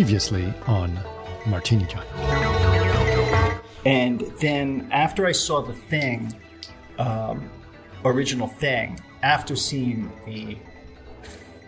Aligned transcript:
Previously 0.00 0.50
on 0.66 0.98
Martini 1.44 1.84
Giant. 1.84 2.08
And 3.84 4.22
then 4.40 4.88
after 4.90 5.26
I 5.26 5.32
saw 5.32 5.60
the 5.60 5.74
thing, 5.74 6.34
um, 6.98 7.50
original 8.02 8.48
thing, 8.48 8.98
after 9.22 9.54
seeing 9.56 10.10
the 10.24 10.56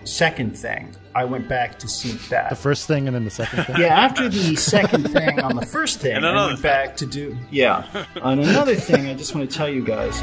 second 0.04 0.56
thing, 0.56 0.96
I 1.14 1.24
went 1.26 1.46
back 1.46 1.78
to 1.80 1.88
see 1.88 2.12
that. 2.30 2.48
The 2.48 2.56
first 2.56 2.86
thing 2.86 3.06
and 3.06 3.14
then 3.14 3.24
the 3.26 3.30
second 3.30 3.64
thing? 3.64 3.76
yeah, 3.78 4.00
after 4.00 4.30
the 4.30 4.56
second 4.56 5.10
thing 5.12 5.38
on 5.38 5.54
the 5.54 5.66
first 5.66 6.00
thing, 6.00 6.16
And 6.16 6.24
I 6.26 6.46
went 6.46 6.58
thing. 6.58 6.62
back 6.70 6.96
to 6.96 7.06
do. 7.06 7.36
Yeah. 7.50 7.84
on 8.22 8.38
another 8.38 8.76
thing, 8.76 9.08
I 9.08 9.14
just 9.14 9.34
want 9.34 9.50
to 9.50 9.54
tell 9.54 9.68
you 9.68 9.84
guys. 9.84 10.22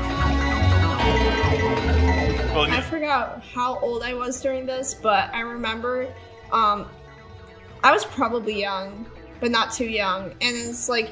I 2.71 2.81
forgot 2.89 3.43
how 3.53 3.77
old 3.81 4.01
I 4.01 4.15
was 4.15 4.41
during 4.41 4.65
this, 4.65 4.95
but 4.95 5.31
I 5.31 5.41
remember 5.41 6.11
um, 6.51 6.87
I 7.83 7.91
was 7.91 8.05
probably 8.05 8.59
young, 8.59 9.05
but 9.39 9.51
not 9.51 9.71
too 9.73 9.85
young. 9.89 10.25
And 10.41 10.55
it's 10.69 10.89
like, 10.89 11.11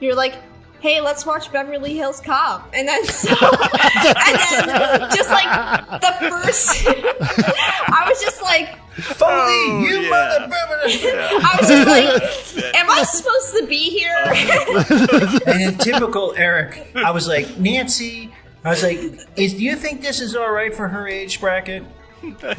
you're 0.00 0.14
like, 0.14 0.34
hey, 0.80 1.00
let's 1.00 1.24
watch 1.24 1.50
Beverly 1.50 1.94
Hills 1.96 2.20
Cop. 2.20 2.70
And 2.74 2.86
then, 2.86 3.04
so, 3.06 3.30
and 3.32 4.68
then 4.68 5.10
just 5.14 5.30
like 5.30 6.00
the 6.00 6.14
first, 6.28 6.86
I 6.88 8.04
was 8.08 8.20
just 8.22 8.42
like, 8.42 8.78
Foley, 8.94 9.30
Oh, 9.30 9.84
you 9.88 10.00
yeah. 10.02 10.10
mother. 10.10 10.54
I 10.54 11.56
was 11.58 11.68
just 11.68 11.88
like, 11.88 12.74
am 12.76 12.90
I 12.90 13.02
supposed 13.02 13.56
to 13.58 13.66
be 13.66 13.90
here? 13.90 15.42
And 15.46 15.62
in 15.72 15.78
typical 15.78 16.34
Eric, 16.36 16.86
I 16.94 17.10
was 17.10 17.26
like, 17.26 17.56
Nancy, 17.58 18.30
I 18.64 18.70
was 18.70 18.82
like, 18.82 18.98
is, 19.36 19.54
do 19.54 19.64
you 19.64 19.74
think 19.76 20.00
this 20.02 20.20
is 20.20 20.36
all 20.36 20.50
right 20.50 20.72
for 20.74 20.86
her 20.88 21.08
age 21.08 21.40
bracket? 21.40 21.82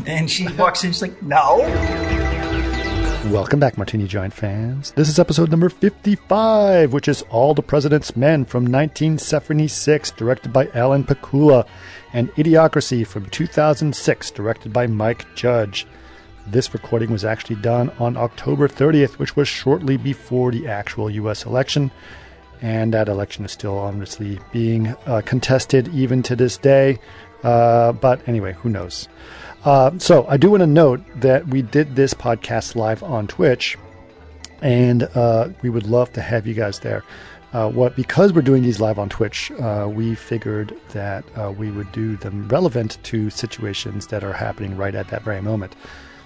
And 0.05 0.29
she 0.29 0.47
walks 0.53 0.83
in, 0.83 0.91
she's 0.91 1.01
like, 1.01 1.21
no. 1.23 1.61
Welcome 3.31 3.59
back, 3.59 3.75
Martini 3.75 4.07
Giant 4.07 4.35
fans. 4.35 4.91
This 4.91 5.09
is 5.09 5.17
episode 5.17 5.49
number 5.49 5.67
55, 5.67 6.93
which 6.93 7.07
is 7.07 7.23
All 7.23 7.55
the 7.55 7.63
President's 7.63 8.15
Men 8.15 8.45
from 8.45 8.65
1976, 8.65 10.11
directed 10.11 10.53
by 10.53 10.69
Alan 10.75 11.03
Pakula, 11.03 11.67
and 12.13 12.29
Idiocracy 12.33 13.05
from 13.05 13.25
2006, 13.25 14.29
directed 14.29 14.71
by 14.71 14.85
Mike 14.85 15.25
Judge. 15.33 15.87
This 16.45 16.71
recording 16.71 17.11
was 17.11 17.25
actually 17.25 17.55
done 17.55 17.89
on 17.97 18.15
October 18.15 18.67
30th, 18.67 19.13
which 19.13 19.35
was 19.35 19.47
shortly 19.47 19.97
before 19.97 20.51
the 20.51 20.67
actual 20.67 21.09
U.S. 21.09 21.47
election. 21.47 21.89
And 22.61 22.93
that 22.93 23.09
election 23.09 23.43
is 23.43 23.51
still 23.51 23.79
obviously 23.79 24.39
being 24.53 24.95
uh, 25.07 25.23
contested 25.25 25.87
even 25.87 26.21
to 26.23 26.35
this 26.35 26.57
day. 26.57 26.99
Uh, 27.43 27.91
but 27.91 28.27
anyway, 28.27 28.53
who 28.53 28.69
knows? 28.69 29.09
Uh, 29.65 29.97
so 29.97 30.27
I 30.27 30.37
do 30.37 30.51
want 30.51 30.61
to 30.61 30.67
note 30.67 31.01
that 31.21 31.47
we 31.47 31.63
did 31.63 31.95
this 31.95 32.13
podcast 32.13 32.75
live 32.75 33.01
on 33.01 33.25
Twitch, 33.25 33.77
and 34.61 35.03
uh, 35.15 35.49
we 35.63 35.71
would 35.71 35.87
love 35.87 36.13
to 36.13 36.21
have 36.21 36.45
you 36.45 36.53
guys 36.53 36.79
there. 36.79 37.03
Uh, 37.51 37.69
what 37.71 37.95
because 37.95 38.31
we're 38.31 38.43
doing 38.43 38.61
these 38.61 38.79
live 38.79 38.99
on 38.99 39.09
Twitch, 39.09 39.49
uh, 39.53 39.89
we 39.91 40.13
figured 40.13 40.77
that 40.89 41.25
uh, 41.35 41.51
we 41.51 41.71
would 41.71 41.91
do 41.93 42.15
them 42.17 42.47
relevant 42.47 42.99
to 43.03 43.31
situations 43.31 44.05
that 44.07 44.23
are 44.23 44.33
happening 44.33 44.77
right 44.77 44.93
at 44.93 45.07
that 45.07 45.23
very 45.23 45.41
moment. 45.41 45.75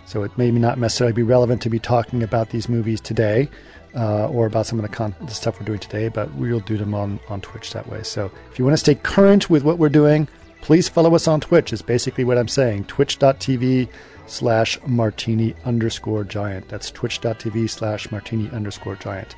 So 0.06 0.24
it 0.24 0.38
may 0.38 0.52
not 0.52 0.78
necessarily 0.78 1.14
be 1.14 1.24
relevant 1.24 1.62
to 1.62 1.70
be 1.70 1.80
talking 1.80 2.24
about 2.24 2.50
these 2.50 2.68
movies 2.68 3.00
today, 3.00 3.48
uh, 3.96 4.28
or 4.28 4.48
about 4.48 4.66
some 4.66 4.80
of 4.80 4.84
the, 4.84 4.94
con- 4.94 5.16
the 5.22 5.32
stuff 5.32 5.60
we're 5.60 5.66
doing 5.66 5.80
today, 5.80 6.10
but 6.10 6.34
we'll 6.34 6.60
do 6.60 6.78
them 6.78 6.94
on, 6.94 7.20
on 7.30 7.40
Twitch 7.42 7.72
that 7.72 7.88
way. 7.88 8.04
So 8.04 8.32
if 8.52 8.60
you 8.60 8.66
want 8.66 8.74
to 8.74 8.80
stay 8.80 8.96
current 8.96 9.50
with 9.50 9.64
what 9.64 9.78
we're 9.78 9.88
doing, 9.88 10.28
please 10.62 10.88
follow 10.90 11.16
us 11.16 11.28
on 11.28 11.40
Twitch, 11.40 11.74
is 11.74 11.82
basically 11.82 12.24
what 12.24 12.38
I'm 12.38 12.48
saying. 12.48 12.86
Twitch.tv 12.86 13.90
slash 14.28 14.78
martini 14.86 15.56
underscore 15.66 16.24
giant. 16.24 16.68
That's 16.70 16.92
twitch.tv 16.92 17.70
slash 17.70 18.12
martini 18.12 18.50
underscore 18.52 18.96
giant. 18.96 19.36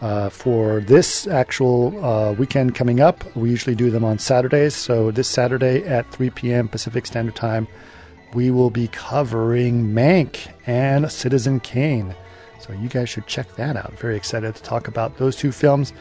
Uh, 0.00 0.28
for 0.28 0.80
this 0.80 1.28
actual 1.28 2.04
uh, 2.04 2.32
weekend 2.32 2.74
coming 2.74 3.00
up, 3.00 3.24
we 3.36 3.50
usually 3.50 3.76
do 3.76 3.88
them 3.88 4.04
on 4.04 4.18
Saturdays. 4.18 4.74
So 4.74 5.12
this 5.12 5.28
Saturday 5.28 5.84
at 5.84 6.10
3 6.10 6.30
p.m. 6.30 6.66
Pacific 6.66 7.06
Standard 7.06 7.36
Time, 7.36 7.68
we 8.34 8.50
will 8.50 8.70
be 8.70 8.88
covering 8.88 9.92
Mank 9.92 10.50
and 10.66 11.10
Citizen 11.12 11.60
Kane. 11.60 12.16
So 12.58 12.72
you 12.72 12.88
guys 12.88 13.08
should 13.08 13.26
check 13.26 13.54
that 13.56 13.76
out. 13.76 13.96
Very 13.98 14.16
excited 14.16 14.54
to 14.54 14.62
talk 14.62 14.88
about 14.88 15.18
those 15.18 15.36
two 15.36 15.52
films. 15.52 15.92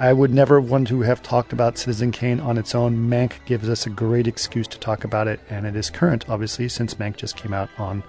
I 0.00 0.12
would 0.12 0.32
never 0.32 0.60
want 0.60 0.86
to 0.88 1.00
have 1.00 1.24
talked 1.24 1.52
about 1.52 1.76
Citizen 1.76 2.12
Kane 2.12 2.38
on 2.38 2.56
its 2.56 2.72
own. 2.72 3.10
Mank 3.10 3.44
gives 3.46 3.68
us 3.68 3.84
a 3.84 3.90
great 3.90 4.28
excuse 4.28 4.68
to 4.68 4.78
talk 4.78 5.02
about 5.02 5.26
it, 5.26 5.40
and 5.50 5.66
it 5.66 5.74
is 5.74 5.90
current, 5.90 6.28
obviously, 6.28 6.68
since 6.68 6.94
Mank 6.94 7.16
just 7.16 7.36
came 7.36 7.52
out 7.52 7.68
on 7.78 8.04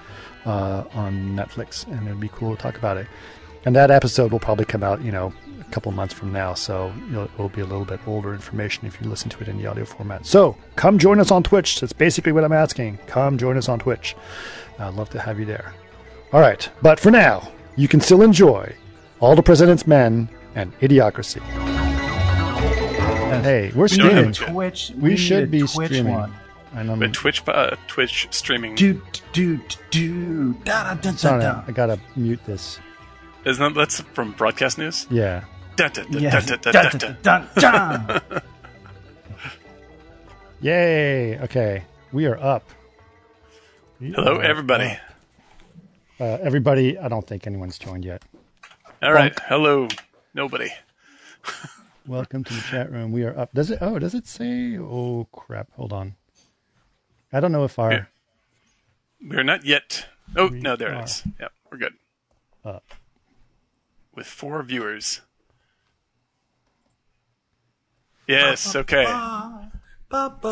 uh, 0.45 0.83
on 0.93 1.35
Netflix, 1.35 1.87
and 1.87 2.07
it'd 2.07 2.19
be 2.19 2.29
cool 2.29 2.55
to 2.55 2.61
talk 2.61 2.77
about 2.77 2.97
it. 2.97 3.07
And 3.65 3.75
that 3.75 3.89
episode 3.89 4.31
will 4.31 4.39
probably 4.39 4.65
come 4.65 4.83
out, 4.83 5.01
you 5.01 5.11
know, 5.11 5.33
a 5.59 5.63
couple 5.71 5.91
months 5.91 6.13
from 6.13 6.31
now, 6.31 6.53
so 6.53 6.93
it 7.11 7.29
will 7.39 7.49
be 7.49 7.61
a 7.61 7.65
little 7.65 7.85
bit 7.85 7.99
older 8.07 8.33
information 8.33 8.85
if 8.85 9.01
you 9.01 9.09
listen 9.09 9.29
to 9.31 9.41
it 9.41 9.47
in 9.47 9.57
the 9.57 9.65
audio 9.65 9.83
format. 9.83 10.27
So 10.27 10.55
come 10.75 10.99
join 10.99 11.19
us 11.19 11.31
on 11.31 11.41
Twitch. 11.41 11.79
That's 11.79 11.91
basically 11.91 12.31
what 12.31 12.43
I'm 12.43 12.53
asking. 12.53 12.99
Come 13.07 13.37
join 13.37 13.57
us 13.57 13.67
on 13.67 13.79
Twitch. 13.79 14.15
I'd 14.77 14.93
love 14.93 15.09
to 15.09 15.19
have 15.19 15.39
you 15.39 15.45
there. 15.45 15.73
All 16.31 16.39
right, 16.39 16.69
but 16.83 16.99
for 16.99 17.09
now, 17.09 17.51
you 17.75 17.87
can 17.87 17.99
still 17.99 18.21
enjoy 18.21 18.75
All 19.19 19.35
the 19.35 19.43
President's 19.43 19.87
Men 19.87 20.29
and 20.55 20.77
Idiocracy. 20.79 21.41
Hey, 23.41 23.71
we're 23.73 23.87
streaming. 23.87 24.17
a 24.29 24.33
Twitch. 24.33 24.89
Twitch. 24.89 24.91
We 24.97 25.15
should 25.15 25.49
be 25.49 25.59
Twitch 25.59 25.71
streaming. 25.87 26.13
One. 26.13 26.33
And 26.75 26.91
I'm 26.91 26.99
But 26.99 27.13
Twitch, 27.13 27.41
uh, 27.47 27.75
Twitch 27.87 28.27
streaming 28.31 28.75
Do 28.75 29.01
do 29.33 29.59
do 29.89 30.53
da 30.65 30.93
da 30.93 30.93
da 30.95 31.11
da 31.11 31.17
sorry, 31.17 31.41
da. 31.41 31.63
I 31.67 31.71
gotta 31.71 31.99
mute 32.15 32.39
this. 32.45 32.79
isn't 33.45 33.73
that 33.73 33.79
that's 33.79 34.01
from 34.13 34.33
broadcast 34.33 34.77
news? 34.77 35.07
Yeah. 35.09 35.45
Yay. 40.61 41.39
Okay, 41.39 41.83
we 42.11 42.25
are 42.25 42.37
up. 42.37 42.63
We 43.99 44.11
Hello, 44.11 44.35
are 44.37 44.43
everybody. 44.43 44.85
up. 44.85 44.97
Uh, 46.19 46.37
everybody, 46.43 46.97
I 46.97 47.07
don't 47.07 47.25
think 47.25 47.47
anyone's 47.47 47.77
joined 47.79 48.03
yet. 48.03 48.23
All 49.01 49.13
right, 49.13 49.37
hello, 49.47 49.87
nobody. 50.33 50.69
Welcome 52.07 52.43
to 52.43 52.53
the 52.53 52.61
chat 52.61 52.91
room. 52.91 53.11
We 53.11 53.23
are 53.23 53.37
up. 53.37 53.53
Does 53.53 53.71
it? 53.71 53.79
Oh, 53.81 53.99
does 53.99 54.13
it 54.15 54.27
say? 54.27 54.77
Oh 54.77 55.27
crap! 55.31 55.71
Hold 55.73 55.93
on. 55.93 56.15
I 57.31 57.39
don't 57.39 57.51
know 57.51 57.63
if 57.65 57.77
our 57.77 57.91
Yeah. 57.91 58.05
We're 59.21 59.43
not 59.43 59.65
yet. 59.65 60.05
Oh 60.35 60.47
no, 60.47 60.75
there 60.75 60.93
are. 60.93 61.01
it 61.01 61.05
is. 61.05 61.23
Yep, 61.39 61.51
we're 61.71 61.77
good. 61.77 61.93
Up. 62.65 62.83
With 64.15 64.27
four 64.27 64.61
viewers. 64.63 65.21
Yes. 68.27 68.75
Okay. 68.75 69.05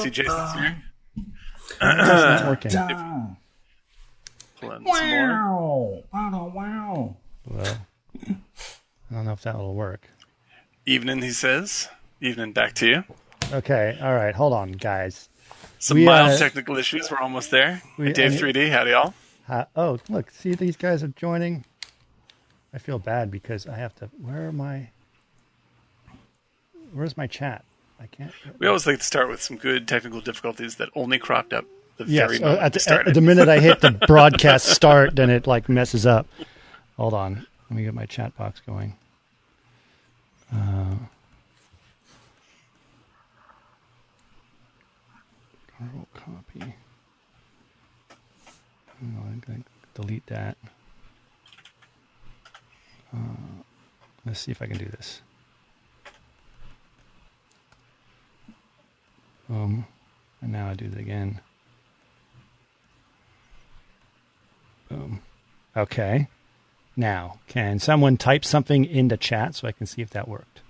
See, 0.01 0.09
Jason's 0.09 0.53
here. 0.53 0.83
it's 1.67 1.79
not 1.81 2.47
working. 2.47 2.71
Da. 2.71 3.27
Pull 4.59 4.71
in 4.71 4.85
some 4.85 5.09
more. 5.09 5.29
Wow. 5.29 6.03
Wow. 6.13 6.51
Wow. 6.55 7.17
Well, 7.45 7.77
I 9.11 9.15
don't 9.15 9.25
know 9.25 9.31
if 9.33 9.41
that 9.41 9.57
will 9.57 9.75
work. 9.75 10.09
Evening, 10.85 11.21
he 11.21 11.31
says. 11.31 11.89
Evening, 12.21 12.51
back 12.53 12.73
to 12.75 12.87
you. 12.87 13.03
Okay. 13.51 13.97
All 14.01 14.15
right. 14.15 14.35
Hold 14.35 14.53
on, 14.53 14.73
guys. 14.73 15.29
Some 15.79 15.97
We, 15.97 16.05
mild 16.05 16.31
uh, 16.31 16.37
technical 16.37 16.77
issues. 16.77 17.09
We're 17.11 17.19
almost 17.19 17.51
there. 17.51 17.81
we- 17.97 18.11
Dave 18.13 18.33
I 18.33 18.35
3D, 18.37 18.71
howdy 18.71 18.91
y'all. 18.91 19.13
Uh, 19.47 19.65
oh, 19.75 19.99
look. 20.09 20.29
See, 20.31 20.55
these 20.55 20.75
guys 20.75 21.03
are 21.03 21.07
joining. 21.09 21.63
I 22.73 22.79
feel 22.79 22.99
bad 22.99 23.31
because 23.31 23.65
I 23.65 23.75
have 23.75 23.95
to. 23.95 24.09
Where 24.21 24.47
are 24.47 24.51
my? 24.51 24.89
Where's 26.91 27.15
my 27.15 27.27
chat? 27.27 27.63
I 27.99 28.07
can't. 28.07 28.31
We 28.59 28.67
always 28.67 28.85
like 28.85 28.97
to 28.99 29.03
start 29.03 29.29
with 29.29 29.41
some 29.41 29.57
good 29.57 29.87
technical 29.87 30.21
difficulties 30.21 30.75
that 30.75 30.89
only 30.95 31.17
cropped 31.17 31.53
up 31.53 31.65
the 31.97 32.05
Yes, 32.05 32.37
very 32.37 32.43
uh, 32.43 32.57
at, 32.57 32.73
the, 32.73 33.03
at 33.07 33.13
the 33.13 33.21
minute 33.21 33.47
I 33.49 33.59
hit 33.59 33.81
the 33.81 33.91
broadcast 34.07 34.67
start, 34.67 35.15
then 35.15 35.29
it 35.29 35.47
like 35.47 35.67
messes 35.67 36.05
up. 36.05 36.27
Hold 36.97 37.13
on, 37.13 37.47
let 37.69 37.77
me 37.77 37.83
get 37.83 37.93
my 37.93 38.05
chat 38.05 38.35
box 38.37 38.61
going. 38.65 38.95
Uh, 40.53 40.95
copy. 46.13 46.73
Gonna 48.99 49.63
delete 49.93 50.25
that. 50.27 50.57
Uh, 53.13 53.17
let's 54.25 54.39
see 54.39 54.51
if 54.51 54.61
I 54.61 54.67
can 54.67 54.77
do 54.77 54.85
this. 54.85 55.21
Um, 59.49 59.85
and 60.41 60.51
now 60.51 60.69
I 60.69 60.73
do 60.73 60.85
it 60.85 60.97
again. 60.97 61.39
Boom. 64.89 65.21
Okay. 65.75 66.27
Now, 66.99 67.37
can 67.47 67.77
someone 67.77 68.17
type 68.17 68.43
something 68.43 68.83
in 68.83 69.07
the 69.09 69.17
chat 69.17 69.53
so 69.53 69.67
I 69.67 69.71
can 69.71 69.85
see 69.85 70.01
if 70.01 70.09
that 70.09 70.27
worked? 70.27 70.61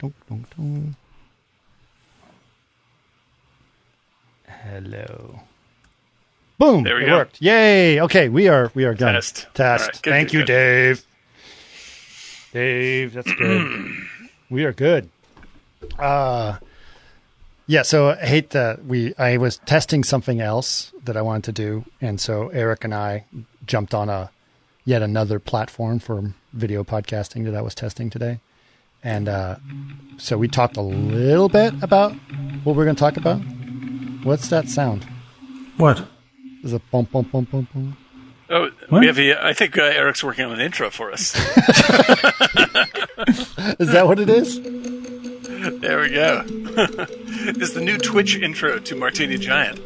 Dunk, 0.00 0.14
dunk, 0.28 0.56
dunk. 0.56 0.96
Hello. 4.48 5.40
Boom! 6.58 6.82
There 6.84 6.96
we 6.96 7.04
it 7.04 7.06
go. 7.06 7.16
worked. 7.18 7.40
Yay! 7.40 8.00
Okay, 8.00 8.28
we 8.28 8.48
are 8.48 8.72
we 8.74 8.84
are 8.84 8.94
done. 8.94 9.14
Test. 9.14 9.46
Test. 9.54 9.84
Right, 9.86 10.02
good, 10.02 10.10
Thank 10.10 10.28
good, 10.28 10.34
you, 10.34 10.40
good. 10.40 10.46
Dave. 10.46 11.06
Dave, 12.52 13.12
that's 13.12 13.32
good. 13.34 13.92
we 14.50 14.64
are 14.64 14.72
good. 14.72 15.08
Uh 15.98 16.56
yeah, 17.68 17.82
so 17.82 18.10
I 18.10 18.16
hate 18.26 18.50
that 18.50 18.84
we 18.84 19.14
I 19.16 19.36
was 19.36 19.58
testing 19.58 20.02
something 20.02 20.40
else 20.40 20.92
that 21.04 21.16
I 21.16 21.22
wanted 21.22 21.44
to 21.44 21.52
do, 21.52 21.84
and 22.00 22.20
so 22.20 22.48
Eric 22.48 22.84
and 22.84 22.94
I 22.94 23.24
jumped 23.66 23.94
on 23.94 24.08
a 24.08 24.30
yet 24.86 25.02
another 25.02 25.38
platform 25.38 25.98
for 25.98 26.32
video 26.54 26.82
podcasting 26.82 27.44
that 27.44 27.54
I 27.54 27.60
was 27.60 27.74
testing 27.74 28.08
today. 28.08 28.40
And 29.04 29.28
uh 29.28 29.56
so 30.16 30.38
we 30.38 30.48
talked 30.48 30.78
a 30.78 30.82
little 30.82 31.50
bit 31.50 31.74
about 31.82 32.12
what 32.64 32.74
we're 32.74 32.84
going 32.84 32.96
to 32.96 33.00
talk 33.00 33.18
about. 33.18 33.40
What's 34.24 34.48
that 34.48 34.70
sound? 34.70 35.06
What? 35.76 36.06
Is 36.64 36.72
it 36.72 36.80
bump 36.90 37.12
bump 37.12 37.30
bump 37.30 37.50
bump 37.50 37.70
bump? 37.74 37.98
Oh, 38.48 38.70
What? 38.88 39.00
we 39.00 39.06
have. 39.08 39.18
A, 39.18 39.46
I 39.46 39.52
think 39.52 39.76
uh, 39.76 39.82
Eric's 39.82 40.24
working 40.24 40.46
on 40.46 40.52
an 40.52 40.60
intro 40.60 40.88
for 40.88 41.12
us. 41.12 41.34
Is 43.80 43.90
that 43.92 44.04
what 44.06 44.18
it 44.20 44.30
is? 44.30 44.60
there 45.80 46.00
we 46.00 46.10
go. 46.10 46.42
this 46.46 47.70
is 47.70 47.74
the 47.74 47.80
new 47.80 47.98
Twitch 47.98 48.36
intro 48.36 48.78
to 48.78 48.94
Martini 48.94 49.36
Giant. 49.36 49.80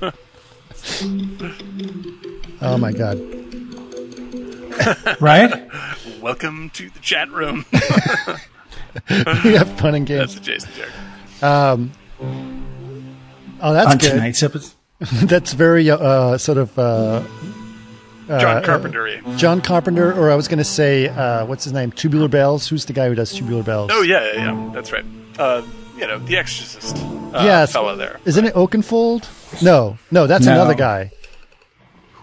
Oh 2.62 2.78
my 2.78 2.92
god. 2.92 3.18
Right? 5.20 5.70
Welcome 6.20 6.70
to 6.70 6.88
the 6.90 6.98
chat 7.00 7.30
room. 7.30 7.64
we 9.44 9.52
have 9.54 9.70
fun 9.78 9.94
and 9.94 10.06
games. 10.06 10.34
That's 10.34 10.36
a 10.36 10.40
Jason 10.40 10.70
joke. 10.74 10.88
Oh, 13.60 13.72
that's 13.72 13.92
On 13.92 13.98
good. 13.98 14.10
tonight's 14.10 14.42
episode. 14.42 14.74
That's 15.00 15.52
very 15.52 15.88
uh, 15.90 16.38
sort 16.38 16.58
of 16.58 16.76
uh, 16.78 17.22
John 18.28 18.64
Carpenter. 18.64 19.20
John 19.36 19.60
Carpenter, 19.60 20.12
or 20.18 20.30
I 20.30 20.34
was 20.34 20.48
going 20.48 20.58
to 20.58 20.64
say, 20.64 21.08
uh, 21.08 21.44
what's 21.46 21.64
his 21.64 21.72
name? 21.72 21.92
Tubular 21.92 22.28
Bells. 22.28 22.66
Who's 22.68 22.86
the 22.86 22.92
guy 22.92 23.08
who 23.08 23.14
does 23.14 23.32
Tubular 23.32 23.62
Bells? 23.62 23.90
Oh 23.92 24.02
yeah, 24.02 24.32
yeah, 24.32 24.52
yeah, 24.52 24.70
that's 24.74 24.90
right. 24.90 25.04
Uh, 25.38 25.62
you 25.96 26.06
know, 26.06 26.18
the 26.18 26.36
Exorcist 26.38 26.96
uh, 26.96 27.42
yes. 27.44 27.72
fellow 27.72 27.94
there. 27.96 28.18
Isn't 28.24 28.44
it 28.46 28.54
Oakenfold? 28.54 29.28
No, 29.62 29.98
no, 30.10 30.26
that's 30.26 30.46
No. 30.46 30.52
another 30.52 30.74
guy. 30.74 31.12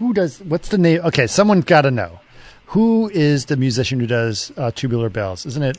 Who 0.00 0.12
does? 0.12 0.40
What's 0.42 0.68
the 0.70 0.78
name? 0.78 1.00
Okay, 1.04 1.26
someone 1.28 1.60
got 1.60 1.82
to 1.82 1.90
know. 1.92 2.18
Who 2.66 3.08
is 3.14 3.46
the 3.46 3.56
musician 3.56 4.00
who 4.00 4.06
does 4.06 4.52
uh, 4.56 4.70
Tubular 4.72 5.08
Bells? 5.08 5.46
Isn't 5.46 5.62
it? 5.62 5.78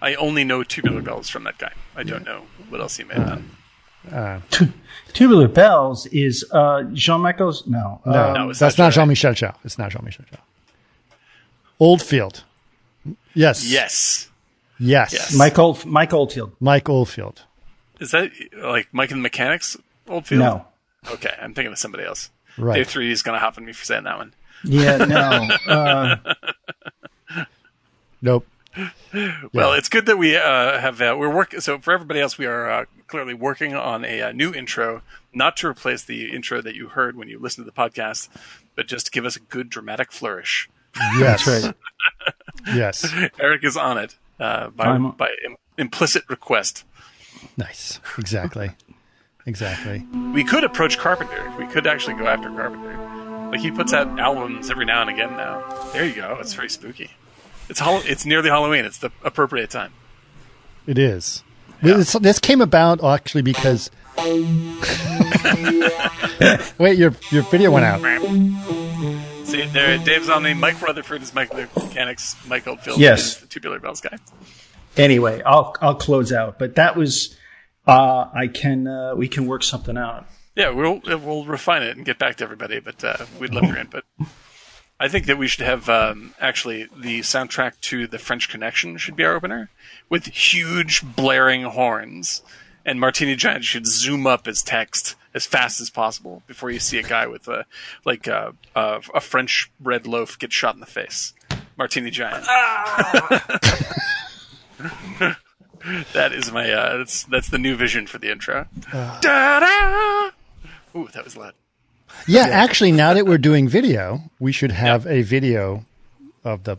I 0.00 0.14
only 0.16 0.44
know 0.44 0.62
Tubular 0.64 1.00
Bells 1.02 1.28
from 1.28 1.44
that 1.44 1.58
guy. 1.58 1.72
I 1.96 2.02
don't 2.04 2.24
know 2.24 2.42
what 2.68 2.80
else 2.80 2.96
he 2.96 3.04
may 3.04 3.14
have 3.14 3.44
done. 4.10 4.42
Tubular 5.12 5.48
Bells 5.48 6.06
is 6.06 6.44
uh, 6.52 6.82
Jean 6.92 7.20
Michael's. 7.20 7.66
No. 7.66 8.00
No, 8.04 8.12
uh, 8.12 8.32
No, 8.32 8.50
it's 8.50 8.58
that's 8.58 8.78
not 8.78 8.84
not 8.86 8.92
Jean- 8.92 9.02
Jean 9.02 9.08
Michel 9.08 9.34
Chow. 9.34 9.54
It's 9.64 9.78
not 9.78 9.90
Jean 9.92 10.04
Michel 10.04 10.24
Chow. 10.30 10.40
Oldfield. 11.78 12.44
Yes. 13.34 13.64
Yes, 13.70 14.28
Yes. 14.78 15.12
Yes. 15.12 15.34
Mike, 15.36 15.58
Old, 15.58 15.84
Mike 15.86 16.12
Oldfield. 16.12 16.52
Mike 16.60 16.88
Oldfield. 16.88 17.42
is 18.00 18.10
that 18.10 18.30
like 18.56 18.88
Mike 18.92 19.10
and 19.12 19.20
the 19.20 19.22
Mechanics? 19.22 19.76
Oldfield. 20.08 20.40
No. 20.40 20.66
Okay, 21.12 21.32
I'm 21.40 21.54
thinking 21.54 21.72
of 21.72 21.78
somebody 21.78 22.04
else. 22.04 22.30
Right. 22.58 22.76
Dave 22.76 22.88
three 22.88 23.10
is 23.10 23.22
gonna 23.22 23.38
hop 23.38 23.56
on 23.58 23.64
me 23.64 23.72
for 23.72 23.84
saying 23.84 24.04
that 24.04 24.18
one. 24.18 24.34
Yeah, 24.64 24.96
no. 24.98 25.48
Uh, 25.66 27.44
Nope. 28.20 28.46
Well, 29.52 29.72
it's 29.74 29.88
good 29.88 30.06
that 30.06 30.16
we 30.16 30.36
uh, 30.36 30.78
have 30.78 31.00
uh, 31.02 31.14
we're 31.18 31.34
working. 31.34 31.60
So 31.60 31.78
for 31.78 31.92
everybody 31.92 32.20
else, 32.20 32.38
we 32.38 32.46
are 32.46 32.70
uh, 32.70 32.84
clearly 33.06 33.34
working 33.34 33.74
on 33.74 34.04
a, 34.04 34.22
uh 34.22 34.32
new 34.32 34.54
intro, 34.54 35.02
not 35.34 35.56
to 35.58 35.66
replace 35.66 36.04
the 36.04 36.32
intro 36.32 36.62
that 36.62 36.74
you 36.74 36.88
heard 36.88 37.16
when 37.16 37.28
you 37.28 37.38
listened 37.38 37.66
to 37.66 37.70
the 37.70 37.76
podcast, 37.76 38.28
but 38.76 38.86
just 38.86 39.06
to 39.06 39.12
give 39.12 39.24
us 39.26 39.36
a 39.36 39.40
good 39.40 39.68
dramatic 39.68 40.10
flourish. 40.12 40.70
Yes. 41.18 41.44
That's 41.44 41.64
right. 41.66 41.74
Yes. 42.74 43.12
Eric 43.40 43.64
is 43.64 43.76
on 43.76 43.98
it 43.98 44.14
uh, 44.38 44.68
by 44.70 44.84
I'm- 44.86 45.10
by 45.18 45.30
Im- 45.44 45.56
implicit 45.76 46.22
request. 46.28 46.84
Nice. 47.56 47.98
Exactly. 48.18 48.70
Exactly. 49.46 50.06
We 50.34 50.44
could 50.44 50.64
approach 50.64 50.98
Carpenter. 50.98 51.52
We 51.58 51.66
could 51.66 51.86
actually 51.86 52.14
go 52.14 52.26
after 52.26 52.48
Carpenter. 52.50 52.96
Like 53.50 53.60
he 53.60 53.70
puts 53.70 53.92
out 53.92 54.18
albums 54.18 54.70
every 54.70 54.84
now 54.86 55.02
and 55.02 55.10
again 55.10 55.32
now. 55.36 55.62
There 55.92 56.04
you 56.06 56.14
go. 56.14 56.38
It's 56.40 56.54
very 56.54 56.70
spooky. 56.70 57.10
It's 57.68 57.80
hol- 57.80 58.02
It's 58.04 58.24
nearly 58.24 58.48
Halloween. 58.48 58.84
It's 58.84 58.98
the 58.98 59.10
appropriate 59.24 59.70
time. 59.70 59.92
It 60.86 60.98
is. 60.98 61.42
This, 61.82 62.12
this 62.14 62.38
came 62.38 62.60
about 62.60 63.02
actually 63.04 63.42
because. 63.42 63.90
Wait, 66.78 66.98
your 66.98 67.12
your 67.30 67.42
video 67.44 67.70
went 67.70 67.84
out. 67.84 68.00
See, 69.46 69.66
there, 69.66 69.98
Dave's 69.98 70.28
on 70.28 70.42
the 70.44 70.54
Mike 70.54 70.80
Rutherford 70.80 71.22
is 71.22 71.34
Mike 71.34 71.50
the 71.50 71.68
Mechanics. 71.76 72.36
Mike 72.46 72.66
Oldfield 72.66 72.98
Yes. 72.98 73.20
is 73.32 73.36
the 73.38 73.46
Tubular 73.46 73.78
Bells 73.80 74.00
guy. 74.00 74.16
anyway, 74.96 75.42
I'll 75.44 75.74
I'll 75.80 75.94
close 75.94 76.32
out. 76.32 76.58
But 76.58 76.76
that 76.76 76.96
was. 76.96 77.36
Uh, 77.86 78.28
I 78.32 78.46
can. 78.46 78.86
Uh, 78.86 79.14
we 79.16 79.28
can 79.28 79.46
work 79.46 79.62
something 79.62 79.96
out. 79.96 80.26
Yeah, 80.54 80.70
we'll 80.70 81.00
we'll 81.04 81.44
refine 81.44 81.82
it 81.82 81.96
and 81.96 82.04
get 82.04 82.18
back 82.18 82.36
to 82.36 82.44
everybody, 82.44 82.78
but 82.78 83.02
uh, 83.02 83.26
we'd 83.40 83.54
love 83.54 83.64
your 83.64 83.76
input. 83.78 84.04
I 85.00 85.08
think 85.08 85.26
that 85.26 85.38
we 85.38 85.48
should 85.48 85.64
have 85.64 85.88
um, 85.88 86.34
actually 86.38 86.88
the 86.96 87.20
soundtrack 87.20 87.80
to 87.80 88.06
the 88.06 88.18
French 88.18 88.48
Connection 88.48 88.96
should 88.98 89.16
be 89.16 89.24
our 89.24 89.34
opener 89.34 89.70
with 90.08 90.26
huge 90.26 91.02
blaring 91.16 91.64
horns, 91.64 92.42
and 92.84 93.00
Martini 93.00 93.34
Giant 93.34 93.64
should 93.64 93.86
zoom 93.86 94.26
up 94.26 94.46
his 94.46 94.62
text 94.62 95.16
as 95.34 95.46
fast 95.46 95.80
as 95.80 95.90
possible 95.90 96.42
before 96.46 96.70
you 96.70 96.78
see 96.78 96.98
a 96.98 97.02
guy 97.02 97.26
with 97.26 97.48
a 97.48 97.64
like 98.04 98.26
a, 98.26 98.54
a, 98.76 99.00
a 99.14 99.20
French 99.20 99.72
bread 99.80 100.06
loaf 100.06 100.38
get 100.38 100.52
shot 100.52 100.74
in 100.74 100.80
the 100.80 100.86
face. 100.86 101.32
Martini 101.76 102.10
Giant. 102.10 102.46
that 106.12 106.32
is 106.32 106.50
my 106.52 106.70
uh, 106.70 106.98
that's 106.98 107.24
that's 107.24 107.48
the 107.48 107.58
new 107.58 107.76
vision 107.76 108.06
for 108.06 108.18
the 108.18 108.30
intro. 108.30 108.66
Da-da! 108.92 110.30
Ooh, 110.96 111.08
that 111.14 111.24
was 111.24 111.36
loud. 111.36 111.54
Yeah, 112.28 112.42
actually, 112.50 112.92
now 112.92 113.14
that 113.14 113.26
we're 113.26 113.38
doing 113.38 113.68
video, 113.68 114.20
we 114.38 114.52
should 114.52 114.70
have 114.72 115.06
a 115.06 115.22
video 115.22 115.84
of 116.44 116.64
the 116.64 116.76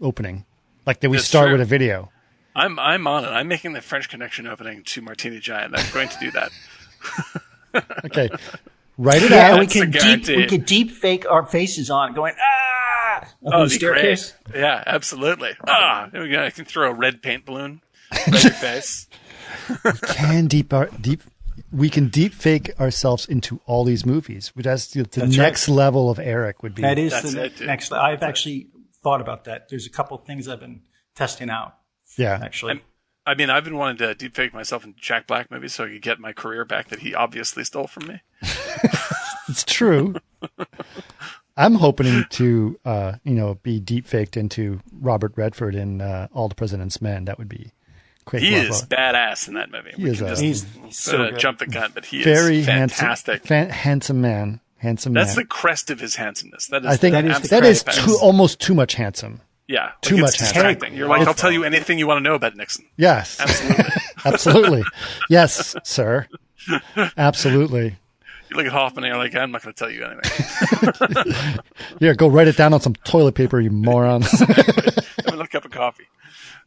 opening. 0.00 0.44
Like 0.86 1.00
that 1.00 1.10
we 1.10 1.16
That's 1.16 1.26
start 1.28 1.46
true. 1.46 1.52
with 1.54 1.60
a 1.60 1.64
video. 1.66 2.10
I'm 2.56 2.78
I'm 2.78 3.06
on 3.06 3.24
it. 3.24 3.28
I'm 3.28 3.48
making 3.48 3.72
the 3.74 3.80
French 3.80 4.08
Connection 4.08 4.46
opening 4.46 4.82
to 4.84 5.02
Martini 5.02 5.38
Giant. 5.40 5.74
I'm 5.76 5.92
going 5.92 6.08
to 6.08 6.18
do 6.20 6.30
that. 6.32 6.50
Okay. 8.04 8.28
Write 8.98 9.22
it 9.22 9.30
Yeah, 9.30 9.36
out. 9.36 9.50
and 9.52 9.60
we 9.60 9.66
That's 9.66 9.76
a 9.76 9.80
can 9.80 9.90
deep 9.92 10.02
guarantee. 10.02 10.36
we 10.36 10.46
can 10.46 10.60
deep 10.62 10.90
fake 10.90 11.24
our 11.30 11.44
faces 11.46 11.88
on, 11.88 12.14
going 12.14 12.34
ah 12.40 13.18
up 13.22 13.28
Oh, 13.44 13.50
the 13.60 13.64
it'd 13.66 13.80
be 13.80 13.86
great. 13.86 14.18
staircase. 14.18 14.34
Yeah, 14.52 14.82
absolutely. 14.86 15.52
Ah, 15.68 16.08
there 16.10 16.22
we 16.22 16.30
go. 16.30 16.44
I 16.44 16.50
can 16.50 16.64
throw 16.64 16.90
a 16.90 16.92
red 16.92 17.22
paint 17.22 17.46
balloon 17.46 17.80
right 18.12 18.44
your 18.44 18.52
face. 18.52 19.06
can 20.02 20.46
deep 20.46 20.72
our 20.72 20.86
deep 21.00 21.22
we 21.72 21.88
can 21.90 22.08
deep 22.08 22.34
fake 22.34 22.70
ourselves 22.80 23.26
into 23.26 23.60
all 23.66 23.84
these 23.84 24.04
movies. 24.06 24.48
Which 24.56 24.64
that's 24.64 24.88
the, 24.88 25.02
the 25.02 25.20
That's 25.20 25.38
right. 25.38 25.44
next 25.44 25.68
level 25.68 26.10
of 26.10 26.18
Eric 26.18 26.62
would 26.62 26.74
be. 26.74 26.82
That 26.82 26.98
is 26.98 27.12
That's 27.12 27.32
the 27.34 27.44
it, 27.44 27.56
dude. 27.56 27.66
next. 27.66 27.92
I've 27.92 28.22
actually 28.22 28.68
thought 29.02 29.20
about 29.20 29.44
that. 29.44 29.68
There's 29.68 29.86
a 29.86 29.90
couple 29.90 30.16
of 30.16 30.24
things 30.24 30.48
I've 30.48 30.60
been 30.60 30.82
testing 31.14 31.50
out. 31.50 31.74
yeah. 32.16 32.38
Actually, 32.42 32.82
I 33.26 33.34
mean, 33.34 33.50
I've 33.50 33.64
been 33.64 33.76
wanting 33.76 33.98
to 33.98 34.14
deepfake 34.14 34.52
myself 34.52 34.84
in 34.84 34.94
Jack 34.98 35.26
Black 35.26 35.50
movies 35.50 35.74
so 35.74 35.84
I 35.84 35.88
could 35.88 36.02
get 36.02 36.18
my 36.18 36.32
career 36.32 36.64
back 36.64 36.88
that 36.88 37.00
he 37.00 37.14
obviously 37.14 37.64
stole 37.64 37.86
from 37.86 38.06
me. 38.08 38.20
It's 39.48 39.64
true. 39.64 40.14
I'm 41.56 41.74
hoping 41.74 42.24
to, 42.30 42.78
uh, 42.84 43.14
you 43.24 43.34
know, 43.34 43.56
be 43.64 43.80
deep 43.80 44.06
faked 44.06 44.36
into 44.36 44.80
Robert 44.92 45.32
Redford 45.34 45.74
in 45.74 46.00
uh, 46.00 46.28
All 46.32 46.48
the 46.48 46.54
President's 46.54 47.02
Men. 47.02 47.24
That 47.24 47.36
would 47.36 47.48
be 47.48 47.72
great. 48.30 48.42
He 48.42 48.52
Well, 48.52 48.70
is 48.70 48.82
badass 48.82 49.48
in 49.48 49.54
that 49.54 49.70
movie. 49.70 49.92
He 49.96 50.02
we 50.04 50.10
is 50.10 50.18
can 50.18 50.26
a- 50.26 50.30
just 50.30 50.42
he's, 50.42 50.66
he's 50.84 50.96
so 50.98 51.22
uh, 51.24 51.30
jump 51.32 51.58
the 51.58 51.66
gun, 51.66 51.90
but 51.94 52.04
he 52.06 52.22
very 52.22 52.60
is 52.60 52.66
handsome, 52.66 52.96
fantastic. 52.98 53.42
fan, 53.44 53.68
handsome 53.70 54.20
man. 54.20 54.60
Handsome 54.78 55.12
That's 55.12 55.36
man. 55.36 55.44
the 55.44 55.46
crest 55.48 55.90
of 55.90 56.00
his 56.00 56.16
handsomeness. 56.16 56.68
That 56.68 56.82
is 56.84 56.88
I 56.88 56.96
think 56.96 57.14
the 57.14 57.20
that 57.22 57.42
is, 57.42 57.50
that 57.50 57.64
is 57.64 57.82
too, 57.84 58.16
almost 58.22 58.60
too 58.60 58.72
much 58.72 58.94
handsome. 58.94 59.42
yeah, 59.68 59.90
too 60.00 60.14
like 60.14 60.22
much 60.22 60.28
it's 60.34 60.40
handsome. 60.40 60.54
distracting. 60.62 60.96
You're 60.96 61.06
like, 61.08 61.26
I'll 61.28 61.34
tell 61.34 61.52
you 61.52 61.64
anything 61.64 61.98
you 61.98 62.06
want 62.06 62.16
to 62.16 62.22
know 62.22 62.34
about 62.34 62.56
Nixon. 62.56 62.86
Yes, 62.96 63.38
Absolutely. 63.38 63.84
absolutely. 64.24 64.82
Yes, 65.28 65.76
sir. 65.84 66.26
Absolutely. 67.18 67.96
you 68.50 68.56
look 68.56 68.66
at 68.66 68.72
Hoffman 68.72 69.04
and 69.04 69.10
you're 69.12 69.18
like, 69.22 69.34
I'm 69.34 69.50
not 69.50 69.62
going 69.62 69.74
to 69.74 69.78
tell 69.78 69.90
you 69.90 70.04
anything. 70.06 71.58
Yeah, 72.00 72.14
go 72.14 72.28
write 72.28 72.48
it 72.48 72.56
down 72.56 72.72
on 72.72 72.80
some 72.80 72.94
toilet 73.04 73.34
paper, 73.34 73.60
you 73.60 73.70
moron. 73.70 74.22
Have 74.22 74.40
a 75.26 75.30
little 75.30 75.46
cup 75.46 75.66
of 75.66 75.70
coffee. 75.70 76.04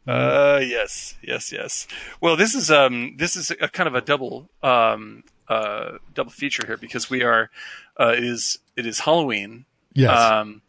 Uh, 0.06 0.60
yes, 0.62 1.14
yes, 1.22 1.50
yes. 1.52 1.86
Well, 2.20 2.36
this 2.36 2.54
is 2.54 2.70
um, 2.70 3.16
this 3.16 3.36
is 3.36 3.50
a 3.50 3.68
kind 3.68 3.86
of 3.86 3.94
a 3.94 4.00
double 4.00 4.50
um, 4.62 5.22
uh, 5.48 5.98
double 6.12 6.30
feature 6.30 6.66
here 6.66 6.76
because 6.76 7.08
we 7.08 7.22
are 7.22 7.50
uh, 7.98 8.14
it 8.16 8.24
is 8.24 8.58
it 8.76 8.86
is 8.86 9.00
Halloween. 9.00 9.64
yes, 9.94 10.18
Um, 10.18 10.62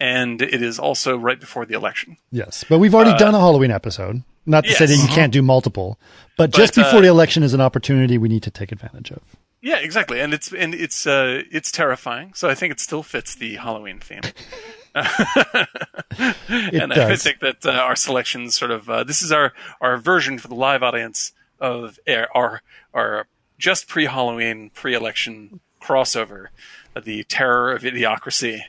and 0.00 0.40
it 0.40 0.62
is 0.62 0.78
also 0.78 1.16
right 1.18 1.38
before 1.40 1.66
the 1.66 1.74
election. 1.74 2.16
yes. 2.30 2.64
But 2.68 2.78
we've 2.78 2.94
already 2.94 3.16
done 3.18 3.34
a 3.34 3.40
Halloween 3.40 3.70
episode. 3.70 4.22
Not 4.46 4.64
to 4.64 4.72
say 4.72 4.84
uh, 4.84 4.86
that 4.86 4.96
you 4.96 5.08
can't 5.08 5.30
do 5.32 5.42
multiple, 5.42 5.98
but, 6.38 6.52
just 6.52 6.74
But, 6.74 6.80
uh, 6.80 6.84
before 6.86 7.02
the 7.02 7.08
election 7.08 7.42
is 7.42 7.52
an 7.52 7.60
opportunity 7.60 8.16
we 8.16 8.30
need 8.30 8.42
to 8.44 8.50
take 8.50 8.72
advantage 8.72 9.10
of. 9.10 9.20
Yeah, 9.60 9.76
exactly, 9.76 10.20
and 10.20 10.32
it's 10.32 10.52
and 10.54 10.74
it's 10.74 11.06
uh, 11.06 11.42
it's 11.50 11.70
terrifying. 11.70 12.32
So 12.34 12.48
I 12.48 12.54
think 12.54 12.72
it 12.72 12.80
still 12.80 13.02
fits 13.02 13.34
the 13.34 13.56
Halloween 13.56 13.98
theme. 13.98 14.22
and 14.94 16.92
I 16.92 17.16
think 17.16 17.40
that 17.40 17.64
uh, 17.64 17.70
our 17.70 17.96
selections 17.96 18.56
sort 18.56 18.70
of 18.70 18.88
uh, 18.88 19.04
this 19.04 19.22
is 19.22 19.32
our 19.32 19.52
our 19.80 19.96
version 19.96 20.38
for 20.38 20.48
the 20.48 20.54
live 20.54 20.82
audience 20.82 21.32
of 21.60 21.98
our 22.08 22.28
our, 22.34 22.62
our 22.94 23.26
just 23.58 23.88
pre 23.88 24.06
Halloween 24.06 24.70
pre 24.70 24.94
election 24.94 25.60
crossover, 25.80 26.48
uh, 26.96 27.00
the 27.00 27.24
terror 27.24 27.72
of 27.72 27.82
idiocracy, 27.82 28.62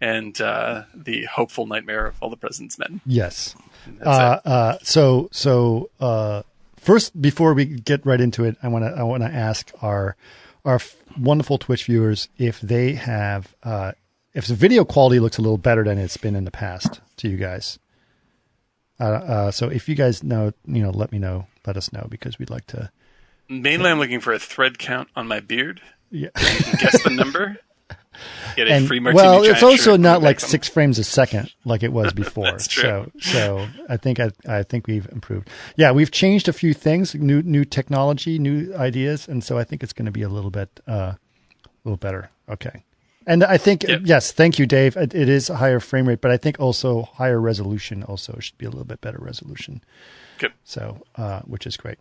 and 0.00 0.40
uh, 0.40 0.84
the 0.94 1.24
hopeful 1.24 1.66
nightmare 1.66 2.06
of 2.06 2.22
all 2.22 2.30
the 2.30 2.36
president's 2.36 2.78
men. 2.78 3.00
Yes. 3.06 3.54
Uh, 4.02 4.38
uh, 4.44 4.78
so 4.82 5.28
so 5.32 5.90
uh, 6.00 6.42
first, 6.76 7.20
before 7.20 7.54
we 7.54 7.64
get 7.64 8.04
right 8.06 8.20
into 8.20 8.44
it, 8.44 8.56
I 8.62 8.68
want 8.68 8.84
to 8.84 8.90
I 8.90 9.02
want 9.02 9.22
to 9.22 9.28
ask 9.28 9.70
our 9.82 10.16
our 10.64 10.76
f- 10.76 10.96
wonderful 11.18 11.58
Twitch 11.58 11.84
viewers 11.84 12.28
if 12.38 12.60
they 12.60 12.92
have 12.94 13.54
uh, 13.62 13.92
if 14.34 14.46
the 14.46 14.54
video 14.54 14.84
quality 14.84 15.20
looks 15.20 15.38
a 15.38 15.42
little 15.42 15.58
better 15.58 15.84
than 15.84 15.98
it's 15.98 16.16
been 16.16 16.34
in 16.36 16.44
the 16.44 16.50
past 16.50 17.00
to 17.18 17.28
you 17.28 17.36
guys. 17.36 17.78
Uh, 19.00 19.04
uh, 19.04 19.50
so 19.50 19.68
if 19.68 19.88
you 19.88 19.94
guys 19.94 20.22
know, 20.22 20.52
you 20.66 20.82
know, 20.82 20.90
let 20.90 21.10
me 21.12 21.18
know. 21.18 21.46
Let 21.66 21.76
us 21.76 21.92
know 21.92 22.06
because 22.10 22.38
we'd 22.38 22.50
like 22.50 22.66
to. 22.68 22.90
Mainly, 23.48 23.90
I'm 23.90 23.98
looking 23.98 24.20
for 24.20 24.32
a 24.32 24.38
thread 24.38 24.78
count 24.78 25.08
on 25.16 25.26
my 25.26 25.40
beard. 25.40 25.80
Yeah. 26.10 26.28
Guess 26.34 27.02
the 27.02 27.10
number. 27.10 27.56
Get 28.56 28.68
a 28.68 28.72
And 28.72 28.86
free 28.86 29.00
martini. 29.00 29.22
well, 29.24 29.42
it's 29.42 29.62
also 29.64 29.96
not 29.96 30.22
like 30.22 30.38
six 30.38 30.68
frames 30.68 31.00
a 31.00 31.04
second 31.04 31.52
like 31.64 31.82
it 31.82 31.92
was 31.92 32.12
before. 32.14 32.44
That's 32.44 32.68
true. 32.68 33.10
So, 33.20 33.30
so 33.32 33.68
I 33.88 33.96
think 33.96 34.20
I, 34.20 34.30
I 34.48 34.62
think 34.62 34.86
we've 34.86 35.08
improved. 35.10 35.50
Yeah, 35.76 35.90
we've 35.90 36.12
changed 36.12 36.46
a 36.48 36.52
few 36.52 36.72
things, 36.74 37.14
new 37.16 37.42
new 37.42 37.64
technology, 37.64 38.38
new 38.38 38.72
ideas, 38.76 39.26
and 39.26 39.42
so 39.42 39.58
I 39.58 39.64
think 39.64 39.82
it's 39.82 39.92
going 39.92 40.06
to 40.06 40.12
be 40.12 40.22
a 40.22 40.28
little 40.28 40.52
bit 40.52 40.80
uh, 40.86 41.14
a 41.14 41.18
little 41.82 41.96
better. 41.96 42.30
Okay, 42.48 42.84
and 43.26 43.44
I 43.44 43.56
think 43.58 43.82
Yep. 43.84 44.02
yes, 44.04 44.32
thank 44.32 44.58
you, 44.58 44.66
Dave. 44.66 44.96
It, 44.96 45.14
it 45.14 45.28
is 45.28 45.50
a 45.50 45.56
higher 45.56 45.80
frame 45.80 46.08
rate, 46.08 46.20
but 46.20 46.30
I 46.30 46.36
think 46.36 46.58
also 46.60 47.02
higher 47.02 47.40
resolution. 47.40 48.02
Also, 48.02 48.38
should 48.40 48.58
be 48.58 48.66
a 48.66 48.70
little 48.70 48.84
bit 48.84 49.00
better 49.00 49.18
resolution. 49.20 49.82
Good. 50.38 50.52
So, 50.64 51.02
uh, 51.16 51.40
which 51.40 51.66
is 51.66 51.76
great. 51.76 51.98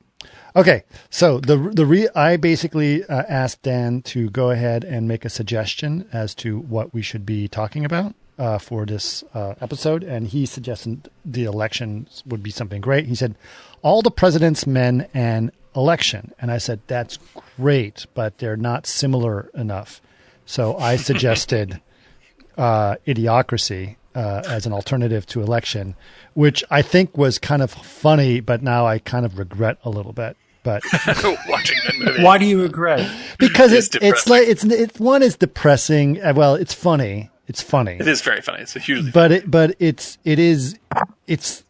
Okay, 0.55 0.83
so 1.09 1.39
the 1.39 1.57
the 1.57 1.85
re 1.85 2.07
I 2.15 2.37
basically 2.37 3.03
uh, 3.05 3.23
asked 3.27 3.61
Dan 3.63 4.01
to 4.03 4.29
go 4.29 4.51
ahead 4.51 4.83
and 4.83 5.07
make 5.07 5.25
a 5.25 5.29
suggestion 5.29 6.07
as 6.13 6.33
to 6.35 6.59
what 6.59 6.93
we 6.93 7.01
should 7.01 7.25
be 7.25 7.47
talking 7.47 7.83
about 7.85 8.15
uh, 8.39 8.57
for 8.57 8.85
this 8.85 9.23
uh, 9.33 9.55
episode, 9.61 10.03
and 10.03 10.27
he 10.27 10.45
suggested 10.45 11.09
the 11.25 11.43
elections 11.43 12.23
would 12.25 12.41
be 12.41 12.51
something 12.51 12.79
great. 12.81 13.05
He 13.05 13.15
said, 13.15 13.35
"All 13.81 14.01
the 14.01 14.11
president's 14.11 14.65
men 14.65 15.07
and 15.13 15.51
election," 15.75 16.33
and 16.39 16.49
I 16.51 16.57
said, 16.57 16.79
"That's 16.87 17.19
great, 17.57 18.05
but 18.13 18.37
they're 18.37 18.55
not 18.57 18.87
similar 18.87 19.49
enough." 19.53 20.01
So 20.45 20.77
I 20.77 20.95
suggested 20.97 21.81
uh, 22.57 22.95
idiocracy 23.07 23.95
uh, 24.15 24.43
as 24.47 24.65
an 24.65 24.73
alternative 24.73 25.25
to 25.27 25.41
election, 25.41 25.95
which 26.33 26.63
I 26.69 26.81
think 26.81 27.17
was 27.17 27.39
kind 27.39 27.61
of 27.61 27.71
funny, 27.71 28.39
but 28.39 28.61
now 28.61 28.85
I 28.85 28.99
kind 28.99 29.25
of 29.25 29.39
regret 29.39 29.77
a 29.83 29.89
little 29.89 30.13
bit. 30.13 30.37
But 30.63 30.83
Watching 31.47 31.77
that 31.87 31.95
movie. 31.99 32.23
Why 32.23 32.37
do 32.37 32.45
you 32.45 32.61
regret? 32.61 33.09
because 33.37 33.73
It's 33.73 33.87
it's 33.95 34.05
it's 34.05 34.27
like 34.29 34.47
it's 34.47 34.63
it's 34.63 34.99
one 34.99 35.21
is 35.21 35.35
depressing. 35.35 36.21
uh, 36.23 36.33
Well, 36.35 36.55
it's 36.55 36.73
funny. 36.73 37.29
It's 37.47 37.61
funny, 37.61 37.97
It 37.99 38.07
is 38.07 38.21
very 38.21 38.41
funny. 38.41 38.61
It's 38.61 38.73
a 38.77 38.79
hugely 38.79 39.11
but 39.11 39.31
it 39.33 39.51
but 39.51 39.75
it's 39.79 40.17
it 40.23 40.39
is 40.39 40.79
it's 41.27 41.65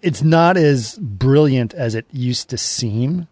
it's 0.00 0.22
not 0.22 0.56
as 0.56 0.96
brilliant 0.98 1.74
as 1.74 1.94
it 1.94 2.06
used 2.10 2.48
to 2.50 2.56
seem. 2.56 3.28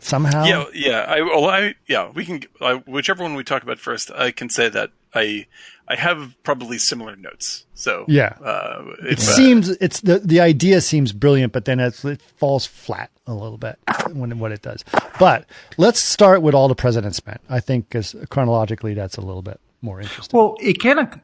Somehow, 0.00 0.44
Yeah, 0.44 0.64
yeah. 0.74 1.00
I, 1.08 1.20
well, 1.22 1.44
I, 1.46 1.74
yeah. 1.86 2.10
We 2.10 2.24
can, 2.24 2.42
I, 2.60 2.74
whichever 2.86 3.22
one 3.22 3.34
we 3.34 3.44
talk 3.44 3.62
about 3.62 3.78
first. 3.78 4.10
I 4.12 4.30
can 4.30 4.48
say 4.50 4.68
that 4.68 4.90
I, 5.14 5.46
I 5.88 5.96
have 5.96 6.36
probably 6.42 6.78
similar 6.78 7.16
notes. 7.16 7.66
So 7.74 8.04
Yeah. 8.08 8.34
uh, 8.42 8.82
it 9.02 9.12
if, 9.14 9.18
uh, 9.18 9.22
seems 9.22 9.68
it's 9.70 10.00
the 10.00 10.18
the 10.20 10.40
idea 10.40 10.80
seems 10.80 11.12
brilliant, 11.12 11.52
but 11.52 11.64
then 11.64 11.80
it's, 11.80 12.04
it 12.04 12.20
falls 12.22 12.66
flat 12.66 13.10
a 13.26 13.34
little 13.34 13.58
bit 13.58 13.78
when 14.12 14.38
what 14.38 14.52
it 14.52 14.62
does. 14.62 14.84
But 15.18 15.46
let's 15.76 16.00
start 16.00 16.42
with 16.42 16.54
all 16.54 16.68
the 16.68 16.74
president's 16.74 17.24
men. 17.26 17.38
I 17.48 17.60
think 17.60 17.88
because 17.88 18.14
chronologically 18.30 18.94
that's 18.94 19.16
a 19.16 19.20
little 19.20 19.42
bit 19.42 19.60
more 19.82 20.00
interesting. 20.00 20.38
Well, 20.38 20.56
it 20.60 20.80
kind 20.80 20.98
of, 21.00 21.20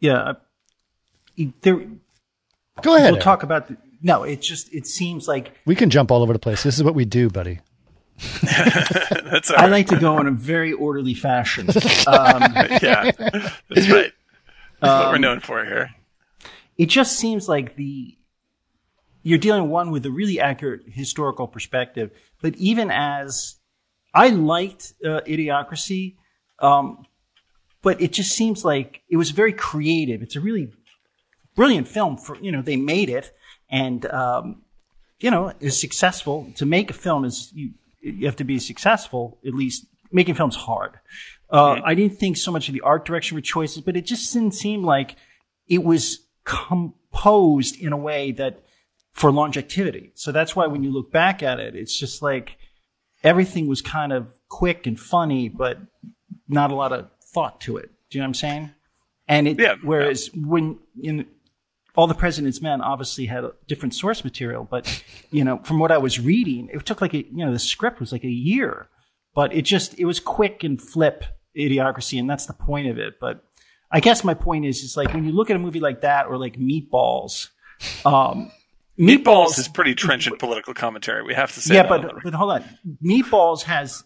yeah. 0.00 0.32
it- 1.36 1.60
There, 1.62 1.76
Go 2.82 2.94
ahead. 2.94 3.06
we'll 3.10 3.14
Aaron. 3.16 3.20
talk 3.20 3.42
about. 3.42 3.68
The, 3.68 3.76
no, 4.02 4.22
it 4.22 4.40
just 4.42 4.72
it 4.72 4.86
seems 4.86 5.26
like 5.28 5.52
We 5.66 5.74
can 5.74 5.90
jump 5.90 6.10
all 6.10 6.22
over 6.22 6.32
the 6.32 6.38
place. 6.38 6.62
This 6.62 6.76
is 6.76 6.84
what 6.84 6.94
we 6.94 7.04
do, 7.04 7.28
buddy. 7.30 7.60
that's 8.42 9.50
all 9.50 9.56
I 9.58 9.62
right. 9.62 9.70
like 9.70 9.86
to 9.88 9.98
go 9.98 10.18
in 10.20 10.26
a 10.26 10.32
very 10.32 10.72
orderly 10.72 11.14
fashion. 11.14 11.68
Um, 12.06 12.42
yeah, 12.82 13.10
that's 13.12 13.88
right. 13.90 14.12
That's 14.80 15.04
what 15.04 15.12
we're 15.12 15.18
known 15.18 15.40
for 15.40 15.64
here. 15.64 15.90
it 16.76 16.86
just 16.86 17.16
seems 17.18 17.48
like 17.48 17.76
the 17.76 18.16
you're 19.22 19.38
dealing 19.38 19.68
one 19.68 19.90
with 19.90 20.06
a 20.06 20.10
really 20.10 20.40
accurate 20.40 20.82
historical 20.86 21.46
perspective 21.48 22.10
but 22.40 22.54
even 22.56 22.90
as 22.90 23.56
i 24.14 24.28
liked 24.28 24.94
uh, 25.04 25.20
idiocracy 25.26 26.14
um, 26.60 27.04
but 27.82 28.00
it 28.00 28.12
just 28.12 28.30
seems 28.32 28.64
like 28.64 29.02
it 29.10 29.16
was 29.16 29.30
very 29.32 29.52
creative 29.52 30.22
it's 30.22 30.36
a 30.36 30.40
really 30.40 30.72
brilliant 31.56 31.88
film 31.88 32.16
for 32.16 32.36
you 32.40 32.50
know 32.52 32.62
they 32.62 32.76
made 32.76 33.10
it 33.10 33.32
and 33.70 34.06
um, 34.06 34.62
you 35.20 35.30
know 35.30 35.52
is 35.60 35.80
successful 35.80 36.50
to 36.56 36.66
make 36.66 36.90
a 36.90 36.94
film 36.94 37.24
is 37.24 37.50
you, 37.54 37.70
you 38.00 38.26
have 38.26 38.36
to 38.36 38.44
be 38.44 38.58
successful 38.58 39.38
at 39.46 39.54
least 39.54 39.86
making 40.10 40.34
films 40.34 40.56
hard 40.56 40.98
uh, 41.50 41.80
i 41.84 41.94
didn't 41.94 42.18
think 42.18 42.36
so 42.36 42.50
much 42.50 42.68
of 42.68 42.74
the 42.74 42.80
art 42.80 43.04
direction 43.04 43.34
with 43.34 43.44
choices 43.44 43.82
but 43.82 43.96
it 43.96 44.06
just 44.06 44.32
didn't 44.32 44.54
seem 44.54 44.82
like 44.82 45.16
it 45.66 45.84
was 45.84 46.20
composed 46.44 47.78
in 47.78 47.92
a 47.92 47.96
way 47.96 48.32
that 48.32 48.62
for 49.18 49.32
longevity. 49.32 50.12
So 50.14 50.30
that's 50.30 50.54
why 50.54 50.66
when 50.66 50.84
you 50.84 50.92
look 50.92 51.10
back 51.10 51.42
at 51.42 51.58
it, 51.58 51.74
it's 51.74 51.98
just 51.98 52.22
like 52.22 52.56
everything 53.24 53.66
was 53.66 53.82
kind 53.82 54.12
of 54.12 54.32
quick 54.48 54.86
and 54.86 54.98
funny, 54.98 55.48
but 55.48 55.78
not 56.48 56.70
a 56.70 56.74
lot 56.74 56.92
of 56.92 57.10
thought 57.22 57.60
to 57.62 57.76
it. 57.76 57.90
Do 58.10 58.18
you 58.18 58.20
know 58.20 58.26
what 58.26 58.28
I'm 58.28 58.34
saying? 58.34 58.70
And 59.26 59.48
it, 59.48 59.58
Yeah, 59.58 59.74
whereas 59.82 60.30
when 60.34 60.78
in 61.02 61.26
all 61.98 62.06
the 62.06 62.14
president's 62.14 62.62
men 62.62 62.80
obviously 62.80 63.26
had 63.26 63.42
different 63.66 63.92
source 63.92 64.22
material, 64.22 64.64
but 64.70 65.02
you 65.32 65.42
know, 65.42 65.58
from 65.64 65.80
what 65.80 65.90
I 65.90 65.98
was 65.98 66.20
reading, 66.20 66.68
it 66.72 66.86
took 66.86 67.00
like 67.00 67.12
a, 67.12 67.26
you 67.26 67.44
know, 67.44 67.50
the 67.52 67.58
script 67.58 67.98
was 67.98 68.12
like 68.12 68.22
a 68.22 68.30
year, 68.30 68.86
but 69.34 69.52
it 69.52 69.62
just, 69.62 69.98
it 69.98 70.04
was 70.04 70.20
quick 70.20 70.62
and 70.62 70.80
flip 70.80 71.24
idiocracy. 71.56 72.20
And 72.20 72.30
that's 72.30 72.46
the 72.46 72.52
point 72.52 72.86
of 72.86 72.98
it. 72.98 73.14
But 73.20 73.42
I 73.90 73.98
guess 73.98 74.22
my 74.22 74.34
point 74.34 74.64
is, 74.64 74.84
is 74.84 74.96
like 74.96 75.12
when 75.12 75.24
you 75.24 75.32
look 75.32 75.50
at 75.50 75.56
a 75.56 75.58
movie 75.58 75.80
like 75.80 76.02
that 76.02 76.26
or 76.26 76.38
like 76.38 76.56
Meatballs, 76.56 77.48
um, 78.06 78.52
Meatballs 78.96 79.58
is 79.58 79.66
pretty 79.66 79.96
trenchant 79.96 80.38
political 80.38 80.74
commentary. 80.74 81.24
We 81.24 81.34
have 81.34 81.52
to 81.54 81.60
say. 81.60 81.74
yeah, 81.74 81.82
that. 81.82 82.02
but 82.02 82.22
but 82.22 82.32
hold 82.32 82.52
on. 82.52 82.64
Meatballs 83.04 83.62
has 83.62 84.04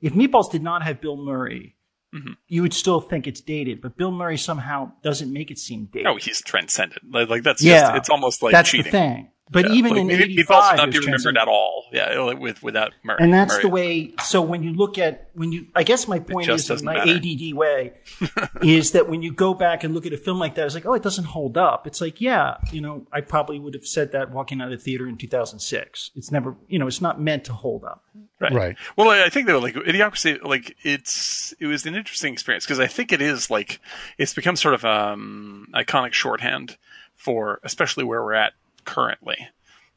if 0.00 0.12
Meatballs 0.12 0.48
did 0.52 0.62
not 0.62 0.84
have 0.84 1.00
Bill 1.00 1.16
Murray, 1.16 1.74
Mm-hmm. 2.14 2.32
you 2.46 2.60
would 2.60 2.74
still 2.74 3.00
think 3.00 3.26
it's 3.26 3.40
dated, 3.40 3.80
but 3.80 3.96
Bill 3.96 4.10
Murray 4.10 4.36
somehow 4.36 4.92
doesn't 5.02 5.32
make 5.32 5.50
it 5.50 5.58
seem 5.58 5.86
dated. 5.86 6.06
oh, 6.06 6.16
he's 6.16 6.42
transcendent. 6.42 7.10
Like, 7.10 7.42
that's 7.42 7.62
yeah, 7.62 7.80
just. 7.80 7.96
It's 7.96 8.10
almost 8.10 8.42
like 8.42 8.52
that's 8.52 8.70
cheating. 8.70 8.84
the 8.84 8.90
thing. 8.90 9.31
But 9.50 9.66
Yeah, 9.68 9.72
even 9.74 9.90
like, 9.92 10.00
in 10.00 10.06
Meat- 10.06 10.20
'85, 10.20 10.46
Meatballs 10.46 10.70
would 10.70 10.74
it 10.74 10.76
not 10.76 10.86
was 10.86 10.98
be 10.98 11.04
remembered 11.04 11.36
at 11.36 11.48
all. 11.48 11.84
Yeah, 11.92 12.32
with 12.32 12.62
without 12.62 12.92
Murray. 13.02 13.18
And 13.20 13.34
that's 13.34 13.52
Murray. 13.54 13.62
the 13.62 13.68
way. 13.68 14.14
So 14.22 14.40
when 14.40 14.62
you 14.62 14.72
look 14.72 14.96
at 14.98 15.28
when 15.34 15.52
you, 15.52 15.66
I 15.74 15.82
guess 15.82 16.08
my 16.08 16.20
point 16.20 16.48
is 16.48 16.70
in 16.70 16.84
my 16.84 16.94
matter. 16.94 17.10
ADD 17.16 17.52
way 17.54 17.92
is 18.62 18.92
that 18.92 19.10
when 19.10 19.20
you 19.20 19.32
go 19.32 19.52
back 19.52 19.84
and 19.84 19.92
look 19.94 20.06
at 20.06 20.12
a 20.12 20.16
film 20.16 20.38
like 20.38 20.54
that, 20.54 20.64
it's 20.66 20.74
like, 20.74 20.86
oh, 20.86 20.94
it 20.94 21.02
doesn't 21.02 21.24
hold 21.24 21.58
up. 21.58 21.86
It's 21.86 22.00
like, 22.00 22.20
yeah, 22.20 22.56
you 22.70 22.80
know, 22.80 23.06
I 23.12 23.20
probably 23.20 23.58
would 23.58 23.74
have 23.74 23.84
said 23.86 24.12
that 24.12 24.30
walking 24.30 24.60
out 24.62 24.72
of 24.72 24.78
the 24.78 24.82
theater 24.82 25.06
in 25.06 25.18
2006. 25.18 26.10
It's 26.14 26.30
never, 26.30 26.56
you 26.68 26.78
know, 26.78 26.86
it's 26.86 27.00
not 27.02 27.20
meant 27.20 27.44
to 27.44 27.52
hold 27.52 27.84
up. 27.84 28.02
Right. 28.40 28.52
Right. 28.52 28.76
Well, 28.96 29.10
I 29.10 29.24
I 29.24 29.28
think 29.28 29.46
though, 29.48 29.58
like 29.58 29.74
Idiocracy, 29.74 30.42
like 30.42 30.76
it's 30.82 31.52
it 31.60 31.66
was 31.66 31.84
an 31.84 31.94
interesting 31.94 32.32
experience 32.32 32.64
because 32.64 32.80
I 32.80 32.86
think 32.86 33.12
it 33.12 33.20
is 33.20 33.50
like 33.50 33.80
it's 34.18 34.32
become 34.34 34.56
sort 34.56 34.74
of 34.74 34.84
um 34.84 35.66
iconic 35.74 36.12
shorthand 36.14 36.78
for 37.16 37.60
especially 37.62 38.02
where 38.04 38.22
we're 38.22 38.32
at 38.32 38.52
currently. 38.84 39.48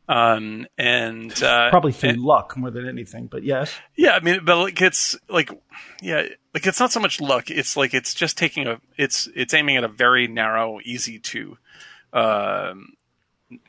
Um 0.07 0.67
and 0.77 1.31
uh, 1.41 1.71
Probably 1.71 1.91
through 1.91 2.09
and- 2.11 2.21
luck 2.21 2.55
more 2.57 2.69
than 2.69 2.87
anything, 2.87 3.25
but 3.25 3.43
yes. 3.43 3.73
yeah, 3.95 4.11
I 4.11 4.19
mean, 4.19 4.41
but 4.45 4.57
like 4.57 4.79
it's 4.81 5.17
like 5.29 5.49
yeah, 6.01 6.23
like 6.53 6.67
it's 6.67 6.79
not 6.79 6.91
so 6.91 6.99
much 6.99 7.19
luck. 7.19 7.49
It's 7.49 7.75
like 7.75 7.93
it's 7.95 8.13
just 8.13 8.37
taking 8.37 8.67
a 8.67 8.79
it's 8.97 9.27
it's 9.35 9.53
aiming 9.53 9.77
at 9.77 9.83
a 9.83 9.87
very 9.87 10.27
narrow, 10.27 10.79
easy 10.85 11.17
to 11.19 11.57
um 12.13 12.93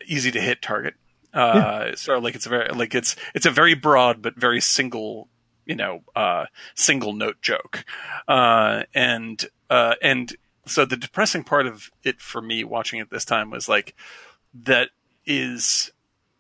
easy 0.06 0.30
to 0.30 0.40
hit 0.40 0.61
target. 0.62 0.94
Uh, 1.32 1.94
so 1.96 2.18
like 2.18 2.35
it's 2.35 2.46
a 2.46 2.49
very 2.50 2.68
like 2.70 2.94
it's 2.94 3.16
it's 3.35 3.46
a 3.46 3.50
very 3.50 3.75
broad 3.75 4.20
but 4.23 4.37
very 4.37 4.61
single 4.61 5.28
you 5.66 5.75
know 5.75 6.02
uh 6.14 6.46
single 6.75 7.12
note 7.12 7.42
joke 7.42 7.85
uh 8.28 8.85
and 8.94 9.46
uh 9.68 9.94
and 10.00 10.37
so 10.64 10.85
the 10.87 10.96
depressing 10.96 11.44
part 11.44 11.66
of 11.66 11.90
it 12.04 12.20
for 12.20 12.40
me 12.40 12.64
watching 12.64 13.00
it 13.00 13.11
this 13.11 13.25
time 13.25 13.50
was 13.50 13.68
like 13.68 13.94
that 14.54 14.88
is 15.26 15.90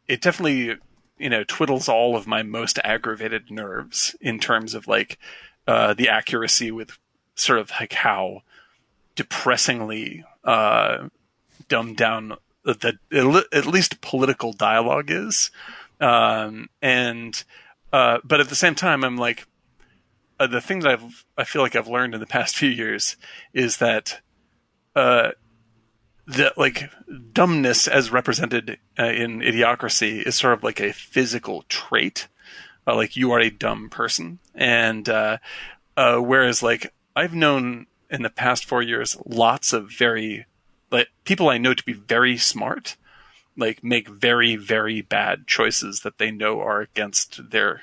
it 0.08 0.20
definitely 0.20 0.76
you 1.18 1.30
know 1.30 1.44
twiddles 1.44 1.88
all 1.88 2.16
of 2.16 2.26
my 2.26 2.42
most 2.42 2.78
aggravated 2.84 3.50
nerves 3.50 4.14
in 4.20 4.38
terms 4.38 4.74
of 4.74 4.86
like 4.86 5.18
uh, 5.66 5.94
the 5.94 6.08
accuracy 6.08 6.70
with 6.70 6.98
sort 7.34 7.58
of 7.58 7.70
like 7.80 7.92
how 7.92 8.42
depressingly 9.14 10.24
uh, 10.44 11.08
dumbed 11.68 11.96
down 11.96 12.36
the, 12.64 12.98
at 13.52 13.66
least 13.66 14.00
political 14.00 14.52
dialogue 14.52 15.08
is, 15.08 15.50
um, 16.00 16.68
and 16.82 17.44
uh, 17.92 18.18
but 18.24 18.40
at 18.40 18.48
the 18.48 18.56
same 18.56 18.74
time, 18.74 19.04
I'm 19.04 19.16
like 19.16 19.46
uh, 20.40 20.46
the 20.46 20.60
things 20.60 20.84
I've 20.84 21.24
I 21.38 21.44
feel 21.44 21.62
like 21.62 21.76
I've 21.76 21.88
learned 21.88 22.14
in 22.14 22.20
the 22.20 22.26
past 22.26 22.56
few 22.56 22.68
years 22.68 23.16
is 23.52 23.78
that 23.78 24.20
that 26.26 26.58
like 26.58 26.90
dumbness 27.32 27.86
as 27.86 28.10
represented 28.10 28.78
uh, 28.98 29.04
in 29.04 29.40
idiocracy 29.40 30.26
is 30.26 30.34
sort 30.34 30.54
of 30.54 30.62
like 30.64 30.80
a 30.80 30.92
physical 30.92 31.62
trait 31.68 32.28
uh, 32.86 32.94
like 32.94 33.16
you 33.16 33.30
are 33.32 33.40
a 33.40 33.50
dumb 33.50 33.88
person 33.88 34.38
and 34.54 35.08
uh, 35.08 35.38
uh, 35.96 36.16
whereas 36.18 36.62
like 36.62 36.92
i've 37.14 37.34
known 37.34 37.86
in 38.10 38.22
the 38.22 38.30
past 38.30 38.64
four 38.64 38.82
years 38.82 39.16
lots 39.24 39.72
of 39.72 39.90
very 39.90 40.46
like 40.90 41.08
people 41.24 41.48
i 41.48 41.58
know 41.58 41.74
to 41.74 41.84
be 41.84 41.92
very 41.92 42.36
smart 42.36 42.96
like 43.56 43.84
make 43.84 44.08
very 44.08 44.56
very 44.56 45.00
bad 45.00 45.46
choices 45.46 46.00
that 46.00 46.18
they 46.18 46.30
know 46.30 46.60
are 46.60 46.80
against 46.80 47.50
their 47.50 47.82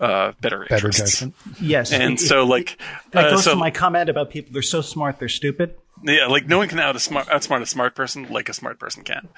uh, 0.00 0.32
better, 0.40 0.66
Better 0.68 0.88
interests. 0.88 1.20
judgment. 1.20 1.34
Yes. 1.60 1.92
And 1.92 2.18
so 2.18 2.44
like 2.44 2.78
that 3.12 3.26
uh, 3.26 3.30
goes 3.30 3.44
so- 3.44 3.52
to 3.52 3.56
my 3.56 3.70
comment 3.70 4.10
about 4.10 4.28
people. 4.28 4.52
They're 4.52 4.60
so 4.60 4.80
smart, 4.80 5.20
they're 5.20 5.28
stupid. 5.28 5.76
Yeah, 6.02 6.26
like 6.26 6.46
no 6.46 6.58
one 6.58 6.68
can 6.68 6.80
out 6.80 7.00
smart 7.00 7.28
outsmart 7.28 7.62
a 7.62 7.66
smart 7.66 7.94
person 7.94 8.28
like 8.30 8.48
a 8.48 8.52
smart 8.54 8.78
person 8.78 9.04
can, 9.04 9.28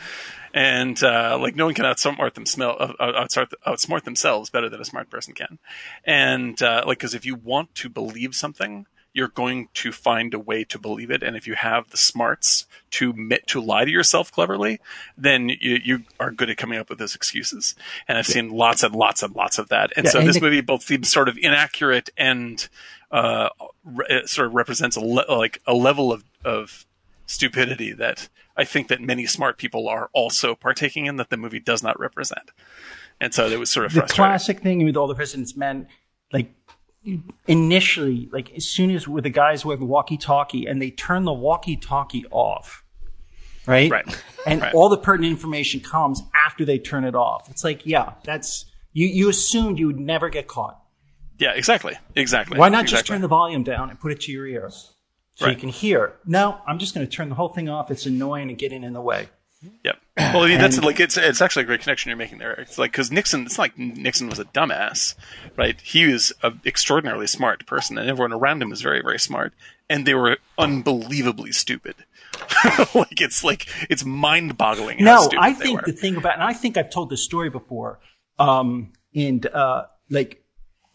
and 0.55 1.01
uh, 1.03 1.39
like 1.41 1.55
no 1.55 1.67
one 1.67 1.75
can 1.75 1.85
outsmart 1.85 2.35
them 2.35 2.47
smell 2.47 2.77
outsmart 2.99 3.53
outsmart 3.67 4.05
themselves 4.05 4.51
better 4.51 4.69
than 4.69 4.81
a 4.81 4.85
smart 4.85 5.11
person 5.11 5.35
can, 5.35 5.59
and 6.05 6.61
uh, 6.63 6.83
like 6.87 6.99
because 6.99 7.15
if 7.15 7.25
you 7.25 7.35
want 7.37 7.75
to 7.77 7.89
believe 7.89 8.35
something, 8.35 8.87
you're 9.13 9.29
going 9.29 9.69
to 9.75 9.93
find 9.93 10.35
a 10.35 10.39
way 10.39 10.65
to 10.65 10.79
believe 10.79 11.11
it, 11.11 11.23
and 11.23 11.37
if 11.37 11.47
you 11.47 11.55
have 11.55 11.91
the 11.91 11.97
smarts 11.97 12.67
to 12.91 13.13
to 13.47 13.61
lie 13.61 13.85
to 13.85 13.91
yourself 13.91 14.33
cleverly, 14.33 14.81
then 15.17 15.49
you, 15.51 15.79
you 15.85 16.05
are 16.19 16.31
good 16.33 16.51
at 16.51 16.57
coming 16.57 16.79
up 16.79 16.89
with 16.89 16.99
those 16.99 17.15
excuses. 17.15 17.75
And 18.09 18.19
I've 18.19 18.27
seen 18.27 18.49
lots 18.51 18.83
and 18.83 18.95
lots 18.95 19.23
and 19.23 19.37
lots 19.37 19.59
of 19.59 19.69
that, 19.69 19.93
and 19.97 20.05
Yeah, 20.07 20.11
so 20.11 20.19
and 20.19 20.29
this 20.29 20.37
the- 20.37 20.43
movie 20.43 20.63
both 20.63 20.83
seems 20.83 21.13
sort 21.13 21.29
of 21.29 21.39
inaccurate 21.39 22.11
and 22.17 22.67
uh, 23.11 23.49
re- 23.85 24.23
sort 24.27 24.49
of 24.49 24.55
represents 24.55 24.97
a 24.97 25.01
le- 25.01 25.25
like 25.29 25.61
a 25.67 25.75
level 25.75 26.13
of 26.13 26.25
of 26.45 26.87
stupidity 27.27 27.93
that 27.93 28.29
I 28.57 28.65
think 28.65 28.89
that 28.89 29.01
many 29.01 29.27
smart 29.27 29.59
people 29.59 29.89
are 29.89 30.11
also 30.13 30.55
partaking 30.55 31.07
in 31.07 31.17
that 31.17 31.31
the 31.31 31.37
movie 31.37 31.61
does 31.61 31.83
not 31.83 31.99
represent. 31.99 32.51
And 33.21 33.33
so 33.35 33.47
it 33.47 33.59
was 33.59 33.71
sort 33.71 33.87
of 33.87 33.93
the 33.95 34.01
frustrating. 34.01 34.25
classic 34.25 34.61
thing 34.61 34.85
with 34.85 34.97
all 34.97 35.07
the 35.07 35.15
president's 35.15 35.57
men, 35.57 35.89
like 36.33 36.53
initially, 37.47 38.29
like 38.33 38.53
as 38.57 38.67
soon 38.67 38.91
as 38.91 39.07
with 39.09 39.25
the 39.25 39.31
guys 39.31 39.65
with 39.65 39.79
the 39.79 39.85
walkie-talkie 39.85 40.67
and 40.67 40.81
they 40.81 40.91
turn 40.91 41.25
the 41.25 41.33
walkie-talkie 41.33 42.27
off, 42.31 42.85
right? 43.67 43.91
Right. 43.91 44.23
And 44.47 44.61
Right. 44.61 44.75
all 44.75 44.89
the 44.89 44.99
pertinent 44.99 45.33
information 45.33 45.81
comes 45.81 46.23
after 46.47 46.65
they 46.65 46.79
turn 46.79 47.05
it 47.05 47.15
off. 47.15 47.49
It's 47.51 47.65
like, 47.65 47.87
yeah, 47.87 48.13
that's 48.25 48.67
you. 48.93 49.07
You 49.07 49.29
assumed 49.29 49.79
you 49.79 49.87
would 49.87 49.99
never 50.01 50.29
get 50.29 50.47
caught. 50.47 50.81
Yeah, 51.39 51.53
exactly. 51.53 51.95
Exactly. 52.15 52.59
Why 52.59 52.69
not 52.69 52.87
just 52.87 53.07
turn 53.07 53.21
the 53.21 53.29
volume 53.29 53.63
down 53.63 53.91
and 53.91 54.01
put 54.01 54.13
it 54.13 54.21
to 54.23 54.33
your 54.33 54.47
ears 54.47 54.95
so 55.35 55.47
Right. 55.47 55.55
you 55.55 55.61
can 55.61 55.69
hear? 55.69 56.15
No, 56.25 56.61
I'm 56.67 56.79
just 56.79 56.95
going 56.95 57.07
to 57.07 57.13
turn 57.13 57.29
the 57.29 57.35
whole 57.35 57.49
thing 57.49 57.69
off. 57.69 57.91
It's 57.91 58.07
annoying 58.07 58.49
and 58.49 58.59
getting 58.59 58.83
in 58.85 58.93
the 58.93 59.01
way. 59.03 59.29
Yep. 59.85 59.97
Well, 60.19 60.43
I 60.43 60.49
mean, 60.49 60.59
that's 60.59 60.79
like 60.79 61.01
it's 61.01 61.17
it's 61.17 61.41
actually 61.41 61.63
a 61.63 61.67
great 61.67 61.81
connection 61.81 62.11
you're 62.11 62.17
making 62.17 62.39
there. 62.39 62.53
It's 62.53 62.79
like 62.79 62.93
because 62.93 63.11
Nixon, 63.11 63.47
it's 63.47 63.59
like 63.59 63.77
Nixon 63.77 64.29
was 64.29 64.39
a 64.39 64.45
dumbass, 64.45 65.15
right? 65.57 65.81
He 65.81 66.07
was 66.07 66.33
an 66.43 66.61
extraordinarily 66.65 67.27
smart 67.27 67.67
person, 67.67 67.99
and 67.99 68.09
everyone 68.09 68.33
around 68.33 68.63
him 68.63 68.71
was 68.71 68.83
very 68.83 69.03
very 69.03 69.19
smart, 69.19 69.55
and 69.89 70.07
they 70.07 70.15
were 70.15 70.37
unbelievably 70.59 71.53
stupid. 71.53 71.97
like 72.95 73.21
it's 73.21 73.43
like 73.43 73.67
it's 73.91 74.05
mind 74.05 74.57
boggling. 74.57 75.03
No, 75.03 75.29
I 75.39 75.53
think 75.53 75.85
the 75.85 75.93
thing 75.93 76.17
about, 76.17 76.35
and 76.35 76.43
I 76.45 76.53
think 76.53 76.77
I've 76.77 76.91
told 76.91 77.11
this 77.11 77.25
story 77.25 77.51
before, 77.51 77.99
um, 78.39 78.93
and 79.15 79.45
uh, 79.47 79.87
like 80.11 80.45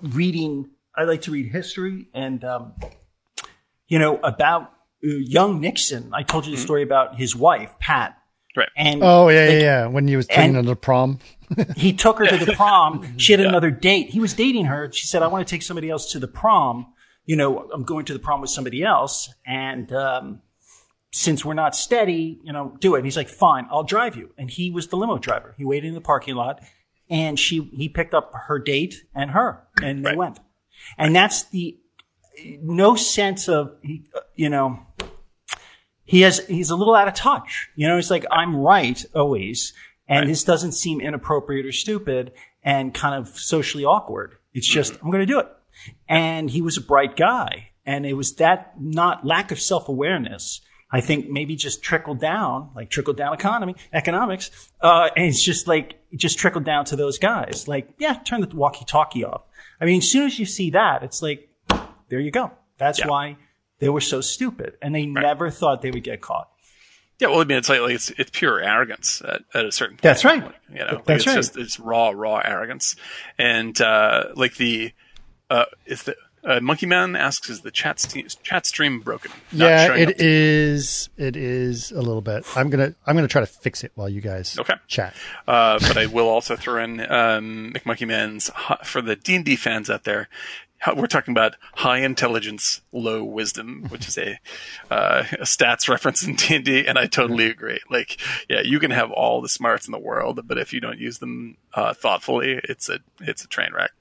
reading, 0.02 0.70
I 0.96 1.04
like 1.04 1.22
to 1.24 1.32
read 1.32 1.52
history, 1.52 2.08
and 2.14 2.44
um, 2.44 2.74
you 3.88 4.00
know 4.00 4.18
about 4.24 4.64
uh, 5.04 5.08
young 5.20 5.60
Nixon. 5.62 6.12
I 6.14 6.24
told 6.24 6.46
you 6.46 6.52
the 6.56 6.62
story 6.62 6.84
about 6.84 7.16
his 7.18 7.36
wife, 7.36 7.72
Pat, 7.80 8.18
right. 8.56 8.70
and 8.76 9.02
Oh 9.04 9.30
yeah, 9.30 9.46
yeah, 9.48 9.54
like, 9.54 9.62
yeah. 9.62 9.88
When 9.88 10.08
he 10.08 10.16
was 10.16 10.28
taking 10.28 10.44
and- 10.44 10.56
her 10.56 10.62
to 10.64 10.68
the 10.70 10.76
prom. 10.76 11.20
he 11.76 11.92
took 11.92 12.18
her 12.20 12.26
to 12.26 12.46
the 12.46 12.54
prom. 12.54 13.14
She 13.18 13.34
had 13.34 13.42
another 13.42 13.72
date. 13.72 14.10
He 14.10 14.20
was 14.22 14.34
dating 14.34 14.66
her. 14.66 14.92
She 14.92 15.06
said, 15.08 15.22
"I 15.22 15.28
want 15.28 15.46
to 15.48 15.52
take 15.52 15.62
somebody 15.62 15.90
else 15.90 16.12
to 16.14 16.20
the 16.20 16.28
prom." 16.28 16.94
You 17.26 17.36
know, 17.36 17.70
I'm 17.74 17.84
going 17.84 18.06
to 18.06 18.14
the 18.14 18.20
prom 18.20 18.42
with 18.42 18.50
somebody 18.50 18.84
else, 18.84 19.30
and 19.46 19.92
um, 19.94 20.42
since 21.12 21.44
we're 21.46 21.54
not 21.54 21.76
steady, 21.76 22.40
you 22.44 22.52
know, 22.54 22.76
do 22.80 22.96
it. 22.96 23.00
And 23.00 23.06
he's 23.06 23.18
like, 23.18 23.30
"Fine, 23.30 23.68
I'll 23.70 23.84
drive 23.84 24.16
you." 24.16 24.32
And 24.38 24.50
he 24.50 24.72
was 24.72 24.88
the 24.88 24.96
limo 24.96 25.18
driver. 25.18 25.54
He 25.58 25.66
waited 25.66 25.88
in 25.90 25.94
the 25.94 26.02
parking 26.02 26.36
lot, 26.36 26.62
and 27.12 27.38
she 27.38 27.70
he 27.74 27.90
picked 27.90 28.16
up 28.16 28.32
her 28.48 28.58
date 28.58 29.04
and 29.14 29.32
her, 29.32 29.68
and 29.82 30.04
they 30.04 30.12
Right. 30.12 30.18
went. 30.18 30.40
And 30.98 31.16
that's 31.16 31.44
the 31.44 31.78
no 32.62 32.96
sense 32.96 33.48
of 33.48 33.76
you 34.36 34.50
know 34.50 34.80
he 36.04 36.22
has 36.22 36.40
he's 36.48 36.70
a 36.70 36.76
little 36.76 36.96
out 36.96 37.08
of 37.08 37.14
touch. 37.14 37.70
You 37.76 37.88
know, 37.88 37.98
he's 37.98 38.10
like 38.10 38.26
I'm 38.32 38.56
right 38.56 39.04
always, 39.14 39.74
and 40.08 40.30
this 40.30 40.44
doesn't 40.44 40.72
seem 40.72 41.02
inappropriate 41.02 41.66
or 41.66 41.72
stupid 41.72 42.32
and 42.64 42.94
kind 42.94 43.16
of 43.16 43.28
socially 43.38 43.86
awkward. 43.86 44.38
It's 44.54 44.68
just 44.68 44.94
mm-hmm. 44.94 45.06
I'm 45.06 45.12
going 45.12 45.26
to 45.26 45.32
do 45.32 45.40
it. 45.40 45.48
And 46.08 46.50
he 46.50 46.62
was 46.62 46.78
a 46.78 46.82
bright 46.82 47.16
guy, 47.16 47.72
and 47.86 48.06
it 48.06 48.14
was 48.14 48.36
that 48.36 48.74
not 48.80 49.26
lack 49.26 49.52
of 49.52 49.60
self 49.60 49.90
awareness. 49.90 50.62
I 50.92 51.00
think 51.02 51.30
maybe 51.30 51.56
just 51.56 51.82
trickle 51.82 52.16
down, 52.16 52.72
like 52.76 52.90
trickle 52.90 53.14
down 53.14 53.34
economy, 53.34 53.76
economics, 53.94 54.52
uh, 54.82 55.10
and 55.16 55.26
it's 55.28 55.42
just 55.42 55.68
like 55.68 56.02
it 56.12 56.18
just 56.18 56.38
trickled 56.38 56.66
down 56.66 56.86
to 56.86 56.96
those 56.96 57.18
guys. 57.18 57.68
Like, 57.68 57.90
yeah, 57.98 58.16
turn 58.16 58.42
the 58.42 58.54
walkie-talkie 58.56 59.24
off. 59.24 59.44
I 59.80 59.86
mean, 59.86 60.00
as 60.00 60.10
soon 60.10 60.26
as 60.26 60.38
you 60.38 60.46
see 60.46 60.72
that, 60.72 61.02
it's 61.04 61.22
like, 61.22 61.50
there 62.10 62.20
you 62.20 62.32
go. 62.32 62.52
That's 62.78 63.00
Yeah. 63.00 63.08
why 63.08 63.38
they 63.80 63.88
were 63.90 64.02
so 64.02 64.20
stupid, 64.22 64.78
and 64.82 64.94
they 64.94 65.06
never 65.06 65.50
thought 65.50 65.82
they 65.82 65.92
would 65.92 66.04
get 66.04 66.20
caught. 66.22 66.50
Yeah, 67.20 67.28
well, 67.28 67.40
I 67.42 67.44
mean, 67.46 67.58
it's 67.60 67.70
like, 67.70 67.82
like 67.82 67.94
it's 67.94 68.10
it's 68.18 68.32
pure 68.34 68.60
arrogance 68.60 69.22
at, 69.22 69.44
at 69.54 69.66
a 69.66 69.72
certain. 69.72 69.96
Point. 69.96 70.02
That's 70.02 70.26
right. 70.26 70.44
Like, 70.44 70.56
you 70.72 70.80
know, 70.80 70.86
like, 70.96 71.06
That's 71.06 71.20
it's 71.20 71.28
right. 71.28 71.36
just 71.36 71.58
it's 71.58 71.80
raw, 71.80 72.10
raw 72.10 72.42
arrogance, 72.44 72.96
and 73.38 73.80
uh, 73.80 74.26
like 74.36 74.56
the 74.56 74.92
uh, 75.50 75.66
is 75.86 76.04
the 76.04 76.16
uh, 76.44 76.60
Monkey 76.60 76.86
Man 76.86 77.16
asks, 77.16 77.50
is 77.50 77.62
the 77.62 77.72
chat 77.72 78.00
st- 78.00 78.36
chat 78.44 78.66
stream 78.66 79.00
broken? 79.00 79.32
Not 79.52 79.66
yeah, 79.66 79.94
it 79.96 80.20
is. 80.22 81.10
It 81.18 81.36
is 81.36 81.92
a 81.92 82.02
little 82.02 82.22
bit. 82.22 82.46
I'm 82.56 82.70
gonna. 82.70 82.96
I'm 83.06 83.16
gonna 83.16 83.28
try 83.28 83.42
to 83.42 83.48
fix 83.48 83.84
it 83.84 83.92
while 83.96 84.10
you 84.10 84.22
guys 84.22 84.58
Okay. 84.60 84.76
chat. 84.88 85.14
Uh, 85.48 85.80
but 85.80 85.98
I 85.98 86.06
will 86.08 86.28
also 86.28 86.56
throw 86.56 86.84
in 86.84 87.00
um, 87.02 87.74
McMonkey 87.76 88.08
Man's 88.08 88.50
for 88.84 89.02
the 89.02 89.16
D 89.16 89.36
and 89.36 89.46
D 89.46 89.56
fans 89.56 89.90
out 89.90 90.04
there. 90.04 90.30
We're 90.96 91.08
talking 91.08 91.32
about 91.32 91.56
high 91.76 92.00
intelligence, 92.00 92.82
low 92.92 93.24
wisdom, 93.24 93.86
which 93.90 94.08
is 94.08 94.18
a, 94.18 94.40
uh, 94.90 95.24
a 95.34 95.44
stats 95.44 95.88
reference 95.88 96.24
in 96.24 96.36
D 96.36 96.56
and 96.56 96.66
D, 96.66 96.88
and 96.88 96.98
I 96.98 97.08
totally 97.08 97.48
agree. 97.48 97.80
Like, 97.90 98.20
yeah, 98.50 98.62
you 98.62 98.80
can 98.80 98.92
have 98.92 99.12
all 99.12 99.42
the 99.42 99.50
smarts 99.50 99.88
in 99.88 99.92
the 99.92 100.00
world, 100.00 100.40
but 100.46 100.58
if 100.58 100.74
you 100.74 100.80
don't 100.80 101.00
use 101.00 101.20
them 101.20 101.58
uh, 101.74 101.94
thoughtfully, 101.94 102.60
it's 102.64 102.90
a 102.90 103.00
it's 103.20 103.44
a 103.44 103.48
train 103.48 103.74
wreck. 103.74 103.92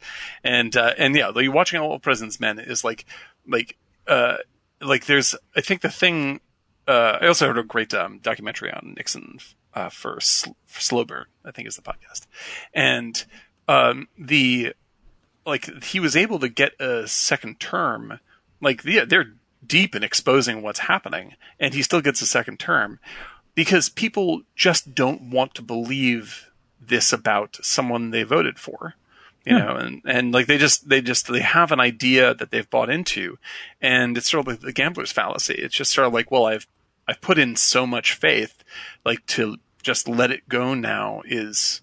And 0.43 0.77
uh, 0.77 0.95
and 0.97 1.15
yeah, 1.15 1.29
like 1.29 1.53
watching 1.53 1.81
all 1.81 1.99
President's 1.99 2.41
Men 2.41 2.59
is 2.59 2.85
like 2.85 3.05
like 3.47 3.77
uh, 4.07 4.39
like 4.81 5.07
there's 5.07 5.35
I 5.55 5.61
think 5.61 5.83
the 5.83 5.91
thing 5.91 6.41
uh, 6.87 7.19
I 7.21 7.27
also 7.27 7.47
heard 7.47 7.59
a 7.59 7.63
great 7.63 7.95
um, 7.95 8.19
documentary 8.19 8.73
on 8.73 8.95
Nixon 8.97 9.39
uh, 9.75 9.89
for, 9.91 10.21
Sl- 10.21 10.53
for 10.65 10.81
Slow 10.81 11.05
Burn, 11.05 11.27
I 11.45 11.53
think 11.53 11.69
is 11.69 11.77
the 11.77 11.83
podcast, 11.83 12.27
and 12.75 13.25
um, 13.69 14.09
the 14.19 14.75
like 15.51 15.85
he 15.85 16.01
was 16.01 16.17
able 16.17 16.39
to 16.39 16.49
get 16.49 16.81
a 16.81 17.07
second 17.07 17.61
term. 17.61 18.21
Like 18.61 18.85
yeah, 18.85 19.05
they're 19.05 19.33
deep 19.67 19.95
in 19.95 20.03
exposing 20.03 20.63
what's 20.63 20.81
happening, 20.81 21.35
and 21.59 21.75
he 21.75 21.83
still 21.83 22.01
gets 22.01 22.23
a 22.23 22.27
second 22.27 22.59
term. 22.59 22.99
Because 23.55 23.89
people 23.89 24.43
just 24.55 24.95
don't 24.95 25.31
want 25.31 25.55
to 25.55 25.63
believe 25.63 26.51
this 26.81 27.13
about 27.13 27.59
someone 27.63 28.11
they 28.11 28.23
voted 28.23 28.59
for 28.59 28.95
you 29.47 29.59
know 29.59 29.75
and 29.75 30.03
and 30.05 30.33
like 30.33 30.47
they 30.47 30.59
just 30.59 30.89
they 30.89 31.01
just 31.01 31.31
they 31.31 31.41
have 31.41 31.73
an 31.73 31.81
idea 31.81 32.35
that 32.35 32.51
they've 32.51 32.69
bought 32.69 32.91
into 32.91 33.39
and 33.81 34.17
it's 34.19 34.31
sort 34.31 34.47
of 34.47 34.53
like 34.53 34.61
the 34.61 34.73
gambler's 34.73 35.13
fallacy. 35.13 35.55
It's 35.55 35.75
just 35.75 35.93
sort 35.93 36.07
of 36.07 36.13
like 36.13 36.31
well 36.31 36.47
i've 36.47 36.67
i've 37.09 37.21
put 37.21 37.39
in 37.39 37.57
so 37.57 37.87
much 37.87 38.13
faith 38.13 38.63
like 39.05 39.25
to 39.27 39.57
just 39.83 40.09
let 40.09 40.31
it 40.31 40.49
go 40.49 40.75
now 40.75 41.23
is 41.25 41.81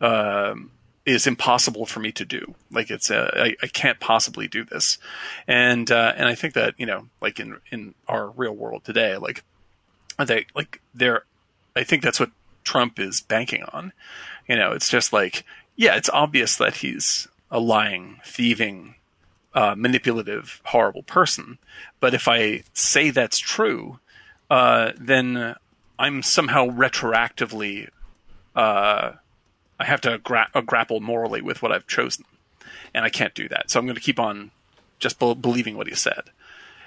um 0.00 0.70
is 1.10 1.26
impossible 1.26 1.86
for 1.86 2.00
me 2.00 2.12
to 2.12 2.24
do. 2.24 2.54
Like 2.70 2.90
it's 2.90 3.10
uh, 3.10 3.30
I, 3.34 3.56
I 3.62 3.66
can't 3.66 4.00
possibly 4.00 4.48
do 4.48 4.64
this. 4.64 4.98
And 5.46 5.90
uh 5.90 6.12
and 6.16 6.28
i 6.28 6.34
think 6.34 6.54
that 6.54 6.74
you 6.78 6.86
know 6.86 7.08
like 7.20 7.40
in 7.40 7.58
in 7.70 7.94
our 8.08 8.30
real 8.30 8.54
world 8.54 8.84
today 8.84 9.16
like 9.16 9.44
they 10.18 10.46
like 10.54 10.80
they're 10.94 11.24
i 11.74 11.82
think 11.82 12.02
that's 12.02 12.20
what 12.20 12.30
trump 12.64 12.98
is 12.98 13.20
banking 13.20 13.62
on. 13.72 13.92
You 14.48 14.56
know 14.56 14.72
it's 14.72 14.88
just 14.88 15.12
like 15.12 15.44
yeah, 15.80 15.96
it's 15.96 16.10
obvious 16.10 16.56
that 16.56 16.76
he's 16.76 17.26
a 17.50 17.58
lying, 17.58 18.20
thieving, 18.22 18.96
uh, 19.54 19.74
manipulative, 19.74 20.60
horrible 20.66 21.02
person. 21.02 21.56
But 22.00 22.12
if 22.12 22.28
I 22.28 22.64
say 22.74 23.08
that's 23.08 23.38
true, 23.38 23.98
uh, 24.50 24.92
then 24.98 25.56
I'm 25.98 26.22
somehow 26.22 26.66
retroactively, 26.66 27.88
uh, 28.54 29.12
I 29.80 29.86
have 29.86 30.00
to 30.02 30.18
gra- 30.18 30.50
uh, 30.54 30.60
grapple 30.60 31.00
morally 31.00 31.40
with 31.40 31.62
what 31.62 31.72
I've 31.72 31.86
chosen, 31.86 32.24
and 32.94 33.04
I 33.04 33.08
can't 33.08 33.34
do 33.34 33.48
that. 33.48 33.70
So 33.70 33.78
I'm 33.78 33.86
going 33.86 33.96
to 33.96 34.00
keep 34.00 34.20
on 34.20 34.50
just 34.98 35.18
be- 35.18 35.34
believing 35.34 35.76
what 35.76 35.88
he 35.88 35.94
said, 35.94 36.24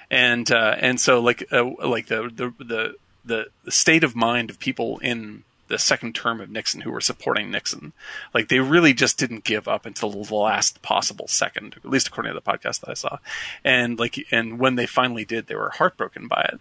and 0.10 0.50
uh, 0.52 0.76
and 0.80 1.00
so 1.00 1.20
like 1.20 1.52
uh, 1.52 1.72
like 1.86 2.08
the, 2.08 2.30
the 2.34 2.54
the 2.64 2.96
the 3.26 3.48
the 3.64 3.72
state 3.72 4.04
of 4.04 4.16
mind 4.16 4.50
of 4.50 4.60
people 4.60 5.00
in 5.00 5.44
the 5.68 5.80
second 5.80 6.14
term 6.14 6.40
of 6.40 6.50
Nixon 6.50 6.82
who 6.82 6.92
were 6.92 7.02
supporting 7.02 7.50
Nixon. 7.50 7.94
Like 8.34 8.48
they 8.48 8.60
really 8.60 8.94
just 8.94 9.18
didn't 9.18 9.44
give 9.44 9.68
up 9.68 9.86
until 9.86 10.12
the 10.12 10.36
last 10.36 10.82
possible 10.82 11.28
second, 11.28 11.76
at 11.84 11.90
least 11.90 12.08
according 12.08 12.34
to 12.34 12.40
the 12.40 12.42
podcast 12.42 12.82
that 12.82 12.90
I 12.90 12.94
saw. 12.94 13.18
And 13.64 13.98
like, 13.98 14.20
and 14.32 14.60
when 14.60 14.76
they 14.76 14.86
finally 14.86 15.26
did, 15.26 15.48
they 15.48 15.56
were 15.56 15.72
heartbroken 15.72 16.28
by 16.28 16.50
it. 16.54 16.60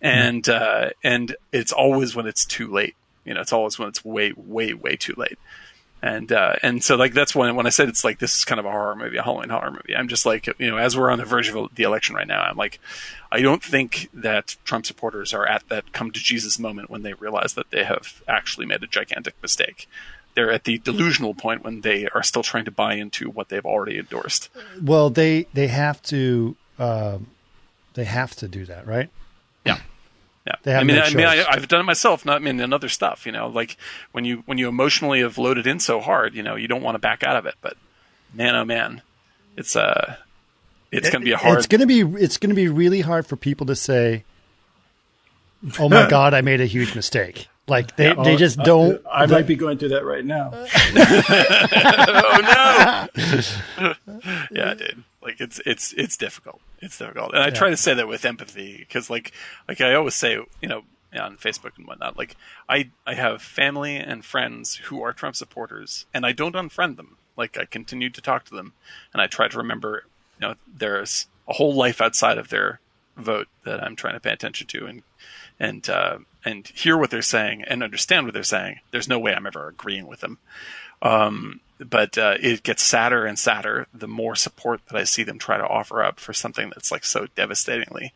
And, 0.00 0.48
uh, 0.48 0.90
and 1.02 1.34
it's 1.50 1.72
always 1.72 2.14
when 2.14 2.26
it's 2.26 2.44
too 2.44 2.70
late. 2.70 2.94
You 3.24 3.34
know, 3.34 3.40
it's 3.40 3.52
always 3.52 3.78
when 3.78 3.88
it's 3.88 4.04
way, 4.04 4.32
way, 4.36 4.74
way 4.74 4.96
too 4.96 5.14
late. 5.16 5.38
And, 6.04 6.30
uh, 6.32 6.56
and 6.62 6.84
so 6.84 6.96
like 6.96 7.14
that's 7.14 7.34
when, 7.34 7.56
when 7.56 7.66
I 7.66 7.70
said 7.70 7.88
it's 7.88 8.04
like 8.04 8.18
this 8.18 8.36
is 8.36 8.44
kind 8.44 8.58
of 8.58 8.66
a 8.66 8.70
horror 8.70 8.94
movie, 8.94 9.16
a 9.16 9.22
Halloween 9.22 9.48
horror 9.48 9.70
movie. 9.70 9.96
I'm 9.96 10.06
just 10.06 10.26
like, 10.26 10.46
you 10.58 10.70
know, 10.70 10.76
as 10.76 10.94
we're 10.94 11.10
on 11.10 11.16
the 11.16 11.24
verge 11.24 11.48
of 11.48 11.74
the 11.74 11.82
election 11.84 12.14
right 12.14 12.26
now, 12.26 12.42
I'm 12.42 12.58
like, 12.58 12.78
I 13.32 13.40
don't 13.40 13.64
think 13.64 14.10
that 14.12 14.56
Trump 14.64 14.84
supporters 14.84 15.32
are 15.32 15.46
at 15.46 15.66
that 15.70 15.94
come 15.94 16.10
to 16.10 16.20
Jesus 16.20 16.58
moment 16.58 16.90
when 16.90 17.04
they 17.04 17.14
realize 17.14 17.54
that 17.54 17.70
they 17.70 17.84
have 17.84 18.22
actually 18.28 18.66
made 18.66 18.82
a 18.82 18.86
gigantic 18.86 19.34
mistake. 19.40 19.88
They're 20.34 20.52
at 20.52 20.64
the 20.64 20.76
delusional 20.76 21.32
point 21.32 21.64
when 21.64 21.80
they 21.80 22.06
are 22.08 22.22
still 22.22 22.42
trying 22.42 22.66
to 22.66 22.70
buy 22.70 22.96
into 22.96 23.30
what 23.30 23.48
they've 23.48 23.64
already 23.64 23.98
endorsed. 23.98 24.50
Well, 24.82 25.08
they 25.08 25.46
they 25.54 25.68
have 25.68 26.02
to 26.02 26.54
um, 26.78 27.28
they 27.94 28.04
have 28.04 28.36
to 28.36 28.48
do 28.48 28.66
that, 28.66 28.86
right? 28.86 29.08
Yeah. 29.64 29.78
Yeah, 30.46 30.56
They 30.62 30.72
have 30.72 30.80
I 30.82 30.84
mean, 30.84 30.96
no 30.96 31.02
I 31.02 31.14
mean, 31.14 31.26
I, 31.26 31.36
choice. 31.36 31.46
I've 31.48 31.68
done 31.68 31.80
it 31.80 31.84
myself. 31.84 32.26
Not 32.26 32.36
I 32.36 32.38
mean, 32.40 32.60
in 32.60 32.72
other 32.72 32.90
stuff. 32.90 33.24
You 33.24 33.32
know, 33.32 33.48
like 33.48 33.78
when 34.12 34.24
you 34.24 34.42
when 34.46 34.58
you 34.58 34.68
emotionally 34.68 35.20
have 35.20 35.38
loaded 35.38 35.66
in 35.66 35.80
so 35.80 36.00
hard, 36.00 36.34
you 36.34 36.42
know, 36.42 36.54
you 36.54 36.68
don't 36.68 36.82
want 36.82 36.96
to 36.96 36.98
back 36.98 37.22
out 37.22 37.36
of 37.36 37.46
it. 37.46 37.54
But 37.62 37.76
man, 38.34 38.54
oh 38.54 38.64
man, 38.64 39.00
it's 39.56 39.74
uh, 39.74 40.16
it's 40.92 41.08
going 41.10 41.22
to 41.22 41.24
be 41.24 41.32
a 41.32 41.38
hard. 41.38 41.58
It's 41.58 41.66
going 41.66 41.80
to 41.80 41.86
be 41.86 42.00
it's 42.00 42.36
going 42.36 42.50
to 42.50 42.56
be 42.56 42.68
really 42.68 43.00
hard 43.00 43.26
for 43.26 43.36
people 43.36 43.66
to 43.66 43.76
say, 43.76 44.24
"Oh 45.78 45.88
my 45.88 46.08
God, 46.10 46.34
I 46.34 46.42
made 46.42 46.60
a 46.60 46.66
huge 46.66 46.94
mistake." 46.94 47.48
Like 47.66 47.96
they, 47.96 48.12
they 48.12 48.36
just 48.36 48.58
don't. 48.58 49.00
I 49.10 49.24
might 49.24 49.46
be 49.46 49.56
going 49.56 49.78
through 49.78 49.88
that 49.90 50.04
right 50.04 50.24
now. 50.24 50.50
oh 52.16 53.08
no! 53.16 53.94
yeah, 54.50 54.74
dude. 54.74 55.02
Like 55.22 55.40
it's 55.40 55.62
it's 55.64 55.94
it's 55.94 56.18
difficult. 56.18 56.60
It's 56.84 56.98
difficult, 56.98 57.32
and 57.34 57.42
I 57.42 57.50
try 57.50 57.70
to 57.70 57.76
say 57.76 57.94
that 57.94 58.06
with 58.06 58.24
empathy 58.24 58.76
because, 58.78 59.08
like, 59.08 59.32
like 59.66 59.80
I 59.80 59.94
always 59.94 60.14
say, 60.14 60.38
you 60.60 60.68
know, 60.68 60.82
on 61.18 61.36
Facebook 61.36 61.76
and 61.76 61.86
whatnot. 61.86 62.18
Like, 62.18 62.36
I 62.68 62.90
I 63.06 63.14
have 63.14 63.42
family 63.42 63.96
and 63.96 64.24
friends 64.24 64.76
who 64.76 65.02
are 65.02 65.12
Trump 65.12 65.36
supporters, 65.36 66.06
and 66.12 66.26
I 66.26 66.32
don't 66.32 66.54
unfriend 66.54 66.96
them. 66.96 67.16
Like, 67.36 67.58
I 67.58 67.64
continue 67.64 68.10
to 68.10 68.20
talk 68.20 68.44
to 68.46 68.54
them, 68.54 68.74
and 69.12 69.20
I 69.22 69.26
try 69.26 69.48
to 69.48 69.58
remember, 69.58 70.04
you 70.40 70.48
know, 70.48 70.54
there's 70.66 71.26
a 71.48 71.54
whole 71.54 71.74
life 71.74 72.00
outside 72.00 72.38
of 72.38 72.48
their 72.48 72.80
vote 73.16 73.48
that 73.64 73.82
I'm 73.82 73.96
trying 73.96 74.14
to 74.14 74.20
pay 74.20 74.32
attention 74.32 74.66
to, 74.68 74.86
and 74.86 75.02
and 75.58 75.88
uh, 75.88 76.18
and 76.44 76.66
hear 76.68 76.96
what 76.96 77.10
they're 77.10 77.22
saying 77.22 77.62
and 77.64 77.82
understand 77.82 78.26
what 78.26 78.34
they're 78.34 78.42
saying. 78.42 78.80
There's 78.90 79.08
no 79.08 79.18
way 79.18 79.34
I'm 79.34 79.46
ever 79.46 79.68
agreeing 79.68 80.06
with 80.06 80.20
them. 80.20 80.38
Um, 81.02 81.60
but 81.78 82.16
uh, 82.16 82.36
it 82.40 82.62
gets 82.62 82.82
sadder 82.82 83.26
and 83.26 83.38
sadder 83.38 83.86
the 83.92 84.08
more 84.08 84.36
support 84.36 84.80
that 84.86 84.96
I 84.96 85.04
see 85.04 85.22
them 85.22 85.38
try 85.38 85.56
to 85.56 85.66
offer 85.66 86.02
up 86.02 86.20
for 86.20 86.32
something 86.32 86.70
that's 86.70 86.90
like 86.90 87.04
so 87.04 87.26
devastatingly 87.34 88.12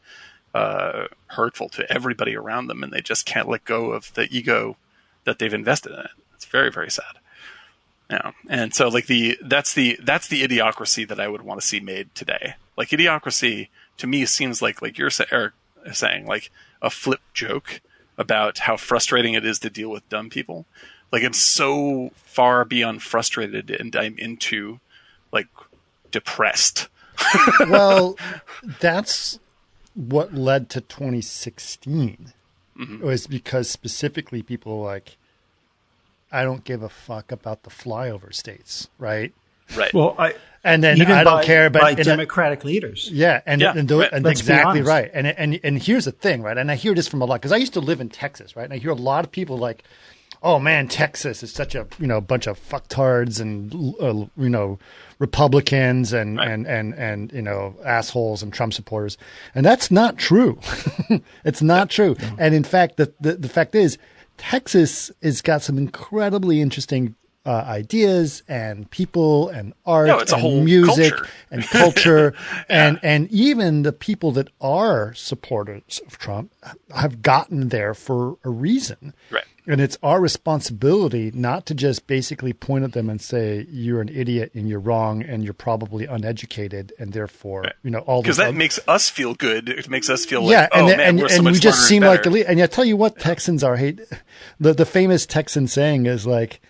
uh, 0.55 1.09
hurtful 1.29 1.69
to 1.71 1.91
everybody 1.93 2.37
around 2.37 2.69
them, 2.69 2.83
and 2.83 2.93
they 2.93 3.01
just 3.01 3.27
can't 3.27 3.49
let 3.49 3.65
go 3.65 3.93
of 3.93 4.13
the 4.15 4.29
ego 4.31 4.77
that 5.25 5.39
they've 5.39 5.55
invested 5.55 5.93
in 5.93 6.01
it. 6.01 6.11
It's 6.35 6.47
very 6.47 6.71
very 6.71 6.91
sad. 6.91 7.19
Yeah, 8.11 8.33
and 8.49 8.75
so 8.75 8.89
like 8.89 9.07
the 9.07 9.39
that's 9.43 9.75
the 9.75 9.99
that's 10.03 10.29
the 10.29 10.43
idiocracy 10.43 11.07
that 11.09 11.21
I 11.21 11.29
would 11.29 11.43
want 11.43 11.61
to 11.61 11.67
see 11.67 11.81
made 11.81 12.15
today. 12.15 12.55
Like 12.77 12.89
idiocracy 12.89 13.69
to 13.99 14.07
me 14.07 14.25
seems 14.25 14.63
like 14.63 14.81
like 14.81 14.97
you're 14.97 15.11
Eric 15.31 15.53
saying 15.93 16.27
like 16.27 16.51
a 16.81 16.91
flip 16.91 17.21
joke 17.35 17.81
about 18.17 18.59
how 18.59 18.77
frustrating 18.77 19.35
it 19.35 19.45
is 19.45 19.59
to 19.61 19.71
deal 19.71 19.91
with 19.91 20.09
dumb 20.09 20.31
people. 20.31 20.67
Like 21.13 21.25
I'm 21.25 21.33
so 21.33 22.11
far 22.15 22.65
beyond 22.65 23.03
frustrated 23.03 23.71
and 23.71 23.95
I'm 23.97 24.17
into 24.19 24.81
like 25.33 25.49
depressed. 26.11 26.89
well, 27.69 28.17
that's 28.81 29.39
what 29.95 30.35
led 30.35 30.69
to 30.71 30.81
2016. 30.81 32.33
Mm-hmm. 32.79 33.05
Was 33.05 33.27
because 33.27 33.69
specifically 33.69 34.43
people 34.43 34.79
were 34.79 34.87
like, 34.87 35.17
I 36.31 36.45
don't 36.45 36.63
give 36.63 36.83
a 36.83 36.89
fuck 36.89 37.33
about 37.33 37.65
the 37.65 37.71
flyover 37.71 38.33
states, 38.33 38.89
right? 38.99 39.33
Right. 39.77 39.93
Well, 39.93 40.15
I 40.19 40.35
And 40.63 40.83
then 40.85 40.97
even 40.99 41.11
I 41.13 41.25
don't 41.25 41.39
by, 41.39 41.45
care, 41.45 41.71
but 41.71 41.83
by 41.83 41.91
and- 41.91 42.05
Democratic 42.05 42.65
leaders. 42.65 43.09
Yeah, 43.11 43.41
and 43.47 43.61
Yeah, 43.61 43.73
and, 43.77 43.89
tho- 43.89 43.99
right. 44.01 44.13
and 44.13 44.25
exactly 44.27 44.83
right. 44.83 45.11
And 45.13 45.27
and 45.27 45.59
and 45.65 45.83
here's 45.83 46.05
the 46.05 46.13
thing, 46.13 46.43
right? 46.43 46.57
And 46.57 46.71
I 46.71 46.77
hear 46.77 46.95
this 46.95 47.09
from 47.09 47.21
a 47.21 47.25
lot 47.25 47.41
because 47.41 47.53
I 47.53 47.57
used 47.57 47.73
to 47.75 47.81
live 47.81 48.01
in 48.01 48.09
Texas, 48.11 48.55
right? 48.57 48.65
And 48.65 48.73
I 48.73 48.79
hear 48.79 48.91
a 48.91 48.95
lot 48.95 49.25
of 49.25 49.33
people 49.33 49.59
like, 49.59 49.83
"Oh 50.43 50.59
man, 50.59 50.89
Texas 50.89 51.43
is 51.43 51.53
such 51.53 51.75
a 51.75 51.87
you 51.99 52.07
know 52.07 52.21
bunch 52.21 52.47
of 52.47 52.59
fucktards 52.59 53.41
and 53.41 53.73
uh, 54.01 54.27
you 54.37 54.49
know 54.49 54.79
Republicans 55.19 56.13
and 56.13 56.39
Right. 56.39 56.49
and 56.49 56.67
and 56.67 56.95
and 56.95 57.33
you 57.33 57.43
know 57.43 57.75
assholes 57.85 58.43
and 58.43 58.53
Trump 58.53 58.73
supporters," 58.75 59.17
and 59.55 59.65
that's 59.65 59.91
not 59.91 60.17
true. 60.19 60.59
it's 61.45 61.63
not 61.63 61.91
true. 61.91 62.17
And 62.39 62.55
in 62.55 62.65
fact, 62.65 62.97
the, 62.97 63.13
the 63.21 63.35
the 63.35 63.49
fact 63.49 63.75
is, 63.75 63.99
Texas 64.37 65.11
has 65.23 65.43
got 65.43 65.63
some 65.63 65.79
incredibly 65.79 66.61
interesting. 66.61 67.15
Uh, 67.47 67.65
ideas 67.67 68.43
and 68.47 68.91
people 68.91 69.49
and 69.49 69.73
art 69.87 70.09
No, 70.09 70.19
and 70.37 70.65
music 70.67 71.15
culture. 71.15 71.29
and 71.51 71.65
culture 71.65 72.35
and 72.69 73.01
and 73.03 73.27
even 73.31 73.85
the 73.85 73.93
people 73.93 74.33
that 74.33 74.49
are 74.61 75.15
supporters 75.15 75.99
of 76.07 76.19
Trump 76.19 76.53
have 76.95 77.23
gotten 77.23 77.71
there 77.71 77.95
for 77.95 78.37
a 78.45 78.51
reason. 78.51 79.15
Right. 79.31 79.45
And 79.71 79.81
it's 79.83 79.99
our 80.03 80.21
responsibility 80.21 81.31
not 81.35 81.67
to 81.67 81.75
just 81.75 82.07
basically 82.07 82.53
point 82.53 82.85
at 82.85 82.93
them 82.93 83.09
and 83.11 83.21
say 83.21 83.67
you're 83.71 84.01
an 84.01 84.09
idiot 84.09 84.53
and 84.55 84.69
you're 84.69 84.81
wrong 84.81 85.23
and 85.23 85.45
you're 85.45 85.53
probably 85.53 86.07
uneducated 86.07 86.93
and 86.99 87.13
therefore 87.13 87.61
Right. 87.63 87.73
you 87.83 87.91
know 87.91 87.99
all 88.01 88.23
because 88.23 88.39
that 88.39 88.49
other- 88.49 88.57
makes 88.57 88.81
us 88.89 89.09
feel 89.11 89.35
good. 89.35 89.69
It 89.69 89.89
makes 89.91 90.09
us 90.11 90.25
feel 90.25 90.43
yeah, 90.51 90.63
like, 90.63 90.71
and 90.75 90.83
oh 90.85 90.89
then- 90.89 90.97
man, 90.99 91.09
and, 91.11 91.21
we're 91.21 91.29
so 91.29 91.35
and 91.37 91.45
much 91.45 91.53
we 91.55 91.61
just 91.61 91.87
seem 91.87 92.03
and 92.03 92.11
like 92.11 92.25
elite. 92.27 92.47
And 92.49 92.61
I 92.63 92.67
tell 92.67 92.85
you 92.85 92.97
what, 92.97 93.19
Texans 93.19 93.63
are 93.63 93.77
hate. 93.77 94.01
The 94.59 94.73
the 94.73 94.87
famous 94.87 95.27
Texan 95.27 95.69
saying 95.69 96.07
is 96.07 96.27
like, 96.27 96.61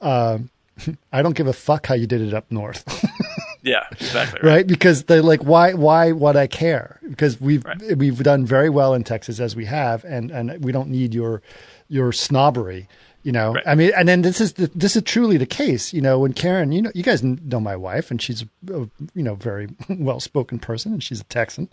um, 0.00 0.50
"I 1.12 1.22
don't 1.22 1.34
give 1.36 1.46
a 1.48 1.52
fuck 1.52 1.86
how 1.88 1.94
you 1.94 2.06
did 2.06 2.20
it 2.22 2.32
up 2.34 2.50
north." 2.50 2.84
Yeah, 3.66 3.84
exactly. 3.92 4.40
Right. 4.42 4.56
right? 4.56 4.66
Because 4.66 5.04
they're 5.04 5.22
like, 5.22 5.42
why, 5.42 5.72
why 5.72 6.12
would 6.12 6.36
I 6.36 6.46
care? 6.46 7.00
Because 7.08 7.40
we've 7.40 7.64
Right. 7.64 7.96
we've 7.96 8.22
done 8.22 8.44
very 8.44 8.68
well 8.68 8.92
in 8.92 9.04
Texas 9.04 9.40
as 9.40 9.56
we 9.56 9.64
have, 9.64 10.04
and 10.04 10.30
and 10.30 10.62
we 10.62 10.70
don't 10.70 10.90
need 10.90 11.14
your 11.14 11.40
your 11.88 12.12
snobbery. 12.12 12.88
You 13.22 13.32
know, 13.32 13.54
Right. 13.54 13.64
I 13.66 13.74
mean, 13.74 13.90
and 13.96 14.06
then 14.06 14.20
this 14.20 14.38
is 14.38 14.52
the, 14.52 14.70
this 14.74 14.96
is 14.96 15.02
truly 15.02 15.38
the 15.38 15.46
case. 15.46 15.94
You 15.94 16.02
know, 16.02 16.18
when 16.18 16.34
Karen, 16.34 16.72
you 16.72 16.82
know, 16.82 16.92
you 16.94 17.02
guys 17.02 17.22
know 17.22 17.58
my 17.58 17.74
wife, 17.74 18.10
and 18.10 18.20
she's 18.20 18.42
a 18.70 18.88
you 19.14 19.22
know 19.22 19.34
very 19.34 19.68
well 19.88 20.20
spoken 20.20 20.58
person, 20.58 20.92
and 20.92 21.02
she's 21.02 21.20
a 21.22 21.24
Texan, 21.24 21.70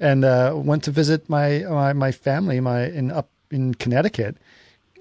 and 0.00 0.24
uh, 0.24 0.54
went 0.56 0.82
to 0.84 0.90
visit 0.90 1.28
my 1.28 1.60
my, 1.68 1.92
my 1.92 2.10
family, 2.10 2.58
my 2.58 2.86
in 2.86 3.12
up 3.12 3.30
in 3.52 3.74
Connecticut, 3.74 4.38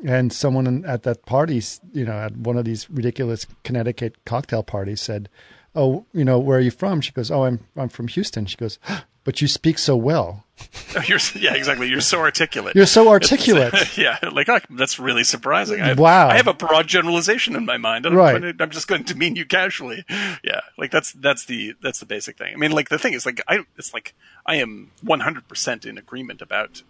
and 0.06 0.32
someone 0.32 0.68
in- 0.68 0.86
at 0.86 1.02
that 1.02 1.26
party, 1.26 1.62
you 1.94 2.06
know, 2.06 2.14
at 2.14 2.38
one 2.38 2.58
of 2.58 2.66
these 2.66 2.88
ridiculous 2.92 3.48
Connecticut 3.64 4.24
cocktail 4.24 4.62
parties 4.62 5.02
said, 5.02 5.30
"Oh, 5.74 6.06
you 6.14 6.24
know, 6.24 6.38
where 6.38 6.60
are 6.60 6.62
you 6.62 6.70
from?" 6.70 7.02
She 7.02 7.12
goes, 7.12 7.32
"Oh, 7.32 7.46
I'm 7.46 7.62
I'm 7.76 7.90
from 7.90 8.08
Houston." 8.10 8.46
She 8.46 8.56
goes, 8.58 8.78
"But 9.28 9.42
you 9.42 9.50
speak 9.50 9.78
so 9.78 9.98
well. 9.98 10.46
You're, 11.06 11.20
yeah, 11.36 11.54
exactly. 11.54 11.90
You're 11.90 12.00
so 12.00 12.20
articulate. 12.22 12.78
You're 12.78 12.86
so 12.86 13.10
articulate." 13.10 13.74
yeah, 13.98 14.18
like 14.32 14.48
oh, 14.48 14.60
that's 14.70 15.00
really 15.00 15.26
surprising. 15.26 15.82
I 15.82 15.88
have, 15.88 16.00
Wow. 16.00 16.30
I 16.30 16.38
have 16.38 16.48
a 16.48 16.54
broad 16.54 16.88
generalization 16.88 17.54
in 17.58 17.66
my 17.66 17.76
mind. 17.76 18.06
Right. 18.06 18.36
I'm, 18.36 18.42
going 18.42 18.58
to, 18.58 18.64
I'm 18.64 18.70
just 18.70 18.88
going 18.88 19.04
to 19.04 19.14
demean 19.14 19.36
you 19.36 19.46
casually. 19.46 20.06
Yeah, 20.46 20.62
like 20.78 20.92
that's 20.92 21.12
that's 21.12 21.44
the 21.44 21.76
that's 21.84 22.00
the 22.00 22.06
basic 22.06 22.38
thing. 22.38 22.54
I 22.54 22.58
mean, 22.58 22.72
like 22.72 22.88
the 22.88 22.98
thing 22.98 23.12
is, 23.12 23.26
like 23.26 23.42
I 23.50 23.66
it's 23.76 23.94
like 23.94 24.16
I 24.46 24.56
am 24.56 24.92
100 25.04 25.50
percent 25.50 25.86
in 25.86 25.98
agreement 25.98 26.42
about 26.42 26.84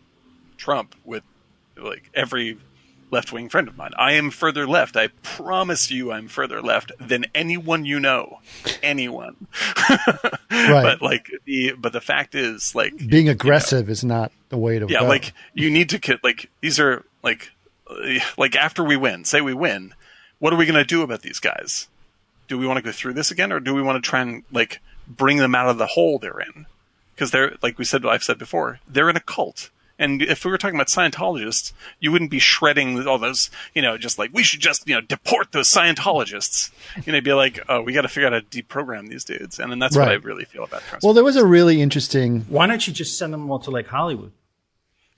Trump 0.58 0.93
with 1.04 1.23
like 1.76 2.12
every 2.13 2.60
left 3.12 3.32
wing 3.32 3.50
friend 3.50 3.67
of 3.67 3.78
mine. 3.78 3.91
I 3.98 4.13
am 4.13 4.32
further 4.32 4.67
left. 4.67 4.98
I 4.98 5.08
promise 5.24 5.91
you, 5.91 6.12
I'm 6.12 6.28
further 6.28 6.62
left 6.62 6.91
than 7.00 7.26
anyone 7.34 7.86
you 7.86 8.00
know. 8.00 8.39
Anyone. 8.84 9.48
right. 9.89 10.38
But 10.50 11.02
like 11.02 11.30
the 11.46 11.74
but 11.78 11.93
the 11.93 12.02
fact 12.02 12.36
is, 12.36 12.76
like 12.76 13.08
Being 13.08 13.30
aggressive 13.30 13.89
is 13.89 14.04
not 14.04 14.32
the 14.50 14.58
way 14.58 14.80
to 14.80 14.88
yeah, 14.88 15.02
go. 15.02 15.08
like 15.08 15.34
you 15.54 15.70
need 15.70 15.89
to 15.89 16.20
like 16.24 16.50
these 16.62 16.80
are 16.80 17.06
like 17.24 17.52
uh, 17.89 18.20
like 18.38 18.56
after 18.56 18.84
we 18.84 18.98
win, 18.98 19.26
say 19.26 19.41
we 19.41 19.54
win, 19.54 19.93
what 20.39 20.54
are 20.54 20.58
we 20.58 20.65
going 20.65 20.76
to 20.76 20.86
do 20.86 21.02
about 21.02 21.22
these 21.22 21.39
guys? 21.39 21.88
do 22.48 22.58
we 22.58 22.65
want 22.65 22.78
to 22.78 22.84
go 22.84 22.91
through 22.91 23.13
this 23.13 23.32
again, 23.32 23.52
or 23.52 23.60
do 23.60 23.74
we 23.74 23.82
want 23.82 24.02
to 24.02 24.10
try 24.10 24.22
and 24.22 24.43
like 24.52 24.80
bring 25.08 25.38
them 25.38 25.56
out 25.56 25.70
of 25.70 25.78
the 25.78 25.88
hole 25.88 26.17
they're 26.20 26.39
in? 26.39 26.65
Because 27.13 27.32
they're 27.32 27.56
like 27.62 27.78
we 27.78 27.86
said, 27.86 28.06
I've 28.06 28.24
said 28.24 28.38
before, 28.38 28.80
they're 28.88 29.10
in 29.10 29.15
a 29.15 29.22
cult. 29.22 29.70
And 30.00 30.22
if 30.22 30.46
we 30.46 30.52
were 30.52 30.58
talking 30.58 30.76
about 30.76 30.88
Scientologists, 30.88 31.74
you 32.00 32.12
wouldn't 32.12 32.30
be 32.30 32.40
shredding 32.40 33.08
all 33.08 33.18
those, 33.18 33.50
you 33.74 33.82
know, 33.82 33.98
just 33.98 34.20
like 34.20 34.32
we 34.34 34.44
should 34.44 34.60
just, 34.60 34.88
you 34.88 34.96
know, 34.96 35.02
deport 35.02 35.52
those 35.52 35.70
Scientologists. 35.70 36.72
You 37.06 37.14
know, 37.14 37.22
be 37.22 37.34
like, 37.34 37.60
oh, 37.68 37.82
we 37.82 37.94
got 37.94 38.04
to 38.04 38.08
figure 38.08 38.28
out 38.28 38.34
how 38.34 38.40
to 38.40 38.46
deprogram 38.46 39.10
these 39.10 39.24
dudes. 39.24 39.60
And 39.60 39.72
then 39.72 39.80
that's 39.80 39.96
what 39.96 40.08
I 40.10 40.14
really 40.14 40.46
feel 40.46 40.64
about 40.64 40.82
Trump. 40.84 41.04
Well, 41.04 41.14
there 41.14 41.24
was 41.24 41.36
a 41.36 41.46
really 41.46 41.82
interesting. 41.82 42.42
Why 42.50 42.68
don't 42.68 42.86
you 42.86 42.94
just 42.94 43.18
send 43.18 43.34
them 43.34 43.50
all 43.50 43.60
to 43.60 43.72
like 43.72 43.88
Hollywood? 43.88 44.32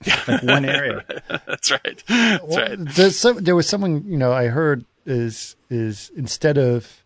like 0.26 0.42
one 0.42 0.64
area. 0.64 1.04
that's 1.46 1.70
right. 1.70 2.02
That's 2.08 2.56
right. 2.56 2.78
There's 2.78 3.18
some, 3.18 3.44
there 3.44 3.54
was 3.54 3.68
someone 3.68 4.04
you 4.06 4.16
know 4.16 4.32
I 4.32 4.46
heard 4.46 4.86
is 5.04 5.56
is 5.68 6.10
instead 6.16 6.56
of 6.56 7.04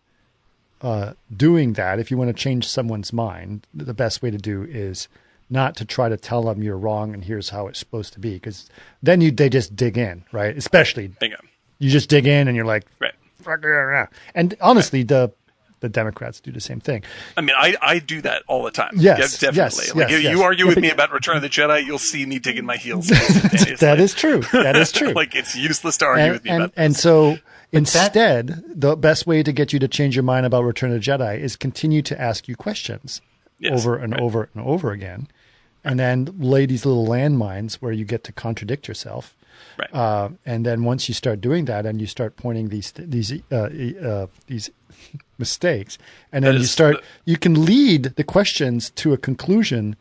uh, 0.81 1.13
doing 1.35 1.73
that, 1.73 1.99
if 1.99 2.09
you 2.09 2.17
want 2.17 2.29
to 2.29 2.33
change 2.33 2.67
someone's 2.67 3.11
mind, 3.11 3.67
the 3.73 3.93
best 3.93 4.21
way 4.21 4.31
to 4.31 4.37
do 4.37 4.63
is 4.63 5.07
not 5.49 5.75
to 5.77 5.85
try 5.85 6.09
to 6.09 6.17
tell 6.17 6.43
them 6.43 6.63
you're 6.63 6.77
wrong 6.77 7.13
and 7.13 7.23
here's 7.23 7.49
how 7.49 7.67
it's 7.67 7.79
supposed 7.79 8.13
to 8.13 8.19
be, 8.19 8.33
because 8.33 8.69
then 9.03 9.21
you 9.21 9.31
they 9.31 9.49
just 9.49 9.75
dig 9.75 9.97
in, 9.97 10.23
right? 10.31 10.55
Especially 10.57 11.07
Bingo. 11.07 11.37
you 11.79 11.89
just 11.89 12.09
dig 12.09 12.25
in 12.27 12.47
and 12.47 12.55
you're 12.55 12.65
like, 12.65 12.85
Right. 12.99 13.13
"Fuck 13.41 13.61
yeah." 13.63 14.07
and 14.33 14.55
honestly, 14.61 15.03
the 15.03 15.31
the 15.81 15.89
Democrats 15.89 16.39
do 16.39 16.51
the 16.51 16.59
same 16.59 16.79
thing. 16.79 17.03
I 17.37 17.41
mean, 17.41 17.55
I, 17.57 17.75
I 17.81 17.99
do 17.99 18.21
that 18.21 18.43
all 18.47 18.63
the 18.63 18.71
time. 18.71 18.93
Yes, 18.95 19.41
Yeah, 19.41 19.51
definitely. 19.51 19.57
yes, 19.57 19.95
like, 19.95 20.09
yes, 20.09 20.23
you, 20.23 20.29
you 20.29 20.41
argue 20.41 20.65
with 20.65 20.79
me 20.79 20.89
about 20.89 21.11
Return 21.11 21.35
of 21.35 21.43
the 21.43 21.49
Jedi, 21.49 21.85
you'll 21.85 21.99
see 21.99 22.25
me 22.25 22.39
digging 22.39 22.65
my 22.65 22.77
heels. 22.77 23.07
That 23.79 23.97
is 23.99 24.13
true. 24.15 24.41
That 24.51 24.75
is 24.75 24.91
true. 24.91 25.09
like 25.15 25.35
it's 25.35 25.55
useless 25.55 25.97
to 25.97 26.05
argue 26.05 26.23
and, 26.23 26.33
with 26.33 26.43
me 26.43 26.49
and, 26.49 26.63
about 26.63 26.73
and 26.75 26.95
so 26.95 27.37
instead, 27.71 28.63
the 28.67 28.95
best 28.95 29.27
way 29.27 29.43
to 29.43 29.51
get 29.51 29.73
you 29.73 29.79
to 29.79 29.87
change 29.87 30.15
your 30.15 30.23
mind 30.23 30.45
about 30.45 30.63
Return 30.63 30.91
of 30.91 31.03
the 31.03 31.11
Jedi 31.11 31.39
is 31.39 31.55
continue 31.55 32.01
to 32.03 32.19
ask 32.19 32.47
you 32.47 32.55
questions 32.55 33.21
Yes, 33.59 33.79
over 33.79 33.95
and 33.97 34.19
over 34.19 34.49
and 34.53 34.63
over 34.65 34.91
again, 34.91 35.27
and 35.83 35.99
then 35.99 36.27
lay 36.37 36.65
these 36.65 36.85
little 36.85 37.07
landmines 37.07 37.75
where 37.75 37.91
you 37.91 38.05
get 38.05 38.23
to 38.25 38.31
contradict 38.31 38.87
yourself. 38.87 39.35
Right. 39.79 39.93
Uh, 39.93 40.29
and 40.45 40.65
then 40.65 40.83
once 40.83 41.07
you 41.07 41.13
start 41.13 41.39
doing 41.41 41.65
that, 41.65 41.85
and 41.85 42.01
you 42.01 42.07
start 42.07 42.35
pointing 42.35 42.69
these 42.69 42.91
these 42.97 43.31
uh, 43.51 43.55
uh, 43.55 44.27
these 44.47 44.69
mistakes, 45.37 45.97
and 46.31 46.43
then 46.45 46.55
you 46.55 46.65
start 46.65 46.97
the- 46.97 47.31
you 47.31 47.37
can 47.37 47.65
lead 47.65 48.03
the 48.15 48.23
questions 48.23 48.89
to 48.91 49.13
a 49.13 49.17
conclusion 49.17 49.95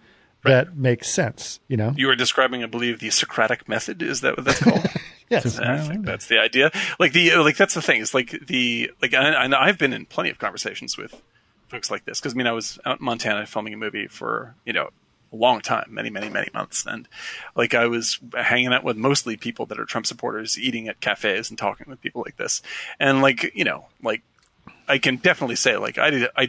that 0.45 0.77
makes 0.77 1.09
sense. 1.09 1.61
You 1.69 1.77
know. 1.77 1.95
you 1.97 2.11
are 2.11 2.17
describing, 2.17 2.63
I 2.63 2.67
believe, 2.67 2.99
the 2.99 3.11
Socratic 3.11 3.69
method. 3.69 4.03
Is 4.03 4.21
that 4.21 4.37
what 4.37 4.45
that's 4.45 4.63
called? 4.63 4.85
yes. 5.31 5.59
I 5.59 5.79
think 5.79 6.05
that's 6.05 6.27
the 6.27 6.39
idea. 6.39 6.71
Like 6.99 7.13
the 7.13 7.35
like 7.37 7.57
that's 7.57 7.75
the 7.75 7.83
thing. 7.83 8.03
It's 8.03 8.15
like 8.15 8.31
the 8.47 8.91
like 9.01 9.15
I 9.15 9.47
I've 9.59 9.79
been 9.79 9.93
in 9.93 10.07
plenty 10.07 10.31
of 10.31 10.39
conversations 10.39 10.99
with 10.99 11.23
folks 11.75 11.91
like 11.91 12.05
this 12.05 12.21
because 12.21 12.35
I 12.35 12.37
mean 12.37 12.47
I 12.47 12.53
was 12.53 12.79
out 12.85 13.01
in 13.01 13.05
Montana 13.05 13.47
filming 13.47 13.75
a 13.75 13.77
movie 13.77 14.07
for 14.07 14.55
you 14.65 14.73
know 14.73 14.91
a 15.33 15.37
long 15.37 15.61
time, 15.61 15.87
many 15.91 16.09
many 16.09 16.29
many 16.29 16.49
months, 16.55 16.87
and 16.87 17.09
like 17.57 17.75
I 17.75 17.87
was 17.87 18.21
hanging 18.33 18.73
out 18.73 18.85
with 18.85 18.97
mostly 18.97 19.37
people 19.37 19.67
that 19.67 19.81
are 19.81 19.85
Trump 19.85 20.07
supporters, 20.07 20.59
eating 20.59 20.89
at 20.89 21.01
cafes 21.01 21.51
and 21.51 21.59
talking 21.59 21.87
with 21.89 22.01
people 22.01 22.23
like 22.25 22.37
this, 22.37 22.63
and 23.01 23.21
like 23.21 23.53
you 23.55 23.65
know 23.65 23.87
like 24.03 24.23
I 24.87 24.99
can 24.99 25.17
definitely 25.17 25.57
say 25.57 25.77
like 25.77 25.99
I 25.99 26.11
did 26.11 26.29
I 26.37 26.49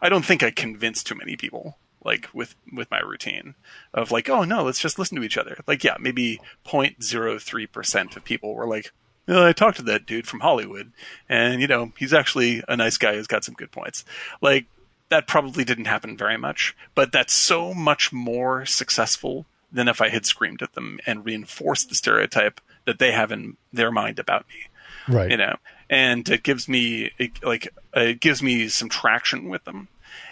I 0.00 0.08
don't 0.08 0.24
think 0.24 0.42
I 0.42 0.50
convinced 0.50 1.06
too 1.06 1.14
many 1.14 1.36
people 1.36 1.78
like 2.04 2.28
with 2.34 2.54
with 2.72 2.90
my 2.90 3.00
routine 3.00 3.54
of 3.94 4.10
like 4.10 4.28
oh 4.28 4.44
no 4.44 4.64
let's 4.64 4.80
just 4.80 4.98
listen 4.98 5.16
to 5.16 5.24
each 5.24 5.38
other. 5.38 5.58
Like 5.66 5.82
yeah 5.82 5.96
maybe 5.98 6.40
0.03% 6.66 8.16
of 8.16 8.24
people 8.24 8.54
were 8.54 8.66
like 8.66 8.92
"Oh, 9.28 9.46
I 9.46 9.52
talked 9.52 9.76
to 9.78 9.82
that 9.84 10.06
dude 10.06 10.26
from 10.26 10.40
Hollywood 10.40 10.92
and 11.28 11.60
you 11.60 11.66
know 11.66 11.92
he's 11.98 12.12
actually 12.12 12.62
a 12.68 12.76
nice 12.76 12.96
guy 12.96 13.14
who's 13.14 13.26
got 13.26 13.44
some 13.44 13.54
good 13.54 13.72
points. 13.72 14.04
Like 14.40 14.66
that 15.08 15.26
probably 15.26 15.64
didn't 15.64 15.84
happen 15.84 16.16
very 16.16 16.38
much 16.38 16.74
but 16.94 17.12
that's 17.12 17.32
so 17.32 17.74
much 17.74 18.12
more 18.12 18.64
successful 18.64 19.46
than 19.72 19.88
if 19.88 20.00
I 20.00 20.10
had 20.10 20.26
screamed 20.26 20.62
at 20.62 20.74
them 20.74 21.00
and 21.06 21.24
reinforced 21.24 21.88
the 21.88 21.94
stereotype 21.94 22.60
that 22.84 22.98
they 22.98 23.12
have 23.12 23.32
in 23.32 23.56
their 23.72 23.90
mind 23.90 24.18
about 24.18 24.46
me. 24.48 25.14
Right. 25.14 25.30
you 25.30 25.36
know? 25.36 25.56
And 25.88 26.28
it 26.28 26.42
gives 26.42 26.68
me 26.68 27.10
it, 27.18 27.42
like 27.42 27.68
it 27.94 28.20
gives 28.20 28.42
me 28.42 28.68
some 28.68 28.88
traction 28.88 29.48
with 29.48 29.64
them. 29.64 29.88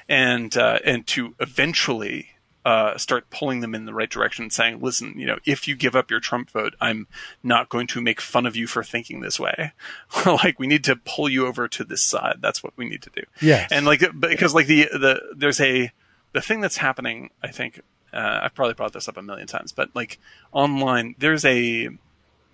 And 0.09 0.57
uh, 0.57 0.81
and 0.85 1.07
to 1.09 1.35
eventually 1.40 2.29
uh, 2.64 2.96
start 2.98 3.30
pulling 3.30 3.60
them 3.60 3.74
in 3.74 3.86
the 3.86 3.94
right 3.94 4.10
direction 4.10 4.50
saying 4.50 4.80
listen 4.80 5.14
you 5.16 5.26
know 5.26 5.38
if 5.46 5.66
you 5.66 5.74
give 5.74 5.96
up 5.96 6.10
your 6.10 6.20
trump 6.20 6.50
vote 6.50 6.74
i'm 6.80 7.06
not 7.42 7.68
going 7.68 7.86
to 7.86 8.00
make 8.00 8.20
fun 8.20 8.44
of 8.46 8.54
you 8.54 8.66
for 8.66 8.84
thinking 8.84 9.20
this 9.20 9.40
way. 9.40 9.72
Like 10.26 10.58
we 10.58 10.66
need 10.66 10.84
to 10.84 10.96
pull 10.96 11.28
you 11.28 11.46
over 11.46 11.66
to 11.68 11.84
this 11.84 12.02
side. 12.02 12.36
That's 12.40 12.62
what 12.62 12.72
we 12.76 12.88
need 12.88 13.02
to 13.02 13.10
do. 13.10 13.22
Yeah, 13.40 13.66
and 13.70 13.86
like 13.86 14.02
because 14.18 14.54
like 14.54 14.66
the 14.66 14.88
the 14.92 15.20
there's 15.34 15.60
a 15.60 15.92
the 16.32 16.40
thing 16.40 16.60
that's 16.60 16.76
happening 16.76 17.30
i 17.42 17.48
think 17.48 17.80
uh, 18.12 18.40
i've 18.42 18.54
probably 18.54 18.74
brought 18.74 18.92
this 18.92 19.08
up 19.08 19.16
a 19.16 19.22
million 19.22 19.46
times 19.46 19.72
but 19.72 19.90
like 19.94 20.18
online 20.52 21.14
there's 21.18 21.44
a 21.44 21.88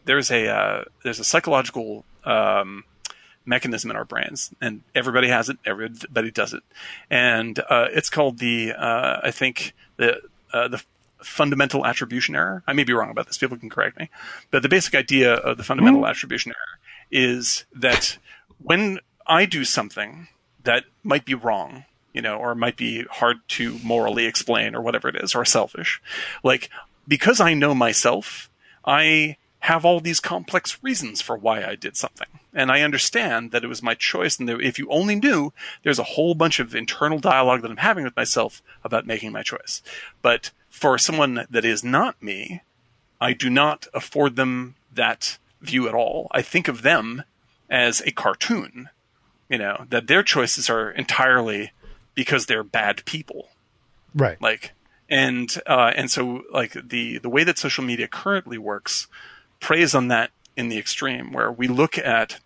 there's 0.04 0.30
a 0.30 0.48
uh, 0.48 0.84
there's 1.02 1.18
a 1.18 1.24
psychological 1.24 2.04
um, 2.24 2.84
mechanism 3.46 3.90
in 3.90 3.96
our 3.96 4.04
brains, 4.04 4.50
and 4.61 4.82
everybody 4.94 5.28
has 5.28 5.48
it. 5.48 5.59
Everybody 5.64 6.30
does 6.30 6.52
it, 6.52 6.62
and 7.11 7.59
uh, 7.59 7.87
it's 7.90 8.11
called 8.11 8.38
the 8.38 8.72
uh, 8.72 9.20
I 9.22 9.30
think 9.30 9.72
the 9.96 10.20
uh, 10.52 10.68
the 10.68 10.82
fundamental 11.22 11.87
attribution 11.87 12.37
error. 12.37 12.62
I 12.66 12.72
may 12.72 12.85
be 12.85 12.92
wrong 12.92 13.11
about 13.11 13.26
this. 13.26 13.38
People 13.38 13.56
can 13.56 13.70
correct 13.70 13.98
me, 13.98 14.11
but 14.50 14.62
the 14.62 14.68
basic 14.68 14.94
idea 14.94 15.35
of 15.35 15.56
the 15.56 15.64
fundamental 15.64 16.06
attribution 16.06 16.52
error 16.52 16.78
is 17.11 17.64
that 17.74 18.18
when 18.62 18.98
I 19.26 19.46
do 19.46 19.64
something 19.64 20.28
that 20.64 20.85
might 21.04 21.24
be 21.24 21.35
wrong, 21.35 21.85
you 22.12 22.20
know, 22.20 22.37
or 22.37 22.54
might 22.54 22.76
be 22.76 23.04
hard 23.04 23.38
to 23.48 23.78
morally 23.82 24.26
explain, 24.26 24.74
or 24.74 24.82
whatever 24.82 25.09
it 25.09 25.16
is, 25.16 25.35
or 25.35 25.44
selfish, 25.44 26.02
like 26.42 26.68
because 27.09 27.40
I 27.40 27.54
know 27.54 27.74
myself, 27.74 28.50
I 28.85 29.37
have 29.60 29.84
all 29.84 30.00
these 30.00 30.20
complex 30.20 30.78
reasons 30.82 31.20
for 31.20 31.36
why 31.36 31.64
I 31.64 31.74
did 31.74 31.96
something. 31.96 32.28
And 32.54 32.70
I 32.70 32.82
understand 32.82 33.50
that 33.50 33.64
it 33.64 33.68
was 33.68 33.82
my 33.82 33.94
choice. 33.94 34.38
And 34.38 34.48
if 34.48 34.78
you 34.78 34.88
only 34.88 35.16
knew, 35.16 35.52
there's 35.82 35.98
a 35.98 36.04
whole 36.04 36.34
bunch 36.34 36.60
of 36.60 36.74
internal 36.74 37.18
dialogue 37.18 37.62
that 37.62 37.70
I'm 37.70 37.76
having 37.78 38.04
with 38.04 38.16
myself 38.16 38.62
about 38.84 39.06
making 39.06 39.32
my 39.32 39.42
choice. 39.42 39.82
But 40.22 40.50
for 40.70 40.96
someone 40.98 41.46
that 41.50 41.64
is 41.64 41.82
not 41.82 42.22
me, 42.22 42.62
I 43.20 43.32
do 43.32 43.50
not 43.50 43.86
afford 43.92 44.36
them 44.36 44.76
that 44.92 45.38
view 45.60 45.88
at 45.88 45.94
all. 45.94 46.28
I 46.30 46.42
think 46.42 46.68
of 46.68 46.82
them 46.82 47.24
as 47.68 48.00
a 48.02 48.12
cartoon, 48.12 48.90
you 49.48 49.58
know, 49.58 49.84
that 49.90 50.06
their 50.06 50.22
choices 50.22 50.70
are 50.70 50.90
entirely 50.90 51.72
because 52.14 52.46
they're 52.46 52.64
bad 52.64 53.04
people 53.04 53.48
Right. 54.14 54.40
like 54.40 54.72
and 55.08 55.54
uh, 55.66 55.92
and 55.94 56.10
so 56.10 56.42
like 56.52 56.72
the 56.72 57.18
the 57.18 57.28
way 57.28 57.44
that 57.44 57.58
social 57.58 57.84
media 57.84 58.08
currently 58.08 58.56
works 58.58 59.06
preys 59.60 59.94
on 59.94 60.08
that 60.08 60.30
in 60.56 60.68
the 60.68 60.78
extreme 60.78 61.32
where 61.32 61.50
we 61.50 61.68
look 61.68 61.98
at 61.98 62.38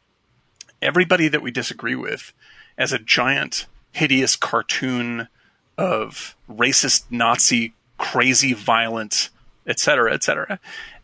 everybody 0.82 1.28
that 1.28 1.42
we 1.42 1.50
disagree 1.50 1.94
with 1.94 2.32
as 2.78 2.92
a 2.92 2.98
giant 2.98 3.66
hideous 3.92 4.36
cartoon 4.36 5.28
of 5.76 6.36
racist 6.48 7.04
nazi 7.10 7.74
crazy 7.98 8.52
violent 8.52 9.30
etc 9.66 10.12
etc 10.12 10.58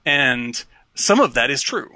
and 0.04 0.64
some 0.94 1.20
of 1.20 1.34
that 1.34 1.50
is 1.50 1.62
true 1.62 1.90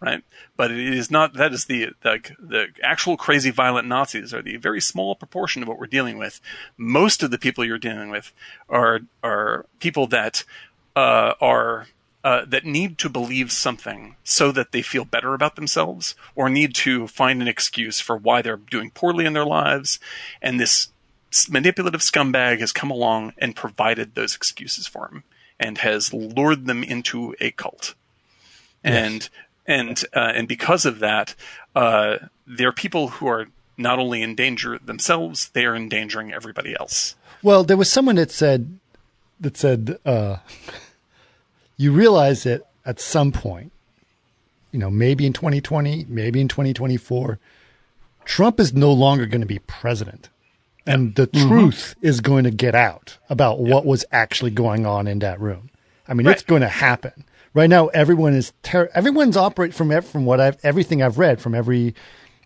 right? 0.00 0.22
But 0.56 0.70
it 0.70 0.94
is 0.94 1.10
not. 1.10 1.34
That 1.34 1.52
is 1.52 1.66
the 1.66 1.90
like 2.04 2.32
the 2.38 2.68
actual 2.82 3.16
crazy 3.16 3.50
violent 3.50 3.88
Nazis 3.88 4.32
are 4.32 4.42
the 4.42 4.56
very 4.56 4.80
small 4.80 5.14
proportion 5.14 5.62
of 5.62 5.68
what 5.68 5.78
we're 5.78 5.86
dealing 5.86 6.18
with. 6.18 6.40
Most 6.76 7.22
of 7.22 7.30
the 7.30 7.38
people 7.38 7.64
you're 7.64 7.78
dealing 7.78 8.10
with 8.10 8.32
are 8.68 9.00
are 9.22 9.66
people 9.80 10.06
that 10.08 10.44
uh, 10.94 11.34
are. 11.40 11.86
Uh, 12.26 12.44
that 12.44 12.64
need 12.64 12.98
to 12.98 13.08
believe 13.08 13.52
something 13.52 14.16
so 14.24 14.50
that 14.50 14.72
they 14.72 14.82
feel 14.82 15.04
better 15.04 15.32
about 15.32 15.54
themselves, 15.54 16.16
or 16.34 16.50
need 16.50 16.74
to 16.74 17.06
find 17.06 17.40
an 17.40 17.46
excuse 17.46 18.00
for 18.00 18.16
why 18.16 18.42
they're 18.42 18.56
doing 18.56 18.90
poorly 18.90 19.24
in 19.24 19.32
their 19.32 19.44
lives, 19.46 20.00
and 20.42 20.58
this 20.58 20.88
manipulative 21.48 22.00
scumbag 22.00 22.58
has 22.58 22.72
come 22.72 22.90
along 22.90 23.32
and 23.38 23.54
provided 23.54 24.16
those 24.16 24.34
excuses 24.34 24.88
for 24.88 25.06
them, 25.06 25.22
and 25.60 25.78
has 25.78 26.12
lured 26.12 26.66
them 26.66 26.82
into 26.82 27.32
a 27.38 27.52
cult. 27.52 27.94
And 28.82 29.28
and 29.64 30.02
uh, 30.12 30.32
and 30.34 30.48
because 30.48 30.84
of 30.84 30.98
that, 30.98 31.36
uh, 31.76 32.16
there 32.44 32.66
are 32.66 32.72
people 32.72 33.06
who 33.06 33.28
are 33.28 33.46
not 33.76 34.00
only 34.00 34.22
in 34.22 34.34
danger 34.34 34.80
themselves, 34.80 35.50
they 35.50 35.64
are 35.64 35.76
endangering 35.76 36.32
everybody 36.32 36.74
else. 36.76 37.14
Well, 37.44 37.62
there 37.62 37.76
was 37.76 37.88
someone 37.88 38.16
that 38.16 38.32
said 38.32 38.80
that 39.38 39.56
said 39.56 40.00
uh, 40.04 40.38
you 41.76 41.92
realize 41.92 42.44
that 42.44 42.62
at 42.84 43.00
some 43.00 43.32
point, 43.32 43.72
you 44.72 44.78
know, 44.78 44.90
maybe 44.90 45.26
in 45.26 45.32
2020, 45.32 46.06
maybe 46.08 46.40
in 46.40 46.48
2024, 46.48 47.38
Trump 48.24 48.60
is 48.60 48.74
no 48.74 48.92
longer 48.92 49.26
going 49.26 49.40
to 49.40 49.46
be 49.46 49.58
president. 49.60 50.28
And 50.86 51.14
the 51.16 51.26
mm-hmm. 51.26 51.48
truth 51.48 51.96
is 52.00 52.20
going 52.20 52.44
to 52.44 52.50
get 52.50 52.74
out 52.74 53.18
about 53.28 53.58
what 53.58 53.84
was 53.84 54.04
actually 54.12 54.52
going 54.52 54.86
on 54.86 55.08
in 55.08 55.18
that 55.20 55.40
room. 55.40 55.70
I 56.06 56.14
mean, 56.14 56.26
it's 56.28 56.42
going 56.42 56.62
to 56.62 56.68
happen. 56.68 57.24
Right 57.54 57.70
now, 57.70 57.88
everyone 57.88 58.34
is 58.34 58.52
ter- 58.62 58.90
everyone's 58.94 59.36
operate 59.36 59.74
from 59.74 60.00
from 60.02 60.26
what 60.26 60.40
I've 60.40 60.58
everything 60.62 61.02
I've 61.02 61.18
read 61.18 61.40
from 61.40 61.54
every 61.54 61.94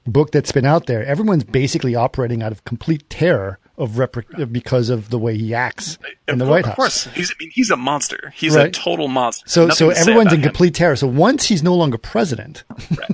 book 0.07 0.31
that's 0.33 0.53
been 0.53 0.65
out 0.67 0.87
there, 0.87 1.05
everyone's 1.05 1.45
basically 1.45 1.95
operating 1.95 2.43
out 2.43 2.53
of 2.53 2.65
complete 2.65 3.09
terror 3.11 3.59
of 3.79 3.93
repri- 3.93 4.51
because 4.53 4.91
of 4.91 5.09
the 5.11 5.19
way 5.19 5.37
he 5.39 5.55
acts 5.55 5.99
in 6.29 6.39
the 6.39 6.45
of, 6.45 6.51
White 6.51 6.61
of 6.65 6.67
House. 6.67 6.77
course, 6.77 7.05
he's 7.15 7.31
I 7.31 7.35
mean, 7.41 7.51
he's 7.55 7.71
a 7.71 7.77
monster. 7.77 8.33
He's 8.37 8.55
a 8.55 8.71
total 8.71 9.09
monster. 9.09 9.49
So, 9.49 9.67
Nothing 9.69 9.77
so 9.95 10.01
everyone's 10.01 10.33
in 10.33 10.41
him. 10.41 10.45
complete 10.45 10.75
terror. 10.75 10.97
So 10.97 11.07
once 11.07 11.47
he's 11.47 11.63
no 11.63 11.75
longer 11.75 11.97
president, 11.97 12.65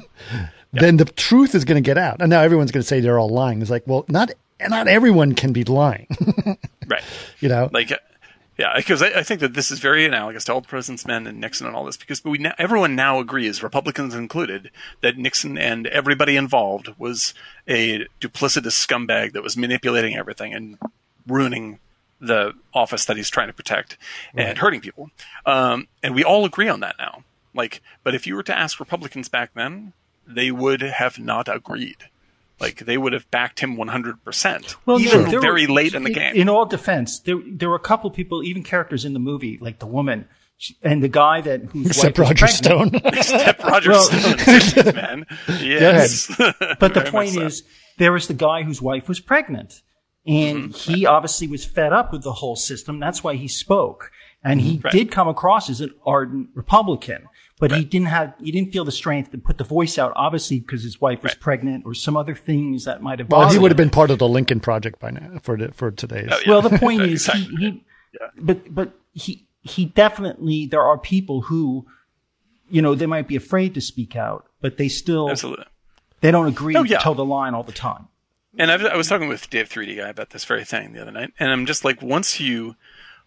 then 0.72 0.96
the 0.96 1.05
truth 1.05 1.55
is 1.55 1.64
going 1.64 1.83
to 1.83 1.87
get 1.87 1.99
out. 1.99 2.20
And 2.20 2.31
now 2.31 2.40
everyone's 2.42 2.72
going 2.72 2.83
to 2.83 2.87
say 2.87 3.01
they're 3.01 3.18
all 3.18 3.29
lying. 3.29 3.62
It's 3.62 3.70
like, 3.70 3.85
well, 3.87 4.05
not 4.09 4.31
not 4.68 4.88
everyone 4.88 5.35
can 5.35 5.53
be 5.53 5.64
lying. 5.64 6.07
right. 6.88 7.03
you 7.40 7.49
know, 7.49 7.68
Like, 7.72 7.92
yeah, 8.59 8.75
because 8.77 9.03
I, 9.03 9.09
I 9.09 9.23
think 9.23 9.40
that 9.40 9.55
this 9.55 9.71
is 9.71 9.81
very 9.81 10.05
analogous 10.05 10.45
to 10.45 10.55
all 10.55 10.61
the 10.61 10.69
President's 10.69 11.07
Men 11.07 11.27
and 11.27 11.40
Nixon 11.40 11.66
and 11.66 11.77
all 11.77 11.85
this, 11.85 11.97
because 11.97 12.25
we 12.25 12.38
now, 12.38 12.55
everyone 12.59 12.97
now 12.97 13.21
agrees, 13.21 13.62
Republicans 13.62 14.14
included, 14.14 14.71
that 15.03 15.19
Nixon 15.19 15.59
and 15.59 15.87
everybody 15.88 16.37
involved 16.37 16.95
was 16.99 17.35
a 17.69 18.07
duplicitous 18.21 18.87
scumbag 18.87 19.33
that 19.33 19.42
was 19.42 19.57
manipulating 19.57 20.16
everything 20.16 20.55
and 20.55 20.79
ruining 21.27 21.79
the 22.21 22.53
office 22.73 23.05
that 23.05 23.16
he's 23.16 23.29
trying 23.29 23.49
to 23.49 23.53
protect 23.53 23.99
and 24.35 24.59
hurting 24.59 24.81
people. 24.81 25.11
Um, 25.45 25.88
and 26.03 26.14
we 26.14 26.25
all 26.25 26.47
agree 26.47 26.69
on 26.69 26.81
that 26.81 26.97
now. 26.99 27.25
Like, 27.55 27.83
but 28.03 28.14
if 28.14 28.27
you 28.27 28.35
were 28.37 28.42
to 28.45 28.57
ask 28.57 28.81
Republicans 28.81 29.29
back 29.29 29.51
then, 29.55 29.92
they 30.27 30.51
would 30.51 30.81
have 30.81 31.19
not 31.19 31.47
agreed. 31.49 32.09
Like, 32.59 32.79
they 32.87 32.97
would 32.97 33.12
have 33.12 33.31
backed 33.31 33.61
him 33.61 33.77
100%, 33.77 34.77
Well, 34.87 34.99
even 34.99 35.23
there- 35.23 35.31
there 35.33 35.40
very 35.40 35.66
were- 35.66 35.75
late 35.75 35.95
in 35.95 36.05
the 36.05 36.11
game. 36.11 36.35
In 36.35 36.49
all 36.49 36.64
defense, 36.64 37.19
there 37.21 37.37
there 37.47 37.69
were 37.69 37.77
a 37.77 37.81
couple 37.81 38.11
people, 38.11 38.42
even 38.42 38.62
characters 38.62 39.05
in 39.05 39.12
the 39.12 39.19
movie, 39.19 39.59
like 39.61 39.79
the 39.79 39.87
woman 39.87 40.27
she- 40.57 40.75
and 40.83 41.03
the 41.03 41.09
guy 41.09 41.42
that 41.42 41.61
whose 41.73 41.88
except 41.88 42.19
wife 42.19 42.29
Roger 42.29 42.47
pregnant. 42.47 42.64
Stone. 42.64 42.90
Except 43.19 43.62
Roger 43.75 43.90
Well- 43.90 44.03
Stone, 44.05 44.21
60s, 44.38 44.95
man. 44.95 45.27
Yes. 45.61 46.29
But 46.38 46.95
the 46.95 47.01
Very 47.01 47.05
much 47.05 47.11
point 47.12 47.31
so. 47.35 47.42
is, 47.42 47.62
there 47.99 48.12
was 48.12 48.27
the 48.27 48.35
guy 48.35 48.62
whose 48.62 48.81
wife 48.81 49.07
was 49.07 49.21
pregnant, 49.21 49.83
and 50.27 50.71
Mm-hmm. 50.71 50.92
he 50.95 51.05
obviously 51.07 51.47
was 51.49 51.64
fed 51.66 51.92
up 51.92 52.11
with 52.11 52.23
the 52.23 52.33
whole 52.33 52.57
system. 52.57 52.99
That's 52.99 53.23
why 53.23 53.35
he 53.35 53.49
spoke, 53.49 54.11
and 54.42 54.62
he 54.62 54.81
Right. 54.83 54.92
did 54.95 55.11
come 55.12 55.29
across 55.29 55.69
as 55.69 55.83
an 55.83 55.92
ardent 56.07 56.49
Republican. 56.55 57.27
But 57.59 57.71
he 57.73 57.85
didn't 57.85 58.09
have, 58.09 58.35
he 58.38 58.51
didn't 58.53 58.71
feel 58.73 58.85
the 58.85 58.92
strength 58.92 59.31
to 59.31 59.38
put 59.38 59.57
the 59.57 59.64
voice 59.64 59.97
out, 59.97 60.12
obviously 60.14 60.61
because 60.61 60.83
his 60.83 61.01
wife 61.01 61.23
was 61.23 61.33
Right. 61.33 61.40
pregnant 61.40 61.87
or 61.87 61.95
some 61.95 62.14
other 62.14 62.35
things 62.35 62.85
that 62.85 63.01
might 63.03 63.19
have. 63.19 63.31
well, 63.31 63.51
he 63.51 63.59
would 63.59 63.71
have 63.71 63.79
been 63.79 63.88
part 63.88 64.11
of 64.11 64.19
the 64.19 64.29
Lincoln 64.29 64.61
Project 64.61 64.99
by 65.01 65.11
now 65.11 65.38
for 65.42 65.57
the, 65.57 65.73
for 65.73 65.90
today's. 65.90 66.29
Oh, 66.31 66.38
yeah. 66.45 66.51
Well, 66.51 66.61
the 66.61 66.79
point 66.79 67.01
is, 67.14 67.25
he, 67.27 67.33
Exactly. 67.45 67.57
he 67.57 67.83
but 68.38 68.75
but 68.75 68.92
he 69.14 69.47
he 69.62 69.87
definitely 69.87 70.66
there 70.66 70.83
are 70.83 70.99
people 70.99 71.42
who, 71.42 71.87
you 72.69 72.83
know, 72.83 72.95
they 72.95 73.07
might 73.07 73.27
be 73.27 73.37
afraid 73.37 73.73
to 73.75 73.81
speak 73.81 74.16
out, 74.16 74.47
but 74.61 74.77
they 74.77 74.88
still 74.88 75.31
Absolutely. 75.31 75.64
they 76.21 76.31
don't 76.31 76.47
agree 76.49 76.77
Oh, 76.77 76.83
to 76.85 76.88
yeah. 76.90 76.99
toe 76.99 77.14
the 77.14 77.25
line 77.25 77.55
all 77.55 77.62
the 77.62 77.73
time. 77.73 78.09
And 78.59 78.71
I've, 78.71 78.85
I 78.85 78.97
was 78.97 79.09
talking 79.09 79.29
with 79.29 79.49
Dave 79.51 79.69
3D 79.69 79.97
guy 79.97 80.09
about 80.09 80.31
this 80.31 80.45
very 80.45 80.64
thing 80.64 80.92
the 80.92 81.01
other 81.03 81.11
night, 81.11 81.33
and 81.38 81.51
I'm 81.51 81.64
just 81.66 81.85
like, 81.85 82.01
once 82.01 82.40
you, 82.40 82.75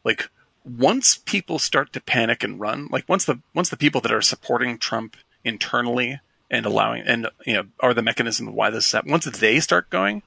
like, 0.03 0.29
once 0.65 1.17
people 1.17 1.59
start 1.59 1.93
to 1.93 2.01
panic 2.01 2.43
and 2.43 2.59
run, 2.59 2.87
like 2.91 3.07
once 3.07 3.25
the 3.25 3.39
once 3.53 3.69
the 3.69 3.77
people 3.77 4.01
that 4.01 4.11
are 4.11 4.21
supporting 4.21 4.77
Trump 4.77 5.17
internally 5.43 6.19
and 6.51 6.65
allowing 6.65 7.03
and 7.03 7.27
you 7.45 7.53
know 7.53 7.65
are 7.79 7.93
the 7.93 8.01
mechanism 8.01 8.47
of 8.47 8.53
why 8.53 8.69
this 8.69 8.87
is 8.87 8.91
happening, 8.91 9.11
once 9.11 9.25
they 9.25 9.59
start 9.59 9.89
going, 9.89 10.21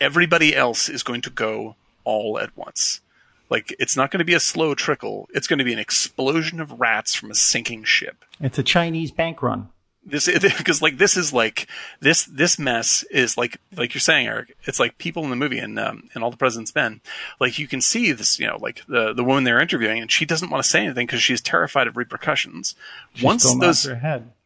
everybody 0.00 0.54
else 0.54 0.88
is 0.88 1.02
going 1.02 1.20
to 1.22 1.30
go 1.30 1.76
all 2.04 2.38
at 2.38 2.56
once. 2.56 3.00
Like 3.50 3.74
it's 3.78 3.96
not 3.96 4.10
going 4.10 4.18
to 4.18 4.24
be 4.24 4.34
a 4.34 4.40
slow 4.40 4.74
trickle; 4.74 5.28
it's 5.32 5.46
going 5.46 5.58
to 5.58 5.64
be 5.64 5.72
an 5.72 5.78
explosion 5.78 6.60
of 6.60 6.80
rats 6.80 7.14
from 7.14 7.30
a 7.30 7.34
sinking 7.34 7.84
ship. 7.84 8.24
It's 8.40 8.58
a 8.58 8.62
Chinese 8.62 9.10
bank 9.10 9.42
run. 9.42 9.70
This 10.10 10.26
because 10.56 10.82
like 10.86 10.98
this 10.98 11.16
is 11.16 11.32
like 11.32 11.68
this 12.00 12.24
this 12.24 12.58
mess 12.58 13.02
is 13.10 13.36
like 13.36 13.58
like 13.76 13.94
you're 13.94 14.00
saying 14.00 14.26
Eric 14.26 14.56
it's 14.64 14.80
like 14.80 14.98
people 14.98 15.24
in 15.24 15.30
the 15.30 15.36
movie 15.36 15.58
and 15.58 15.78
um, 15.78 16.08
and 16.14 16.24
all 16.24 16.30
the 16.30 16.36
president's 16.36 16.74
men 16.74 17.00
like 17.40 17.58
you 17.58 17.66
can 17.68 17.80
see 17.80 18.12
this 18.12 18.38
you 18.38 18.46
know 18.46 18.58
like 18.60 18.82
the 18.88 19.12
the 19.12 19.24
woman 19.24 19.44
they're 19.44 19.60
interviewing 19.60 20.00
and 20.00 20.10
she 20.10 20.24
doesn't 20.24 20.50
want 20.50 20.62
to 20.62 20.68
say 20.68 20.84
anything 20.84 21.06
because 21.06 21.22
she's 21.22 21.40
terrified 21.40 21.86
of 21.86 21.96
repercussions. 21.96 22.74
Once 23.22 23.44
those 23.58 23.88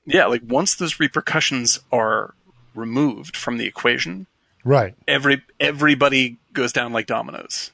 yeah 0.04 0.26
like 0.26 0.42
once 0.46 0.74
those 0.74 0.98
repercussions 1.00 1.78
are 1.92 2.34
removed 2.74 3.36
from 3.36 3.58
the 3.58 3.66
equation 3.66 4.26
right. 4.64 4.94
every 5.06 5.42
everybody 5.60 6.38
goes 6.52 6.72
down 6.72 6.92
like 6.92 7.06
dominoes 7.06 7.70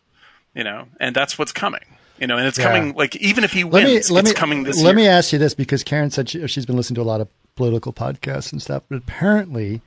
you 0.54 0.64
know? 0.64 0.88
And 0.98 1.14
that's 1.14 1.38
what's 1.38 1.52
coming 1.52 1.80
you 2.18 2.26
know? 2.26 2.36
And 2.36 2.46
it's 2.46 2.58
Yeah. 2.58 2.64
coming 2.72 2.94
like 2.94 3.14
even 3.16 3.44
if 3.44 3.52
he 3.52 3.62
Let 3.64 3.84
wins 3.84 4.10
me 4.10 4.14
let 4.14 4.24
it's 4.24 4.30
me 4.30 4.34
coming 4.34 4.64
this 4.64 4.76
let 4.76 4.90
year. 4.90 4.94
me 4.96 5.06
ask 5.06 5.32
you 5.32 5.38
this 5.38 5.54
because 5.54 5.84
Karen 5.84 6.10
said 6.10 6.28
she, 6.28 6.46
she's 6.48 6.66
been 6.66 6.76
listening 6.76 6.96
to 6.96 7.02
a 7.02 7.04
lot 7.04 7.20
of 7.20 7.28
political 7.58 7.92
podcasts 7.92 8.52
and 8.52 8.62
stuff, 8.62 8.84
but 8.88 8.96
apparently 8.98 9.82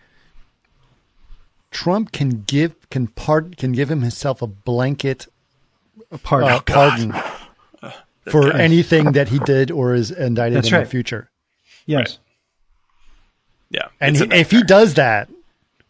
Trump 1.72 2.12
can 2.12 2.44
give 2.46 2.76
can 2.90 3.08
part 3.08 3.56
can 3.56 3.72
give 3.72 3.90
him 3.90 4.02
himself 4.02 4.42
a 4.42 4.48
blanket 4.48 5.28
Pardon. 6.22 6.50
uh, 6.50 6.60
pardon 6.60 7.14
for 8.30 8.52
anything 8.52 9.14
that 9.14 9.30
he 9.30 9.40
did 9.40 9.72
or 9.72 9.94
is 9.96 10.12
indicted 10.12 10.58
That's 10.58 10.72
in 10.72 10.80
the 10.82 10.86
future. 10.86 11.30
yes. 11.86 12.20
yeah 13.70 13.88
And 14.02 14.18
he, 14.18 14.24
if 14.32 14.52
he 14.52 14.62
does 14.64 14.96
that, 14.96 15.30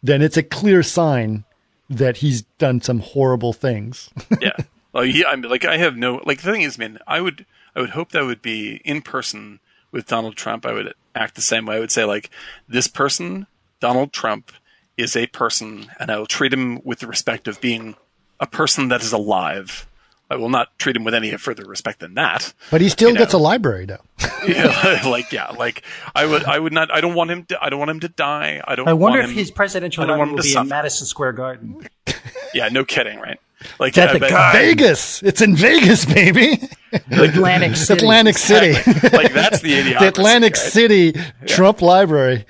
then 0.02 0.22
it's 0.22 0.36
a 0.36 0.42
clear 0.42 0.82
sign 0.84 1.44
that 1.90 2.18
he's 2.18 2.42
done 2.58 2.80
some 2.80 3.00
horrible 3.00 3.52
things. 3.52 4.08
yeah. 4.40 4.52
Well, 4.94 5.06
yeah, 5.06 5.28
I 5.28 5.36
mean, 5.36 5.50
like 5.50 5.64
I 5.64 5.78
have 5.78 5.96
no 5.96 6.20
like 6.26 6.42
the 6.42 6.52
thing 6.52 6.60
is, 6.60 6.76
man, 6.76 6.98
I 7.06 7.22
would 7.22 7.46
I 7.74 7.80
would 7.80 7.90
hope 7.90 8.10
that 8.12 8.24
would 8.26 8.42
be 8.42 8.82
in 8.84 9.00
person 9.00 9.58
with 9.90 10.06
Donald 10.06 10.36
Trump. 10.36 10.66
I 10.66 10.72
would 10.74 10.92
act 11.14 11.34
the 11.34 11.42
same 11.42 11.66
way. 11.66 11.76
I 11.76 11.80
would 11.80 11.92
say 11.92 12.04
like 12.04 12.30
this 12.68 12.86
person, 12.88 13.46
Donald 13.80 14.12
Trump, 14.12 14.52
is 14.96 15.16
a 15.16 15.26
person, 15.28 15.86
and 15.98 16.10
I 16.10 16.18
will 16.18 16.26
treat 16.26 16.52
him 16.52 16.80
with 16.84 17.00
the 17.00 17.06
respect 17.06 17.48
of 17.48 17.60
being 17.60 17.96
a 18.40 18.46
person 18.46 18.88
that 18.88 19.02
is 19.02 19.12
alive. 19.12 19.86
I 20.30 20.36
will 20.36 20.48
not 20.48 20.78
treat 20.78 20.96
him 20.96 21.04
with 21.04 21.12
any 21.14 21.30
further 21.36 21.64
respect 21.64 22.00
than 22.00 22.14
that. 22.14 22.54
But 22.70 22.80
he 22.80 22.88
still 22.88 23.10
You 23.10 23.16
gets 23.18 23.34
a 23.34 23.38
library 23.38 23.86
though. 23.86 24.00
Yeah, 24.46 25.02
like 25.06 25.30
yeah, 25.30 25.50
like 25.50 25.84
I 26.16 26.26
would 26.26 26.42
I 26.44 26.58
would 26.58 26.72
not 26.72 26.92
I 26.92 27.00
don't 27.00 27.14
want 27.14 27.30
him 27.30 27.44
to 27.44 27.62
I 27.64 27.68
don't 27.70 27.78
want 27.78 27.90
him 27.92 28.00
to 28.00 28.08
die. 28.08 28.60
I 28.66 28.74
don't 28.74 28.88
I 28.88 28.92
wonder 28.92 29.18
want 29.20 29.30
if 29.30 29.30
him, 29.30 29.38
his 29.38 29.52
presidential 29.52 30.02
I 30.02 30.06
don't 30.08 30.18
run 30.18 30.18
want 30.18 30.30
him 30.30 30.34
will 30.36 30.42
to 30.42 30.48
be 30.48 30.52
suffer. 30.52 30.62
in 30.64 30.68
Madison 30.68 31.06
Square 31.06 31.32
Garden. 31.34 31.86
Yeah, 32.54 32.68
no 32.68 32.84
kidding, 32.84 33.18
right? 33.18 33.38
Like 33.78 33.94
That 33.94 34.10
I 34.10 34.12
the 34.14 34.18
bet- 34.20 34.30
guy- 34.30 34.52
Vegas. 34.52 35.22
It's 35.22 35.40
in 35.40 35.54
Vegas, 35.56 36.04
baby. 36.04 36.68
Atlantic 37.10 37.76
City. 37.76 37.98
Atlantic 38.04 38.36
City. 38.38 38.72
like 39.16 39.32
that's 39.32 39.60
the 39.60 39.72
idiocracy, 39.80 39.98
the 40.00 40.08
Atlantic 40.08 40.54
right? 40.54 40.62
City 40.62 41.14
Trump 41.46 41.82
Library. 41.82 42.44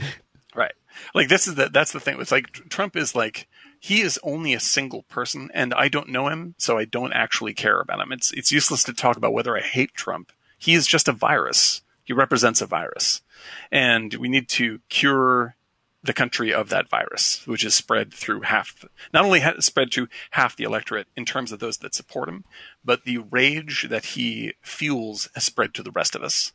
Right. 0.55 0.73
Like 1.15 1.29
this 1.29 1.47
is 1.47 1.55
the 1.55 1.69
that's 1.69 1.93
the 1.93 2.01
thing. 2.01 2.21
It's 2.21 2.33
like 2.33 2.53
Trump 2.69 2.97
is 2.97 3.15
like 3.15 3.47
he 3.79 4.01
is 4.01 4.19
only 4.23 4.55
a 4.55 4.61
single 4.61 5.03
person, 5.05 5.51
and 5.55 5.75
I 5.75 5.89
don't 5.89 6.09
know 6.09 6.29
him, 6.29 6.55
so 6.57 6.79
I 6.79 6.85
don't 6.85 7.13
actually 7.13 7.53
care 7.53 7.81
about 7.81 8.01
him. 8.01 8.13
It's 8.13 8.33
it's 8.33 8.53
useless 8.53 8.85
to 8.85 8.93
talk 8.93 9.17
about 9.17 9.33
whether 9.33 9.57
I 9.57 9.61
hate 9.61 9.93
Trump. 9.95 10.33
He 10.59 10.75
is 10.75 10.87
just 10.87 11.09
a 11.09 11.13
virus. 11.13 11.83
He 12.05 12.13
represents 12.13 12.61
a 12.61 12.67
virus, 12.67 13.23
and 13.71 14.15
we 14.15 14.29
need 14.29 14.49
to 14.51 14.81
cure 14.89 15.57
the 16.03 16.13
country 16.13 16.53
of 16.53 16.69
that 16.69 16.89
virus, 16.89 17.47
which 17.47 17.65
is 17.65 17.75
spread 17.75 18.13
through 18.13 18.43
half, 18.43 18.85
not 19.13 19.25
only 19.25 19.41
spread 19.61 19.91
to 19.93 20.09
half 20.33 20.57
the 20.57 20.65
electorate 20.65 21.07
in 21.17 21.25
terms 21.25 21.53
of 21.53 21.61
those 21.61 21.79
that 21.79 21.95
support 21.95 22.29
him, 22.29 22.45
but 22.85 23.05
the 23.05 23.19
rage 23.19 23.87
that 23.89 24.07
he 24.07 24.55
fuels 24.63 25.29
has 25.35 25.45
spread 25.45 25.75
to 25.75 25.83
the 25.83 25.93
rest 25.93 26.17
of 26.17 26.23
us. 26.23 26.53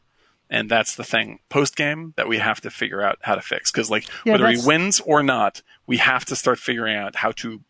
And 0.50 0.70
that's 0.70 0.96
the 0.96 1.04
thing 1.04 1.40
post 1.50 1.76
game 1.76 2.14
that 2.16 2.28
we 2.28 2.38
have 2.38 2.62
to 2.62 2.70
figure 2.70 3.02
out 3.02 3.20
how 3.22 3.36
to 3.36 3.42
fix. 3.42 3.72
Cause 3.72 3.90
like 3.90 4.08
Yeah, 4.26 4.34
whether 4.34 4.48
he 4.50 4.66
wins 4.66 5.02
or 5.02 5.22
not, 5.24 5.62
we 5.86 5.98
have 5.98 6.26
to 6.26 6.36
start 6.36 6.60
figuring 6.60 6.96
out 6.96 7.18
how 7.18 7.32
to 7.34 7.62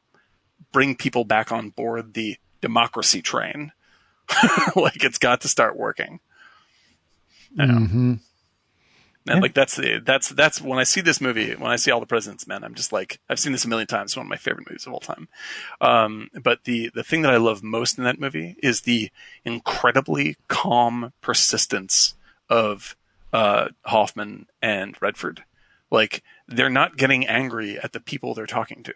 bring 0.71 0.95
people 0.95 1.25
back 1.25 1.51
on 1.51 1.69
board 1.69 2.13
the 2.13 2.37
democracy 2.61 3.21
train. 3.21 3.71
like 4.75 5.03
it's 5.03 5.17
got 5.17 5.41
to 5.41 5.47
start 5.47 5.77
working. 5.77 6.19
I 7.57 7.65
mm-hmm. 7.65 8.13
Know. 9.27 9.33
And 9.33 9.41
like 9.41 9.53
that's 9.53 9.75
the 9.75 9.99
that's 10.03 10.29
that's 10.29 10.59
when 10.61 10.79
I 10.79 10.83
see 10.83 11.01
this 11.01 11.21
movie, 11.21 11.53
when 11.55 11.71
I 11.71 11.75
see 11.75 11.91
All 11.91 11.99
the 11.99 12.05
President's 12.05 12.47
Men, 12.47 12.63
I'm 12.63 12.73
just 12.73 12.91
like 12.91 13.19
I've 13.29 13.39
seen 13.39 13.51
this 13.51 13.65
a 13.65 13.67
million 13.69 13.87
times. 13.87 14.11
It's 14.11 14.17
one 14.17 14.25
of 14.25 14.29
my 14.29 14.37
favorite 14.37 14.67
movies 14.69 14.87
of 14.87 14.93
all 14.93 14.99
time. 14.99 15.27
Um, 15.81 16.29
but 16.41 16.63
the 16.63 16.89
the 16.95 17.03
thing 17.03 17.21
that 17.21 17.33
I 17.33 17.37
love 17.37 17.63
most 17.63 17.97
in 17.97 18.03
that 18.03 18.19
movie 18.19 18.55
is 18.63 18.81
the 18.81 19.09
incredibly 19.45 20.35
calm 20.47 21.13
persistence 21.21 22.15
of 22.49 22.95
uh, 23.33 23.69
Hoffman 23.85 24.47
and 24.61 24.95
Redford. 25.01 25.43
Like 25.91 26.23
they're 26.47 26.69
not 26.69 26.97
getting 26.97 27.25
angry 27.27 27.79
at 27.79 27.93
the 27.93 27.99
people 27.99 28.33
they're 28.33 28.45
talking 28.45 28.83
to. 28.83 28.93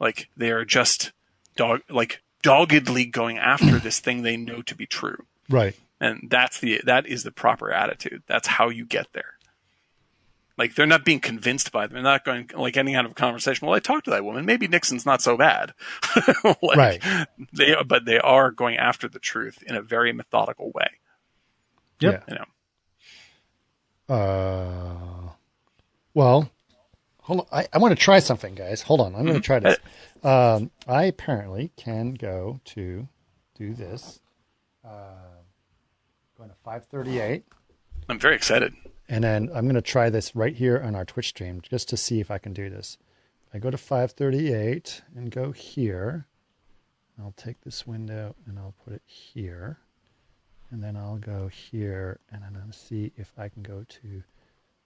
Like 0.00 0.28
they 0.36 0.50
are 0.50 0.64
just 0.64 1.12
dog 1.56 1.80
like 1.88 2.22
doggedly 2.42 3.06
going 3.06 3.38
after 3.38 3.78
this 3.78 3.98
thing 4.00 4.22
they 4.22 4.36
know 4.36 4.62
to 4.62 4.74
be 4.76 4.86
true 4.86 5.24
Right. 5.48 5.74
and 6.00 6.28
that's 6.30 6.60
the 6.60 6.80
that 6.84 7.06
is 7.06 7.24
the 7.24 7.32
proper 7.32 7.72
attitude 7.72 8.22
that's 8.26 8.46
how 8.46 8.68
you 8.68 8.84
get 8.84 9.08
there 9.14 9.35
like 10.58 10.74
they're 10.74 10.86
not 10.86 11.04
being 11.04 11.20
convinced 11.20 11.70
by 11.72 11.86
them 11.86 11.94
they're 11.94 12.02
not 12.02 12.24
going 12.24 12.48
like 12.56 12.76
any 12.76 12.92
kind 12.94 13.06
of 13.06 13.14
conversation 13.14 13.66
well 13.66 13.76
i 13.76 13.80
talked 13.80 14.04
to 14.06 14.10
that 14.10 14.24
woman 14.24 14.44
maybe 14.46 14.66
nixon's 14.68 15.04
not 15.06 15.20
so 15.22 15.36
bad 15.36 15.72
Like, 16.62 16.76
Right. 16.76 17.02
they 17.52 17.74
but 17.86 18.04
they 18.04 18.18
are 18.18 18.50
going 18.50 18.76
after 18.76 19.08
the 19.08 19.18
truth 19.18 19.62
in 19.66 19.74
a 19.76 19.82
very 19.82 20.12
methodical 20.12 20.70
way 20.74 20.88
Yep. 22.00 22.24
you 22.28 22.34
know 22.36 22.44
Uh, 24.08 25.30
well, 26.14 26.50
hold 27.22 27.40
on. 27.40 27.46
I, 27.52 27.66
I 27.72 27.78
want 27.78 27.90
to 27.96 28.00
try 28.02 28.20
something, 28.20 28.54
guys. 28.54 28.82
Hold 28.82 29.00
on. 29.00 29.14
I'm 29.16 29.24
going 29.24 29.34
to 29.34 29.40
try 29.40 29.58
this. 29.58 29.78
Um, 30.22 30.70
I 30.86 31.04
apparently 31.04 31.72
can 31.76 32.14
go 32.14 32.60
to 32.66 33.08
do 33.58 33.74
this. 33.74 34.20
Uh, 34.84 34.90
going 36.38 36.50
to 36.50 36.56
538. 36.64 37.44
I'm 38.08 38.18
very 38.20 38.36
excited. 38.36 38.74
And 39.08 39.22
then 39.22 39.50
I'm 39.54 39.64
going 39.66 39.74
to 39.76 39.82
try 39.82 40.10
this 40.10 40.34
right 40.34 40.54
here 40.54 40.80
on 40.84 40.94
our 40.94 41.04
Twitch 41.04 41.28
stream 41.28 41.60
just 41.62 41.88
to 41.90 41.96
see 41.96 42.20
if 42.20 42.30
I 42.30 42.38
can 42.38 42.52
do 42.52 42.68
this. 42.68 42.98
I 43.54 43.58
go 43.58 43.70
to 43.70 43.78
538 43.78 45.02
and 45.14 45.30
go 45.30 45.52
here. 45.52 46.26
I'll 47.18 47.34
take 47.36 47.60
this 47.62 47.86
window 47.86 48.34
and 48.46 48.58
I'll 48.58 48.74
put 48.84 48.94
it 48.94 49.02
here. 49.06 49.78
And 50.70 50.82
then 50.82 50.96
I'll 50.96 51.18
go 51.18 51.48
here 51.48 52.18
and 52.30 52.42
then 52.42 52.48
I'm 52.48 52.60
going 52.60 52.72
to 52.72 52.78
see 52.78 53.12
if 53.16 53.32
I 53.38 53.48
can 53.48 53.62
go 53.62 53.84
to 53.88 54.22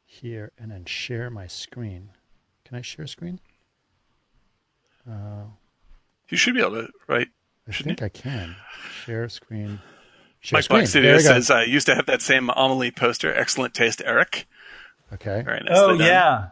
here 0.04 0.52
and 0.58 0.70
then 0.70 0.84
share 0.84 1.30
my 1.30 1.46
screen. 1.46 2.10
Can 2.64 2.76
I 2.76 2.82
share 2.82 3.06
screen? 3.06 3.40
Uh, 5.10 5.44
You 6.28 6.36
should 6.36 6.54
be 6.54 6.60
able 6.60 6.72
to, 6.72 6.88
right? 7.08 7.28
I 7.66 7.72
think 7.72 8.02
I 8.02 8.08
can. 8.08 8.56
Share 9.04 9.28
screen. 9.28 9.80
Share 10.40 10.58
Mike. 10.58 10.68
Black 10.68 10.86
Studio 10.86 11.18
says 11.18 11.50
I 11.50 11.64
used 11.64 11.86
to 11.86 11.94
have 11.94 12.06
that 12.06 12.22
same 12.22 12.50
Amelie 12.50 12.90
poster. 12.90 13.34
Excellent 13.34 13.74
taste, 13.74 14.00
Eric. 14.04 14.46
Okay. 15.12 15.42
Very 15.44 15.60
nicely 15.60 15.74
Oh 15.76 15.88
done. 15.96 16.06
yeah. 16.06 16.48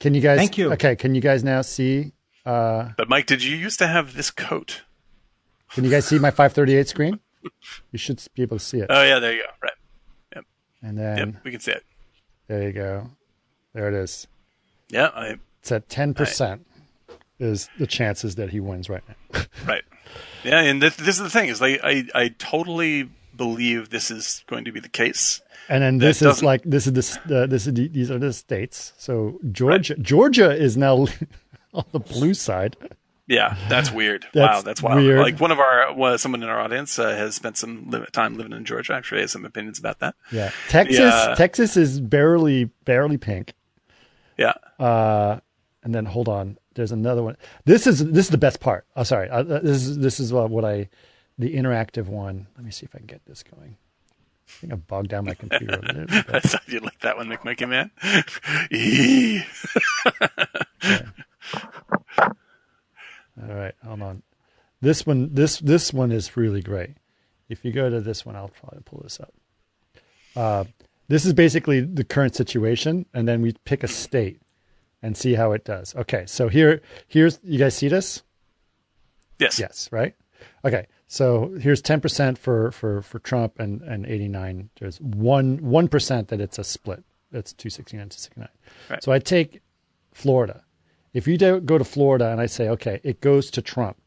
Can 0.00 0.14
you 0.14 0.20
guys? 0.20 0.38
Thank 0.38 0.58
you. 0.58 0.72
Okay. 0.72 0.96
Can 0.96 1.14
you 1.14 1.20
guys 1.20 1.44
now 1.44 1.62
see? 1.62 2.12
Uh, 2.44 2.90
But 2.96 3.08
Mike, 3.08 3.26
did 3.26 3.44
you 3.44 3.56
used 3.56 3.78
to 3.78 3.86
have 3.86 4.14
this 4.14 4.30
coat? 4.30 4.82
can 5.72 5.84
you 5.84 5.90
guys 5.90 6.04
see 6.06 6.18
my 6.18 6.30
538 6.30 6.88
screen? 6.88 7.20
You 7.90 7.98
should 7.98 8.22
be 8.34 8.42
able 8.42 8.58
to 8.58 8.64
see 8.64 8.78
it. 8.78 8.86
Oh 8.88 9.02
yeah, 9.02 9.18
there 9.18 9.32
you 9.32 9.42
go. 9.42 9.48
Right. 9.62 9.72
Yep. 10.36 10.44
And 10.82 10.98
then 10.98 11.18
Yep, 11.18 11.28
we 11.44 11.50
can 11.50 11.60
see 11.60 11.72
it. 11.72 11.82
there 12.46 12.62
you 12.62 12.72
go. 12.72 13.10
There 13.74 13.88
it 13.88 13.94
is. 13.94 14.26
Yeah, 14.90 15.10
I 15.14 15.38
It's 15.60 15.72
at 15.72 15.88
10% 15.88 16.60
is 17.40 17.68
the 17.78 17.86
chances 17.88 18.36
that 18.36 18.50
he 18.50 18.60
wins 18.60 18.88
right 18.88 19.02
now. 19.08 19.40
right. 19.66 19.82
Yeah, 20.44 20.60
and 20.60 20.82
this, 20.82 20.96
this 20.96 21.16
is 21.16 21.22
the 21.22 21.30
thing 21.30 21.48
is 21.48 21.60
like 21.60 21.80
I 21.82 22.04
I 22.14 22.28
totally 22.38 23.08
believe 23.36 23.90
this 23.90 24.10
is 24.10 24.44
going 24.46 24.64
to 24.64 24.72
be 24.72 24.80
the 24.80 24.88
case. 24.88 25.40
And 25.68 25.82
then 25.82 25.98
this 25.98 26.20
is 26.22 26.42
like 26.42 26.62
this 26.64 26.86
is 26.86 26.92
the 27.26 27.42
uh, 27.42 27.46
this 27.46 27.66
is 27.66 27.74
the, 27.74 27.88
these 27.88 28.10
are 28.10 28.18
the 28.18 28.32
states. 28.32 28.92
So 28.98 29.38
Georgia 29.52 29.94
Georgia 29.96 30.50
is 30.50 30.76
now 30.76 31.06
on 31.74 31.84
the 31.92 32.00
blue 32.00 32.34
side. 32.34 32.76
Yeah, 33.28 33.56
that's 33.68 33.90
weird. 33.90 34.26
That's 34.34 34.56
wow, 34.56 34.60
that's 34.62 34.82
wild. 34.82 34.96
weird. 34.98 35.20
Like 35.20 35.40
one 35.40 35.52
of 35.52 35.60
our, 35.60 35.94
well, 35.94 36.18
someone 36.18 36.42
in 36.42 36.48
our 36.48 36.60
audience 36.60 36.98
uh, 36.98 37.10
has 37.14 37.36
spent 37.36 37.56
some 37.56 37.88
li- 37.88 38.04
time 38.12 38.36
living 38.36 38.52
in 38.52 38.64
Georgia. 38.64 38.92
Actually, 38.94 39.20
has 39.22 39.30
some 39.30 39.44
opinions 39.46 39.78
about 39.78 40.00
that. 40.00 40.16
Yeah. 40.32 40.50
Texas 40.68 40.98
Yeah. 40.98 41.34
Texas 41.36 41.76
is 41.76 42.00
barely 42.00 42.64
barely 42.84 43.16
pink. 43.16 43.54
Yeah, 44.36 44.54
Uh, 44.78 45.38
and 45.82 45.94
then 45.94 46.06
hold 46.06 46.28
on, 46.28 46.58
there's 46.74 46.92
another 46.92 47.22
one. 47.22 47.36
This 47.64 47.86
is 47.86 48.04
this 48.04 48.26
is 48.26 48.30
the 48.30 48.38
best 48.38 48.60
part. 48.60 48.86
Oh, 48.96 49.02
sorry. 49.02 49.28
Uh, 49.28 49.42
this 49.42 49.86
is 49.86 49.98
this 49.98 50.20
is 50.20 50.32
what, 50.32 50.50
what 50.50 50.64
I 50.64 50.88
the 51.38 51.54
interactive 51.54 52.06
one. 52.06 52.46
Let 52.56 52.64
me 52.64 52.70
see 52.70 52.86
if 52.86 52.94
I 52.94 52.98
can 52.98 53.06
get 53.06 53.24
this 53.26 53.42
going. 53.42 53.76
I 54.48 54.52
think 54.60 54.72
I 54.72 54.76
bogged 54.76 55.08
down 55.08 55.24
my 55.24 55.34
computer. 55.34 55.78
a 55.78 55.80
little 55.80 56.06
bit. 56.06 56.24
I 56.28 56.40
thought 56.40 56.68
you'd 56.68 56.82
like 56.82 57.00
that 57.00 57.16
one, 57.16 57.28
McMickey 57.28 57.68
man. 57.68 57.90
Eee. 58.70 59.44
All 63.42 63.54
right, 63.54 63.74
hold 63.84 64.02
on. 64.02 64.22
This 64.80 65.06
one, 65.06 65.32
this 65.32 65.58
this 65.58 65.92
one 65.92 66.12
is 66.12 66.36
really 66.36 66.62
great. 66.62 66.96
If 67.48 67.64
you 67.64 67.72
go 67.72 67.90
to 67.90 68.00
this 68.00 68.24
one, 68.26 68.36
I'll 68.36 68.48
probably 68.48 68.82
pull 68.84 69.00
this 69.02 69.20
up. 69.20 69.32
Uh, 70.34 70.64
this 71.08 71.24
is 71.24 71.32
basically 71.32 71.80
the 71.80 72.04
current 72.04 72.34
situation, 72.34 73.06
and 73.12 73.26
then 73.26 73.42
we 73.42 73.54
pick 73.64 73.82
a 73.82 73.88
state 73.88 74.40
and 75.02 75.16
see 75.16 75.34
how 75.34 75.52
it 75.52 75.64
does. 75.64 75.94
Okay, 75.96 76.24
so 76.26 76.48
here, 76.48 76.80
here's 77.08 77.40
you 77.42 77.58
guys 77.58 77.74
see 77.74 77.88
this? 77.88 78.22
yes. 79.42 79.58
Yes, 79.58 79.88
right. 79.92 80.14
Okay, 80.64 80.86
so 81.08 81.54
here's 81.60 81.82
ten 81.82 82.00
percent 82.00 82.38
for 82.38 82.70
for 82.72 83.02
for 83.02 83.18
Trump 83.18 83.58
and 83.58 83.82
and 83.82 84.06
eighty 84.06 84.28
nine. 84.28 84.70
There's 84.80 85.00
one 85.00 85.58
one 85.58 85.88
percent 85.88 86.28
that 86.28 86.40
it's 86.40 86.58
a 86.58 86.64
split. 86.64 87.04
That's 87.30 87.52
two 87.52 87.70
sixty 87.70 87.96
nine 87.96 88.08
to 88.08 88.18
sixty 88.18 88.40
nine. 88.40 88.50
Right. 88.88 89.02
So 89.02 89.12
I 89.12 89.18
take 89.18 89.60
Florida. 90.12 90.64
If 91.12 91.26
you 91.26 91.36
do 91.36 91.60
go 91.60 91.76
to 91.76 91.84
Florida 91.84 92.30
and 92.30 92.40
I 92.40 92.46
say, 92.46 92.68
okay, 92.70 93.00
it 93.02 93.20
goes 93.20 93.50
to 93.52 93.62
Trump, 93.62 93.98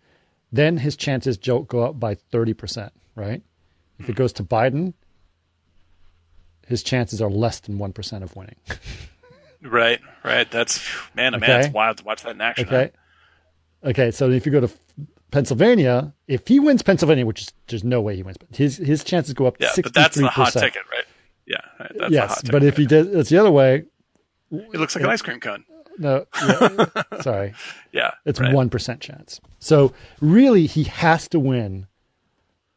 then 0.51 0.77
his 0.77 0.95
chances 0.95 1.37
go 1.37 1.83
up 1.83 1.99
by 1.99 2.15
thirty 2.15 2.53
percent. 2.53 2.93
Right. 3.15 3.43
If 3.99 4.09
it 4.09 4.13
hmm. 4.13 4.17
goes 4.17 4.33
to 4.33 4.43
Biden, 4.43 4.93
his 6.67 6.83
chances 6.83 7.21
are 7.21 7.29
less 7.29 7.59
than 7.59 7.77
one 7.77 7.93
percent 7.93 8.23
of 8.23 8.35
winning. 8.35 8.57
Right, 9.66 9.99
right. 10.24 10.49
That's 10.49 10.86
man, 11.16 11.36
oh 11.36 11.39
man, 11.39 11.61
it's 11.61 11.74
wild 11.74 11.97
to 11.97 12.03
watch 12.03 12.24
that 12.24 12.36
in 12.36 12.41
action. 12.41 12.68
Okay. 12.68 12.91
Okay, 13.84 14.11
so 14.11 14.30
if 14.32 14.45
you 14.45 14.51
go 14.51 14.61
to 14.61 14.70
Pennsylvania, 15.32 16.13
if 16.28 16.47
he 16.47 16.59
wins 16.59 16.82
Pennsylvania, 16.82 17.26
which 17.26 17.41
is 17.41 17.53
there's 17.68 17.84
no 17.84 18.01
way 18.01 18.16
he 18.16 18.24
wins, 18.24 18.38
but 18.38 18.55
his 18.55 18.78
his 18.78 19.03
chances 19.03 19.34
go 19.34 19.45
up 19.45 19.57
Yeah, 19.59 19.70
sixty 19.70 19.82
but 19.82 19.93
that's 19.93 20.16
the 20.16 20.28
hot 20.28 20.53
ticket, 20.53 20.84
right? 20.91 21.03
Yeah, 21.45 21.57
right, 21.80 21.91
that's 21.99 22.11
the 22.13 22.20
hot 22.22 22.30
Yes, 22.30 22.36
ticket. 22.38 22.51
but 22.51 22.63
if 22.63 22.78
he 22.78 22.86
does, 22.86 23.07
it's 23.07 23.30
the 23.30 23.38
other 23.38 23.51
way. 23.51 23.84
it 24.51 24.76
looks 24.76 24.95
like 24.95 25.03
an 25.03 25.09
ice 25.09 25.22
cream 25.22 25.39
cone. 25.39 25.66
No, 25.97 26.26
yeah, 26.45 26.86
sorry, 27.22 27.53
Yeah, 27.91 28.11
it's 28.26 28.39
right. 28.39 28.53
one 28.53 28.70
chance. 28.70 29.39
So 29.59 29.93
really, 30.20 30.66
he 30.68 30.84
has 30.84 31.28
to 31.30 31.39
win 31.39 31.88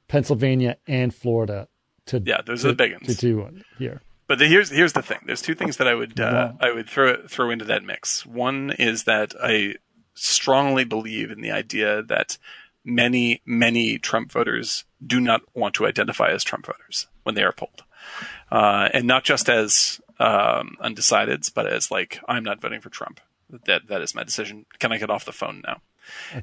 Pennsylvania 0.08 0.76
and 0.86 1.14
Florida 1.14 1.68
to 2.06 2.22
Yeah, 2.24 2.42
those 2.42 2.62
to, 2.62 2.68
are 2.68 2.70
the 2.72 2.76
big 2.76 2.92
ones 2.92 3.06
to 3.06 3.14
do 3.14 3.38
one 3.38 3.64
here. 3.78 4.02
But 4.28 4.38
the, 4.38 4.46
here's 4.46 4.70
here's 4.70 4.92
the 4.92 5.02
thing. 5.02 5.20
There's 5.24 5.42
two 5.42 5.54
things 5.54 5.78
that 5.78 5.88
I 5.88 5.94
would 5.94 6.20
uh, 6.20 6.52
I 6.60 6.70
would 6.70 6.88
throw 6.88 7.26
throw 7.26 7.50
into 7.50 7.64
that 7.64 7.82
mix. 7.82 8.24
One 8.26 8.70
is 8.78 9.04
that 9.04 9.34
I 9.42 9.76
strongly 10.14 10.84
believe 10.84 11.30
in 11.30 11.40
the 11.40 11.50
idea 11.50 12.02
that 12.02 12.36
many 12.84 13.40
many 13.46 13.98
Trump 13.98 14.30
voters 14.30 14.84
do 15.04 15.18
not 15.18 15.42
want 15.54 15.74
to 15.74 15.86
identify 15.86 16.28
as 16.28 16.44
Trump 16.44 16.66
voters 16.66 17.06
when 17.22 17.34
they 17.34 17.42
are 17.42 17.52
polled, 17.52 17.84
uh, 18.52 18.90
and 18.92 19.06
not 19.06 19.24
just 19.24 19.48
as 19.48 19.98
um, 20.20 20.76
undecideds, 20.84 21.52
but 21.52 21.66
as 21.66 21.90
like 21.90 22.20
I'm 22.28 22.44
not 22.44 22.60
voting 22.60 22.82
for 22.82 22.90
Trump. 22.90 23.20
That 23.64 23.88
that 23.88 24.02
is 24.02 24.14
my 24.14 24.24
decision. 24.24 24.66
Can 24.78 24.92
I 24.92 24.98
get 24.98 25.10
off 25.10 25.24
the 25.24 25.32
phone 25.32 25.62
now? 25.66 25.80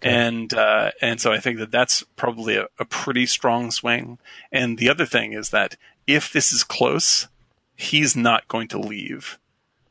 And 0.02 0.54
uh, 0.54 0.92
and 1.02 1.22
so 1.22 1.32
I 1.32 1.40
think 1.40 1.60
that 1.60 1.72
that's 1.72 2.04
probably 2.16 2.56
a, 2.56 2.68
a 2.80 2.86
pretty 2.86 3.28
strong 3.28 3.70
swing. 3.70 4.18
And 4.52 4.78
the 4.78 4.90
other 4.90 5.06
thing 5.06 5.34
is 5.34 5.50
that 5.50 5.76
if 6.08 6.32
this 6.32 6.52
is 6.52 6.64
close, 6.64 7.28
he's 7.76 8.16
not 8.16 8.48
going 8.48 8.68
to 8.70 8.80
leave. 8.80 9.38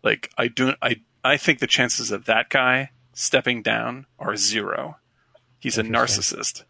Like 0.03 0.31
I 0.37 0.49
do, 0.49 0.75
I 0.83 0.97
I 1.23 1.37
think 1.37 1.59
the 1.59 1.67
chances 1.67 2.11
of 2.11 2.25
that 2.27 2.49
guy 2.51 2.91
stepping 3.13 3.63
down 3.63 4.07
are 4.19 4.37
zero. 4.37 4.97
He's 5.59 5.79
a 5.79 5.83
narcissist, 5.83 6.65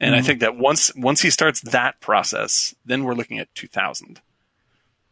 and 0.00 0.14
I 0.14 0.22
think 0.22 0.40
that 0.40 0.56
once 0.56 0.94
once 0.96 1.20
he 1.20 1.28
starts 1.30 1.60
that 1.60 2.00
process, 2.00 2.74
then 2.84 3.04
we're 3.04 3.14
looking 3.14 3.38
at 3.38 3.54
two 3.54 3.68
thousand. 3.68 4.20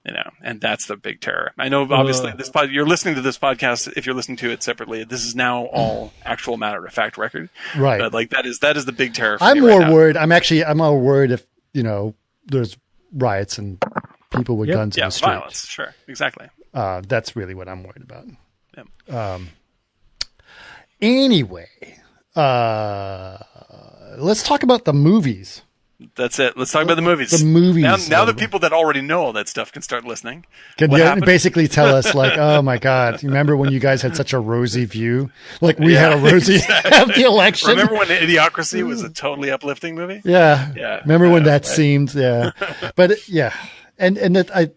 You 0.07 0.15
know, 0.15 0.31
and 0.43 0.63
that's 0.63 0.87
the 0.87 0.97
big 0.97 1.21
terror. 1.21 1.53
I 1.59 1.69
know, 1.69 1.83
obviously, 1.93 2.31
Uh. 2.31 2.37
this 2.37 2.49
pod, 2.49 2.71
you're 2.71 2.87
listening 2.87 3.17
to 3.17 3.21
this 3.21 3.39
podcast. 3.39 3.93
If 3.99 4.07
you're 4.07 4.15
listening 4.15 4.39
to 4.39 4.51
it 4.51 4.63
separately, 4.63 5.05
this 5.05 5.27
is 5.27 5.37
now 5.37 5.65
all 5.67 6.15
actual 6.25 6.57
matter 6.57 6.87
of 6.87 6.91
fact 6.95 7.19
record. 7.19 7.51
Right. 7.77 7.99
But 8.01 8.15
like 8.15 8.31
that 8.31 8.47
is 8.47 8.61
that 8.61 8.79
is 8.79 8.87
the 8.87 8.93
big 8.93 9.13
terror. 9.13 9.37
For 9.37 9.45
I'm 9.45 9.63
right 9.63 9.71
more 9.71 9.81
now. 9.81 9.93
worried. 9.93 10.17
I'm 10.17 10.33
actually 10.33 10.65
I'm 10.65 10.79
more 10.79 10.99
worried 10.99 11.31
if 11.33 11.45
you 11.75 11.83
know 11.83 12.15
there's 12.47 12.79
riots 13.13 13.59
and 13.59 13.77
people 14.31 14.57
with 14.57 14.69
Yep. 14.69 14.77
guns 14.77 14.97
in 14.97 15.05
the 15.05 15.11
street. 15.11 15.27
violence. 15.29 15.67
Sure, 15.67 15.95
exactly. 16.09 16.49
Uh, 16.73 17.03
that's 17.07 17.35
really 17.37 17.55
what 17.55 17.69
I'm 17.69 17.83
worried 17.83 18.03
about. 18.03 18.27
Yep. 18.77 19.15
Um, 19.15 19.49
anyway, 21.01 21.69
uh, 22.37 23.39
let's 24.19 24.43
talk 24.43 24.63
about 24.63 24.85
the 24.85 24.93
movies. 24.93 25.63
That's 26.17 26.39
it. 26.39 26.57
Let's 26.57 26.73
talk 26.73 26.83
about 26.85 26.95
the 26.95 27.03
movies. 27.03 27.31
The 27.39 27.45
movies, 27.45 27.83
Now, 27.83 27.97
now 28.09 28.25
the 28.25 28.33
people 28.33 28.59
that 28.61 28.73
already 28.73 29.03
know 29.03 29.21
all 29.23 29.35
that 29.35 29.49
stuff 29.49 29.71
can 29.71 29.83
start 29.83 30.07
listening. 30.07 30.47
Can 30.79 30.91
What 30.91 31.17
you 31.17 31.27
basically 31.27 31.69
tell 31.69 31.95
us, 31.95 32.15
like, 32.15 32.33
oh 32.39 32.63
my 32.63 32.79
God, 32.79 33.23
remember 33.23 33.55
when 33.55 33.71
you 33.71 33.81
guys 33.81 34.01
had 34.01 34.17
such 34.17 34.33
a 34.33 34.39
rosy 34.41 34.87
view? 34.87 35.31
Like 35.61 35.79
we 35.79 35.93
had 35.93 36.15
a 36.15 36.17
Yeah, 36.17 36.31
rosy 36.33 36.55
of 36.57 37.09
the 37.15 37.25
election. 37.27 37.69
Remember 37.71 37.97
when 37.97 38.07
Idiocracy 38.09 38.83
was 38.83 39.03
a 39.03 39.11
totally 39.11 39.51
uplifting 39.51 39.95
movie? 39.95 40.23
Yeah. 40.25 40.73
Yeah. 40.75 41.01
Remember 41.01 41.29
when 41.29 41.43
that 41.43 41.65
right. 41.65 41.67
seemed, 41.67 42.15
yeah. 42.15 42.53
But 42.97 43.29
yeah. 43.29 43.55
And, 44.01 44.19
and 44.19 44.35
that 44.35 44.51
I, 44.57 44.71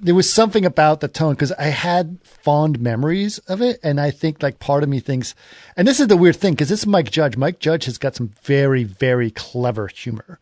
there 0.00 0.14
was 0.14 0.32
something 0.32 0.64
about 0.64 1.00
the 1.00 1.08
tone 1.08 1.34
because 1.34 1.52
I 1.52 1.64
had 1.64 2.18
fond 2.24 2.80
memories 2.80 3.38
of 3.48 3.60
it. 3.62 3.80
And 3.82 4.00
I 4.00 4.10
think 4.10 4.42
like 4.42 4.58
part 4.60 4.82
of 4.82 4.88
me 4.88 5.00
thinks, 5.00 5.34
and 5.76 5.88
this 5.88 5.98
is 6.00 6.06
the 6.08 6.16
weird 6.16 6.36
thing 6.36 6.52
because 6.54 6.68
this 6.68 6.80
is 6.80 6.86
Mike 6.86 7.10
Judge. 7.10 7.36
Mike 7.36 7.58
Judge 7.58 7.86
has 7.86 7.98
got 7.98 8.14
some 8.14 8.32
very, 8.42 8.84
very 8.84 9.30
clever 9.30 9.88
humor 9.88 10.38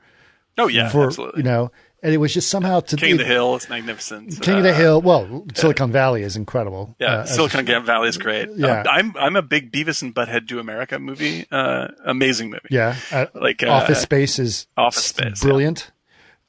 Oh 0.59 0.67
yeah, 0.69 0.89
for, 0.91 1.07
absolutely. 1.07 1.39
you 1.39 1.45
know, 1.45 1.71
and 2.03 2.13
it 2.13 2.19
was 2.19 2.35
just 2.35 2.49
somehow 2.51 2.81
to 2.81 2.97
King 2.97 3.13
of 3.13 3.19
the 3.19 3.25
Hill, 3.25 3.55
it's 3.57 3.69
magnificent. 3.71 4.41
King 4.43 4.59
of 4.59 4.63
the 4.63 4.71
Uh, 4.71 4.75
Hill. 4.75 5.01
Well, 5.01 5.47
Silicon 5.55 5.91
Valley 5.93 6.23
is 6.23 6.37
incredible. 6.37 6.95
Yeah, 6.99 7.19
Uh, 7.19 7.25
Silicon 7.25 7.65
Valley 7.87 8.09
is 8.09 8.19
great. 8.19 8.49
Yeah. 8.57 8.83
Uh, 8.83 8.91
I'm 8.91 9.15
I'm 9.19 9.37
a 9.37 9.43
big 9.43 9.71
Beavis 9.73 10.03
and 10.03 10.15
Butthead 10.15 10.47
Do 10.47 10.59
America 10.59 10.99
movie. 10.99 11.47
Uh, 11.51 11.89
amazing 12.05 12.51
movie. 12.51 12.69
Yeah. 12.71 12.97
Uh, 13.13 13.27
Like, 13.35 13.63
uh, 13.63 13.69
Office 13.69 14.03
Space 14.03 14.39
is 14.39 14.67
Office 14.77 15.05
Space, 15.07 15.43
yeah. 15.43 15.49
brilliant. 15.49 15.91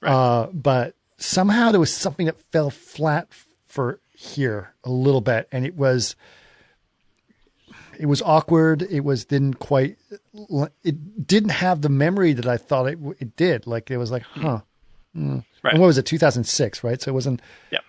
Uh, 0.01 0.47
but 0.53 0.95
somehow 1.21 1.71
there 1.71 1.79
was 1.79 1.93
something 1.93 2.25
that 2.25 2.39
fell 2.51 2.69
flat 2.69 3.27
for 3.67 3.99
here 4.15 4.73
a 4.83 4.89
little 4.89 5.21
bit. 5.21 5.47
And 5.51 5.65
it 5.65 5.75
was, 5.75 6.15
it 7.99 8.05
was 8.07 8.21
awkward. 8.21 8.81
It 8.83 9.01
was 9.01 9.25
didn't 9.25 9.55
quite. 9.59 9.97
It 10.83 11.27
didn't 11.27 11.49
have 11.51 11.81
the 11.81 11.89
memory 11.89 12.33
that 12.33 12.47
I 12.47 12.57
thought 12.57 12.87
it 12.87 12.99
it 13.19 13.35
did. 13.35 13.67
Like 13.67 13.91
it 13.91 13.97
was 13.97 14.11
like, 14.11 14.23
huh. 14.23 14.61
Mm. 15.15 15.43
Right. 15.63 15.73
And 15.73 15.79
what 15.81 15.87
was 15.87 15.97
it? 15.97 16.05
2006, 16.05 16.83
right? 16.83 17.01
So 17.01 17.11
it 17.11 17.13
wasn't. 17.13 17.41
Yeah. 17.71 17.79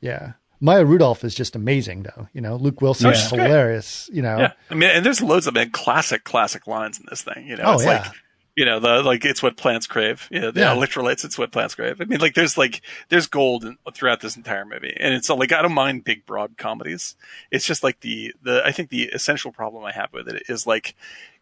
Yeah. 0.00 0.32
Maya 0.62 0.84
Rudolph 0.84 1.24
is 1.24 1.34
just 1.34 1.56
amazing, 1.56 2.02
though. 2.02 2.28
You 2.34 2.40
know, 2.42 2.56
Luke 2.56 2.82
Wilson 2.82 3.10
is 3.10 3.18
she's 3.20 3.30
great. 3.30 3.42
hilarious. 3.46 4.10
You 4.12 4.20
know, 4.22 4.38
Yeah, 4.40 4.52
I 4.70 4.74
mean, 4.74 4.90
and 4.90 5.06
there's 5.06 5.22
loads 5.22 5.46
of 5.46 5.54
man, 5.54 5.70
classic, 5.70 6.24
classic 6.24 6.66
lines 6.66 6.98
in 6.98 7.06
this 7.08 7.22
thing. 7.22 7.46
You 7.46 7.56
know, 7.56 7.62
Oh, 7.64 7.74
it's 7.74 7.84
yeah. 7.84 8.02
like, 8.02 8.12
you 8.56 8.64
know, 8.64 8.80
the 8.80 9.02
like 9.02 9.24
it's 9.24 9.42
what 9.42 9.56
plants 9.56 9.86
crave. 9.86 10.28
You 10.30 10.40
know, 10.40 10.50
the 10.50 10.60
Yeah. 10.60 10.74
electrolytes, 10.74 11.24
it's 11.24 11.38
what 11.38 11.52
plants 11.52 11.74
crave. 11.74 12.00
I 12.00 12.04
mean, 12.04 12.20
like 12.20 12.34
there's 12.34 12.58
like 12.58 12.82
there's 13.08 13.26
gold 13.26 13.64
in, 13.64 13.78
throughout 13.94 14.20
this 14.20 14.36
entire 14.36 14.64
movie, 14.64 14.94
and 14.98 15.14
it's 15.14 15.30
like 15.30 15.52
I 15.52 15.62
don't 15.62 15.72
mind 15.72 16.04
big, 16.04 16.26
broad 16.26 16.56
comedies. 16.56 17.16
It's 17.50 17.64
just 17.64 17.82
like 17.84 18.00
the 18.00 18.34
the 18.42 18.62
I 18.64 18.72
think 18.72 18.90
the 18.90 19.04
essential 19.04 19.52
problem 19.52 19.84
I 19.84 19.92
have 19.92 20.12
with 20.12 20.28
it 20.28 20.42
is 20.48 20.66
like 20.66 20.94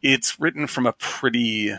it's 0.03 0.39
written 0.39 0.67
from 0.67 0.87
a 0.87 0.93
pretty 0.93 1.73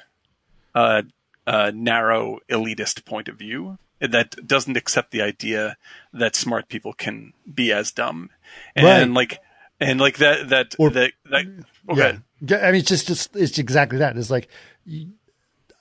uh, 0.75 1.03
uh, 1.47 1.71
narrow 1.73 2.39
elitist 2.49 3.05
point 3.05 3.27
of 3.27 3.37
view 3.37 3.77
that 3.99 4.35
doesn't 4.47 4.77
accept 4.77 5.11
the 5.11 5.21
idea 5.21 5.75
that 6.13 6.35
smart 6.35 6.69
people 6.69 6.93
can 6.93 7.33
be 7.53 7.71
as 7.71 7.91
dumb 7.91 8.29
and 8.75 8.85
Right. 8.85 9.09
like 9.09 9.39
and 9.79 9.99
like 9.99 10.17
that 10.17 10.49
that 10.49 10.75
Or- 10.79 10.89
that, 10.91 11.11
that 11.29 11.45
okay 11.89 12.19
Yeah, 12.41 12.57
I 12.59 12.71
mean, 12.71 12.79
it's 12.81 12.87
just, 12.89 13.07
just 13.07 13.35
it's 13.35 13.57
exactly 13.57 13.97
that. 13.99 14.15
It's 14.17 14.29
like 14.29 14.47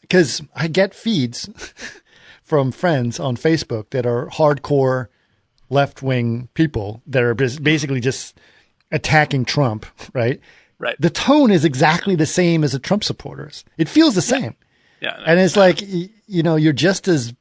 because 0.08 0.42
I 0.54 0.68
get 0.68 0.94
feeds 0.94 1.48
from 2.42 2.72
friends 2.72 3.20
on 3.20 3.36
Facebook 3.36 3.90
that 3.90 4.06
are 4.06 4.26
hardcore 4.28 5.08
left 5.70 6.02
wing 6.02 6.48
people 6.54 7.02
that 7.06 7.22
are 7.22 7.34
basically 7.34 8.00
just 8.00 8.38
attacking 8.90 9.44
Trump. 9.44 9.84
Right. 10.14 10.40
right 10.78 10.96
The 10.98 11.10
tone 11.10 11.50
is 11.50 11.64
exactly 11.64 12.14
the 12.16 12.26
same 12.26 12.64
as 12.64 12.72
the 12.72 12.78
Trump 12.78 13.04
supporters. 13.04 13.64
It 13.76 13.88
feels 13.88 14.14
the 14.14 14.22
same. 14.22 14.56
yeah 15.00 15.16
no. 15.18 15.24
and 15.26 15.40
it's 15.40 15.56
like 15.56 15.82
you 15.82 16.42
know 16.42 16.56
you're 16.56 16.72
just 16.72 17.06
as 17.06 17.32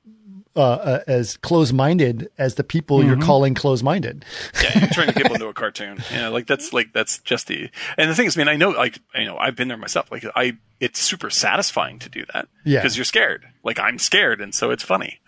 uh, 0.58 0.62
uh, 0.62 1.03
as 1.08 1.38
close-minded 1.38 2.30
as 2.38 2.55
the 2.55 2.64
people 2.64 2.97
Mm-hmm. 2.99 3.08
you're 3.08 3.22
calling 3.22 3.53
close-minded. 3.53 4.26
yeah, 4.64 4.80
you're 4.80 4.89
turning 4.89 5.14
people 5.14 5.34
into 5.36 5.47
a 5.47 5.53
cartoon. 5.53 6.03
Yeah, 6.12 6.30
like 6.30 6.47
that's 6.47 6.74
like 6.74 6.91
that's 6.93 7.20
just 7.20 7.47
the. 7.47 7.70
And 7.97 8.10
the 8.10 8.16
thing 8.16 8.26
is, 8.26 8.36
I 8.38 8.41
mean, 8.41 8.47
I 8.47 8.55
know, 8.58 8.70
like, 8.72 8.99
you 9.16 9.26
know, 9.26 9.38
I've 9.38 9.55
been 9.55 9.68
there 9.68 9.78
myself. 9.78 10.12
Like, 10.12 10.26
I, 10.36 10.58
it's 10.80 10.99
super 10.99 11.30
satisfying 11.30 11.99
to 11.99 12.10
do 12.10 12.26
that. 12.34 12.47
Yeah. 12.66 12.80
because 12.82 12.97
you're 12.97 13.05
scared. 13.05 13.45
Like, 13.64 13.80
I'm 13.80 13.99
scared, 13.99 14.41
and 14.41 14.53
so 14.53 14.72
it's 14.72 14.84
funny. 14.84 15.20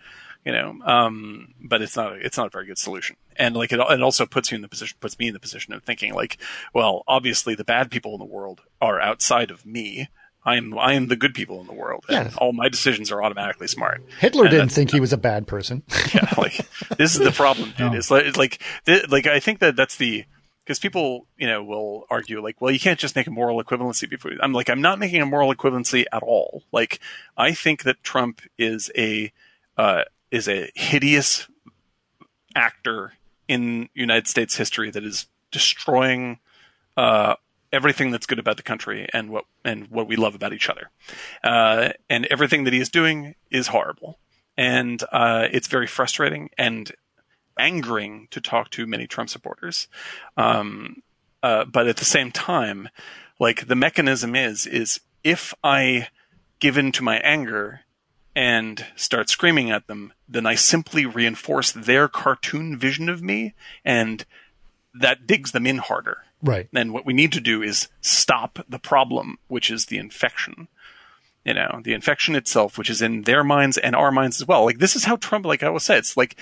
You 0.44 0.52
know, 0.52 0.78
um, 0.86 1.52
but 1.60 1.82
it's 1.82 1.96
not. 1.96 2.16
It's 2.16 2.38
not 2.38 2.46
a 2.46 2.50
very 2.50 2.64
good 2.66 2.78
solution. 2.78 3.16
And 3.36 3.54
like, 3.54 3.72
it, 3.72 3.78
it 3.78 4.02
also 4.02 4.24
puts 4.24 4.50
you 4.50 4.56
in 4.56 4.62
the 4.62 4.68
position, 4.68 4.96
puts 5.00 5.18
me 5.18 5.28
in 5.28 5.34
the 5.34 5.38
position 5.40 5.74
of 5.74 5.82
thinking, 5.82 6.14
like, 6.14 6.38
well, 6.74 7.04
obviously, 7.06 7.54
the 7.54 7.64
bad 7.64 7.90
people 7.90 8.14
in 8.14 8.18
the 8.18 8.24
world 8.24 8.62
are 8.80 8.98
outside 9.00 9.50
of 9.50 9.66
me. 9.66 10.08
I'm 10.44 10.78
I 10.78 10.94
am 10.94 11.08
the 11.08 11.16
good 11.16 11.34
people 11.34 11.60
in 11.60 11.66
the 11.66 11.72
world, 11.74 12.04
and 12.08 12.26
Yeah. 12.30 12.34
all 12.38 12.52
my 12.52 12.68
decisions 12.68 13.12
are 13.12 13.22
automatically 13.22 13.66
smart. 13.68 14.02
Hitler 14.18 14.44
And 14.44 14.50
didn't 14.50 14.72
think 14.72 14.90
he 14.90 15.00
was 15.00 15.12
a 15.12 15.18
bad 15.18 15.46
person. 15.46 15.82
yeah, 16.14 16.32
like 16.38 16.60
this 16.96 17.12
is 17.14 17.18
the 17.20 17.30
problem, 17.32 17.72
dude. 17.76 17.94
It's 17.94 18.10
like, 18.10 18.24
it's 18.24 18.36
like, 18.38 18.62
th- 18.86 19.08
like 19.10 19.26
I 19.26 19.38
think 19.40 19.58
that 19.60 19.76
that's 19.76 19.96
the 19.96 20.24
because 20.64 20.78
people, 20.78 21.26
you 21.36 21.46
know, 21.48 21.64
will 21.64 22.06
argue 22.10 22.40
like, 22.42 22.60
well, 22.60 22.70
you 22.70 22.78
can't 22.78 22.98
just 22.98 23.16
make 23.16 23.26
a 23.26 23.30
moral 23.30 23.62
equivalency 23.62 24.08
before. 24.08 24.30
I'm 24.40 24.52
like, 24.52 24.70
I'm 24.70 24.80
not 24.80 24.98
making 24.98 25.20
a 25.20 25.26
moral 25.26 25.52
equivalency 25.52 26.04
at 26.12 26.22
all. 26.22 26.62
Like, 26.70 27.00
I 27.36 27.52
think 27.52 27.82
that 27.82 28.02
Trump 28.04 28.40
is 28.56 28.90
a 28.96 29.32
uh, 29.76 30.04
is 30.30 30.48
a 30.48 30.70
hideous 30.74 31.48
actor 32.54 33.12
in 33.48 33.88
United 33.94 34.26
States 34.28 34.56
history 34.56 34.90
that 34.90 35.04
is 35.04 35.26
destroying 35.50 36.38
uh, 36.96 37.34
everything 37.72 38.10
that's 38.10 38.26
good 38.26 38.38
about 38.38 38.56
the 38.56 38.62
country 38.62 39.08
and 39.12 39.30
what 39.30 39.44
and 39.64 39.88
what 39.88 40.08
we 40.08 40.16
love 40.16 40.34
about 40.34 40.52
each 40.52 40.68
other. 40.68 40.90
Uh, 41.42 41.90
and 42.08 42.26
everything 42.26 42.64
that 42.64 42.72
he 42.72 42.80
is 42.80 42.88
doing 42.88 43.34
is 43.50 43.68
horrible, 43.68 44.18
and 44.56 45.02
uh, 45.12 45.46
it's 45.52 45.68
very 45.68 45.86
frustrating 45.86 46.50
and 46.58 46.92
angering 47.58 48.28
to 48.30 48.40
talk 48.40 48.70
to 48.70 48.86
many 48.86 49.06
Trump 49.06 49.28
supporters. 49.28 49.88
Um, 50.36 51.02
uh, 51.42 51.64
but 51.64 51.86
at 51.86 51.96
the 51.96 52.04
same 52.04 52.30
time, 52.30 52.88
like 53.38 53.66
the 53.66 53.76
mechanism 53.76 54.34
is 54.34 54.66
is 54.66 55.00
if 55.24 55.54
I 55.62 56.08
give 56.58 56.76
in 56.76 56.92
to 56.92 57.02
my 57.02 57.18
anger 57.18 57.80
and 58.34 58.86
start 58.94 59.28
screaming 59.28 59.70
at 59.70 59.86
them, 59.86 60.12
then 60.28 60.46
I 60.46 60.54
simply 60.54 61.04
reinforce 61.04 61.72
their 61.72 62.06
cartoon 62.08 62.78
vision 62.78 63.08
of 63.08 63.22
me, 63.22 63.54
and 63.84 64.24
that 64.94 65.26
digs 65.26 65.52
them 65.52 65.66
in 65.66 65.78
harder. 65.78 66.24
Right. 66.42 66.68
Then 66.72 66.92
what 66.92 67.06
we 67.06 67.12
need 67.12 67.32
to 67.32 67.40
do 67.40 67.62
is 67.62 67.88
stop 68.00 68.58
the 68.68 68.78
problem, 68.78 69.38
which 69.48 69.70
is 69.70 69.86
the 69.86 69.98
infection. 69.98 70.68
You 71.44 71.54
know, 71.54 71.80
the 71.82 71.94
infection 71.94 72.34
itself, 72.36 72.76
which 72.76 72.90
is 72.90 73.00
in 73.00 73.22
their 73.22 73.42
minds 73.42 73.78
and 73.78 73.96
our 73.96 74.12
minds 74.12 74.42
as 74.42 74.46
well. 74.46 74.64
Like 74.66 74.78
this 74.78 74.94
is 74.94 75.04
how 75.04 75.16
Trump, 75.16 75.46
like 75.46 75.62
I 75.62 75.70
will 75.70 75.80
say, 75.80 75.96
it's 75.96 76.16
like 76.16 76.36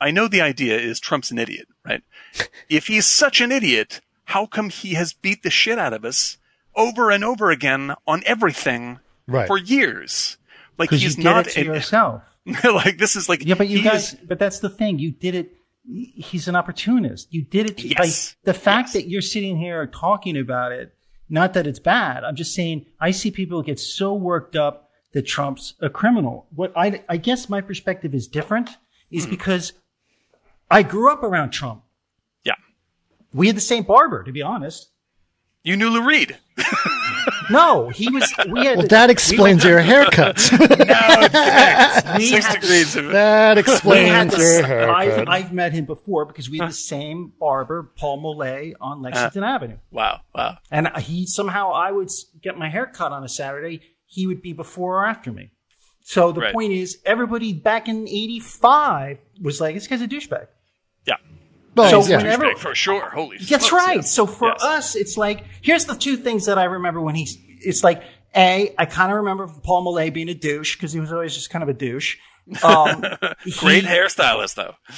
I- 0.00 0.10
know 0.10 0.26
the 0.26 0.40
idea 0.40 0.78
is 0.78 0.98
Trump's 1.00 1.30
an 1.30 1.38
idiot, 1.38 1.68
right? 1.84 2.02
if 2.70 2.86
he's 2.86 3.06
such 3.06 3.40
an 3.42 3.52
idiot, 3.52 4.00
how 4.26 4.46
come 4.46 4.70
he 4.70 4.94
has 4.94 5.12
beat 5.12 5.42
the 5.42 5.50
shit 5.50 5.78
out 5.78 5.92
of 5.92 6.04
us 6.04 6.38
over 6.74 7.10
and 7.10 7.22
over 7.22 7.50
again 7.50 7.94
on 8.06 8.22
everything 8.24 9.00
Right. 9.28 9.46
for 9.46 9.58
years? 9.58 10.38
Like 10.78 10.90
he's 10.90 11.16
did 11.16 11.24
not 11.24 11.46
it 11.56 11.66
yourself. 11.66 12.22
like 12.64 12.96
this 12.98 13.14
is 13.16 13.28
like 13.28 13.44
Yeah, 13.44 13.54
but 13.54 13.68
you 13.68 13.82
guys, 13.82 14.14
but 14.14 14.38
that's 14.38 14.60
the 14.60 14.70
thing. 14.70 14.98
You 14.98 15.10
did 15.10 15.34
it. 15.34 15.54
He's 15.84 16.46
an 16.48 16.54
opportunist. 16.56 17.32
You 17.34 17.42
did 17.42 17.70
it. 17.70 17.78
To, 17.78 17.88
Yes. 17.88 17.98
Like 17.98 18.44
the 18.44 18.54
fact 18.58 18.88
Yes. 18.88 18.92
that 18.94 19.08
you're 19.08 19.20
sitting 19.22 19.56
here 19.58 19.86
talking 19.86 20.36
about 20.38 20.72
it, 20.72 20.94
not 21.28 21.54
that 21.54 21.66
it's 21.66 21.78
bad. 21.80 22.24
I'm 22.24 22.36
just 22.36 22.54
saying 22.54 22.86
I 23.00 23.10
see 23.10 23.30
people 23.30 23.62
get 23.62 23.80
so 23.80 24.14
worked 24.14 24.54
up 24.54 24.90
that 25.12 25.26
Trump's 25.26 25.74
a 25.80 25.90
criminal. 25.90 26.46
What 26.54 26.72
I, 26.76 27.02
I 27.08 27.16
guess 27.16 27.48
my 27.48 27.60
perspective 27.60 28.14
is 28.14 28.26
different 28.28 28.70
is 29.10 29.24
Hmm. 29.24 29.30
because 29.30 29.72
I 30.70 30.82
grew 30.82 31.12
up 31.12 31.22
around 31.22 31.50
Trump. 31.50 31.82
yeah. 32.44 32.54
We 33.34 33.46
had 33.48 33.56
the 33.56 33.60
same 33.60 33.82
barber, 33.82 34.22
to 34.22 34.32
be 34.32 34.40
honest. 34.42 34.90
You 35.64 35.76
knew 35.76 35.90
Lou 35.90 36.06
Reed. 36.06 36.38
No, 37.52 37.88
he 37.90 38.08
was. 38.08 38.32
We 38.48 38.66
had 38.66 38.78
Well, 38.78 38.86
that 38.88 39.10
explains 39.10 39.64
your 39.64 39.80
haircuts. 39.80 40.50
we 42.18 42.26
Six 42.26 42.46
had 42.46 42.60
degrees 42.60 42.96
of 42.96 43.06
that 43.12 43.58
explains 43.58 44.36
your 44.36 44.64
haircut. 44.66 44.94
I've, 44.96 45.28
I've 45.28 45.52
met 45.52 45.72
him 45.72 45.84
before 45.84 46.24
because 46.26 46.48
we 46.50 46.58
had 46.58 46.70
the 46.70 46.74
same 46.74 47.32
barber, 47.38 47.90
Paul 47.96 48.22
Mollet, 48.22 48.74
on 48.80 48.98
uh, 48.98 49.00
Lexington 49.02 49.44
Avenue. 49.44 49.76
Wow, 49.90 50.20
wow. 50.34 50.58
And 50.70 50.88
he 50.98 51.26
somehow 51.26 51.72
I 51.72 51.92
would 51.92 52.08
get 52.42 52.56
my 52.58 52.68
hair 52.68 52.86
cut 52.86 53.12
on 53.12 53.24
a 53.24 53.28
Saturday. 53.28 53.80
He 54.06 54.26
would 54.26 54.42
be 54.42 54.52
before 54.52 55.02
or 55.02 55.06
after 55.06 55.32
me. 55.32 55.50
So 56.04 56.32
the 56.32 56.40
Right. 56.40 56.52
point 56.54 56.72
is, 56.72 56.98
everybody 57.06 57.52
back 57.52 57.88
in 57.88 58.08
'85 58.08 59.18
was 59.40 59.60
like, 59.60 59.74
"This 59.74 59.86
guy's 59.86 60.02
a 60.02 60.08
douchebag." 60.08 60.48
Yeah. 61.06 61.16
So 61.76 62.04
yeah. 62.06 62.18
whenever- 62.18 62.54
for 62.56 62.74
sure. 62.74 63.10
Holy 63.10 63.38
That's 63.38 63.72
right. 63.72 63.96
yes. 63.96 64.12
So 64.12 64.26
for 64.26 64.48
Yes. 64.48 64.62
us, 64.62 64.96
it's 64.96 65.16
like 65.16 65.44
here's 65.62 65.86
the 65.86 65.94
two 65.94 66.16
things 66.16 66.46
that 66.46 66.58
I 66.58 66.64
remember 66.64 67.00
when 67.00 67.14
he's. 67.14 67.36
It's 67.64 67.82
like 67.84 68.02
a 68.34 68.74
I 68.78 68.86
kind 68.86 69.10
of 69.12 69.18
remember 69.18 69.46
Paul 69.62 69.84
Mollet 69.86 70.12
being 70.12 70.28
a 70.28 70.34
douche 70.34 70.76
because 70.76 70.92
he 70.92 71.00
was 71.00 71.12
always 71.12 71.34
just 71.34 71.50
kind 71.50 71.62
of 71.62 71.68
a 71.68 71.74
douche. 71.74 72.16
Um, 72.62 73.00
Great 73.58 73.84
he- 73.84 73.88
hairstylist 73.90 74.54
though. 74.56 74.74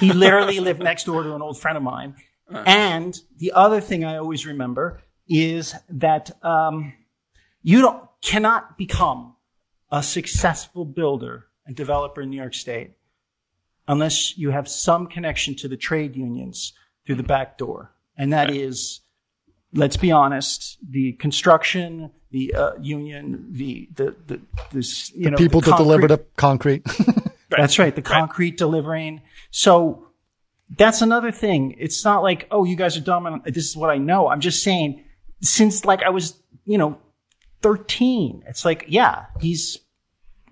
He 0.00 0.10
literally 0.10 0.58
lived 0.58 0.82
next 0.82 1.04
door 1.04 1.22
to 1.22 1.34
an 1.34 1.42
old 1.42 1.60
friend 1.60 1.76
of 1.76 1.82
mine. 1.82 2.14
And 2.50 3.14
the 3.36 3.52
other 3.52 3.78
thing 3.80 4.04
I 4.06 4.16
always 4.16 4.46
remember 4.46 5.02
is 5.28 5.74
that 5.90 6.30
um, 6.42 6.94
you 7.62 7.82
don't 7.82 8.02
cannot 8.22 8.78
become 8.78 9.36
a 9.90 10.02
successful 10.02 10.86
builder 10.86 11.44
and 11.66 11.76
developer 11.76 12.22
in 12.22 12.30
New 12.30 12.38
York 12.38 12.54
State 12.54 12.92
unless 13.88 14.36
you 14.38 14.50
have 14.50 14.68
some 14.68 15.06
connection 15.06 15.54
to 15.56 15.68
the 15.68 15.76
trade 15.76 16.16
unions 16.16 16.72
through 17.06 17.16
the 17.16 17.22
back 17.22 17.58
door, 17.58 17.92
and 18.16 18.32
that 18.32 18.50
is, 18.50 19.00
let's 19.72 19.96
be 19.96 20.10
honest, 20.10 20.78
the 20.88 21.12
construction, 21.14 22.10
the 22.30 22.54
uh, 22.54 22.72
union, 22.80 23.48
the 23.50 23.88
the 23.94 24.16
the 24.26 24.40
this 24.72 25.12
you 25.14 25.30
know 25.30 25.36
people 25.36 25.60
the 25.60 25.70
that 25.70 25.76
deliver 25.78 26.08
concrete- 26.36 26.84
the 26.84 26.94
concrete. 26.96 27.32
that's 27.50 27.78
right. 27.78 27.94
The 27.94 28.02
concrete 28.02 28.56
delivering. 28.56 29.22
So 29.50 30.08
that's 30.76 31.02
another 31.02 31.30
thing. 31.30 31.74
It's 31.78 32.04
not 32.04 32.22
like, 32.22 32.46
oh, 32.50 32.64
you 32.64 32.76
guys 32.76 32.96
are 32.96 33.00
dumb 33.00 33.26
and 33.26 33.44
this 33.44 33.68
is 33.68 33.76
what 33.76 33.90
I 33.90 33.98
know. 33.98 34.28
I'm 34.28 34.40
just 34.40 34.62
saying, 34.62 35.04
since 35.40 35.84
like 35.84 36.02
I 36.02 36.10
was, 36.10 36.40
you 36.64 36.78
know, 36.78 36.98
13, 37.62 38.44
it's 38.46 38.64
like, 38.64 38.84
yeah, 38.88 39.26
he's, 39.40 39.78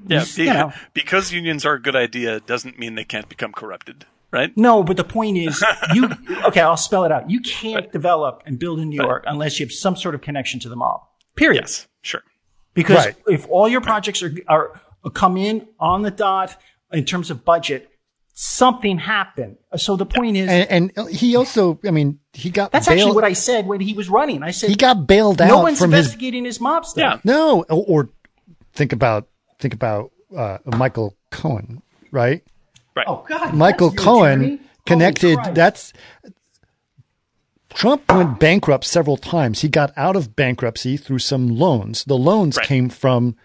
Yeah, 0.06 0.24
be- 0.36 0.42
you 0.44 0.52
know, 0.54 0.72
because 0.94 1.32
unions 1.32 1.64
are 1.66 1.74
a 1.74 1.82
good 1.82 1.96
idea 1.96 2.40
doesn't 2.40 2.78
mean 2.78 2.94
they 2.94 3.04
can't 3.04 3.28
become 3.28 3.52
corrupted, 3.52 4.06
right? 4.30 4.50
no, 4.56 4.82
but 4.82 4.96
the 4.96 5.04
point 5.04 5.36
is, 5.36 5.62
you, 5.94 6.08
okay, 6.44 6.60
I'll 6.60 6.76
spell 6.76 7.04
it 7.04 7.12
out. 7.12 7.30
You 7.30 7.40
can't 7.40 7.92
develop 7.92 8.42
and 8.46 8.58
build 8.58 8.80
in 8.80 8.88
New 8.88 9.02
York 9.02 9.24
unless 9.26 9.60
you 9.60 9.66
have 9.66 9.72
some 9.72 9.96
sort 9.96 10.14
of 10.14 10.20
connection 10.22 10.58
to 10.60 10.68
the 10.68 10.76
mob. 10.76 11.02
Period. 11.36 11.60
Yes, 11.62 11.86
sure. 12.02 12.22
Because 12.74 13.04
Right. 13.06 13.16
if 13.28 13.46
all 13.50 13.68
your 13.68 13.80
projects 13.80 14.22
are, 14.22 14.32
are 14.48 14.80
come 15.12 15.36
in 15.36 15.66
on 15.78 16.02
the 16.02 16.10
dot 16.10 16.56
in 16.92 17.04
terms 17.04 17.30
of 17.30 17.44
budget, 17.44 17.90
something 18.32 18.98
happened. 18.98 19.56
So 19.76 19.96
the 19.96 20.06
point 20.06 20.36
is, 20.36 20.48
And, 20.48 20.92
and 20.96 21.08
he 21.10 21.36
also, 21.36 21.78
I 21.84 21.90
mean, 21.90 22.20
he 22.32 22.48
got 22.50 22.72
that's 22.72 22.86
bailed. 22.88 22.98
actually 23.00 23.14
what 23.14 23.24
I 23.24 23.32
said 23.34 23.66
when 23.66 23.80
he 23.80 23.92
was 23.92 24.08
running. 24.08 24.42
I 24.42 24.50
said 24.52 24.70
he 24.70 24.76
got 24.76 25.06
bailed 25.06 25.40
out 25.42 25.48
no 25.48 25.60
one's 25.60 25.78
from 25.78 25.90
his 25.92 26.06
investigating 26.06 26.44
his 26.44 26.60
mob 26.60 26.86
stuff. 26.86 27.20
Yeah. 27.24 27.32
No, 27.32 27.64
or, 27.68 27.84
or 27.86 28.08
think 28.72 28.92
about 28.92 29.28
think 29.60 29.74
about 29.74 30.10
uh, 30.36 30.58
Michael 30.64 31.16
Cohen, 31.30 31.82
right? 32.10 32.42
Right. 32.96 33.06
Oh 33.08 33.24
God, 33.28 33.54
Michael 33.54 33.92
Cohen 33.92 34.40
journey? 34.42 34.60
connected. 34.86 35.38
That's 35.54 35.92
Trump 37.72 38.02
went 38.10 38.40
bankrupt 38.40 38.84
several 38.84 39.16
times. 39.16 39.60
He 39.60 39.68
got 39.68 39.92
out 39.96 40.16
of 40.16 40.34
bankruptcy 40.34 40.96
through 40.96 41.20
some 41.20 41.48
loans. 41.48 42.04
The 42.04 42.18
loans 42.18 42.56
Right. 42.56 42.66
came 42.66 42.88
from 42.88 43.36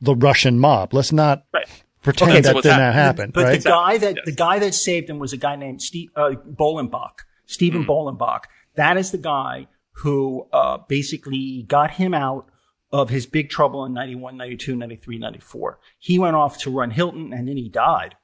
the 0.00 0.16
Russian 0.16 0.58
mob. 0.58 0.92
Let's 0.92 1.12
not 1.12 1.44
Right. 1.54 1.66
pretend 2.02 2.32
Okay, 2.32 2.42
so 2.42 2.48
that 2.48 2.54
what's 2.56 2.64
did 2.64 2.72
hap- 2.72 2.80
not 2.80 2.94
happen. 2.94 3.30
But 3.32 3.44
right? 3.44 3.62
the 3.62 3.68
guy 3.68 3.98
that 3.98 4.16
Yes. 4.16 4.24
the 4.24 4.32
guy 4.32 4.58
that 4.58 4.74
saved 4.74 5.08
him 5.08 5.18
was 5.20 5.32
a 5.32 5.36
guy 5.36 5.54
named 5.56 5.80
Steve 5.82 6.10
uh, 6.16 6.30
Bollenbach, 6.50 7.20
Stephen 7.46 7.82
Mm-hmm. 7.84 7.90
Bollenbach. 7.90 8.44
That 8.74 8.96
is 8.96 9.10
the 9.12 9.18
guy 9.18 9.68
who 9.92 10.46
uh, 10.52 10.78
basically 10.88 11.64
got 11.68 11.92
him 11.92 12.14
out 12.14 12.46
of 12.90 13.10
his 13.10 13.26
big 13.26 13.50
trouble 13.50 13.84
in 13.84 13.92
91, 13.92 14.36
92, 14.36 14.74
93, 14.76 15.18
94. 15.18 15.78
He 15.98 16.18
went 16.18 16.36
off 16.36 16.58
to 16.58 16.70
run 16.70 16.90
Hilton 16.90 17.32
and 17.32 17.46
then 17.48 17.56
he 17.56 17.68
died 17.68 18.14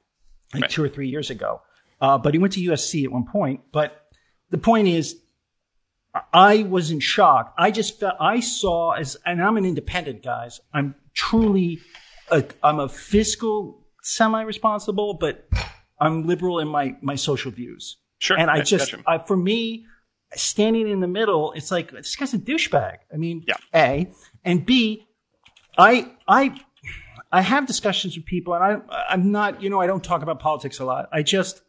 like 0.53 0.63
Right. 0.63 0.71
two 0.71 0.83
or 0.83 0.89
three 0.89 1.07
years 1.09 1.29
ago. 1.29 1.61
Uh, 2.01 2.17
but 2.17 2.33
he 2.33 2.39
went 2.39 2.53
to 2.53 2.59
USC 2.61 3.03
at 3.05 3.11
one 3.11 3.25
point. 3.25 3.61
But 3.71 4.07
the 4.49 4.57
point 4.57 4.87
is, 4.87 5.17
I 6.33 6.63
wasn't 6.63 7.03
shocked. 7.03 7.53
I 7.57 7.71
just 7.71 7.99
felt 7.99 8.15
I 8.19 8.39
saw 8.39 8.91
as, 8.93 9.17
and 9.25 9.41
I'm 9.41 9.57
an 9.57 9.65
independent, 9.65 10.23
guys. 10.23 10.59
I'm 10.73 10.95
truly, 11.13 11.79
a, 12.31 12.43
I'm 12.63 12.79
a 12.79 12.87
fiscal 12.89 13.85
semi-responsible, 14.01 15.15
but 15.15 15.47
I'm 15.99 16.25
liberal 16.25 16.59
in 16.59 16.67
my 16.67 16.95
my 17.01 17.15
social 17.15 17.51
views. 17.51 17.97
Sure. 18.19 18.37
And 18.37 18.49
I 18.49 18.61
just. 18.61 18.93
I, 19.05 19.17
for 19.17 19.35
me, 19.37 19.85
standing 20.35 20.87
in 20.89 20.99
the 21.01 21.07
middle, 21.07 21.51
it's 21.53 21.69
like 21.71 21.91
this 21.91 22.15
guy's 22.15 22.33
a 22.33 22.37
douchebag. 22.37 22.97
I 23.13 23.17
mean, 23.17 23.43
Yeah. 23.47 23.55
a 23.73 24.09
and 24.45 24.65
b, 24.65 25.07
I 25.77 26.11
I 26.27 26.57
I 27.31 27.41
have 27.41 27.67
discussions 27.67 28.15
with 28.15 28.25
people, 28.25 28.53
and 28.53 28.63
I 28.63 29.05
I'm 29.09 29.31
not, 29.31 29.61
you 29.61 29.69
know, 29.69 29.81
I 29.81 29.87
don't 29.87 30.03
talk 30.03 30.21
about 30.21 30.39
politics 30.39 30.79
a 30.79 30.85
lot. 30.85 31.09
I 31.11 31.23
just 31.23 31.61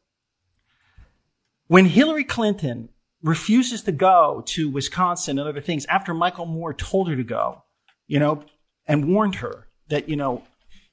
when 1.67 1.87
Hillary 1.87 2.25
Clinton 2.25 2.91
refuses 3.23 3.83
to 3.83 3.93
go 3.93 4.43
to 4.47 4.71
Wisconsin 4.71 5.39
and 5.39 5.49
other 5.49 5.61
things 5.61 5.85
after 5.87 6.15
Michael 6.15 6.47
Moore 6.47 6.73
told 6.73 7.09
her 7.09 7.17
to 7.17 7.25
go, 7.25 7.65
you 8.07 8.21
know, 8.21 8.45
and 8.87 9.13
warned 9.13 9.37
her 9.37 9.67
that, 9.89 10.09
you 10.09 10.17
know, 10.17 10.45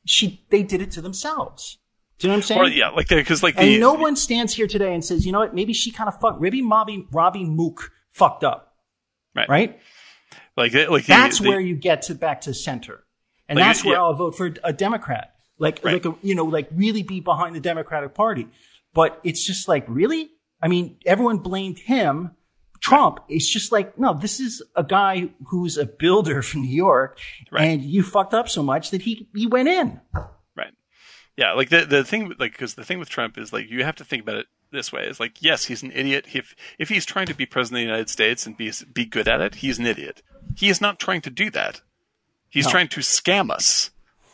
she 0.06 0.46
they 0.50 0.64
did 0.64 0.82
it 0.82 0.92
to 0.92 1.02
themselves. 1.02 1.78
Do 2.18 2.28
you 2.28 2.30
know 2.30 2.36
what 2.36 2.38
I'm 2.38 2.44
saying? 2.44 2.62
Or 2.62 2.68
yeah, 2.68 2.90
like 2.90 3.08
because 3.10 3.44
like 3.44 3.56
the 3.56 3.62
and 3.62 3.80
no 3.80 3.94
one 3.94 4.16
stands 4.16 4.54
here 4.54 4.68
today 4.68 4.94
and 4.94 5.04
says, 5.04 5.26
you 5.26 5.32
know 5.32 5.40
what, 5.40 5.54
maybe 5.54 5.74
she 5.74 5.92
kind 5.92 6.08
of 6.08 6.20
fucked, 6.20 6.42
maybe 6.42 6.62
Robby, 6.62 7.08
Robby 7.12 7.44
Mook 7.44 7.92
fucked 8.10 8.44
up, 8.44 8.76
right, 9.36 9.50
right? 9.50 9.80
Like 10.58 10.72
the- 10.72 10.88
like 10.89 11.06
That's 11.06 11.39
the- 11.39 11.49
where 11.49 11.60
you 11.60 11.76
get 11.76 12.04
to 12.04 12.16
back 12.16 12.41
to 12.41 12.54
center. 12.54 13.04
And 13.49 13.58
Like, 13.60 13.68
that's 13.68 13.84
where 13.86 13.95
yeah. 13.95 14.01
I'll 14.01 14.14
vote 14.14 14.36
for 14.38 14.54
a 14.64 14.72
Democrat. 14.74 15.34
Like, 15.60 15.82
Right. 15.84 15.93
like 15.93 16.06
a, 16.06 16.16
you 16.26 16.34
know, 16.36 16.45
like 16.45 16.68
really 16.74 17.04
be 17.04 17.20
behind 17.20 17.56
the 17.56 17.60
Democratic 17.60 18.14
Party. 18.16 18.47
But 18.93 19.20
it's 19.24 19.45
just 19.45 19.68
like, 19.68 19.86
really? 19.88 20.32
I 20.62 20.68
mean, 20.68 20.97
everyone 21.06 21.38
blamed 21.39 21.80
him. 21.80 22.32
Trump. 22.80 23.20
It's 23.30 23.47
just 23.47 23.72
like, 23.72 23.97
no, 23.97 24.14
this 24.14 24.41
is 24.41 24.62
a 24.76 24.84
guy 24.84 25.30
who's 25.47 25.78
a 25.78 25.86
builder 25.86 26.41
from 26.49 26.62
New 26.64 26.76
York 26.76 27.18
Right. 27.51 27.64
and 27.64 27.82
you 27.82 28.04
fucked 28.04 28.34
up 28.34 28.49
so 28.49 28.62
much 28.62 28.91
that 28.91 29.04
he, 29.04 29.30
he 29.34 29.47
went 29.47 29.70
in. 29.70 30.01
Right. 30.56 30.74
Yeah, 31.38 31.54
like 31.54 31.70
the 31.70 31.86
the 31.86 32.04
thing, 32.04 32.34
like 32.39 32.51
because 32.51 32.76
the 32.76 32.84
thing 32.84 32.99
with 32.99 33.10
Trump 33.10 33.38
is 33.38 33.54
like 33.54 33.70
you 33.70 33.84
have 33.86 33.95
to 33.95 34.04
think 34.04 34.22
about 34.24 34.36
it 34.36 34.47
this 34.72 34.91
way: 34.91 35.06
is 35.08 35.20
like 35.20 35.41
yes, 35.41 35.66
he's 35.66 35.82
an 35.82 35.91
idiot. 35.93 36.26
If 36.34 36.56
if 36.78 36.89
he's 36.89 37.06
trying 37.06 37.26
to 37.28 37.34
be 37.34 37.45
president 37.45 37.80
of 37.80 37.86
the 37.86 37.91
United 37.91 38.10
States 38.10 38.45
and 38.45 38.56
be 38.58 38.72
be 38.93 39.06
good 39.06 39.28
at 39.30 39.39
it, 39.41 39.56
he's 39.56 39.80
an 39.80 39.86
idiot. 39.88 40.22
He 40.56 40.70
is 40.70 40.82
not 40.82 40.99
trying 40.99 41.22
to 41.22 41.30
do 41.30 41.49
that. 41.51 41.82
He's 42.49 42.70
trying 42.70 42.88
to 42.89 42.99
scam 42.99 43.49
us. 43.49 43.89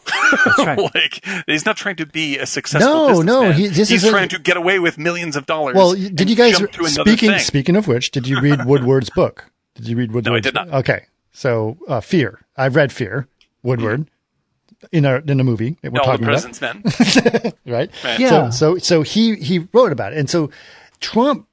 That's 0.06 0.58
right. 0.60 0.78
like 0.96 1.24
he's 1.46 1.66
not 1.66 1.78
trying 1.78 1.96
to 1.98 2.06
be 2.06 2.38
a 2.38 2.46
successful 2.46 2.90
No, 2.92 3.22
no, 3.22 3.52
he- 3.52 3.68
this 3.68 3.90
he's 3.90 4.04
is 4.04 4.06
a- 4.06 4.12
trying 4.12 4.30
to 4.30 4.40
get 4.40 4.58
away 4.58 4.80
with 4.80 4.98
millions 4.98 5.36
of 5.36 5.46
dollars. 5.46 5.76
Well, 5.76 5.94
did 5.94 6.30
you 6.30 6.36
guys 6.36 6.58
jump 6.58 6.72
to 6.74 6.80
another 6.86 7.10
speaking 7.12 7.30
thing. 7.30 7.40
speaking 7.40 7.76
of 7.76 7.88
which, 7.88 8.12
did 8.12 8.28
you 8.28 8.42
read 8.42 8.66
Woodward's 8.66 9.10
book? 9.12 9.46
Did 9.76 9.88
you 9.88 9.96
read 9.96 10.12
Woodward's? 10.12 10.26
No, 10.28 10.36
I 10.36 10.40
did 10.40 10.54
not. 10.54 10.70
Okay, 10.80 11.06
so 11.32 11.78
uh, 11.88 12.02
Fear. 12.02 12.42
I've 12.58 12.76
read 12.76 12.92
Fear. 12.92 13.28
Woodward 13.62 14.10
in 14.92 15.06
a 15.06 15.18
in 15.28 15.40
a 15.40 15.44
movie 15.44 15.78
that 15.82 15.92
we're 15.92 16.00
All 16.00 16.18
the 16.18 16.26
talking 16.26 16.62
about, 16.62 16.62
men. 16.62 17.54
right? 17.66 17.92
Right. 18.04 18.20
Yeah. 18.20 18.50
So 18.50 18.78
so 18.78 18.78
so 18.80 19.02
he 19.04 19.36
he 19.36 19.60
wrote 19.74 19.92
about 19.92 20.14
it, 20.14 20.20
and 20.20 20.30
so 20.30 20.50
Trump 21.00 21.48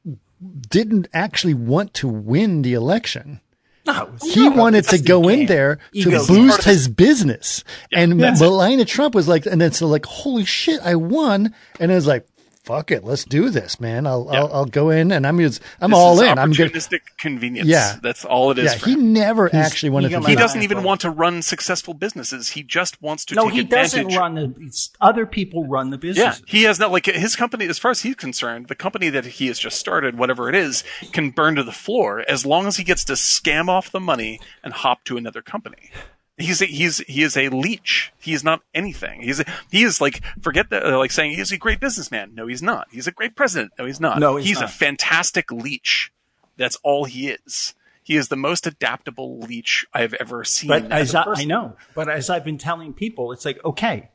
didn't 0.71 1.09
actually 1.13 1.55
want 1.55 1.95
to 1.95 2.09
win 2.09 2.63
the 2.63 2.73
election. 2.75 3.41
No, 3.87 3.93
uh, 3.93 4.07
He 4.33 4.49
wanted 4.49 4.85
to 4.89 4.99
go 4.99 5.29
in 5.29 5.47
there 5.47 5.77
to 5.77 5.83
Ego. 5.93 6.11
part 6.19 6.27
boost 6.29 6.65
his 6.65 6.89
business. 6.89 7.65
and 7.93 8.21
that's 8.21 8.41
Melania 8.41 8.85
Trump 8.85 9.15
was 9.15 9.29
like, 9.29 9.47
and 9.47 9.61
then 9.61 9.73
so 9.73 9.87
like, 9.87 10.05
holy 10.07 10.45
shit, 10.45 10.81
I 10.83 10.97
won. 10.97 11.55
And 11.81 11.93
it 11.93 11.95
was 11.95 12.07
like, 12.07 12.27
fuck 12.67 12.91
it, 12.91 13.05
let's 13.05 13.25
do 13.25 13.49
this, 13.49 13.79
man. 13.81 14.07
I'll, 14.09 14.29
I'll, 14.29 14.53
I'll 14.53 14.65
go 14.67 14.91
in 14.91 15.13
and 15.13 15.25
I'm, 15.25 15.39
just, 15.39 15.63
I'm 15.81 15.91
This 15.93 15.99
all 15.99 16.21
is 16.21 16.29
in. 16.29 16.37
I'm 16.39 16.53
good. 16.53 16.73
opportunistic 16.73 17.01
convigness. 17.17 17.65
Yeah. 17.67 17.97
that's 18.03 18.25
all 18.25 18.51
it 18.51 18.59
is. 18.59 18.65
Yeah, 18.73 18.79
for 18.79 18.87
he 18.87 18.93
him. 18.95 19.13
never 19.13 19.55
actually 19.55 19.91
wanted 19.91 20.09
to 20.09 20.17
ego 20.17 20.21
do 20.23 20.27
He 20.27 20.35
doesn't 20.37 20.63
even 20.63 20.83
want 20.83 21.01
to 21.03 21.11
run 21.11 21.43
successful 21.43 21.95
businesses. 21.95 22.51
He 22.51 22.65
just 22.65 23.01
wants 23.01 23.25
to 23.27 23.37
No, 23.37 23.45
take 23.45 23.53
he 23.55 23.61
advantage. 23.61 23.93
doesn't 24.05 24.19
run 24.19 24.35
the, 24.35 24.89
other 25.01 25.27
people 25.27 25.65
run 25.67 25.91
the 25.91 25.97
Yeah, 25.97 26.01
business. 26.01 26.43
he 26.49 26.65
has 26.65 26.79
not 26.81 26.91
like 26.91 27.07
his 27.07 27.37
company. 27.37 27.67
As 27.69 27.79
far 27.79 27.93
as 27.93 28.01
he's 28.03 28.17
concerned, 28.17 28.67
the 28.67 28.75
company 28.75 29.09
that 29.11 29.25
he 29.25 29.47
has 29.47 29.59
just 29.61 29.79
started, 29.79 30.19
whatever 30.19 30.49
it 30.49 30.57
is, 30.57 30.83
can 31.13 31.31
burn 31.31 31.55
to 31.55 31.63
the 31.63 31.73
floor 31.73 32.25
as 32.29 32.45
long 32.45 32.67
as 32.67 32.77
he 32.79 32.85
gets 32.85 33.05
to 33.05 33.13
scam 33.13 33.69
off 33.69 33.93
the 33.93 34.01
money 34.01 34.41
and 34.65 34.73
hop 34.73 35.05
to 35.05 35.17
another 35.17 35.41
company. 35.41 35.91
He's 36.39 36.61
a, 36.61 36.67
he's 36.67 36.99
he 36.99 37.23
is 37.23 37.37
a 37.37 37.49
leech. 37.49 38.13
He 38.19 38.35
is 38.35 38.45
not 38.45 38.61
anything. 38.75 39.23
He's 39.23 39.41
a, 39.41 39.45
he 39.71 39.85
is 39.85 40.01
like 40.01 40.23
forget 40.43 40.69
that 40.71 40.85
uh, 40.85 40.99
like 40.99 41.11
saying 41.11 41.33
he's 41.33 41.51
a 41.51 41.57
great 41.57 41.81
businessman. 41.81 42.35
No, 42.35 42.47
he's 42.47 42.63
not. 42.63 42.89
He's 42.91 43.07
a 43.07 43.13
great 43.13 43.35
president. 43.35 43.73
No, 43.79 43.87
he's 43.87 44.01
not. 44.01 44.19
No, 44.19 44.37
he's 44.37 44.59
a 44.59 44.63
not. 44.63 44.71
fantastic 44.71 45.51
leech. 45.51 46.13
That's 46.59 46.77
all 46.83 47.05
he 47.05 47.29
is. 47.29 47.75
He 48.03 48.17
is 48.17 48.29
the 48.29 48.37
most 48.37 48.67
adaptable 48.67 49.41
leech 49.41 49.87
I 49.93 50.03
have 50.03 50.15
ever 50.15 50.45
seen. 50.45 50.69
But 50.69 50.93
as 50.93 51.15
a 51.15 51.21
I, 51.21 51.35
I 51.39 51.45
know, 51.45 51.77
but 51.95 52.09
as 52.09 52.31
I've 52.31 52.45
been 52.45 52.59
telling 52.59 52.93
people, 52.93 53.33
it's 53.33 53.45
like, 53.45 53.63
okay, 53.65 54.11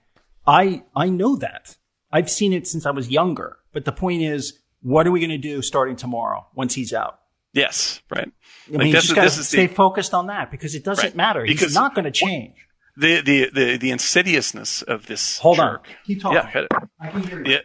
I, 0.48 0.84
I 0.96 1.10
know 1.10 1.36
that. 1.38 1.76
I've 2.12 2.30
seen 2.30 2.54
it 2.54 2.68
since 2.68 2.86
I 2.86 2.92
was 2.92 3.10
younger. 3.10 3.58
But 3.74 3.86
the 3.86 3.92
point 3.92 4.22
is, 4.22 4.60
what 4.82 5.08
are 5.08 5.12
we 5.12 5.20
going 5.20 5.30
to 5.30 5.38
do 5.38 5.62
starting 5.62 5.96
tomorrow 5.96 6.48
once 6.56 6.76
he's 6.76 6.94
out? 6.94 7.20
Yes, 7.54 8.02
right. 8.10 8.32
I 8.74 8.78
mean, 8.78 8.88
you 8.88 8.94
just 8.94 9.16
got 9.16 9.24
to 9.24 9.30
stay 9.44 9.68
the- 9.68 9.74
focused 9.74 10.14
on 10.14 10.28
that 10.28 10.52
because 10.52 10.76
it 10.76 10.84
doesn't 10.84 11.04
Right. 11.04 11.16
matter. 11.16 11.44
Because- 11.46 11.68
he's 11.68 11.74
not 11.76 11.96
going 11.96 12.06
to 12.06 12.12
change. 12.12 12.54
the 12.98 13.22
the 13.22 13.50
the 13.54 13.78
the 13.78 13.92
insidiousness 13.92 14.82
of 14.82 15.08
this. 15.08 15.40
Hold 15.40 15.60
on. 15.60 15.80
Keep 16.06 16.22
talking. 16.22 16.38
Yeah. 16.54 16.68
I 17.00 17.08
can 17.10 17.24
hear 17.24 17.44
you. 17.46 17.52
Yeah. 17.54 17.60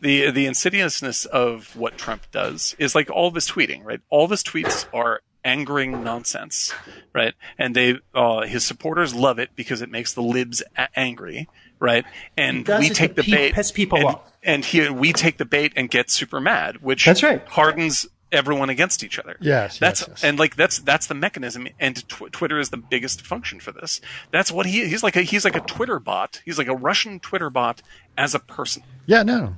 The 0.00 0.30
the 0.32 0.46
insidiousness 0.46 1.24
of 1.26 1.74
what 1.76 1.96
Trump 1.96 2.22
does 2.32 2.74
is 2.78 2.94
like 2.94 3.10
all 3.10 3.28
of 3.28 3.34
his 3.34 3.48
tweeting, 3.48 3.84
right? 3.84 4.00
All 4.10 4.24
of 4.24 4.30
his 4.30 4.42
tweets 4.42 4.86
are 4.92 5.20
angering 5.44 6.02
nonsense, 6.02 6.74
right? 7.14 7.34
And 7.58 7.74
they 7.74 7.98
uh, 8.14 8.42
his 8.42 8.64
supporters 8.66 9.14
love 9.14 9.38
it 9.38 9.50
because 9.56 9.80
it 9.80 9.90
makes 9.90 10.12
the 10.12 10.22
libs 10.22 10.62
a- 10.76 10.88
angry, 10.98 11.48
right? 11.78 12.04
And 12.36 12.66
we 12.66 12.90
take 12.90 13.14
the 13.14 13.22
pe- 13.22 13.30
bait, 13.30 13.54
piss 13.54 13.70
people 13.70 13.98
and, 13.98 14.06
off. 14.08 14.32
and 14.42 14.64
he, 14.64 14.88
we 14.90 15.12
take 15.12 15.38
the 15.38 15.44
bait 15.44 15.72
and 15.76 15.88
get 15.88 16.10
super 16.10 16.40
mad, 16.40 16.78
which 16.82 17.04
That's 17.06 17.22
right. 17.22 17.46
hardens 17.48 18.06
everyone 18.34 18.68
against 18.68 19.02
each 19.04 19.18
other. 19.18 19.36
Yes, 19.40 19.74
yes, 19.74 19.78
that's 19.78 20.08
yes. 20.08 20.24
and 20.24 20.38
like 20.38 20.56
that's 20.56 20.78
that's 20.80 21.06
the 21.06 21.14
mechanism, 21.14 21.68
and 21.80 22.06
tw- 22.08 22.30
Twitter 22.32 22.58
is 22.58 22.70
the 22.70 22.76
biggest 22.76 23.22
function 23.22 23.60
for 23.60 23.72
this. 23.72 24.00
That's 24.30 24.52
what 24.52 24.66
he 24.66 24.86
he's 24.88 25.02
like 25.02 25.16
a 25.16 25.22
he's 25.22 25.44
like 25.44 25.56
a 25.56 25.60
Twitter 25.60 25.98
bot. 25.98 26.42
He's 26.44 26.58
like 26.58 26.68
a 26.68 26.74
Russian 26.76 27.20
Twitter 27.20 27.48
bot 27.50 27.80
as 28.18 28.34
a 28.34 28.38
person. 28.38 28.82
Yeah, 29.06 29.22
no. 29.22 29.54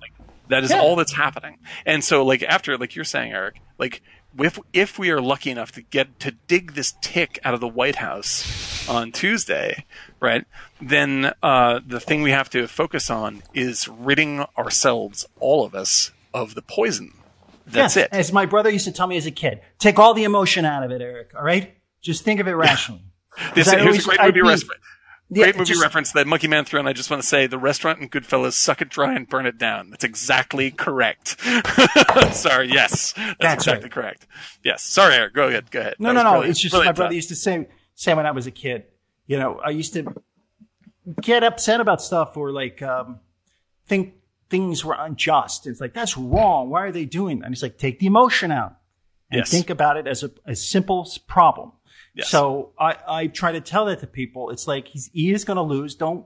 That 0.49 0.63
is 0.63 0.71
Yeah. 0.71 0.79
all 0.81 0.95
that's 0.95 1.15
happening. 1.15 1.59
And 1.85 2.05
so, 2.05 2.25
like 2.25 2.43
after, 2.45 2.79
like 2.79 2.95
you're 2.95 3.05
saying, 3.05 3.33
Eric, 3.33 3.61
like 3.79 4.01
if 4.39 4.59
if 4.73 4.99
we 4.99 5.11
are 5.11 5.21
lucky 5.21 5.51
enough 5.51 5.73
to 5.73 5.83
get 5.83 6.21
to 6.21 6.31
dig 6.47 6.75
this 6.75 6.95
tick 7.01 7.39
out 7.45 7.55
of 7.55 7.61
the 7.61 7.67
White 7.69 7.97
House 7.97 8.89
on 8.89 9.11
Tuesday, 9.11 9.85
right? 10.21 10.45
Then 10.81 11.33
uh, 11.43 11.81
the 11.85 11.99
thing 12.01 12.23
we 12.23 12.31
have 12.31 12.49
to 12.51 12.69
focus 12.69 13.11
on 13.11 13.43
is 13.55 13.89
ridding 13.89 14.45
ourselves, 14.57 15.27
all 15.41 15.65
of 15.65 15.75
us, 15.75 16.13
of 16.33 16.55
the 16.55 16.63
poison. 16.63 17.13
That's 17.67 17.97
Yes, 17.97 17.97
it. 17.97 18.09
As 18.13 18.33
my 18.33 18.47
brother 18.47 18.71
used 18.71 18.85
to 18.87 18.93
tell 18.93 19.07
me 19.07 19.17
as 19.17 19.27
a 19.27 19.31
kid, 19.31 19.61
take 19.79 19.99
all 19.99 20.15
the 20.15 20.25
emotion 20.25 20.65
out 20.65 20.83
of 20.85 20.91
it, 20.91 21.01
Eric. 21.03 21.33
All 21.37 21.43
right, 21.45 21.77
just 22.01 22.25
think 22.25 22.41
of 22.41 22.49
it 22.49 22.53
rationally. 22.53 23.03
This, 23.55 23.71
here's 23.71 23.83
always- 23.85 24.05
a 24.07 24.09
great 24.09 24.21
movie 24.23 24.41
reference. 24.41 24.65
Yeah, 25.29 25.43
Great 25.47 25.57
movie 25.57 25.65
just- 25.67 25.83
reference 25.83 26.13
that 26.13 26.27
Monkey 26.27 26.47
Man 26.49 26.65
threw, 26.65 26.79
and 26.79 26.89
I 26.89 26.93
just 26.95 27.11
want 27.11 27.21
to 27.21 27.29
say 27.29 27.47
the 27.49 27.59
restaurant 27.59 28.01
in 28.01 28.09
Goodfellas, 28.09 28.53
suck 28.53 28.81
it 28.81 28.89
dry 28.89 29.13
and 29.15 29.29
burn 29.29 29.45
it 29.45 29.59
down. 29.59 29.91
That's 29.91 30.05
exactly 30.05 30.71
correct. 30.71 31.39
Sorry, 32.33 32.69
yes, 32.73 33.13
that's, 33.13 33.37
That's 33.41 33.55
exactly 33.67 33.83
right. 33.87 33.91
correct. 33.91 34.27
Yes, 34.63 34.85
sorry, 34.85 35.15
Eric. 35.17 35.35
Go 35.35 35.49
ahead. 35.49 35.71
Go 35.73 35.81
ahead. 35.81 35.97
No, 35.99 36.11
That 36.11 36.15
no, 36.15 36.23
no. 36.23 36.31
brilliant. 36.31 36.51
It's 36.53 36.61
just 36.61 36.75
my 36.75 36.85
brother 36.85 37.09
thought. 37.09 37.15
used 37.15 37.29
to 37.31 37.35
say 37.35 37.67
say 37.97 38.15
when 38.15 38.25
I 38.25 38.31
was 38.31 38.47
a 38.47 38.51
kid. 38.53 38.85
You 39.27 39.39
know, 39.39 39.59
I 39.63 39.71
used 39.71 39.93
to 39.95 40.07
get 41.21 41.43
upset 41.43 41.81
about 41.81 42.01
stuff 42.01 42.37
or 42.37 42.53
like 42.53 42.81
um, 42.83 43.21
think 43.87 44.15
things 44.51 44.85
were 44.85 44.97
unjust. 44.99 45.67
It's 45.67 45.81
like, 45.81 45.93
that's 45.95 46.17
wrong. 46.17 46.71
Why 46.71 46.83
are 46.83 46.93
they 46.93 47.05
doing 47.05 47.41
that? 47.41 47.47
And 47.47 47.55
he's 47.55 47.63
like, 47.63 47.79
take 47.79 47.99
the 47.99 48.07
emotion 48.07 48.51
out 48.53 48.77
and 49.31 49.41
Yes. 49.41 49.51
think 49.51 49.71
about 49.71 49.97
it 49.97 50.07
as 50.07 50.23
a, 50.23 50.31
a 50.47 50.55
simple 50.55 51.09
problem. 51.27 51.73
Yes. 52.15 52.29
So 52.31 52.73
I, 52.79 52.97
I 53.09 53.27
try 53.27 53.53
to 53.53 53.61
tell 53.61 53.87
that 53.87 54.01
to 54.01 54.07
people. 54.07 54.51
It's 54.51 54.67
like 54.67 54.89
he's, 54.89 55.11
he 55.13 55.33
is 55.33 55.45
going 55.45 55.57
to 55.57 55.63
lose. 55.63 55.95
Don't 55.95 56.25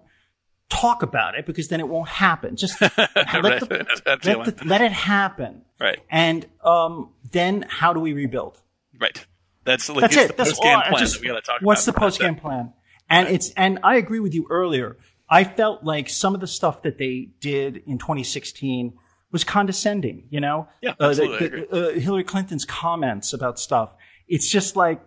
talk 0.68 1.02
about 1.02 1.34
it 1.34 1.46
because 1.46 1.68
then 1.68 1.80
it 1.80 1.88
won't 1.88 2.08
happen. 2.08 2.56
Just 2.56 2.80
let, 2.80 2.96
Right. 2.96 3.60
the, 3.60 3.86
let, 4.06 4.22
the, 4.22 4.62
let 4.66 4.80
it 4.82 4.92
happen. 4.92 5.62
Right. 5.80 5.98
And 6.10 6.46
um, 6.64 7.10
then 7.32 7.64
how 7.68 7.92
do 7.92 8.00
we 8.00 8.12
rebuild? 8.12 8.60
Right. 8.98 9.24
That's 9.64 9.88
like 9.88 10.00
That's 10.02 10.16
it's 10.16 10.24
it. 10.24 10.28
the 10.28 10.34
That's 10.44 10.50
post 10.50 10.62
game 10.62 10.76
all. 10.76 10.82
Plan 10.82 10.98
just- 10.98 11.14
that 11.14 11.22
we 11.22 11.28
got 11.28 11.34
to 11.36 11.40
talk 11.42 11.60
what's 11.62 11.86
about. 11.88 11.94
the 11.94 12.00
post 12.00 12.20
game 12.20 12.34
plan? 12.36 12.72
And 13.08 13.26
it's 13.28 13.50
and 13.56 13.80
I 13.82 13.96
agree 13.96 14.20
with 14.20 14.34
you 14.34 14.46
earlier. 14.50 14.96
I 15.30 15.44
felt 15.44 15.84
like 15.84 16.08
some 16.10 16.34
of 16.34 16.40
the 16.40 16.46
stuff 16.46 16.82
that 16.82 16.98
they 16.98 17.28
did 17.40 17.78
in 17.86 17.98
2016 17.98 18.94
was 19.32 19.44
condescending. 19.44 20.24
You 20.30 20.40
know, 20.40 20.68
Yeah, 20.82 20.90
uh, 21.00 21.08
absolutely, 21.10 21.48
the- 21.48 21.66
the- 21.70 21.90
uh, 21.96 22.00
Hillary 22.00 22.24
Clinton's 22.24 22.64
comments 22.64 23.32
about 23.32 23.58
stuff. 23.58 23.94
It's 24.28 24.50
just 24.50 24.74
like 24.76 25.00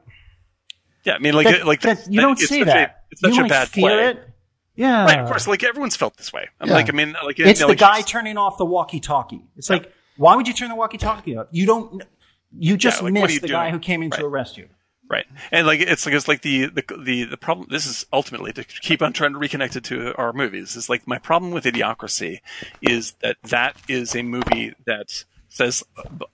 Yeah, 1.04 1.16
I 1.16 1.20
mean, 1.20 1.34
like, 1.34 1.48
that, 1.48 1.68
like 1.68 1.82
that- 1.82 2.08
you 2.10 2.22
don't 2.22 2.40
say 2.40 2.60
such 2.60 2.68
that. 2.68 2.90
A, 2.90 2.96
it's 3.12 3.22
such 3.22 3.36
you 3.36 3.46
a 3.46 3.48
bad 3.50 3.68
feel 3.68 3.88
play. 3.90 4.06
it. 4.08 4.30
Yeah, 4.76 5.04
Right, 5.06 5.20
of 5.20 5.28
course. 5.28 5.46
Like 5.48 5.62
everyone's 5.64 5.96
felt 5.98 6.16
this 6.18 6.32
way. 6.34 6.48
I'm 6.60 6.70
Yeah. 6.70 6.74
like, 6.76 6.90
I 6.90 6.94
mean, 6.94 7.14
like 7.24 7.38
It's 7.40 7.40
you 7.40 7.46
know, 7.46 7.54
the 7.54 7.68
like, 7.74 7.78
guy 7.80 8.02
turning 8.02 8.38
off 8.38 8.58
the 8.58 8.66
walkie-talkie. 8.66 9.42
It's 9.58 9.70
like, 9.70 9.92
why 10.18 10.36
would 10.36 10.48
you 10.48 10.54
turn 10.54 10.70
the 10.70 10.76
walkie-talkie 10.76 11.36
off? 11.38 11.48
You 11.52 11.66
don't. 11.66 12.02
You 12.58 12.78
just 12.78 13.02
like, 13.04 13.14
missed 13.14 13.34
you 13.34 13.40
the 13.42 13.48
guy 13.50 13.70
who 13.72 13.80
came 13.80 14.02
in 14.04 14.12
to 14.12 14.26
arrest 14.26 14.58
you. 14.58 14.70
Right, 15.14 15.26
and 15.52 15.68
like 15.68 15.80
it's 15.80 16.06
like 16.08 16.16
it's 16.16 16.28
like 16.28 16.42
the 16.42 16.66
the 16.68 16.84
the 16.98 17.24
the 17.26 17.38
problem. 17.38 17.68
This 17.70 17.86
is 17.86 18.06
ultimately 18.12 18.52
to 18.54 18.64
keep 18.64 19.02
on 19.04 19.14
trying 19.14 19.34
to 19.34 19.40
reconnect 19.40 19.76
it 19.76 19.84
to 19.86 20.16
our 20.18 20.34
movies. 20.34 20.76
Is 20.76 20.90
like 20.90 21.06
my 21.08 21.20
problem 21.20 21.52
with 21.52 21.66
Idiocracy 21.66 22.40
is 22.82 23.12
that 23.22 23.38
that 23.44 23.76
is 23.88 24.16
a 24.16 24.24
movie 24.24 24.74
that 24.88 25.24
says 25.50 25.84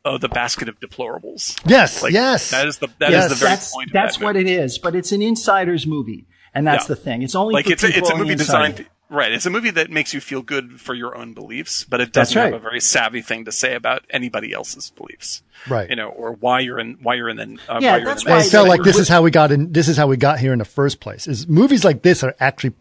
oh, 0.05 0.17
the 0.17 0.29
basket 0.29 0.69
of 0.69 0.79
deplorables. 0.79 1.59
Yes, 1.65 2.01
Like, 2.01 2.13
yes. 2.13 2.51
that 2.51 2.67
is 2.67 2.77
the 2.77 2.87
that 2.99 3.09
is 3.09 3.15
Yes. 3.15 3.29
the 3.29 3.35
very 3.35 3.49
that's 3.51 3.73
point. 3.73 3.89
Of 3.89 3.93
that's 3.93 4.17
that 4.17 4.23
what 4.23 4.35
movie. 4.37 4.53
it 4.53 4.59
is. 4.63 4.77
But 4.77 4.95
it's 4.95 5.11
an 5.11 5.21
insider's 5.21 5.85
movie, 5.85 6.25
and 6.53 6.65
that's 6.65 6.85
Yeah. 6.85 6.95
the 6.95 7.01
thing. 7.01 7.21
It's 7.23 7.35
only 7.35 7.53
like 7.53 7.65
for 7.65 7.73
it's 7.73 7.83
a, 7.83 7.87
people 7.87 7.99
it's 7.99 8.09
a 8.09 8.13
on 8.13 8.19
the 8.19 8.23
movie 8.25 8.33
inside. 8.33 8.75
designed 8.75 8.89
right 9.09 9.31
it's 9.31 9.45
a 9.45 9.49
movie 9.49 9.71
that 9.71 9.89
makes 9.89 10.13
you 10.13 10.21
feel 10.21 10.41
good 10.41 10.79
for 10.79 10.93
your 10.93 11.17
own 11.17 11.33
beliefs 11.33 11.83
but 11.83 11.99
it 11.99 12.11
doesn't 12.13 12.37
have 12.39 12.53
a 12.53 12.59
very 12.59 12.79
savvy 12.79 13.21
thing 13.21 13.45
to 13.45 13.51
say 13.51 13.73
about 13.75 14.03
anybody 14.09 14.53
else's 14.53 14.91
beliefs 14.91 15.43
Right. 15.67 15.89
you 15.89 15.95
know 15.95 16.07
or 16.09 16.33
why 16.33 16.61
you're 16.61 16.79
in 16.79 16.97
why 17.01 17.15
you're 17.15 17.27
in 17.27 17.35
the 17.37 17.57
uh, 17.67 17.79
Yeah, 17.81 17.91
why 17.93 17.97
you're 17.97 18.05
that's 18.05 18.21
in 18.21 18.25
the 18.25 18.31
why 18.31 18.37
Well, 18.37 18.45
it 18.47 18.49
felt 18.49 18.67
like, 18.69 18.79
like 18.79 18.85
this 18.85 18.97
is 18.99 19.09
how 19.09 19.21
we 19.21 19.29
got 19.31 19.51
in. 19.51 19.73
This 19.73 19.89
is 19.89 19.97
how 19.97 20.07
we 20.07 20.15
got 20.15 20.39
here 20.39 20.53
in 20.53 20.59
the 20.59 20.63
first 20.65 21.01
place. 21.01 21.27
Is 21.27 21.47
movies 21.49 21.83
like 21.83 22.01
this 22.01 22.23
are 22.23 22.33
actually 22.39 22.73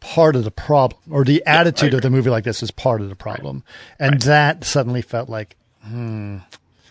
part 0.00 0.36
of 0.36 0.44
the 0.44 0.50
problem, 0.50 1.00
or 1.10 1.24
the 1.24 1.42
attitude 1.46 1.94
of 1.94 2.02
the 2.02 2.10
movie 2.10 2.28
like 2.28 2.44
this 2.44 2.62
is 2.62 2.70
part 2.70 3.00
of 3.00 3.08
the 3.08 3.16
problem, 3.16 3.64
and 3.98 4.20
that 4.22 4.64
suddenly 4.64 5.00
felt 5.00 5.30
like 5.30 5.56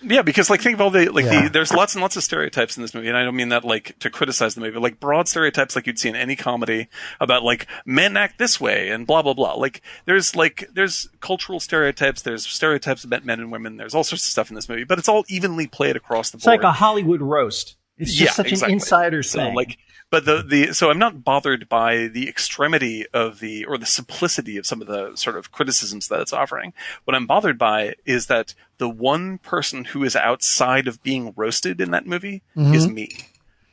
yeah 0.04 0.22
because 0.22 0.50
like 0.50 0.62
think 0.62 0.74
of 0.76 0.82
all 0.82 0.90
the 0.90 1.10
like 1.12 1.26
Yeah. 1.26 1.44
the 1.44 1.50
there's 1.50 1.72
lots 1.74 1.94
and 1.96 2.02
lots 2.02 2.16
of 2.18 2.24
stereotypes 2.24 2.76
in 2.78 2.82
this 2.82 2.94
movie 2.94 3.08
and 3.08 3.18
i 3.18 3.24
don't 3.24 3.36
mean 3.36 3.50
that 3.50 3.64
like 3.64 3.98
to 4.00 4.10
criticize 4.10 4.56
the 4.56 4.62
movie 4.62 4.74
but 4.74 4.82
like 4.82 5.00
broad 5.00 5.28
stereotypes 5.28 5.76
like 5.76 5.86
you'd 5.88 6.00
see 6.00 6.10
in 6.10 6.16
any 6.16 6.36
comedy 6.36 6.88
about 7.20 7.44
like 7.44 7.68
men 7.86 8.18
act 8.18 8.40
this 8.40 8.60
way 8.60 8.90
and 8.90 9.06
blah 9.06 9.22
blah 9.22 9.34
blah 9.34 9.54
like 9.54 9.82
there's 10.06 10.36
like 10.36 10.68
there's 10.74 11.10
cultural 11.20 11.60
stereotypes 11.60 12.22
there's 12.22 12.46
stereotypes 12.48 13.04
about 13.04 13.24
men 13.26 13.40
and 13.40 13.52
women 13.52 13.78
there's 13.78 13.94
all 13.94 14.04
sorts 14.04 14.24
of 14.26 14.30
stuff 14.32 14.50
in 14.50 14.56
this 14.56 14.68
movie 14.68 14.84
but 14.84 14.98
it's 14.98 15.10
all 15.10 15.24
evenly 15.28 15.68
played 15.68 15.96
across 15.96 16.32
the 16.32 16.38
It's 16.38 16.46
board 16.46 16.56
It's 16.56 16.64
like 16.64 16.70
a 16.70 16.74
Hollywood 16.74 17.22
roast. 17.22 17.78
It's 17.98 18.16
just 18.16 18.36
such 18.36 18.48
exactly. 18.52 18.74
an 18.74 18.80
insider 18.80 19.22
so, 19.22 19.38
thing. 19.40 19.54
Like, 19.56 19.78
but 20.12 20.26
the 20.26 20.44
the 20.44 20.74
so 20.74 20.92
I'm 20.92 21.00
not 21.00 21.24
bothered 21.24 21.68
by 21.68 22.08
the 22.08 22.28
extremity 22.30 23.08
of 23.14 23.40
the 23.40 23.66
or 23.66 23.78
the 23.80 23.86
simplicity 23.88 24.58
of 24.58 24.66
some 24.68 24.82
of 24.82 24.88
the 24.88 25.16
sort 25.16 25.38
of 25.38 25.52
criticisms 25.52 26.08
that 26.10 26.20
it's 26.20 26.34
offering. 26.34 26.74
What 27.06 27.16
I'm 27.16 27.26
bothered 27.26 27.58
by 27.58 27.96
is 28.06 28.28
that 28.28 28.54
the 28.78 28.90
one 28.90 29.40
person 29.40 29.86
who 29.86 30.04
is 30.04 30.16
outside 30.16 30.88
of 30.88 31.02
being 31.02 31.34
roasted 31.36 31.82
in 31.82 31.90
that 31.92 32.06
movie 32.06 32.44
is 32.56 32.88
me. 32.88 33.10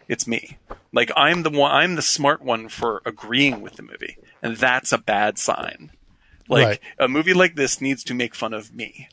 It's 0.08 0.26
me. 0.26 0.56
Like 0.92 1.10
I'm 1.16 1.42
the 1.42 1.50
one. 1.50 1.70
I'm 1.70 1.96
the 1.96 2.02
smart 2.02 2.40
one 2.40 2.68
for 2.70 3.02
agreeing 3.04 3.60
with 3.60 3.74
the 3.74 3.82
movie, 3.82 4.16
and 4.42 4.56
that's 4.56 4.92
a 4.92 4.98
bad 4.98 5.38
sign. 5.38 5.90
Like 6.48 6.66
Right. 6.66 6.80
a 6.98 7.08
movie 7.08 7.34
like 7.34 7.56
this 7.56 7.80
needs 7.80 8.02
to 8.04 8.14
make 8.14 8.34
fun 8.34 8.54
of 8.54 8.74
me. 8.74 9.08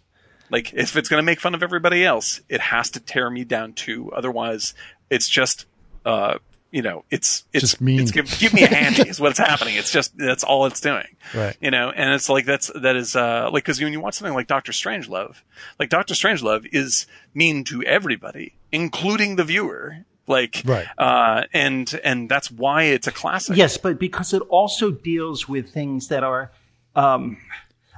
Like 0.49 0.73
if 0.73 0.95
it's 0.95 1.09
going 1.09 1.21
to 1.21 1.25
make 1.25 1.41
fun 1.41 1.53
of 1.55 1.63
everybody 1.63 2.05
else, 2.05 2.39
it 2.47 2.61
has 2.61 2.89
to 2.91 2.99
tear 3.01 3.29
me 3.29 3.43
down 3.43 3.73
too. 3.73 4.11
Otherwise, 4.13 4.73
it's 5.09 5.27
just, 5.27 5.65
uh, 6.05 6.37
you 6.75 6.81
know, 6.81 7.05
it's 7.09 7.45
it's 7.53 7.61
Just 7.61 7.79
mean. 7.79 8.01
It's 8.01 8.11
give, 8.11 8.27
give 8.37 8.53
me 8.53 8.63
a 8.63 8.67
handy 8.67 9.07
is 9.07 9.17
what's 9.17 9.39
happening. 9.39 9.75
It's 9.77 9.93
just 9.93 10.17
that's 10.17 10.43
all 10.43 10.65
it's 10.65 10.81
doing. 10.81 11.07
Right. 11.33 11.55
You 11.61 11.71
know, 11.71 11.89
and 11.89 12.13
it's 12.13 12.27
like 12.27 12.45
that's 12.45 12.69
that 12.75 12.97
is 12.97 13.15
uh 13.15 13.49
like 13.49 13.63
because 13.63 13.81
when 13.81 13.93
you 13.93 14.01
watch 14.01 14.15
something 14.15 14.33
like 14.33 14.47
Doctor 14.47 14.73
Strangelove, 14.73 15.37
like 15.79 15.87
Doctor 15.87 16.13
Strangelove 16.13 16.67
is 16.73 17.07
mean 17.33 17.63
to 17.65 17.81
everybody, 17.83 18.55
including 18.73 19.37
the 19.37 19.45
viewer. 19.45 19.99
Like, 20.27 20.63
Right. 20.65 20.87
uh, 20.97 21.43
and 21.53 21.99
and 22.03 22.27
that's 22.27 22.49
why 22.51 22.83
it's 22.83 23.07
a 23.07 23.11
classic. 23.11 23.55
Yes, 23.55 23.77
but 23.77 23.97
because 23.99 24.33
it 24.33 24.41
also 24.49 24.91
deals 24.91 25.47
with 25.47 25.69
things 25.69 26.07
that 26.09 26.23
are 26.23 26.51
um, 26.95 27.37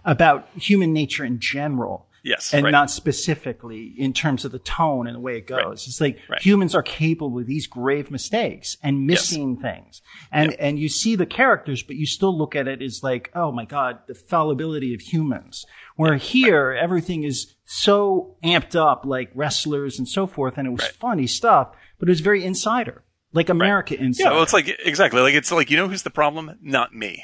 about 0.06 0.48
human 0.56 0.94
nature 0.94 1.24
in 1.26 1.40
general. 1.40 2.06
Yes, 2.28 2.54
And 2.54 2.64
right. 2.66 2.72
not 2.72 2.92
specifically 2.92 3.94
in 3.98 4.14
terms 4.14 4.46
of 4.46 4.52
the 4.52 4.60
tone 4.60 5.08
and 5.08 5.16
the 5.16 5.20
way 5.20 5.38
it 5.38 5.48
goes. 5.48 5.88
It's 5.88 6.02
like 6.02 6.20
Right. 6.30 6.42
humans 6.42 6.76
are 6.76 6.84
capable 6.84 7.40
of 7.40 7.46
these 7.48 7.68
grave 7.68 8.12
mistakes 8.12 8.78
and 8.84 9.08
missing 9.08 9.58
things. 9.58 10.02
And 10.32 10.54
and 10.56 10.78
you 10.78 10.90
see 10.90 11.16
the 11.16 11.26
characters, 11.26 11.84
but 11.84 11.96
you 11.96 12.06
still 12.06 12.38
look 12.38 12.56
at 12.56 12.68
it 12.68 12.82
as 12.82 13.02
like, 13.04 13.32
oh 13.34 13.52
my 13.52 13.66
God, 13.66 14.00
the 14.08 14.14
fallibility 14.14 14.94
of 14.94 15.02
humans. 15.02 15.66
Where 15.96 16.16
here 16.18 16.78
everything 16.80 17.24
is 17.24 17.56
so 17.66 18.36
amped 18.44 18.76
up, 18.76 19.06
like 19.06 19.32
wrestlers 19.34 19.98
and 19.98 20.08
so 20.08 20.28
forth, 20.28 20.58
and 20.58 20.68
it 20.68 20.72
was 20.72 20.86
funny 20.88 21.28
stuff, 21.28 21.70
but 22.00 22.08
it 22.08 22.12
was 22.12 22.22
very 22.22 22.44
insider. 22.44 23.04
Like 23.34 23.50
America 23.50 23.94
Insider. 24.00 24.30
Yeah, 24.30 24.34
well, 24.36 24.44
it's 24.44 24.54
like 24.54 24.70
exactly 24.86 25.22
like 25.22 25.34
it's 25.36 25.52
like 25.52 25.70
you 25.70 25.78
know 25.78 25.88
who's 25.88 26.04
the 26.04 26.10
problem? 26.10 26.58
Not 26.62 26.94
me. 26.96 27.24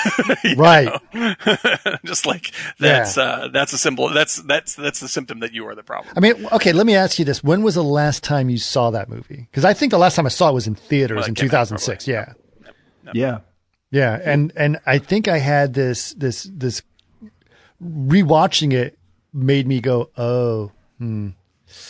right. 0.56 1.00
Just 2.04 2.26
like 2.26 2.52
that's 2.78 3.16
uh, 3.18 3.48
that's 3.52 3.72
a 3.72 3.78
symbol. 3.78 4.08
That's 4.08 4.36
that's 4.36 4.74
that's 4.74 5.00
the 5.00 5.08
symptom 5.08 5.40
that 5.40 5.52
you 5.52 5.66
are 5.68 5.74
the 5.74 5.82
problem. 5.82 6.12
I 6.16 6.20
mean, 6.20 6.46
okay, 6.52 6.72
let 6.72 6.86
me 6.86 6.94
ask 6.94 7.18
you 7.18 7.24
this. 7.24 7.42
When 7.42 7.62
was 7.62 7.74
the 7.74 7.84
last 7.84 8.22
time 8.24 8.50
you 8.50 8.58
saw 8.58 8.90
that 8.90 9.08
movie? 9.08 9.48
Because 9.50 9.64
I 9.64 9.74
think 9.74 9.90
the 9.90 9.98
last 9.98 10.16
time 10.16 10.26
I 10.26 10.30
saw 10.30 10.50
it 10.50 10.54
was 10.54 10.66
in 10.66 10.74
theaters 10.74 11.16
Well, 11.16 11.24
it 11.24 11.28
in 11.28 11.34
came 11.34 11.46
out 11.46 11.68
2006. 11.68 12.08
Yeah. 12.08 12.32
yeah. 13.12 13.38
Yeah. 13.90 14.18
And, 14.24 14.52
and 14.56 14.80
I 14.86 14.98
think 14.98 15.28
I 15.28 15.38
had 15.38 15.74
this, 15.74 16.14
this, 16.14 16.48
this 16.50 16.82
rewatching 17.82 18.72
it 18.72 18.98
made 19.32 19.66
me 19.66 19.80
go, 19.80 20.10
oh, 20.16 20.72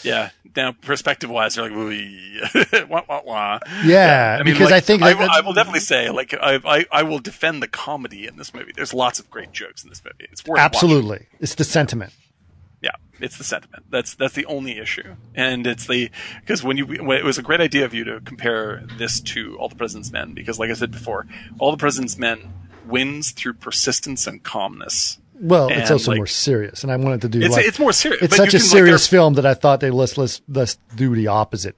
Yeah. 0.02 0.30
Now, 0.54 0.72
perspective 0.72 1.30
wise, 1.30 1.54
they're 1.54 1.70
like, 1.70 2.88
wah, 2.90 3.02
wah, 3.08 3.22
wah. 3.24 3.58
yeah. 3.84 4.36
I 4.38 4.42
mean, 4.42 4.54
because 4.54 4.70
like, 4.70 4.76
I 4.76 4.80
think 4.80 5.02
I, 5.02 5.12
I 5.38 5.40
will 5.40 5.54
definitely 5.54 5.80
say, 5.80 6.10
like, 6.10 6.34
I, 6.34 6.60
I, 6.64 6.84
I 6.92 7.02
will 7.02 7.18
defend 7.18 7.62
the 7.62 7.68
comedy 7.68 8.26
in 8.26 8.36
this 8.36 8.52
movie. 8.52 8.72
There's 8.74 8.92
lots 8.92 9.18
of 9.18 9.30
great 9.30 9.52
jokes 9.52 9.82
in 9.82 9.88
this 9.88 10.02
movie. 10.04 10.28
It's 10.30 10.44
worth 10.44 10.58
watching. 10.58 10.64
absolutely. 10.64 11.26
It's 11.40 11.54
the 11.54 11.64
sentiment. 11.64 12.12
Yeah, 12.82 12.90
it's 13.20 13.38
the 13.38 13.44
sentiment. 13.44 13.84
That's 13.90 14.16
that's 14.16 14.34
the 14.34 14.44
only 14.46 14.76
issue, 14.78 15.14
and 15.36 15.64
it's 15.68 15.86
the 15.86 16.10
because 16.40 16.64
when 16.64 16.76
you 16.76 16.84
when 16.84 17.16
it 17.16 17.24
was 17.24 17.38
a 17.38 17.42
great 17.42 17.60
idea 17.60 17.84
of 17.84 17.94
you 17.94 18.02
to 18.02 18.20
compare 18.20 18.82
this 18.98 19.20
to 19.20 19.56
All 19.58 19.68
the 19.68 19.76
President's 19.76 20.10
Men 20.10 20.34
because, 20.34 20.58
like 20.58 20.68
I 20.68 20.74
said 20.74 20.90
before, 20.90 21.28
All 21.60 21.70
the 21.70 21.76
President's 21.76 22.18
Men 22.18 22.52
wins 22.84 23.30
through 23.30 23.54
persistence 23.54 24.26
and 24.26 24.42
calmness. 24.42 25.18
Well, 25.34 25.68
it's 25.70 25.90
also 25.90 26.12
like- 26.12 26.18
more 26.18 26.26
serious, 26.26 26.82
and 26.82 26.92
I 26.92 26.96
wanted 26.96 27.22
to 27.22 27.28
do. 27.28 27.40
It's 27.40 27.54
like, 27.56 27.66
it's 27.66 27.78
more 27.78 27.92
serious. 27.92 28.22
It's 28.22 28.36
such 28.36 28.48
a 28.54 28.58
can, 28.58 28.60
like, 28.60 28.70
serious 28.70 29.06
film 29.06 29.34
that 29.34 29.46
I 29.46 29.54
thought 29.54 29.80
they 29.80 29.90
let's 29.90 30.16
let's 30.16 30.40
let's 30.48 30.78
do 30.94 31.14
the 31.14 31.28
opposite 31.28 31.76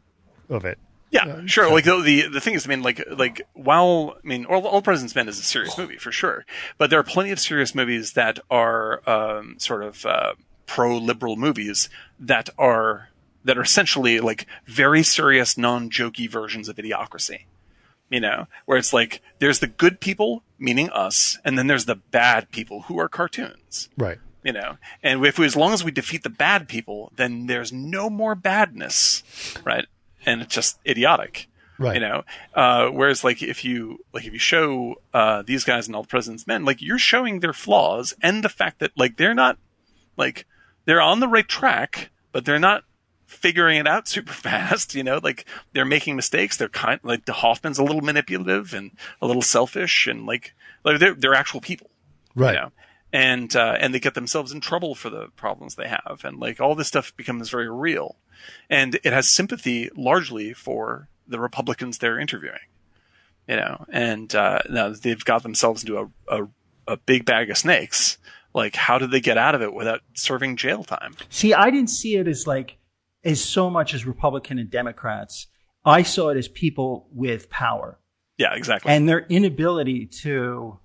of 0.49 0.65
it. 0.65 0.79
Yeah, 1.11 1.43
sure. 1.47 1.71
Like 1.71 1.85
the, 1.85 2.01
the 2.03 2.29
the 2.29 2.41
thing 2.41 2.55
is, 2.55 2.67
I 2.67 2.69
mean, 2.71 2.83
like 2.83 3.01
like 3.09 3.43
while 3.55 4.17
I 4.23 4.27
mean, 4.27 4.47
All, 4.47 4.67
All 4.67 4.83
President's 4.83 5.15
Men 5.15 5.29
is 5.29 5.39
a 5.39 5.43
serious 5.43 5.79
movie 5.79 5.97
for 5.97 6.11
sure, 6.11 6.45
but 6.77 6.91
there 6.91 6.99
are 6.99 7.05
plenty 7.05 7.31
of 7.31 7.39
serious 7.39 7.73
movies 7.73 8.15
that 8.15 8.41
are 8.51 9.09
um, 9.09 9.55
sort 9.59 9.85
of 9.85 10.05
uh, 10.05 10.33
pro-liberal 10.67 11.37
movies 11.37 11.89
that 12.19 12.51
are 12.59 13.11
that 13.45 13.57
are 13.57 13.63
essentially 13.63 14.19
like 14.19 14.47
very 14.67 15.05
serious, 15.05 15.57
non-jokey 15.57 16.29
versions 16.29 16.69
of 16.69 16.77
Idiocracy. 16.77 17.43
You 18.11 18.21
know, 18.21 18.49
where 18.67 18.77
it's 18.77 18.93
like 18.93 19.23
there's 19.39 19.61
the 19.61 19.67
good 19.69 20.01
people, 20.01 20.43
meaning 20.65 20.89
us, 20.91 21.39
and 21.45 21.59
then 21.59 21.67
there's 21.67 21.85
the 21.85 21.95
bad 21.97 22.51
people 22.51 22.83
who 22.83 22.99
are 22.99 23.09
cartoons. 23.09 23.89
Right. 23.97 24.19
you 24.43 24.53
know? 24.53 24.77
And 25.03 25.25
if 25.25 25.39
we, 25.39 25.47
as 25.47 25.57
long 25.57 25.73
as 25.73 25.85
we 25.85 25.91
defeat 25.91 26.23
the 26.23 26.31
bad 26.31 26.69
people 26.69 27.13
then 27.17 27.47
there's 27.47 27.73
no 27.73 28.11
more 28.11 28.35
badness 28.35 29.23
right? 29.65 29.87
And 30.27 30.41
it's 30.43 30.55
just 30.55 30.79
idiotic. 30.87 31.49
Right. 31.79 31.95
you 31.95 32.01
know? 32.01 32.23
Uh, 32.55 32.89
whereas 32.89 33.25
like 33.25 33.43
if 33.43 33.65
you 33.65 33.99
like 34.13 34.25
if 34.27 34.33
you 34.33 34.39
show 34.39 34.97
uh, 35.13 35.43
these 35.43 35.65
guys 35.65 35.87
and 35.87 35.97
all 35.97 36.03
the 36.03 36.09
president's 36.09 36.47
men 36.47 36.65
like 36.65 36.81
you're 36.83 36.99
showing 36.99 37.41
their 37.41 37.53
flaws 37.53 38.15
and 38.23 38.43
the 38.45 38.49
fact 38.49 38.79
that 38.81 38.93
like 38.97 39.17
they're 39.17 39.35
not 39.35 39.59
like 40.17 40.47
they're 40.85 41.01
on 41.01 41.21
the 41.21 41.29
right 41.29 41.49
track 41.49 42.11
but 42.33 42.45
they're 42.45 42.59
not 42.59 42.85
figuring 43.27 43.79
it 43.79 43.87
out 43.87 44.07
super 44.15 44.33
fast 44.33 44.95
you 44.95 45.03
know 45.03 45.19
like 45.23 45.45
they're 45.73 45.85
making 45.85 46.17
mistakes 46.17 46.57
they're 46.57 46.69
kind 46.69 47.01
like 47.03 47.25
the 47.25 47.33
hoffman's 47.33 47.79
a 47.79 47.85
little 47.85 48.03
manipulative 48.03 48.75
and 48.75 48.91
a 49.21 49.27
little 49.27 49.43
selfish 49.43 50.07
and 50.07 50.27
like 50.27 50.55
like 50.85 50.99
they're, 50.99 51.15
they're 51.15 51.35
actual 51.35 51.61
people 51.61 51.91
Right. 52.35 52.55
you 52.55 52.61
know? 52.61 52.73
and 53.13 53.55
uh, 53.55 53.77
and 53.79 53.95
they 53.95 54.01
get 54.01 54.15
themselves 54.15 54.51
in 54.51 54.61
trouble 54.61 54.97
for 54.97 55.09
the 55.09 55.29
problems 55.37 55.77
they 55.77 55.87
have, 55.87 56.23
and 56.25 56.41
like 56.41 56.61
all 56.61 56.75
this 56.75 56.89
stuff 56.89 57.17
becomes 57.17 57.49
very 57.49 57.71
real, 57.71 58.17
and 58.69 58.97
it 59.05 59.13
has 59.13 59.29
sympathy 59.29 59.89
largely 59.97 60.53
for 60.53 61.09
the 61.29 61.39
Republicans 61.39 61.99
they're 61.99 62.19
interviewing, 62.19 62.59
you 63.47 63.55
know, 63.55 63.87
and 63.89 64.35
uh, 64.35 64.59
now 64.69 64.89
they've 64.89 65.25
got 65.25 65.45
themselves 65.45 65.85
into 65.85 65.97
a, 65.97 66.07
a 66.29 66.49
a 66.89 66.97
big 66.97 67.25
bag 67.25 67.51
of 67.51 67.57
snakes. 67.57 68.19
Like, 68.53 68.75
how 68.75 68.99
did 68.99 69.13
they 69.13 69.21
get 69.21 69.39
out 69.39 69.55
of 69.55 69.63
it 69.63 69.73
without 69.73 70.01
serving 70.15 70.57
jail 70.57 70.83
time? 70.83 71.15
See, 71.29 71.55
I 71.55 71.71
didn't 71.71 71.91
see 71.91 72.17
it 72.17 72.27
as 72.27 72.49
like 72.49 72.79
as 73.25 73.43
so 73.43 73.71
much 73.71 73.95
as 73.95 74.07
Republican 74.07 74.59
and 74.59 74.71
Democrats. 74.71 75.47
I 75.85 76.03
saw 76.03 76.31
it 76.31 76.37
as 76.37 76.49
people 76.49 77.09
with 77.13 77.51
power 77.51 77.99
Yeah, 78.39 78.55
exactly. 78.55 78.91
and 78.91 79.09
their 79.09 79.21
inability 79.21 80.07
to. 80.23 80.79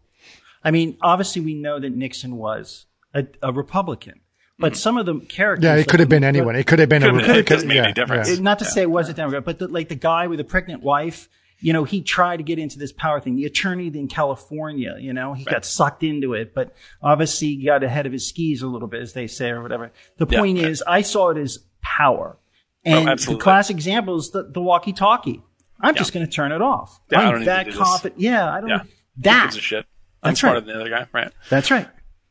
I 0.63 0.71
mean, 0.71 0.97
obviously, 1.01 1.41
we 1.41 1.53
know 1.53 1.79
that 1.79 1.95
Nixon 1.95 2.35
was 2.35 2.85
a, 3.13 3.25
a 3.41 3.53
Republican, 3.53 4.19
but 4.57 4.73
mm-hmm. 4.73 4.77
some 4.77 4.97
of 4.97 5.05
the 5.05 5.19
characters. 5.21 5.63
Yeah, 5.63 5.75
it 5.75 5.87
could 5.87 6.01
have 6.01 6.09
been 6.09 6.25
anyone. 6.25 6.55
It 6.55 6.67
could 6.67 6.79
have 6.79 6.89
been. 6.89 7.01
Could've 7.01 7.15
a, 7.15 7.19
been- 7.19 7.31
it 7.31 7.45
could- 7.45 7.53
doesn't 7.53 7.67
make 7.67 7.77
any 7.77 7.93
difference. 7.93 8.29
It- 8.29 8.41
not 8.41 8.59
to 8.59 8.65
say 8.65 8.81
it 8.81 8.91
was 8.91 9.07
a 9.07 9.13
Democrat, 9.13 9.45
but 9.45 9.59
the, 9.59 9.67
like 9.69 9.87
the 9.87 9.95
guy 9.95 10.27
with 10.27 10.37
the 10.37 10.43
pregnant 10.43 10.83
wife, 10.83 11.29
you 11.61 11.71
know, 11.71 11.85
he 11.85 12.01
tried 12.01 12.37
to 12.37 12.43
get 12.43 12.59
into 12.59 12.77
this 12.77 12.91
power 12.91 13.21
thing. 13.21 13.35
The 13.35 13.45
attorney 13.45 13.87
in 13.87 14.09
California, 14.09 14.97
you 14.99 15.13
know, 15.13 15.33
he 15.33 15.45
got 15.45 15.65
sucked 15.65 16.03
into 16.03 16.33
it, 16.33 16.53
but 16.53 16.73
obviously 17.01 17.55
he 17.55 17.65
got 17.65 17.83
ahead 17.83 18.05
of 18.05 18.11
his 18.11 18.27
skis 18.27 18.61
a 18.61 18.67
little 18.67 18.87
bit, 18.87 19.01
as 19.01 19.13
they 19.13 19.27
say, 19.27 19.49
or 19.49 19.61
whatever. 19.61 19.91
The 20.17 20.25
point 20.25 20.57
yeah. 20.57 20.67
is, 20.67 20.83
I 20.85 21.01
saw 21.01 21.29
it 21.29 21.37
as 21.37 21.59
power. 21.81 22.37
And 22.85 23.19
the 23.19 23.37
classic 23.37 23.75
example 23.75 24.17
is 24.17 24.31
the, 24.31 24.43
the 24.43 24.61
walkie-talkie. 24.61 25.41
I'm 25.81 25.95
just 25.95 26.13
going 26.13 26.25
to 26.25 26.31
turn 26.31 26.51
it 26.51 26.61
off. 26.61 26.99
Yeah, 27.11 27.19
I 27.19 27.23
don't 27.23 27.33
I'm 27.33 27.39
need 27.39 27.45
that 27.47 27.57
to 27.59 27.71
do 27.71 27.77
this. 27.77 27.79
confident. 27.79 28.19
Yeah, 28.21 28.51
I 28.51 28.59
don't. 28.61 28.69
Yeah. 28.69 28.79
Who 28.79 28.89
That. 29.17 29.43
gives 29.45 29.57
a 29.57 29.61
shit? 29.61 29.85
I'm 30.23 30.31
That's 30.31 30.39
smarter 30.41 30.59
right. 30.59 30.65
than 30.65 30.75
the 30.75 30.81
other 30.81 30.89
guy, 30.89 31.07
right? 31.13 31.31
That's 31.49 31.71
right. 31.71 31.87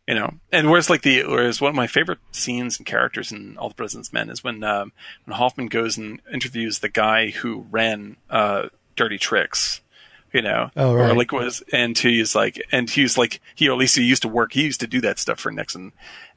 you 0.06 0.14
know 0.14 0.34
and 0.52 0.70
whereas 0.70 0.88
like 0.90 1.02
the 1.02 1.22
whereas 1.24 1.60
one 1.60 1.68
of 1.70 1.74
my 1.74 1.86
favorite 1.86 2.18
scenes 2.32 2.78
and 2.78 2.86
characters 2.86 3.30
in 3.32 3.56
all 3.58 3.68
the 3.68 3.74
president's 3.74 4.12
men 4.12 4.28
is 4.30 4.42
when 4.44 4.62
um, 4.64 4.92
when 5.24 5.36
hoffman 5.36 5.66
goes 5.68 5.96
and 5.98 6.20
interviews 6.32 6.78
the 6.80 6.88
guy 6.88 7.28
who 7.30 7.66
ran 7.70 8.16
uh 8.30 8.68
dirty 8.96 9.16
tricks 9.18 9.80
you 10.32 10.40
know 10.42 10.70
Oh, 10.76 10.92
or 10.92 10.98
right. 10.98 11.16
like 11.16 11.32
was 11.32 11.62
and 11.72 11.96
he's 11.98 12.34
like 12.34 12.58
and 12.72 12.88
he's 12.90 13.16
like 13.18 13.40
he 13.54 13.68
or 13.68 13.72
at 13.72 13.78
least 13.78 13.96
he 13.96 14.02
used 14.02 14.22
to 14.22 14.28
work 14.28 14.52
he 14.54 14.62
used 14.64 14.80
to 14.80 14.86
do 14.86 15.00
that 15.02 15.18
stuff 15.18 15.40
for 15.40 15.50
nixon 15.52 15.92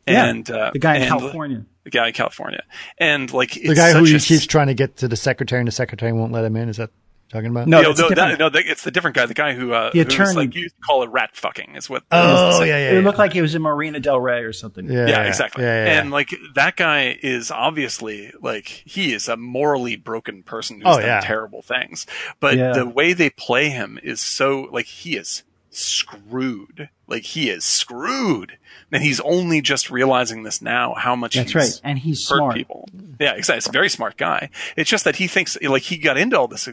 Yeah. 0.08 0.26
and 0.26 0.50
uh 0.52 0.72
the 0.74 0.80
guy 0.80 0.96
in 0.98 1.02
and- 1.04 1.10
California. 1.10 1.66
The 1.84 1.90
guy 1.90 2.08
in 2.08 2.14
california 2.14 2.64
and 3.00 3.32
like 3.34 3.52
the 3.54 3.74
guy 3.76 3.92
who 3.94 4.04
he 4.04 4.20
keeps 4.20 4.46
trying 4.46 4.68
to 4.68 4.74
get 4.74 4.98
to 4.98 5.08
the 5.08 5.16
secretary, 5.16 5.60
and 5.60 5.68
the 5.68 5.72
secretary 5.72 6.12
won't 6.14 6.32
let 6.32 6.46
him 6.46 6.56
in. 6.56 6.70
Is 6.70 6.78
that 6.78 6.90
talking 7.30 7.48
about? 7.50 7.68
No, 7.68 7.82
no, 7.82 7.88
that's 7.94 8.00
no, 8.00 8.10
that, 8.10 8.40
no, 8.40 8.50
it's 8.54 8.84
the 8.84 8.92
different 8.92 9.16
guy. 9.16 9.26
The 9.26 9.34
guy 9.34 9.54
who, 9.54 9.72
uh, 9.74 9.90
The 9.92 10.04
who's 10.04 10.14
attorney. 10.14 10.36
like 10.36 10.54
you 10.56 10.64
used 10.64 10.76
to 10.76 10.82
call 10.82 11.02
it 11.04 11.10
rat 11.12 11.30
fucking 11.36 11.76
is 11.76 11.90
what. 11.90 12.04
Oh, 12.12 12.62
is- 12.62 12.68
yeah, 12.68 12.78
yeah, 12.78 12.90
It 12.92 12.94
yeah. 12.96 13.00
looked 13.02 13.18
like 13.18 13.36
it 13.36 13.42
was 13.42 13.56
in 13.56 13.62
Marina 13.62 14.00
Del 14.02 14.20
Rey 14.20 14.42
or 14.44 14.52
something. 14.54 14.90
Yeah, 14.92 15.08
yeah, 15.08 15.24
exactly. 15.24 15.64
Yeah, 15.64 15.86
yeah, 15.86 15.94
yeah. 15.94 16.02
And 16.02 16.12
like 16.12 16.30
that 16.56 16.76
guy 16.76 17.18
is 17.24 17.50
obviously 17.52 18.32
like 18.42 18.68
he 18.68 19.14
is 19.14 19.28
a 19.30 19.38
morally 19.38 19.96
broken 19.96 20.44
person 20.44 20.78
who's 20.78 20.86
Oh, 20.88 20.98
done 21.00 21.06
yeah. 21.08 21.22
terrible 21.22 21.62
things. 21.62 22.06
But 22.42 22.58
Yeah. 22.58 22.74
the 22.74 22.86
way 22.86 23.14
they 23.14 23.30
play 23.30 23.70
him 23.70 23.98
is 24.04 24.20
so 24.22 24.68
like 24.72 24.86
he 24.88 25.16
is 25.16 25.44
screwed. 25.72 26.90
Like 27.08 27.24
he 27.24 27.50
is 27.50 27.66
screwed. 27.66 28.58
And 28.92 29.02
he's 29.02 29.20
only 29.22 29.62
just 29.62 29.90
realizing 29.90 30.44
this 30.44 30.62
now 30.62 30.94
how 30.94 31.16
much 31.16 31.36
That's 31.36 31.52
he's 31.52 31.56
right. 31.56 31.82
And 31.84 32.00
he's 32.00 32.28
hurt 32.30 32.38
smart. 32.38 32.56
people. 32.56 32.90
Yeah, 33.20 33.34
exactly. 33.34 33.58
It's 33.58 33.68
a 33.68 33.72
very 33.72 33.90
smart 33.90 34.18
guy. 34.18 34.50
It's 34.76 34.90
just 34.90 35.06
that 35.06 35.18
he 35.18 35.28
thinks 35.28 35.58
like 35.62 35.84
he 35.84 35.98
got 35.98 36.18
into 36.18 36.38
all 36.38 36.48
this 36.48 36.68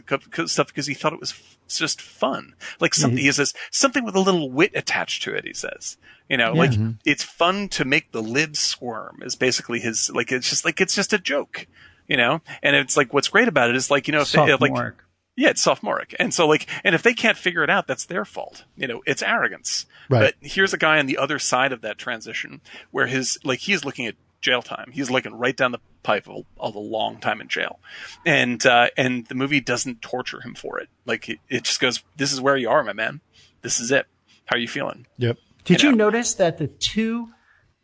stuff 0.45 0.67
because 0.67 0.87
he 0.87 0.93
thought 0.93 1.13
it 1.13 1.19
was 1.19 1.33
just 1.67 2.01
fun. 2.01 2.55
Like 2.79 2.93
something 2.93 3.19
he 3.19 3.31
says 3.31 3.53
something 3.71 4.03
with 4.03 4.15
a 4.15 4.19
little 4.19 4.51
wit 4.51 4.71
attached 4.75 5.23
to 5.23 5.33
it. 5.33 5.45
He 5.45 5.53
says, 5.53 5.97
you 6.29 6.37
know, 6.37 6.53
like 6.53 6.71
mm-hmm. 6.71 6.91
it's 7.05 7.23
fun 7.23 7.69
to 7.69 7.85
make 7.85 8.11
the 8.11 8.21
libs 8.21 8.59
squirm. 8.59 9.19
Is 9.23 9.35
basically 9.35 9.79
his 9.79 10.09
like 10.13 10.31
it's 10.31 10.49
just 10.49 10.65
like 10.65 10.81
it's 10.81 10.95
just 10.95 11.13
a 11.13 11.19
joke. 11.19 11.67
You 12.07 12.17
know, 12.17 12.41
and 12.63 12.75
it's 12.75 12.97
like 12.97 13.13
what's 13.13 13.27
great 13.27 13.47
about 13.47 13.69
it 13.69 13.75
is 13.75 13.91
like 13.91 14.07
you 14.07 14.13
know 14.13 14.21
if 14.21 14.31
they, 14.31 14.55
like. 14.55 14.95
Yeah, 15.35 15.49
it's 15.49 15.61
sophomoric. 15.61 16.15
And 16.19 16.33
so 16.33 16.47
like, 16.47 16.67
and 16.83 16.93
if 16.93 17.01
they 17.01 17.13
can't 17.13 17.37
figure 17.37 17.63
it 17.63 17.69
out, 17.69 17.87
that's 17.87 18.05
their 18.05 18.25
fault. 18.25 18.65
You 18.75 18.87
know, 18.87 19.01
it's 19.05 19.21
arrogance. 19.21 19.85
Right. 20.09 20.33
But 20.41 20.49
here's 20.49 20.73
a 20.73 20.77
guy 20.77 20.99
on 20.99 21.05
the 21.05 21.17
other 21.17 21.39
side 21.39 21.71
of 21.71 21.81
that 21.81 21.97
transition 21.97 22.61
where 22.91 23.07
his, 23.07 23.37
like, 23.43 23.59
he 23.59 23.73
is 23.73 23.85
looking 23.85 24.05
at 24.05 24.15
jail 24.41 24.61
time. 24.61 24.91
He's 24.91 25.09
looking 25.09 25.33
right 25.35 25.55
down 25.55 25.71
the 25.71 25.79
pipe 26.03 26.27
of, 26.27 26.45
of 26.57 26.75
a 26.75 26.79
long 26.79 27.19
time 27.19 27.41
in 27.41 27.47
jail. 27.47 27.79
And, 28.25 28.65
uh, 28.65 28.87
and 28.97 29.25
the 29.27 29.35
movie 29.35 29.61
doesn't 29.61 30.01
torture 30.01 30.41
him 30.41 30.55
for 30.55 30.79
it. 30.79 30.89
Like, 31.05 31.29
it, 31.29 31.39
it 31.47 31.63
just 31.63 31.79
goes, 31.79 32.03
this 32.17 32.33
is 32.33 32.41
where 32.41 32.57
you 32.57 32.69
are, 32.69 32.83
my 32.83 32.93
man. 32.93 33.21
This 33.61 33.79
is 33.79 33.91
it. 33.91 34.07
How 34.45 34.55
are 34.55 34.59
you 34.59 34.67
feeling? 34.67 35.07
Yep. 35.17 35.37
Did 35.63 35.83
you 35.83 35.89
you 35.89 35.95
know. 35.95 36.05
notice 36.05 36.33
that 36.33 36.57
the 36.57 36.67
two, 36.67 37.29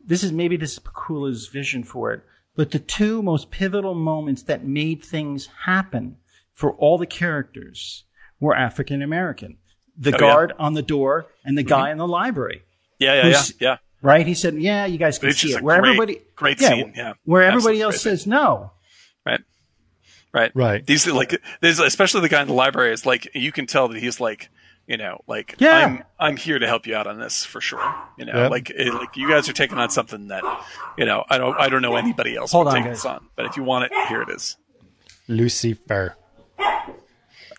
this 0.04 0.24
is 0.24 0.32
maybe 0.32 0.58
this 0.58 0.74
is 0.74 0.80
Pakula's 0.80 1.48
vision 1.48 1.84
for 1.84 2.12
it, 2.12 2.24
but 2.56 2.72
the 2.72 2.80
two 2.80 3.22
most 3.22 3.52
pivotal 3.52 3.94
moments 3.94 4.42
that 4.44 4.66
made 4.66 5.04
things 5.04 5.48
happen 5.66 6.18
for 6.56 6.74
all 6.74 6.98
the 6.98 7.06
characters 7.06 8.04
were 8.40 8.56
African 8.56 9.04
American. 9.04 9.58
The 9.98 10.10
Oh, 10.10 10.14
yeah. 10.14 10.18
guard 10.18 10.54
on 10.58 10.74
the 10.74 10.82
door 10.82 11.28
and 11.46 11.56
the 11.58 11.62
mm-hmm. 11.62 11.70
guy 11.70 11.92
in 11.92 11.98
the 12.00 12.08
library, 12.08 12.64
Yeah, 13.00 13.14
yeah, 13.14 13.28
yeah, 13.30 13.44
yeah. 13.60 13.78
right? 14.02 14.26
He 14.26 14.34
said, 14.34 14.56
yeah, 14.56 14.86
you 14.88 14.98
guys 14.98 15.20
can 15.20 15.28
Which 15.30 15.42
see 15.42 15.50
is 15.50 15.56
it. 15.56 15.62
a 15.62 15.64
Where 15.64 15.80
great- 15.80 15.90
everybody, 15.90 16.22
great 16.36 16.60
yeah, 16.62 16.70
scene, 16.70 16.94
yeah. 16.96 17.14
Where 17.24 17.44
everybody 17.44 17.82
Absolutely 17.82 17.82
else 17.84 17.94
great 18.04 18.12
says 18.12 18.28
no. 18.28 18.72
Right. 19.26 19.42
Right. 20.34 20.52
Right. 20.54 20.86
These 20.86 21.08
are 21.08 21.14
like, 21.14 21.42
there's 21.62 21.80
especially 21.80 22.22
the 22.22 22.30
guy 22.30 22.42
in 22.42 22.48
the 22.50 22.54
library 22.54 22.92
is 22.92 23.06
like, 23.06 23.30
you 23.36 23.52
can 23.54 23.68
tell 23.68 23.88
that 23.90 23.98
he's 24.00 24.20
like, 24.20 24.50
you 24.86 24.98
know, 24.98 25.22
like 25.28 25.56
Yeah. 25.60 25.78
I'm 25.78 26.04
I'm 26.20 26.38
here 26.38 26.60
to 26.60 26.68
help 26.68 26.86
you 26.88 26.96
out 26.96 27.08
on 27.08 27.18
this 27.20 27.46
for 27.46 27.62
sure. 27.62 27.82
You 28.18 28.26
know, 28.26 28.34
Yep. 28.36 28.52
like 28.52 28.70
it, 28.70 28.94
like 28.94 29.16
you 29.16 29.30
guys 29.30 29.48
are 29.50 29.54
taking 29.54 29.78
on 29.78 29.90
something 29.90 30.28
that, 30.28 30.44
you 30.98 31.06
know, 31.06 31.24
I 31.30 31.38
don't 31.38 31.58
I 31.58 31.70
don't 31.70 31.82
know 31.82 31.96
anybody 31.96 32.36
else 32.36 32.52
Hold 32.52 32.66
would 32.66 32.72
on, 32.72 32.76
take 32.76 32.86
guys. 32.86 32.98
this 32.98 33.06
on. 33.06 33.26
But 33.38 33.46
if 33.46 33.56
you 33.58 33.64
want 33.64 33.86
it, 33.86 33.92
here 34.10 34.22
it 34.22 34.30
is. 34.30 34.58
Lucifer. 35.30 36.16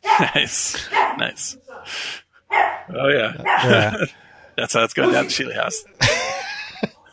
Nice, 0.04 0.88
nice. 1.18 1.56
Oh 2.50 3.08
yeah, 3.08 3.32
Yeah. 3.44 3.96
that's 4.56 4.72
how 4.74 4.84
it's 4.84 4.94
going 4.94 5.12
down 5.12 5.24
the 5.26 5.30
Shealy 5.30 5.54
House. 5.54 5.84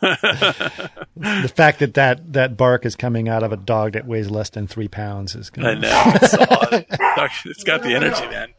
the 1.16 1.52
fact 1.54 1.78
that, 1.80 1.94
that 1.94 2.32
that 2.34 2.56
bark 2.56 2.84
is 2.84 2.94
coming 2.94 3.28
out 3.28 3.42
of 3.42 3.52
a 3.52 3.56
dog 3.56 3.92
that 3.92 4.06
weighs 4.06 4.30
less 4.30 4.50
than 4.50 4.66
three 4.66 4.88
pounds 4.88 5.34
is 5.34 5.50
I 5.56 5.74
know. 5.74 6.02
It's, 6.06 6.34
all- 6.34 6.68
it's 7.50 7.64
got 7.64 7.82
the 7.82 7.94
energy, 7.94 8.26
man. 8.28 8.52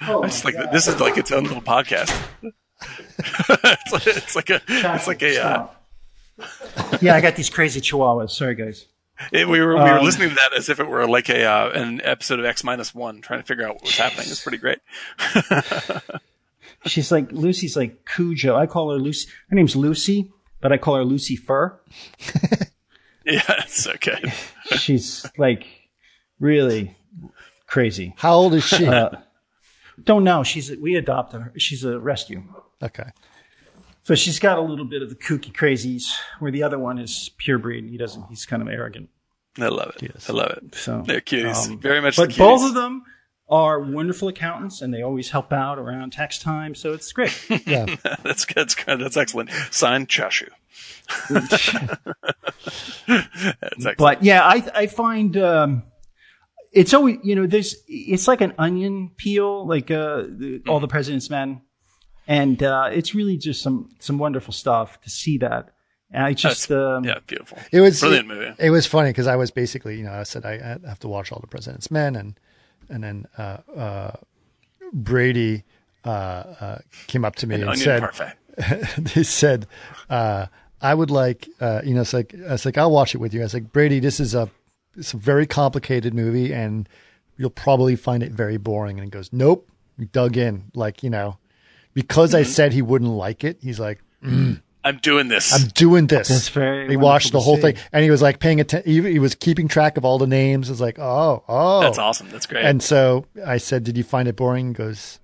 It's 0.00 0.44
like 0.44 0.54
this 0.72 0.88
is 0.88 1.00
like 1.00 1.16
its 1.16 1.32
own 1.32 1.44
little 1.44 1.62
podcast. 1.62 2.14
it's, 2.42 3.92
like, 3.92 4.06
it's 4.06 4.36
like 4.36 4.50
a 4.50 4.60
it's 4.68 5.06
like 5.06 5.22
a. 5.22 5.42
Uh, 5.42 5.68
yeah, 7.00 7.14
I 7.14 7.20
got 7.22 7.34
these 7.36 7.48
crazy 7.48 7.80
chihuahuas. 7.80 8.30
Sorry, 8.30 8.54
guys. 8.54 8.86
It, 9.32 9.48
we 9.48 9.60
were 9.60 9.74
we 9.74 9.80
were 9.80 9.98
Um, 9.98 10.04
listening 10.04 10.28
to 10.30 10.34
that 10.34 10.52
as 10.56 10.68
if 10.68 10.78
it 10.80 10.86
were 10.88 11.06
like 11.08 11.28
a 11.28 11.44
uh, 11.44 11.70
an 11.70 12.00
episode 12.04 12.38
of 12.38 12.44
X 12.44 12.62
minus 12.64 12.94
one, 12.94 13.20
trying 13.22 13.40
to 13.40 13.46
figure 13.46 13.66
out 13.66 13.74
what 13.76 13.82
was 13.82 13.96
happening. 13.96 14.26
It's 14.28 14.42
pretty 14.42 14.58
great. 14.58 14.78
She's 16.86 17.10
like 17.10 17.32
Lucy's 17.32 17.76
like 17.76 18.06
Cujo. 18.14 18.56
I 18.56 18.66
call 18.66 18.90
her 18.92 18.98
Lucy. 18.98 19.28
Her 19.48 19.56
name's 19.56 19.74
Lucy, 19.74 20.30
but 20.60 20.72
I 20.72 20.76
call 20.76 20.96
her 20.96 21.04
Lucy 21.04 21.36
Fur. 21.36 21.78
Yeah, 23.24 23.42
it's 23.58 23.82
so 23.82 23.92
good. 24.00 24.32
She's 24.78 25.26
like 25.36 25.66
really 26.38 26.96
crazy. 27.66 28.14
How 28.18 28.34
old 28.34 28.54
is 28.54 28.62
she? 28.64 28.86
Uh, 28.86 29.10
Don't 30.04 30.22
know. 30.22 30.44
She's 30.44 30.70
we 30.76 30.94
adopted 30.94 31.40
her. 31.42 31.52
She's 31.56 31.82
a 31.82 31.98
rescue. 31.98 32.44
okay. 32.82 33.10
So 34.06 34.14
she's 34.14 34.38
got 34.38 34.56
a 34.56 34.60
little 34.60 34.84
bit 34.84 35.02
of 35.02 35.08
the 35.08 35.16
kooky 35.16 35.52
crazies, 35.52 36.04
where 36.38 36.52
the 36.52 36.62
other 36.62 36.78
one 36.78 36.96
is 37.00 37.28
pure 37.38 37.58
breed. 37.58 37.90
He 37.90 37.96
doesn't. 37.96 38.24
He's 38.28 38.46
kind 38.46 38.62
of 38.62 38.68
arrogant. 38.68 39.08
I 39.58 39.66
love 39.66 39.96
it. 39.96 40.12
Yes. 40.14 40.30
I 40.30 40.32
love 40.32 40.50
it. 40.62 40.76
So, 40.76 41.02
They're 41.04 41.20
cuties. 41.20 41.68
um, 41.68 41.80
Very 41.80 42.00
much. 42.00 42.16
but 42.16 42.28
the 42.28 42.38
both 42.38 42.62
of 42.64 42.74
them 42.74 43.02
are 43.48 43.80
wonderful 43.80 44.28
accountants, 44.28 44.80
and 44.80 44.94
they 44.94 45.02
always 45.02 45.30
help 45.30 45.52
out 45.52 45.80
around 45.80 46.12
tax 46.12 46.38
time. 46.38 46.76
So 46.76 46.92
it's 46.92 47.10
great. 47.10 47.36
Yeah. 47.66 47.86
that's 48.22 48.44
good. 48.44 48.54
That's 48.54 48.76
good. 48.76 49.00
That's 49.00 49.16
excellent. 49.16 49.50
Signed 49.72 50.06
Chashu. 50.08 50.50
that's. 53.76 53.96
But 53.98 54.22
yeah, 54.22 54.44
I 54.44 54.70
I 54.72 54.86
find 54.86 55.36
um, 55.36 55.82
it's 56.72 56.94
always 56.94 57.18
you 57.24 57.34
know 57.34 57.48
there's 57.48 57.74
it's 57.88 58.28
like 58.28 58.40
an 58.40 58.54
onion 58.56 59.10
peel, 59.16 59.66
like 59.66 59.90
uh, 59.90 60.22
the, 60.28 60.62
all 60.68 60.78
the 60.78 60.86
President's 60.86 61.28
Men, 61.28 61.62
and 62.26 62.62
uh, 62.62 62.90
it's 62.92 63.14
really 63.14 63.36
just 63.36 63.62
some 63.62 63.90
some 63.98 64.18
wonderful 64.18 64.52
stuff 64.52 65.00
to 65.02 65.10
see 65.10 65.38
that. 65.38 65.70
And 66.10 66.24
I 66.24 66.32
just 66.34 66.70
um, 66.70 67.04
yeah, 67.04 67.18
beautiful. 67.26 67.58
It 67.72 67.80
was 67.80 68.00
brilliant 68.00 68.30
it, 68.30 68.34
movie. 68.34 68.54
It 68.58 68.70
was 68.70 68.86
funny 68.86 69.10
because 69.10 69.26
I 69.26 69.36
was 69.36 69.50
basically, 69.50 69.98
you 69.98 70.04
know, 70.04 70.12
I 70.12 70.22
said 70.22 70.44
I 70.44 70.78
I 70.84 70.88
have 70.88 71.00
to 71.00 71.08
watch 71.08 71.32
all 71.32 71.40
the 71.40 71.46
President's 71.46 71.90
Men, 71.90 72.16
and 72.16 72.38
and 72.88 73.02
then 73.02 73.26
uh, 73.36 73.58
uh, 73.76 74.12
Brady 74.92 75.64
uh, 76.06 76.08
uh, 76.60 76.78
came 77.08 77.24
up 77.24 77.34
to 77.36 77.46
me 77.46 77.56
An 77.56 77.68
and 77.68 77.78
said, 77.78 78.08
they 78.98 79.22
said, 79.22 79.66
uh, 80.08 80.46
I 80.80 80.94
would 80.94 81.10
like, 81.10 81.48
uh, 81.60 81.82
you 81.84 81.94
know, 81.94 82.02
it's 82.02 82.12
like, 82.12 82.34
I 82.34 82.52
was 82.52 82.64
like, 82.64 82.78
I'll 82.78 82.90
watch 82.90 83.14
it 83.14 83.18
with 83.18 83.34
you. 83.34 83.40
I 83.40 83.44
was 83.44 83.54
like, 83.54 83.72
Brady, 83.72 83.98
this 83.98 84.20
is 84.20 84.34
a, 84.34 84.48
it's 84.96 85.14
a 85.14 85.16
very 85.16 85.46
complicated 85.46 86.14
movie 86.14 86.54
and 86.54 86.88
you'll 87.36 87.50
probably 87.50 87.96
find 87.96 88.22
it 88.22 88.32
very 88.32 88.56
boring. 88.56 88.98
And 88.98 89.04
he 89.04 89.10
goes, 89.10 89.32
nope. 89.32 89.68
He 89.98 90.04
dug 90.04 90.36
in 90.36 90.70
like, 90.74 91.02
you 91.02 91.10
know, 91.10 91.38
because 91.96 92.34
I 92.34 92.42
mm-hmm. 92.42 92.50
said 92.50 92.72
he 92.74 92.82
wouldn't 92.82 93.10
like 93.10 93.42
it. 93.42 93.56
He's 93.62 93.80
like, 93.80 94.02
mm, 94.22 94.60
I'm 94.84 94.98
doing 94.98 95.28
this. 95.28 95.50
I'm 95.50 95.68
doing 95.68 96.08
this. 96.08 96.28
That's 96.28 96.50
very 96.50 96.90
He 96.90 96.96
watched 96.98 97.32
the 97.32 97.40
whole 97.40 97.56
to 97.56 97.62
thing 97.62 97.76
and 97.90 98.04
he 98.04 98.10
was 98.10 98.20
like 98.20 98.38
paying 98.38 98.60
attention. 98.60 98.92
He, 98.92 99.12
he 99.12 99.18
was 99.18 99.34
keeping 99.34 99.66
track 99.66 99.96
of 99.96 100.04
all 100.04 100.18
the 100.18 100.26
names. 100.26 100.68
It 100.68 100.72
was 100.72 100.80
like, 100.82 100.98
oh, 100.98 101.42
oh. 101.48 101.80
That's 101.80 101.96
awesome. 101.96 102.28
That's 102.28 102.44
great. 102.44 102.66
And 102.66 102.82
so 102.82 103.24
I 103.44 103.56
said, 103.56 103.82
did 103.82 103.96
you 103.96 104.04
find 104.04 104.28
it 104.28 104.36
boring? 104.36 104.68
He 104.68 104.72
goes, 104.74 105.20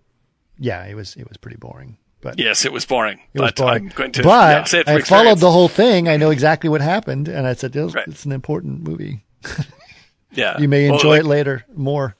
yeah, 0.58 0.86
it 0.86 0.94
was, 0.94 1.14
it 1.16 1.28
was 1.28 1.36
pretty 1.36 1.58
boring. 1.58 1.98
But 2.22 2.38
yes, 2.38 2.64
it 2.64 2.72
was 2.72 2.86
boring. 2.86 3.20
it 3.34 3.40
was 3.40 3.50
but 3.50 3.56
boring. 3.56 3.90
I'm 3.90 3.94
going 3.94 4.12
to 4.12 4.22
but 4.22 4.50
yeah, 4.50 4.64
say 4.64 4.80
it 4.80 4.88
I 4.88 5.02
followed 5.02 5.40
the 5.40 5.50
whole 5.50 5.68
thing. 5.68 6.08
I 6.08 6.16
know 6.16 6.30
exactly 6.30 6.70
what 6.70 6.80
happened. 6.80 7.28
And 7.28 7.46
I 7.46 7.52
said, 7.52 7.76
it's, 7.76 7.94
Right. 7.94 8.08
it's 8.08 8.24
an 8.24 8.32
important 8.32 8.82
movie. 8.82 9.26
Yeah, 10.34 10.58
You 10.58 10.66
may 10.66 10.86
Well, 10.86 10.94
enjoy 10.94 11.10
like, 11.16 11.20
it 11.20 11.26
later 11.26 11.64
more. 11.74 12.16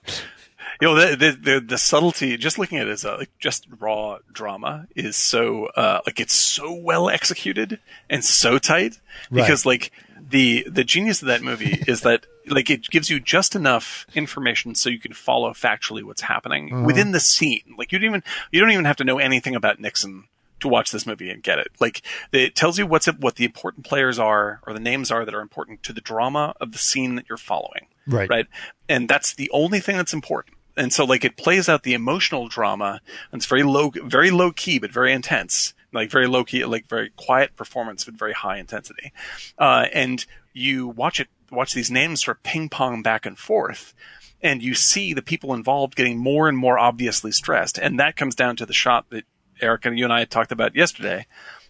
You 0.82 0.88
know, 0.88 0.94
the, 0.96 1.16
the 1.16 1.30
the 1.52 1.60
the 1.60 1.78
subtlety, 1.78 2.36
just 2.36 2.58
looking 2.58 2.78
at 2.78 2.88
it 2.88 2.90
as 2.90 3.04
a 3.04 3.14
like 3.14 3.30
just 3.38 3.66
raw 3.78 4.18
drama, 4.32 4.88
is 4.96 5.14
so 5.16 5.66
uh, 5.66 6.00
like 6.04 6.18
it's 6.18 6.34
so 6.34 6.72
well 6.72 7.08
executed 7.08 7.78
and 8.10 8.24
so 8.24 8.58
tight 8.58 8.98
Right. 9.30 9.42
because 9.42 9.64
like 9.64 9.92
the 10.18 10.66
the 10.68 10.82
genius 10.82 11.22
of 11.22 11.28
that 11.28 11.42
movie 11.42 11.82
is 11.86 12.00
that 12.00 12.26
like 12.48 12.68
it 12.68 12.88
gives 12.90 13.08
you 13.10 13.20
just 13.20 13.54
enough 13.54 14.06
information 14.14 14.74
so 14.74 14.90
you 14.90 14.98
can 14.98 15.12
follow 15.12 15.52
factually 15.52 16.02
what's 16.02 16.22
happening 16.22 16.72
Uh-huh. 16.74 16.84
within 16.84 17.12
the 17.12 17.20
scene. 17.20 17.74
Like 17.78 17.92
you 17.92 18.00
don't 18.00 18.08
even 18.08 18.24
you 18.50 18.58
don't 18.60 18.72
even 18.72 18.84
have 18.86 18.96
to 18.96 19.04
know 19.04 19.20
anything 19.20 19.54
about 19.54 19.78
Nixon 19.78 20.24
to 20.60 20.68
watch 20.68 20.90
this 20.90 21.06
movie 21.06 21.30
and 21.30 21.44
get 21.44 21.60
it. 21.60 21.68
Like 21.78 22.02
it 22.32 22.56
tells 22.56 22.76
you 22.78 22.88
what's 22.88 23.06
what 23.06 23.36
the 23.36 23.44
important 23.44 23.84
players 23.86 24.18
are 24.18 24.60
or 24.66 24.72
the 24.72 24.80
names 24.80 25.12
are 25.12 25.24
that 25.24 25.32
are 25.34 25.40
important 25.42 25.84
to 25.84 25.92
the 25.92 26.00
drama 26.00 26.54
of 26.60 26.72
the 26.72 26.78
scene 26.78 27.14
that 27.14 27.26
you're 27.28 27.38
following 27.38 27.86
Right. 28.04 28.28
right? 28.28 28.46
And 28.88 29.08
that's 29.08 29.32
the 29.34 29.48
only 29.52 29.78
thing 29.78 29.96
that's 29.96 30.12
important. 30.12 30.56
And 30.76 30.92
so, 30.92 31.04
like, 31.04 31.24
it 31.24 31.36
plays 31.36 31.68
out 31.68 31.82
the 31.82 31.94
emotional 31.94 32.48
drama, 32.48 33.00
and 33.30 33.40
it's 33.40 33.46
very 33.46 33.62
low, 33.62 33.90
very 33.90 34.30
low 34.30 34.52
key, 34.52 34.78
but 34.78 34.92
very 34.92 35.12
intense. 35.12 35.74
Like 35.94 36.10
very 36.10 36.26
low 36.26 36.42
key, 36.42 36.64
like 36.64 36.88
very 36.88 37.10
quiet 37.16 37.54
performance, 37.54 38.04
but 38.06 38.14
very 38.14 38.32
high 38.32 38.56
intensity. 38.56 39.12
Uh, 39.58 39.86
and 39.92 40.24
you 40.54 40.88
watch 40.88 41.20
it, 41.20 41.28
watch 41.50 41.74
these 41.74 41.90
names 41.90 42.24
sort 42.24 42.38
of 42.38 42.42
ping 42.42 42.70
pong 42.70 43.02
back 43.02 43.26
and 43.26 43.38
forth, 43.38 43.94
and 44.40 44.62
you 44.62 44.74
see 44.74 45.12
the 45.12 45.20
people 45.20 45.52
involved 45.52 45.94
getting 45.94 46.16
more 46.16 46.48
and 46.48 46.56
more 46.56 46.78
obviously 46.78 47.30
stressed. 47.30 47.78
And 47.78 48.00
that 48.00 48.16
comes 48.16 48.34
down 48.34 48.56
to 48.56 48.64
the 48.64 48.72
shot 48.72 49.10
that 49.10 49.24
Eric 49.60 49.84
and 49.84 49.98
you 49.98 50.04
and 50.04 50.12
I 50.12 50.20
had 50.20 50.30
talked 50.30 50.50
about 50.50 50.74
yesterday. 50.74 51.26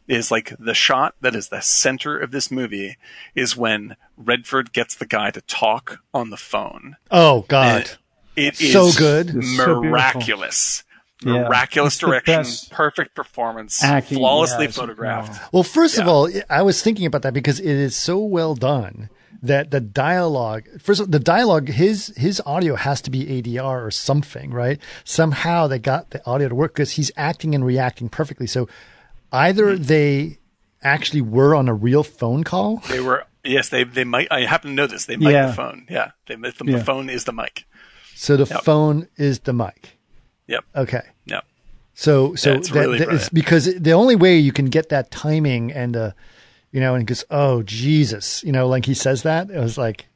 Is 0.09 0.32
like 0.32 0.53
the 0.59 0.74
shot 0.74 1.14
that 1.20 1.36
is 1.36 1.48
the 1.48 1.61
center 1.61 2.18
of 2.18 2.32
this 2.32 2.50
movie 2.50 2.96
is 3.36 3.57
when 3.57 3.96
Redford 4.16 4.72
gets 4.72 4.96
the 4.96 5.07
guy 5.07 5.30
to 5.30 5.40
talk 5.42 5.98
on 6.12 6.30
the 6.30 6.36
phone. 6.36 6.96
Oh 7.11 7.44
God. 7.48 7.90
It 8.36 8.60
is 8.60 8.72
So 8.72 8.90
good. 8.92 9.36
It's 9.36 9.56
so 9.56 9.82
miraculous. 9.82 10.84
Yeah. 11.24 11.44
Miraculous 11.44 11.98
direction, 11.98 12.44
perfect 12.72 13.14
performance, 13.14 13.80
acting, 13.84 14.18
flawlessly 14.18 14.64
yeah, 14.64 14.70
photographed. 14.72 15.28
phenomenal. 15.28 15.48
Well, 15.52 15.62
first 15.62 15.96
of 15.98 16.08
all, 16.08 16.28
I 16.50 16.62
was 16.62 16.82
thinking 16.82 17.06
about 17.06 17.22
that 17.22 17.32
because 17.32 17.60
it 17.60 17.66
is 17.68 17.94
so 17.94 18.18
well 18.18 18.56
done 18.56 19.08
that 19.40 19.70
the 19.70 19.80
dialogue, 19.80 20.64
first 20.80 21.00
of 21.00 21.06
all, 21.06 21.10
the 21.12 21.20
dialogue, 21.20 21.68
his 21.68 22.12
his 22.16 22.42
audio 22.44 22.74
has 22.74 23.00
to 23.02 23.10
be 23.10 23.24
ADR 23.40 23.86
or 23.86 23.90
something, 23.92 24.50
right? 24.50 24.80
Somehow 25.04 25.68
they 25.68 25.78
got 25.78 26.10
the 26.10 26.24
audio 26.26 26.48
to 26.48 26.56
work 26.56 26.74
because 26.74 26.92
he's 26.92 27.12
acting 27.16 27.54
and 27.54 27.64
reacting 27.64 28.08
perfectly. 28.08 28.48
So 28.48 28.68
either 29.30 29.76
Hmm. 29.76 29.82
they 29.84 30.38
actually 30.82 31.20
were 31.22 31.54
on 31.54 31.68
a 31.68 31.74
real 31.74 32.02
phone 32.02 32.42
call, 32.42 32.78
They 32.88 32.98
were 33.00 33.26
yes, 33.44 33.68
they 33.68 33.84
they 33.84 34.02
might. 34.04 34.26
I 34.32 34.40
happen 34.46 34.70
to 34.70 34.74
know 34.74 34.86
this. 34.88 35.04
They 35.04 35.16
mic 35.16 35.28
Yeah. 35.32 35.46
the 35.46 35.52
phone. 35.52 35.86
Yeah, 35.88 36.10
they 36.26 36.34
the, 36.34 36.52
the 36.64 36.72
Yeah. 36.72 36.82
phone 36.82 37.08
is 37.08 37.24
the 37.24 37.32
mic. 37.32 37.64
So 38.14 38.36
the 38.36 38.46
Yep. 38.52 38.64
phone 38.64 39.08
is 39.16 39.40
the 39.40 39.52
mic. 39.52 39.98
Yep. 40.46 40.64
Okay. 40.76 41.02
Yep. 41.26 41.44
So, 41.94 42.34
so 42.34 42.50
Yeah, 42.52 42.56
it's 42.58 42.70
that- 42.70 42.80
really 42.80 42.98
that- 42.98 43.08
it's 43.12 43.28
because 43.28 43.74
the 43.74 43.92
only 43.92 44.16
way 44.16 44.36
you 44.38 44.52
can 44.52 44.66
get 44.66 44.88
that 44.88 45.10
timing 45.10 45.72
and, 45.72 45.96
uh, 45.96 46.10
you 46.72 46.80
know, 46.80 46.94
and 46.94 47.04
because, 47.06 47.24
oh, 47.30 47.62
Jesus, 47.62 48.42
you 48.44 48.50
know, 48.52 48.66
like 48.66 48.86
he 48.86 48.94
says 48.94 49.22
that, 49.24 49.50
it 49.50 49.58
was 49.58 49.76
like, 49.78 50.06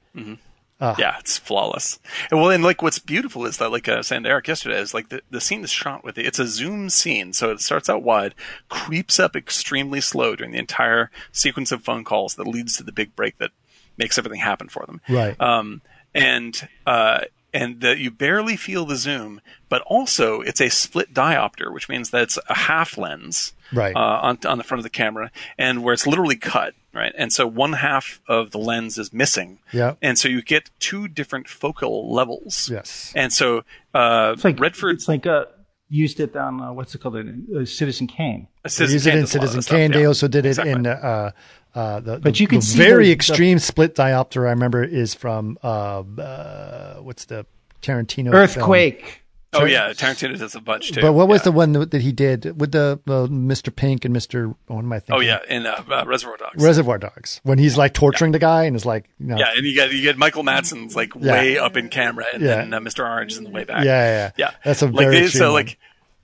Yeah, 0.78 1.16
it's 1.18 1.38
flawless. 1.38 1.98
And 2.30 2.38
well, 2.40 2.50
and 2.50 2.62
like 2.62 2.82
what's 2.82 2.98
beautiful 2.98 3.46
is 3.46 3.56
that, 3.58 3.70
like 3.70 3.88
I 3.88 3.96
was 3.96 4.08
saying 4.08 4.24
to 4.24 4.28
Eric 4.28 4.46
yesterday, 4.48 4.78
is 4.78 4.92
like 4.92 5.08
the, 5.08 5.22
the 5.30 5.40
scene 5.40 5.64
is 5.64 5.70
shot 5.70 6.04
with 6.04 6.18
it. 6.18 6.26
It's 6.26 6.38
a 6.38 6.46
zoom 6.46 6.90
scene, 6.90 7.32
so 7.32 7.50
it 7.50 7.60
starts 7.60 7.88
out 7.88 8.02
wide, 8.02 8.34
creeps 8.68 9.18
up 9.18 9.34
extremely 9.36 10.02
slow 10.02 10.36
during 10.36 10.52
the 10.52 10.58
entire 10.58 11.10
sequence 11.32 11.72
of 11.72 11.82
phone 11.82 12.04
calls 12.04 12.34
that 12.34 12.46
leads 12.46 12.76
to 12.76 12.82
the 12.82 12.92
big 12.92 13.16
break 13.16 13.38
that 13.38 13.52
makes 13.96 14.18
everything 14.18 14.40
happen 14.40 14.68
for 14.68 14.84
them. 14.86 15.00
Right. 15.08 15.38
Um, 15.40 15.80
and 16.14 16.68
uh, 16.86 17.20
and 17.60 17.80
the, 17.80 17.92
you 17.98 18.10
barely 18.10 18.56
feel 18.56 18.84
the 18.86 18.96
zoom, 18.96 19.40
but 19.68 19.80
also 19.96 20.40
it's 20.48 20.60
a 20.60 20.68
split 20.68 21.08
diopter, 21.14 21.72
which 21.72 21.88
means 21.88 22.10
that 22.10 22.22
it's 22.26 22.38
a 22.48 22.54
half 22.70 22.90
lens 22.98 23.52
Right. 23.72 23.96
uh, 23.96 24.18
on 24.28 24.38
on 24.46 24.58
the 24.58 24.64
front 24.64 24.78
of 24.80 24.84
the 24.84 24.90
camera, 25.02 25.30
and 25.58 25.82
where 25.82 25.92
it's 25.96 26.06
literally 26.06 26.36
cut, 26.36 26.74
right? 26.94 27.12
And 27.18 27.32
so 27.32 27.42
one 27.46 27.72
half 27.72 28.20
of 28.28 28.42
the 28.52 28.58
lens 28.58 28.96
is 28.98 29.12
missing, 29.12 29.58
Yeah. 29.72 29.94
and 30.00 30.14
so 30.20 30.28
you 30.28 30.40
get 30.42 30.70
two 30.78 31.08
different 31.08 31.48
focal 31.48 31.94
levels. 32.14 32.68
yes. 32.70 33.12
And 33.16 33.32
so 33.32 33.64
uh, 33.92 34.32
It's 34.34 34.44
like 34.44 34.60
Redford, 34.60 34.94
It's 34.96 35.08
like 35.08 35.26
uh, 35.26 35.46
used 35.88 36.20
it 36.20 36.36
on 36.36 36.60
uh, 36.60 36.72
what's 36.72 36.94
it 36.94 37.00
called? 37.00 37.16
Uh, 37.16 37.64
Citizen 37.64 38.06
Kane. 38.06 38.46
They 38.62 38.84
used 38.86 39.06
it 39.06 39.14
in 39.14 39.26
Citizen 39.26 39.62
Kane. 39.62 39.90
They 39.92 40.04
also 40.06 40.28
did 40.28 40.44
it 40.46 40.58
in, 40.58 40.86
uh, 40.86 41.30
uh, 41.76 42.00
the, 42.00 42.18
But 42.18 42.34
the- 42.34 42.40
you 42.40 42.48
can 42.48 42.58
the 42.60 42.64
see 42.66 42.78
very 42.78 43.04
the- 43.04 43.08
the- 43.10 43.12
extreme 43.12 43.58
split 43.60 43.94
diopter 43.94 44.46
I 44.46 44.50
remember 44.50 44.82
is 44.82 45.14
from, 45.14 45.58
uh, 45.62 46.00
uh, 46.00 46.94
what's 46.96 47.26
the 47.26 47.46
Tarantino 47.82 48.24
film? 48.30 48.34
Earthquake. 48.34 49.22
Oh 49.52 49.64
yeah, 49.64 49.90
Tarantino 49.90 50.38
does 50.38 50.54
a 50.54 50.60
bunch 50.60 50.92
too. 50.92 51.00
But 51.00 51.12
what 51.14 51.28
was 51.28 51.40
Yeah. 51.40 51.44
the 51.44 51.52
one 51.52 51.72
that 51.72 51.94
he 52.02 52.12
did 52.12 52.60
with 52.60 52.72
the 52.72 52.98
uh, 53.06 53.26
Mr. 53.28 53.74
Pink 53.74 54.04
and 54.04 54.14
Mr. 54.14 54.54
What 54.66 54.80
am 54.80 54.92
I 54.92 54.98
thinking? 54.98 55.14
Oh 55.16 55.20
yeah, 55.20 55.38
in 55.48 55.64
uh, 55.64 55.82
uh, 55.90 56.04
Reservoir 56.06 56.36
Dogs. 56.36 56.62
Reservoir 56.62 56.98
Dogs 56.98 57.40
when 57.42 57.56
he's 57.58 57.78
like 57.78 57.94
torturing 57.94 58.32
the 58.32 58.38
guy 58.38 58.64
and 58.64 58.76
is 58.76 58.84
like, 58.84 59.08
you 59.18 59.26
know, 59.28 59.38
yeah, 59.38 59.52
and 59.56 59.64
you 59.64 59.74
get 59.74 59.92
you 59.92 60.02
get 60.02 60.18
Michael 60.18 60.42
Madsen's 60.42 60.94
like 60.94 61.12
Yeah. 61.18 61.32
way 61.32 61.58
up 61.58 61.76
in 61.78 61.88
camera, 61.88 62.26
and 62.34 62.42
Yeah. 62.42 62.56
then 62.56 62.74
uh, 62.74 62.80
Mr. 62.80 63.08
Orange 63.08 63.32
is 63.32 63.38
in 63.38 63.44
the 63.44 63.50
way 63.50 63.64
back. 63.64 63.84
Yeah, 63.84 64.04
yeah, 64.04 64.10
yeah. 64.16 64.30
yeah. 64.36 64.50
That's 64.64 64.82
a 64.82 64.86
like 64.88 65.06
very 65.06 65.20
they, 65.20 65.26
so 65.28 65.52
one. 65.52 65.64
like, 65.64 65.78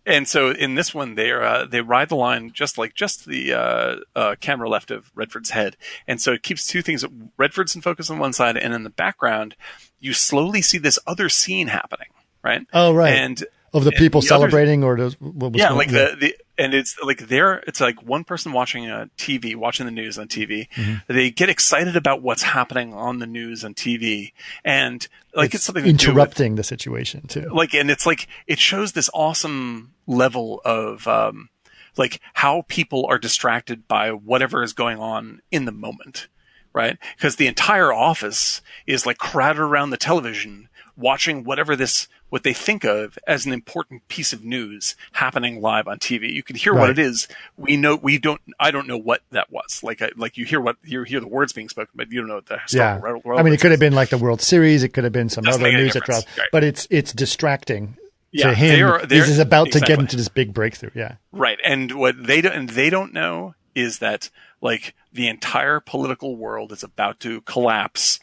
and 0.07 0.27
so 0.27 0.51
in 0.51 0.75
this 0.75 0.95
one 0.95 1.15
they 1.15 1.33
uh, 1.33 1.65
they 1.67 1.81
ride 1.81 2.09
the 2.09 2.17
line 2.17 2.51
just 2.53 2.79
like 2.79 2.95
just 2.95 3.27
the 3.27 3.53
uh, 3.53 3.97
uh, 4.17 4.35
camera 4.41 4.69
left 4.69 4.91
of 4.91 5.11
Redford's 5.15 5.51
head, 5.51 5.77
and 6.07 6.21
so 6.21 6.33
it 6.33 6.43
keeps 6.43 6.67
two 6.67 6.83
things. 6.83 7.05
Redford's 7.37 7.75
in 7.75 7.83
focus 7.83 8.11
on 8.11 8.19
one 8.19 8.33
side, 8.33 8.57
and 8.57 8.75
in 8.75 8.83
the 8.85 8.91
background 8.91 9.55
you 10.01 10.13
slowly 10.13 10.63
see 10.63 10.79
this 10.79 10.99
other 11.07 11.29
scene 11.29 11.69
happening, 11.69 12.09
right? 12.43 12.67
Oh, 12.73 12.93
right. 12.93 13.15
and 13.15 13.45
of 13.73 13.85
the 13.85 13.93
people 13.93 14.21
the 14.21 14.27
other- 14.35 14.51
celebrating 14.51 14.85
or 14.85 14.97
does, 14.97 15.15
what 15.21 15.53
was 15.53 15.61
yeah, 15.61 15.69
going- 15.69 15.79
like 15.79 15.91
the, 15.91 16.17
the 16.21 16.37
and 16.63 16.75
it's 16.75 16.97
like 17.03 17.27
they're 17.29 17.59
it's 17.67 17.81
like 17.81 18.03
one 18.03 18.25
person 18.25 18.53
watching 18.53 18.89
a 18.89 19.11
TV, 19.19 19.57
watching 19.57 19.87
the 19.87 19.93
news 19.93 20.19
on 20.19 20.29
TV. 20.29 20.69
Mm-hmm. 20.71 21.13
They 21.13 21.31
get 21.31 21.49
excited 21.49 21.97
about 21.97 22.23
what's 22.23 22.43
happening 22.43 22.95
on 22.95 23.19
the 23.19 23.27
news 23.27 23.65
on 23.65 23.75
TV, 23.75 24.33
and 24.65 25.07
like 25.35 25.55
it's, 25.55 25.65
something 25.65 25.85
to 25.85 25.93
do 25.93 25.95
with- 25.95 26.09
interrupting 26.09 26.55
the 26.55 26.63
situation 26.63 27.27
too. 27.27 27.49
like 27.53 27.75
and 27.75 27.91
it's 27.91 28.07
like 28.07 28.29
it 28.47 28.59
shows 28.59 28.93
this 28.93 29.11
awesome 29.13 29.93
level 30.07 30.61
of 30.65 31.07
um 31.09 31.49
like 31.97 32.21
how 32.35 32.65
people 32.69 33.07
are 33.07 33.19
distracted 33.19 33.87
by 33.89 34.11
whatever 34.11 34.63
is 34.63 34.73
going 34.73 34.99
on 34.99 35.41
in 35.51 35.65
the 35.65 35.73
moment 35.73 36.29
right 36.73 36.97
because 37.17 37.37
the 37.37 37.47
entire 37.47 37.93
office 37.93 38.63
is 38.87 39.07
like 39.07 39.19
crowded 39.19 39.61
around 39.61 39.91
the 39.91 39.97
television 39.97 40.69
watching 40.97 41.45
whatever 41.45 41.77
this 41.77 42.09
what 42.33 42.45
they 42.45 42.55
think 42.55 42.83
of 42.83 43.19
as 43.27 43.45
an 43.45 43.53
important 43.53 44.09
piece 44.09 44.33
of 44.33 44.43
news 44.43 44.97
happening 45.13 45.61
live 45.61 45.87
on 45.87 45.99
TV. 45.99 46.33
You 46.33 46.43
can 46.43 46.57
hear 46.57 46.73
Right. 46.73 46.81
what 46.81 46.89
it 46.91 46.99
is. 46.99 47.29
We 47.59 47.77
know 47.77 47.95
we 47.95 48.17
don't. 48.17 48.41
I 48.59 48.71
don't 48.71 48.87
know 48.89 48.97
what 48.97 49.21
that 49.33 49.53
was. 49.53 49.83
Like 49.83 50.01
I, 50.01 50.13
like 50.17 50.39
you 50.39 50.47
hear 50.47 50.59
what 50.59 50.77
you 50.83 51.03
hear 51.03 51.21
the 51.21 51.29
words 51.29 51.53
being 51.53 51.69
spoken, 51.69 51.91
but 51.95 52.11
you 52.11 52.21
don't 52.21 52.29
know 52.29 52.37
what 52.37 52.47
the 52.47 52.59
Yeah. 52.73 52.99
I 53.37 53.43
mean, 53.43 53.53
it 53.53 53.61
could 53.61 53.71
have 53.71 53.81
been 53.81 53.93
like 53.93 54.09
the 54.09 54.17
World 54.17 54.41
Series. 54.41 54.83
It 54.83 54.95
could 54.95 55.05
have 55.05 55.13
been 55.13 55.29
some 55.29 55.47
other 55.47 55.71
news 55.71 55.93
that 55.93 56.05
dropped, 56.05 56.27
Right. 56.39 56.49
but 56.53 56.65
it's 56.65 56.87
it's 56.89 57.13
distracting 57.13 57.99
Yeah, 58.31 58.49
to 58.49 58.55
him. 58.55 58.79
they're- 58.79 59.07
they're- 59.07 59.19
He's 59.25 59.29
is 59.29 59.39
about 59.39 59.71
to 59.73 59.81
get 59.81 59.99
into 59.99 60.17
this 60.17 60.29
big 60.29 60.55
breakthrough. 60.55 60.93
Yeah, 60.95 61.17
Right. 61.33 61.59
And 61.63 61.93
what 61.93 62.15
they 62.27 62.41
don't, 62.41 62.55
and 62.55 62.69
they 62.71 62.89
don't 62.89 63.13
know 63.13 63.55
is 63.75 63.99
that 63.99 64.31
like 64.63 64.95
the 65.13 65.29
entire 65.29 65.81
political 65.81 66.35
world 66.37 66.73
is 66.73 66.83
about 66.83 67.21
to 67.21 67.43
collapse 67.43 68.21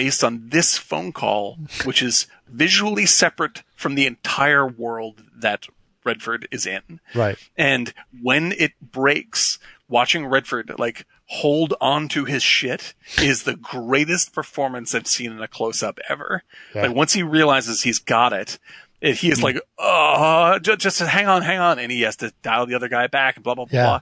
based 0.00 0.24
on 0.24 0.48
this 0.48 0.78
phone 0.78 1.12
call, 1.12 1.58
which 1.84 2.02
is 2.02 2.26
visually 2.48 3.04
separate 3.04 3.62
from 3.76 3.96
the 3.96 4.06
entire 4.06 4.66
world 4.66 5.22
that 5.36 5.66
Redford 6.04 6.48
is 6.50 6.64
in. 6.64 7.00
right. 7.14 7.36
And 7.58 7.92
when 8.22 8.52
it 8.52 8.72
breaks, 8.80 9.58
watching 9.90 10.24
Redford 10.24 10.72
like 10.78 11.04
hold 11.26 11.74
on 11.82 12.08
to 12.08 12.24
his 12.24 12.42
shit 12.42 12.94
is 13.20 13.42
the 13.42 13.56
greatest 13.56 14.32
performance 14.32 14.94
I've 14.94 15.06
seen 15.06 15.32
in 15.32 15.42
a 15.42 15.48
close 15.48 15.82
up 15.82 15.98
ever. 16.08 16.44
Yeah. 16.74 16.86
Like 16.86 16.96
once 16.96 17.12
he 17.12 17.22
realizes 17.22 17.82
he's 17.82 17.98
got 17.98 18.32
it, 18.32 18.58
it 19.02 19.16
he 19.16 19.30
is 19.30 19.36
mm-hmm. 19.36 19.44
like, 19.44 19.60
oh, 19.78 20.58
just, 20.62 20.80
just 20.80 20.98
hang 21.00 21.28
on, 21.28 21.42
hang 21.42 21.58
on. 21.58 21.78
And 21.78 21.92
he 21.92 22.00
has 22.02 22.16
to 22.16 22.32
dial 22.40 22.64
the 22.64 22.74
other 22.74 22.88
guy 22.88 23.06
back 23.06 23.36
and 23.36 23.44
blah, 23.44 23.54
blah, 23.54 23.66
Yeah. 23.70 23.84
blah. 23.84 24.00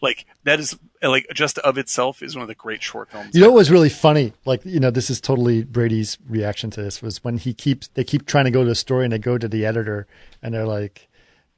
Like 0.00 0.26
that 0.44 0.60
is 0.60 0.78
like 1.02 1.26
just 1.34 1.58
of 1.58 1.76
itself 1.78 2.22
is 2.22 2.34
one 2.36 2.42
of 2.42 2.48
the 2.48 2.54
great 2.54 2.82
short 2.82 3.10
films. 3.10 3.34
You 3.34 3.40
know 3.40 3.48
what 3.48 3.56
was 3.56 3.70
really 3.70 3.88
funny? 3.88 4.32
Like, 4.44 4.64
you 4.64 4.80
know, 4.80 4.90
this 4.90 5.10
is 5.10 5.20
totally 5.20 5.64
Brady's 5.64 6.18
reaction 6.28 6.70
to 6.70 6.82
this 6.82 7.02
was 7.02 7.22
when 7.24 7.38
he 7.38 7.52
keeps 7.54 7.88
they 7.88 8.04
keep 8.04 8.26
trying 8.26 8.44
to 8.44 8.50
go 8.50 8.62
to 8.62 8.68
the 8.68 8.74
story 8.74 9.04
and 9.04 9.12
they 9.12 9.18
go 9.18 9.36
to 9.38 9.48
the 9.48 9.66
editor 9.66 10.06
and 10.42 10.54
they're 10.54 10.66
like, 10.66 11.08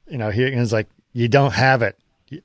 you 0.07 0.17
know, 0.17 0.29
he 0.31 0.45
and 0.45 0.59
he's 0.59 0.73
like, 0.73 0.87
You 1.13 1.27
don't 1.27 1.53
have 1.53 1.81
it. 1.81 1.97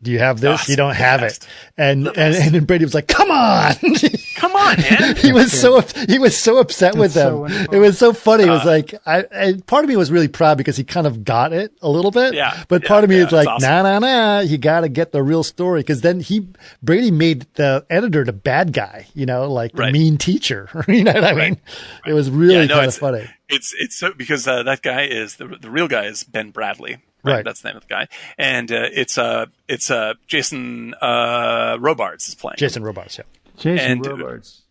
do 0.03 0.11
you 0.11 0.19
have 0.19 0.41
this? 0.41 0.69
You 0.69 0.77
don't 0.77 0.95
have 0.95 1.23
it. 1.23 1.39
And, 1.79 2.09
and, 2.09 2.35
and 2.35 2.55
then 2.55 2.65
Brady 2.65 2.85
was 2.85 2.95
like, 2.95 3.09
come 3.09 3.31
on. 3.31 3.75
Come 4.37 4.53
on, 4.55 4.77
man. 4.81 5.17
he 5.19 5.33
was 5.33 5.51
so, 5.53 5.81
he 6.09 6.19
was 6.19 6.37
so 6.37 6.59
upset 6.59 6.95
with 6.95 7.15
That's 7.15 7.25
so 7.27 7.31
them. 7.31 7.41
wonderful. 7.41 7.75
it 7.75 7.79
was 7.79 7.99
so 7.99 8.13
funny. 8.13 8.45
It 8.45 8.49
Uh, 8.51 8.55
was 8.55 8.65
like, 8.65 8.95
I, 9.07 9.23
and 9.33 9.67
part 9.67 9.85
of 9.85 9.89
me 9.89 9.97
was 9.97 10.13
really 10.13 10.29
proud 10.29 10.57
because 10.59 10.77
he 10.77 10.85
kind 10.85 11.07
of 11.07 11.25
got 11.25 11.53
it 11.53 11.73
a 11.83 11.89
little 11.89 12.11
bit. 12.11 12.35
Yeah, 12.35 12.65
But 12.69 12.83
yeah, 12.83 12.89
part 12.89 13.03
of 13.05 13.11
me 13.11 13.19
yeah, 13.19 13.27
is 13.27 13.33
like, 13.33 13.49
awesome. 13.49 13.69
nah, 13.69 13.83
nah, 13.83 13.99
nah, 13.99 14.41
you 14.41 14.59
got 14.59 14.81
to 14.83 14.89
get 14.89 15.13
the 15.13 15.23
real 15.23 15.43
story. 15.43 15.83
Cause 15.83 16.03
then 16.03 16.21
he, 16.21 16.47
Brady 16.83 17.11
made 17.11 17.47
the 17.55 17.85
editor 17.91 18.25
the 18.25 18.33
bad 18.33 18.73
guy, 18.73 19.07
you 19.15 19.27
know, 19.27 19.51
like 19.51 19.73
the 19.73 19.83
Right. 19.83 19.93
mean 19.93 20.19
teacher. 20.19 20.69
you 20.89 21.03
know 21.05 21.13
what 21.13 21.25
I 21.25 21.33
mean? 21.35 21.59
It 22.07 22.13
was 22.13 22.31
really 22.31 22.55
Yeah, 22.55 22.65
no, 22.67 22.75
kind 22.77 22.87
of 22.89 22.95
funny. 22.95 23.31
It's 23.49 23.75
it's 23.79 23.97
so 23.97 24.13
because 24.13 24.47
uh, 24.49 24.63
that 24.65 24.83
guy 24.83 25.03
is 25.05 25.37
the 25.37 25.47
the 25.47 25.71
real 25.71 25.89
guy 25.89 26.07
is 26.07 26.25
Ben 26.25 26.53
Bradlee. 26.53 26.99
Right. 27.23 27.45
That's 27.45 27.61
the 27.63 27.69
name 27.69 27.77
of 27.77 27.83
the 27.83 27.89
guy, 27.89 28.09
and 28.39 28.71
uh, 28.71 28.89
it's 28.93 29.19
uh 29.19 29.47
it's 29.69 29.91
uh 29.91 30.15
Jason 30.29 30.95
uh 31.01 31.77
Robards 31.81 32.29
is 32.29 32.35
playing. 32.35 32.57
Jason 32.59 32.83
Robards. 32.85 33.19
Yeah. 33.19 33.25
Jason 33.57 33.91
And- 33.93 34.07
Robards. 34.07 34.63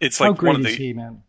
It's 0.00 0.18
How 0.18 0.28
like 0.30 0.38
great 0.38 0.52
one 0.52 0.60
of 0.60 0.66
is 0.66 0.74
he, 0.76 0.92
man? 0.92 1.22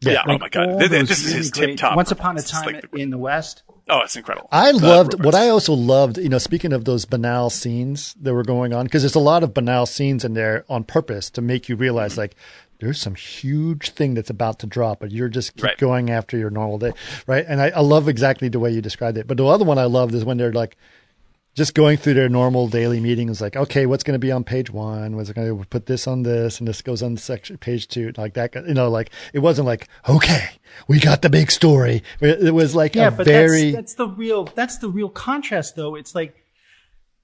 yeah. 0.00 0.22
oh 0.26 0.32
Like 0.32 0.40
my 0.40 0.48
god, 0.48 0.68
all 0.68 0.78
Th- 0.78 0.90
th- 0.90 1.00
those 1.00 1.08
this 1.08 1.24
is 1.24 1.32
his 1.32 1.50
tip 1.50 1.76
top. 1.76 1.96
Once 1.96 2.10
upon 2.10 2.36
a 2.36 2.42
time 2.42 2.66
like 2.66 2.90
the- 2.90 2.98
in 2.98 3.10
the 3.10 3.18
West. 3.18 3.62
oh, 3.88 4.00
it's 4.00 4.16
incredible. 4.16 4.48
I 4.52 4.70
loved 4.72 5.22
what 5.24 5.34
I 5.34 5.48
also 5.48 5.72
loved, 5.74 6.18
you 6.18 6.28
know, 6.28 6.38
speaking 6.38 6.72
of 6.72 6.84
those 6.84 7.04
banal 7.06 7.50
scenes 7.50 8.14
that 8.20 8.34
were 8.34 8.42
going 8.44 8.72
on, 8.74 8.84
because 8.84 9.02
there's 9.02 9.14
a 9.14 9.18
lot 9.20 9.42
of 9.42 9.54
banal 9.54 9.86
scenes 9.86 10.24
in 10.24 10.34
there 10.34 10.64
on 10.68 10.84
purpose 10.84 11.30
to 11.30 11.40
make 11.40 11.68
you 11.68 11.76
realize 11.76 12.12
mm-hmm. 12.12 12.20
like 12.22 12.36
there's 12.80 13.00
some 13.00 13.14
huge 13.14 13.90
thing 13.90 14.14
that's 14.14 14.30
about 14.30 14.58
to 14.60 14.66
drop, 14.66 15.00
but 15.00 15.10
you're 15.12 15.28
just 15.28 15.54
keep 15.54 15.64
Right. 15.64 15.78
going 15.78 16.10
after 16.10 16.36
your 16.38 16.50
normal 16.50 16.78
day. 16.78 16.92
Right. 17.26 17.44
And 17.46 17.60
I, 17.60 17.68
I 17.70 17.80
love 17.80 18.08
exactly 18.08 18.48
the 18.48 18.58
way 18.58 18.70
you 18.70 18.80
described 18.80 19.18
it. 19.18 19.26
But 19.26 19.36
the 19.36 19.46
other 19.46 19.64
one 19.66 19.78
I 19.78 19.84
loved 19.84 20.14
is 20.14 20.24
when 20.24 20.38
they're 20.38 20.52
like 20.52 20.76
just 21.54 21.74
going 21.74 21.96
through 21.98 22.14
their 22.14 22.28
normal 22.28 22.68
daily 22.68 23.00
meetings, 23.00 23.40
like, 23.40 23.56
okay, 23.56 23.84
what's 23.84 24.04
going 24.04 24.14
to 24.14 24.18
be 24.24 24.30
on 24.30 24.44
page 24.44 24.70
one? 24.70 25.16
Was 25.16 25.30
it 25.30 25.34
going 25.34 25.48
to 25.58 25.64
put 25.66 25.86
this 25.86 26.06
on 26.06 26.22
this 26.22 26.58
and 26.60 26.68
this 26.68 26.80
goes 26.80 27.02
on 27.02 27.16
section 27.16 27.58
page 27.58 27.88
two? 27.88 28.12
Like 28.16 28.34
that, 28.34 28.54
you 28.54 28.74
know, 28.74 28.88
like 28.88 29.10
it 29.34 29.40
wasn't 29.40 29.66
like, 29.66 29.88
okay, 30.08 30.50
we 30.86 31.00
got 31.00 31.22
the 31.22 31.30
big 31.30 31.50
story. 31.50 32.02
It 32.20 32.42
it 32.48 32.54
was 32.54 32.74
like 32.74 32.94
Yeah, 32.94 33.08
a 33.08 33.10
but 33.10 33.26
very, 33.26 33.72
that's, 33.72 33.94
that's 33.94 33.94
the 33.94 34.08
real 34.08 34.44
that's 34.44 34.78
the 34.78 34.88
real 34.88 35.08
contrast 35.08 35.74
though. 35.76 35.96
It's 35.96 36.14
like 36.14 36.36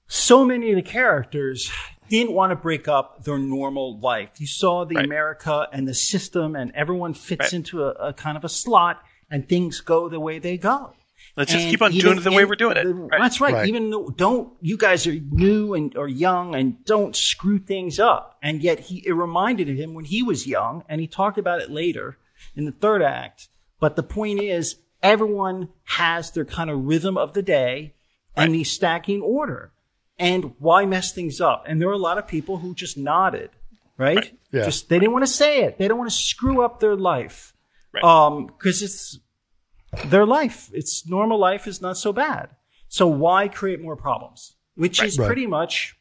so 0.07 0.45
many 0.45 0.71
of 0.71 0.75
the 0.75 0.81
characters 0.81 1.71
didn't 2.09 2.33
want 2.33 2.51
to 2.51 2.55
break 2.55 2.87
up 2.87 3.23
their 3.25 3.37
normal 3.37 3.99
life. 3.99 4.39
You 4.39 4.47
saw 4.47 4.85
the 4.85 4.95
Right. 4.95 5.05
America 5.05 5.67
and 5.73 5.87
the 5.87 5.93
system 5.93 6.55
and 6.55 6.71
everyone 6.75 7.13
fits 7.13 7.39
Right. 7.47 7.53
into 7.53 7.83
a, 7.83 7.89
a 7.91 8.13
kind 8.13 8.37
of 8.37 8.45
a 8.45 8.49
slot 8.49 9.01
and 9.29 9.47
things 9.47 9.81
go 9.81 10.07
the 10.07 10.19
way 10.19 10.39
they 10.39 10.57
go. 10.57 10.93
Let's 11.37 11.51
just 11.53 11.67
keep 11.69 11.81
on 11.83 11.93
even 11.93 12.03
doing 12.05 12.17
it 12.17 12.23
the 12.23 12.31
way 12.31 12.43
we're 12.45 12.55
doing 12.55 12.77
it. 12.77 12.83
the- 12.83 12.93
Right. 12.93 13.21
That's 13.21 13.39
right. 13.39 13.53
Right. 13.53 13.67
Even 13.69 13.89
though 13.91 14.09
don't 14.09 14.53
you 14.59 14.75
guys 14.75 15.05
are 15.07 15.13
new 15.13 15.73
and 15.75 15.95
or 15.95 16.07
young 16.07 16.55
and 16.55 16.83
don't 16.83 17.15
screw 17.15 17.59
things 17.59 17.99
up. 17.99 18.37
And 18.41 18.61
yet 18.63 18.79
he 18.81 19.03
it 19.05 19.13
reminded 19.13 19.67
him 19.69 19.93
when 19.93 20.05
he 20.05 20.23
was 20.23 20.47
young, 20.47 20.83
and 20.89 20.99
he 20.99 21.07
talked 21.07 21.37
about 21.37 21.61
it 21.61 21.69
later 21.69 22.17
in 22.55 22.65
the 22.65 22.71
third 22.71 23.01
act. 23.03 23.47
But 23.79 23.95
the 23.95 24.03
point 24.03 24.41
is, 24.41 24.77
everyone 25.03 25.69
has 25.83 26.31
their 26.31 26.45
kind 26.45 26.69
of 26.69 26.83
rhythm 26.85 27.17
of 27.17 27.33
the 27.33 27.43
day 27.43 27.93
and 28.35 28.53
the 28.53 28.63
stacking 28.63 29.21
order. 29.21 29.71
And 30.19 30.55
why 30.57 30.85
mess 30.85 31.11
things 31.11 31.39
up? 31.39 31.65
And 31.67 31.79
there 31.79 31.87
were 31.87 31.93
a 31.93 31.99
lot 31.99 32.17
of 32.17 32.27
people 32.27 32.57
who 32.57 32.73
just 32.73 32.97
nodded, 32.97 33.51
right? 33.97 34.17
Right. 34.17 34.39
Yeah. 34.51 34.63
Just 34.65 34.89
they 34.89 34.97
didn't 34.97 35.13
want 35.13 35.25
to 35.25 35.31
say 35.31 35.61
it. 35.61 35.77
They 35.77 35.87
don't 35.87 35.99
want 35.99 36.09
to 36.09 36.15
screw 36.15 36.63
up 36.65 36.79
their 36.79 36.95
life. 36.95 37.53
Right. 37.93 38.03
Um, 38.03 38.47
because 38.47 38.81
it's 38.81 39.19
their 40.05 40.25
life. 40.25 40.69
It's 40.73 41.07
normal 41.07 41.37
life 41.39 41.67
is 41.67 41.81
not 41.81 41.97
so 41.97 42.13
bad. 42.13 42.49
So 42.87 43.07
why 43.07 43.47
create 43.47 43.81
more 43.81 43.95
problems? 43.95 44.55
Which 44.75 45.01
is 45.01 45.17
Right. 45.17 45.25
pretty 45.25 45.47
much, 45.47 45.95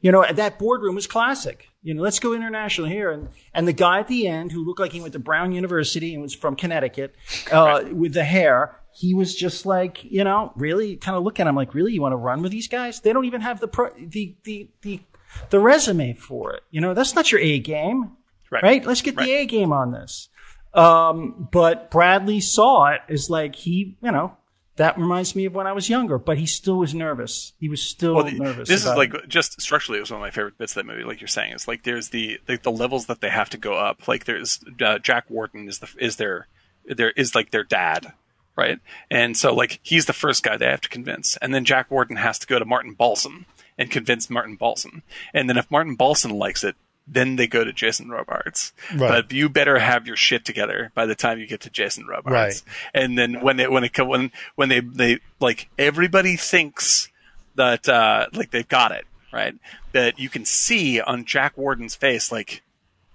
you 0.00 0.12
know, 0.12 0.24
that 0.30 0.58
boardroom 0.58 0.94
was 0.94 1.06
classic. 1.06 1.68
You 1.82 1.94
know, 1.94 2.02
let's 2.02 2.18
go 2.18 2.32
international 2.34 2.88
here. 2.88 3.10
And, 3.10 3.28
and 3.54 3.66
the 3.66 3.72
guy 3.72 4.00
at 4.00 4.08
the 4.08 4.26
end 4.26 4.52
who 4.52 4.64
looked 4.64 4.80
like 4.80 4.92
he 4.92 5.00
went 5.00 5.12
to 5.14 5.18
Brown 5.18 5.52
University 5.52 6.12
and 6.14 6.22
was 6.22 6.34
from 6.34 6.54
Connecticut, 6.56 7.14
uh, 7.50 7.84
with 7.92 8.12
the 8.14 8.24
hair, 8.24 8.76
he 8.92 9.14
was 9.14 9.34
just 9.34 9.64
like, 9.66 10.04
you 10.04 10.22
know, 10.24 10.52
really 10.56 10.96
kind 10.96 11.16
of 11.16 11.22
looking 11.24 11.46
at 11.46 11.48
him 11.50 11.56
like, 11.56 11.74
really, 11.74 11.92
you 11.92 12.02
want 12.02 12.12
to 12.12 12.16
run 12.16 12.42
with 12.42 12.52
these 12.52 12.68
guys? 12.68 13.00
They 13.00 13.12
don't 13.12 13.24
even 13.24 13.40
have 13.40 13.60
the, 13.60 13.68
pro- 13.68 13.94
the, 13.98 14.36
the, 14.44 14.68
the, 14.82 15.00
the 15.48 15.60
resume 15.60 16.12
for 16.14 16.52
it. 16.52 16.62
You 16.70 16.80
know, 16.82 16.92
that's 16.92 17.14
not 17.14 17.32
your 17.32 17.40
A 17.40 17.58
game 17.58 18.12
Right. 18.50 18.62
right? 18.62 18.84
Let's 18.84 19.00
get 19.00 19.16
Right. 19.16 19.26
the 19.26 19.32
A 19.32 19.46
game 19.46 19.72
on 19.72 19.92
this. 19.92 20.28
Um, 20.74 21.48
but 21.50 21.90
Bradlee 21.90 22.42
saw 22.42 22.86
it 22.92 23.00
as 23.08 23.28
like 23.28 23.54
he, 23.56 23.96
you 24.02 24.12
know, 24.12 24.36
that 24.76 24.96
reminds 24.98 25.34
me 25.36 25.44
of 25.44 25.54
when 25.54 25.66
I 25.66 25.72
was 25.72 25.88
younger, 25.90 26.16
but 26.16 26.38
he 26.38 26.46
still 26.46 26.76
was 26.78 26.94
nervous. 26.94 27.52
He 27.58 27.68
was 27.68 27.82
still 27.82 28.14
Well, 28.14 28.24
the- 28.24 28.38
nervous. 28.38 28.68
this 28.68 28.80
is 28.86 28.86
like 28.96 29.12
it. 29.12 29.28
just 29.28 29.60
structurally, 29.60 29.98
it 29.98 30.02
was 30.02 30.10
one 30.10 30.20
of 30.20 30.22
my 30.22 30.30
favorite 30.30 30.56
bits 30.58 30.72
of 30.72 30.76
that 30.76 30.86
movie. 30.92 31.04
Like 31.04 31.20
you're 31.20 31.28
saying, 31.28 31.52
it's 31.52 31.68
like 31.68 31.82
there's 31.82 32.10
the 32.10 32.40
the, 32.46 32.56
the 32.56 32.70
levels 32.70 33.06
that 33.06 33.20
they 33.20 33.30
have 33.30 33.50
to 33.50 33.58
go 33.58 33.74
up. 33.74 34.06
Like 34.08 34.24
there's 34.24 34.60
uh, 34.82 34.98
Jack 34.98 35.28
Warden 35.28 35.68
is 35.68 35.80
the 35.80 35.88
is 35.98 36.16
their 36.16 36.46
there 36.86 37.10
is 37.10 37.34
like 37.34 37.50
their 37.50 37.64
dad, 37.64 38.12
right? 38.56 38.78
And 39.10 39.36
so 39.36 39.52
like 39.54 39.80
he's 39.82 40.06
the 40.06 40.12
first 40.12 40.42
guy 40.42 40.56
they 40.56 40.66
have 40.66 40.80
to 40.82 40.88
convince, 40.88 41.36
and 41.38 41.52
then 41.52 41.64
Jack 41.64 41.90
Warden 41.90 42.16
has 42.16 42.38
to 42.38 42.46
go 42.46 42.58
to 42.58 42.64
Martin 42.64 42.94
Balsam 42.94 43.46
and 43.76 43.90
convince 43.90 44.30
Martin 44.30 44.56
Balsam, 44.56 45.02
and 45.34 45.48
then 45.50 45.58
if 45.58 45.70
Martin 45.70 45.96
Balsam 45.96 46.30
likes 46.30 46.62
it. 46.64 46.76
Then 47.12 47.34
they 47.36 47.48
go 47.48 47.64
to 47.64 47.72
Jason 47.72 48.08
Robards, 48.08 48.72
Right. 48.94 49.08
but 49.08 49.32
you 49.32 49.48
better 49.48 49.80
have 49.80 50.06
your 50.06 50.14
shit 50.16 50.44
together 50.44 50.92
by 50.94 51.06
the 51.06 51.16
time 51.16 51.40
you 51.40 51.46
get 51.48 51.60
to 51.62 51.70
Jason 51.70 52.06
Robards. 52.06 52.32
Right. 52.32 52.62
And 52.94 53.18
then 53.18 53.40
when 53.40 53.58
it 53.58 53.72
when 53.72 53.82
it 53.82 53.98
when 53.98 54.30
when 54.54 54.68
they 54.68 54.78
they 54.80 55.18
like 55.40 55.68
everybody 55.76 56.36
thinks 56.36 57.08
that 57.56 57.88
uh 57.88 58.26
like 58.32 58.52
they've 58.52 58.68
got 58.68 58.92
it 58.92 59.04
right 59.32 59.54
that 59.92 60.18
you 60.20 60.28
can 60.28 60.44
see 60.44 61.00
on 61.00 61.24
jack 61.24 61.56
warden's 61.58 61.94
face 61.96 62.30
like 62.32 62.62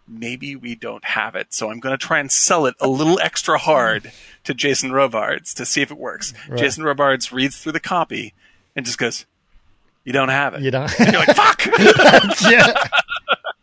maybe 0.08 0.56
we 0.56 0.76
don't 0.76 1.04
have 1.06 1.36
it 1.36 1.48
so 1.54 1.72
i'm 1.72 1.80
going 1.80 1.98
to 1.98 2.06
try 2.06 2.20
and 2.20 2.32
sell 2.32 2.66
it 2.66 2.76
a 2.80 2.88
little 2.88 3.20
extra 3.22 3.58
hard 3.58 4.12
to 4.44 4.54
jason 4.54 4.92
robards 4.92 5.54
to 5.54 5.66
see 5.66 5.82
if 5.82 5.90
it 5.90 5.98
works 5.98 6.34
jason 6.58 6.84
robards 6.84 7.32
reads 7.32 7.58
through 7.58 7.72
the 7.72 7.80
copy 7.80 8.34
and 8.76 8.86
just 8.86 8.98
goes 8.98 9.26
you 10.04 10.14
don't 10.14 10.30
have 10.30 10.54
it 10.54 10.62
you 10.62 10.70
know, 10.70 10.86
you're 11.00 11.12
like 11.26 11.36
fuck 11.36 11.66
yeah. 12.52 12.74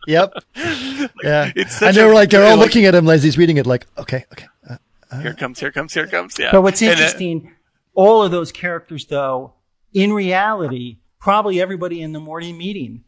Yep. 0.06 0.32
Yeah. 1.24 1.50
It's 1.56 1.56
and 1.56 1.70
such 1.70 1.94
they 1.96 2.02
a- 2.02 2.06
were 2.06 2.14
like, 2.14 2.30
they're 2.30 2.44
all 2.44 2.56
like- 2.56 2.66
looking 2.66 2.84
at 2.84 2.94
him 2.94 3.08
as 3.08 3.22
he's 3.22 3.36
reading 3.38 3.56
it, 3.56 3.66
like, 3.66 3.86
okay, 3.98 4.24
okay. 4.32 4.46
Uh, 4.68 5.20
here 5.20 5.34
comes 5.34 5.60
here 5.60 5.70
comes 5.70 5.92
here 5.92 6.06
comes 6.06 6.38
yeah 6.38 6.50
But 6.52 6.62
what's 6.62 6.80
And, 6.80 6.88
uh, 6.88 6.92
interesting, 6.92 7.52
all 7.94 8.22
of 8.22 8.30
those 8.30 8.50
characters, 8.52 9.04
though, 9.06 9.54
in 9.92 10.12
reality, 10.12 10.98
probably 11.18 11.60
everybody 11.60 12.00
in 12.00 12.12
the 12.12 12.20
morning 12.20 12.56
meeting 12.56 13.04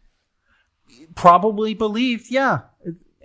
probably 1.14 1.74
believed, 1.74 2.30
yeah, 2.30 2.60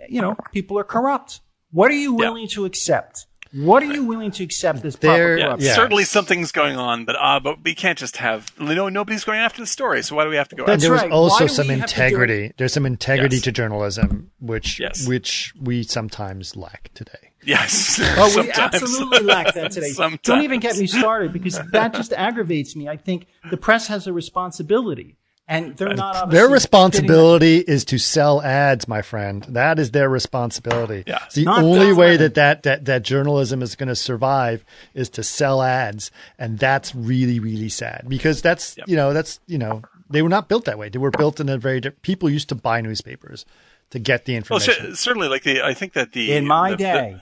you 0.08 0.20
know, 0.22 0.36
people 0.52 0.78
are 0.78 0.84
corrupt. 0.84 1.40
What 1.72 1.90
are 1.90 1.94
you 1.94 2.12
Yeah. 2.12 2.28
willing 2.30 2.48
to 2.48 2.64
accept? 2.64 3.26
What 3.52 3.82
are 3.82 3.86
you 3.92 4.04
willing 4.04 4.30
to 4.32 4.44
accept 4.44 4.84
as 4.84 4.94
There- 4.96 5.10
proper 5.10 5.36
yeah, 5.38 5.44
corruption? 5.46 5.66
Yeah. 5.66 5.74
certainly 5.74 6.04
something's 6.04 6.52
going 6.52 6.76
on, 6.76 7.04
but 7.04 7.16
uh, 7.20 7.40
but 7.40 7.64
we 7.64 7.74
can't 7.74 7.98
just 7.98 8.18
have 8.18 8.52
you 8.60 8.74
know 8.74 8.88
nobody's 8.88 9.24
going 9.24 9.40
after 9.40 9.60
the 9.60 9.66
story. 9.66 10.02
So 10.02 10.14
why 10.16 10.24
do 10.24 10.30
we 10.30 10.36
have 10.36 10.48
to 10.50 10.56
go? 10.56 10.64
That's 10.66 10.84
after 10.84 10.86
there 10.86 10.92
was 10.92 11.02
right. 11.02 11.10
Why 11.10 11.16
also 11.16 11.46
do 11.46 11.48
some 11.48 11.66
we 11.68 11.78
have 11.78 11.88
to 11.90 11.94
do 11.96 12.00
it? 12.02 12.04
integrity. 12.04 12.52
There's 12.58 12.72
some 12.72 12.86
integrity 12.86 13.36
Yes. 13.36 13.44
to 13.44 13.52
journalism, 13.52 14.30
which 14.40 14.78
Yes. 14.78 15.06
which 15.06 15.52
we 15.60 15.82
sometimes 15.82 16.54
lack 16.56 16.90
today. 16.94 17.32
Yes. 17.42 17.98
Oh, 18.18 18.26
we 18.26 18.30
Sometimes. 18.32 18.74
absolutely 18.74 19.20
lack 19.20 19.54
that 19.54 19.72
today. 19.72 19.88
Sometimes. 19.90 20.20
Don't 20.24 20.42
even 20.42 20.60
get 20.60 20.76
me 20.76 20.86
started 20.86 21.32
because 21.32 21.58
that 21.72 21.94
just 21.94 22.12
aggravates 22.12 22.76
me. 22.76 22.86
I 22.88 22.96
think 22.98 23.26
the 23.50 23.56
press 23.56 23.86
has 23.88 24.06
a 24.06 24.12
responsibility, 24.12 25.16
and 25.50 25.76
they're 25.76 25.92
not. 25.92 26.30
Their 26.30 26.48
responsibility 26.48 27.58
is 27.58 27.84
to 27.86 27.98
sell 27.98 28.40
ads, 28.40 28.88
my 28.88 29.02
friend. 29.02 29.42
That 29.48 29.78
is 29.78 29.90
their 29.90 30.08
responsibility. 30.08 31.04
Yeah. 31.06 31.18
It's 31.26 31.34
the 31.34 31.44
Not 31.44 31.62
only 31.62 31.92
way 31.92 32.16
that, 32.16 32.34
that, 32.36 32.62
that, 32.62 32.86
that 32.86 33.02
journalism 33.02 33.60
is 33.60 33.74
going 33.76 33.88
to 33.88 33.96
survive 33.96 34.64
is 34.94 35.08
to 35.10 35.22
sell 35.22 35.60
ads. 35.62 36.10
And 36.38 36.58
that's 36.58 36.94
really, 36.94 37.38
really 37.40 37.68
sad 37.68 38.04
because 38.08 38.40
that's, 38.40 38.76
Yep. 38.78 38.88
you 38.88 38.96
know, 38.96 39.12
that's, 39.12 39.40
you 39.46 39.58
know, 39.58 39.82
they 40.08 40.22
were 40.22 40.28
not 40.28 40.48
built 40.48 40.64
that 40.64 40.78
way. 40.78 40.88
They 40.88 40.98
were 40.98 41.10
built 41.10 41.40
in 41.40 41.48
a 41.48 41.58
very, 41.58 41.80
di- 41.80 41.90
people 41.90 42.30
used 42.30 42.48
to 42.48 42.54
buy 42.54 42.80
newspapers 42.80 43.44
to 43.90 43.98
get 43.98 44.24
the 44.24 44.32
Well, 44.34 44.36
information. 44.38 44.86
cer- 44.90 44.94
certainly, 44.96 45.28
like 45.28 45.42
the 45.42 45.62
I 45.62 45.74
think 45.74 45.92
that 45.94 46.12
the 46.12 46.32
In 46.32 46.46
my 46.46 46.70
the- 46.70 46.76
the- 46.76 46.82
day, 46.84 46.92
Hold 47.00 47.14
on. 47.14 47.20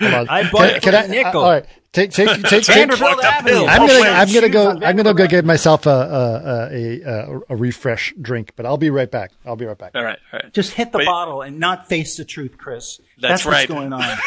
I 0.00 0.48
bought 0.50 0.70
it 0.70 0.82
for 0.82 0.90
a 0.90 1.08
nickel. 1.08 1.42
all 1.42 1.50
right. 1.50 1.66
Take, 1.92 2.10
take, 2.10 2.28
take, 2.28 2.64
take, 2.64 2.66
Vanderbilt 2.66 3.12
Fucked 3.12 3.24
Avenue. 3.24 3.64
I'm 3.64 3.86
gonna, 3.86 4.10
I'm 4.10 4.32
gonna 4.32 4.48
go, 4.50 4.70
on 4.70 4.84
I'm 4.84 4.96
gonna 4.96 5.14
go 5.14 5.26
Vanderbilt 5.26 5.30
get 5.30 5.44
myself 5.46 5.86
a, 5.86 5.90
a, 5.90 6.68
a, 6.70 7.00
a, 7.00 7.40
a 7.48 7.56
refresh 7.56 8.14
drink, 8.20 8.52
but 8.56 8.66
I'll 8.66 8.76
be 8.76 8.90
right 8.90 9.10
back. 9.10 9.32
I'll 9.46 9.56
be 9.56 9.64
right 9.64 9.76
back. 9.76 9.92
all 9.94 10.04
right, 10.04 10.18
all 10.32 10.40
right. 10.42 10.52
Just 10.52 10.74
hit 10.74 10.92
the 10.92 10.98
Wait. 10.98 11.06
bottle 11.06 11.40
and 11.40 11.58
not 11.58 11.88
face 11.88 12.16
the 12.16 12.26
truth, 12.26 12.58
Chris. 12.58 13.00
That's 13.20 13.44
what's 13.44 13.54
right. 13.54 13.68
going 13.68 13.92
on. 13.92 14.02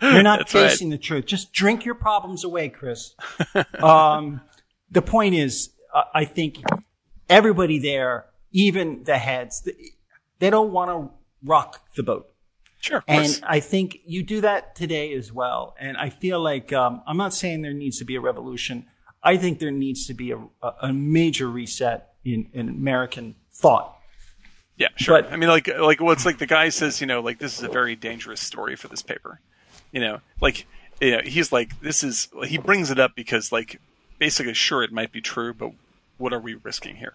You're 0.00 0.22
not 0.22 0.40
That's 0.40 0.54
right. 0.54 0.70
facing 0.70 0.90
the 0.90 0.98
truth. 0.98 1.26
Just 1.26 1.52
drink 1.52 1.84
your 1.84 1.94
problems 1.94 2.44
away, 2.44 2.70
Chris. 2.70 3.14
um, 3.82 4.40
the 4.90 5.02
point 5.02 5.34
is, 5.34 5.70
uh, 5.94 6.02
I 6.14 6.24
think 6.24 6.62
everybody 7.28 7.78
there, 7.78 8.26
even 8.52 9.04
the 9.04 9.18
heads, 9.18 9.68
they 10.38 10.50
don't 10.50 10.72
want 10.72 10.90
to 10.90 11.10
rock 11.42 11.80
the 11.96 12.02
boat. 12.02 12.33
Sure. 12.84 13.02
And 13.08 13.40
I 13.46 13.60
think 13.60 14.00
you 14.04 14.22
do 14.22 14.42
that 14.42 14.74
today 14.76 15.14
as 15.14 15.32
well. 15.32 15.74
And 15.80 15.96
I 15.96 16.10
feel 16.10 16.38
like 16.38 16.70
um, 16.70 17.00
I'm 17.06 17.16
not 17.16 17.32
saying 17.32 17.62
there 17.62 17.72
needs 17.72 17.98
to 18.00 18.04
be 18.04 18.14
a 18.14 18.20
revolution. 18.20 18.84
I 19.22 19.38
think 19.38 19.58
there 19.58 19.70
needs 19.70 20.06
to 20.08 20.12
be 20.12 20.32
a, 20.32 20.38
a 20.82 20.92
major 20.92 21.48
reset 21.48 22.12
in, 22.26 22.50
in 22.52 22.68
American 22.68 23.36
thought. 23.50 23.96
Yeah, 24.76 24.88
sure. 24.96 25.22
But- 25.22 25.32
I 25.32 25.36
mean, 25.36 25.48
like, 25.48 25.66
like, 25.66 25.98
well, 26.02 26.14
like 26.26 26.36
the 26.36 26.46
guy 26.46 26.68
says, 26.68 27.00
you 27.00 27.06
know, 27.06 27.20
like 27.20 27.38
this 27.38 27.56
is 27.56 27.64
a 27.64 27.70
very 27.70 27.96
dangerous 27.96 28.42
story 28.42 28.76
for 28.76 28.88
this 28.88 29.00
paper. 29.00 29.40
You 29.90 30.00
know, 30.00 30.20
like, 30.42 30.66
you 31.00 31.12
know, 31.12 31.20
he's 31.24 31.52
like, 31.52 31.80
this 31.80 32.04
is. 32.04 32.28
He 32.46 32.58
brings 32.58 32.90
it 32.90 32.98
up 32.98 33.12
because, 33.14 33.50
like, 33.50 33.80
basically, 34.18 34.52
sure, 34.52 34.82
it 34.82 34.92
might 34.92 35.10
be 35.10 35.22
true, 35.22 35.54
but 35.54 35.72
what 36.18 36.34
are 36.34 36.40
we 36.40 36.54
risking 36.54 36.96
here? 36.96 37.14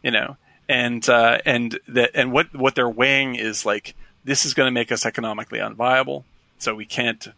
You 0.00 0.12
know, 0.12 0.36
and 0.68 1.08
uh, 1.08 1.38
and 1.44 1.80
that 1.88 2.10
and 2.14 2.30
what 2.30 2.54
what 2.54 2.76
they're 2.76 2.88
weighing 2.88 3.34
is 3.34 3.66
like 3.66 3.96
this 4.24 4.44
is 4.44 4.54
going 4.54 4.66
to 4.66 4.72
make 4.72 4.92
us 4.92 5.04
economically 5.06 5.58
unviable, 5.58 6.24
so 6.58 6.74
we 6.74 6.84
can't 6.86 7.28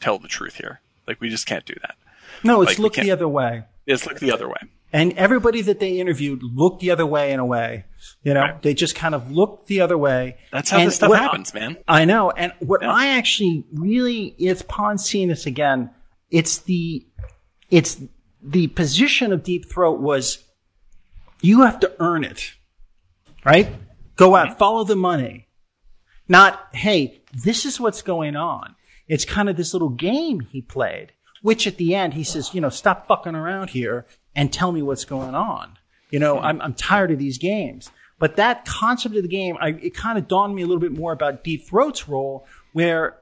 tell 0.00 0.18
the 0.18 0.28
truth 0.28 0.56
here. 0.56 0.80
Like, 1.06 1.20
we 1.20 1.28
just 1.28 1.46
can't 1.46 1.64
do 1.64 1.74
that. 1.82 1.96
No, 2.42 2.62
it's 2.62 2.72
Like, 2.72 2.78
look 2.78 2.94
the 2.94 3.10
other 3.10 3.28
way. 3.28 3.64
It's 3.86 4.06
look 4.06 4.18
the 4.20 4.32
other 4.32 4.48
way. 4.48 4.56
And 4.92 5.12
everybody 5.14 5.60
that 5.62 5.80
they 5.80 5.98
interviewed 5.98 6.42
looked 6.42 6.80
the 6.80 6.90
other 6.92 7.04
way 7.04 7.32
in 7.32 7.40
a 7.40 7.44
way. 7.44 7.84
You 8.22 8.32
know, 8.34 8.40
Right. 8.40 8.62
they 8.62 8.74
just 8.74 8.94
kind 8.94 9.14
of 9.14 9.30
looked 9.30 9.66
the 9.66 9.80
other 9.80 9.98
way. 9.98 10.36
That's 10.52 10.70
how 10.70 10.78
And 10.78 10.86
this 10.88 10.96
stuff 10.96 11.10
what- 11.10 11.18
happens, 11.18 11.52
man. 11.52 11.78
I 11.88 12.04
know. 12.04 12.30
And 12.30 12.52
what 12.60 12.82
Yeah. 12.82 12.92
I 12.92 13.06
actually 13.08 13.64
really, 13.72 14.34
it's 14.38 14.60
upon 14.60 14.98
seeing 14.98 15.28
this 15.28 15.46
again, 15.46 15.90
it's 16.30 16.58
the, 16.58 17.04
it's 17.70 18.00
the 18.42 18.68
position 18.68 19.32
of 19.32 19.42
Deep 19.42 19.68
Throat 19.68 20.00
was 20.00 20.44
you 21.40 21.62
have 21.62 21.80
to 21.80 21.92
earn 21.98 22.22
it, 22.24 22.52
right? 23.44 23.74
Go 24.16 24.36
out, 24.36 24.48
mm-hmm. 24.50 24.58
follow 24.58 24.84
the 24.84 24.96
money. 24.96 25.48
Not, 26.28 26.68
hey, 26.72 27.22
this 27.32 27.66
is 27.66 27.78
what's 27.78 28.02
going 28.02 28.36
on. 28.36 28.76
It's 29.08 29.24
kind 29.24 29.48
of 29.48 29.56
this 29.56 29.72
little 29.74 29.90
game 29.90 30.40
he 30.40 30.62
played, 30.62 31.12
which 31.42 31.66
at 31.66 31.76
the 31.76 31.94
end 31.94 32.14
he 32.14 32.24
says, 32.24 32.54
you 32.54 32.60
know, 32.60 32.70
stop 32.70 33.06
fucking 33.06 33.34
around 33.34 33.70
here 33.70 34.06
and 34.34 34.52
tell 34.52 34.72
me 34.72 34.82
what's 34.82 35.04
going 35.04 35.34
on. 35.34 35.76
You 36.10 36.18
know, 36.18 36.38
I'm, 36.38 36.60
I'm 36.60 36.74
tired 36.74 37.10
of 37.10 37.18
these 37.18 37.38
games. 37.38 37.90
But 38.18 38.36
that 38.36 38.64
concept 38.64 39.16
of 39.16 39.22
the 39.22 39.28
game, 39.28 39.56
I, 39.60 39.70
it 39.70 39.94
kind 39.94 40.16
of 40.16 40.28
dawned 40.28 40.54
me 40.54 40.62
a 40.62 40.66
little 40.66 40.80
bit 40.80 40.92
more 40.92 41.12
about 41.12 41.44
Deep 41.44 41.66
Throat's 41.66 42.08
role, 42.08 42.46
where 42.72 43.16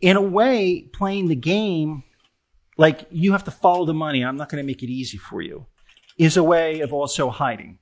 in 0.00 0.16
a 0.16 0.22
way, 0.22 0.82
playing 0.92 1.28
the 1.28 1.34
game, 1.34 2.04
like 2.76 3.06
you 3.10 3.32
have 3.32 3.44
to 3.44 3.50
follow 3.50 3.84
the 3.84 3.94
money. 3.94 4.24
I'm 4.24 4.36
not 4.36 4.48
going 4.48 4.62
to 4.62 4.66
make 4.66 4.82
it 4.82 4.90
easy 4.90 5.18
for 5.18 5.42
you, 5.42 5.66
is 6.16 6.36
a 6.36 6.44
way 6.44 6.80
of 6.80 6.92
also 6.92 7.30
hiding. 7.30 7.78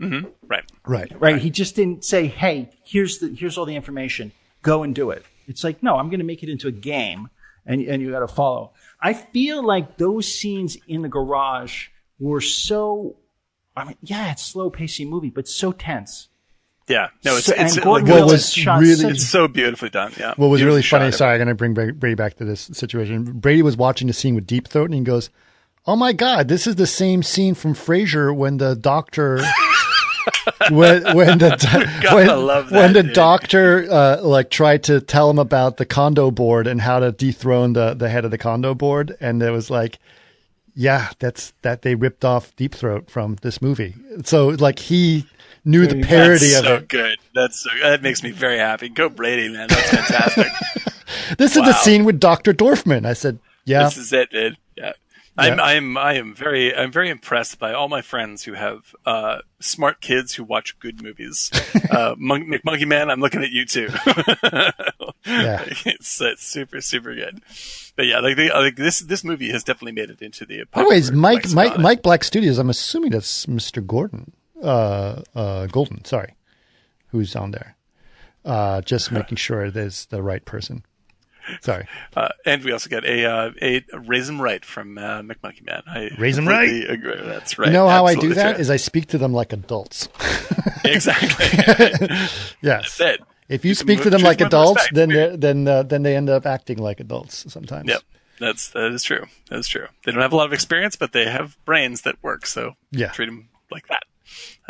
Mm-hmm. 0.00 0.28
Right. 0.46 0.64
Right. 0.86 1.12
Right? 1.20 1.38
He 1.40 1.50
just 1.50 1.76
didn't 1.76 2.04
say, 2.04 2.26
"Hey, 2.26 2.70
here's 2.84 3.18
the 3.18 3.28
here's 3.28 3.58
all 3.58 3.66
the 3.66 3.76
information. 3.76 4.32
Go 4.62 4.82
and 4.82 4.94
do 4.94 5.10
it." 5.10 5.24
It's 5.46 5.62
like, 5.64 5.82
no, 5.82 5.96
I'm 5.96 6.08
going 6.08 6.20
to 6.20 6.24
make 6.26 6.42
it 6.42 6.48
into 6.48 6.68
a 6.68 6.72
game, 6.72 7.28
and 7.66 7.80
and 7.82 8.00
you 8.02 8.10
got 8.10 8.20
to 8.20 8.28
follow. 8.28 8.72
I 9.02 9.12
feel 9.14 9.64
like 9.64 9.98
those 9.98 10.26
scenes 10.32 10.76
in 10.88 11.02
the 11.02 11.08
garage 11.08 11.88
were 12.18 12.40
so. 12.40 13.16
I 13.76 13.84
mean, 13.84 13.96
yeah, 14.02 14.32
it's 14.32 14.42
slow 14.44 14.70
pacing 14.70 15.08
movie, 15.10 15.30
but 15.30 15.46
so 15.48 15.72
tense. 15.72 16.28
Yeah. 16.88 17.08
No, 17.24 17.36
it's 17.36 17.46
So- 17.46 17.52
it's 17.52 17.76
and 17.76 17.76
like, 17.76 17.84
Gordon 18.04 18.08
what 18.08 18.24
was 18.32 18.56
really- 18.66 18.94
such- 18.96 19.12
it's 19.12 19.28
so 19.28 19.46
beautifully 19.46 19.90
done. 19.90 20.12
Yeah. 20.18 20.34
What 20.36 20.48
was 20.48 20.60
really 20.62 20.82
funny, 20.82 21.12
shot. 21.12 21.18
sorry, 21.18 21.32
I'm 21.34 21.38
going 21.38 21.48
to 21.48 21.54
bring 21.54 21.72
Brady 21.74 22.16
back 22.16 22.34
to 22.38 22.44
this 22.44 22.62
situation. 22.72 23.24
Brady 23.38 23.62
was 23.62 23.76
watching 23.76 24.08
the 24.08 24.12
scene 24.12 24.34
with 24.34 24.44
Deep 24.46 24.66
Throat 24.66 24.86
and 24.86 24.94
he 24.94 25.00
goes, 25.02 25.30
Oh 25.86 25.94
my 25.94 26.12
God, 26.12 26.48
this 26.48 26.66
is 26.66 26.74
the 26.76 26.88
same 26.88 27.22
scene 27.22 27.54
from 27.54 27.74
Frasier 27.74 28.34
when 28.36 28.56
the 28.56 28.74
doctor. 28.74 29.40
When 30.70 31.16
when 31.16 31.38
the 31.38 32.08
when, 32.12 32.26
love 32.46 32.70
that, 32.70 32.76
when 32.76 32.92
the 32.92 33.02
dude. 33.02 33.12
doctor 33.12 33.86
uh, 33.90 34.20
like 34.22 34.50
tried 34.50 34.82
to 34.84 35.00
tell 35.00 35.30
him 35.30 35.38
about 35.38 35.76
the 35.76 35.86
condo 35.86 36.30
board 36.30 36.66
and 36.66 36.80
how 36.80 36.98
to 36.98 37.12
dethrone 37.12 37.72
the 37.72 37.94
the 37.94 38.08
head 38.08 38.24
of 38.24 38.30
the 38.30 38.38
condo 38.38 38.74
board 38.74 39.16
and 39.20 39.42
it 39.42 39.50
was 39.50 39.70
like 39.70 39.98
yeah 40.74 41.10
that's 41.18 41.52
that 41.62 41.82
they 41.82 41.94
ripped 41.94 42.24
off 42.24 42.54
Deep 42.56 42.74
Throat 42.74 43.10
from 43.10 43.36
this 43.42 43.60
movie 43.60 43.94
so 44.24 44.48
like 44.48 44.78
he 44.78 45.26
knew 45.64 45.86
the 45.86 46.02
parody 46.02 46.46
That's 46.46 46.58
of 46.60 46.64
so 46.64 46.74
it 46.76 46.88
good. 46.88 47.18
That's 47.34 47.60
so, 47.60 47.70
good. 47.70 47.82
that 47.82 48.02
makes 48.02 48.22
me 48.22 48.30
very 48.30 48.58
happy. 48.58 48.88
Go 48.88 49.08
Brady, 49.08 49.48
man. 49.50 49.68
That's 49.68 49.90
fantastic. 49.90 50.46
this 51.38 51.56
is 51.56 51.62
the 51.62 51.74
scene 51.74 52.04
with 52.04 52.18
Dr. 52.18 52.52
Dorfman 52.52 53.04
I 53.06 53.12
said 53.12 53.38
yeah 53.64 53.84
This 53.84 53.96
is 53.98 54.12
it, 54.12 54.30
dude. 54.30 54.56
Yeah. 54.76 54.92
I'm, 55.40 55.58
Yeah. 55.58 55.64
I'm, 55.64 55.96
I 55.96 56.14
am 56.14 56.34
very, 56.34 56.74
I'm 56.74 56.92
very 56.92 57.08
impressed 57.08 57.58
by 57.58 57.72
all 57.72 57.88
my 57.88 58.02
friends 58.02 58.44
who 58.44 58.52
have 58.52 58.94
uh, 59.06 59.38
smart 59.60 60.00
kids 60.00 60.34
who 60.34 60.44
watch 60.44 60.78
good 60.78 61.02
movies. 61.02 61.50
uh, 61.90 62.14
Mon- 62.18 62.46
McMonkey 62.50 62.86
Man, 62.86 63.10
I'm 63.10 63.20
looking 63.20 63.42
at 63.42 63.50
you 63.50 63.64
too. 63.64 63.88
Yeah. 65.26 65.64
it's, 65.86 66.20
it's 66.20 66.42
super, 66.46 66.80
super 66.80 67.14
good. 67.14 67.40
But 67.96 68.06
yeah, 68.06 68.20
like, 68.20 68.36
the, 68.36 68.50
like 68.54 68.76
this, 68.76 69.00
this 69.00 69.24
movie 69.24 69.50
has 69.50 69.64
definitely 69.64 69.92
made 69.92 70.10
it 70.10 70.22
into 70.22 70.44
the. 70.46 70.64
popular 70.64 70.86
Anyways, 70.86 71.12
Mike, 71.12 71.20
Mike, 71.50 71.54
lexicon. 71.54 71.82
Mike 71.82 72.02
Black 72.02 72.24
Studios. 72.24 72.58
I'm 72.58 72.70
assuming 72.70 73.10
that's 73.10 73.46
Mr. 73.46 73.86
Gordon, 73.86 74.32
uh, 74.62 75.22
uh, 75.34 75.66
Golden. 75.66 76.04
Sorry, 76.04 76.34
who's 77.08 77.36
on 77.36 77.50
there? 77.50 77.76
Uh, 78.44 78.80
just 78.80 79.12
making 79.18 79.36
sure 79.36 79.70
there's 79.70 80.06
the 80.06 80.22
right 80.22 80.44
person. 80.44 80.84
Sorry, 81.60 81.86
Uh, 82.16 82.28
and 82.46 82.62
we 82.64 82.72
also 82.72 82.88
got 82.88 83.04
a 83.04 83.24
uh, 83.24 83.50
a 83.62 83.82
raisin 84.06 84.38
right 84.40 84.64
from 84.64 84.98
uh, 84.98 85.22
McMonkey 85.22 85.64
Man. 85.66 85.82
I 85.86 86.10
Raisin 86.18 86.46
completely 86.46 86.86
Agree. 86.86 87.20
That's 87.22 87.58
right. 87.58 87.66
you 87.68 87.72
know 87.72 87.88
how 87.88 88.06
I 88.06 88.14
do 88.14 88.34
that? 88.34 88.54
true. 88.56 88.60
Is 88.60 88.70
I 88.70 88.76
speak 88.76 89.06
to 89.08 89.18
them 89.18 89.32
like 89.32 89.52
adults. 89.52 90.08
exactly. 90.84 91.46
yes. 92.62 92.96
That's 92.96 93.00
it. 93.00 93.20
If 93.48 93.64
you 93.64 93.74
Treat 93.74 93.78
speak 93.78 94.02
to 94.02 94.10
them 94.10 94.22
like 94.22 94.40
adults, 94.40 94.86
then 94.92 95.08
they're- 95.08 95.36
then 95.36 95.66
uh, 95.66 95.82
then 95.82 96.02
they 96.02 96.16
end 96.16 96.28
up 96.30 96.46
acting 96.46 96.78
like 96.78 97.00
adults 97.00 97.44
sometimes. 97.52 97.88
Yep. 97.88 98.02
That's 98.38 98.68
that 98.70 98.92
is 98.92 99.02
true. 99.02 99.26
That 99.50 99.58
is 99.58 99.68
true. 99.68 99.86
They 100.04 100.12
don't 100.12 100.22
have 100.22 100.32
a 100.32 100.36
lot 100.36 100.46
of 100.46 100.52
experience, 100.52 100.96
but 100.96 101.12
they 101.12 101.28
have 101.28 101.56
brains 101.64 102.02
that 102.02 102.16
work. 102.22 102.46
So 102.46 102.74
Yeah. 102.92 103.08
treat 103.10 103.26
them 103.26 103.48
like 103.70 103.88
that. 103.88 104.04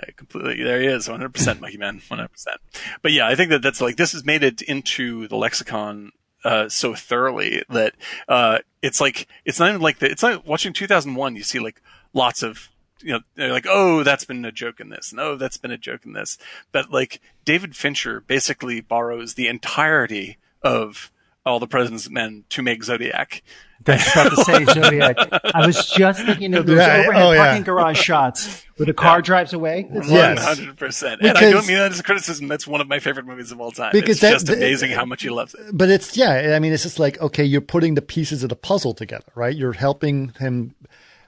I 0.01 0.11
completely. 0.17 0.65
There 0.65 0.81
he 0.81 0.87
is, 0.87 1.07
100 1.09 1.35
percent, 1.35 1.61
Mikey 1.61 1.77
Man, 1.77 2.01
100 2.09 2.29
percent. 2.29 2.57
But 3.03 3.13
yeah, 3.13 3.29
I 3.29 3.35
think 3.35 3.51
that 3.51 3.61
that's 3.63 3.81
like 3.83 3.97
this 3.97 4.13
has 4.13 4.25
made 4.25 4.43
it 4.43 4.63
into 4.63 5.29
the 5.29 5.37
lexicon 5.37 6.13
uh, 6.45 6.69
so 6.69 6.95
thoroughly 6.95 7.63
that 7.69 7.95
uh, 8.29 8.59
it's 8.83 9.01
like 9.01 9.27
it's 9.45 9.59
not 9.59 9.69
even 9.69 9.81
like 9.81 9.99
the, 9.99 10.11
it's 10.11 10.23
not 10.23 10.47
watching 10.47 10.73
2001. 10.73 11.37
You 11.37 11.43
see 11.43 11.59
like 11.59 11.83
lots 12.13 12.43
of 12.43 12.69
you 13.03 13.13
know 13.13 13.21
they're 13.35 13.53
like 13.53 13.67
oh 13.69 14.03
that's 14.03 14.25
been 14.25 14.45
a 14.45 14.53
joke 14.53 14.79
in 14.79 14.91
this 14.91 15.11
and 15.11 15.21
oh 15.21 15.37
that's 15.37 15.57
been 15.57 15.71
a 15.71 15.79
joke 15.79 16.05
in 16.05 16.13
this, 16.13 16.39
but 16.73 16.91
like 16.91 17.21
David 17.45 17.77
Fincher 17.77 18.21
basically 18.21 18.81
borrows 18.81 19.35
the 19.35 19.49
entirety 19.49 20.39
of 20.63 21.11
all 21.45 21.59
the 21.59 21.67
President's 21.67 22.11
Men 22.11 22.45
to 22.51 22.63
make 22.63 22.85
Zodiac. 22.85 23.43
That's 23.85 24.13
about 24.13 24.31
to 24.31 24.45
say 24.45 24.65
Zodiac. 24.75 25.17
I 25.55 25.67
was 25.67 25.87
just 25.87 26.25
thinking 26.27 26.55
of 26.55 26.67
those 26.67 26.77
Yeah, 26.79 27.03
overhead 27.05 27.23
oh, 27.23 27.33
yeah. 27.33 27.45
parking 27.47 27.63
garage 27.65 27.99
shots 28.01 28.65
where 28.77 28.85
the 28.87 28.93
car 28.93 29.23
drives 29.23 29.53
away. 29.55 29.89
Yes. 29.91 30.45
hundred 30.45 30.77
percent. 30.77 31.23
And 31.23 31.37
I 31.39 31.51
don't 31.51 31.67
mean 31.67 31.79
that 31.79 31.93
as 31.93 31.99
a 32.01 32.03
criticism. 32.03 32.47
That's 32.49 32.67
one 32.67 32.81
of 32.83 32.89
my 32.89 32.99
favorite 32.99 33.25
movies 33.27 33.53
of 33.53 33.61
all 33.61 33.71
time. 33.71 33.93
Because 33.93 34.17
it's 34.17 34.21
that- 34.21 34.33
just 34.33 34.47
that- 34.47 34.59
amazing 34.59 34.91
how 34.91 35.05
much 35.07 35.23
he 35.23 35.31
loves 35.31 35.55
it. 35.55 35.61
but 35.73 35.89
it's 35.89 36.17
yeah 36.17 36.55
i 36.55 36.59
mean 36.59 36.73
it's 36.73 36.83
just 36.83 36.99
like 36.99 37.21
okay 37.21 37.45
you're 37.45 37.61
putting 37.61 37.95
the 37.95 38.03
pieces 38.03 38.43
of 38.43 38.49
the 38.51 38.57
puzzle 38.57 38.93
together 38.95 39.33
right 39.35 39.57
you're 39.57 39.73
helping 39.73 40.29
him 40.39 40.75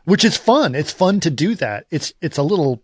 which 0.04 0.24
is 0.24 0.36
fun 0.36 0.74
it's 0.74 0.92
fun 0.92 1.20
to 1.20 1.30
do 1.30 1.54
that 1.54 1.86
it's 1.90 2.12
it's 2.20 2.36
a 2.38 2.42
little 2.42 2.82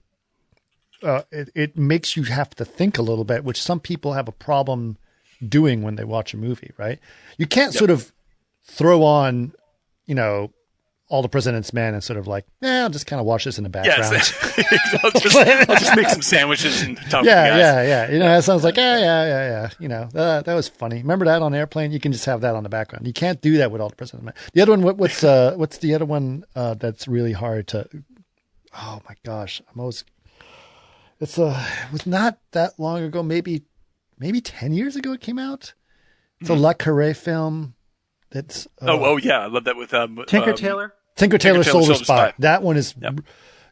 uh, 1.03 1.23
it, 1.31 1.51
it 1.55 1.77
makes 1.77 2.17
you 2.17 2.25
have 2.25 2.51
to 2.57 2.65
think 2.65 2.99
a 2.99 3.03
little 3.03 3.25
bit 3.25 3.45
which 3.45 3.61
some 3.63 3.79
people 3.81 4.15
have 4.15 4.29
a 4.29 4.33
problem 4.33 4.97
doing 5.47 5.83
when 5.83 5.95
they 5.97 6.05
watch 6.05 6.35
a 6.35 6.37
movie 6.37 6.73
right 6.77 6.99
you 7.37 7.47
can't 7.47 7.73
sort 7.75 7.91
of 7.91 8.13
throw 8.69 9.03
on 9.03 9.53
you 10.07 10.15
know 10.15 10.53
all 11.11 11.23
the 11.23 11.29
president's 11.29 11.73
men 11.73 11.95
and 11.95 12.05
sort 12.05 12.19
of 12.19 12.27
like 12.27 12.45
yeah 12.61 12.83
i'll 12.83 12.91
just 12.91 13.07
kind 13.07 13.19
of 13.19 13.25
watch 13.27 13.45
this 13.45 13.57
in 13.57 13.65
the 13.65 13.71
background 13.71 13.99
Yes, 13.99 14.33
I'll, 15.03 15.11
just, 15.11 15.37
I'll 15.37 15.77
just 15.77 15.97
make 15.97 16.09
some 16.09 16.23
sandwiches 16.23 16.83
and 16.83 16.97
talk 17.11 17.25
yeah, 17.25 17.49
to 17.49 17.55
you 17.55 17.61
yeah, 17.61 17.83
yeah. 17.83 18.11
You 18.11 18.19
know, 18.19 18.29
that 18.29 18.45
sounds 18.45 18.65
like, 18.65 18.77
yeah, 18.77 18.99
yeah, 18.99 19.27
yeah, 19.27 19.49
yeah. 19.49 19.71
You 19.79 19.89
know, 19.89 20.09
uh, 20.15 20.43
that 20.43 20.55
was 20.55 20.69
funny. 20.69 20.99
Remember 20.99 21.25
that 21.25 21.41
on 21.43 21.55
airplane? 21.55 21.93
You 21.93 22.01
can 22.01 22.13
just 22.13 22.25
have 22.27 22.43
that 22.43 22.55
on 22.55 22.63
the 22.63 22.69
background. 22.69 23.07
You 23.07 23.13
can't 23.13 23.41
do 23.41 23.57
that 23.59 23.71
with 23.71 23.81
all 23.81 23.89
the 23.89 23.97
president's 23.97 24.25
Men. 24.25 24.35
The 24.53 24.61
other 24.61 24.73
one, 24.73 24.83
what, 24.83 24.99
what's 24.99 25.25
uh, 25.25 25.55
what's 25.57 25.79
the 25.79 25.95
other 25.95 26.05
one 26.05 26.45
uh, 26.55 26.75
that's 26.75 27.09
really 27.09 27.33
hard 27.33 27.69
to? 27.69 27.89
Oh 28.77 29.01
my 29.09 29.15
gosh, 29.25 29.63
I'm 29.73 29.81
always. 29.81 30.05
It's 31.21 31.39
uh, 31.39 31.67
it 31.87 31.93
was 31.93 32.07
not 32.07 32.39
that 32.53 32.79
long 32.79 33.03
ago. 33.03 33.23
Maybe, 33.23 33.63
maybe 34.19 34.41
ten 34.41 34.73
years 34.73 34.97
ago 34.97 35.13
it 35.13 35.21
came 35.21 35.39
out. 35.39 35.75
It's 36.41 36.51
a 36.51 36.55
Le 36.55 36.75
Carre 36.75 37.15
film. 37.15 37.75
That's 38.31 38.67
uh, 38.83 38.87
Oh, 38.89 39.05
oh 39.05 39.17
yeah, 39.17 39.41
I 39.41 39.47
love 39.47 39.65
that 39.65 39.77
with 39.77 39.95
um, 39.95 40.23
Tinker 40.27 40.51
um, 40.51 40.57
Taylor. 40.57 40.95
Tinker 41.17 41.39
Tailor 41.39 41.63
Tailor 41.63 41.65
Soldier 41.65 41.87
Soldier 41.87 42.05
Spy. 42.05 42.29
Spy. 42.29 42.35
That 42.41 42.63
one 42.63 42.77
is. 42.77 42.95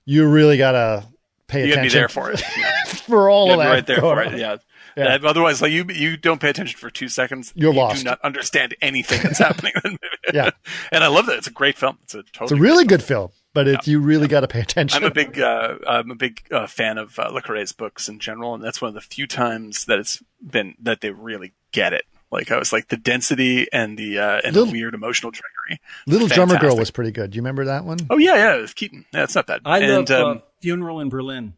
You 0.04 0.28
really 0.28 0.56
gotta 0.56 1.06
pay 1.46 1.62
attention. 1.62 1.68
You 1.68 1.74
gotta 1.74 1.82
be 1.88 1.98
there 2.00 2.08
for 2.08 2.30
it. 2.30 2.42
Yeah, 2.56 2.84
for 2.84 3.30
all 3.30 3.52
of 3.52 3.58
that. 3.58 3.68
right 3.68 3.86
there 3.86 4.00
for 4.00 4.22
on. 4.22 4.34
it. 4.34 4.38
Yeah. 4.38 4.56
Yeah. 4.96 5.16
Uh, 5.16 5.28
otherwise, 5.28 5.60
like 5.60 5.72
you, 5.72 5.84
you 5.92 6.16
don't 6.16 6.40
pay 6.40 6.48
attention 6.48 6.78
for 6.78 6.88
two 6.88 7.08
seconds. 7.08 7.52
You're 7.54 7.72
you 7.72 7.78
lost. 7.78 7.98
Do 7.98 8.04
not 8.04 8.20
understand 8.22 8.74
anything 8.80 9.20
that's 9.22 9.38
happening. 9.38 9.72
in 9.76 9.82
the 9.82 9.90
movie. 9.90 10.00
Yeah. 10.34 10.50
and 10.92 11.04
I 11.04 11.06
love 11.06 11.26
that. 11.26 11.38
It's 11.38 11.46
a 11.46 11.52
great 11.52 11.78
film. 11.78 11.98
It's 12.02 12.14
a 12.14 12.22
totally. 12.24 12.46
It's 12.46 12.52
a 12.52 12.56
really 12.56 12.84
good 12.84 13.02
film, 13.02 13.30
but 13.54 13.68
it, 13.68 13.86
you 13.86 14.00
really 14.00 14.26
got 14.26 14.40
to 14.40 14.48
pay 14.48 14.60
attention. 14.60 15.04
I'm 15.04 15.10
a 15.10 15.14
big 15.14 15.38
uh, 15.38 15.76
I'm 15.86 16.10
a 16.10 16.16
big 16.16 16.42
uh, 16.50 16.66
fan 16.66 16.98
of 16.98 17.16
uh, 17.18 17.28
Le 17.28 17.42
Carre's 17.42 17.72
books 17.72 18.08
in 18.08 18.18
general, 18.18 18.54
and 18.54 18.64
that's 18.64 18.80
one 18.80 18.88
of 18.88 18.94
the 18.94 19.00
few 19.00 19.28
times 19.28 19.84
that 19.84 20.00
it's 20.00 20.20
been 20.40 20.74
that 20.80 21.00
they 21.00 21.10
really 21.10 21.52
get 21.70 21.92
it 21.92 22.06
Like 22.30 22.50
I 22.50 22.58
was 22.58 22.72
like 22.72 22.88
the 22.88 22.96
density 22.96 23.68
and 23.72 23.96
the 23.96 24.18
uh, 24.18 24.40
and 24.44 24.54
Little- 24.54 24.66
the 24.66 24.72
weird 24.72 24.94
emotional 24.94 25.32
trickery. 25.32 25.80
Little 26.06 26.28
Drummer 26.28 26.58
Girl 26.58 26.76
was 26.76 26.90
pretty 26.90 27.12
good. 27.12 27.30
Do 27.30 27.36
you 27.36 27.42
remember 27.42 27.66
that 27.66 27.84
one? 27.84 27.98
Oh 28.10 28.18
yeah, 28.18 28.34
yeah, 28.34 28.56
it 28.56 28.60
was 28.62 28.74
Keaton. 28.74 29.04
Yeah, 29.12 29.24
it's 29.24 29.34
not 29.34 29.46
bad. 29.46 29.60
I 29.64 29.78
and, 29.80 30.08
love 30.08 30.10
um, 30.10 30.36
uh, 30.38 30.40
Funeral 30.60 31.00
in 31.00 31.08
Berlin. 31.08 31.54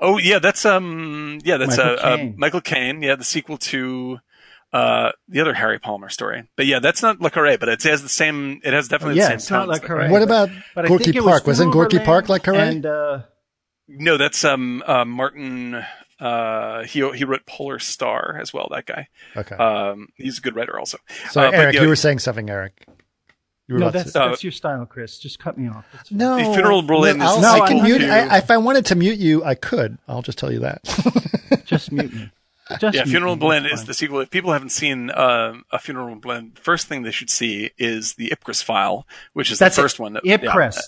oh 0.00 0.18
yeah, 0.18 0.38
that's 0.38 0.64
um 0.66 1.38
yeah 1.44 1.56
that's 1.56 1.76
Michael 1.78 1.92
uh, 1.92 2.14
uh, 2.14 2.32
Michael 2.36 2.60
Caine. 2.60 3.02
Yeah, 3.02 3.16
the 3.16 3.24
sequel 3.24 3.56
to 3.58 4.18
uh 4.72 5.12
the 5.28 5.40
other 5.40 5.54
Harry 5.54 5.78
Palmer 5.78 6.10
story. 6.10 6.48
But 6.56 6.66
yeah, 6.66 6.78
that's 6.80 7.00
not 7.02 7.20
Le 7.20 7.30
Carre, 7.30 7.56
but 7.58 7.68
it 7.70 7.82
has 7.84 8.02
the 8.02 8.08
same. 8.10 8.60
It 8.62 8.74
has 8.74 8.88
definitely 8.88 9.16
Yeah, 9.16 9.22
the 9.22 9.26
same. 9.28 9.30
Yeah, 9.30 9.36
it's 9.36 9.50
not 9.50 9.66
tones 9.66 9.80
Le 9.80 9.86
Carre. 9.86 10.10
What 10.10 10.22
about 10.22 10.50
But 10.74 10.86
Gorky 10.86 11.04
think 11.12 11.24
Park? 11.24 11.46
was 11.46 11.58
Wasn't 11.58 11.72
Gorky 11.72 11.96
Berlin 11.96 12.06
Park 12.06 12.28
like 12.28 12.42
Carre? 12.44 12.56
And 12.56 12.84
uh, 12.86 13.20
No, 13.88 14.18
that's 14.18 14.44
um 14.44 14.82
uh, 14.86 15.04
Martin. 15.06 15.82
Uh, 16.20 16.82
he 16.84 17.08
he 17.16 17.24
wrote 17.24 17.46
Polar 17.46 17.78
Star 17.78 18.38
as 18.40 18.52
well. 18.52 18.68
That 18.70 18.86
guy. 18.86 19.08
Okay. 19.36 19.54
Um, 19.56 20.08
he's 20.16 20.38
a 20.38 20.40
good 20.40 20.56
writer 20.56 20.78
also. 20.78 20.98
so, 21.30 21.40
uh, 21.42 21.50
but 21.50 21.54
Eric, 21.54 21.74
yeah, 21.76 21.82
you 21.82 21.88
were 21.88 21.96
saying 21.96 22.18
something, 22.18 22.50
Eric. 22.50 22.84
You 23.68 23.74
were 23.74 23.80
no, 23.80 23.88
about 23.88 23.92
to 23.92 23.98
that's 23.98 24.12
say- 24.12 24.20
Uh, 24.20 24.28
that's 24.28 24.42
your 24.42 24.52
style, 24.52 24.86
Chris. 24.86 25.18
Just 25.18 25.38
cut 25.38 25.58
me 25.58 25.68
off. 25.68 25.84
It's 26.00 26.10
no. 26.10 26.36
The 26.38 26.54
Funeral 26.54 26.82
Berlin 26.82 27.18
no, 27.18 27.38
is 27.38 27.44
I'll- 27.44 27.62
I 27.62 27.68
can 27.68 27.82
mute. 27.82 27.98
to- 27.98 28.08
I, 28.08 28.38
if 28.38 28.50
I 28.50 28.56
wanted 28.56 28.86
to 28.86 28.94
mute 28.94 29.18
you, 29.18 29.44
I 29.44 29.54
could. 29.54 29.98
I'll 30.08 30.22
just 30.22 30.38
tell 30.38 30.50
you 30.50 30.60
that. 30.60 30.82
Just 31.66 31.92
mute 31.92 32.12
me. 32.14 32.30
Just 32.80 32.96
Yeah, 32.96 33.04
Funeral. 33.04 33.36
Blend 33.36 33.66
is 33.66 33.84
the 33.84 33.92
sequel. 33.92 34.20
If 34.20 34.30
people 34.30 34.52
haven't 34.52 34.70
seen 34.70 35.10
um, 35.10 35.64
a 35.70 35.78
Funeral 35.78 36.16
Blend, 36.16 36.58
first 36.58 36.86
thing 36.86 37.02
they 37.02 37.10
should 37.10 37.28
see 37.30 37.70
is 37.78 38.14
the 38.14 38.28
Ipcress 38.30 38.62
file, 38.64 39.06
which 39.34 39.50
is 39.50 39.58
That's 39.58 39.76
the 39.76 39.82
it. 39.82 39.84
first 39.84 40.00
one. 40.00 40.14
That, 40.14 40.24
Ipcress 40.24 40.76
yeah, 40.76 40.80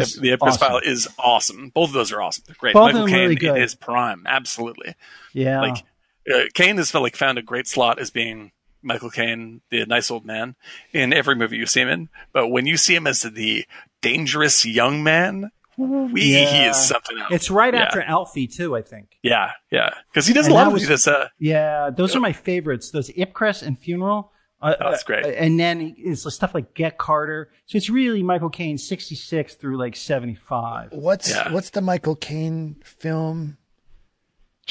is 0.00 0.16
the 0.16 0.30
Ipcress 0.30 0.38
awesome. 0.42 0.68
file 0.68 0.78
is 0.78 1.08
awesome. 1.18 1.68
Both 1.74 1.90
of 1.90 1.94
those 1.94 2.12
are 2.12 2.20
awesome. 2.22 2.44
They're 2.46 2.56
great. 2.58 2.74
Both 2.74 2.92
Michael 2.92 3.06
Caine 3.08 3.28
really 3.30 3.46
in 3.48 3.56
his 3.56 3.74
prime, 3.74 4.24
absolutely. 4.26 4.94
Yeah, 5.32 5.60
Like 5.60 5.84
uh, 6.32 6.40
Caine 6.54 6.76
has 6.76 6.90
felt 6.90 7.02
like 7.02 7.16
found 7.16 7.38
a 7.38 7.42
great 7.42 7.66
slot 7.66 7.98
as 7.98 8.10
being 8.10 8.52
Michael 8.82 9.10
Caine, 9.10 9.60
the 9.70 9.86
nice 9.86 10.10
old 10.10 10.24
man, 10.24 10.56
in 10.92 11.12
every 11.12 11.34
movie 11.36 11.56
you 11.56 11.66
see 11.66 11.80
him 11.80 11.88
in. 11.88 12.08
But 12.32 12.48
when 12.48 12.66
you 12.66 12.76
see 12.76 12.94
him 12.96 13.06
as 13.06 13.22
the 13.22 13.64
dangerous 14.00 14.64
young 14.66 15.02
man, 15.04 15.50
wee, 15.76 16.20
he 16.44 16.64
is 16.64 16.76
something 16.76 17.16
else. 17.18 17.28
it's 17.32 17.50
right 17.50 17.72
Yeah. 17.72 17.82
after 17.82 18.02
Alfie 18.02 18.46
too. 18.48 18.74
I 18.76 18.82
think. 18.82 19.16
Yeah, 19.22 19.52
yeah, 19.70 19.90
because 20.10 20.26
he 20.26 20.34
does 20.34 20.46
And 20.46 20.52
a 20.52 20.56
lot 20.56 20.66
of 20.66 20.72
was- 20.72 20.88
this. 20.88 21.06
Uh, 21.06 21.28
Yeah, 21.38 21.90
those 21.90 22.16
are 22.16 22.20
my 22.20 22.32
favorites. 22.32 22.90
Those 22.90 23.10
Ipcress 23.10 23.62
and 23.62 23.78
Funeral. 23.78 24.31
Uh, 24.62 24.74
Oh, 24.80 24.90
that's 24.90 25.02
great. 25.02 25.24
uh, 25.24 25.28
and 25.28 25.58
then 25.58 25.94
it's 25.98 26.32
stuff 26.34 26.54
like 26.54 26.72
Get 26.74 26.96
Carter. 26.96 27.50
So 27.66 27.76
it's 27.76 27.90
really 27.90 28.22
Michael 28.22 28.48
Caine, 28.50 28.78
sixty 28.78 29.14
six 29.16 29.54
through 29.54 29.76
like 29.76 29.96
seventy 29.96 30.34
five. 30.36 30.92
what's 30.92 31.28
Yeah. 31.30 31.52
what's 31.52 31.70
the 31.70 31.80
Michael 31.80 32.14
Caine 32.16 32.76
film? 32.84 33.58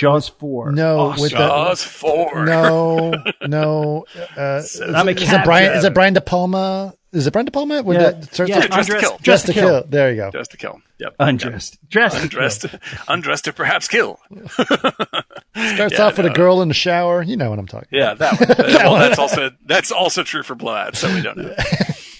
Jaws 0.02 0.28
four. 0.30 0.72
No, 0.72 0.99
Awesome. 0.99 1.22
with 1.22 1.32
the 1.32 1.38
Jaws 1.38 1.84
four. 1.84 2.44
no, 2.45 3.14
no. 3.48 4.06
Uh, 4.36 4.61
is, 4.64 4.82
I'm 4.82 5.07
a 5.07 5.11
it- 5.11 5.22
is 5.22 5.30
cat 5.30 5.41
it 5.41 5.45
Brian? 5.45 5.65
driver. 5.68 5.78
Is 5.80 5.86
it 5.86 5.94
Brian 5.94 6.14
De 6.15 6.22
Palma? 6.22 6.94
Is 7.14 7.28
it 7.28 7.32
Brian 7.34 7.45
De 7.45 7.52
Palma? 7.52 7.84
With 7.84 7.99
Yeah, 8.02 8.11
the, 8.11 8.26
starts 8.28 8.49
yeah, 8.49 8.57
with- 8.60 8.72
Dressed 8.72 8.90
to 8.90 8.99
Kill. 8.99 9.18
Dressed 9.22 9.45
to 9.48 9.53
kill. 9.53 9.84
There 9.88 10.10
you 10.10 10.15
go. 10.15 10.32
Dressed 10.32 10.52
to 10.52 10.57
kill. 10.57 10.82
Yep. 10.99 11.15
undressed, 11.19 11.78
dressed, 11.90 12.14
Yep. 12.15 12.22
to. 12.22 12.26
Undressed, 12.38 12.65
undressed 13.07 13.45
to 13.45 13.53
perhaps 13.53 13.88
kill. 13.88 14.19
Starts 14.65 15.94
Yeah, 15.94 16.03
off 16.03 16.18
with 16.18 16.26
a 16.26 16.30
girl 16.34 16.61
in 16.61 16.68
the 16.68 16.73
shower. 16.73 17.22
You 17.22 17.38
know 17.38 17.49
what 17.49 17.60
I'm 17.60 17.68
talking. 17.68 17.90
Yeah, 17.91 18.14
that 18.15 18.40
one. 18.40 18.49
well, 18.57 18.95
that's 18.99 19.19
also 19.19 19.52
that's 19.65 19.91
also 19.91 20.23
true 20.23 20.44
for 20.44 20.56
Blood, 20.56 20.95
so 20.95 21.14
we 21.14 21.22
don't 21.22 21.38
know. 21.38 21.56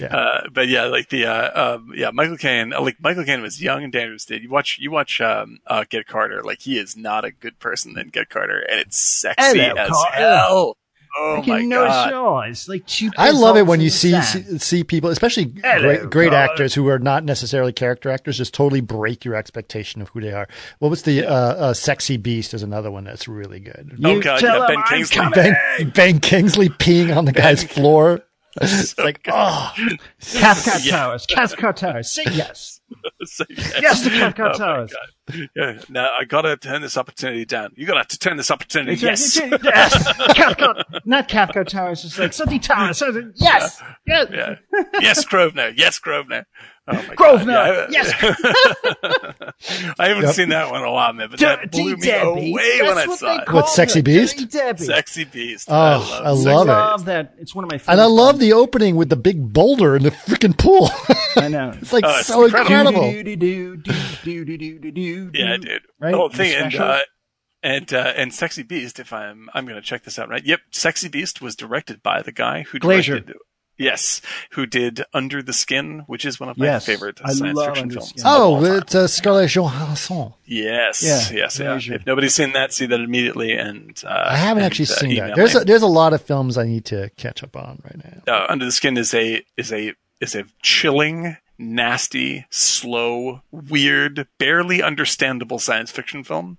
Yeah. 0.02 0.16
Uh, 0.16 0.50
but 0.52 0.68
yeah, 0.68 0.86
like 0.86 1.10
the 1.10 1.26
uh, 1.28 1.76
um, 1.76 1.94
yeah, 1.96 2.12
Michael 2.12 2.38
Caine, 2.38 2.74
uh, 2.74 2.82
like 2.82 3.00
Michael 3.02 3.24
Caine 3.24 3.42
was 3.42 3.62
young 3.62 3.84
and 3.84 3.94
dangerous. 3.94 4.26
Dude, 4.26 4.44
you 4.44 4.50
watch 4.50 4.78
you 4.80 4.92
watch 4.92 5.22
um, 5.22 5.60
uh, 5.68 5.86
Get 5.90 6.08
Carter, 6.08 6.44
like 6.44 6.62
he 6.62 6.78
is 6.78 6.98
not 6.98 7.24
a 7.24 7.32
good 7.32 7.60
person 7.60 7.98
in 7.98 8.10
Get 8.10 8.30
Carter, 8.30 8.60
and 8.60 8.80
it's 8.80 8.98
sexy 8.98 9.60
Hello, 9.60 9.76
as 9.76 9.90
Carter. 9.90 10.16
hell. 10.18 10.78
Oh 11.20 11.36
Making 11.40 11.54
my 11.54 11.62
no 11.64 11.86
god! 11.88 12.10
choice. 12.48 12.70
Like 12.70 12.86
two 12.86 13.12
I 13.18 13.32
love 13.32 13.58
it 13.58 13.68
when 13.68 13.82
you 13.82 13.90
see 13.90 14.14
in 14.14 14.16
the 14.16 14.22
sand. 14.22 14.46
see, 14.46 14.58
see 14.60 14.84
people, 14.86 15.10
especially 15.10 15.54
Hello, 15.62 15.82
great, 15.98 16.10
great 16.10 16.34
actors 16.34 16.74
who 16.74 16.88
are 16.88 17.00
not 17.00 17.26
necessarily 17.26 17.74
character 17.74 18.10
actors, 18.10 18.38
just 18.38 18.54
totally 18.54 18.80
break 18.80 19.26
your 19.26 19.36
expectation 19.36 20.02
of 20.02 20.08
who 20.08 20.22
they 20.22 20.32
are. 20.32 20.48
What 20.80 20.88
was 20.88 21.04
the 21.04 21.26
uh, 21.26 21.34
uh, 21.34 21.74
"Sexy 21.74 22.16
Beast"? 22.16 22.54
Is 22.54 22.64
another 22.64 22.90
one 22.92 23.04
that's 23.04 23.28
really 23.28 23.60
good. 23.60 24.00
Oh 24.02 24.12
You 24.14 24.22
god, 24.24 24.42
yeah, 24.42 24.66
Ben 24.66 24.82
Kingsley. 24.88 25.28
Ben, 25.34 25.90
ben 25.94 26.20
Kingsley 26.22 26.70
peeing 26.70 27.14
on 27.14 27.26
the 27.26 27.34
guy's 27.34 27.62
floor. 27.62 28.22
It's 28.62 28.98
like, 28.98 29.22
oh, 29.32 29.72
Cathcart 30.22 30.84
Yeah. 30.84 30.92
Towers. 30.92 31.26
Cathcart 31.26 31.78
Towers. 31.78 32.10
Say 32.12 32.24
yes. 32.32 32.82
So, 33.24 33.46
yeah. 33.50 33.80
Yes 33.82 34.04
to 34.04 34.10
Cathcart 34.10 34.56
Oh 34.56 34.58
Towers. 34.58 34.94
Yeah. 35.56 35.82
Now 35.90 36.10
I 36.20 36.26
gotta 36.26 36.58
turn 36.58 36.82
this 36.82 36.98
opportunity 36.98 37.46
down. 37.46 37.72
You 37.76 37.86
gotta 37.88 38.00
have 38.00 38.08
to 38.10 38.20
turn 38.20 38.36
this 38.38 38.52
opportunity. 38.52 39.00
Yes. 39.02 39.38
yes. 39.64 40.14
Cathcart. 40.34 40.86
Not 41.06 41.28
Cathcart 41.30 41.70
Towers. 41.70 42.04
It's 42.04 42.20
like 42.20 42.34
something 42.34 42.60
Towers. 42.60 42.98
something- 42.98 43.32
Yes. 43.36 43.82
Yes. 44.06 44.28
Yeah. 44.34 44.56
Yes, 45.00 45.24
Grosvenor. 45.24 45.72
Yes, 45.78 46.00
Grosvenor. 46.00 46.46
Oh 46.88 47.04
Grosvenor. 47.16 47.54
Yeah. 47.54 47.88
Yes. 47.92 48.12
I 50.00 50.08
haven't 50.08 50.24
Yep. 50.24 50.34
seen 50.36 50.50
that 50.50 50.72
one 50.72 50.84
a 50.84 50.92
while, 50.92 51.14
man, 51.14 51.30
but 51.30 51.40
that 51.40 51.72
blew 51.72 51.96
me 51.96 52.02
Debbie. 52.08 52.52
away 52.52 52.80
That's 52.80 52.96
when 52.96 52.98
I 52.98 53.16
saw 53.16 53.42
it. 53.44 53.52
What, 53.54 53.70
Sexy 53.70 54.00
her, 54.00 54.04
Beast? 54.04 54.38
Dirty 54.38 54.48
Debbie. 54.50 54.84
Sexy 54.86 55.24
Beast. 55.26 55.68
Oh, 55.70 55.76
I 55.76 56.28
I 56.28 56.30
love, 56.32 56.38
love 56.38 56.38
Sexy 56.38 56.50
it. 56.64 56.66
love 56.68 57.06
that. 57.06 57.34
It's 57.38 57.54
one 57.56 57.64
of 57.66 57.72
my 57.72 57.78
favorites. 57.78 57.90
and 57.90 58.02
I 58.02 58.06
love 58.06 58.40
the 58.40 58.54
opening 58.54 58.96
with 58.96 59.10
the 59.10 59.16
big 59.16 59.54
boulder 59.54 59.96
in 59.96 60.04
the 60.04 60.10
freaking 60.12 60.58
pool. 60.58 60.90
I 61.38 61.48
know. 61.50 61.72
it's 61.82 61.94
like 61.94 62.04
Oh, 62.06 62.18
it's 62.18 62.28
so 62.28 62.46
incredible. 62.46 63.04
incredible. 63.04 63.92
Yeah, 65.34 65.58
dude. 65.58 65.82
Right? 66.00 66.12
The 66.12 66.18
whole 66.18 66.30
thing 66.30 66.54
and 66.56 66.76
uh, 66.76 67.00
and 67.64 67.94
uh, 67.94 68.14
and 68.16 68.34
Sexy 68.34 68.64
Beast. 68.64 69.00
If 69.00 69.14
I'm 69.14 69.50
I'm 69.54 69.66
gonna 69.68 69.82
check 69.82 70.04
this 70.04 70.18
out 70.20 70.30
right. 70.30 70.44
Yep, 70.44 70.60
Sexy 70.72 71.08
Beast 71.10 71.42
was 71.42 71.56
directed 71.56 72.02
by 72.04 72.22
the 72.22 72.32
guy 72.32 72.64
who 72.64 72.80
Glazer. 72.80 73.06
directed. 73.24 73.36
Yes, 73.82 74.22
who 74.52 74.66
did 74.66 75.04
Under 75.14 75.42
the 75.42 75.54
Skin, 75.54 76.04
which 76.08 76.26
is 76.26 76.40
one 76.40 76.50
of 76.50 76.58
my 76.58 76.66
Yes, 76.66 76.86
favorite 76.86 77.20
I 77.24 77.32
science 77.34 77.60
fiction 77.60 77.84
Under 77.84 77.94
films. 77.96 78.10
Skin. 78.10 78.22
of 78.26 78.32
all 78.32 78.54
Oh, 78.60 78.64
time. 78.66 78.78
it's 78.82 78.96
uh, 78.96 79.08
Scarlett 79.08 79.50
Johansson. 79.52 80.34
Yes, 80.46 81.02
Yeah, 81.04 81.38
yes, 81.38 81.60
yeah. 81.60 81.66
Glazer. 81.78 81.96
If 81.96 82.06
nobody's 82.06 82.34
seen 82.34 82.54
that, 82.54 82.74
see 82.74 82.86
that 82.86 83.00
immediately. 83.00 83.54
And 83.54 84.02
uh, 84.06 84.26
I 84.30 84.38
haven't 84.38 84.64
and, 84.64 84.72
actually 84.72 84.86
uh, 84.86 85.00
seen 85.00 85.16
that. 85.18 85.36
There's 85.36 85.56
me. 85.56 85.62
a, 85.62 85.66
there's 85.66 85.82
a 85.82 85.88
lot 85.88 86.14
of 86.14 86.22
films 86.22 86.58
I 86.58 86.66
need 86.66 86.86
to 86.86 87.10
catch 87.18 87.44
up 87.44 87.56
on 87.56 87.82
right 87.84 88.24
now. 88.28 88.34
uh, 88.34 88.46
Under 88.50 88.66
the 88.66 88.72
Skin 88.72 88.98
is 88.98 89.14
a 89.14 89.44
is 89.58 89.72
a 89.74 89.94
is 90.20 90.36
a 90.36 90.44
chilling, 90.62 91.38
nasty, 91.58 92.46
slow, 92.50 93.42
weird, 93.52 94.28
barely 94.38 94.84
understandable 94.84 95.58
science 95.60 95.90
fiction 95.92 96.24
film. 96.24 96.58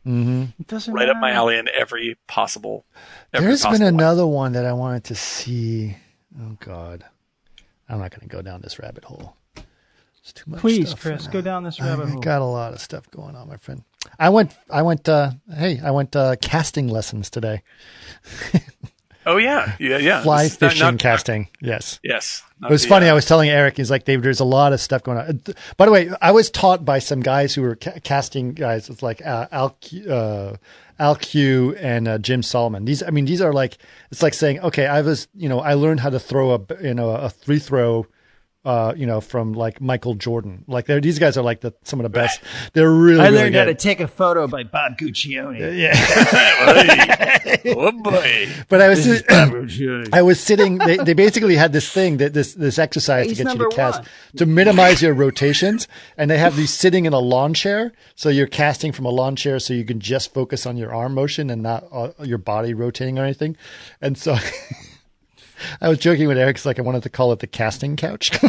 It 0.59 0.67
doesn't 0.67 0.93
Right 0.93 1.09
up 1.09 1.19
my 1.19 1.31
alley 1.33 1.57
in 1.59 1.69
every 1.69 2.17
possible. 2.27 2.85
Every 3.33 3.49
There's 3.49 3.63
been 3.63 3.71
possible 3.71 3.85
way. 3.87 3.89
another 3.89 4.27
one 4.27 4.53
that 4.53 4.65
I 4.67 4.73
wanted 4.73 5.05
to 5.05 5.15
see. 5.15 5.97
Oh 6.41 6.57
God, 6.61 7.05
I'm 7.89 7.99
not 7.99 8.11
going 8.11 8.21
to 8.21 8.27
go 8.35 8.43
down 8.43 8.61
this 8.63 8.79
rabbit 8.79 9.05
hole. 9.05 9.37
It's 10.21 10.33
too 10.33 10.51
much. 10.51 10.61
Please, 10.61 10.91
stuff 10.91 11.01
Chris, 11.03 11.27
go 11.27 11.41
down 11.41 11.65
this 11.65 11.81
I- 11.81 11.87
rabbit 11.89 12.07
I 12.07 12.11
hole. 12.11 12.21
got 12.21 12.43
a 12.43 12.45
lot 12.47 12.73
of 12.73 12.81
stuff 12.81 13.11
going 13.11 13.35
on, 13.35 13.49
my 13.49 13.57
friend. 13.57 13.83
I 14.19 14.29
went. 14.31 14.55
I 14.71 14.83
went. 14.83 15.09
Uh, 15.09 15.33
hey, 15.53 15.81
I 15.83 15.91
went 15.91 16.15
uh, 16.17 16.37
casting 16.41 16.89
lessons 16.89 17.29
today. 17.31 17.63
Oh 19.25 19.37
yeah, 19.37 19.77
yeah, 19.79 19.99
yeah. 19.99 20.23
Fly 20.25 20.43
This 20.43 20.55
is 20.55 20.61
not- 20.61 20.71
fishing 20.73 20.85
not- 20.87 20.99
casting. 20.99 21.49
Yes. 21.61 22.01
Yes, 22.03 22.43
It 22.61 22.69
was 22.71 22.83
the, 22.83 22.89
funny. 22.89 23.07
uh, 23.07 23.13
I 23.13 23.13
was 23.13 23.25
telling 23.25 23.49
Eric, 23.51 23.77
he's 23.77 23.89
like, 23.89 24.03
Dave, 24.05 24.21
there's 24.21 24.41
a 24.41 24.45
lot 24.45 24.73
of 24.73 24.81
stuff 24.81 25.05
going 25.05 25.17
on. 25.17 25.41
By 25.77 25.87
the 25.87 25.93
way, 25.93 26.11
I 26.21 26.33
was 26.33 26.51
taught 26.51 26.85
by 26.85 26.99
some 26.99 27.21
guys 27.21 27.55
who 27.55 27.63
were 27.63 27.77
ca- 27.77 28.01
casting 28.03 28.53
guys. 28.53 28.91
It's 28.91 29.01
like 29.01 29.25
uh, 29.25 29.47
Al, 29.53 29.77
uh, 30.11 30.57
Al 30.99 31.17
Q 31.17 31.75
and 31.77 32.07
uh, 32.07 32.19
Jim 32.19 32.43
Solomon. 32.43 32.85
These, 32.85 33.03
I 33.03 33.11
mean, 33.11 33.25
these 33.25 33.41
are 33.41 33.53
like, 33.53 33.79
it's 34.11 34.23
like 34.23 34.35
saying, 34.35 34.61
okay, 34.61 34.87
I 34.87 35.03
was, 35.03 35.29
you 35.35 35.49
know, 35.49 35.61
I 35.61 35.75
learned 35.75 36.01
how 36.01 36.11
to 36.11 36.21
throw 36.21 36.55
a, 36.55 36.61
you 36.83 36.95
know, 36.95 37.11
a 37.11 37.31
free 37.31 37.59
throw, 37.59 38.07
uh, 38.65 38.95
you 38.97 39.07
know, 39.07 39.21
from 39.21 39.55
like 39.55 39.81
Michael 39.81 40.15
Jordan. 40.15 40.65
Like 40.69 40.87
they're, 40.87 41.01
these 41.01 41.19
guys 41.19 41.37
are 41.37 41.43
like 41.43 41.61
the, 41.61 41.75
some 41.83 41.99
of 41.99 42.05
the 42.05 42.11
best. 42.11 42.41
They're 42.73 42.91
really, 42.91 43.21
I 43.21 43.25
really 43.29 43.39
learned 43.39 43.55
how 43.57 43.65
to 43.65 43.75
take 43.75 44.01
a 44.01 44.07
photo 44.07 44.47
by 44.47 44.63
Bob 44.63 44.99
Guccione. 44.99 45.73
Yeah. 45.83 45.93
oh 47.77 47.93
boy. 47.93 48.49
But 48.69 48.81
I 48.81 48.89
was, 48.89 49.23
Bob 49.23 49.69
I 50.13 50.23
was 50.23 50.41
sitting. 50.41 50.79
They, 50.79 50.97
they 50.99 51.15
basically 51.15 51.57
had 51.57 51.73
this 51.73 51.91
thing 51.91 52.19
that 52.19 52.35
this 52.35 52.55
this 52.55 52.79
exercise 52.79 53.27
He's 53.27 53.39
to 53.39 53.45
get 53.45 53.55
you 53.55 53.71
to 53.71 53.77
cast 53.77 54.01
one. 54.01 54.09
to 54.37 54.47
minimize 54.47 55.03
your 55.03 55.15
rotations, 55.15 55.89
and 56.17 56.31
they 56.31 56.39
have 56.39 56.57
these 56.57 56.73
sitting 56.73 57.05
in 57.05 57.13
a 57.13 57.19
lawn 57.19 57.55
chair, 57.55 57.93
so 58.15 58.29
you're 58.29 58.47
casting 58.47 58.93
from 58.93 59.07
a 59.07 59.11
lawn 59.11 59.35
chair, 59.37 59.59
so 59.59 59.75
you 59.75 59.85
can 59.85 60.01
just 60.01 60.33
focus 60.33 60.67
on 60.67 60.77
your 60.77 60.95
arm 60.95 61.15
motion 61.15 61.51
and 61.51 61.63
not 61.63 61.85
uh, 61.91 62.11
your 62.23 62.39
body 62.39 62.75
rotating 62.75 63.19
or 63.19 63.25
anything. 63.25 63.57
And 64.01 64.17
so, 64.17 64.37
I 65.81 65.89
was 65.89 65.99
joking 65.99 66.29
with 66.29 66.39
Eric, 66.39 66.57
'cause, 66.57 66.67
like 66.67 66.79
I 66.79 66.83
wanted 66.83 67.03
to 67.05 67.11
call 67.11 67.33
it 67.33 67.39
the 67.41 67.47
casting 67.47 67.97
couch. 67.97 68.31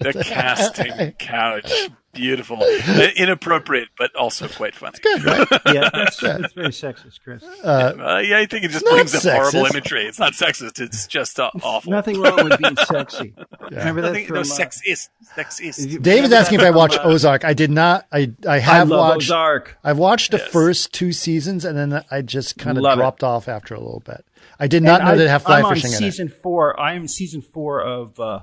The 0.00 0.12
casting 0.24 1.12
couch. 1.18 1.72
Beautiful, 2.14 2.62
Uh, 2.62 3.08
inappropriate, 3.16 3.88
but 3.98 4.14
also 4.16 4.46
quite 4.48 4.74
funny. 4.74 4.96
Yeah, 5.04 5.90
that's, 5.92 6.18
that's 6.18 6.52
very 6.52 6.68
sexist, 6.68 7.20
Chris. 7.22 7.42
Uh, 7.64 8.22
yeah, 8.24 8.38
I 8.38 8.46
think 8.46 8.64
it 8.64 8.70
just 8.70 8.84
not 8.84 8.94
brings 8.94 9.14
up 9.26 9.32
horrible 9.34 9.66
imagery. 9.66 10.04
It's 10.06 10.18
not 10.20 10.32
sexist. 10.34 10.80
It's 10.80 11.06
just 11.08 11.38
uh, 11.40 11.50
awful. 11.62 11.90
Nothing 11.90 12.20
wrong 12.20 12.44
with 12.44 12.58
being 12.58 12.76
sexy. 12.76 13.34
Remember 13.70 14.00
that 14.02 14.08
Nothing, 14.10 14.26
from, 14.26 14.34
no, 14.36 14.40
uh, 14.40 14.44
sex 14.44 14.80
is 14.86 15.08
sex 15.34 15.58
is. 15.60 15.84
you- 15.84 15.98
Dave 15.98 16.24
is 16.24 16.30
remember 16.30 16.36
asking 16.36 16.60
if 16.60 16.64
I 16.66 16.70
watched 16.70 16.98
uh, 16.98 17.02
Ozark. 17.04 17.44
I 17.44 17.54
did 17.54 17.70
not. 17.70 18.06
I 18.12 18.32
I 18.48 18.54
I 18.54 18.58
have 18.60 18.88
love 18.88 19.00
watched. 19.16 19.26
Ozark. 19.30 19.78
I've 19.84 19.98
watched 19.98 20.30
the 20.30 20.38
Yes. 20.38 20.48
first 20.48 20.92
two 20.92 21.12
seasons, 21.12 21.64
and 21.64 21.76
then 21.76 22.04
I 22.10 22.22
just 22.22 22.56
kind 22.56 22.78
of 22.78 22.84
Love 22.84 22.98
it. 22.98 23.02
dropped 23.02 23.22
off 23.24 23.48
after 23.48 23.74
a 23.74 23.80
little 23.80 24.02
bit. 24.06 24.24
I 24.58 24.66
did 24.66 24.82
not 24.82 25.02
know 25.02 25.10
And 25.10 25.20
that 25.20 25.22
I, 25.22 25.26
it 25.26 25.30
had 25.30 25.38
fly 25.42 25.58
I'm 25.60 25.64
on 25.66 25.74
fishing 25.74 25.90
in 25.92 25.94
it. 25.94 25.98
season 25.98 26.28
four. 26.28 26.78
I 26.80 26.94
am 26.94 27.06
season 27.08 27.42
four 27.42 27.80
of 27.80 28.18
uh, 28.18 28.40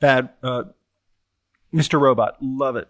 Bad 0.00 0.28
uh, 0.42 0.64
Mr. 1.72 2.00
Robot. 2.00 2.36
Love 2.42 2.76
it. 2.76 2.88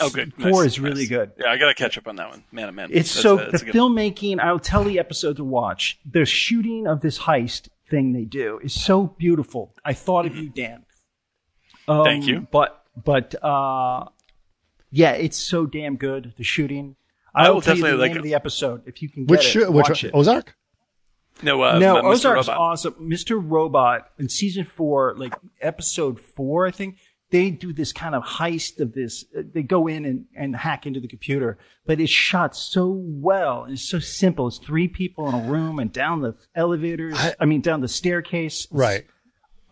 Oh, 0.00 0.08
good. 0.08 0.32
Four 0.34 0.62
Nice, 0.62 0.66
is 0.72 0.80
really 0.80 1.00
nice. 1.02 1.08
good. 1.08 1.32
Yeah, 1.38 1.48
I 1.50 1.58
got 1.58 1.68
to 1.68 1.74
catch 1.74 1.98
up 1.98 2.08
on 2.08 2.16
that 2.16 2.30
one. 2.30 2.44
Man, 2.50 2.68
oh 2.68 2.72
man. 2.72 2.88
It's 2.92 3.12
That's 3.12 3.22
so 3.22 3.38
a- 3.38 3.50
the 3.50 3.56
a 3.56 3.64
good- 3.64 3.74
filmmaking. 3.74 4.40
I'll 4.40 4.58
tell 4.58 4.84
the 4.84 4.98
episode 4.98 5.36
to 5.36 5.44
watch. 5.44 5.98
The 6.10 6.24
shooting 6.24 6.86
of 6.86 7.00
this 7.02 7.18
heist 7.20 7.68
thing 7.90 8.12
they 8.12 8.24
do 8.24 8.58
is 8.62 8.72
so 8.72 9.08
beautiful. 9.18 9.74
I 9.84 9.92
thought 9.92 10.24
of 10.24 10.34
you, 10.36 10.48
Dan. 10.48 10.84
Um, 11.88 12.04
Thank 12.04 12.26
you. 12.26 12.46
But 12.50 12.82
but 13.04 13.34
uh, 13.44 14.06
yeah, 14.90 15.12
it's 15.12 15.36
so 15.36 15.66
damn 15.66 15.96
good. 15.96 16.32
The 16.38 16.44
shooting. 16.44 16.96
I 17.34 17.44
I 17.44 17.48
will 17.48 17.56
will 17.56 17.60
tell 17.62 17.76
you 17.76 17.82
the 17.82 17.88
definitely, 17.88 18.04
name 18.08 18.12
like- 18.14 18.18
of 18.18 18.24
the 18.24 18.34
episode 18.34 18.82
if 18.86 19.02
you 19.02 19.08
can 19.10 19.24
get 19.26 19.30
Which 19.30 19.40
it. 19.46 19.50
show- 19.50 19.70
which 19.70 19.88
watch 19.88 20.04
it. 20.04 20.12
Ozark? 20.14 20.56
No, 21.42 21.62
uh, 21.62 21.78
no, 21.78 21.96
Mr. 21.96 22.04
Ozark's 22.04 22.48
Robot. 22.48 22.60
awesome. 22.60 22.94
Mr. 23.00 23.40
Robot 23.42 24.08
in 24.18 24.28
season 24.28 24.64
four, 24.64 25.14
like 25.16 25.34
episode 25.60 26.20
four, 26.20 26.66
I 26.66 26.70
think 26.70 26.98
they 27.30 27.50
do 27.50 27.72
this 27.72 27.92
kind 27.92 28.14
of 28.14 28.22
heist 28.22 28.78
of 28.78 28.92
this. 28.92 29.24
uh, 29.36 29.42
They 29.52 29.62
go 29.62 29.86
in 29.86 30.04
and, 30.04 30.26
and 30.36 30.54
hack 30.54 30.86
into 30.86 31.00
the 31.00 31.08
computer, 31.08 31.58
but 31.86 31.98
it's 32.00 32.12
shot 32.12 32.54
so 32.54 32.88
well 32.94 33.64
and 33.64 33.72
it's 33.72 33.88
so 33.88 33.98
simple. 33.98 34.46
It's 34.48 34.58
three 34.58 34.86
people 34.86 35.28
in 35.28 35.34
a 35.34 35.50
room 35.50 35.78
and 35.78 35.90
down 35.92 36.20
the 36.20 36.36
elevators. 36.54 37.18
I, 37.40 37.44
mean, 37.46 37.60
down 37.62 37.80
the 37.80 37.88
staircase. 37.88 38.68
Right. 38.70 39.06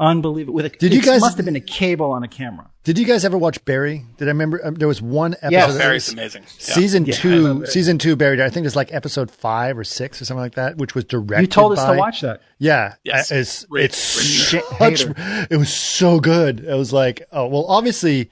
Unbelievable. 0.01 0.55
With 0.55 0.65
a, 0.65 0.69
Did 0.71 0.95
you 0.95 1.01
it 1.01 1.05
guys- 1.05 1.21
must 1.21 1.37
have 1.37 1.45
been 1.45 1.57
a 1.57 1.61
cable 1.61 2.11
on 2.11 2.23
a 2.25 2.29
camera. 2.29 2.71
Did 2.85 2.99
you 2.99 3.05
guys 3.05 3.25
ever 3.27 3.37
watch 3.37 3.63
Barry? 3.67 4.07
Did 4.17 4.29
I 4.29 4.31
remember? 4.31 4.59
Um, 4.65 4.75
there 4.75 4.89
was 4.89 5.03
one 5.03 5.35
episode. 5.35 5.51
Yes. 5.53 5.73
that 5.75 5.79
Barry's 5.79 6.07
was- 6.07 6.13
amazing. 6.15 6.45
Season 6.47 7.05
Yeah, 7.05 7.15
two, 7.15 7.41
love 7.43 7.57
Barry. 7.59 7.67
season 7.71 7.99
two, 7.99 8.17
Barry. 8.17 8.43
I 8.43 8.49
think 8.49 8.65
it's 8.67 8.75
like 8.75 8.93
episode 8.95 9.31
five 9.31 9.77
or 9.77 9.85
six 9.85 10.21
or 10.21 10.25
something 10.25 10.41
like 10.41 10.55
that, 10.55 10.79
which 10.79 10.95
was 10.95 11.05
directed. 11.05 11.43
You 11.43 11.47
told 11.49 11.73
us 11.75 11.85
by- 11.85 11.93
to 11.93 11.99
watch 11.99 12.23
that. 12.23 12.41
Yeah, 12.59 12.95
Yes. 13.05 13.31
it's 13.31 13.67
Great, 13.67 13.85
it's 13.85 14.51
great. 14.51 14.97
such. 14.97 15.15
It 15.51 15.57
was 15.59 15.71
so 15.71 16.19
good. 16.19 16.61
It 16.61 16.75
was 16.75 16.93
like, 16.93 17.29
oh 17.31 17.47
well, 17.49 17.67
obviously, 17.69 18.31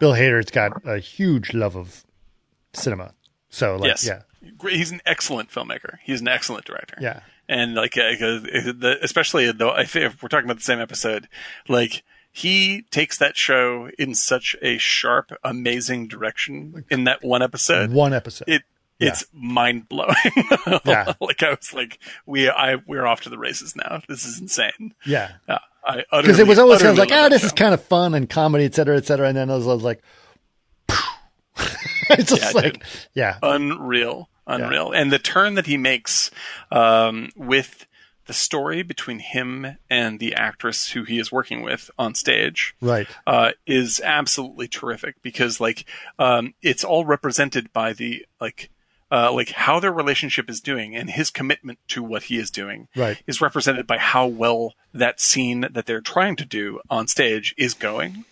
Bill 0.00 0.12
Hader's 0.12 0.50
got 0.50 0.72
a 0.86 0.98
huge 0.98 1.54
love 1.54 1.74
of 1.74 2.04
cinema. 2.74 3.14
So 3.48 3.76
like, 3.76 3.88
Yes. 3.88 4.06
yeah, 4.06 4.20
He's 4.68 4.90
an 4.90 5.00
excellent 5.06 5.50
filmmaker. 5.50 5.96
He's 6.04 6.20
an 6.20 6.28
excellent 6.28 6.66
director. 6.66 6.96
Yeah. 7.00 7.20
And 7.48 7.74
like, 7.74 7.96
uh, 7.96 8.10
the, 8.18 8.98
especially 9.02 9.50
though, 9.52 9.70
I 9.70 9.82
if 9.82 10.22
we're 10.22 10.28
talking 10.28 10.44
about 10.46 10.58
the 10.58 10.62
same 10.64 10.80
episode, 10.80 11.28
like 11.68 12.02
he 12.30 12.82
takes 12.90 13.16
that 13.18 13.36
show 13.36 13.88
in 13.98 14.14
such 14.14 14.54
a 14.62 14.76
sharp, 14.78 15.32
amazing 15.42 16.08
direction 16.08 16.84
in 16.90 17.04
that 17.04 17.24
one 17.24 17.42
episode. 17.42 17.90
one 17.90 18.12
episode. 18.12 18.48
It, 18.48 18.62
it's 19.00 19.24
mind 19.32 19.88
blowing. 19.88 20.14
Yeah. 20.84 21.14
like 21.20 21.42
I 21.42 21.50
was 21.50 21.72
like, 21.72 21.98
we, 22.26 22.48
I, 22.50 22.76
we're 22.86 23.06
off 23.06 23.22
to 23.22 23.30
the 23.30 23.38
races 23.38 23.74
now. 23.76 24.02
This 24.08 24.24
is 24.24 24.40
insane. 24.40 24.94
yeah, 25.06 25.32
Yeah. 25.48 25.58
I 25.84 26.02
because 26.20 26.38
it 26.38 26.46
was 26.46 26.58
always 26.58 26.80
kind 26.82 26.90
of 26.90 26.98
like, 26.98 27.10
ah, 27.12 27.26
oh, 27.26 27.28
this 27.30 27.44
is 27.44 27.52
kind 27.52 27.72
of 27.72 27.82
fun 27.82 28.12
and 28.14 28.28
comedy, 28.28 28.64
et 28.64 28.74
cetera, 28.74 28.96
et 28.98 29.06
cetera. 29.06 29.26
And 29.28 29.36
then 29.38 29.50
I 29.50 29.54
was, 29.54 29.66
I 29.66 29.72
was 29.72 29.82
like, 29.84 30.02
it's 32.10 32.30
just 32.30 32.42
Yeah, 32.54 32.60
like, 32.60 32.72
dude. 32.74 32.82
yeah, 33.14 33.38
unreal, 33.42 34.28
unreal. 34.48 34.90
And 34.90 35.12
the 35.12 35.18
turn 35.18 35.54
that 35.54 35.66
he 35.66 35.76
makes 35.76 36.30
um, 36.72 37.30
with 37.36 37.86
the 38.26 38.32
story 38.34 38.82
between 38.82 39.20
him 39.20 39.78
and 39.88 40.18
the 40.18 40.34
actress 40.34 40.90
who 40.90 41.04
he 41.04 41.18
is 41.18 41.32
working 41.32 41.62
with 41.62 41.90
on 41.98 42.14
stage, 42.14 42.74
right, 42.80 43.06
uh, 43.26 43.52
is 43.66 44.00
absolutely 44.04 44.68
terrific 44.68 45.22
because 45.22 45.60
like 45.60 45.84
um, 46.18 46.52
it's 46.60 46.84
all 46.84 47.04
represented 47.04 47.72
by 47.72 47.92
the 47.92 48.26
like. 48.40 48.70
Uh, 49.10 49.32
like 49.32 49.52
how 49.52 49.80
their 49.80 49.90
relationship 49.90 50.50
is 50.50 50.60
doing 50.60 50.94
and 50.94 51.08
his 51.08 51.30
commitment 51.30 51.78
to 51.88 52.02
what 52.02 52.24
he 52.24 52.36
is 52.36 52.50
doing 52.50 52.88
Right. 52.94 53.22
is 53.26 53.40
represented 53.40 53.86
by 53.86 53.96
how 53.96 54.26
well 54.26 54.74
that 54.92 55.18
scene 55.18 55.62
that 55.62 55.86
they're 55.86 56.02
trying 56.02 56.36
to 56.36 56.44
do 56.44 56.80
on 56.90 57.06
stage 57.06 57.54
is 57.56 57.72
going. 57.72 58.26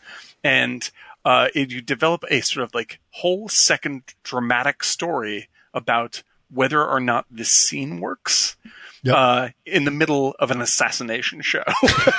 And 0.45 0.91
uh, 1.25 1.49
it, 1.55 1.71
you 1.71 1.81
develop 1.81 2.25
a 2.29 2.43
sort 2.43 2.63
of 2.63 2.75
like 2.75 3.01
whole 3.13 3.49
second 3.49 4.03
dramatic 4.23 4.85
story 4.85 5.49
about 5.77 6.23
whether 6.51 6.85
or 6.85 6.99
not 6.99 7.27
this 7.31 7.51
scene 7.51 8.01
works 8.01 8.57
Yep. 9.03 9.15
uh, 9.17 9.49
in 9.65 9.85
the 9.85 9.91
middle 9.93 10.35
of 10.41 10.51
an 10.51 10.61
assassination 10.61 11.41
show. 11.41 11.63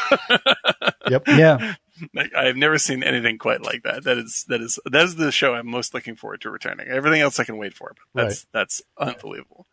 yep, 1.10 1.28
Yeah. 1.28 1.76
like, 2.14 2.34
I've 2.34 2.56
never 2.56 2.78
seen 2.78 3.04
anything 3.04 3.38
quite 3.38 3.62
like 3.62 3.84
that. 3.84 4.04
That 4.06 4.18
is 4.18 4.46
that 4.48 4.62
is 4.62 4.80
that 4.86 5.04
is 5.04 5.16
the 5.16 5.32
show 5.32 5.54
I'm 5.54 5.68
most 5.70 5.94
looking 5.94 6.16
forward 6.16 6.42
to 6.42 6.50
returning. 6.50 6.88
Everything 6.88 7.20
else 7.22 7.40
I 7.40 7.44
can 7.44 7.58
wait 7.58 7.74
for, 7.74 7.94
but 8.14 8.24
that's 8.24 8.46
that's 8.54 8.82
unbelievable. 8.98 9.66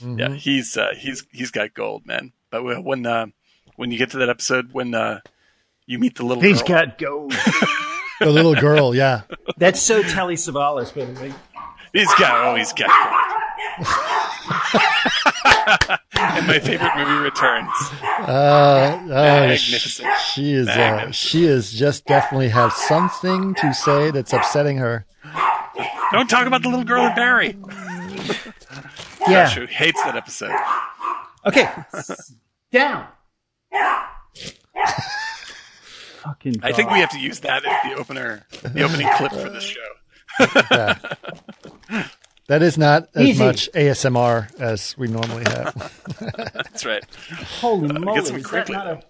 Mm-hmm. 0.00 0.18
Yeah, 0.18 0.34
he's 0.34 0.76
uh, 0.76 0.92
he's 0.96 1.26
he's 1.32 1.50
got 1.50 1.74
gold, 1.74 2.06
man. 2.06 2.32
But 2.50 2.62
when 2.84 3.06
uh, 3.06 3.26
when 3.76 3.90
you 3.90 3.98
get 3.98 4.10
to 4.10 4.18
that 4.18 4.28
episode 4.28 4.72
when 4.72 4.94
uh, 4.94 5.20
you 5.86 5.98
meet 5.98 6.16
the 6.16 6.24
little 6.24 6.42
He's 6.42 6.62
girl, 6.62 6.86
got 6.86 6.98
gold. 6.98 7.32
the 8.20 8.30
little 8.30 8.54
girl, 8.54 8.94
yeah, 8.94 9.22
That's 9.56 9.80
so 9.80 10.02
Telly 10.02 10.36
Savalas, 10.36 10.94
by 10.94 11.04
the 11.06 11.20
way. 11.20 11.34
He's 11.94 12.12
got 12.14 12.46
oh 12.46 12.54
he's 12.56 12.72
got 12.74 12.90
and 16.16 16.46
my 16.46 16.58
favorite 16.58 16.92
movie 16.96 17.22
returns. 17.24 17.68
uh, 18.20 18.98
oh, 19.02 19.06
Magnificent. 19.08 20.08
she 20.32 20.52
is, 20.52 20.68
uh, 20.68 21.10
she 21.10 21.44
is 21.44 21.72
just 21.72 22.04
definitely 22.04 22.48
have 22.50 22.72
something 22.72 23.54
to 23.54 23.72
say 23.74 24.10
that's 24.10 24.32
upsetting 24.32 24.76
her. 24.76 25.06
Don't 26.12 26.28
talk 26.28 26.46
about 26.46 26.62
the 26.62 26.68
little 26.68 26.84
girl 26.84 27.04
and 27.06 27.14
Barry. 27.14 27.56
Yeah. 29.26 29.46
Josh, 29.46 29.54
who 29.56 29.64
hates 29.66 30.02
that 30.02 30.16
episode. 30.16 30.52
Okay. 31.46 31.66
Down. 32.70 33.06
Fucking. 36.22 36.56
I 36.62 36.72
think 36.72 36.90
we 36.90 36.98
have 36.98 37.08
to 37.10 37.18
use 37.18 37.40
that 37.40 37.64
as 37.64 37.90
the 37.90 37.96
opener, 37.98 38.44
the 38.62 38.82
opening 38.82 39.08
clip 39.16 39.32
for 39.32 39.48
this 39.48 39.64
show. 39.64 39.80
That 42.46 42.60
is 42.60 42.76
not 42.76 43.08
as 43.14 43.26
Easy. 43.26 43.42
much 43.42 43.70
ASMR 43.72 44.60
as 44.60 44.98
we 44.98 45.08
normally 45.08 45.44
have. 45.44 45.74
That's 46.52 46.84
right. 46.84 47.02
Holy 47.60 47.88
moly! 47.88 48.22
some 48.22 48.36
is 48.36 48.42
that 48.42 48.48
crinkly, 48.48 48.74
not 48.74 48.86
a... 48.86 49.02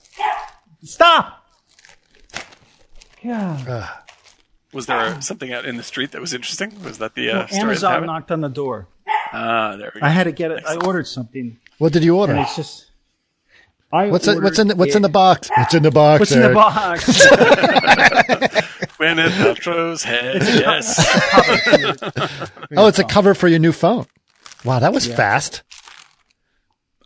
Stop. 0.84 1.44
God. 3.24 3.88
Was 4.72 4.86
there 4.86 5.20
something 5.20 5.52
out 5.52 5.64
in 5.64 5.76
the 5.76 5.82
street 5.82 6.12
that 6.12 6.20
was 6.20 6.32
interesting? 6.32 6.80
Was 6.84 6.98
that 6.98 7.14
the 7.16 7.30
uh, 7.30 7.32
story 7.32 7.42
of 7.42 7.50
the 7.50 7.56
Amazon 7.60 7.92
habit? 7.92 8.06
knocked 8.06 8.30
on 8.30 8.40
the 8.40 8.48
door. 8.48 8.86
Ah, 9.32 9.76
there 9.76 9.90
we 9.94 10.00
go. 10.00 10.06
I 10.06 10.10
had 10.10 10.24
to 10.24 10.32
get 10.32 10.52
it. 10.52 10.62
I 10.64 10.76
ordered 10.76 11.08
something, 11.08 11.58
What 11.78 11.92
did 11.92 12.04
you 12.04 12.16
order? 12.16 12.34
and 12.34 12.42
it's 12.42 12.54
just. 12.54 12.86
I 13.92 14.10
What's 14.10 14.28
it, 14.28 14.42
what's 14.42 14.58
in 14.58 14.68
the, 14.68 14.74
ordered 14.74 14.80
what's 14.80 14.94
in 14.96 15.02
the 15.02 15.08
box? 15.08 15.48
What's 15.56 15.74
in 15.74 15.82
the 15.82 15.90
box? 15.90 16.20
What's 16.20 16.32
in 16.34 16.42
the 16.42 16.54
box? 16.54 17.04
Gwyneth 19.04 19.30
Paltrow's 19.30 20.02
head. 20.02 20.42
Yes. 20.64 20.98
Oh, 22.76 22.86
it's 22.88 22.98
a 22.98 23.04
cover 23.04 23.34
for 23.34 23.46
your 23.46 23.58
new 23.60 23.70
phone. 23.72 24.06
Wow, 24.64 24.78
that 24.80 24.92
was 24.92 25.06
fast. 25.06 25.62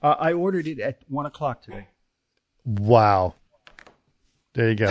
uh, 0.03 0.15
I 0.19 0.33
ordered 0.33 0.67
it 0.67 0.79
at 0.81 1.01
one 1.09 1.27
o'clock 1.27 1.61
today. 1.63 1.89
Wow. 2.65 3.35
There 4.55 4.71
you 4.71 4.77
go. 4.77 4.87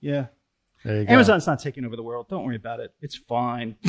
Yeah. 0.00 0.26
There 0.84 1.00
you 1.00 1.04
go. 1.04 1.12
Amazon's 1.12 1.46
not 1.46 1.58
taking 1.58 1.84
over 1.84 1.96
the 1.96 2.02
world. 2.02 2.28
Don't 2.28 2.44
worry 2.44 2.56
about 2.56 2.80
it. 2.80 2.94
It's 3.00 3.16
fine. 3.16 3.76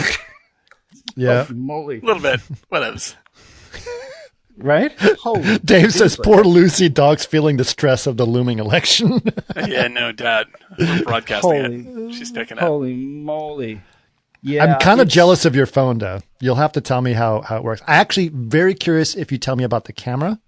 Yeah. 1.16 1.46
Moly. 1.52 2.00
A 2.00 2.04
little 2.04 2.22
bit. 2.22 2.40
Whatevs. 2.72 3.16
Right? 4.60 4.92
Holy. 5.00 5.58
Dave 5.66 5.94
says, 5.94 6.16
poor 6.16 6.44
Lucy, 6.44 6.90
dog's 6.90 7.26
feeling 7.26 7.58
the 7.58 7.64
stress 7.64 8.08
of 8.08 8.18
the 8.18 8.26
looming 8.26 8.60
election. 8.60 9.22
Yeah, 9.56 9.88
no 9.88 10.12
doubt. 10.12 10.48
We're 10.78 11.04
broadcasting 11.04 11.86
Holy- 11.94 12.10
it. 12.10 12.14
She's 12.14 12.32
picking 12.32 12.58
up. 12.58 12.64
Holy 12.64 12.94
moly. 12.96 13.82
Yeah. 14.42 14.64
I'm 14.64 14.80
kind 14.80 15.02
of 15.02 15.08
jealous 15.08 15.44
of 15.46 15.56
your 15.56 15.66
phone, 15.66 15.98
though. 15.98 16.22
You'll 16.40 16.56
have 16.56 16.72
to 16.74 16.82
tell 16.82 17.02
me 17.02 17.12
how, 17.14 17.42
how 17.42 17.58
it 17.58 17.64
works. 17.64 17.82
I 17.88 17.96
actually 17.96 18.30
very 18.30 18.74
curious 18.74 19.16
if 19.16 19.32
you 19.32 19.38
tell 19.38 19.56
me 19.56 19.64
about 19.64 19.86
the 19.86 19.94
camera 19.94 20.40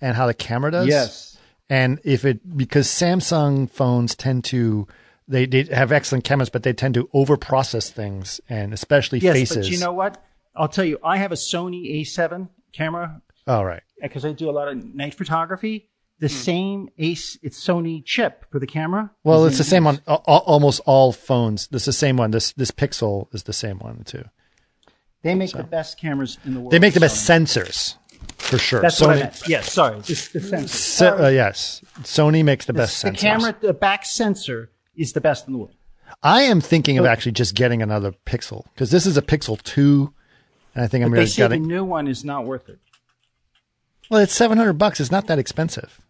and 0.00 0.14
how 0.16 0.26
the 0.26 0.34
camera 0.34 0.70
does. 0.70 0.86
Yes. 0.88 1.38
And 1.70 2.00
if 2.04 2.24
it 2.26 2.56
because 2.56 2.86
Samsung 2.86 3.70
phones 3.70 4.14
tend 4.14 4.44
to 4.44 4.86
they, 5.26 5.46
they 5.46 5.64
have 5.64 5.90
excellent 5.90 6.24
cameras, 6.24 6.50
but 6.50 6.62
they 6.62 6.74
tend 6.74 6.94
to 6.94 7.08
overprocess 7.14 7.88
things 7.90 8.40
and 8.48 8.74
especially 8.74 9.20
Yes, 9.20 9.34
faces. 9.34 9.56
but 9.56 9.70
you 9.70 9.78
know 9.78 9.92
what? 9.92 10.22
I'll 10.54 10.68
tell 10.68 10.84
you, 10.84 10.98
I 11.02 11.16
have 11.16 11.32
a 11.32 11.36
Sony 11.36 12.00
A7 12.02 12.48
camera 12.72 13.22
All 13.46 13.64
right. 13.64 13.82
because 14.00 14.24
I 14.24 14.32
do 14.32 14.48
a 14.48 14.52
lot 14.52 14.68
of 14.68 14.94
night 14.94 15.14
photography, 15.14 15.88
the 16.18 16.28
same 16.28 16.88
Ace. 16.98 17.36
It's 17.42 17.62
Sony 17.62 18.04
chip 18.04 18.44
for 18.50 18.58
the 18.58 18.66
camera. 18.66 19.10
Well, 19.24 19.44
it's 19.46 19.58
the 19.58 19.64
same 19.64 19.86
on 19.86 20.00
a- 20.06 20.14
a- 20.14 20.16
almost 20.16 20.80
all 20.86 21.12
phones. 21.12 21.66
This 21.68 21.82
is 21.82 21.86
the 21.86 21.92
same 21.92 22.16
one. 22.16 22.30
This 22.30 22.52
this 22.52 22.70
Pixel 22.70 23.26
is 23.34 23.42
the 23.42 23.52
same 23.52 23.78
one 23.80 24.04
too. 24.04 24.24
They 25.22 25.34
make 25.34 25.52
the 25.52 25.64
best 25.64 25.98
cameras 25.98 26.38
in 26.44 26.54
the 26.54 26.60
world. 26.60 26.72
They 26.72 26.78
make 26.78 26.94
the 26.94 27.00
best 27.00 27.28
Sony. 27.28 27.42
sensors 27.46 27.96
for 28.38 28.58
sure. 28.58 28.80
That's 28.80 29.00
what 29.00 29.10
I 29.10 29.14
meant. 29.16 29.42
Yes, 29.48 29.72
sorry. 29.72 29.98
It's 29.98 30.28
the 30.28 30.40
sensor. 30.40 30.68
Se- 30.68 31.06
uh, 31.08 31.28
yes, 31.28 31.82
Sony 32.02 32.44
makes 32.44 32.66
the 32.66 32.72
best 32.74 33.02
sensors. 33.02 33.02
the 33.02 33.08
sensors. 33.16 33.20
camera, 33.20 33.56
the 33.60 33.72
back 33.74 34.04
sensor 34.06 34.70
is 34.96 35.12
the 35.12 35.20
best 35.20 35.46
in 35.46 35.52
the 35.54 35.58
world. 35.58 35.74
I 36.22 36.42
am 36.42 36.60
thinking 36.60 36.98
of 36.98 37.06
actually 37.06 37.32
just 37.32 37.54
getting 37.54 37.82
another 37.82 38.12
Pixel 38.26 38.64
because 38.74 38.90
this 38.90 39.06
is 39.06 39.16
a 39.16 39.22
Pixel 39.22 39.60
two, 39.62 40.12
and 40.74 40.84
I 40.84 40.86
think 40.86 41.04
I'm 41.04 41.10
They 41.10 41.18
really 41.20 41.26
say 41.26 41.42
the 41.42 41.48
getting. 41.48 41.66
new 41.66 41.84
one 41.84 42.06
is 42.06 42.24
not 42.24 42.44
worth 42.44 42.68
it. 42.68 42.78
Well, 44.10 44.20
it's 44.20 44.34
seven 44.34 44.58
hundred 44.58 44.74
bucks. 44.74 45.00
It's 45.00 45.10
not 45.10 45.26
that 45.26 45.38
expensive. 45.38 46.00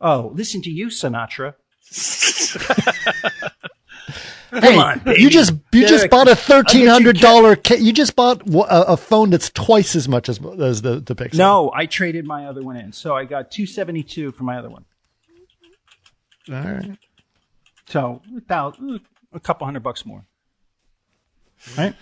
Oh, 0.00 0.32
listen 0.34 0.62
to 0.62 0.70
you, 0.70 0.88
Sinatra. 0.88 1.54
hey, 4.50 4.78
on, 4.78 4.98
baby. 5.00 5.22
you 5.22 5.30
just 5.30 5.52
you 5.72 5.86
just 5.86 6.10
bought 6.10 6.26
a 6.26 6.30
I'll 6.30 6.36
thirteen 6.36 6.80
get 6.80 6.84
you 6.84 6.90
hundred 6.90 7.18
dollar. 7.18 7.56
Ca- 7.56 7.78
you 7.78 7.92
just 7.92 8.16
bought 8.16 8.42
a, 8.48 8.92
a 8.92 8.96
phone 8.96 9.30
that's 9.30 9.50
twice 9.50 9.96
as 9.96 10.08
much 10.08 10.28
as 10.28 10.40
as 10.60 10.82
the 10.82 11.00
the 11.00 11.14
Pixel. 11.14 11.38
No, 11.38 11.70
I 11.74 11.86
traded 11.86 12.26
my 12.26 12.46
other 12.46 12.62
one 12.62 12.76
in, 12.76 12.92
so 12.92 13.16
I 13.16 13.24
got 13.24 13.50
two 13.50 13.66
seventy 13.66 14.02
two 14.02 14.32
for 14.32 14.44
my 14.44 14.58
other 14.58 14.70
one. 14.70 14.84
All 16.48 16.54
right. 16.56 16.98
So 17.88 18.22
about 18.36 18.78
a 19.32 19.40
couple 19.40 19.64
hundred 19.64 19.82
bucks 19.82 20.04
more. 20.04 20.24
Right? 21.76 21.94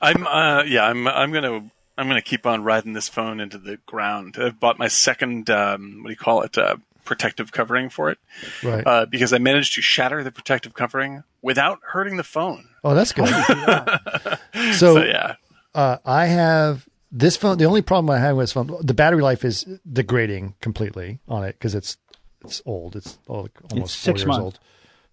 I'm 0.00 0.26
uh 0.26 0.64
yeah, 0.64 0.84
I'm 0.84 1.06
I'm 1.06 1.32
gonna 1.32 1.70
I'm 2.00 2.08
gonna 2.08 2.22
keep 2.22 2.46
on 2.46 2.64
riding 2.64 2.94
this 2.94 3.08
phone 3.08 3.40
into 3.40 3.58
the 3.58 3.76
ground. 3.86 4.36
I've 4.38 4.58
bought 4.58 4.78
my 4.78 4.88
second 4.88 5.50
um 5.50 5.98
what 6.02 6.08
do 6.08 6.12
you 6.12 6.16
call 6.16 6.42
it? 6.42 6.56
Uh 6.56 6.76
protective 7.04 7.50
covering 7.52 7.90
for 7.90 8.10
it. 8.10 8.18
Right. 8.62 8.86
Uh 8.86 9.06
because 9.06 9.32
I 9.32 9.38
managed 9.38 9.74
to 9.74 9.82
shatter 9.82 10.22
the 10.24 10.30
protective 10.30 10.74
covering 10.74 11.24
without 11.42 11.78
hurting 11.82 12.16
the 12.16 12.24
phone. 12.24 12.68
oh, 12.84 12.94
that's 12.94 13.12
good. 13.12 13.28
so, 14.74 14.94
So 14.94 15.04
yeah. 15.04 15.34
uh, 15.74 15.98
I 16.04 16.26
have 16.26 16.88
this 17.12 17.36
phone. 17.36 17.58
The 17.58 17.64
only 17.64 17.82
problem 17.82 18.10
I 18.10 18.18
have 18.18 18.36
with 18.36 18.44
this 18.44 18.52
phone, 18.52 18.74
the 18.80 18.94
battery 18.94 19.22
life 19.22 19.44
is 19.44 19.64
degrading 19.90 20.54
completely 20.60 21.18
on 21.28 21.44
it 21.44 21.56
because 21.58 21.74
it's 21.74 21.96
it's 22.44 22.62
old. 22.64 22.96
It's 22.96 23.18
almost 23.28 23.62
four 23.72 23.86
six 23.86 24.20
years 24.20 24.26
months. 24.26 24.42
old. 24.42 24.58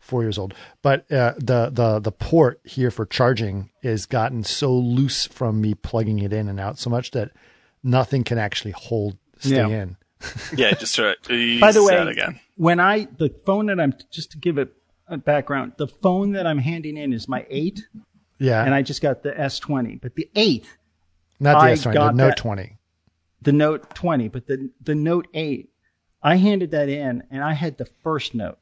Four 0.08 0.24
years 0.24 0.38
old. 0.38 0.54
But 0.82 1.12
uh, 1.12 1.34
the 1.38 1.70
the 1.72 2.00
the 2.00 2.12
port 2.14 2.62
here 2.64 2.90
for 2.92 3.06
charging 3.06 3.70
is 3.84 4.06
gotten 4.06 4.44
so 4.46 4.74
loose 4.74 5.26
from 5.28 5.60
me 5.60 5.74
plugging 5.74 6.20
it 6.20 6.32
in 6.32 6.48
and 6.48 6.60
out 6.62 6.80
so 6.80 6.90
much 6.90 7.12
that 7.12 7.32
nothing 7.84 8.24
can 8.24 8.38
actually 8.38 8.72
hold 8.72 9.18
stay 9.40 9.58
Yeah. 9.58 9.68
in. 9.68 9.98
Yeah, 10.56 10.72
just 10.74 10.94
sort 10.96 11.18
it. 11.30 11.60
By 11.60 11.72
the 11.74 11.84
way, 11.84 11.98
again. 11.98 12.40
when 12.56 12.80
I 12.80 13.08
the 13.18 13.30
phone 13.46 13.66
that 13.66 13.80
I'm 13.82 13.94
just 14.10 14.32
to 14.32 14.38
give 14.38 14.58
it 14.58 14.74
a 15.10 15.18
background, 15.18 15.74
the 15.78 15.88
phone 15.90 16.32
that 16.32 16.48
I'm 16.48 16.60
handing 16.60 16.96
in 16.98 17.12
is 17.14 17.28
my 17.28 17.46
eight, 17.50 17.86
Yeah, 18.40 18.64
and 18.64 18.74
I 18.74 18.82
just 18.84 19.02
got 19.02 19.24
the 19.24 19.38
S 19.38 19.60
twenty. 19.60 19.98
But 19.98 20.16
the 20.16 20.30
eight, 20.36 20.66
not 21.40 21.60
the 21.60 21.68
I 21.68 21.72
S20, 21.74 21.94
the 21.94 22.12
Note 22.14 22.28
that- 22.30 22.38
20. 22.38 22.78
the 23.42 23.52
Note 23.52 23.94
twenty, 23.94 24.28
but 24.30 24.48
the 24.48 24.72
the 24.82 24.96
Note 24.96 25.28
eight, 25.34 25.70
I 26.24 26.38
handed 26.38 26.72
that 26.72 26.88
in, 26.90 27.24
and 27.30 27.44
I 27.44 27.54
had 27.54 27.78
the 27.78 27.86
first 27.86 28.34
Note. 28.34 28.58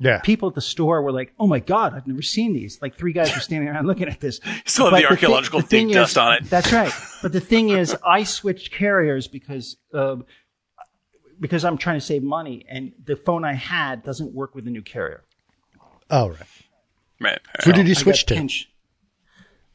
Yeah, 0.00 0.20
People 0.20 0.48
at 0.48 0.54
the 0.54 0.60
store 0.60 1.02
were 1.02 1.10
like, 1.10 1.32
"Oh 1.40 1.48
my 1.48 1.58
god, 1.58 1.92
I've 1.92 2.06
never 2.06 2.22
seen 2.22 2.52
these!" 2.52 2.80
Like 2.80 2.94
three 2.94 3.12
guys 3.12 3.34
were 3.34 3.40
standing 3.40 3.68
around 3.68 3.86
looking 3.88 4.08
at 4.08 4.20
this. 4.20 4.38
Still 4.64 4.84
have 4.86 4.92
But 4.92 4.96
the 4.98 5.02
thi- 5.02 5.06
archaeological 5.10 5.60
thing 5.60 5.88
dig 5.88 5.94
dust 5.94 6.12
is- 6.12 6.16
on 6.18 6.34
it. 6.34 6.44
That's 6.50 6.72
right. 6.72 6.92
But 7.20 7.32
the 7.32 7.40
thing 7.40 7.70
is, 7.70 7.96
I 8.06 8.22
switched 8.22 8.70
carriers 8.72 9.26
because 9.26 9.76
uh, 9.92 10.16
because 11.40 11.64
I'm 11.64 11.78
trying 11.78 11.98
to 11.98 12.04
save 12.04 12.22
money, 12.22 12.64
and 12.68 12.92
the 13.04 13.16
phone 13.16 13.44
I 13.44 13.54
had 13.54 14.04
doesn't 14.04 14.32
work 14.34 14.54
with 14.54 14.64
the 14.66 14.70
new 14.70 14.82
carrier. 14.82 15.24
oh 16.10 16.28
right. 16.28 16.38
Right. 17.20 17.40
Who 17.64 17.72
did 17.72 17.88
you 17.88 17.94
I 17.96 18.00
switch 18.00 18.26
to? 18.26 18.34
pinch. 18.34 18.70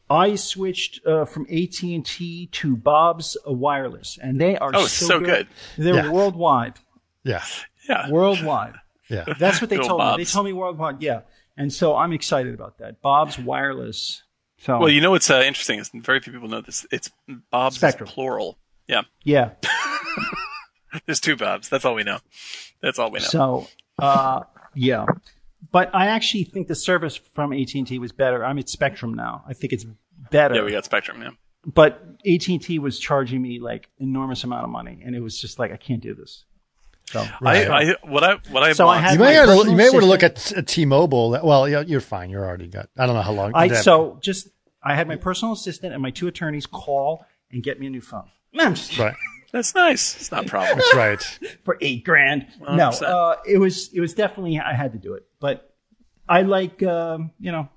I 0.10 0.36
switched 0.36 1.06
uh, 1.06 1.26
from 1.26 1.46
AT 1.52 1.82
and 1.84 2.06
T 2.06 2.48
to 2.48 2.78
Bob's 2.78 3.36
uh, 3.48 3.52
Wireless, 3.52 4.18
and 4.22 4.40
they 4.40 4.58
are 4.58 4.72
Oh, 4.74 4.86
so, 4.86 5.06
so 5.08 5.20
good. 5.20 5.48
They're 5.78 5.96
Yeah. 5.96 6.12
worldwide. 6.12 6.76
Yeah, 7.24 7.44
Yeah. 7.90 8.10
Worldwide. 8.10 8.76
Yeah. 9.10 9.26
That's 9.38 9.62
what 9.62 9.70
they 9.70 9.78
Go 9.78 9.88
told 9.88 10.02
me. 10.02 10.24
They 10.24 10.30
told 10.30 10.46
me 10.46 10.54
worldwide. 10.54 11.02
Yeah, 11.02 11.22
and 11.58 11.72
so 11.72 11.96
I'm 11.96 12.14
excited 12.14 12.54
about 12.54 12.78
that. 12.80 13.02
Bob's 13.02 13.38
Wireless. 13.38 14.24
So 14.58 14.80
Well, 14.80 14.90
you 14.90 15.02
know 15.02 15.12
what's 15.12 15.30
uh, 15.30 15.44
interesting 15.46 15.80
is 15.80 15.92
very 15.94 16.20
few 16.22 16.32
people 16.32 16.48
know 16.48 16.62
this. 16.62 16.86
It's 16.92 17.12
Bob's 17.52 17.76
Spectrum. 17.76 18.08
plural. 18.08 18.58
Yeah. 18.88 19.02
yeah. 19.24 19.52
There's 21.06 21.20
two 21.20 21.36
Bobs. 21.36 21.70
That's 21.70 21.86
all 21.86 21.96
we 21.96 22.04
know. 22.04 22.20
That's 22.82 23.00
all 23.00 23.12
we 23.12 23.20
know. 23.20 23.26
So, 23.26 23.68
uh, 24.00 24.42
yeah. 24.74 25.06
But 25.72 25.94
I 25.94 26.08
actually 26.08 26.44
think 26.44 26.68
the 26.68 26.76
service 26.76 27.16
from 27.18 27.52
AT 27.52 27.74
and 27.74 27.88
T 27.88 28.00
was 28.00 28.12
better. 28.12 28.46
I'm 28.46 28.58
at 28.60 28.70
Spectrum 28.70 29.14
now. 29.14 29.44
I 29.48 29.54
think 29.54 29.74
it's 29.74 29.86
better. 30.32 30.56
yeah, 30.56 30.64
we 30.64 30.72
got 30.72 30.86
Spectrum. 30.86 31.22
Yeah. 31.22 31.32
but 31.66 32.02
AT 32.26 32.48
and 32.48 32.62
T 32.62 32.80
was 32.80 33.00
charging 33.00 33.42
me 33.42 33.60
like 33.60 33.90
enormous 33.98 34.44
amount 34.44 34.64
of 34.66 34.70
money, 34.70 35.02
and 35.04 35.16
it 35.16 35.22
was 35.22 35.40
just 35.40 35.60
like 35.60 35.72
I 35.72 35.78
can't 35.78 36.02
do 36.02 36.14
this. 36.14 36.46
So 37.06 37.24
I, 37.44 37.66
I 37.66 37.96
what 38.04 38.24
I 38.24 38.36
what 38.50 38.64
I 38.64 38.74
So 38.74 38.88
I 38.88 38.98
had 39.00 39.14
You 39.14 39.20
may, 39.20 39.34
have 39.34 39.48
to, 39.48 39.70
you 39.70 39.76
may 39.76 39.90
want 39.90 40.02
to 40.02 40.08
look 40.08 40.24
at 40.24 40.68
T-Mobile. 40.68 41.40
Well, 41.44 41.70
you're 41.70 42.02
fine. 42.02 42.30
You're 42.30 42.46
already 42.46 42.68
got. 42.68 42.90
I 42.98 43.06
don't 43.06 43.16
know 43.16 43.22
how 43.22 43.34
long. 43.34 43.52
I 43.54 43.68
that- 43.68 43.84
so 43.84 44.18
just 44.22 44.48
I 44.82 44.96
had 44.96 45.08
my 45.08 45.16
personal 45.16 45.54
assistant 45.54 45.94
and 45.94 46.02
my 46.02 46.10
two 46.12 46.28
attorneys 46.28 46.66
call 46.66 47.26
and 47.52 47.62
get 47.62 47.80
me 47.80 47.88
a 47.88 47.90
new 47.90 48.02
phone. 48.02 48.30
No, 48.56 48.70
just- 48.70 48.98
right. 49.00 49.16
That's 49.52 49.76
nice. 49.76 50.16
It's 50.16 50.32
not 50.32 50.46
a 50.46 50.50
problem. 50.50 50.80
That's 50.80 50.96
right. 50.96 51.40
for 51.64 51.78
eight 51.80 52.04
grand. 52.04 52.48
No, 52.60 52.90
uh, 52.90 53.36
it 53.48 53.60
was 53.60 53.94
it 53.94 54.00
was 54.00 54.16
definitely 54.16 54.60
I 54.60 54.74
had 54.74 54.94
to 54.94 54.98
do 54.98 55.14
it, 55.14 55.28
but 55.40 55.76
I 56.28 56.42
like 56.42 56.82
um, 56.82 57.32
you 57.40 57.52
know, 57.52 57.70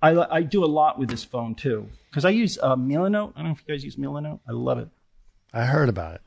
I 0.00 0.10
I 0.30 0.42
do 0.42 0.64
a 0.64 0.66
lot 0.66 0.96
with 0.98 1.08
this 1.10 1.24
phone 1.24 1.56
too 1.56 1.88
because 2.10 2.24
I 2.24 2.30
use 2.30 2.56
uh, 2.62 2.76
Milanote. 2.76 3.32
I 3.34 3.38
don't 3.40 3.46
know 3.46 3.50
if 3.52 3.64
you 3.66 3.74
guys 3.74 3.84
use 3.84 3.96
Milanote. 3.96 4.38
I 4.48 4.52
love 4.52 4.78
it. 4.78 4.88
I 5.52 5.64
heard 5.64 5.88
about 5.88 6.14
it. 6.16 6.20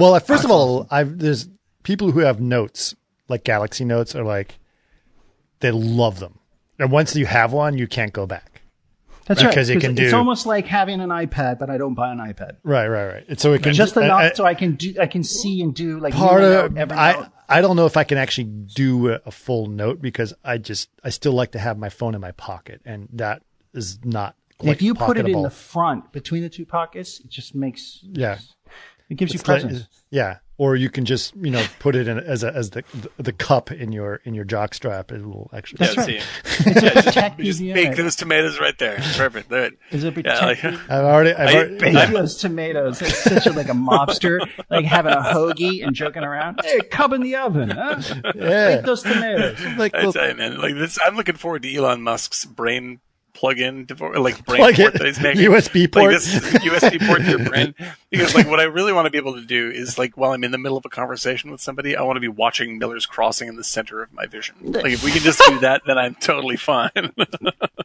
Well, 0.00 0.18
first 0.20 0.44
of 0.44 0.50
all, 0.50 0.86
I've 0.90 1.18
there's 1.18 1.48
people 1.82 2.10
who 2.10 2.20
have 2.20 2.40
notes 2.40 2.94
like 3.28 3.44
Galaxy 3.44 3.84
Notes 3.84 4.14
are 4.14 4.24
like 4.24 4.58
they 5.60 5.70
love 5.70 6.20
them, 6.20 6.38
and 6.78 6.90
once 6.90 7.14
you 7.14 7.26
have 7.26 7.52
one, 7.52 7.76
you 7.76 7.86
can't 7.86 8.12
go 8.12 8.26
back. 8.26 8.62
That's 9.26 9.44
right. 9.44 9.50
Because 9.50 9.70
it 9.70 9.80
can 9.80 9.94
do. 9.94 10.02
it's 10.02 10.12
almost 10.12 10.44
like 10.44 10.66
having 10.66 11.00
an 11.00 11.10
iPad, 11.10 11.60
but 11.60 11.70
I 11.70 11.78
don't 11.78 11.94
buy 11.94 12.10
an 12.10 12.18
iPad. 12.18 12.56
Right, 12.64 12.88
right, 12.88 13.06
right. 13.06 13.24
And 13.28 13.38
so 13.38 13.52
it 13.52 13.62
can 13.62 13.74
Just 13.74 13.96
enough 13.96 14.20
I- 14.20 14.32
so 14.32 14.44
I 14.44 14.54
can 14.54 14.74
do 14.74 14.94
I 15.00 15.06
can 15.06 15.22
see 15.22 15.62
and 15.62 15.72
do 15.72 16.00
like 16.00 16.14
part 16.14 16.42
of. 16.42 16.76
I 16.90 17.28
I 17.48 17.60
don't 17.60 17.76
know 17.76 17.86
if 17.86 17.96
I 17.96 18.02
can 18.02 18.18
actually 18.18 18.44
do 18.44 19.12
a, 19.12 19.20
a 19.26 19.30
full 19.30 19.66
note 19.66 20.02
because 20.02 20.34
I 20.42 20.58
just 20.58 20.88
I 21.04 21.10
still 21.10 21.32
like 21.32 21.52
to 21.52 21.60
have 21.60 21.78
my 21.78 21.90
phone 21.90 22.16
in 22.16 22.20
my 22.20 22.32
pocket, 22.32 22.80
and 22.84 23.08
that 23.12 23.42
is 23.72 24.00
not. 24.04 24.34
Quite 24.58 24.72
if 24.72 24.82
you 24.82 24.94
put 24.94 25.16
it 25.16 25.28
in 25.28 25.42
the 25.42 25.50
front 25.50 26.12
between 26.12 26.42
the 26.42 26.48
two 26.48 26.66
pockets, 26.66 27.20
it 27.20 27.30
just 27.30 27.54
makes 27.54 28.00
yeah, 28.02 28.38
it 29.10 29.16
gives 29.16 29.34
you 29.34 29.38
It's 29.40 29.48
like- 29.48 29.62
presence. 29.62 29.86
yeah, 30.10 30.38
or 30.56 30.76
you 30.76 30.88
can 30.90 31.04
just 31.06 31.34
you 31.36 31.50
know 31.50 31.64
put 31.78 31.96
it 31.96 32.06
in 32.06 32.18
as 32.18 32.42
a, 32.44 32.54
as 32.54 32.70
the, 32.70 32.84
the 33.16 33.22
the 33.22 33.32
cup 33.32 33.70
in 33.72 33.92
your 33.92 34.20
in 34.24 34.34
your 34.34 34.44
jock 34.44 34.72
strap. 34.74 35.10
It 35.12 35.24
will 35.24 35.50
actually. 35.54 35.78
That's 35.86 35.96
yeah, 35.96 36.02
right. 36.16 36.22
see. 36.22 36.62
It's 36.70 36.82
a 36.98 37.02
protective 37.02 37.46
Just 37.46 37.60
unit. 37.60 37.74
bake 37.74 37.96
those 37.96 38.16
tomatoes 38.16 38.60
right 38.60 38.76
there. 38.78 38.96
Perfect. 39.16 39.48
There. 39.48 39.70
Is 39.90 40.04
it 40.04 40.14
Yeah, 40.24 40.44
like. 40.44 40.62
I've 40.62 40.90
already. 40.90 41.32
I've 41.32 41.54
already 41.54 41.78
Bake 41.78 41.94
yeah. 41.94 42.06
those 42.10 42.36
tomatoes. 42.36 43.00
It's 43.00 43.16
such 43.24 43.46
a, 43.46 43.52
like 43.52 43.68
a 43.70 43.72
mobster, 43.72 44.38
like 44.68 44.84
having 44.84 45.12
a 45.12 45.22
hoagie 45.22 45.82
and 45.86 45.96
joking 45.96 46.22
around. 46.22 46.60
Hey, 46.62 46.80
cub 46.90 47.14
in 47.14 47.22
the 47.22 47.36
oven, 47.36 47.70
huh? 47.70 48.00
Yeah. 48.34 48.76
Bake 48.76 48.84
those 48.84 49.02
tomatoes. 49.02 49.58
like 49.78 49.94
I 49.94 49.98
little- 49.98 50.12
tell 50.12 50.28
you, 50.28 50.34
man, 50.36 50.58
like 50.60 50.74
this, 50.74 50.98
I'm 51.04 51.16
looking 51.16 51.36
forward 51.36 51.62
to 51.62 51.74
Elon 51.74 52.02
Musk's 52.02 52.44
brain 52.44 53.00
plug-in, 53.40 53.86
devo- 53.86 54.16
like 54.22 54.44
brain 54.44 54.58
Plug 54.60 54.74
port 54.76 54.94
it. 54.94 54.98
that 54.98 55.06
he's 55.06 55.20
making. 55.22 55.42
USB 55.50 55.90
port. 55.90 56.12
like 56.12 56.14
this 56.20 56.34
USB 56.62 57.06
port 57.06 57.20
to 57.22 57.30
your 57.30 57.44
brain. 57.48 57.74
Because 58.10 58.34
like 58.34 58.46
what 58.46 58.60
I 58.60 58.64
really 58.64 58.92
want 58.92 59.06
to 59.06 59.10
be 59.10 59.16
able 59.18 59.34
to 59.34 59.44
do 59.44 59.70
is 59.70 59.96
like 59.98 60.16
while 60.16 60.32
I'm 60.32 60.44
in 60.44 60.50
the 60.50 60.58
middle 60.58 60.76
of 60.76 60.84
a 60.84 60.88
conversation 60.90 61.50
with 61.50 61.60
somebody, 61.60 61.96
I 61.96 62.02
want 62.02 62.16
to 62.16 62.20
be 62.20 62.28
watching 62.28 62.78
Miller's 62.78 63.06
Crossing 63.06 63.48
in 63.48 63.56
the 63.56 63.64
center 63.64 64.02
of 64.02 64.12
my 64.12 64.26
vision. 64.26 64.56
Like 64.62 64.92
if 64.92 65.02
we 65.02 65.10
can 65.10 65.22
just 65.22 65.40
do 65.46 65.58
that, 65.60 65.82
then 65.86 65.96
I'm 65.96 66.14
totally 66.16 66.56
fine. 66.56 66.90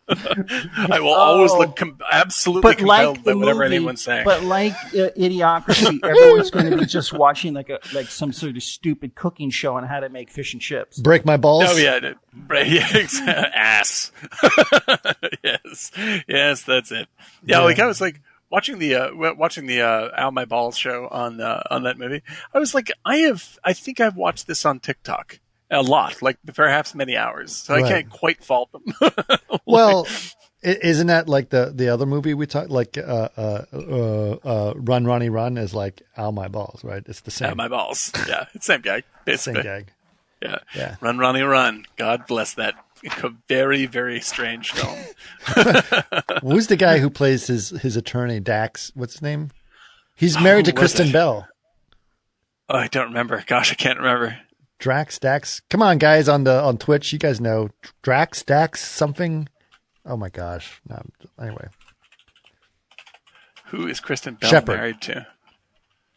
I 0.08 1.00
will 1.00 1.14
always 1.14 1.52
Oh. 1.52 1.60
look 1.60 1.76
com- 1.76 2.00
absolutely 2.12 2.62
But 2.70 2.78
compelled 2.80 3.18
like 3.18 3.24
by 3.26 3.32
the 3.32 3.38
whatever 3.38 3.64
movie, 3.64 3.76
anyone's 3.78 4.02
saying. 4.04 4.26
but 4.26 4.44
like 4.44 4.74
uh, 4.74 5.10
Idiocracy, 5.18 6.00
everyone's 6.04 6.52
going 6.52 6.70
to 6.72 6.78
be 6.78 6.86
just 6.86 7.14
watching 7.14 7.54
like 7.54 7.70
a 7.70 7.80
like 7.94 8.08
some 8.08 8.34
sort 8.34 8.56
of 8.56 8.64
stupid 8.64 9.16
cooking 9.16 9.50
show 9.50 9.76
on 9.78 9.84
how 9.86 10.00
to 10.00 10.10
make 10.10 10.30
fish 10.32 10.54
and 10.54 10.62
chips. 10.62 11.00
break 11.00 11.26
my 11.26 11.38
balls. 11.38 11.66
Oh 11.68 11.78
yeah, 11.78 12.00
right, 12.48 12.68
yeah, 12.68 13.52
ass. 13.54 14.12
yes, 15.44 15.92
yes, 16.28 16.64
that's 16.64 16.92
it. 16.92 17.08
Yeah, 17.44 17.60
like 17.60 17.80
I 17.80 17.86
was 17.86 18.02
like 18.02 18.22
watching 18.50 18.80
the 18.80 18.96
uh, 18.96 19.34
watching 19.36 19.68
the 19.68 19.82
uh, 19.82 20.10
Ow 20.18 20.32
My 20.32 20.46
Balls 20.46 20.78
show 20.78 21.08
on 21.08 21.42
uh, 21.42 21.64
on 21.70 21.84
that 21.84 21.98
movie. 21.98 22.22
I 22.54 22.60
was 22.60 22.74
like, 22.74 22.92
I 23.04 23.18
have, 23.18 23.58
I 23.64 23.74
think 23.74 24.00
I've 24.00 24.16
watched 24.16 24.48
this 24.48 24.66
on 24.66 24.80
TikTok 24.80 25.40
a 25.72 25.82
lot, 25.82 26.22
like 26.22 26.38
perhaps 26.54 26.94
many 26.96 27.18
hours. 27.18 27.56
So 27.56 27.74
I 27.74 27.82
can't 27.82 28.10
quite 28.10 28.44
fault 28.44 28.72
them. 28.72 28.94
Well, 29.66 30.08
Isn't 30.66 31.08
that 31.08 31.30
like 31.30 31.50
the 31.50 31.72
the 31.76 31.90
other 31.90 32.06
movie 32.08 32.34
we 32.34 32.48
talked 32.48 32.72
like 32.72 32.98
uh, 32.98 33.30
uh, 33.38 33.66
uh, 33.72 34.32
uh, 34.44 34.74
Run 34.76 35.06
Ronnie 35.06 35.30
Run 35.30 35.58
is 35.58 35.76
like 35.76 36.02
Ow 36.18 36.32
My 36.32 36.48
Balls, 36.48 36.84
right? 36.84 37.04
It's 37.06 37.22
the 37.22 37.30
same 37.30 37.50
Out 37.52 37.58
my 37.58 37.68
balls. 37.68 38.12
Yeah, 38.28 38.46
it's 38.56 38.66
same 38.66 38.82
gag. 38.82 39.04
same 39.04 39.22
Basically. 39.26 39.64
gag. 39.64 39.92
Yeah. 40.42 40.60
Yeah. 40.76 40.96
Run, 41.02 41.18
Ronnie, 41.18 41.42
run. 41.42 41.86
God 41.98 42.28
bless 42.28 42.54
that 42.54 42.76
very, 43.48 43.86
very 43.86 44.22
strange 44.22 44.72
film. 44.72 44.98
Who's 46.42 46.68
the 46.68 46.78
guy 46.78 47.00
who 47.00 47.10
plays 47.10 47.48
his 47.48 47.70
his 47.70 47.96
attorney 47.96 48.40
Dax? 48.40 48.92
What's 48.96 49.14
his 49.14 49.22
name? 49.22 49.52
He's 50.16 50.38
oh, 50.38 50.42
married 50.42 50.66
to 50.66 50.74
Kristen 50.74 51.08
it? 51.08 51.14
Bell. 51.14 51.48
Oh, 52.70 52.78
I 52.78 52.88
don't 52.88 53.08
remember. 53.08 53.44
Gosh, 53.46 53.72
I 53.72 53.76
can't 53.76 54.00
remember. 54.00 54.40
Drax 54.80 55.20
Dax. 55.20 55.62
Come 55.70 55.82
on, 55.82 55.98
guys 55.98 56.28
on 56.28 56.44
the 56.44 56.62
on 56.62 56.78
Twitch, 56.78 57.14
you 57.14 57.20
guys 57.20 57.40
know 57.40 57.70
Drax 58.02 58.44
Dax 58.44 58.82
something. 58.84 59.48
Oh 60.06 60.18
my 60.18 60.30
gosh. 60.30 60.82
No, 60.88 61.02
anyway, 61.40 61.68
Who 63.68 63.88
is 63.88 64.00
Kristen 64.00 64.36
Bell 64.36 64.50
Shepard. 64.50 64.78
married 64.78 65.02
to? 65.02 65.28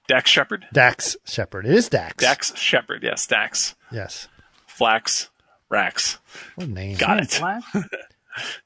Dax 0.08 0.30
Shepard? 0.30 0.66
Dax 0.72 1.16
Shepard. 1.24 1.66
It 1.66 1.74
is 1.74 1.88
Dax. 1.88 2.16
Dax 2.16 2.56
Shepard. 2.56 3.02
Yes, 3.02 3.26
Dax. 3.26 3.76
Yes. 3.92 4.26
Flax. 4.66 5.28
Rax. 5.68 6.18
What 6.54 6.66
a 6.66 6.70
name? 6.70 6.96
Got 6.96 7.20
it. 7.20 7.30
Flash? 7.30 7.64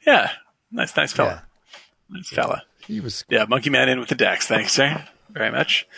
Yeah. 0.07 0.31
Nice, 0.71 0.95
nice 0.97 1.15
fella. 1.15 1.45
Nice 2.11 2.29
fella. 2.29 2.63
He 2.87 3.01
was. 3.01 3.25
Yeah, 3.31 3.47
Monkey 3.49 3.71
Man 3.71 3.89
in 3.89 3.99
with 4.01 4.11
the 4.11 4.15
Dax. 4.15 4.47
Thanks, 4.47 4.73
sir. 4.73 5.03
Very 5.31 5.51
much. 5.51 5.89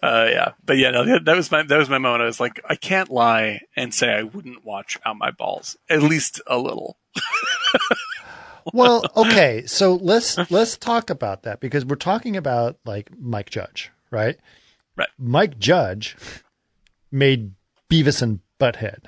Uh, 0.00 0.28
yeah, 0.30 0.52
but 0.64 0.76
yeah, 0.76 0.90
no, 0.92 1.04
that, 1.04 1.24
that 1.24 1.34
was 1.34 1.50
my 1.50 1.64
that 1.64 1.76
was 1.76 1.88
my 1.88 1.98
moment. 1.98 2.22
I 2.22 2.26
was 2.26 2.38
like, 2.38 2.60
I 2.68 2.76
can't 2.76 3.10
lie 3.10 3.62
and 3.74 3.92
say 3.92 4.12
I 4.12 4.22
wouldn't 4.22 4.64
watch 4.64 4.98
Out 5.04 5.16
My 5.16 5.32
Balls 5.32 5.76
at 5.90 6.00
least 6.00 6.40
a 6.46 6.58
little. 6.58 6.96
Well, 8.72 9.04
okay. 9.14 9.64
So 9.66 9.96
let's 9.96 10.38
let's 10.50 10.76
talk 10.78 11.10
about 11.10 11.42
that 11.42 11.60
because 11.60 11.84
we're 11.84 11.96
talking 11.96 12.36
about 12.36 12.78
like 12.84 13.10
Mike 13.18 13.50
Judge, 13.50 13.90
right? 14.10 14.38
Right. 14.96 15.08
Mike 15.18 15.58
Judge 15.58 16.16
made 17.10 17.52
Beavis 17.90 18.22
and 18.22 18.40
Butthead, 18.60 19.06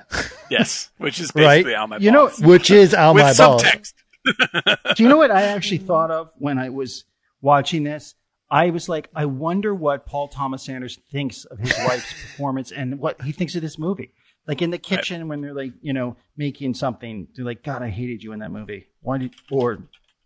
Yes, 0.49 0.91
which 0.97 1.19
is 1.19 1.31
Right. 1.35 1.57
basically 1.63 1.75
Out 1.75 1.89
My 1.89 1.97
You 1.97 2.11
know, 2.11 2.29
which 2.39 2.69
is 2.69 2.93
Al 2.93 3.13
with 3.13 3.23
My 3.23 3.33
Balls. 3.33 3.63
subtext. 3.63 3.93
Do 4.95 5.03
you 5.03 5.07
know 5.09 5.17
what 5.17 5.31
I 5.31 5.43
actually 5.43 5.77
thought 5.77 6.11
of 6.11 6.31
when 6.37 6.57
I 6.59 6.69
was 6.69 7.05
watching 7.41 7.83
this? 7.83 8.15
I 8.49 8.69
was 8.69 8.87
like, 8.89 9.09
I 9.15 9.25
wonder 9.25 9.73
what 9.75 10.05
Paul 10.05 10.27
Thomas 10.29 10.67
Anderson 10.69 11.03
thinks 11.09 11.43
of 11.45 11.59
his 11.59 11.73
wife's 11.85 12.11
performance 12.21 12.71
and 12.71 12.99
what 12.99 13.21
he 13.21 13.31
thinks 13.31 13.55
of 13.55 13.61
this 13.61 13.77
movie. 13.77 14.11
Like 14.45 14.61
in 14.61 14.69
the 14.69 14.77
kitchen 14.77 15.27
when 15.27 15.41
they're 15.41 15.53
like, 15.53 15.73
you 15.81 15.91
know, 15.93 16.15
making 16.37 16.73
something, 16.73 17.27
they're 17.35 17.43
like, 17.45 17.63
God, 17.63 17.81
I 17.81 17.89
hated 17.89 18.23
you 18.23 18.31
in 18.31 18.39
that 18.39 18.51
movie. 18.51 18.87
Why 19.01 19.17
did, 19.17 19.33
or 19.51 19.79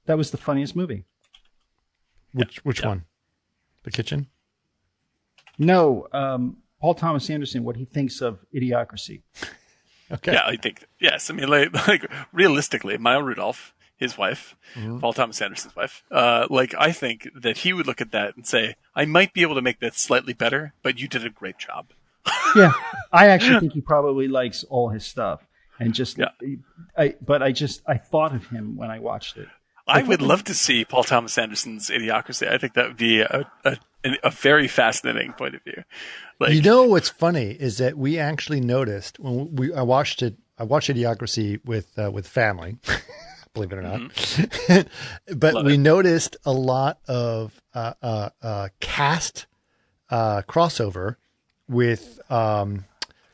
that 0.06 0.18
was 0.18 0.30
the 0.32 0.38
funniest 0.38 0.76
movie. 0.76 1.06
Which 2.34 2.64
which 2.64 2.84
one? 2.84 3.06
The 3.84 3.92
kitchen. 3.92 4.28
No, 5.58 6.08
um, 6.14 6.58
Paul 6.80 6.96
Thomas 6.96 7.30
Anderson, 7.30 7.64
what 7.64 7.76
he 7.76 7.86
thinks 7.86 8.22
of 8.22 8.40
Idiocracy. 8.54 9.22
Okay. 10.12 10.34
Yeah, 10.34 10.44
I 10.46 10.58
think 10.58 10.86
yes. 11.00 11.30
I 11.30 11.34
mean, 11.34 11.48
like, 11.48 11.74
like 11.88 12.10
realistically, 12.34 12.98
Maya 12.98 13.22
Rudolph, 13.22 13.74
his 13.98 14.18
wife, 14.18 14.56
Mm-hmm. 14.76 15.00
Paul 15.00 15.12
Thomas 15.14 15.42
Anderson's 15.42 15.76
wife, 15.76 16.04
uh, 16.12 16.48
like 16.50 16.74
I 16.78 16.92
think 16.94 17.28
that 17.36 17.58
he 17.60 17.74
would 17.74 17.86
look 17.88 18.00
at 18.02 18.12
that 18.12 18.36
and 18.38 18.48
say, 18.48 18.76
I 18.96 19.04
might 19.06 19.34
be 19.34 19.42
able 19.42 19.56
to 19.56 19.62
make 19.62 19.80
that 19.82 19.96
slightly 19.96 20.34
better, 20.34 20.74
but 20.82 20.98
you 20.98 21.08
did 21.10 21.26
a 21.26 21.30
great 21.30 21.58
job. 21.58 21.88
Yeah, 22.56 22.74
I 23.14 23.28
actually 23.28 23.62
think 23.62 23.74
he 23.74 23.80
probably 23.82 24.28
likes 24.28 24.66
all 24.66 24.90
his 24.90 25.06
stuff, 25.06 25.48
and 25.80 25.94
just, 25.94 26.18
Yeah. 26.18 26.32
I. 26.98 27.16
But 27.22 27.42
I 27.42 27.54
just, 27.54 27.82
I 27.88 27.96
thought 27.96 28.36
of 28.36 28.48
him 28.48 28.76
when 28.76 28.92
I 28.92 29.00
watched 29.00 29.38
it. 29.38 29.48
I 29.92 30.04
would 30.04 30.22
love 30.22 30.44
to 30.46 30.54
see 30.54 30.86
Paul 30.86 31.04
Thomas 31.04 31.38
Anderson's 31.38 31.90
Idiocracy. 31.90 32.50
I 32.50 32.58
think 32.58 32.74
that 32.74 32.88
would 32.88 32.98
be 32.98 33.22
a, 33.22 33.50
a, 33.66 33.78
a 34.24 34.30
very 34.32 34.68
fascinating 34.68 35.34
point 35.34 35.56
of 35.56 35.64
view. 35.64 35.84
Like, 36.40 36.54
You 36.54 36.62
know 36.62 36.84
what's 36.86 37.10
funny 37.10 37.52
is 37.52 37.78
that 37.78 37.98
we 37.98 38.18
actually 38.18 38.62
noticed 38.62 39.20
when 39.20 39.56
we 39.56 39.74
I 39.74 39.82
watched 39.84 40.22
it. 40.24 40.36
I 40.58 40.64
watched 40.64 40.90
Idiocracy 40.90 41.60
with 41.66 41.98
uh, 41.98 42.10
with 42.12 42.28
family, 42.28 42.78
believe 43.54 43.72
it 43.72 43.78
or 43.78 43.82
not. 43.82 44.02
but 44.08 44.86
Mm-hmm. 45.28 45.56
Love 45.56 45.66
we 45.66 45.74
it. 45.76 45.78
noticed 45.80 46.38
a 46.46 46.52
lot 46.54 47.00
of 47.08 47.62
uh, 47.74 47.94
uh, 48.02 48.30
uh, 48.42 48.70
cast 48.80 49.46
uh, 50.10 50.42
crossover 50.48 51.16
with 51.68 52.20
um, 52.30 52.86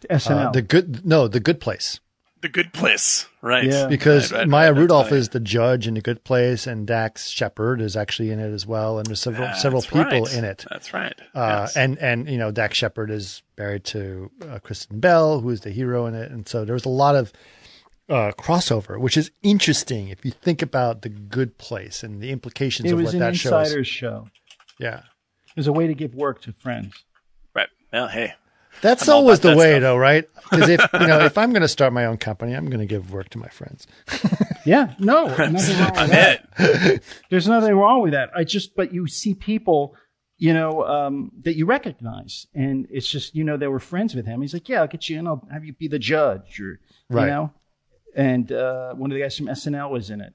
SNL. 0.10 0.48
uh, 0.48 0.52
the 0.52 0.62
good. 0.62 1.06
No, 1.06 1.28
the 1.28 1.40
Good 1.40 1.60
Place. 1.60 2.00
The 2.48 2.64
good 2.64 2.74
place, 2.74 3.28
right? 3.42 3.66
Yeah. 3.66 3.88
because 3.88 4.32
Right, 4.32 4.40
right, 4.40 4.48
Maya 4.48 4.72
right, 4.72 4.80
Rudolph 4.80 5.10
funny. 5.10 5.20
is 5.20 5.30
the 5.30 5.40
judge 5.40 5.88
in 5.88 5.94
The 5.96 6.02
Good 6.02 6.24
Place, 6.24 6.66
and 6.68 6.88
Dax 6.88 7.30
Shepard 7.30 7.82
is 7.82 7.96
actually 7.98 8.32
in 8.32 8.40
it 8.40 8.52
as 8.54 8.66
well, 8.66 8.98
and 8.98 9.06
there's 9.06 9.20
several 9.22 9.48
That's 9.48 9.62
several 9.62 9.82
people 9.82 10.04
right. 10.24 10.34
in 10.34 10.44
it. 10.46 10.66
That's 10.70 10.94
right. 10.94 11.14
Uh, 11.36 11.64
Yes. 11.68 11.78
And 11.78 11.98
and 12.00 12.30
you 12.30 12.38
know 12.38 12.52
Dax 12.52 12.78
Shepard 12.78 13.12
is 13.12 13.42
married 13.58 13.84
to 13.86 14.32
uh, 14.50 14.60
Kristen 14.60 15.00
Bell, 15.00 15.40
who 15.42 15.50
is 15.50 15.62
the 15.62 15.72
hero 15.72 16.06
in 16.06 16.16
it, 16.16 16.32
and 16.32 16.48
so 16.48 16.64
there's 16.66 16.86
a 16.86 16.90
lot 16.90 17.16
of 17.16 17.34
uh, 18.10 18.32
crossover, 18.40 19.00
which 19.00 19.18
is 19.18 19.32
interesting 19.44 20.08
if 20.08 20.24
you 20.24 20.32
think 20.32 20.62
about 20.62 21.02
The 21.02 21.10
Good 21.10 21.58
Place 21.58 22.04
and 22.04 22.22
the 22.22 22.32
implications 22.32 22.90
it 22.90 22.94
of 22.94 22.98
was 23.00 23.08
what 23.08 23.14
an 23.16 23.20
that 23.20 23.36
shows. 23.36 23.52
insider's 23.68 23.88
show. 23.88 24.30
Yeah, 24.80 25.00
It 25.50 25.58
was 25.58 25.68
a 25.68 25.74
way 25.74 25.88
to 25.88 25.94
give 25.94 26.16
work 26.16 26.42
to 26.44 26.54
friends. 26.54 27.04
right. 27.54 27.68
Well, 27.92 28.08
hey, 28.08 28.34
that's 28.82 29.08
I'm 29.08 29.16
always 29.16 29.40
the 29.40 29.50
that 29.50 29.58
way, 29.58 29.72
stuff. 29.74 29.82
though, 29.82 29.98
right? 29.98 30.26
Because 30.50 30.70
if 30.70 30.82
you 30.94 31.08
know 31.08 31.20
if 31.26 31.38
I'm 31.38 31.52
going 31.52 31.62
to 31.62 31.68
start 31.68 31.94
my 31.94 32.06
own 32.06 32.18
company, 32.18 32.54
I'm 32.54 32.68
going 32.68 32.80
to 32.80 32.86
give 32.86 33.12
work 33.12 33.30
to 33.30 33.38
my 33.38 33.50
friends. 33.50 33.88
Yeah, 34.66 34.96
no, 35.00 35.28
nothing 35.28 35.80
wrong 35.80 35.92
with 35.92 35.98
I'm 35.98 36.10
that. 36.10 36.46
it. 36.60 37.04
There's 37.30 37.48
nothing 37.48 37.74
wrong 37.74 38.02
with 38.02 38.12
that. 38.12 38.32
I 38.36 38.44
just, 38.44 38.76
but 38.76 38.94
you 38.94 39.08
see 39.08 39.34
people, 39.34 39.96
you 40.38 40.54
know, 40.54 40.84
um, 40.86 41.32
that 41.46 41.56
you 41.56 41.66
recognize, 41.66 42.48
and 42.54 42.86
it's 42.92 43.08
just, 43.08 43.34
you 43.34 43.46
know, 43.46 43.56
they 43.56 43.68
were 43.68 43.80
friends 43.80 44.14
with 44.14 44.26
him. 44.26 44.42
He's 44.42 44.54
like, 44.54 44.68
yeah, 44.68 44.82
I'll 44.82 44.88
get 44.88 45.08
you 45.08 45.20
in. 45.20 45.26
I'll 45.26 45.48
have 45.54 45.64
you 45.64 45.72
be 45.72 45.88
the 45.88 46.00
judge, 46.00 46.60
or 46.60 46.82
Right. 47.10 47.24
you 47.24 47.30
know. 47.30 47.54
And 48.14 48.52
uh, 48.52 48.94
one 48.96 49.10
of 49.10 49.16
the 49.16 49.22
guys 49.22 49.38
from 49.38 49.46
SNL 49.46 49.90
was 49.90 50.10
in 50.10 50.20
it, 50.20 50.34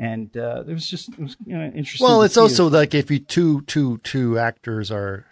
and 0.00 0.34
uh, 0.34 0.62
there 0.62 0.74
was 0.74 0.88
just, 0.88 1.10
it 1.10 1.18
was 1.18 1.36
you 1.44 1.54
know, 1.54 1.66
interesting. 1.66 2.06
Well, 2.06 2.22
it's 2.22 2.38
also 2.38 2.68
it. 2.68 2.72
like 2.72 2.94
if 2.94 3.10
you 3.10 3.18
two 3.18 3.60
two 3.62 3.98
two 3.98 4.38
actors 4.38 4.90
are 4.90 5.26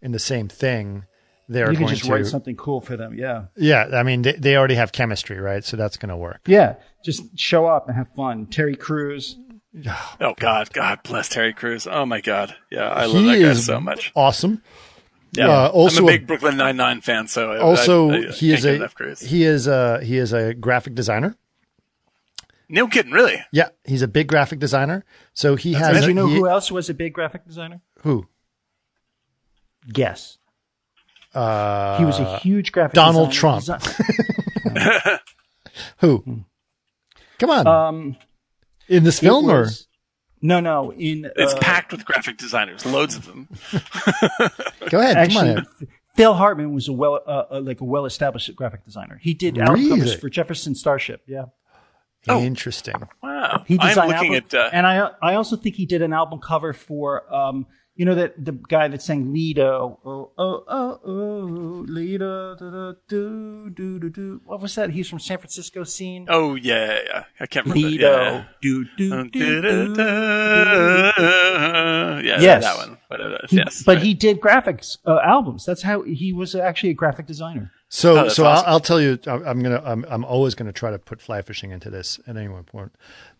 in 0.00 0.12
the 0.12 0.20
same 0.20 0.46
thing, 0.46 1.06
they're 1.48 1.70
you 1.70 1.76
can 1.76 1.84
going 1.86 1.94
just 1.94 2.04
to 2.06 2.12
write 2.12 2.26
something 2.26 2.56
cool 2.56 2.80
for 2.80 2.96
them. 2.96 3.14
Yeah, 3.18 3.46
Yeah, 3.56 3.86
I 3.94 4.02
mean 4.02 4.22
they, 4.22 4.32
they 4.32 4.56
already 4.56 4.74
have 4.76 4.92
chemistry, 4.92 5.38
right? 5.38 5.64
So 5.64 5.76
that's 5.76 5.96
going 5.96 6.08
to 6.10 6.16
work. 6.16 6.40
yeah, 6.46 6.74
just 7.04 7.38
show 7.38 7.66
up 7.66 7.86
and 7.88 7.96
have 7.96 8.08
fun. 8.14 8.46
Terry 8.46 8.76
Crews. 8.76 9.36
Oh 10.20 10.32
God, 10.38 10.72
God 10.72 11.00
bless 11.04 11.28
Terry 11.28 11.52
Crews. 11.52 11.86
Oh 11.86 12.06
my 12.06 12.20
God, 12.22 12.54
yeah, 12.70 12.88
I 12.88 13.04
love 13.04 13.16
he 13.16 13.26
that 13.26 13.32
guy 13.42 13.48
is 13.50 13.66
so 13.66 13.78
much. 13.80 14.10
awesome. 14.16 14.62
Yeah, 15.32 15.48
Uh, 15.48 15.68
also 15.68 15.98
I'm 15.98 16.04
a- 16.04 16.06
a 16.08 16.12
big 16.18 16.26
Brooklyn 16.26 16.56
Nine 16.56 16.76
Nine 16.78 17.00
fan, 17.02 17.26
so 17.28 17.60
Also, 17.60 18.10
I, 18.10 18.14
I, 18.14 18.18
I 18.28 18.30
he 18.32 18.52
is 18.54 18.64
a 18.64 18.88
he 19.20 19.44
is 19.44 19.66
a 19.66 20.02
he 20.02 20.16
is 20.16 20.32
a 20.32 20.54
graphic 20.54 20.94
designer. 20.94 21.36
no 22.70 22.88
kidding, 22.88 23.12
really. 23.12 23.44
Yeah, 23.52 23.68
he's 23.84 24.00
a 24.00 24.08
big 24.08 24.28
graphic 24.28 24.58
designer. 24.60 25.04
So 25.34 25.56
he 25.56 25.74
has. 25.74 26.00
Did 26.00 26.08
you 26.08 26.14
know 26.14 26.26
he- 26.26 26.36
who 26.36 26.48
else 26.48 26.70
was 26.72 26.88
a 26.88 26.94
big 26.94 27.12
graphic 27.12 27.44
designer? 27.46 27.82
Who? 28.00 28.26
Guess. 29.92 30.38
Uh, 31.36 31.98
He 31.98 32.04
was 32.04 32.18
a 32.18 32.38
huge 32.38 32.72
graphic 32.72 32.94
Donald 32.94 33.30
designer. 33.30 33.60
Trump. 33.60 33.82
Desi- 33.82 35.18
who? 35.98 36.44
Come 37.38 37.50
on, 37.50 37.66
um, 37.66 38.16
in 38.88 39.04
this 39.04 39.18
it 39.22 39.26
film 39.26 39.50
or 39.50 39.68
no, 40.40 40.60
no. 40.60 40.92
In 40.92 41.30
It's 41.36 41.52
uh, 41.54 41.58
packed 41.58 41.92
with 41.92 42.04
graphic 42.04 42.38
designers, 42.38 42.86
loads 42.86 43.16
of 43.16 43.26
them. 43.26 43.48
go 44.90 45.00
ahead. 45.00 45.16
actually, 45.16 45.48
come 45.48 45.58
on. 45.58 45.66
F- 45.82 45.88
Phil 46.16 46.32
Hartman 46.34 46.72
was 46.72 46.88
a 46.88 46.92
well, 46.94 47.20
uh, 47.26 47.44
uh, 47.50 47.60
like 47.62 47.80
a 47.82 47.84
well-established 47.84 48.54
graphic 48.56 48.84
designer. 48.84 49.18
He 49.22 49.34
did 49.34 49.58
album 49.58 49.74
Really? 49.74 49.90
covers 49.90 50.14
for 50.14 50.30
Jefferson 50.30 50.74
Starship. 50.74 51.22
Yeah, 51.26 51.46
Oh. 52.28 52.40
Interesting. 52.42 52.94
Wow, 53.22 53.64
he 53.66 53.78
I'm 53.78 53.94
looking 54.08 54.34
album, 54.34 54.34
at. 54.34 54.54
Uh, 54.54 54.70
and 54.72 54.86
I 54.86 55.10
I 55.22 55.34
also 55.34 55.56
think 55.56 55.74
he 55.76 55.84
did 55.86 56.00
an 56.02 56.12
album 56.14 56.40
cover 56.40 56.72
for 56.72 57.32
um 57.32 57.66
you 57.96 58.04
know 58.04 58.14
that 58.14 58.32
the 58.44 58.52
guy 58.52 58.88
that 58.88 59.00
sang 59.02 59.32
Lido 59.32 59.98
oh 60.04 60.30
oh 60.38 60.64
oh 60.68 61.00
oh 61.04 61.84
Lido 61.88 62.54
do 62.56 62.70
do 63.08 63.70
do 63.70 63.70
do 63.70 63.98
do 64.00 64.10
do 64.10 64.40
what 64.44 64.60
was 64.60 64.74
that? 64.76 64.90
He's 64.90 65.08
from 65.08 65.18
San 65.18 65.38
Francisco 65.38 65.82
scene. 65.84 66.26
oh 66.28 66.54
yeah, 66.54 66.86
yeah, 66.86 67.00
yeah, 67.06 67.24
I 67.40 67.46
can't 67.46 67.66
remember. 67.66 67.88
Lido 67.88 68.12
Yeah. 68.12 68.44
do 68.62 68.84
do 68.96 69.14
Uh, 69.14 69.22
do 69.24 69.62
do. 69.62 69.94
Yeah, 72.24 72.40
Yes. 72.40 72.62
that 72.64 72.76
one. 72.76 72.98
Whatever 73.08 73.30
that 73.30 73.44
is. 73.44 73.50
He- 73.50 73.56
yes, 73.58 73.82
but 73.84 73.96
right. 73.96 74.04
he 74.04 74.14
did 74.14 74.40
graphics 74.40 74.98
uh, 75.06 75.18
albums. 75.22 75.64
That's 75.64 75.82
how 75.82 76.02
he 76.02 76.32
was 76.32 76.54
actually 76.54 76.90
a 76.90 76.94
graphic 76.94 77.26
designer. 77.26 77.72
So, 77.88 78.18
Oh, 78.24 78.28
so 78.28 78.44
awesome. 78.44 78.46
I'll, 78.66 78.74
I'll 78.74 78.80
tell 78.80 79.00
you, 79.00 79.18
I'm, 79.26 79.46
I'm 79.46 79.62
gonna, 79.62 79.80
I'm, 79.84 80.04
I'm 80.08 80.24
always 80.24 80.54
gonna 80.54 80.72
try 80.72 80.90
to 80.90 80.98
put 80.98 81.20
fly 81.22 81.40
fishing 81.42 81.70
into 81.70 81.88
this 81.90 82.18
at 82.26 82.36
any 82.36 82.48
one 82.48 82.64
point. 82.64 82.92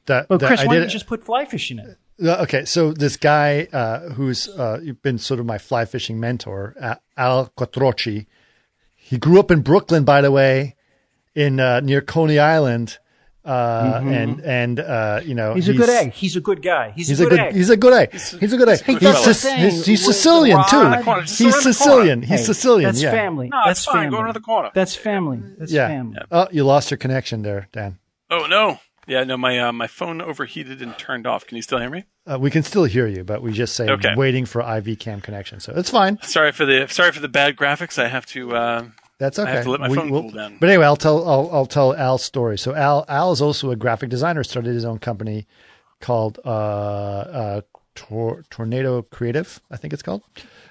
That, 0.07 0.29
But 0.29 0.41
that 0.41 0.47
Chris, 0.47 0.61
I 0.61 0.67
why 0.67 0.75
did 0.75 0.81
don't 0.81 0.89
you 0.89 0.93
just 0.93 1.07
put 1.07 1.25
fly 1.25 1.45
fishing 1.45 1.79
in 1.79 1.87
it? 1.91 1.99
Uh, 2.29 2.43
Okay, 2.43 2.65
so 2.65 2.93
this 2.93 3.17
guy 3.17 3.69
uh, 3.73 4.11
who's 4.11 4.49
uh, 4.49 4.81
been 5.03 5.19
sort 5.19 5.39
of 5.41 5.47
my 5.47 5.59
fly 5.59 5.85
fishing 5.85 6.19
mentor, 6.19 6.75
uh, 6.81 6.95
Al 7.17 7.51
Quattrochi, 7.57 8.27
he 8.95 9.19
grew 9.19 9.39
up 9.39 9.51
in 9.51 9.61
Brooklyn, 9.61 10.05
by 10.05 10.21
the 10.23 10.31
way, 10.31 10.77
in 11.35 11.61
uh, 11.61 11.81
near 11.81 12.01
Coney 12.01 12.39
Island. 12.39 12.99
uh, 13.47 14.01
and 14.05 14.41
and 14.41 14.81
uh, 14.81 15.21
you 15.25 15.33
know 15.33 15.51
Mm-hmm. 15.51 15.57
He's, 15.57 15.69
a 15.69 15.73
good 15.75 15.89
egg. 15.89 16.13
He's 16.15 16.35
a 16.35 16.41
good 16.41 16.63
guy. 16.63 16.91
He's, 16.97 17.07
He's 17.07 17.21
a 17.21 17.27
good, 17.27 17.39
egg. 17.39 17.55
He's 17.55 17.71
a 17.71 17.77
good 17.77 17.93
egg. 17.93 18.11
He's 18.13 18.53
a 18.53 18.57
good 18.57 18.69
egg. 18.69 18.83
He's, 18.83 18.99
good 18.99 19.15
fella. 19.15 19.33
Sis- 19.35 19.53
he's, 19.53 19.87
he's 19.87 20.05
Sicilian 20.05 20.59
too. 20.69 20.81
rod. 20.83 21.05
Corner, 21.05 21.23
just 21.23 21.39
He's 21.39 21.63
Sicilian. 21.63 22.23
He's 22.23 22.45
Sicilian. 22.45 22.89
That's 22.89 23.03
yeah. 23.03 23.13
family. 23.13 23.49
No, 23.49 23.61
that's 23.65 23.79
it's 23.81 23.87
fine. 23.87 23.95
family. 24.07 24.17
Go 24.17 24.23
around 24.25 24.35
the 24.35 24.41
corner. 24.41 24.71
That's 24.75 24.97
family. 24.97 25.41
That's 25.59 25.71
Yeah. 25.71 25.87
family. 25.87 26.19
Oh, 26.33 26.49
you 26.51 26.65
lost 26.65 26.91
your 26.91 26.99
connection 26.99 27.43
there, 27.43 27.69
Dan. 27.71 27.99
Oh 28.31 28.47
no. 28.51 28.81
Yeah, 29.07 29.23
no, 29.25 29.37
my 29.37 29.59
uh, 29.59 29.73
my 29.73 29.87
phone 29.87 30.21
overheated 30.21 30.83
and 30.83 30.97
turned 30.99 31.27
off. 31.27 31.47
Can 31.47 31.57
you 31.57 31.63
still 31.63 31.79
hear 31.79 31.91
me? 31.91 32.05
Uh, 32.27 32.39
we 32.41 32.51
can 32.51 32.63
still 32.65 32.85
hear 32.85 33.07
you, 33.07 33.23
but 33.23 33.41
we 33.41 33.53
just 33.53 33.75
say 33.77 33.89
Okay. 33.89 34.15
waiting 34.17 34.45
for 34.47 34.61
IV 34.63 34.99
cam 34.99 35.21
connection. 35.21 35.61
So 35.61 35.73
it's 35.77 35.91
fine. 35.91 36.19
Sorry 36.23 36.51
for 36.53 36.65
the 36.67 36.87
sorry 36.89 37.13
for 37.13 37.21
the 37.21 37.29
bad 37.29 37.57
graphics. 37.57 38.03
I 38.03 38.09
have 38.09 38.27
to. 38.27 38.57
Uh, 38.57 38.85
That's 39.19 39.39
okay. 39.39 39.51
have 39.51 39.65
to 39.65 39.71
let 39.71 39.81
my 39.81 39.89
phone 39.95 40.09
cool 40.09 40.31
down. 40.31 40.57
But 40.59 40.69
anyway, 40.71 40.87
I'll 40.87 40.97
tell 40.97 41.27
I'll, 41.29 41.49
I'll 41.53 41.67
tell 41.67 41.95
Al's 41.95 42.25
story. 42.25 42.59
So 42.59 42.75
Al 42.75 43.05
Al 43.09 43.31
is 43.33 43.41
also 43.41 43.71
a 43.71 43.77
graphic 43.77 44.11
designer. 44.11 44.43
Started 44.43 44.75
his 44.75 44.85
own 44.85 44.99
company 44.99 45.47
called 46.01 46.41
uh, 46.45 46.49
uh, 46.51 47.61
Tor- 47.95 48.43
Tornado 48.51 49.03
Creative. 49.03 49.61
I 49.71 49.77
think 49.77 49.93
it's 49.95 50.03
called. 50.03 50.23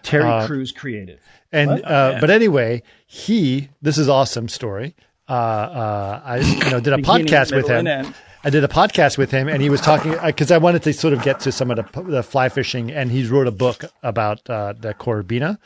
Terry 0.03 0.25
Uh, 0.29 0.45
Crews 0.45 0.71
creative. 0.73 1.19
And 1.53 1.71
uh, 1.71 1.77
yeah. 1.85 2.19
but 2.19 2.29
anyway, 2.29 2.83
he 3.07 3.69
this 3.81 3.97
is 3.97 4.09
awesome 4.09 4.49
story. 4.49 4.93
Uh, 5.27 5.31
uh, 5.33 6.21
I 6.23 6.37
you 6.39 6.69
know 6.69 6.79
did 6.81 6.93
a 6.93 6.97
podcast 6.97 7.55
with 7.55 7.67
middle, 7.69 7.85
him. 8.05 8.13
I 8.45 8.51
did 8.51 8.63
a 8.63 8.67
podcast 8.67 9.17
with 9.17 9.31
him, 9.31 9.47
and 9.47 9.59
he 9.59 9.71
was 9.71 9.81
talking 9.81 10.15
because 10.23 10.51
I 10.51 10.59
wanted 10.59 10.83
to 10.83 10.93
sort 10.93 11.13
of 11.13 11.23
get 11.23 11.39
to 11.41 11.51
some 11.51 11.71
of 11.71 11.77
the, 11.77 12.01
the 12.03 12.21
fly 12.21 12.47
fishing, 12.49 12.91
and 12.91 13.11
he 13.11 13.25
wrote 13.25 13.47
a 13.47 13.51
book 13.51 13.85
about 14.03 14.47
uh, 14.47 14.73
the 14.73 14.93
Corabina. 14.93 15.57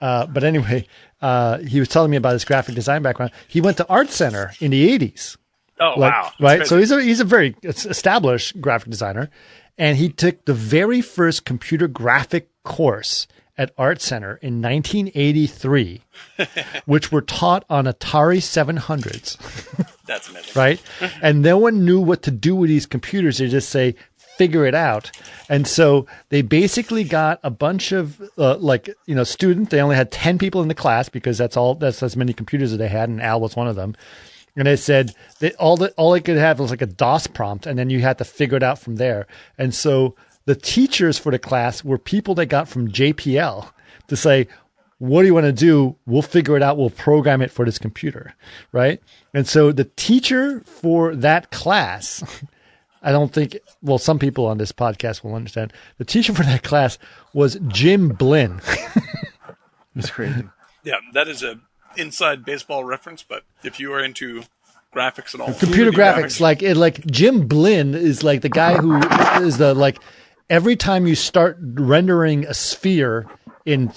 Uh, 0.00 0.26
but 0.26 0.42
anyway, 0.42 0.88
uh, 1.22 1.58
he 1.58 1.78
was 1.78 1.88
telling 1.88 2.10
me 2.10 2.16
about 2.16 2.32
his 2.32 2.44
graphic 2.44 2.74
design 2.74 3.02
background. 3.02 3.30
He 3.46 3.60
went 3.60 3.76
to 3.76 3.86
art 3.88 4.10
center 4.10 4.54
in 4.58 4.72
the 4.72 4.98
'80s, 4.98 5.36
oh 5.78 5.94
like, 5.96 6.12
wow! 6.12 6.32
Right? 6.40 6.66
So 6.66 6.78
he's 6.78 6.90
a 6.90 7.00
he's 7.00 7.20
a 7.20 7.24
very 7.24 7.54
established 7.62 8.60
graphic 8.60 8.90
designer, 8.90 9.30
and 9.78 9.96
he 9.96 10.08
took 10.08 10.46
the 10.46 10.54
very 10.54 11.02
first 11.02 11.44
computer 11.44 11.86
graphic 11.86 12.48
course 12.64 13.28
at 13.58 13.72
Art 13.78 14.00
Center 14.00 14.36
in 14.42 14.60
1983, 14.60 16.02
which 16.86 17.10
were 17.10 17.22
taught 17.22 17.64
on 17.70 17.86
Atari 17.86 18.38
700s 18.38 19.36
that's 20.06 20.28
amazing. 20.28 20.52
right? 20.54 20.82
and 21.22 21.42
no 21.42 21.58
one 21.58 21.84
knew 21.84 22.00
what 22.00 22.22
to 22.22 22.30
do 22.30 22.54
with 22.54 22.68
these 22.68 22.86
computers. 22.86 23.38
They 23.38 23.48
just 23.48 23.70
say, 23.70 23.94
figure 24.36 24.66
it 24.66 24.74
out. 24.74 25.10
And 25.48 25.66
so 25.66 26.06
they 26.28 26.42
basically 26.42 27.04
got 27.04 27.40
a 27.42 27.50
bunch 27.50 27.92
of 27.92 28.20
uh, 28.38 28.56
like 28.58 28.88
you 29.06 29.14
know 29.14 29.24
students. 29.24 29.70
They 29.70 29.80
only 29.80 29.96
had 29.96 30.12
ten 30.12 30.38
people 30.38 30.62
in 30.62 30.68
the 30.68 30.74
class 30.74 31.08
because 31.08 31.38
that's 31.38 31.56
all. 31.56 31.74
That's 31.74 32.02
as 32.02 32.16
many 32.16 32.32
computers 32.32 32.70
that 32.70 32.78
they 32.78 32.88
had, 32.88 33.08
and 33.08 33.22
Al 33.22 33.40
was 33.40 33.56
one 33.56 33.68
of 33.68 33.76
them. 33.76 33.96
And 34.58 34.66
they 34.66 34.76
said 34.76 35.14
that 35.40 35.54
all 35.56 35.76
that 35.78 35.92
all 35.96 36.12
they 36.12 36.20
could 36.20 36.38
have 36.38 36.58
was 36.58 36.70
like 36.70 36.82
a 36.82 36.86
DOS 36.86 37.26
prompt, 37.26 37.66
and 37.66 37.78
then 37.78 37.90
you 37.90 38.00
had 38.00 38.18
to 38.18 38.24
figure 38.24 38.56
it 38.56 38.62
out 38.62 38.78
from 38.78 38.96
there. 38.96 39.26
And 39.58 39.74
so 39.74 40.14
the 40.46 40.54
teachers 40.54 41.18
for 41.18 41.30
the 41.30 41.38
class 41.38 41.84
were 41.84 41.98
people 41.98 42.34
they 42.34 42.46
got 42.46 42.68
from 42.68 42.90
JPL 42.90 43.70
to 44.08 44.16
say, 44.16 44.48
what 44.98 45.22
do 45.22 45.28
you 45.28 45.34
want 45.34 45.44
to 45.44 45.52
do? 45.52 45.94
We'll 46.06 46.22
figure 46.22 46.56
it 46.56 46.62
out. 46.62 46.78
We'll 46.78 46.90
program 46.90 47.42
it 47.42 47.50
for 47.50 47.64
this 47.64 47.78
computer. 47.78 48.34
Right. 48.72 49.02
And 49.34 49.46
so 49.46 49.70
the 49.70 49.84
teacher 49.84 50.60
for 50.60 51.14
that 51.16 51.50
class, 51.50 52.24
I 53.02 53.12
don't 53.12 53.32
think, 53.32 53.58
well, 53.82 53.98
some 53.98 54.18
people 54.18 54.46
on 54.46 54.56
this 54.58 54.72
podcast 54.72 55.22
will 55.22 55.34
understand. 55.34 55.72
The 55.98 56.04
teacher 56.04 56.32
for 56.34 56.44
that 56.44 56.62
class 56.62 56.98
was 57.34 57.58
Jim 57.68 58.08
Blinn. 58.08 58.60
It's 59.96 60.10
crazy. 60.10 60.44
Yeah, 60.84 60.96
that 61.14 61.26
is 61.26 61.42
a 61.42 61.58
inside 61.96 62.44
baseball 62.44 62.84
reference. 62.84 63.22
But 63.22 63.44
if 63.64 63.80
you 63.80 63.92
are 63.92 64.04
into 64.04 64.42
graphics 64.94 65.32
and 65.32 65.42
all, 65.42 65.54
Computer 65.54 65.90
3D 65.90 65.94
graphics, 65.94 66.40
like 66.40 66.62
it, 66.62 66.76
like 66.76 67.04
Jim 67.06 67.48
Blinn 67.48 67.94
is 67.94 68.22
like 68.22 68.42
the 68.42 68.48
guy 68.48 68.76
who 68.76 68.98
is 69.42 69.58
the 69.58 69.74
like 69.74 69.98
every 70.48 70.76
time 70.76 71.06
you 71.06 71.14
start 71.14 71.58
rendering 71.60 72.46
a 72.46 72.54
sphere 72.54 73.26
in 73.64 73.92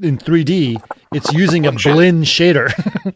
in 0.00 0.18
3D, 0.18 0.82
it's 1.12 1.32
using 1.32 1.66
a 1.66 1.72
Blinn 1.72 2.22
shader. 2.22 2.68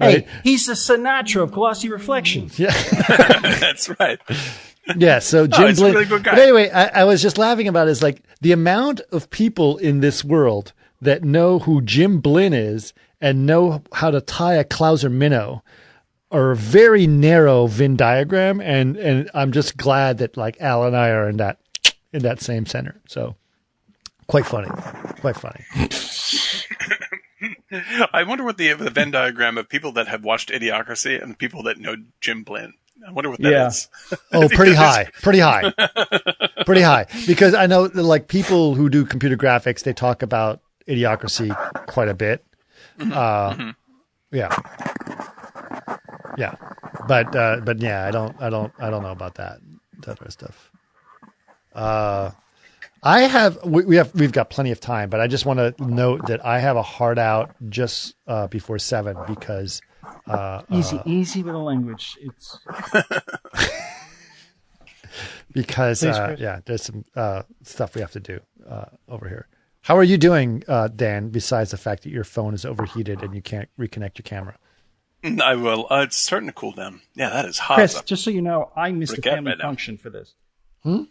right? 0.00 0.24
Hey, 0.24 0.28
he's 0.42 0.66
the 0.66 0.72
Sinatra 0.72 1.42
of 1.42 1.52
glossy 1.52 1.88
reflections. 1.90 2.58
Yeah, 2.58 2.72
that's 3.60 3.88
right. 4.00 4.18
Yeah, 4.96 5.18
so 5.18 5.42
oh, 5.42 5.46
Jim 5.46 5.68
he's 5.68 5.78
a 5.78 5.82
Blinn. 5.82 5.94
really 5.94 6.06
good 6.06 6.24
guy. 6.24 6.30
But 6.32 6.40
anyway, 6.40 6.70
I, 6.70 7.02
I 7.02 7.04
was 7.04 7.22
just 7.22 7.38
laughing 7.38 7.68
about 7.68 7.88
is 7.88 8.02
like 8.02 8.22
the 8.40 8.52
amount 8.52 9.00
of 9.12 9.30
people 9.30 9.76
in 9.76 10.00
this 10.00 10.24
world 10.24 10.72
that 11.00 11.22
know 11.22 11.58
who 11.60 11.82
Jim 11.82 12.20
Blinn 12.20 12.52
is 12.54 12.94
and 13.20 13.46
know 13.46 13.82
how 13.92 14.10
to 14.10 14.20
tie 14.20 14.54
a 14.54 14.64
Clouser 14.64 15.10
minnow 15.10 15.62
are 16.30 16.52
a 16.52 16.56
very 16.56 17.06
narrow 17.06 17.66
Venn 17.66 17.94
diagram, 17.94 18.60
and 18.60 18.96
and 18.96 19.30
I'm 19.34 19.52
just 19.52 19.76
glad 19.76 20.18
that 20.18 20.36
like 20.36 20.60
Al 20.60 20.84
and 20.84 20.96
I 20.96 21.10
are 21.10 21.28
in 21.28 21.36
that 21.36 21.58
in 22.12 22.22
that 22.22 22.40
same 22.40 22.66
center. 22.66 23.00
So 23.06 23.36
quite 24.26 24.46
funny, 24.46 24.68
quite 25.20 25.36
funny. 25.36 25.64
I 28.12 28.22
wonder 28.24 28.44
what 28.44 28.58
the 28.58 28.72
the 28.74 28.90
Venn 28.90 29.10
diagram 29.10 29.58
of 29.58 29.68
people 29.68 29.92
that 29.92 30.08
have 30.08 30.24
watched 30.24 30.50
Idiocracy 30.50 31.20
and 31.22 31.38
people 31.38 31.62
that 31.64 31.78
know 31.78 31.96
Jim 32.20 32.44
Blinn. 32.44 32.74
I 33.06 33.10
wonder 33.10 33.30
what 33.30 33.40
that 33.40 33.66
is. 33.66 33.88
Yeah. 34.10 34.18
Oh, 34.32 34.48
pretty 34.52 34.74
high, 34.74 35.08
pretty 35.22 35.40
high, 35.40 35.72
pretty 36.64 36.82
high. 36.82 37.06
Because 37.26 37.54
I 37.54 37.66
know 37.66 37.88
that, 37.88 38.02
like 38.02 38.28
people 38.28 38.74
who 38.74 38.88
do 38.88 39.04
computer 39.04 39.36
graphics, 39.36 39.82
they 39.82 39.92
talk 39.92 40.22
about 40.22 40.60
idiocracy 40.86 41.54
quite 41.86 42.08
a 42.08 42.14
bit. 42.14 42.44
Uh, 43.00 43.72
yeah, 44.30 44.54
yeah, 46.38 46.54
but 47.08 47.34
uh, 47.34 47.60
but 47.64 47.80
yeah, 47.80 48.06
I 48.06 48.10
don't, 48.10 48.40
I 48.40 48.50
don't, 48.50 48.72
I 48.78 48.90
don't 48.90 49.02
know 49.02 49.10
about 49.10 49.34
that 49.36 49.58
that 50.02 50.20
other 50.20 50.30
stuff. 50.30 50.70
Uh, 51.74 52.30
I 53.02 53.22
have 53.22 53.64
we, 53.64 53.84
we 53.84 53.96
have 53.96 54.14
we've 54.14 54.32
got 54.32 54.50
plenty 54.50 54.70
of 54.70 54.80
time, 54.80 55.10
but 55.10 55.20
I 55.20 55.26
just 55.26 55.44
want 55.44 55.58
to 55.58 55.74
note 55.84 56.26
that 56.26 56.44
I 56.44 56.60
have 56.60 56.76
a 56.76 56.82
hard 56.82 57.18
out 57.18 57.54
just 57.68 58.14
uh, 58.26 58.46
before 58.46 58.78
seven 58.78 59.16
because 59.26 59.82
Easy, 60.70 61.00
easy 61.04 61.42
with 61.42 61.54
the 61.54 61.58
language. 61.58 62.16
It's 62.20 62.58
because 65.52 66.00
Thanks, 66.00 66.18
uh, 66.18 66.36
yeah, 66.38 66.60
there's 66.64 66.82
some 66.82 67.04
uh, 67.14 67.42
stuff 67.62 67.94
we 67.94 68.00
have 68.00 68.12
to 68.12 68.20
do 68.20 68.40
uh, 68.68 68.86
over 69.08 69.28
here. 69.28 69.48
How 69.82 69.96
are 69.96 70.04
you 70.04 70.16
doing, 70.16 70.62
uh, 70.68 70.88
Dan? 70.88 71.30
Besides 71.30 71.72
the 71.72 71.76
fact 71.76 72.04
that 72.04 72.10
your 72.10 72.24
phone 72.24 72.54
is 72.54 72.64
overheated 72.64 73.22
and 73.22 73.34
you 73.34 73.42
can't 73.42 73.68
reconnect 73.78 74.18
your 74.18 74.24
camera. 74.24 74.56
I 75.24 75.54
will. 75.54 75.86
Uh, 75.90 76.02
it's 76.02 76.16
starting 76.16 76.48
to 76.48 76.52
cool 76.52 76.72
down. 76.72 77.00
Yeah, 77.14 77.30
that 77.30 77.46
is 77.46 77.58
hot. 77.58 77.76
Chris. 77.76 77.96
as 77.96 78.02
Just 78.02 78.24
so 78.24 78.30
you 78.30 78.42
know, 78.42 78.70
I 78.76 78.92
missed 78.92 79.18
a 79.18 79.20
Briquette 79.20 79.34
family 79.34 79.56
function 79.60 79.96
for 79.96 80.10
this. 80.10 80.34
Hmm. 80.82 81.02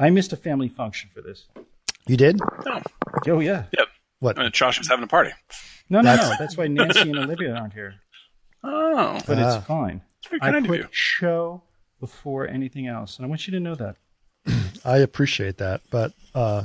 I 0.00 0.10
missed 0.10 0.32
a 0.32 0.36
family 0.36 0.68
function 0.68 1.10
for 1.12 1.20
this. 1.20 1.46
You 2.08 2.16
did? 2.16 2.40
Oh, 2.66 2.80
Oh 3.28 3.40
yeah. 3.40 3.64
yep. 3.76 3.86
What? 4.18 4.38
Uh, 4.38 4.50
Josh 4.50 4.78
was 4.78 4.88
having 4.88 5.04
a 5.04 5.06
party. 5.08 5.30
No, 5.88 6.00
no, 6.00 6.10
That's- 6.10 6.30
no. 6.30 6.36
That's 6.38 6.56
why 6.56 6.66
Nancy 6.66 7.00
and 7.10 7.18
Olivia 7.18 7.54
aren't 7.54 7.74
here. 7.74 7.94
Oh, 8.64 9.20
But 9.26 9.38
Ah. 9.38 9.56
it's 9.58 9.66
fine. 9.66 10.02
pretty 10.24 10.42
I 10.42 10.50
kind 10.52 10.64
of 10.64 10.68
put 10.68 10.80
you. 10.80 10.88
show 10.90 11.62
before 12.00 12.46
anything 12.48 12.86
else, 12.86 13.16
and 13.18 13.24
I 13.26 13.28
want 13.28 13.46
you 13.46 13.52
to 13.52 13.60
know 13.60 13.74
that. 13.74 13.96
I 14.84 14.98
appreciate 14.98 15.58
that, 15.58 15.82
but 15.90 16.12
uh, 16.34 16.64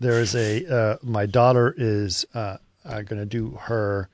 there 0.00 0.20
is 0.20 0.34
a 0.34 0.66
uh, 0.66 0.96
my 1.02 1.26
daughter 1.26 1.74
is 1.76 2.24
uh, 2.34 2.56
uh, 2.84 3.02
going 3.02 3.20
to 3.20 3.26
do 3.26 3.58
her 3.62 4.08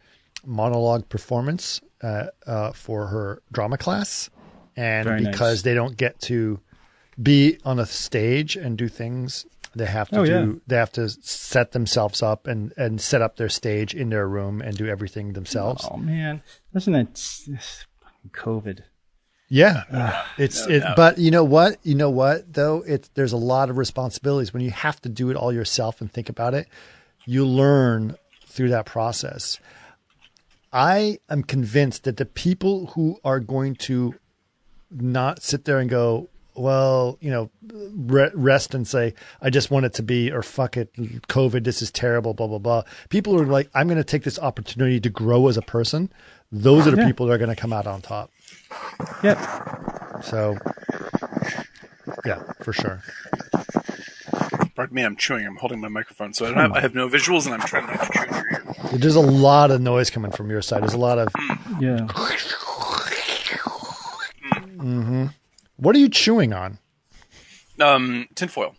monologue 0.44 1.08
performance 1.08 1.80
uh, 2.02 2.26
uh, 2.46 2.72
for 2.72 3.06
her 3.08 3.42
drama 3.52 3.76
class, 3.78 4.30
and 4.76 5.06
Very 5.06 5.20
nice. 5.22 5.32
because 5.32 5.62
they 5.62 5.74
don't 5.74 5.96
get 5.96 6.20
to 6.22 6.60
be 7.20 7.58
on 7.64 7.78
a 7.78 7.86
stage 7.86 8.56
and 8.56 8.78
do 8.78 8.88
things, 8.88 9.44
they 9.74 9.86
have 9.86 10.08
to 10.10 10.20
Oh, 10.20 10.24
do 10.24 10.30
yeah. 10.30 10.52
they 10.66 10.76
have 10.76 10.92
to 10.92 11.08
set 11.08 11.72
themselves 11.72 12.22
up 12.22 12.46
and 12.46 12.72
and 12.76 13.00
set 13.00 13.22
up 13.22 13.36
their 13.36 13.48
stage 13.48 13.94
in 13.94 14.10
their 14.10 14.26
room 14.28 14.60
and 14.60 14.76
do 14.76 14.86
everything 14.86 15.32
themselves. 15.34 15.86
Oh 15.90 15.96
man, 15.96 16.42
doesn't 16.74 16.92
that 16.92 17.14
this 17.14 17.86
fucking 18.00 18.30
COVID? 18.32 18.80
Yeah, 19.48 20.24
it's 20.38 20.66
it. 20.66 20.82
But 20.96 21.18
you 21.18 21.30
know 21.30 21.44
what? 21.44 21.76
You 21.82 21.94
know 21.94 22.10
what 22.10 22.52
though? 22.52 22.82
It's 22.86 23.08
there's 23.14 23.32
a 23.32 23.36
lot 23.36 23.70
of 23.70 23.78
responsibilities 23.78 24.52
when 24.52 24.62
you 24.62 24.70
have 24.70 25.00
to 25.02 25.08
do 25.08 25.30
it 25.30 25.36
all 25.36 25.52
yourself 25.52 26.00
and 26.00 26.10
think 26.12 26.28
about 26.28 26.54
it. 26.54 26.68
You 27.26 27.44
learn 27.46 28.16
through 28.46 28.70
that 28.70 28.86
process. 28.86 29.58
I 30.72 31.18
am 31.28 31.42
convinced 31.42 32.04
that 32.04 32.16
the 32.16 32.24
people 32.26 32.86
who 32.94 33.18
are 33.24 33.40
going 33.40 33.74
to 33.76 34.14
not 34.90 35.42
sit 35.42 35.64
there 35.64 35.78
and 35.80 35.90
go, 35.90 36.28
well, 36.54 37.16
you 37.20 37.30
know, 37.30 37.50
re- 37.94 38.30
rest 38.34 38.74
and 38.74 38.86
say, 38.86 39.14
I 39.40 39.50
just 39.50 39.70
want 39.70 39.86
it 39.86 39.94
to 39.94 40.02
be, 40.02 40.30
or 40.30 40.42
fuck 40.42 40.76
it, 40.76 40.92
COVID, 41.28 41.64
this 41.64 41.82
is 41.82 41.90
terrible, 41.90 42.34
blah, 42.34 42.46
blah, 42.46 42.58
blah. 42.58 42.82
People 43.08 43.32
who 43.36 43.42
are 43.42 43.46
like, 43.46 43.70
I'm 43.74 43.86
going 43.88 43.98
to 43.98 44.04
take 44.04 44.24
this 44.24 44.38
opportunity 44.38 45.00
to 45.00 45.10
grow 45.10 45.48
as 45.48 45.56
a 45.56 45.62
person. 45.62 46.12
Those 46.52 46.86
are 46.86 46.90
the 46.90 46.98
Yeah. 47.02 47.06
people 47.06 47.26
that 47.26 47.32
are 47.34 47.38
going 47.38 47.50
to 47.50 47.56
come 47.56 47.72
out 47.72 47.86
on 47.86 48.02
top. 48.02 48.30
Yep. 49.22 49.38
So, 50.24 50.56
yeah, 52.26 52.42
for 52.62 52.72
sure. 52.72 53.02
Pardon 54.74 54.94
me, 54.94 55.02
I'm 55.02 55.16
chewing. 55.16 55.46
I'm 55.46 55.56
holding 55.56 55.80
my 55.80 55.88
microphone, 55.88 56.32
so 56.32 56.46
I, 56.46 56.48
don't 56.48 56.58
have, 56.58 56.72
I 56.72 56.80
have 56.80 56.94
no 56.94 57.08
visuals, 57.08 57.44
and 57.46 57.54
I'm 57.54 57.60
trying 57.60 57.86
not 57.86 58.02
to 58.02 58.12
chew 58.12 58.22
in 58.24 58.30
your 58.34 58.50
ear. 58.52 58.98
There's 58.98 59.14
a 59.16 59.20
lot 59.20 59.70
of 59.70 59.80
noise 59.80 60.10
coming 60.10 60.30
from 60.32 60.50
your 60.50 60.62
side. 60.62 60.82
There's 60.82 60.94
a 60.94 60.98
lot 60.98 61.18
of, 61.18 61.28
Yeah. 61.80 62.06
Mm-hmm. 64.80 65.26
What 65.80 65.96
are 65.96 65.98
you 65.98 66.08
chewing 66.08 66.52
on? 66.52 66.78
Um, 67.80 68.28
tinfoil. 68.34 68.74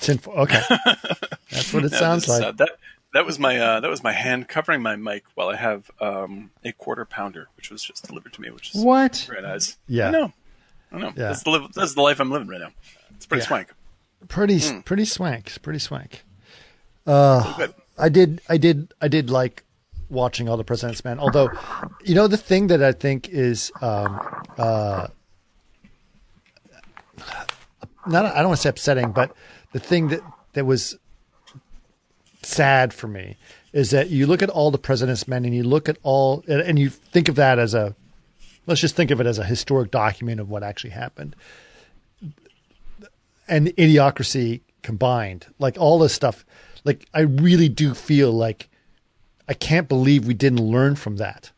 Tinfoil. 0.00 0.34
Okay, 0.40 0.60
that's 1.50 1.72
what 1.72 1.84
it 1.84 1.92
sounds 1.92 2.26
that's, 2.26 2.40
like. 2.40 2.42
uh, 2.42 2.52
that 2.52 2.70
that 3.14 3.26
was 3.26 3.38
my 3.38 3.58
uh, 3.58 3.80
that 3.80 3.90
was 3.90 4.02
my 4.02 4.12
hand 4.12 4.48
covering 4.48 4.82
my 4.82 4.96
mic 4.96 5.24
while 5.34 5.48
I 5.48 5.56
have 5.56 5.90
um, 6.00 6.50
a 6.64 6.72
quarter 6.72 7.04
pounder, 7.04 7.48
which 7.56 7.70
was 7.70 7.82
just 7.82 8.06
delivered 8.06 8.32
to 8.34 8.40
me, 8.40 8.50
which 8.50 8.74
is 8.74 8.82
What? 8.84 9.26
very 9.30 9.44
eyes. 9.44 9.76
Yeah. 9.88 10.08
I 10.08 10.10
know. 10.10 10.32
I 10.92 10.98
know. 10.98 11.06
Yeah. 11.08 11.12
That's 11.28 11.42
the 11.42 11.50
live, 11.50 11.72
that's 11.74 11.94
the 11.94 12.02
life 12.02 12.20
I'm 12.20 12.30
living 12.30 12.48
right 12.48 12.60
now. 12.60 12.70
It's 13.16 13.26
pretty 13.26 13.42
Yeah. 13.42 13.48
swank. 13.48 13.74
pretty 14.28 14.58
Hmm. 14.60 14.80
pretty 14.80 15.04
swank. 15.04 15.46
It's 15.48 15.58
pretty 15.58 15.78
swank. 15.78 16.24
Good. 17.06 17.74
I 17.98 18.08
did 18.08 18.40
I 18.48 18.56
did 18.58 18.92
I 19.00 19.08
did 19.08 19.30
like 19.30 19.64
watching 20.08 20.48
all 20.48 20.56
the 20.56 20.64
President's 20.64 21.04
Men. 21.04 21.18
Although, 21.18 21.50
you 22.04 22.14
know, 22.14 22.26
the 22.28 22.36
thing 22.36 22.66
that 22.68 22.82
I 22.82 22.92
think 22.92 23.28
is 23.28 23.72
um, 23.80 24.20
uh, 24.58 25.08
not 28.06 28.24
I 28.26 28.36
don't 28.38 28.48
want 28.48 28.56
to 28.58 28.62
say 28.62 28.68
upsetting, 28.70 29.12
but 29.12 29.34
the 29.72 29.78
thing 29.78 30.08
that 30.08 30.20
that 30.54 30.64
was 30.66 30.96
sad 32.42 32.92
for 32.94 33.08
me 33.08 33.36
is 33.72 33.90
that 33.90 34.08
you 34.10 34.26
look 34.26 34.42
at 34.42 34.48
all 34.50 34.70
the 34.70 34.78
President's 34.78 35.26
Men 35.28 35.44
and 35.44 35.54
you 35.54 35.62
look 35.64 35.88
at 35.88 35.98
all 36.02 36.44
and, 36.48 36.60
and 36.60 36.78
you 36.78 36.88
think 36.88 37.28
of 37.28 37.34
that 37.36 37.58
as 37.58 37.74
a 37.74 37.94
let's 38.66 38.80
just 38.80 38.96
think 38.96 39.10
of 39.10 39.20
it 39.20 39.26
as 39.26 39.38
a 39.38 39.44
historic 39.44 39.90
document 39.90 40.40
of 40.40 40.48
what 40.48 40.62
actually 40.62 40.90
happened 40.90 41.34
and 43.48 43.68
idiocracy 43.76 44.60
combined 44.82 45.46
like 45.58 45.76
all 45.78 45.98
this 45.98 46.12
stuff 46.12 46.44
like 46.84 47.06
i 47.14 47.20
really 47.20 47.68
do 47.68 47.94
feel 47.94 48.32
like 48.32 48.68
i 49.48 49.54
can't 49.54 49.88
believe 49.88 50.26
we 50.26 50.34
didn't 50.34 50.60
learn 50.60 50.94
from 50.96 51.16
that 51.16 51.50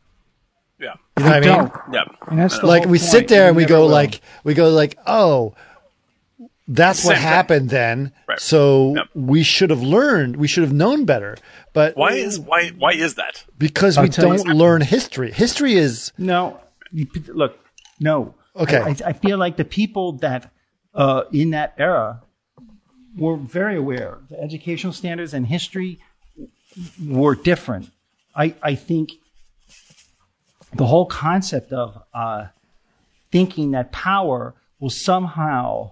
Yeah. 0.79 0.93
you 1.17 1.23
know 1.23 1.29
what 1.29 1.35
i 1.35 1.39
mean 1.39 1.49
Don't. 1.49 1.73
Yeah. 1.93 2.03
And 2.27 2.39
that's 2.39 2.59
the 2.59 2.65
like 2.67 2.83
we 2.85 2.97
point. 2.99 3.01
sit 3.11 3.27
there 3.27 3.47
and 3.47 3.55
we 3.55 3.63
never 3.63 3.73
go 3.73 3.81
will. 3.81 3.89
like 3.89 4.21
we 4.43 4.53
go 4.53 4.69
like 4.69 4.97
oh 5.07 5.53
that's 6.71 7.03
what 7.03 7.15
Same 7.15 7.21
thing. 7.23 7.27
happened 7.27 7.69
then 7.71 8.11
Right. 8.27 8.39
so 8.39 8.93
Yep. 8.95 9.05
we 9.15 9.41
should 9.43 9.69
have 9.71 9.81
learned 9.81 10.35
we 10.37 10.47
should 10.47 10.63
have 10.63 10.73
known 10.73 11.03
better 11.05 11.35
but 11.73 11.97
Why 11.97 12.11
is 12.13 12.39
why 12.39 12.69
why 12.77 12.91
is 12.93 13.15
that? 13.15 13.43
because 13.57 13.97
I'll 13.97 14.03
we 14.03 14.09
don't 14.09 14.37
something. 14.37 14.55
learn 14.55 14.81
history 14.81 15.31
history 15.31 15.73
is 15.73 16.11
No, 16.17 16.59
look, 17.27 17.57
no. 17.99 18.35
Okay. 18.55 18.77
I, 18.81 18.89
I, 18.89 18.95
I 19.07 19.13
feel 19.13 19.37
like 19.37 19.55
the 19.57 19.65
people 19.65 20.13
that 20.19 20.51
uh, 20.93 21.23
in 21.31 21.51
that 21.51 21.73
era 21.77 22.21
were 23.17 23.37
very 23.37 23.75
aware. 23.77 24.17
The 24.29 24.39
educational 24.41 24.93
standards 24.93 25.33
and 25.33 25.45
history 25.47 25.99
were 27.05 27.35
different. 27.35 27.91
I, 28.35 28.55
I 28.61 28.75
think 28.75 29.13
the 30.73 30.85
whole 30.85 31.05
concept 31.05 31.71
of 31.71 32.01
uh, 32.13 32.47
thinking 33.31 33.71
that 33.71 33.91
power 33.91 34.55
will 34.79 34.89
somehow 34.89 35.91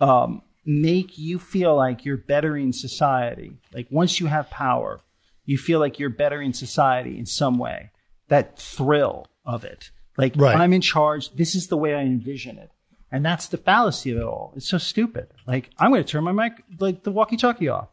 um, 0.00 0.42
make 0.64 1.16
you 1.16 1.38
feel 1.38 1.76
like 1.76 2.04
you're 2.04 2.16
bettering 2.16 2.72
society. 2.72 3.56
Like 3.72 3.86
once 3.90 4.20
you 4.20 4.26
have 4.26 4.50
power, 4.50 5.00
you 5.44 5.56
feel 5.58 5.78
like 5.78 5.98
you're 5.98 6.10
bettering 6.10 6.52
society 6.52 7.18
in 7.18 7.26
some 7.26 7.58
way. 7.58 7.90
That 8.28 8.58
thrill 8.58 9.28
of 9.44 9.64
it. 9.64 9.90
Like 10.18 10.34
Right. 10.36 10.56
I'm 10.56 10.72
in 10.72 10.80
charge. 10.80 11.30
This 11.34 11.54
is 11.54 11.68
the 11.68 11.76
way 11.76 11.94
I 11.94 12.00
envision 12.00 12.58
it. 12.58 12.70
And 13.12 13.24
that's 13.24 13.46
the 13.46 13.56
fallacy 13.56 14.10
of 14.10 14.18
it 14.18 14.24
all. 14.24 14.52
It's 14.56 14.68
so 14.68 14.78
stupid. 14.78 15.28
Like 15.46 15.70
I'm 15.78 15.90
going 15.92 16.02
to 16.02 16.08
turn 16.08 16.24
my 16.24 16.32
mic, 16.32 16.64
like 16.80 17.04
the 17.04 17.12
walkie 17.12 17.36
talkie 17.36 17.68
off, 17.68 17.88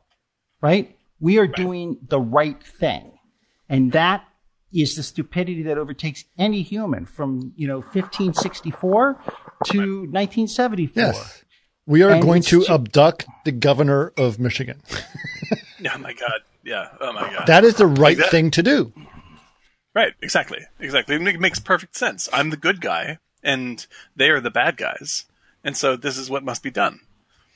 right? 0.61 0.97
We 1.19 1.37
are 1.37 1.47
doing 1.47 1.97
the 2.09 2.19
right 2.19 2.61
thing. 2.61 3.11
And 3.69 3.91
that 3.91 4.25
is 4.73 4.95
the 4.95 5.03
stupidity 5.03 5.61
that 5.63 5.77
overtakes 5.77 6.25
any 6.37 6.63
human 6.63 7.05
from, 7.05 7.53
you 7.55 7.67
know, 7.67 7.77
1564 7.77 9.13
to 9.67 9.77
1974. 9.77 11.03
yes 11.03 11.42
we 11.85 12.01
are 12.03 12.11
And 12.11 12.21
going 12.23 12.41
to 12.43 12.63
ju- 12.65 12.73
abduct 12.73 13.25
the 13.45 13.51
governor 13.51 14.13
of 14.17 14.39
michigan 14.39 14.81
Oh 15.85 15.97
my 15.97 16.13
god. 16.13 16.39
Yeah. 16.63 16.87
Oh 17.01 17.11
my 17.11 17.29
god. 17.33 17.45
that 17.47 17.65
is 17.65 17.75
the 17.75 17.85
right 17.87 18.17
that. 18.17 18.31
thing 18.31 18.51
to 18.51 18.63
do 18.63 18.93
Right, 19.95 20.13
exactly, 20.23 20.59
exactly. 20.79 21.15
It 21.15 21.39
makes 21.39 21.59
perfect 21.59 21.95
sense. 21.95 22.27
I'm 22.33 22.49
the 22.49 22.57
good 22.57 22.81
guy, 22.81 23.19
and 23.43 23.85
they 24.15 24.29
are 24.31 24.39
the 24.41 24.49
bad 24.49 24.75
guys, 24.75 25.25
and 25.63 25.77
so 25.77 25.95
this 25.95 26.17
is 26.17 26.31
what 26.31 26.43
must 26.43 26.63
be 26.63 26.71
done. 26.71 27.01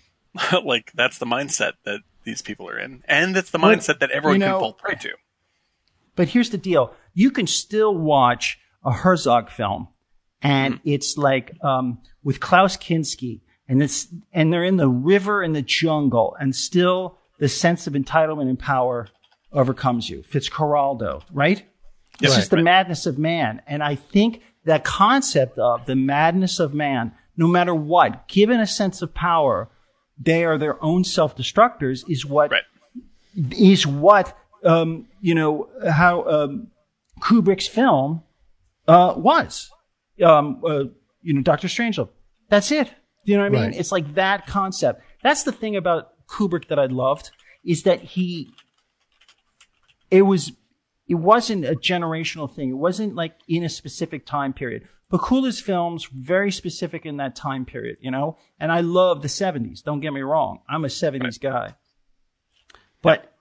like 0.64 0.92
that's 0.94 1.18
the 1.18 1.26
mindset 1.26 1.74
that 1.84 2.02
these 2.26 2.44
people 2.44 2.70
are 2.70 2.78
in, 2.78 3.02
and 3.08 3.36
it's 3.36 3.50
the 3.50 3.58
Well, 3.58 3.74
mindset 3.74 3.98
that 4.02 4.12
everyone 4.12 4.40
you 4.42 4.46
know- 4.46 4.54
can 4.54 4.60
fall 4.60 4.74
prey 4.74 4.94
to. 5.02 5.14
But 6.16 6.28
here's 6.30 6.52
the 6.52 6.60
deal: 6.60 6.94
you 7.16 7.32
can 7.32 7.48
still 7.48 7.98
watch 7.98 8.60
a 8.86 8.92
Herzog 8.92 9.50
film, 9.50 9.88
and 10.40 10.80
it's 10.84 11.18
like 11.18 11.54
um, 11.64 12.04
with 12.24 12.40
Klaus 12.40 12.78
Kinski, 12.78 13.42
and 13.68 13.82
it's 13.84 14.08
and 14.34 14.52
they're 14.52 14.64
in 14.64 14.78
the 14.78 14.88
river 14.90 15.44
in 15.44 15.54
the 15.54 15.62
jungle, 15.62 16.36
and 16.40 16.56
still 16.56 17.18
the 17.40 17.50
sense 17.50 17.88
of 17.88 17.94
entitlement 17.94 18.50
and 18.50 18.60
power 18.60 19.08
overcomes 19.52 20.10
you. 20.10 20.24
Fitzcarraldo, 20.24 21.24
right? 21.32 21.64
This 22.20 22.32
Right. 22.32 22.40
is 22.40 22.50
the 22.50 22.58
madness 22.58 23.06
of 23.06 23.18
man, 23.18 23.62
and 23.68 23.84
I 23.84 23.96
think 23.96 24.42
that 24.66 24.84
concept 24.84 25.58
of 25.60 25.86
the 25.86 25.96
madness 25.96 26.60
of 26.60 26.74
man, 26.74 27.12
no 27.38 27.48
matter 27.48 27.74
what, 27.76 28.28
given 28.28 28.60
a 28.60 28.68
sense 28.68 29.02
of 29.02 29.14
power, 29.14 29.70
they 30.20 30.44
are 30.44 30.58
their 30.58 30.84
own 30.84 31.04
self-destructors, 31.04 32.04
is 32.10 32.26
what 32.26 32.52
Right. 32.52 32.64
is 33.52 33.86
what 33.86 34.36
um, 34.64 35.08
you 35.22 35.36
know 35.36 35.70
how 35.90 36.28
um, 36.28 36.68
Kubrick's 37.22 37.68
film 37.68 38.24
uh, 38.88 39.14
was. 39.16 39.70
Um, 40.24 40.62
uh, 40.66 40.86
you 41.22 41.34
know, 41.34 41.42
Doctor 41.42 41.68
Strangelove. 41.68 42.10
That's 42.50 42.72
it. 42.72 42.90
You 43.28 43.36
know 43.36 43.44
what 43.44 43.48
I 43.48 43.50
mean? 43.50 43.62
Right. 43.72 43.76
It's 43.76 43.92
like 43.92 44.14
that 44.16 44.48
concept. 44.48 45.02
That's 45.22 45.44
the 45.44 45.52
thing 45.52 45.76
about 45.76 46.14
Kubrick 46.28 46.70
that 46.70 46.80
I 46.80 46.86
loved 46.86 47.32
is 47.64 47.84
that 47.84 48.02
he. 48.02 48.50
It 50.10 50.22
was. 50.22 50.54
It 51.10 51.16
wasn't 51.16 51.66
a 51.66 51.76
generational 51.76 52.54
thing. 52.54 52.70
It 52.70 52.78
wasn't 52.78 53.16
like 53.16 53.34
in 53.48 53.64
a 53.64 53.70
specific 53.70 54.26
time 54.26 54.54
period. 54.54 54.88
Pakula's 55.12 55.60
films 55.60 56.06
very 56.06 56.52
specific 56.52 57.06
in 57.06 57.18
that 57.18 57.36
time 57.36 57.66
period, 57.66 57.98
you 58.02 58.12
know. 58.12 58.38
And 58.60 58.72
I 58.72 58.80
love 58.82 59.22
the 59.22 59.28
'70s. 59.28 59.84
Don't 59.84 60.00
get 60.00 60.14
me 60.14 60.22
wrong. 60.22 60.60
I'm 60.70 60.86
a 60.86 60.90
'70s 60.90 61.40
guy. 61.40 61.76
But 63.02 63.34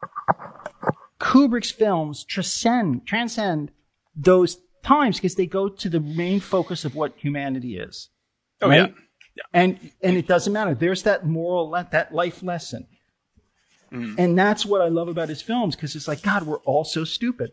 Kubrick's 1.21 1.71
films 1.71 2.25
transcend 2.25 3.07
transcend 3.07 3.71
those 4.17 4.59
times 4.83 5.17
because 5.19 5.35
they 5.37 5.47
go 5.47 5.69
to 5.69 5.89
the 5.89 6.01
main 6.01 6.41
focus 6.41 6.85
of 6.85 6.95
what 6.95 7.15
humanity 7.17 7.79
is. 7.79 8.11
Oh 8.63 8.69
Right? 8.69 8.91
yeah, 8.91 9.03
And 9.53 9.91
and 10.03 10.17
it 10.17 10.27
doesn't 10.27 10.53
matter. 10.53 10.75
There's 10.75 11.03
that 11.03 11.27
moral 11.27 11.71
that 11.71 12.15
life 12.15 12.43
lesson. 12.43 12.87
Mm. 13.93 14.17
And 14.19 14.39
that's 14.39 14.67
what 14.67 14.81
I 14.81 14.89
love 14.89 15.09
about 15.09 15.29
his 15.29 15.43
films 15.43 15.77
because 15.77 15.95
it's 15.95 16.09
like 16.09 16.23
God, 16.23 16.45
we're 16.45 16.59
all 16.59 16.85
so 16.85 17.05
stupid. 17.05 17.53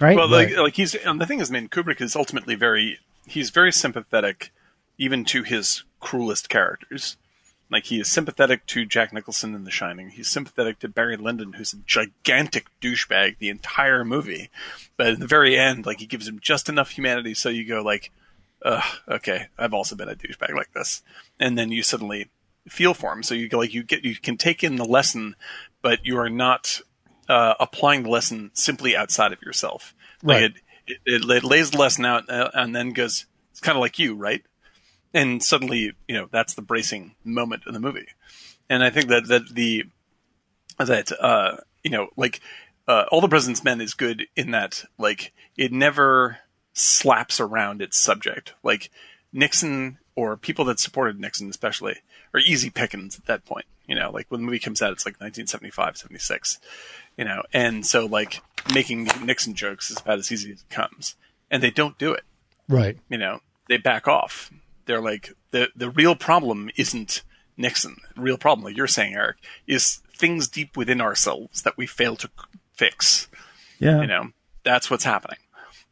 Right? 0.00 0.16
Well, 0.16 0.28
like, 0.28 0.48
Right. 0.48 0.58
like 0.58 0.74
he's 0.74 0.94
and 0.94 1.20
the 1.20 1.26
thing 1.26 1.40
is, 1.40 1.50
I 1.50 1.54
mean, 1.54 1.68
Kubrick 1.68 2.00
is 2.00 2.16
ultimately 2.16 2.54
very 2.54 2.98
he's 3.26 3.50
very 3.50 3.72
sympathetic, 3.72 4.52
even 4.98 5.24
to 5.26 5.42
his 5.42 5.84
cruelest 6.00 6.48
characters. 6.48 7.16
Like 7.70 7.86
he 7.86 7.98
is 7.98 8.10
sympathetic 8.10 8.66
to 8.66 8.84
Jack 8.84 9.12
Nicholson 9.12 9.54
in 9.54 9.64
The 9.64 9.70
Shining. 9.70 10.10
He's 10.10 10.28
sympathetic 10.28 10.78
to 10.80 10.88
Barry 10.88 11.16
Lyndon, 11.16 11.54
who's 11.54 11.72
a 11.72 11.78
gigantic 11.78 12.66
douchebag 12.80 13.38
the 13.38 13.48
entire 13.48 14.04
movie. 14.04 14.50
But 14.96 15.08
at 15.08 15.18
the 15.18 15.26
very 15.26 15.56
end, 15.58 15.86
like 15.86 15.98
he 15.98 16.06
gives 16.06 16.28
him 16.28 16.38
just 16.40 16.68
enough 16.68 16.90
humanity 16.90 17.34
so 17.34 17.48
you 17.48 17.66
go 17.66 17.82
like, 17.82 18.12
Ugh, 18.64 18.82
okay, 19.08 19.48
I've 19.58 19.74
also 19.74 19.94
been 19.94 20.08
a 20.08 20.14
douchebag 20.14 20.54
like 20.54 20.72
this. 20.72 21.02
And 21.38 21.58
then 21.58 21.70
you 21.70 21.82
suddenly 21.82 22.30
feel 22.68 22.94
for 22.94 23.12
him. 23.12 23.22
So 23.22 23.34
you 23.34 23.48
go 23.48 23.58
like 23.58 23.74
you 23.74 23.82
get 23.82 24.04
you 24.04 24.16
can 24.16 24.36
take 24.38 24.64
in 24.64 24.76
the 24.76 24.84
lesson, 24.84 25.36
but 25.82 26.04
you 26.04 26.18
are 26.18 26.30
not 26.30 26.80
uh, 27.28 27.54
applying 27.60 28.04
the 28.04 28.10
lesson 28.10 28.50
simply 28.54 28.96
outside 28.96 29.32
of 29.32 29.42
yourself. 29.42 29.94
Like 30.22 30.34
Right. 30.40 30.52
it, 30.86 31.00
it, 31.04 31.30
it 31.30 31.44
lays 31.44 31.70
the 31.70 31.78
lesson 31.78 32.04
out 32.04 32.28
uh, 32.30 32.50
and 32.54 32.74
then 32.74 32.92
goes. 32.92 33.26
It's 33.50 33.60
kind 33.60 33.76
of 33.76 33.80
like 33.82 33.98
you, 33.98 34.16
right? 34.16 34.42
And 35.12 35.40
suddenly, 35.42 35.92
you 36.08 36.14
know, 36.14 36.28
that's 36.32 36.54
the 36.54 36.62
bracing 36.62 37.14
moment 37.22 37.62
in 37.68 37.74
the 37.74 37.78
movie. 37.80 38.08
And 38.68 38.82
I 38.82 38.90
think 38.90 39.08
that 39.08 39.28
that 39.28 39.54
the 39.54 39.84
that 40.78 41.12
uh, 41.20 41.58
you 41.84 41.90
know, 41.90 42.08
like 42.16 42.40
uh, 42.88 43.04
all 43.12 43.20
the 43.20 43.28
President's 43.28 43.62
Men 43.62 43.80
is 43.80 43.94
good 43.94 44.26
in 44.34 44.50
that 44.52 44.84
like 44.98 45.32
it 45.56 45.70
never 45.70 46.38
slaps 46.74 47.40
around 47.40 47.80
its 47.80 47.98
subject. 47.98 48.52
Like 48.62 48.90
Nixon 49.32 49.98
or 50.14 50.36
people 50.36 50.64
that 50.66 50.78
supported 50.78 51.18
Nixon, 51.18 51.48
especially, 51.48 51.96
are 52.34 52.40
easy 52.40 52.70
pickings 52.70 53.18
at 53.18 53.24
that 53.26 53.44
point. 53.44 53.66
You 53.86 53.94
know, 53.94 54.10
like 54.10 54.26
when 54.28 54.40
the 54.40 54.46
movie 54.46 54.58
comes 54.58 54.82
out, 54.82 54.92
it's 54.92 55.06
like 55.06 55.14
1975, 55.14 55.96
76. 55.96 56.58
You 57.16 57.24
know, 57.24 57.42
and 57.52 57.86
so 57.86 58.06
like 58.06 58.42
making 58.74 59.08
Nixon 59.22 59.54
jokes 59.54 59.90
is 59.90 59.98
about 60.00 60.18
as 60.18 60.30
easy 60.30 60.52
as 60.52 60.60
it 60.60 60.68
comes, 60.70 61.16
and 61.50 61.62
they 61.62 61.70
don't 61.70 61.98
do 61.98 62.12
it 62.12 62.24
right 62.68 62.98
you 63.08 63.18
know, 63.18 63.40
they 63.68 63.76
back 63.76 64.08
off. 64.08 64.50
They're 64.86 65.00
like 65.00 65.32
the 65.50 65.68
the 65.74 65.90
real 65.90 66.14
problem 66.14 66.70
isn't 66.76 67.22
Nixon. 67.56 67.96
The 68.16 68.22
real 68.22 68.38
problem, 68.38 68.64
like 68.64 68.76
you're 68.76 68.86
saying, 68.86 69.14
Eric, 69.14 69.36
is 69.66 70.02
things 70.16 70.48
deep 70.48 70.76
within 70.76 71.00
ourselves 71.00 71.62
that 71.62 71.76
we 71.76 71.86
fail 71.86 72.16
to 72.16 72.30
fix. 72.72 73.28
yeah. 73.78 74.00
You 74.00 74.06
know, 74.06 74.30
that's 74.64 74.90
what's 74.90 75.04
happening. 75.04 75.38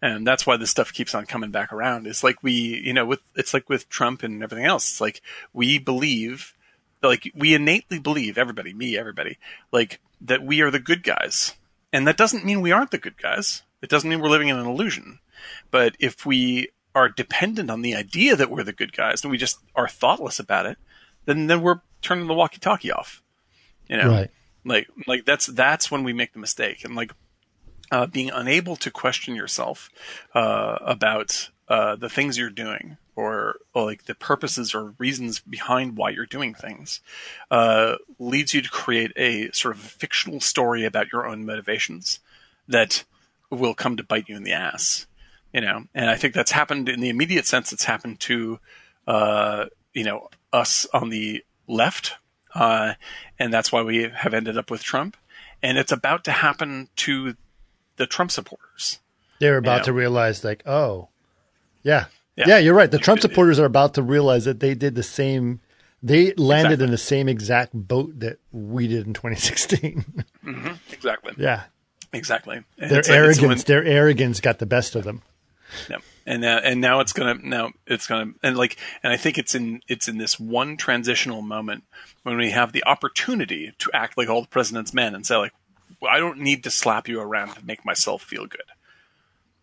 And 0.02 0.26
that's 0.26 0.46
why 0.46 0.58
this 0.58 0.70
stuff 0.70 0.92
keeps 0.92 1.14
on 1.14 1.24
coming 1.24 1.50
back 1.50 1.72
around. 1.72 2.06
It's 2.06 2.22
like 2.22 2.42
we, 2.42 2.52
you 2.52 2.92
know, 2.92 3.06
with 3.06 3.20
it's 3.34 3.54
like 3.54 3.68
with 3.70 3.88
Trump 3.88 4.22
and 4.22 4.42
everything 4.42 4.66
else. 4.66 4.86
It's 4.90 5.00
like 5.00 5.22
we 5.54 5.78
believe, 5.78 6.54
like 7.02 7.30
we 7.34 7.54
innately 7.54 7.98
believe, 8.00 8.36
everybody, 8.36 8.74
me, 8.74 8.98
everybody, 8.98 9.38
like 9.70 10.00
that 10.20 10.42
we 10.42 10.60
are 10.60 10.70
the 10.70 10.78
good 10.80 11.02
guys, 11.02 11.54
and 11.92 12.06
that 12.06 12.16
doesn't 12.18 12.44
mean 12.44 12.60
we 12.60 12.72
aren't 12.72 12.90
the 12.90 12.98
good 12.98 13.16
guys. 13.16 13.62
It 13.80 13.88
doesn't 13.88 14.08
mean 14.10 14.20
we're 14.20 14.28
living 14.28 14.48
in 14.48 14.58
an 14.58 14.66
illusion. 14.66 15.20
But 15.70 15.96
if 15.98 16.24
we 16.26 16.68
are 16.94 17.08
dependent 17.08 17.70
on 17.70 17.82
the 17.82 17.94
idea 17.96 18.36
that 18.36 18.50
we're 18.50 18.62
the 18.62 18.72
good 18.72 18.92
guys 18.92 19.22
and 19.24 19.30
we 19.30 19.38
just 19.38 19.58
are 19.74 19.88
thoughtless 19.88 20.38
about 20.38 20.66
it, 20.66 20.76
then 21.24 21.46
then 21.46 21.62
we're 21.62 21.80
turning 22.02 22.26
the 22.26 22.34
walkie-talkie 22.34 22.92
off. 22.92 23.22
You 23.88 23.96
know, 23.96 24.08
Right. 24.10 24.30
like 24.64 24.88
like 25.06 25.24
that's 25.24 25.46
that's 25.46 25.90
when 25.90 26.04
we 26.04 26.12
make 26.12 26.32
the 26.32 26.38
mistake 26.38 26.84
and 26.84 26.94
like 26.94 27.12
uh, 27.92 28.06
being 28.06 28.30
unable 28.30 28.74
to 28.74 28.90
question 28.90 29.36
yourself 29.36 29.90
uh, 30.34 30.78
about 30.80 31.50
uh, 31.68 31.94
the 31.94 32.08
things 32.08 32.36
you're 32.36 32.50
doing 32.50 32.96
or, 33.14 33.56
or 33.74 33.84
like 33.84 34.06
the 34.06 34.14
purposes 34.14 34.74
or 34.74 34.94
reasons 34.98 35.38
behind 35.38 35.96
why 35.96 36.10
you're 36.10 36.26
doing 36.26 36.54
things 36.54 37.00
uh, 37.50 37.96
leads 38.18 38.54
you 38.54 38.62
to 38.62 38.70
create 38.70 39.12
a 39.16 39.50
sort 39.52 39.76
of 39.76 39.80
fictional 39.80 40.40
story 40.40 40.84
about 40.84 41.12
your 41.12 41.26
own 41.26 41.46
motivations 41.46 42.18
that 42.66 43.04
will 43.50 43.74
come 43.74 43.96
to 43.96 44.02
bite 44.02 44.28
you 44.28 44.36
in 44.36 44.42
the 44.42 44.52
ass 44.52 45.06
you 45.52 45.60
know? 45.60 45.84
And 45.94 46.08
i 46.08 46.16
think 46.16 46.34
that's 46.34 46.52
happened 46.52 46.88
in 46.88 47.00
the 47.00 47.10
immediate 47.10 47.46
sense 47.46 47.72
it's 47.72 47.84
happened 47.84 48.18
to 48.20 48.58
uh, 49.06 49.66
you 49.92 50.04
know 50.04 50.28
us 50.52 50.86
on 50.92 51.10
the 51.10 51.44
left 51.68 52.16
uh, 52.54 52.94
and 53.38 53.52
that's 53.52 53.72
why 53.72 53.82
we 53.82 54.08
have 54.08 54.34
ended 54.34 54.58
up 54.58 54.70
with 54.70 54.82
trump. 54.82 55.16
And 55.62 55.78
it's 55.78 55.92
about 55.92 56.24
to 56.24 56.32
happen 56.32 56.88
to 56.96 57.36
the 57.96 58.06
trump 58.06 58.30
supporters 58.30 58.98
They're 59.40 59.56
about 59.58 59.78
Yeah. 59.80 59.84
to 59.84 59.92
realize, 59.92 60.44
like, 60.44 60.62
oh, 60.66 61.08
yeah. 61.82 62.06
yeah, 62.36 62.44
Yeah. 62.46 62.58
you're 62.58 62.74
right. 62.74 62.90
The 62.90 62.98
Trump 62.98 63.20
supporters 63.20 63.58
are 63.58 63.64
about 63.66 63.94
to 63.94 64.02
realize 64.02 64.44
that 64.44 64.60
they 64.60 64.74
did 64.74 64.94
the 64.94 65.02
same. 65.02 65.60
They 66.02 66.32
landed 66.34 66.74
Exactly. 66.74 66.84
in 66.84 66.90
the 66.92 66.98
same 66.98 67.28
exact 67.28 67.72
boat 67.74 68.20
that 68.20 68.38
we 68.52 68.86
did 68.88 69.06
in 69.06 69.12
2016. 69.20 70.04
exactly 70.92 71.34
yeah, 71.36 71.64
exactly 72.12 72.62
And 72.78 72.90
their 72.90 73.02
like- 73.02 73.10
arrogance, 73.10 73.40
when- 73.40 73.58
their 73.66 73.84
arrogance 73.84 74.40
got 74.40 74.58
the 74.58 74.66
best 74.66 74.94
of 74.94 75.04
them. 75.04 75.22
Yeah. 75.88 75.98
And 76.26 76.44
uh, 76.44 76.60
and 76.62 76.80
now 76.80 77.00
it's 77.00 77.12
gonna 77.12 77.34
now 77.42 77.70
it's 77.86 78.06
gonna 78.06 78.32
and 78.44 78.56
like 78.56 78.76
and 79.02 79.12
I 79.12 79.16
think 79.16 79.38
it's 79.38 79.54
in 79.54 79.80
it's 79.88 80.06
in 80.06 80.18
this 80.18 80.38
one 80.38 80.76
transitional 80.76 81.40
moment 81.42 81.82
when 82.22 82.36
we 82.36 82.50
have 82.50 82.72
the 82.72 82.84
opportunity 82.84 83.72
to 83.78 83.90
act 83.92 84.16
like 84.18 84.28
all 84.28 84.42
the 84.42 84.48
president's 84.48 84.92
men 84.94 85.14
and 85.16 85.26
say 85.26 85.36
like 85.36 85.52
I 86.08 86.18
don't 86.18 86.38
need 86.38 86.64
to 86.64 86.70
slap 86.70 87.08
you 87.08 87.20
around 87.20 87.54
to 87.54 87.64
make 87.64 87.84
myself 87.84 88.22
feel 88.22 88.46
good. 88.46 88.60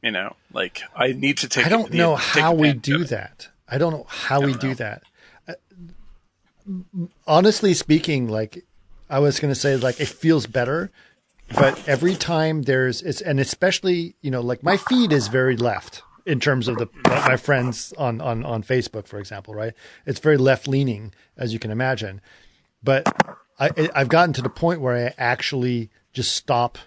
You 0.01 0.11
know, 0.11 0.35
like 0.53 0.81
I 0.95 1.11
need 1.11 1.37
to 1.39 1.49
take. 1.49 1.65
I 1.65 1.69
don't 1.69 1.91
the- 1.91 1.97
know 1.97 2.15
how 2.15 2.53
we 2.53 2.73
do 2.73 3.03
that. 3.05 3.49
I 3.67 3.77
don't 3.77 3.91
know 3.93 4.05
how 4.07 4.39
we 4.41 4.51
don't 4.53 4.61
do 4.61 4.67
know. 4.69 4.73
that. 4.75 5.03
Uh, 5.47 5.53
Honestly 7.27 7.73
speaking, 7.73 8.27
like 8.27 8.63
I 9.09 9.19
was 9.19 9.39
going 9.39 9.53
to 9.53 9.59
say, 9.59 9.75
like 9.75 9.99
it 9.99 10.07
feels 10.07 10.45
better, 10.45 10.91
but 11.55 11.87
every 11.87 12.15
time 12.15 12.63
there's 12.63 13.01
it's 13.01 13.21
and 13.21 13.39
especially 13.39 14.15
you 14.21 14.29
know 14.31 14.41
like 14.41 14.61
my 14.63 14.77
feed 14.77 15.11
is 15.11 15.27
very 15.29 15.55
left 15.57 16.03
in 16.25 16.39
terms 16.39 16.67
of 16.67 16.77
the 16.77 16.87
my 17.05 17.37
friends 17.37 17.91
on 17.97 18.21
on 18.21 18.45
on 18.45 18.63
Facebook, 18.63 19.07
for 19.07 19.17
example, 19.19 19.55
right? 19.55 19.73
It's 20.05 20.19
very 20.19 20.37
left 20.37 20.67
leaning, 20.67 21.11
as 21.37 21.53
you 21.53 21.59
can 21.59 21.71
imagine. 21.71 22.21
But 22.83 23.07
I 23.59 23.71
I've 23.95 24.09
gotten 24.09 24.33
to 24.33 24.41
the 24.41 24.49
point 24.49 24.79
where 24.81 25.07
I 25.07 25.13
actually 25.17 25.89
just 26.13 26.35
stop. 26.35 26.77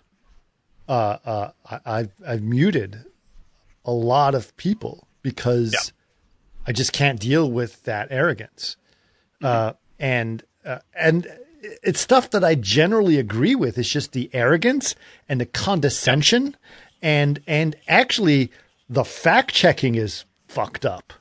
Uh, 0.89 1.17
uh, 1.25 1.51
I, 1.71 1.81
I've 1.87 2.13
I've 2.27 2.43
muted 2.43 3.05
a 3.85 3.93
lot 3.93 4.35
of 4.35 4.57
people 4.57 5.07
because 5.23 5.73
Yeah. 5.73 5.81
I 6.67 6.73
just 6.73 6.93
can't 6.93 7.19
deal 7.19 7.51
with 7.51 7.83
that 7.85 8.09
arrogance. 8.11 8.77
Uh, 9.43 9.73
and 9.99 10.43
uh, 10.65 10.79
and 10.95 11.27
it's 11.83 12.01
stuff 12.01 12.31
that 12.31 12.45
I 12.45 12.55
generally 12.55 13.19
agree 13.19 13.55
with. 13.57 13.77
It's 13.79 13.89
just 13.89 14.13
the 14.13 14.31
arrogance 14.33 14.95
and 15.29 15.41
the 15.41 15.47
condescension, 15.47 16.57
and 17.01 17.41
and 17.47 17.75
actually 17.89 18.51
the 18.89 19.05
fact 19.05 19.53
checking 19.53 19.95
is 19.97 20.25
fucked 20.47 20.85
up, 20.85 21.13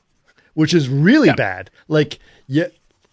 which 0.54 0.72
is 0.74 0.88
really 0.88 1.32
bad. 1.32 1.70
Like, 1.88 2.18
yeah, 2.46 2.68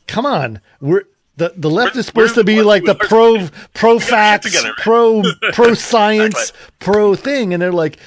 come 0.07 0.25
on, 0.25 0.61
we're. 0.81 1.03
The, 1.39 1.53
the 1.55 1.69
left 1.69 1.95
We're- 1.95 1.99
is 2.01 2.05
supposed 2.05 2.35
to 2.35 2.43
be 2.43 2.61
like 2.61 2.83
the 2.85 2.95
pro 2.95 3.47
pro 3.73 3.97
facts, 3.99 4.45
together. 4.47 4.73
pro 4.77 5.23
pro 5.53 5.73
science, 5.73 6.35
Exactly. 6.51 6.75
pro 6.79 7.15
thing, 7.15 7.53
and 7.53 7.61
they're 7.61 7.71
like, 7.71 7.97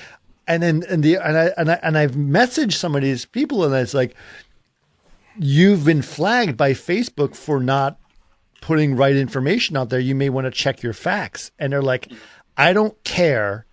and 0.46 0.62
then 0.62 0.82
and 0.88 1.02
the 1.02 1.16
and 1.16 1.36
I 1.36 1.50
and 1.56 1.70
I 1.70 1.74
and 1.82 1.98
I've 1.98 2.12
messaged 2.12 2.74
some 2.74 2.94
of 2.94 3.02
these 3.02 3.24
people, 3.24 3.64
and 3.64 3.74
it's 3.74 3.94
like, 3.94 4.14
you've 5.38 5.84
been 5.84 6.02
flagged 6.02 6.56
by 6.56 6.72
Facebook 6.72 7.34
for 7.34 7.58
not 7.60 7.98
putting 8.60 8.94
right 8.96 9.16
information 9.16 9.76
out 9.76 9.88
there. 9.90 9.98
You 10.00 10.14
may 10.14 10.28
want 10.28 10.44
to 10.44 10.50
check 10.50 10.82
your 10.82 10.92
facts, 10.92 11.50
and 11.58 11.72
they're 11.72 11.82
like, 11.82 12.10
I 12.56 12.72
don't 12.72 13.02
care. 13.04 13.66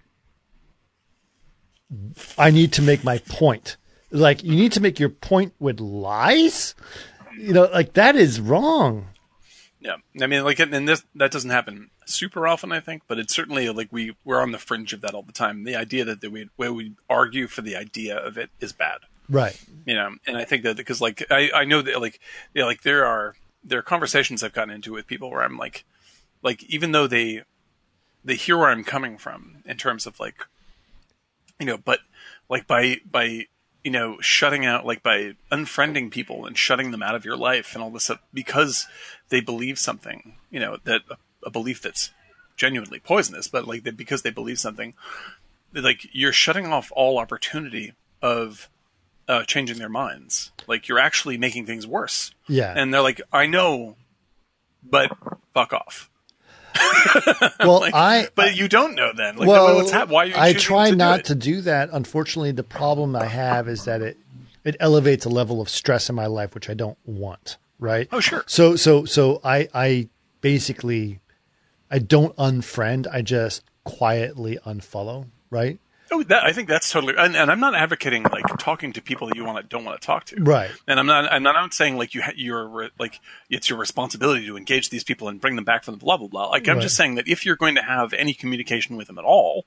I 2.38 2.52
need 2.52 2.72
to 2.73 2.81
make 2.81 3.03
my 3.03 3.18
point. 3.19 3.77
Like 4.11 4.44
you 4.44 4.56
need 4.56 4.72
to 4.73 4.81
make 4.81 4.99
your 4.99 5.10
point 5.10 5.53
with 5.60 5.80
lies. 5.80 6.76
You 7.38 7.53
know, 7.53 7.64
like 7.73 7.94
that 7.94 8.15
is 8.15 8.40
wrong. 8.40 9.07
Yeah, 9.81 9.95
I 10.22 10.27
mean, 10.27 10.43
like, 10.43 10.60
and 10.60 10.88
this 10.88 11.03
that 11.15 11.31
doesn't 11.31 11.51
happen 11.51 11.89
super 12.06 12.47
often, 12.47 12.72
I 12.72 12.81
think, 12.81 13.03
but 13.07 13.18
it's 13.18 13.34
certainly 13.34 13.69
like 13.69 13.88
we 13.91 14.15
we're 14.26 14.41
on 14.41 14.51
the 14.51 14.57
fringe 14.57 14.91
of 14.91 15.01
that 15.01 15.14
all 15.14 15.23
the 15.23 15.31
time. 15.31 15.64
The 15.64 15.76
idea 15.76 16.03
that, 16.06 16.22
that 16.22 16.31
we 16.31 16.49
where 16.57 16.73
we 16.73 16.93
argue 17.10 17.47
for 17.47 17.61
the 17.61 17.76
idea 17.76 18.18
of 18.18 18.38
it 18.38 18.49
is 18.60 18.73
bad. 18.73 18.99
Right. 19.30 19.61
you 19.85 19.93
know 19.93 20.15
and 20.26 20.38
i 20.38 20.43
think 20.43 20.64
that 20.64 20.76
because 20.76 20.99
like 20.99 21.23
i 21.30 21.51
i 21.53 21.64
know 21.64 21.84
that 21.84 22.01
like 22.01 22.19
yeah 22.56 22.65
like 22.65 22.81
there 22.81 23.06
are 23.06 23.35
there 23.64 23.77
are 23.77 23.84
conversations 23.84 24.41
i've 24.41 24.53
gotten 24.53 24.73
into 24.73 24.91
with 24.91 25.06
people 25.06 25.30
where 25.30 25.43
i'm 25.43 25.56
like 25.56 25.85
like 26.41 26.64
even 26.64 26.93
though 26.93 27.06
they 27.06 27.43
they 28.26 28.34
hear 28.34 28.57
where 28.57 28.69
i'm 28.69 28.84
coming 28.84 29.19
from 29.19 29.61
in 29.68 29.77
terms 29.77 30.07
of 30.07 30.19
like 30.19 30.47
you 31.60 31.68
know 31.68 31.77
but 31.77 31.99
like 32.49 32.65
by 32.65 32.97
by 33.10 33.45
you 33.84 33.91
know 33.91 34.19
shutting 34.19 34.65
out 34.65 34.85
like 34.85 35.01
by 35.03 35.34
unfriending 35.51 36.11
people 36.11 36.45
and 36.45 36.57
shutting 36.57 36.91
them 36.91 37.03
out 37.03 37.15
of 37.15 37.26
your 37.26 37.38
life 37.38 37.73
and 37.73 37.84
all 37.84 37.89
this 37.89 38.06
stuff 38.06 38.19
because 38.34 38.88
they 39.30 39.41
believe 39.41 39.80
something 39.80 40.35
you 40.49 40.60
know 40.60 40.77
that 40.84 41.01
a 41.43 41.49
belief 41.49 41.81
that's 41.81 42.11
genuinely 42.57 42.99
poisonous 42.99 43.47
but 43.47 43.68
like 43.68 43.84
that 43.84 43.95
because 43.95 44.22
they 44.22 44.31
believe 44.31 44.60
something 44.60 44.93
like 45.73 46.07
you're 46.11 46.34
shutting 46.34 46.68
off 46.68 46.91
all 46.95 47.18
opportunity 47.18 47.93
of 48.22 48.69
uh, 49.30 49.43
changing 49.43 49.77
their 49.77 49.89
minds. 49.89 50.51
Like 50.68 50.88
you're 50.88 50.99
actually 50.99 51.38
making 51.38 51.68
things 51.68 51.88
worse. 51.88 52.31
Yeah. 52.47 52.73
And 52.76 52.93
they're 52.93 53.01
like, 53.01 53.22
I 53.31 53.45
know, 53.45 53.95
but 54.84 55.11
fuck 55.53 55.72
off. 55.72 56.09
Well, 57.60 57.80
Like, 57.81 57.93
I 57.93 58.27
but 58.35 58.56
you 58.56 58.68
don't 58.68 58.95
know 58.95 59.11
then. 59.15 59.35
Like, 59.38 59.47
well, 59.47 59.76
what's 59.76 59.91
hap- 59.91 60.10
why 60.10 60.23
are 60.23 60.27
you 60.27 60.34
I 60.35 60.53
try 60.53 60.89
to 60.91 60.95
not 60.95 61.19
it? 61.22 61.26
to 61.26 61.35
do 61.35 61.61
that. 61.61 61.89
Unfortunately, 61.91 62.51
the 62.51 62.64
problem 62.64 63.15
I 63.15 63.26
have 63.26 63.68
is 63.68 63.85
that 63.85 64.01
it 64.01 64.18
it 64.64 64.76
elevates 64.80 65.26
a 65.26 65.30
level 65.30 65.61
of 65.61 65.69
stress 65.69 66.10
in 66.10 66.15
my 66.15 66.26
life 66.27 66.53
which 66.56 66.69
I 66.69 66.73
don't 66.73 66.97
want. 67.06 67.57
Right? 67.80 68.07
Oh, 68.11 68.19
sure. 68.19 68.43
So 68.47 68.76
so 68.76 69.06
so 69.06 69.39
I 69.43 69.68
I 69.73 70.10
basically 70.41 71.19
I 71.91 71.99
don't 71.99 72.35
unfriend. 72.38 73.07
I 73.11 73.22
just 73.22 73.64
quietly 73.84 74.57
unfollow. 74.65 75.27
Right? 75.49 75.80
Oh, 76.11 76.23
that, 76.23 76.44
I 76.44 76.52
think 76.53 76.68
that's 76.68 76.91
totally. 76.91 77.14
And, 77.18 77.36
and 77.36 77.52
I'm 77.52 77.60
not 77.60 77.76
advocating 77.76 78.23
like 78.23 78.45
talking 78.57 78.94
to 78.94 79.02
people 79.02 79.27
that 79.27 79.36
you 79.36 79.45
want 79.45 79.57
to 79.57 79.64
don't 79.68 79.86
want 79.86 80.02
to 80.02 80.06
talk 80.06 80.26
to. 80.26 80.41
Right. 80.41 80.72
And 80.88 80.99
I'm 80.99 81.06
not. 81.06 81.31
I'm 81.31 81.44
not, 81.44 81.56
I'm 81.56 81.64
not 81.65 81.73
saying 81.73 81.98
like 81.98 82.14
you 82.15 82.22
ha- 82.22 82.34
you're 82.36 82.68
re- 82.68 82.90
like 82.99 83.19
it's 83.49 83.69
your 83.69 83.77
responsibility 83.77 84.45
to 84.48 84.57
engage 84.57 84.90
these 84.90 85.03
people 85.03 85.27
and 85.27 85.40
bring 85.40 85.56
them 85.56 85.65
back 85.65 85.84
from 85.84 85.94
the 85.94 85.99
blah 85.99 86.18
blah 86.18 86.27
blah. 86.27 86.48
Like 86.49 86.68
I'm 86.68 86.77
Right. 86.77 86.81
just 86.84 86.95
saying 86.95 87.15
that 87.15 87.27
if 87.27 87.45
you're 87.45 87.56
going 87.56 87.76
to 87.76 87.84
have 87.84 88.14
any 88.14 88.34
communication 88.34 88.98
with 88.98 89.07
them 89.07 89.18
at 89.19 89.23
all, 89.26 89.65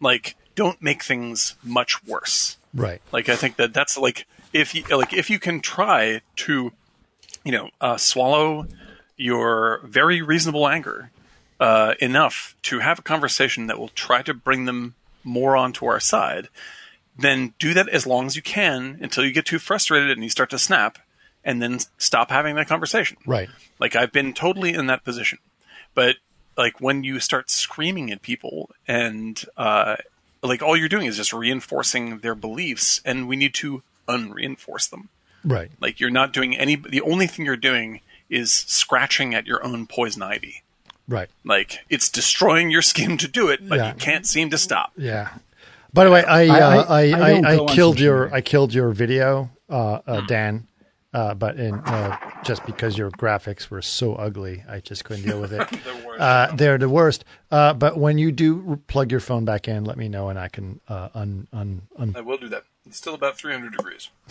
like 0.00 0.36
don't 0.54 0.80
make 0.82 1.02
things 1.02 1.56
much 1.62 2.04
worse. 2.04 2.58
Right. 2.74 3.00
Like 3.12 3.28
I 3.28 3.36
think 3.36 3.56
that 3.56 3.72
that's 3.72 3.96
like 3.96 4.26
if 4.52 4.74
you 4.74 4.82
like 4.96 5.12
if 5.12 5.30
you 5.30 5.38
can 5.38 5.60
try 5.60 6.20
to, 6.36 6.72
you 7.44 7.52
know, 7.52 7.70
uh, 7.80 7.96
swallow 7.96 8.66
your 9.16 9.80
very 9.84 10.22
reasonable 10.22 10.68
anger 10.68 11.10
uh, 11.58 11.94
enough 12.00 12.56
to 12.62 12.78
have 12.78 12.98
a 12.98 13.02
conversation 13.02 13.66
that 13.66 13.78
will 13.78 13.88
try 13.88 14.22
to 14.22 14.32
bring 14.34 14.64
them 14.64 14.94
more 15.24 15.56
onto 15.56 15.86
our 15.86 16.00
side, 16.00 16.48
then 17.18 17.54
do 17.58 17.74
that 17.74 17.88
as 17.88 18.06
long 18.06 18.26
as 18.26 18.36
you 18.36 18.42
can 18.42 18.98
until 19.00 19.24
you 19.24 19.32
get 19.32 19.46
too 19.46 19.58
frustrated 19.58 20.10
and 20.10 20.22
you 20.22 20.30
start 20.30 20.50
to 20.50 20.58
snap, 20.58 20.98
and 21.44 21.62
then 21.62 21.78
stop 21.98 22.30
having 22.30 22.54
that 22.56 22.68
conversation. 22.68 23.16
Right. 23.26 23.48
Like 23.78 23.96
I've 23.96 24.12
been 24.12 24.32
totally 24.32 24.74
in 24.74 24.86
that 24.86 25.04
position, 25.04 25.38
but 25.94 26.16
like 26.56 26.80
when 26.80 27.04
you 27.04 27.20
start 27.20 27.50
screaming 27.50 28.10
at 28.10 28.22
people 28.22 28.70
and 28.86 29.42
uh, 29.56 29.96
like 30.42 30.62
all 30.62 30.76
you're 30.76 30.88
doing 30.88 31.06
is 31.06 31.16
just 31.16 31.32
reinforcing 31.32 32.18
their 32.18 32.34
beliefs, 32.34 33.00
and 33.04 33.28
we 33.28 33.36
need 33.36 33.54
to 33.54 33.82
unreinforce 34.08 34.86
them. 34.86 35.08
Right. 35.44 35.70
Like 35.80 36.00
you're 36.00 36.10
not 36.10 36.32
doing 36.32 36.56
any. 36.56 36.76
The 36.76 37.00
only 37.00 37.26
thing 37.26 37.46
you're 37.46 37.56
doing 37.56 38.00
is 38.28 38.52
scratching 38.52 39.34
at 39.34 39.46
your 39.46 39.64
own 39.64 39.86
poison 39.86 40.22
ivy. 40.22 40.62
Right. 41.10 41.28
Like 41.44 41.80
it's 41.90 42.08
destroying 42.08 42.70
your 42.70 42.82
skin 42.82 43.18
to 43.18 43.28
do 43.28 43.48
it, 43.48 43.68
but 43.68 43.78
Yeah. 43.78 43.88
you 43.92 43.98
can't 43.98 44.24
seem 44.26 44.48
to 44.50 44.58
stop. 44.58 44.92
Yeah. 44.96 45.28
By 45.92 46.04
the 46.04 46.10
way, 46.10 46.24
I 46.24 46.42
I- 46.44 46.48
uh, 46.48 46.68
I- 46.70 46.76
I, 46.76 47.00
I 47.00 47.02
I, 47.02 47.30
don't 47.34 47.44
I, 47.44 47.56
go 47.56 47.66
on 47.66 47.74
killed 47.74 48.00
your 48.00 48.20
media. 48.24 48.36
I 48.36 48.40
killed 48.42 48.72
your 48.74 48.90
video, 48.92 49.50
uh, 49.68 50.00
uh, 50.06 50.20
Dan. 50.26 50.66
Uh, 51.12 51.34
but 51.34 51.56
in 51.58 51.74
uh, 51.74 52.16
just 52.44 52.64
because 52.64 52.96
your 52.96 53.10
graphics 53.10 53.68
were 53.68 53.82
so 53.82 54.14
ugly, 54.14 54.62
I 54.68 54.78
just 54.78 55.04
couldn't 55.04 55.24
deal 55.24 55.40
with 55.40 55.52
it. 55.52 55.68
The 55.84 55.94
worst. 56.06 56.20
Uh, 56.20 56.54
they're 56.54 56.78
the 56.78 56.88
worst. 56.88 57.24
Uh, 57.50 57.74
but 57.74 57.96
when 57.98 58.16
you 58.18 58.30
do 58.30 58.80
plug 58.86 59.10
your 59.10 59.18
phone 59.18 59.44
back 59.44 59.66
in, 59.66 59.84
let 59.84 59.96
me 59.96 60.08
know 60.08 60.28
and 60.28 60.38
I 60.38 60.46
can 60.46 60.78
uh, 60.88 61.08
un, 61.14 61.48
un, 61.52 61.82
un 61.98 62.14
I 62.16 62.20
will 62.20 62.38
do 62.38 62.48
that. 62.50 62.62
It's 62.86 62.96
still 62.96 63.14
about 63.14 63.36
300 63.36 63.72
degrees. 63.76 64.10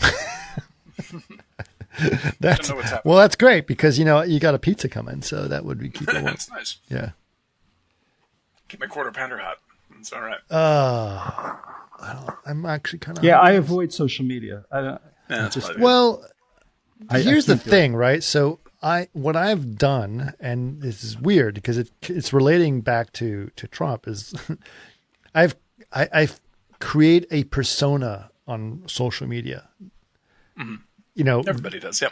that's 2.40 2.68
know 2.68 2.76
what's 2.76 2.92
well, 3.04 3.16
that's 3.18 3.36
great 3.36 3.66
because 3.66 3.98
you 3.98 4.04
know 4.04 4.22
you 4.22 4.38
got 4.40 4.54
a 4.54 4.58
pizza 4.58 4.88
coming, 4.88 5.22
so 5.22 5.48
that 5.48 5.64
would 5.64 5.78
be 5.78 5.88
keep 5.90 6.08
it 6.08 6.14
warm. 6.14 6.24
That's 6.26 6.50
nice. 6.50 6.78
Yeah. 6.88 7.10
Keep 8.68 8.80
my 8.80 8.86
quarter 8.86 9.10
pounder 9.10 9.38
hot. 9.38 9.58
It's 9.98 10.12
all 10.12 10.20
right. 10.22 10.38
Uh, 10.50 11.56
I 12.00 12.32
am 12.46 12.64
actually 12.64 13.00
kind 13.00 13.18
of 13.18 13.24
Yeah, 13.24 13.38
I 13.40 13.52
avoid 13.52 13.92
social 13.92 14.24
media. 14.24 14.64
I 14.70 14.80
don't. 14.80 15.00
Yeah, 15.28 15.48
just- 15.48 15.66
what 15.68 15.74
I 15.76 15.78
do. 15.78 15.84
Well, 15.84 16.24
I- 17.10 17.16
I 17.18 17.20
here's 17.22 17.46
the 17.46 17.54
can't 17.54 17.66
it. 17.66 17.70
thing, 17.70 17.96
right? 17.96 18.22
So 18.22 18.60
I 18.82 19.08
what 19.12 19.34
I've 19.36 19.76
done, 19.76 20.34
and 20.40 20.80
this 20.80 21.02
is 21.04 21.18
weird 21.18 21.54
because 21.54 21.76
it 21.76 21.90
it's 22.02 22.32
relating 22.32 22.80
back 22.80 23.12
to 23.14 23.50
to 23.56 23.66
Trump 23.66 24.06
is 24.06 24.32
I've 25.34 25.56
I, 25.92 26.08
I've 26.12 26.40
create 26.78 27.26
a 27.30 27.44
persona 27.44 28.30
on 28.46 28.84
social 28.86 29.26
media. 29.26 29.68
You 31.14 31.24
know, 31.24 31.40
Everybody 31.46 31.80
does. 31.80 32.00
Yeah. 32.00 32.10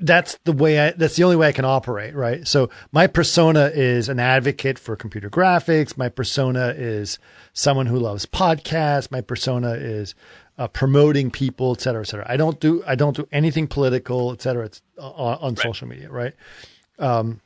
that's 0.00 0.38
the 0.44 0.52
way 0.52 0.88
I, 0.88 0.90
that's 0.90 1.16
the 1.16 1.24
only 1.24 1.36
way 1.36 1.48
I 1.48 1.52
can 1.52 1.64
operate, 1.64 2.14
right? 2.14 2.46
So 2.46 2.68
my 2.92 3.06
persona 3.06 3.70
is 3.72 4.08
an 4.08 4.18
advocate 4.18 4.78
for 4.78 4.96
computer 4.96 5.30
graphics. 5.30 5.96
My 5.96 6.08
persona 6.08 6.74
is 6.76 7.18
someone 7.52 7.86
who 7.86 7.98
loves 7.98 8.26
podcasts. 8.26 9.10
My 9.10 9.20
persona 9.20 9.72
is 9.72 10.14
uh, 10.58 10.68
promoting 10.68 11.30
people, 11.30 11.72
et 11.72 11.80
cetera, 11.80 12.02
et 12.02 12.06
cetera. 12.06 12.26
I 12.28 12.36
don't 12.36 12.58
do, 12.60 12.82
I 12.86 12.96
don't 12.96 13.16
do 13.16 13.26
anything 13.32 13.66
political, 13.66 14.32
et 14.32 14.42
cetera. 14.42 14.66
It's 14.66 14.82
on, 14.98 15.38
on 15.40 15.56
social 15.56 15.88
media, 15.88 16.10
right? 16.10 16.34
Um, 16.98 17.40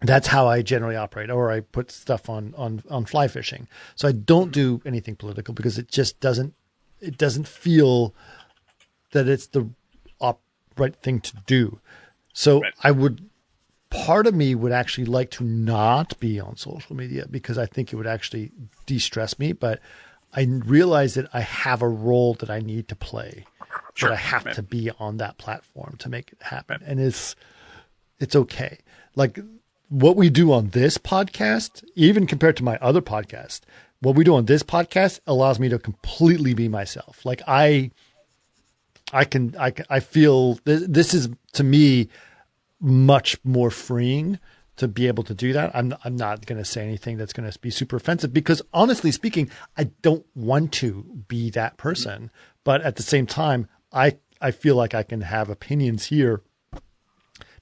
that's 0.00 0.26
how 0.26 0.48
I 0.48 0.62
generally 0.62 0.96
operate, 0.96 1.30
or 1.30 1.50
I 1.52 1.60
put 1.60 1.90
stuff 1.90 2.28
on, 2.28 2.54
on, 2.56 2.82
on 2.90 3.04
fly 3.04 3.28
fishing. 3.28 3.68
So 3.94 4.08
I 4.08 4.12
don't 4.12 4.50
do 4.50 4.80
anything 4.84 5.14
political 5.16 5.54
because 5.54 5.78
it 5.78 5.88
just 5.88 6.18
doesn't, 6.20 6.54
it 7.00 7.18
doesn't 7.18 7.46
feel 7.46 8.14
that 9.12 9.28
it's 9.28 9.46
the 9.48 9.68
right 10.76 10.94
thing 10.96 11.20
to 11.20 11.36
do. 11.46 11.80
So 12.32 12.60
Right. 12.62 12.74
I 12.82 12.90
would, 12.90 13.28
part 13.90 14.26
of 14.26 14.34
me 14.34 14.54
would 14.54 14.72
actually 14.72 15.04
like 15.04 15.30
to 15.32 15.44
not 15.44 16.18
be 16.18 16.40
on 16.40 16.56
social 16.56 16.96
media 16.96 17.26
because 17.30 17.58
I 17.58 17.66
think 17.66 17.92
it 17.92 17.96
would 17.96 18.06
actually 18.06 18.50
de 18.86 18.98
stress 18.98 19.38
me. 19.38 19.52
But 19.52 19.80
I 20.34 20.44
realize 20.44 21.14
that 21.14 21.28
I 21.34 21.40
have 21.40 21.82
a 21.82 21.88
role 21.88 22.34
that 22.34 22.48
I 22.50 22.60
need 22.60 22.88
to 22.88 22.96
play. 22.96 23.44
Sure. 23.94 24.08
That 24.08 24.14
I 24.14 24.18
have 24.20 24.46
Right. 24.46 24.54
to 24.54 24.62
be 24.62 24.90
on 24.98 25.18
that 25.18 25.36
platform 25.36 25.96
to 25.98 26.08
make 26.08 26.32
it 26.32 26.42
happen. 26.42 26.82
And 26.86 26.98
it's, 26.98 27.36
it's 28.18 28.34
okay. 28.34 28.78
Like 29.14 29.38
what 29.90 30.16
we 30.16 30.30
do 30.30 30.52
on 30.52 30.68
this 30.70 30.96
podcast, 30.96 31.84
even 31.94 32.26
compared 32.26 32.56
to 32.56 32.64
my 32.64 32.78
other 32.78 33.02
podcast, 33.02 33.60
what 34.00 34.14
we 34.16 34.24
do 34.24 34.34
on 34.34 34.46
this 34.46 34.62
podcast 34.62 35.20
allows 35.26 35.58
me 35.60 35.68
to 35.68 35.78
completely 35.78 36.54
be 36.54 36.66
myself. 36.68 37.26
Like 37.26 37.42
I, 37.46 37.90
I 39.12 39.24
can, 39.24 39.54
I, 39.58 39.72
I 39.90 40.00
feel 40.00 40.58
this, 40.64 40.84
this 40.88 41.14
is 41.14 41.28
to 41.52 41.64
me 41.64 42.08
much 42.80 43.38
more 43.44 43.70
freeing 43.70 44.38
to 44.76 44.88
be 44.88 45.06
able 45.06 45.22
to 45.24 45.34
do 45.34 45.52
that. 45.52 45.70
I'm, 45.74 45.94
I'm 46.04 46.16
not 46.16 46.46
going 46.46 46.58
to 46.58 46.64
say 46.64 46.82
anything 46.82 47.18
that's 47.18 47.32
going 47.32 47.50
to 47.50 47.58
be 47.58 47.70
super 47.70 47.96
offensive 47.96 48.32
because 48.32 48.62
honestly 48.72 49.12
speaking, 49.12 49.50
I 49.76 49.84
don't 50.00 50.24
want 50.34 50.72
to 50.74 51.24
be 51.28 51.50
that 51.50 51.76
person. 51.76 52.30
But 52.64 52.80
at 52.80 52.96
the 52.96 53.02
same 53.02 53.26
time, 53.26 53.68
I, 53.92 54.18
I 54.40 54.50
feel 54.50 54.74
like 54.74 54.94
I 54.94 55.02
can 55.02 55.20
have 55.20 55.50
opinions 55.50 56.06
here 56.06 56.42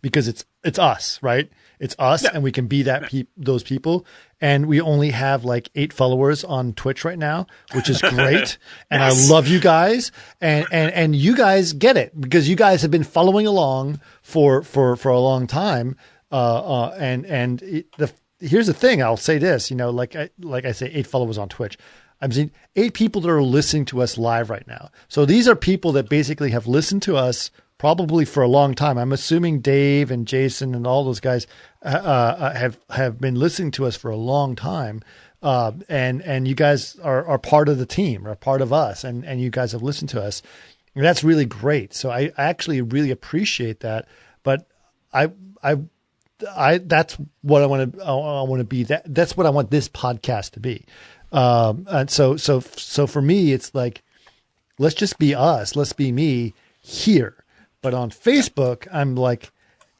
because 0.02 0.28
it's 0.28 0.44
it's 0.64 0.78
us, 0.78 1.18
right? 1.22 1.50
It's 1.80 1.96
us, 1.98 2.24
and 2.24 2.42
we 2.42 2.52
can 2.52 2.66
be 2.66 2.82
that 2.82 3.10
pe- 3.10 3.26
those 3.38 3.62
people. 3.62 4.06
And 4.40 4.66
we 4.66 4.80
only 4.80 5.10
have 5.10 5.44
like 5.44 5.70
eight 5.74 5.92
followers 5.92 6.44
on 6.44 6.74
Twitch 6.74 7.04
right 7.04 7.18
now, 7.18 7.46
which 7.72 7.88
is 7.88 8.00
great. 8.02 8.58
And 8.90 9.02
I 9.02 9.10
love 9.28 9.48
you 9.48 9.60
guys, 9.60 10.12
and 10.40 10.66
and 10.70 10.92
and 10.92 11.16
you 11.16 11.34
guys 11.36 11.72
get 11.72 11.96
it 11.96 12.18
because 12.20 12.48
you 12.48 12.56
guys 12.56 12.82
have 12.82 12.90
been 12.90 13.04
following 13.04 13.46
along 13.46 14.00
for 14.22 14.62
for 14.62 14.96
for 14.96 15.10
a 15.10 15.20
long 15.20 15.46
time. 15.46 15.96
Uh, 16.30 16.34
uh 16.34 16.96
and 16.98 17.24
and 17.26 17.62
it, 17.62 17.90
the 17.96 18.12
here's 18.40 18.66
the 18.66 18.74
thing. 18.74 19.02
I'll 19.02 19.16
say 19.16 19.38
this, 19.38 19.70
you 19.70 19.76
know, 19.76 19.90
like 19.90 20.16
I 20.16 20.30
like 20.40 20.64
I 20.64 20.72
say, 20.72 20.90
eight 20.92 21.06
followers 21.06 21.38
on 21.38 21.48
Twitch. 21.48 21.78
I'm 22.20 22.32
seeing 22.32 22.50
eight 22.76 22.94
people 22.94 23.22
that 23.22 23.30
are 23.30 23.42
listening 23.42 23.86
to 23.86 24.02
us 24.02 24.18
live 24.18 24.50
right 24.50 24.66
now. 24.66 24.90
So 25.08 25.24
these 25.24 25.48
are 25.48 25.56
people 25.56 25.92
that 25.92 26.08
basically 26.08 26.50
have 26.50 26.66
listened 26.66 27.02
to 27.02 27.16
us 27.16 27.50
probably 27.78 28.26
for 28.26 28.42
a 28.42 28.48
long 28.48 28.74
time. 28.74 28.98
I'm 28.98 29.12
assuming 29.12 29.60
Dave 29.60 30.10
and 30.10 30.28
Jason 30.28 30.74
and 30.74 30.86
all 30.86 31.02
those 31.02 31.20
guys 31.20 31.46
uh, 31.82 31.88
uh, 31.88 32.54
have 32.54 32.78
have 32.90 33.20
been 33.20 33.34
listening 33.34 33.70
to 33.72 33.86
us 33.86 33.96
for 33.96 34.10
a 34.10 34.16
long 34.16 34.54
time, 34.54 35.02
uh, 35.42 35.72
and 35.88 36.20
and 36.22 36.46
you 36.46 36.54
guys 36.54 36.98
are 37.00 37.26
are 37.26 37.38
part 37.38 37.68
of 37.68 37.78
the 37.78 37.86
team, 37.86 38.26
are 38.26 38.34
part 38.34 38.60
of 38.60 38.72
us, 38.72 39.04
and 39.04 39.24
and 39.24 39.40
you 39.40 39.50
guys 39.50 39.72
have 39.72 39.82
listened 39.82 40.10
to 40.10 40.22
us, 40.22 40.42
and 40.94 41.04
that's 41.04 41.24
really 41.24 41.46
great. 41.46 41.94
So 41.94 42.10
I 42.10 42.32
actually 42.36 42.82
really 42.82 43.10
appreciate 43.10 43.80
that. 43.80 44.08
But 44.42 44.66
I 45.12 45.30
I 45.62 45.78
I 46.54 46.78
that's 46.78 47.16
what 47.42 47.62
I 47.62 47.66
want 47.66 47.94
to 47.94 48.02
I 48.02 48.42
want 48.42 48.60
to 48.60 48.64
be 48.64 48.84
that 48.84 49.14
that's 49.14 49.36
what 49.36 49.46
I 49.46 49.50
want 49.50 49.70
this 49.70 49.88
podcast 49.88 50.50
to 50.52 50.60
be. 50.60 50.84
Um, 51.32 51.86
and 51.88 52.10
so 52.10 52.36
so 52.36 52.60
so 52.60 53.06
for 53.06 53.22
me, 53.22 53.52
it's 53.52 53.74
like 53.74 54.02
let's 54.78 54.94
just 54.94 55.18
be 55.18 55.34
us. 55.34 55.76
Let's 55.76 55.92
be 55.92 56.12
me 56.12 56.54
here. 56.82 57.36
But 57.82 57.94
on 57.94 58.10
Facebook, 58.10 58.86
I'm 58.92 59.14
like 59.14 59.50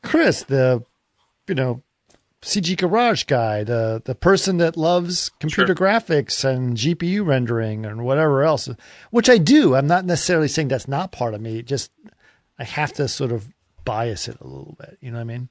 Chris, 0.02 0.43
the 0.43 0.85
you 1.51 1.55
know 1.56 1.82
CG 2.43 2.78
Garage 2.78 3.24
guy, 3.24 3.64
the 3.64 4.01
the 4.02 4.14
person 4.14 4.56
that 4.59 4.77
loves 4.77 5.31
computer 5.40 5.74
graphics 5.74 6.43
and 6.43 6.74
GPU 6.74 7.27
rendering 7.27 7.85
and 7.85 8.02
whatever 8.02 8.43
else, 8.43 8.68
which 9.10 9.28
I 9.28 9.36
do. 9.36 9.74
I'm 9.74 9.86
not 9.86 10.06
necessarily 10.06 10.48
saying 10.48 10.68
that's 10.68 10.89
not 10.89 11.12
part 11.12 11.35
of 11.35 11.43
me. 11.43 11.62
Just 11.62 11.90
I 12.59 12.64
have 12.64 12.94
to 12.94 13.09
sort 13.09 13.32
of 13.32 13.48
bias 13.85 14.27
it 14.27 14.39
a 14.40 14.47
little 14.47 14.77
bit. 14.78 14.97
You 15.02 15.10
know 15.10 15.18
what 15.18 15.22
I 15.22 15.24
mean? 15.24 15.48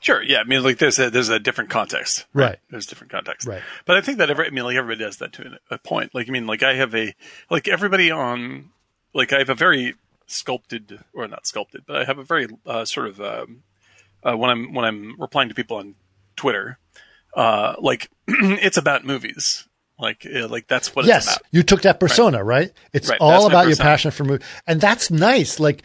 Sure. 0.00 0.22
Yeah. 0.22 0.40
I 0.40 0.44
mean, 0.44 0.62
like 0.62 0.78
there's 0.78 0.98
a 0.98 1.10
there's 1.10 1.28
a 1.28 1.38
different 1.38 1.68
context. 1.68 2.24
Right. 2.32 2.58
There's 2.70 2.86
different 2.86 3.10
context. 3.10 3.46
Right. 3.46 3.62
But 3.84 3.96
I 3.96 4.00
think 4.00 4.18
that 4.18 4.30
every 4.30 4.46
I 4.46 4.50
mean, 4.50 4.64
like 4.64 4.76
everybody 4.76 5.04
does 5.04 5.18
that 5.18 5.32
to 5.34 5.58
a 5.70 5.78
point. 5.78 6.14
Like 6.14 6.28
I 6.28 6.32
mean, 6.32 6.46
like 6.46 6.62
I 6.62 6.74
have 6.74 6.94
a 6.94 7.14
like 7.50 7.68
everybody 7.68 8.10
on 8.10 8.70
like 9.12 9.32
I 9.34 9.38
have 9.40 9.50
a 9.50 9.54
very 9.54 9.94
sculpted 10.26 11.00
or 11.12 11.28
not 11.28 11.46
sculpted, 11.46 11.84
but 11.86 11.96
I 11.96 12.04
have 12.04 12.18
a 12.18 12.24
very 12.24 12.48
uh, 12.64 12.86
sort 12.86 13.08
of 13.08 13.20
um, 13.20 13.62
uh, 14.24 14.36
when 14.36 14.50
I'm 14.50 14.72
when 14.74 14.84
I'm 14.84 15.20
replying 15.20 15.48
to 15.50 15.54
people 15.54 15.76
on 15.76 15.94
Twitter, 16.36 16.78
uh, 17.34 17.74
like 17.78 18.10
it's 18.28 18.76
about 18.76 19.04
movies. 19.04 19.66
Like 19.98 20.26
uh, 20.26 20.48
like 20.48 20.66
that's 20.66 20.94
what 20.96 21.04
it's 21.04 21.08
yes, 21.08 21.26
about. 21.36 21.42
you 21.52 21.62
took 21.62 21.82
that 21.82 22.00
persona, 22.00 22.42
right? 22.42 22.72
It's 22.92 23.08
Right, 23.08 23.18
all 23.20 23.42
that's 23.42 23.52
about 23.52 23.66
your 23.68 23.76
passion 23.76 24.10
for 24.10 24.24
movie, 24.24 24.44
and 24.66 24.80
that's 24.80 25.08
nice. 25.10 25.60
Like, 25.60 25.82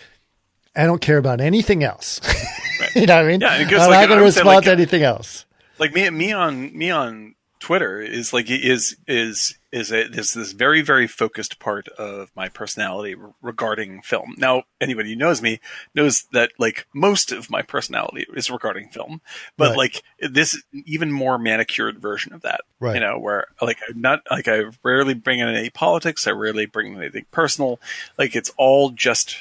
I 0.76 0.86
don't 0.86 1.00
care 1.02 1.20
about 1.20 1.42
anything 1.42 1.84
else. 1.84 2.20
you 2.96 3.06
know 3.06 3.18
what 3.18 3.26
I 3.26 3.28
mean? 3.28 3.42
Yeah, 3.42 3.54
and 3.54 3.64
it 3.64 3.70
goes 3.70 3.82
I'm 3.82 3.92
like- 3.92 4.00
not 4.02 4.08
going 4.08 4.20
to 4.20 4.26
respond 4.26 4.48
like, 4.48 4.64
to 4.64 4.72
anything 4.72 5.04
else. 5.04 5.46
like 5.78 5.94
me 5.94 6.10
me 6.10 6.32
on 6.32 6.76
me 6.76 6.90
on 6.90 7.36
Twitter 7.60 8.02
is 8.02 8.34
like 8.34 8.50
is 8.50 8.98
is 9.06 9.56
is 9.72 9.92
a, 9.92 10.08
this 10.08 10.34
this 10.34 10.52
very 10.54 10.82
very 10.82 11.06
focused 11.08 11.60
part 11.60 11.88
of 11.90 12.32
my 12.36 12.50
personality 12.50 13.16
re- 13.16 13.30
regarding 13.42 14.02
film. 14.02 14.34
Now 14.38 14.64
anybody 14.82 15.10
who 15.10 15.16
knows 15.16 15.42
me 15.42 15.60
knows 15.94 16.24
that 16.32 16.52
like 16.58 16.88
most 16.94 17.32
of 17.32 17.50
my 17.50 17.62
personality 17.62 18.26
is 18.36 18.50
regarding 18.50 18.90
film, 18.90 19.22
but 19.58 19.70
Right. 19.70 19.78
like 19.78 20.04
this 20.20 20.62
even 20.86 21.12
more 21.12 21.38
manicured 21.38 22.00
version 22.00 22.34
of 22.34 22.42
that. 22.42 22.62
Right. 22.80 22.96
You 22.96 23.02
know 23.02 23.20
where 23.20 23.48
like 23.62 23.78
I'm 23.88 24.02
not 24.02 24.22
like 24.32 24.48
I 24.48 24.64
rarely 24.84 25.14
bring 25.14 25.40
in 25.40 25.48
any 25.48 25.70
politics. 25.70 26.26
I 26.28 26.32
rarely 26.32 26.66
bring 26.66 26.94
in 26.94 27.00
anything 27.00 27.26
personal. 27.32 27.80
Like 28.18 28.36
it's 28.36 28.52
all 28.58 28.90
just 28.90 29.38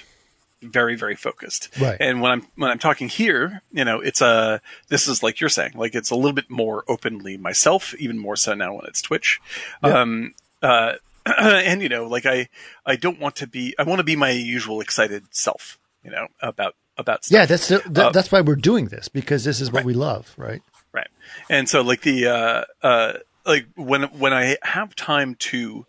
very 0.63 0.97
very 0.97 1.15
focused 1.15 1.69
Right. 1.81 1.97
and 2.01 2.21
when 2.21 2.31
i'm 2.33 2.47
when 2.57 2.71
i'm 2.71 2.79
talking 2.79 3.09
here 3.09 3.63
you 3.73 3.85
know 3.85 4.01
it's 4.01 4.21
a 4.21 4.61
this 4.89 5.07
is 5.07 5.23
like 5.23 5.41
you're 5.41 5.49
saying 5.51 5.73
like 5.77 5.95
it's 5.95 6.11
a 6.11 6.17
little 6.17 6.33
bit 6.33 6.51
more 6.51 6.85
openly 6.89 7.37
myself 7.37 7.95
even 7.95 8.19
more 8.19 8.37
so 8.37 8.55
now 8.55 8.75
when 8.75 8.87
it's 8.87 9.01
twitch 9.03 9.41
um 9.83 10.35
uh 10.63 10.95
and 11.27 11.83
you 11.83 11.89
know 11.89 12.07
like 12.07 12.27
i 12.27 12.49
i 12.87 12.97
don't 12.97 13.21
want 13.21 13.37
to 13.37 13.47
be 13.47 13.75
i 13.79 13.83
want 13.85 13.99
to 13.99 14.05
be 14.05 14.17
my 14.17 14.31
usual 14.31 14.81
excited 14.81 15.25
self 15.31 15.79
you 16.03 16.11
know 16.11 16.27
about 16.43 16.75
about 16.97 17.25
stuff 17.25 17.37
Yeah, 17.39 17.47
that's 17.47 17.69
the, 17.69 17.79
that, 17.91 18.07
Uh, 18.07 18.11
that's 18.11 18.33
why 18.33 18.41
we're 18.41 18.57
doing 18.57 18.87
this 18.87 19.09
because 19.09 19.45
this 19.45 19.61
is 19.61 19.71
what 19.71 19.79
right. 19.81 19.87
we 19.87 19.95
love, 19.95 20.35
right? 20.37 20.63
right 20.93 21.09
and 21.49 21.69
so 21.69 21.83
like 21.83 22.01
the 22.01 22.27
uh 22.27 22.65
uh 22.83 23.13
like 23.47 23.67
when 23.77 24.05
when 24.19 24.33
i 24.33 24.57
have 24.63 24.97
time 24.97 25.35
to 25.37 25.87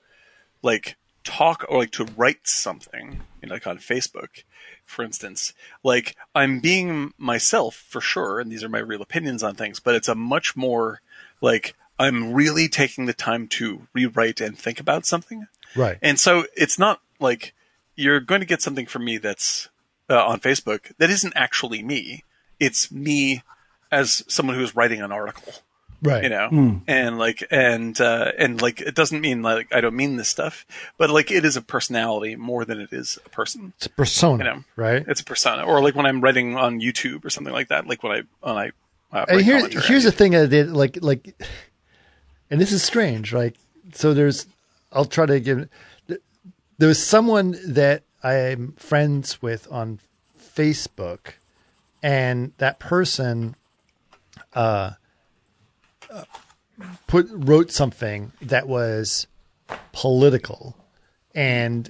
like 0.62 0.96
talk 1.24 1.66
or 1.70 1.80
like 1.80 1.92
to 1.92 2.06
write 2.18 2.48
something 2.48 3.22
like 3.48 3.68
on 3.68 3.78
facebook 3.78 4.44
for 4.86 5.04
instance 5.04 5.54
like 5.84 6.16
i'm 6.36 6.60
being 6.60 7.14
myself 7.18 7.76
for 7.88 8.02
sure 8.02 8.40
and 8.40 8.52
these 8.52 8.64
are 8.64 8.70
my 8.70 8.80
real 8.80 9.02
opinions 9.02 9.44
on 9.44 9.56
things 9.56 9.80
but 9.80 9.96
it's 9.96 10.08
a 10.08 10.16
much 10.16 10.58
more 10.58 11.00
like 11.42 11.76
I'm 12.00 12.34
really 12.34 12.70
taking 12.70 13.06
the 13.06 13.14
time 13.14 13.48
to 13.50 13.88
rewrite 13.94 14.40
and 14.40 14.58
think 14.58 14.80
about 14.80 15.06
something. 15.06 15.48
Right. 15.76 15.98
And 16.02 16.18
so 16.18 16.46
it's 16.56 16.80
not 16.80 17.02
like 17.20 17.54
you're 17.96 18.22
going 18.22 18.40
to 18.40 18.48
get 18.48 18.62
something 18.62 18.86
from 18.86 19.04
me 19.04 19.18
that's 19.18 19.68
uh, 20.10 20.26
on 20.26 20.40
Facebook 20.40 20.96
that 20.98 21.10
isn't 21.10 21.34
actually 21.36 21.84
me. 21.84 22.24
It's 22.60 22.90
me 22.90 23.44
as 23.92 24.24
someone 24.30 24.56
who 24.56 24.64
is 24.64 24.76
writing 24.76 25.02
an 25.02 25.12
article, 25.12 25.54
right. 26.02 26.24
you 26.24 26.30
know, 26.30 26.82
and 26.88 27.18
like, 27.18 27.44
and, 27.52 28.00
uh, 28.00 28.32
and 28.38 28.62
like, 28.62 28.82
it 28.82 28.96
doesn't 28.96 29.22
mean 29.22 29.42
like 29.42 29.74
I 29.74 29.82
don't 29.82 29.96
mean 29.96 30.18
this 30.18 30.30
stuff, 30.30 30.66
but 30.98 31.10
like 31.10 31.32
it 31.32 31.46
is 31.46 31.58
a 31.58 31.62
personality 31.62 32.36
more 32.36 32.66
than 32.66 32.80
it 32.80 32.92
is 32.92 33.18
a 33.26 33.30
person. 33.30 33.74
It's 33.78 33.86
a 33.86 33.90
persona, 33.90 34.44
You 34.44 34.50
know, 34.50 34.64
right? 34.76 35.06
It's 35.08 35.22
a 35.22 35.26
persona, 35.26 35.64
or 35.64 35.82
like 35.82 35.96
when 35.96 36.06
I'm 36.06 36.22
writing 36.22 36.56
on 36.56 36.80
YouTube 36.80 37.26
or 37.26 37.30
something 37.30 37.54
like 37.54 37.70
that. 37.70 37.88
Like 37.88 38.04
when 38.04 38.12
I 38.12 38.22
when 38.42 38.58
I 38.58 38.72
uh, 39.12 39.26
And 39.28 39.42
here's 39.42 39.88
here's 39.88 40.04
the 40.04 40.12
thing 40.12 40.36
I 40.36 40.46
did 40.46 40.72
like 40.72 41.00
like, 41.02 41.36
and 42.50 42.62
this 42.62 42.72
is 42.72 42.84
strange, 42.84 43.34
like 43.34 43.56
So 43.94 44.14
there's, 44.14 44.46
I'll 44.92 45.06
try 45.06 45.26
to 45.26 45.40
give. 45.40 45.68
There 46.08 46.88
was 46.88 47.06
someone 47.06 47.58
that 47.74 48.04
I'm 48.24 48.74
friends 48.74 49.42
with 49.42 49.68
on 49.72 50.00
Facebook, 50.40 51.34
and 52.02 52.54
that 52.58 52.80
person, 52.80 53.56
uh, 54.54 54.92
put 57.08 57.28
wrote 57.32 57.72
something 57.72 58.32
that 58.42 58.68
was 58.68 59.28
political 59.92 60.76
and 61.36 61.90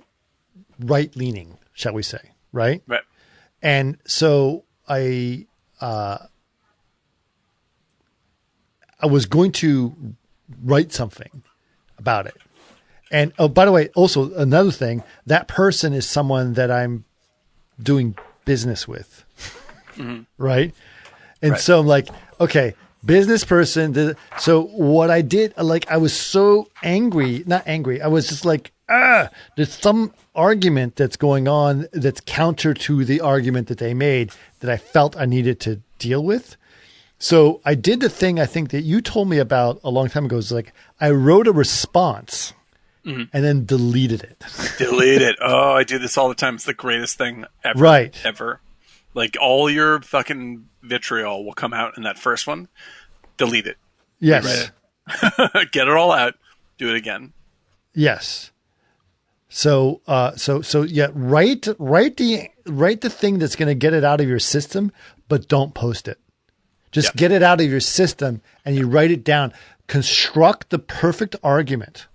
right 0.80 1.16
leaning, 1.16 1.58
shall 1.74 1.94
we 1.94 2.04
say, 2.04 2.32
right? 2.52 2.82
Right. 2.88 3.02
And 3.62 3.98
so 4.06 4.64
I 4.88 5.46
uh, 5.82 6.18
I 9.02 9.06
was 9.08 9.26
going 9.26 9.52
to 9.54 10.16
write 10.64 10.92
something 10.92 11.44
about 11.98 12.26
it. 12.28 12.36
And 13.12 13.34
oh, 13.40 13.48
by 13.48 13.66
the 13.66 13.72
way, 13.72 13.90
also 13.96 14.34
another 14.36 14.72
thing, 14.72 15.04
that 15.26 15.48
person 15.48 15.94
is 15.94 16.08
someone 16.08 16.54
that 16.54 16.70
I'm 16.70 17.06
doing 17.82 18.16
business 18.46 18.88
with, 18.88 19.24
right? 20.38 20.74
And 21.42 21.52
Right. 21.54 21.62
so 21.62 21.80
I'm 21.80 21.88
like, 21.88 22.10
okay, 22.40 22.76
business 23.06 23.44
person. 23.44 24.16
So 24.38 24.64
what 24.64 25.10
I 25.10 25.22
did, 25.22 25.56
like, 25.58 25.90
I 25.92 25.98
was 25.98 26.14
so 26.14 26.70
angry, 26.84 27.44
not 27.46 27.64
angry. 27.66 28.02
I 28.02 28.08
was 28.08 28.28
just 28.28 28.46
like, 28.46 28.72
ah, 28.90 29.30
there's 29.56 29.74
some 29.74 30.14
argument 30.36 30.96
that's 30.96 31.18
going 31.18 31.48
on 31.48 31.88
that's 31.94 32.22
counter 32.22 32.74
to 32.74 33.06
the 33.06 33.22
argument 33.22 33.68
that 33.68 33.78
they 33.78 33.94
made 33.94 34.32
that 34.60 34.70
I 34.70 34.78
felt 34.78 35.18
I 35.18 35.26
needed 35.26 35.60
to 35.62 35.82
deal 35.98 36.24
with. 36.24 36.56
So 37.18 37.60
I 37.66 37.76
did 37.76 38.00
the 38.00 38.10
thing 38.10 38.40
I 38.40 38.46
think 38.46 38.70
that 38.70 38.82
you 38.82 39.02
told 39.02 39.30
me 39.30 39.40
about 39.40 39.82
a 39.84 39.90
long 39.90 40.08
time 40.08 40.26
ago. 40.26 40.38
Is 40.38 40.52
like 40.54 40.74
I 41.02 41.12
wrote 41.12 41.48
a 41.48 41.52
response 41.52 42.54
and 43.04 43.28
then 43.32 43.66
deleted 43.66 44.24
it. 44.24 44.44
Delete 44.78 45.22
it. 45.22 45.38
Oh, 45.42 45.72
I 45.72 45.84
do 45.84 45.98
this 45.98 46.18
all 46.18 46.30
the 46.30 46.36
time. 46.36 46.56
It's 46.56 46.66
the 46.66 46.74
greatest 46.74 47.18
thing 47.18 47.46
ever. 47.64 47.80
Right. 47.80 48.16
Ever. 48.24 48.62
Like 49.14 49.36
all 49.42 49.70
your 49.70 50.02
fucking 50.02 50.69
vitriol 50.82 51.44
will 51.46 51.54
come 51.54 51.74
out 51.74 51.98
in 51.98 52.04
that 52.04 52.18
first 52.20 52.48
one. 52.48 52.68
Delete 53.38 53.68
it. 53.68 53.78
Yes. 54.20 54.72
Get 55.72 55.88
it 55.88 55.96
all 55.96 56.12
out. 56.12 56.36
Do 56.78 56.90
it 56.90 56.96
again. 56.96 57.34
Yes. 57.94 58.52
So 59.50 60.02
uh 60.08 60.36
so 60.36 60.62
so 60.62 60.84
yeah, 60.84 61.08
write 61.14 61.68
write 61.80 62.18
the 62.18 62.50
write 62.66 63.02
the 63.02 63.10
thing 63.10 63.40
that's 63.40 63.56
gonna 63.56 63.74
get 63.74 63.94
it 63.94 64.04
out 64.04 64.22
of 64.22 64.28
your 64.28 64.40
system, 64.40 64.92
but 65.28 65.48
don't 65.48 65.74
post 65.74 66.08
it. 66.08 66.20
Just 66.92 67.08
Yeah. 67.16 67.20
get 67.20 67.32
it 67.32 67.42
out 67.44 67.60
of 67.60 67.68
your 67.70 67.80
system 67.80 68.42
and 68.64 68.76
you 68.76 68.88
write 68.88 69.10
it 69.12 69.24
down. 69.24 69.52
Construct 69.88 70.70
the 70.70 70.78
perfect 70.78 71.36
argument, 71.44 72.06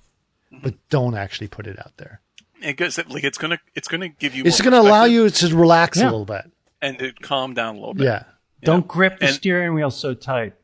but 0.62 0.74
don't 0.91 1.16
actually 1.16 1.49
put 1.49 1.66
it 1.66 1.78
out 1.78 1.93
there. 1.97 2.20
It 2.62 2.74
goes 2.77 2.97
like 2.99 3.24
it's 3.24 3.39
gonna 3.39 3.59
it's 3.74 3.89
gonna 3.89 4.09
give 4.09 4.35
you. 4.36 4.45
It's 4.47 4.61
gonna 4.61 4.78
allow 4.81 5.05
you 5.05 5.28
to 5.28 5.57
relax 5.57 5.99
a 6.01 6.05
little 6.05 6.24
bit. 6.24 6.51
and 6.81 6.99
to 7.01 7.12
calm 7.15 7.53
down 7.55 7.74
a 7.77 7.78
little 7.78 7.95
bit. 7.95 8.05
Yeah. 8.05 8.23
Don't 8.65 8.89
grip 8.89 9.19
the 9.19 9.27
And- 9.27 9.35
steering 9.35 9.74
wheel 9.74 9.91
so 9.91 10.15
tight. 10.15 10.55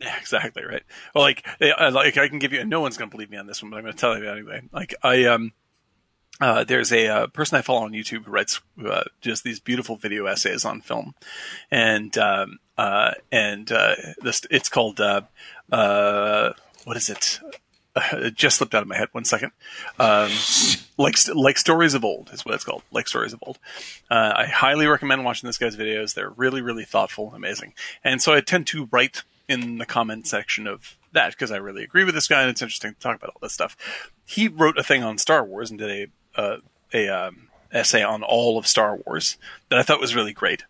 Yeah, 0.00 0.16
exactly 0.18 0.64
right. 0.64 0.82
Well, 1.14 1.24
like, 1.24 1.46
uh, 1.60 1.90
like 1.92 2.16
I 2.16 2.26
can 2.28 2.38
give 2.38 2.54
you, 2.54 2.60
and 2.60 2.70
no 2.70 2.80
one's 2.80 2.96
going 2.96 3.10
to 3.10 3.14
believe 3.14 3.30
me 3.30 3.36
on 3.36 3.46
this 3.46 3.62
one, 3.62 3.70
but 3.70 3.76
I'm 3.76 3.82
going 3.82 3.92
to 3.92 4.00
tell 4.00 4.16
you 4.18 4.30
anyway. 4.30 4.62
Like, 4.72 4.94
I 5.02 5.24
um, 5.26 5.52
uh, 6.40 6.64
there's 6.64 6.90
a 6.90 7.06
uh, 7.08 7.26
person 7.26 7.58
I 7.58 7.62
follow 7.62 7.84
on 7.84 7.92
YouTube 7.92 8.24
who 8.24 8.30
writes 8.30 8.62
uh, 8.82 9.04
just 9.20 9.44
these 9.44 9.60
beautiful 9.60 9.96
video 9.96 10.24
essays 10.24 10.64
on 10.64 10.80
film, 10.80 11.14
and 11.70 12.16
um, 12.16 12.60
uh, 12.78 13.12
and 13.30 13.70
uh, 13.70 13.94
this 14.22 14.40
it's 14.50 14.70
called 14.70 15.00
uh, 15.00 15.20
uh, 15.70 16.54
what 16.84 16.96
is 16.96 17.10
it? 17.10 17.40
It 17.96 18.34
just 18.36 18.58
slipped 18.58 18.74
out 18.74 18.82
of 18.82 18.88
my 18.88 18.96
head. 18.96 19.08
One 19.12 19.24
second. 19.24 19.52
Um, 19.98 20.30
like 20.96 21.16
like 21.34 21.58
stories 21.58 21.94
of 21.94 22.04
old 22.04 22.30
is 22.32 22.44
what 22.44 22.54
it's 22.54 22.64
called. 22.64 22.82
Like 22.92 23.08
stories 23.08 23.32
of 23.32 23.40
old. 23.42 23.58
Uh, 24.10 24.32
I 24.36 24.46
highly 24.46 24.86
recommend 24.86 25.24
watching 25.24 25.46
this 25.46 25.58
guy's 25.58 25.76
videos. 25.76 26.14
They're 26.14 26.30
really 26.30 26.62
really 26.62 26.84
thoughtful, 26.84 27.32
amazing. 27.34 27.74
And 28.04 28.22
so 28.22 28.32
I 28.32 28.40
tend 28.40 28.66
to 28.68 28.88
write 28.92 29.22
in 29.48 29.78
the 29.78 29.86
comment 29.86 30.26
section 30.26 30.66
of 30.66 30.96
that 31.12 31.32
because 31.32 31.50
I 31.50 31.56
really 31.56 31.82
agree 31.82 32.04
with 32.04 32.14
this 32.14 32.28
guy 32.28 32.42
and 32.42 32.50
it's 32.50 32.62
interesting 32.62 32.94
to 32.94 33.00
talk 33.00 33.16
about 33.16 33.30
all 33.30 33.40
this 33.42 33.52
stuff. 33.52 33.76
He 34.24 34.46
wrote 34.46 34.78
a 34.78 34.82
thing 34.84 35.02
on 35.02 35.18
Star 35.18 35.44
Wars 35.44 35.70
and 35.70 35.78
did 35.78 36.10
a 36.36 36.40
uh, 36.40 36.56
a 36.92 37.08
um, 37.08 37.48
essay 37.72 38.02
on 38.02 38.22
all 38.22 38.58
of 38.58 38.66
Star 38.66 38.96
Wars 39.04 39.36
that 39.68 39.78
I 39.78 39.82
thought 39.82 40.00
was 40.00 40.14
really 40.14 40.32
great. 40.32 40.64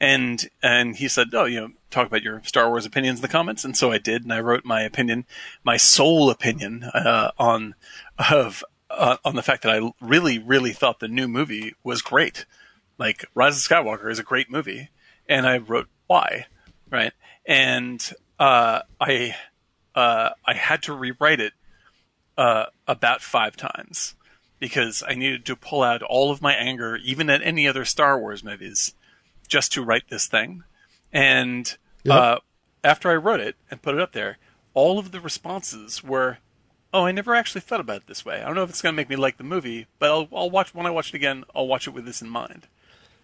And 0.00 0.48
and 0.62 0.96
he 0.96 1.08
said, 1.08 1.28
"Oh, 1.32 1.44
you 1.44 1.60
know, 1.60 1.70
talk 1.90 2.06
about 2.06 2.22
your 2.22 2.42
Star 2.44 2.68
Wars 2.68 2.86
opinions 2.86 3.18
in 3.18 3.22
the 3.22 3.28
comments." 3.28 3.64
And 3.64 3.76
so 3.76 3.92
I 3.92 3.98
did, 3.98 4.24
and 4.24 4.32
I 4.32 4.40
wrote 4.40 4.64
my 4.64 4.82
opinion, 4.82 5.24
my 5.64 5.76
sole 5.76 6.30
opinion 6.30 6.84
uh, 6.84 7.30
on 7.38 7.74
of 8.30 8.62
uh, 8.90 9.16
on 9.24 9.36
the 9.36 9.42
fact 9.42 9.62
that 9.62 9.72
I 9.72 9.92
really, 10.00 10.38
really 10.38 10.72
thought 10.72 11.00
the 11.00 11.08
new 11.08 11.28
movie 11.28 11.74
was 11.82 12.02
great. 12.02 12.44
Like 12.98 13.24
Rise 13.34 13.56
of 13.56 13.62
Skywalker 13.62 14.10
is 14.10 14.18
a 14.18 14.24
great 14.24 14.50
movie, 14.50 14.90
and 15.28 15.46
I 15.46 15.58
wrote 15.58 15.88
why, 16.06 16.46
right? 16.90 17.12
And 17.46 18.02
uh, 18.38 18.80
I 19.00 19.36
uh, 19.94 20.30
I 20.44 20.54
had 20.54 20.82
to 20.84 20.92
rewrite 20.92 21.40
it 21.40 21.52
uh, 22.36 22.66
about 22.86 23.22
five 23.22 23.56
times 23.56 24.14
because 24.58 25.02
I 25.06 25.14
needed 25.14 25.44
to 25.46 25.56
pull 25.56 25.82
out 25.82 26.02
all 26.02 26.30
of 26.30 26.42
my 26.42 26.54
anger, 26.54 26.96
even 26.96 27.28
at 27.28 27.42
any 27.42 27.68
other 27.68 27.84
Star 27.84 28.18
Wars 28.18 28.42
movies, 28.42 28.94
just 29.46 29.72
to 29.72 29.84
write 29.84 30.08
this 30.08 30.26
thing. 30.26 30.64
And 31.12 31.76
uh, 32.08 32.38
after 32.84 33.10
I 33.10 33.16
wrote 33.16 33.40
it 33.40 33.56
and 33.70 33.82
put 33.82 33.94
it 33.94 34.00
up 34.00 34.12
there, 34.12 34.38
all 34.74 34.98
of 34.98 35.12
the 35.12 35.20
responses 35.20 36.04
were, 36.04 36.38
"Oh, 36.92 37.04
I 37.06 37.12
never 37.12 37.34
actually 37.34 37.62
thought 37.62 37.80
about 37.80 38.02
it 38.02 38.06
this 38.06 38.24
way. 38.24 38.42
I 38.42 38.46
don't 38.46 38.54
know 38.54 38.62
if 38.62 38.70
it's 38.70 38.82
going 38.82 38.92
to 38.92 38.96
make 38.96 39.08
me 39.08 39.16
like 39.16 39.38
the 39.38 39.44
movie, 39.44 39.86
but 39.98 40.10
I'll, 40.10 40.28
I'll 40.32 40.50
watch 40.50 40.74
when 40.74 40.86
I 40.86 40.90
watch 40.90 41.08
it 41.08 41.16
again. 41.16 41.44
I'll 41.54 41.66
watch 41.66 41.86
it 41.86 41.94
with 41.94 42.04
this 42.04 42.22
in 42.22 42.28
mind." 42.28 42.66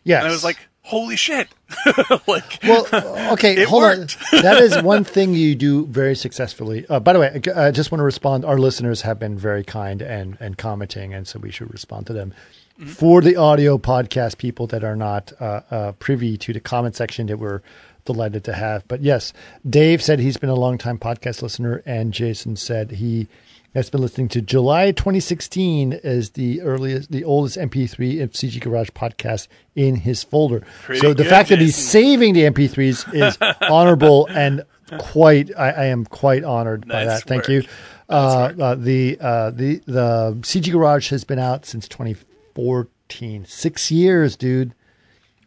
Yes. 0.05 0.23
And 0.23 0.29
I 0.29 0.33
was 0.33 0.45
like, 0.45 0.59
"Holy 0.83 1.17
shit!" 1.17 1.49
like, 2.27 2.59
Well, 2.65 2.87
okay, 3.33 3.65
hold 3.65 3.83
worked. 3.83 4.17
on. 4.33 4.43
That 4.43 4.61
is 4.63 4.81
one 4.83 5.05
thing 5.05 5.35
you 5.35 5.55
do 5.55 5.87
very 5.87 6.15
successfully. 6.17 6.85
Uh, 6.89 7.01
by 7.01 7.13
the 7.13 7.21
way, 7.21 7.41
I 7.57 7.67
I 7.69 7.71
just 7.71 7.91
want 7.93 8.01
to 8.01 8.05
respond. 8.05 8.45
Our 8.45 8.59
listeners 8.59 9.03
have 9.03 9.19
been 9.19 9.39
very 9.39 9.65
kind 9.65 10.03
and, 10.03 10.37
and 10.41 10.59
commenting, 10.59 11.15
and 11.15 11.27
so 11.27 11.39
we 11.39 11.51
should 11.51 11.71
respond 11.73 12.07
to 12.09 12.13
them. 12.13 12.35
Mm-hmm. 12.81 12.91
For 12.91 13.21
the 13.21 13.37
audio 13.37 13.79
podcast 13.79 14.39
people 14.39 14.67
that 14.69 14.83
are 14.83 14.97
not 14.97 15.33
uh, 15.41 15.61
uh, 15.71 15.93
privy 15.93 16.37
to 16.39 16.53
the 16.53 16.61
comment 16.61 16.97
section 16.97 17.27
that 17.27 17.39
we're 17.39 17.61
delighted 18.07 18.43
to 18.45 18.53
have. 18.55 18.89
But 18.89 19.03
yes, 19.03 19.33
Dave 19.69 20.03
said 20.03 20.19
he's 20.19 20.37
been 20.39 20.49
a 20.51 20.55
long 20.57 20.79
time 20.79 20.99
podcast 20.99 21.43
listener, 21.43 21.83
and 21.87 22.13
Jason 22.13 22.57
said 22.57 22.93
he 22.93 23.29
has 23.75 23.89
been 23.91 24.01
listening 24.03 24.29
to 24.29 24.43
July 24.43 24.93
2016 24.93 25.95
as 26.05 26.31
the 26.31 26.61
earliest, 26.61 27.11
the 27.11 27.25
oldest 27.25 27.57
MP3 27.57 28.23
of 28.23 28.33
CG 28.33 28.61
Garage 28.61 28.91
podcast 28.91 29.49
in 29.75 29.97
his 29.97 30.23
folder. 30.23 30.63
Pretty 30.83 31.01
so 31.01 31.09
the 31.15 31.23
good, 31.23 31.31
fact 31.31 31.49
that 31.49 31.59
he's 31.59 31.77
saving 31.77 32.35
the 32.35 32.43
MP3s 32.43 33.15
is 33.15 33.39
honorable 33.63 34.27
and 34.31 34.65
quite. 34.99 35.51
I, 35.57 35.71
I 35.71 35.85
am 35.87 36.05
quite 36.05 36.45
honored 36.45 36.87
by 36.87 37.05
Nice 37.05 37.21
that. 37.21 37.29
Thank 37.29 37.43
work. 37.43 37.49
you. 37.49 37.63
Uh, 38.09 38.53
uh, 38.61 38.75
the 38.75 39.17
uh, 39.21 39.51
the 39.51 39.81
the 39.87 40.37
CG 40.43 40.71
Garage 40.71 41.09
has 41.11 41.25
been 41.25 41.39
out 41.39 41.65
since 41.65 41.89
2014. 41.89 43.47
Six 43.47 43.91
years, 43.91 44.37
dude. 44.37 44.75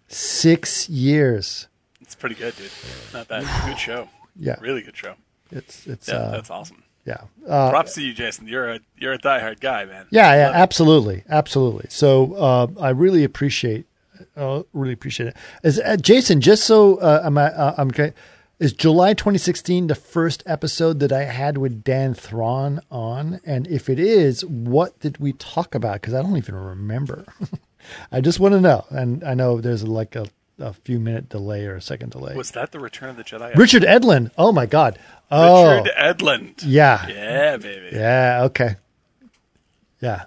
Six 0.08 0.88
years. 0.90 1.68
it's 2.02 2.16
pretty 2.16 2.36
good, 2.36 2.56
dude. 2.56 2.72
Not 3.14 3.28
bad. 3.28 3.46
Good 3.68 3.80
show. 3.80 4.10
Yeah, 4.38 4.56
Really 4.60 4.82
good 4.82 4.98
show. 4.98 5.16
it's 5.52 5.88
it's 5.88 6.08
Yeah, 6.08 6.16
uh, 6.16 6.32
that's 6.32 6.50
awesome. 6.50 6.84
Yeah. 7.06 7.22
Uh, 7.48 7.70
Props 7.70 7.94
to 7.94 8.02
you, 8.02 8.14
Jason. 8.14 8.48
You're 8.48 8.72
a 8.72 8.80
you're 8.98 9.14
a 9.14 9.20
diehard 9.20 9.60
guy, 9.60 9.86
man. 9.86 10.08
Yeah, 10.10 10.34
yeah, 10.34 10.52
absolutely, 10.54 11.24
absolutely. 11.30 11.86
So 11.90 12.34
uh, 12.34 12.68
I 12.80 12.90
really 12.90 13.24
appreciate, 13.24 13.86
uh, 14.36 14.64
really 14.74 14.94
appreciate 14.94 15.28
it. 15.28 15.38
Is 15.64 15.80
uh, 15.80 15.98
Jason? 15.98 16.42
Just 16.42 16.66
so 16.66 16.98
uh, 16.98 17.22
I'm, 17.24 17.38
uh, 17.38 17.74
I'm 17.78 17.90
okay. 17.90 18.14
Is 18.58 18.74
July 18.74 19.14
2016 19.14 19.88
the 19.88 19.96
first 19.96 20.42
episode 20.46 21.00
that 21.02 21.12
I 21.12 21.26
had 21.26 21.58
with 21.58 21.84
Dan 21.84 22.14
Thrawn 22.14 22.80
on? 22.90 23.42
And 23.46 23.68
if 23.68 23.90
it 23.90 24.00
is, 24.00 24.46
what 24.46 24.98
did 25.00 25.18
we 25.18 25.34
talk 25.34 25.76
about? 25.76 26.02
Because 26.02 26.14
I 26.14 26.22
don't 26.22 26.38
even 26.38 26.56
remember. 26.56 27.26
I 28.12 28.22
just 28.22 28.40
want 28.40 28.54
to 28.54 28.62
know. 28.62 28.86
And 28.90 29.24
I 29.26 29.34
know 29.34 29.60
there's 29.60 29.84
like 29.84 30.16
a 30.16 30.28
a 30.60 30.74
few 30.74 31.00
minute 31.00 31.30
delay 31.30 31.66
or 31.66 31.76
a 31.76 31.82
second 31.82 32.12
delay. 32.12 32.36
Was 32.36 32.52
that 32.52 32.72
the 32.72 32.80
Return 32.80 33.10
of 33.10 33.18
the 33.18 33.24
Jedi? 33.24 33.56
Richard 33.56 33.84
Edlund. 33.84 34.32
Oh 34.38 34.52
my 34.52 34.66
God. 34.66 34.98
Oh, 35.32 35.78
Richard 35.78 35.92
Edlund. 35.98 36.64
yeah. 36.66 37.08
Yeah, 37.08 37.58
baby. 37.58 37.90
Yeah. 37.96 38.42
Okay. 38.44 38.76
Yeah. 40.02 40.24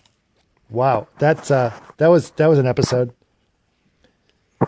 Wow. 0.70 1.08
That's 1.18 1.50
uh. 1.50 1.72
That 1.98 2.08
was 2.08 2.30
that 2.32 2.46
was 2.46 2.58
an 2.58 2.66
episode. 2.66 3.12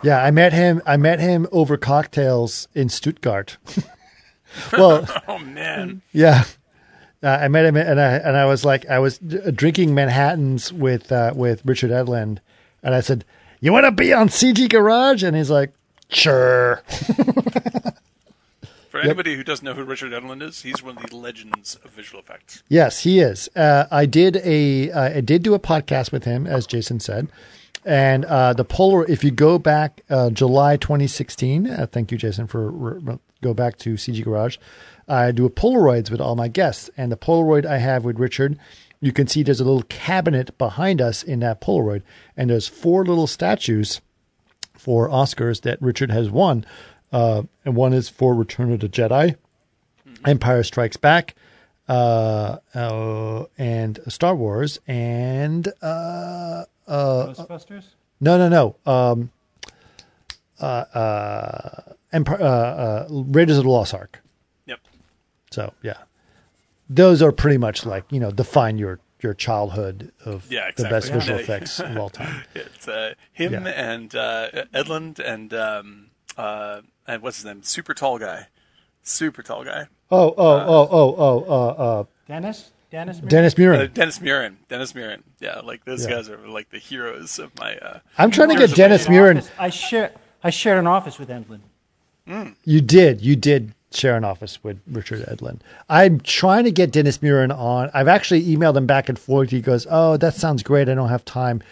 Yeah, 0.03 0.23
I 0.23 0.31
met 0.31 0.53
him. 0.53 0.81
I 0.87 0.97
met 0.97 1.19
him 1.21 1.47
over 1.53 1.77
cocktails 1.77 2.69
in 2.75 2.89
Stuttgart. 2.89 3.57
well, 4.73 5.07
Oh 5.29 5.39
man. 5.39 6.03
yeah. 6.13 6.45
Uh, 7.23 7.39
I 7.43 7.49
met 7.49 7.67
him, 7.67 7.77
and 7.77 8.01
I 8.01 8.13
and 8.15 8.37
I 8.37 8.47
was 8.47 8.65
like, 8.65 8.89
I 8.89 8.99
was 8.99 9.19
drinking 9.19 9.95
Manhattan's 9.95 10.73
with 10.73 11.13
uh, 11.13 11.33
with 11.37 11.61
Richard 11.67 11.91
Edlund, 11.91 12.39
and 12.83 12.95
I 12.95 13.01
said, 13.01 13.25
"You 13.61 13.73
want 13.73 13.85
to 13.85 13.93
be 13.93 14.13
on 14.15 14.29
CG 14.29 14.71
Garage?" 14.71 15.23
And 15.23 15.37
he's 15.37 15.51
like, 15.51 15.75
"Sure." 16.09 16.83
For 18.91 18.99
anybody 18.99 19.37
who 19.37 19.45
doesn't 19.45 19.65
know 19.65 19.75
who 19.75 19.85
Richard 19.85 20.13
Edlund 20.13 20.43
is, 20.43 20.63
he's 20.63 20.83
one 20.83 20.99
of 20.99 21.09
the 21.09 21.17
legends 21.17 21.79
of 21.85 21.93
visual 21.93 22.21
effects. 22.21 22.65
Yes, 22.69 23.01
he 23.05 23.21
is. 23.21 23.49
Uh, 23.55 23.87
I 23.89 24.05
did 24.05 24.39
a 24.39 24.91
uh, 24.91 25.17
I 25.17 25.21
did 25.21 25.45
do 25.45 25.55
a 25.55 25.61
podcast 25.61 26.11
with 26.11 26.25
him, 26.25 26.45
as 26.45 26.67
Jason 26.67 26.99
said, 26.99 27.29
and 27.85 28.25
uh, 28.25 28.53
the 28.53 28.65
Polar. 28.65 29.07
If 29.09 29.23
you 29.23 29.31
go 29.31 29.61
back 29.61 30.03
uh, 30.11 30.31
July 30.31 30.77
2016, 30.77 31.69
uh, 31.71 31.87
thank 31.93 32.11
you, 32.11 32.19
Jason, 32.19 32.49
for 32.49 32.69
re- 32.69 33.19
go 33.41 33.55
back 33.55 33.79
to 33.79 33.95
CG 33.95 34.25
Garage. 34.25 34.57
I 35.07 35.31
do 35.31 35.47
a 35.47 35.51
Polaroids 35.51 36.11
with 36.11 36.21
all 36.21 36.35
my 36.35 36.49
guests, 36.49 36.91
and 36.97 37.13
the 37.13 37.17
Polaroid 37.17 37.65
I 37.65 37.79
have 37.79 38.05
with 38.05 38.19
Richard. 38.19 38.59
You 39.01 39.13
can 39.13 39.29
see 39.29 39.45
there's 39.45 39.61
a 39.61 39.65
little 39.65 39.85
cabinet 39.85 40.59
behind 40.59 41.01
us 41.01 41.23
in 41.23 41.39
that 41.41 41.61
Polaroid, 41.61 42.03
and 42.37 42.51
there's 42.51 42.67
four 42.67 43.05
little 43.05 43.29
statues 43.29 44.01
for 44.75 45.09
Oscars 45.09 45.61
that 45.61 45.81
Richard 45.81 46.11
has 46.11 46.29
won. 46.29 46.65
Uh, 47.13 47.43
and 47.65 47.75
one 47.77 47.93
is 47.93 48.09
for 48.09 48.35
Return 48.35 48.73
of 48.73 48.81
the 48.81 48.89
Jedi, 48.89 49.37
Empire 50.25 50.63
Strikes 50.63 50.97
Back, 50.97 51.35
uh, 51.89 52.59
uh, 52.75 53.45
and 53.59 53.99
Star 54.09 54.35
Wars, 54.37 54.79
and 54.87 55.67
uh, 55.83 56.65
Ghostbusters. 56.89 57.85
no, 58.21 58.39
no, 58.39 58.49
no, 58.49 58.93
um, 58.93 59.31
uh, 60.61 60.65
uh, 60.65 61.83
Empire, 62.13 62.41
uh, 62.41 62.45
uh, 62.47 63.07
Raiders 63.11 63.59
of 63.59 63.65
the 63.65 63.71
Lost 63.71 63.95
Ark. 63.95 64.21
Yep. 64.67 64.81
So 65.51 65.73
yeah, 65.83 65.99
those 66.89 67.23
are 67.23 67.33
pretty 67.33 67.59
much 67.59 67.87
like 67.87 68.05
you 68.11 68.21
know 68.21 68.31
define 68.31 68.79
your 68.79 69.01
your 69.23 69.35
childhood 69.35 70.13
of 70.25 70.51
Yeah, 70.51 70.71
the 70.77 70.85
best 70.85 71.09
exactly. 71.09 71.19
visual 71.21 71.39
effects 71.41 71.81
of 71.81 71.97
all 71.97 72.09
time. 72.11 72.43
It's 72.55 72.89
uh, 72.89 73.15
him 73.33 73.53
Yeah. 73.53 73.67
and 73.69 74.15
uh, 74.15 74.49
Edlund 74.73 75.19
and 75.19 75.53
um, 75.55 76.07
uh, 77.11 77.15
and 77.15 77.23
what's 77.23 77.39
his 77.39 77.45
name? 77.47 77.63
Super 77.63 77.95
tall 77.95 78.19
guy. 78.19 78.47
Super 79.03 79.43
tall 79.43 79.65
guy. 79.65 79.87
Oh, 80.11 80.29
oh, 80.29 80.35
oh, 80.39 80.89
oh, 80.91 81.15
oh, 81.19 81.45
uh, 81.49 81.67
uh, 82.01 82.05
Dennis. 82.29 82.71
Dennis. 82.91 83.21
Muren? 83.21 83.29
Dennis 83.29 83.55
Uh, 83.55 83.87
Dennis 83.93 84.19
Muren. 84.21 84.57
Dennis 84.69 84.93
Muren. 84.95 85.23
Yeah, 85.39 85.61
like 85.61 85.85
those 85.85 86.05
Yeah. 86.05 86.11
guys 86.17 86.29
are 86.29 86.39
like 86.49 86.71
the 86.71 86.79
heroes 86.79 87.39
of 87.39 87.57
my. 87.59 87.77
Uh, 87.77 88.01
I'm 88.19 88.31
trying 88.33 88.49
to 88.49 88.57
get 88.57 88.71
of 88.71 88.77
Dennis 88.77 89.09
my- 89.09 89.15
Muren. 89.15 89.49
I 89.59 89.71
share. 89.71 90.11
I 90.43 90.51
shared 90.51 90.79
an 90.79 90.87
office 90.89 91.19
with 91.19 91.29
Edlund. 91.29 91.61
You 92.65 92.81
did. 92.81 93.21
You 93.21 93.35
did 93.37 93.75
share 93.93 94.17
an 94.17 94.25
office 94.25 94.63
with 94.63 94.81
Richard 94.91 95.25
Edlund. 95.27 95.61
I'm 95.89 96.21
trying 96.21 96.65
to 96.65 96.71
get 96.71 96.93
Dennis 96.93 97.19
Muren 97.19 97.51
on. 97.57 97.91
I've 97.93 98.07
actually 98.09 98.45
emailed 98.45 98.77
him 98.77 98.87
back 98.87 99.09
and 99.09 99.19
forth. 99.19 99.51
He 99.51 99.61
goes, 99.61 99.87
"Oh, 99.91 100.17
that 100.17 100.35
sounds 100.35 100.63
great. 100.63 100.89
I 100.89 100.95
don't 100.95 101.09
have 101.09 101.25
time." 101.25 101.63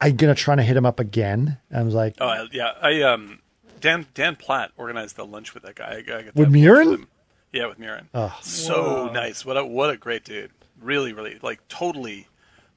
I'm 0.00 0.16
gonna 0.16 0.34
try 0.34 0.54
to 0.54 0.62
hit 0.62 0.76
him 0.76 0.84
up 0.84 1.00
again. 1.00 1.56
I 1.74 1.82
was 1.82 1.94
like, 1.94 2.16
Oh 2.20 2.46
yeah, 2.52 2.72
I 2.82 3.00
um 3.02 3.38
Dan 3.80 4.06
Dan 4.14 4.36
Platt 4.36 4.72
organized 4.76 5.16
the 5.16 5.24
lunch 5.26 5.54
with 5.54 5.62
that 5.64 5.74
guy. 5.76 5.84
I, 5.84 5.96
I 5.98 6.02
got 6.02 6.34
With 6.34 6.36
have 6.36 6.36
lunch 6.36 6.52
Muren? 6.52 7.06
Yeah, 7.52 7.66
with 7.66 7.78
Muren. 7.78 8.06
Ah. 8.14 8.38
so 8.42 9.10
nice. 9.12 9.44
What 9.44 9.56
a 9.56 9.64
what 9.64 9.90
a 9.90 9.96
great 9.96 10.24
dude. 10.24 10.50
Really, 10.80 11.12
really 11.12 11.38
like 11.42 11.66
totally. 11.68 12.28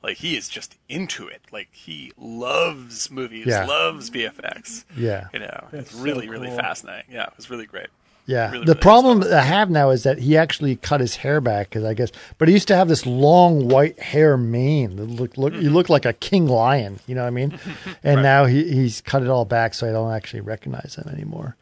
Like 0.02 0.18
he 0.18 0.38
is 0.38 0.48
just 0.48 0.78
into 0.88 1.28
it. 1.28 1.42
Like 1.52 1.68
he 1.74 2.14
loves 2.18 3.12
movies, 3.12 3.48
Yeah. 3.48 3.66
loves 3.66 4.10
VFX. 4.10 4.86
Yeah. 4.96 5.28
you 5.34 5.40
know, 5.40 5.68
it's 5.74 5.92
so 5.92 6.00
really, 6.02 6.30
really 6.30 6.48
fascinating. 6.50 7.12
Yeah, 7.14 7.24
it 7.24 7.34
was 7.36 7.50
really 7.50 7.66
great. 7.66 7.88
"Yeah." 8.30 8.52
Really, 8.52 8.66
the 8.66 8.72
really 8.74 8.82
problem 8.82 9.24
I 9.24 9.42
have 9.42 9.70
now 9.70 9.90
is 9.90 10.04
that 10.04 10.20
he 10.20 10.38
actually 10.38 10.76
cut 10.76 11.02
his 11.02 11.16
hair 11.18 11.42
back, 11.42 11.70
because 11.70 11.84
I 11.84 11.94
guess, 11.94 12.12
but 12.38 12.48
he 12.48 12.54
used 12.54 12.68
to 12.70 12.76
have 12.76 12.88
this 12.88 13.06
long 13.06 13.68
white 13.68 14.00
hair 14.00 14.38
mane. 14.38 14.96
That 14.98 15.06
look, 15.06 15.38
look, 15.38 15.54
Mm-hmm. 15.54 15.62
you 15.64 15.70
look 15.72 15.90
like 15.90 16.06
a 16.06 16.14
king 16.14 16.48
lion. 16.48 17.00
You 17.08 17.16
know 17.16 17.22
what 17.22 17.28
I 17.28 17.32
mean? 17.32 17.60
And 18.04 18.22
now 18.24 18.46
he, 18.46 18.64
he's 18.72 19.02
cut 19.02 19.24
it 19.24 19.30
all 19.30 19.46
back, 19.46 19.74
so 19.74 19.88
I 19.90 19.92
don't 19.92 20.12
actually 20.14 20.42
recognize 20.42 20.96
him 20.96 21.10
anymore. 21.12 21.56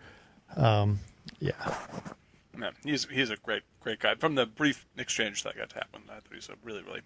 Um, 0.55 0.99
yeah. 1.39 1.53
Yeah, 2.59 2.71
he's 2.83 3.05
he's 3.05 3.29
a 3.29 3.37
great 3.37 3.63
great 3.81 3.99
guy. 3.99 4.15
From 4.15 4.35
the 4.35 4.45
brief 4.45 4.85
exchange 4.97 5.43
that 5.43 5.53
I 5.55 5.59
got 5.59 5.69
to 5.69 5.75
happen, 5.75 6.01
I 6.09 6.15
thought 6.15 6.23
he 6.29 6.35
was 6.35 6.49
a 6.49 6.53
really 6.63 6.81
really, 6.81 7.01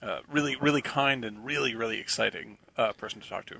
uh, 0.00 0.20
really 0.30 0.54
really 0.56 0.82
kind 0.82 1.24
and 1.24 1.44
really 1.44 1.74
really 1.74 1.98
exciting 1.98 2.58
uh, 2.76 2.92
person 2.92 3.20
to 3.20 3.28
talk 3.28 3.46
to. 3.46 3.56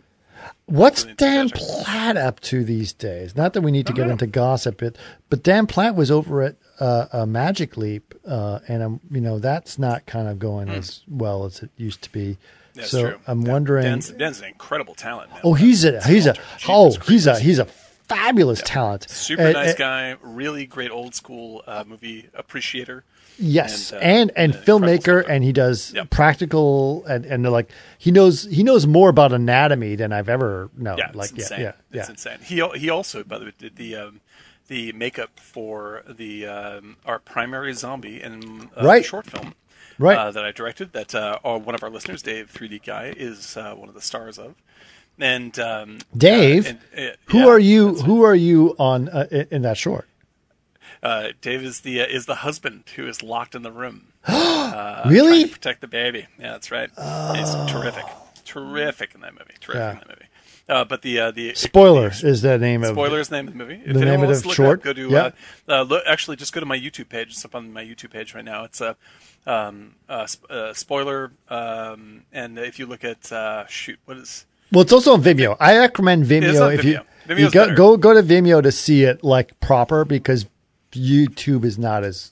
What's 0.67 1.05
Dan. 1.05 1.51
Platt 1.51 2.17
up 2.17 2.41
to 2.41 2.65
these 2.65 2.93
days? 2.93 3.37
Not 3.37 3.53
that 3.53 3.61
we 3.63 3.71
need 3.71 3.87
to 3.89 3.93
get 3.93 4.09
into 4.09 4.27
gossip, 4.27 4.79
but, 4.79 4.97
but 5.29 5.43
Dan 5.43 5.67
Platt 5.67 5.95
was 5.97 6.11
over 6.11 6.43
at 6.43 6.57
uh, 6.81 7.07
uh, 7.13 7.27
Magic 7.27 7.77
Leap, 7.77 8.15
uh, 8.27 8.61
and 8.69 8.83
um, 8.83 9.01
you 9.11 9.21
know 9.21 9.39
that's 9.39 9.79
not 9.79 10.07
kind 10.07 10.29
of 10.29 10.39
going 10.39 10.69
as 10.69 11.03
well 11.09 11.45
as 11.45 11.63
it 11.63 11.71
used 11.77 12.03
to 12.03 12.13
be. 12.13 12.39
That's 12.75 12.91
so 12.91 13.03
true. 13.11 13.19
I'm 13.27 13.43
Dan- 13.45 13.53
wondering. 13.53 13.85
Dan's, 13.85 14.11
Dan's 14.11 14.41
an 14.41 14.47
incredible 14.49 14.95
talent. 14.95 15.31
Man. 15.31 15.41
oh, 15.45 15.55
he's 15.55 15.85
a 15.85 16.03
he's 16.07 16.27
a 16.27 16.35
oh 16.69 16.91
he's 17.07 17.27
a 17.27 17.39
he's 17.39 17.59
a 17.59 17.67
fabulous 17.67 18.63
talent. 18.65 19.09
super 19.11 19.43
And- 19.43 19.53
nice 19.53 19.69
and- 19.71 19.79
guy. 19.79 20.17
Really 20.23 20.65
great 20.67 20.91
old 20.91 21.15
school 21.15 21.63
uh, 21.67 21.85
movie 21.87 22.29
appreciator. 22.35 23.05
Yes, 23.39 23.93
and, 23.93 24.01
uh, 24.01 24.05
and 24.05 24.33
and, 24.37 24.55
an 24.55 24.63
filmmaker, 24.63 25.25
and 25.29 25.43
he 25.43 25.53
does 25.53 25.93
Yep. 25.95 26.11
practical, 26.11 27.05
and 27.07 27.25
and 27.25 27.51
like 27.51 27.71
he 27.99 28.11
knows 28.11 28.45
he 28.45 28.63
knows 28.63 28.87
more 28.87 29.09
about 29.09 29.33
anatomy 29.33 29.97
than 29.97 30.13
I've 30.13 30.29
ever 30.29 30.71
known. 30.77 30.99
Yeah, 30.99 31.11
like 31.15 31.31
it's 31.31 31.39
insane. 31.41 31.61
yeah, 31.61 31.73
yeah, 31.91 32.01
It's 32.01 32.11
insane. 32.11 32.39
He 32.45 32.67
he 32.79 32.91
also, 32.91 33.25
by 33.25 33.39
the 33.39 33.47
way, 33.47 33.53
did 33.59 33.77
the 33.77 33.97
um, 33.97 34.21
the 34.69 34.93
makeup 34.93 35.41
for 35.41 36.03
the 36.09 36.47
um, 36.47 36.97
our 37.05 37.19
primary 37.19 37.73
zombie 37.73 38.23
in 38.23 38.71
uh, 38.77 38.85
Right. 38.85 39.05
short 39.05 39.27
film. 39.27 39.55
Right. 39.99 40.17
uh, 40.17 40.31
that 40.31 40.45
I 40.45 40.53
directed. 40.53 40.93
That 40.95 41.15
uh, 41.15 41.39
one 41.43 41.75
of 41.75 41.83
our 41.83 41.91
listeners, 41.91 42.23
Dave 42.23 42.51
3D 42.53 42.85
Guy, 42.85 43.13
is 43.17 43.57
uh, 43.57 43.75
one 43.75 43.89
of 43.89 43.95
the 43.95 44.01
stars 44.01 44.39
of. 44.39 44.55
And 45.19 45.57
um, 45.59 45.99
Dave, 46.17 46.67
uh, 46.67 46.69
and, 46.71 46.79
uh, 47.13 47.17
who 47.27 47.39
yeah, 47.41 47.47
are 47.47 47.59
you? 47.59 47.95
Who 47.97 48.23
are 48.23 48.35
you 48.35 48.75
on 48.79 49.09
uh, 49.11 49.27
in 49.51 49.63
that 49.63 49.77
short? 49.77 50.09
Uh, 51.03 51.29
Dave 51.41 51.63
is 51.65 51.81
the 51.81 52.01
uh, 52.01 52.07
is 52.07 52.27
the 52.27 52.37
husband 52.37 52.85
who 52.97 53.07
is 53.09 53.23
locked 53.23 53.55
in 53.55 53.63
the 53.63 53.73
room. 53.73 54.09
uh, 54.27 55.03
Really? 55.09 55.45
to 55.45 55.51
protect 55.51 55.81
the 55.81 55.89
baby. 55.89 56.27
Yeah, 56.39 56.53
that's 56.53 56.71
right. 56.71 56.91
He's 57.37 57.55
terrific, 57.73 58.05
terrific 58.45 59.15
in 59.15 59.21
that 59.23 59.33
movie. 59.33 59.55
Terrific 59.61 59.81
Yeah. 59.81 59.91
in 59.93 59.99
that 59.99 60.09
movie. 60.09 60.27
Uh, 60.69 60.85
but 60.85 61.03
the 61.03 61.19
uh, 61.19 61.31
the 61.33 61.55
Spoiler 61.55 62.11
the- 62.11 62.29
is 62.29 62.43
the 62.43 62.57
name 62.57 62.85
of 62.85 62.91
Spoilers 62.91 63.31
name 63.33 63.49
of 63.49 63.55
the 63.55 63.59
movie. 63.59 63.81
If 63.85 63.87
The 63.87 63.93
name 63.95 64.03
anyone 64.09 64.25
of 64.25 64.29
wants 64.29 64.39
the 64.39 64.43
to 64.43 64.49
look 64.49 64.57
short? 64.57 64.79
up, 64.79 64.85
go 64.85 64.93
to 64.93 65.09
Yeah. 65.11 65.31
uh, 65.69 65.81
uh, 65.81 65.83
look, 65.83 66.05
actually 66.07 66.37
just 66.37 66.53
go 66.53 66.61
to 66.61 66.67
my 66.67 66.79
YouTube 66.79 67.09
page. 67.09 67.29
It's 67.31 67.45
up 67.45 67.57
on 67.57 67.73
my 67.73 67.85
YouTube 67.85 68.11
page 68.11 68.33
right 68.35 68.45
now. 68.45 68.63
It's 68.65 68.81
a 68.81 68.97
um, 69.45 69.97
uh, 70.09 70.29
uh, 70.49 70.73
spoiler, 70.73 71.33
um, 71.51 72.23
and 72.33 72.59
if 72.61 72.79
you 72.79 72.87
look 72.87 73.03
at 73.03 73.33
uh, 73.33 73.67
shoot, 73.67 73.99
what 74.05 74.19
is 74.19 74.47
Well, 74.71 74.83
it's 74.83 74.93
also 74.93 75.15
on 75.15 75.23
Vimeo. 75.23 75.57
I 75.59 75.79
recommend 75.79 76.31
It's 76.31 76.31
Vimeo 76.31 76.73
if 76.73 76.85
you, 76.85 77.01
Vimeo. 77.27 77.39
you 77.41 77.51
go, 77.51 77.75
go 77.75 77.97
go 77.97 78.15
to 78.15 78.23
Vimeo 78.23 78.63
to 78.63 78.71
see 78.71 79.03
it 79.03 79.25
like 79.25 79.59
proper 79.59 80.05
because 80.05 80.47
YouTube 80.93 81.65
is 81.65 81.79
not 81.79 82.05
as 82.05 82.31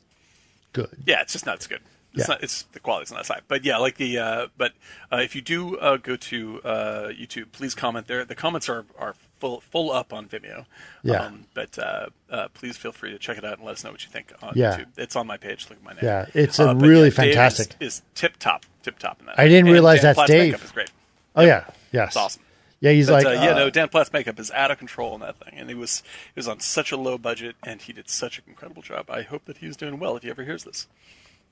good. 0.72 0.90
Yeah, 1.06 1.20
it's 1.22 1.32
just 1.32 1.46
not 1.46 1.58
as 1.58 1.66
good. 1.66 1.80
It's 2.14 2.28
Yeah. 2.28 2.34
not. 2.34 2.42
It's 2.42 2.62
the 2.72 2.80
quality's 2.80 3.12
not 3.12 3.20
as 3.20 3.28
high. 3.28 3.40
But 3.46 3.64
yeah, 3.64 3.76
like 3.78 3.96
the. 3.96 4.18
Uh, 4.18 4.46
but 4.58 4.72
uh, 5.12 5.18
if 5.18 5.34
you 5.36 5.40
do 5.42 5.76
uh, 5.78 5.96
go 5.96 6.16
to 6.16 6.60
uh, 6.64 7.08
YouTube, 7.08 7.52
please 7.52 7.74
comment 7.74 8.06
there. 8.08 8.24
The 8.24 8.34
comments 8.34 8.68
are 8.68 8.84
are 8.98 9.14
full 9.38 9.60
full 9.60 9.92
up 9.92 10.12
on 10.12 10.26
Vimeo. 10.26 10.66
Yeah. 11.04 11.22
Um, 11.26 11.44
but 11.54 11.78
uh, 11.78 12.06
uh, 12.28 12.48
please 12.52 12.76
feel 12.76 12.90
free 12.92 13.10
to 13.12 13.18
check 13.18 13.38
it 13.38 13.44
out 13.44 13.58
and 13.58 13.66
let 13.66 13.72
us 13.74 13.84
know 13.84 13.92
what 13.92 14.02
you 14.02 14.10
think 14.10 14.32
on 14.42 14.54
Yeah. 14.56 14.76
YouTube. 14.78 14.86
It's 14.96 15.14
on 15.14 15.26
my 15.28 15.36
page. 15.36 15.66
Look 15.70 15.78
at 15.78 15.84
my 15.84 15.92
name. 15.92 16.00
Yeah, 16.02 16.26
it's 16.34 16.58
a 16.58 16.74
really 16.74 17.10
yeah, 17.10 17.10
Dave 17.10 17.10
is- 17.10 17.14
fantastic. 17.14 17.76
Is, 17.78 18.02
tip 18.16 18.36
top, 18.38 18.66
tip 18.82 18.98
top 18.98 19.20
in 19.20 19.26
that. 19.26 19.38
I 19.38 19.44
didn't 19.46 19.66
And 19.68 19.72
realize 19.72 20.02
Dan 20.02 20.14
that's 20.16 20.28
Dave. 20.28 20.64
Is 20.64 20.72
great. 20.72 20.90
Oh 21.36 21.42
yeah, 21.42 21.64
yes, 21.92 22.08
It's 22.08 22.16
awesome. 22.16 22.42
Yeah, 22.80 22.92
he's 22.92 23.08
But, 23.08 23.24
like, 23.24 23.38
uh, 23.38 23.42
yeah, 23.42 23.50
uh, 23.50 23.58
no, 23.58 23.70
Dan 23.70 23.88
Platt's 23.88 24.12
makeup 24.12 24.40
is 24.40 24.50
out 24.50 24.70
of 24.70 24.78
control 24.78 25.14
in 25.14 25.20
that 25.20 25.36
thing, 25.36 25.54
and 25.58 25.68
he 25.68 25.74
was 25.74 26.02
he 26.34 26.38
was 26.38 26.48
on 26.48 26.60
such 26.60 26.92
a 26.92 26.96
low 26.96 27.18
budget, 27.18 27.56
and 27.62 27.80
he 27.80 27.92
did 27.92 28.08
such 28.08 28.38
an 28.38 28.44
incredible 28.46 28.82
job. 28.82 29.10
I 29.10 29.22
hope 29.22 29.44
that 29.44 29.58
he's 29.58 29.76
doing 29.76 29.98
well 29.98 30.16
if 30.16 30.22
he 30.22 30.30
ever 30.30 30.44
hears 30.44 30.64
this. 30.64 30.88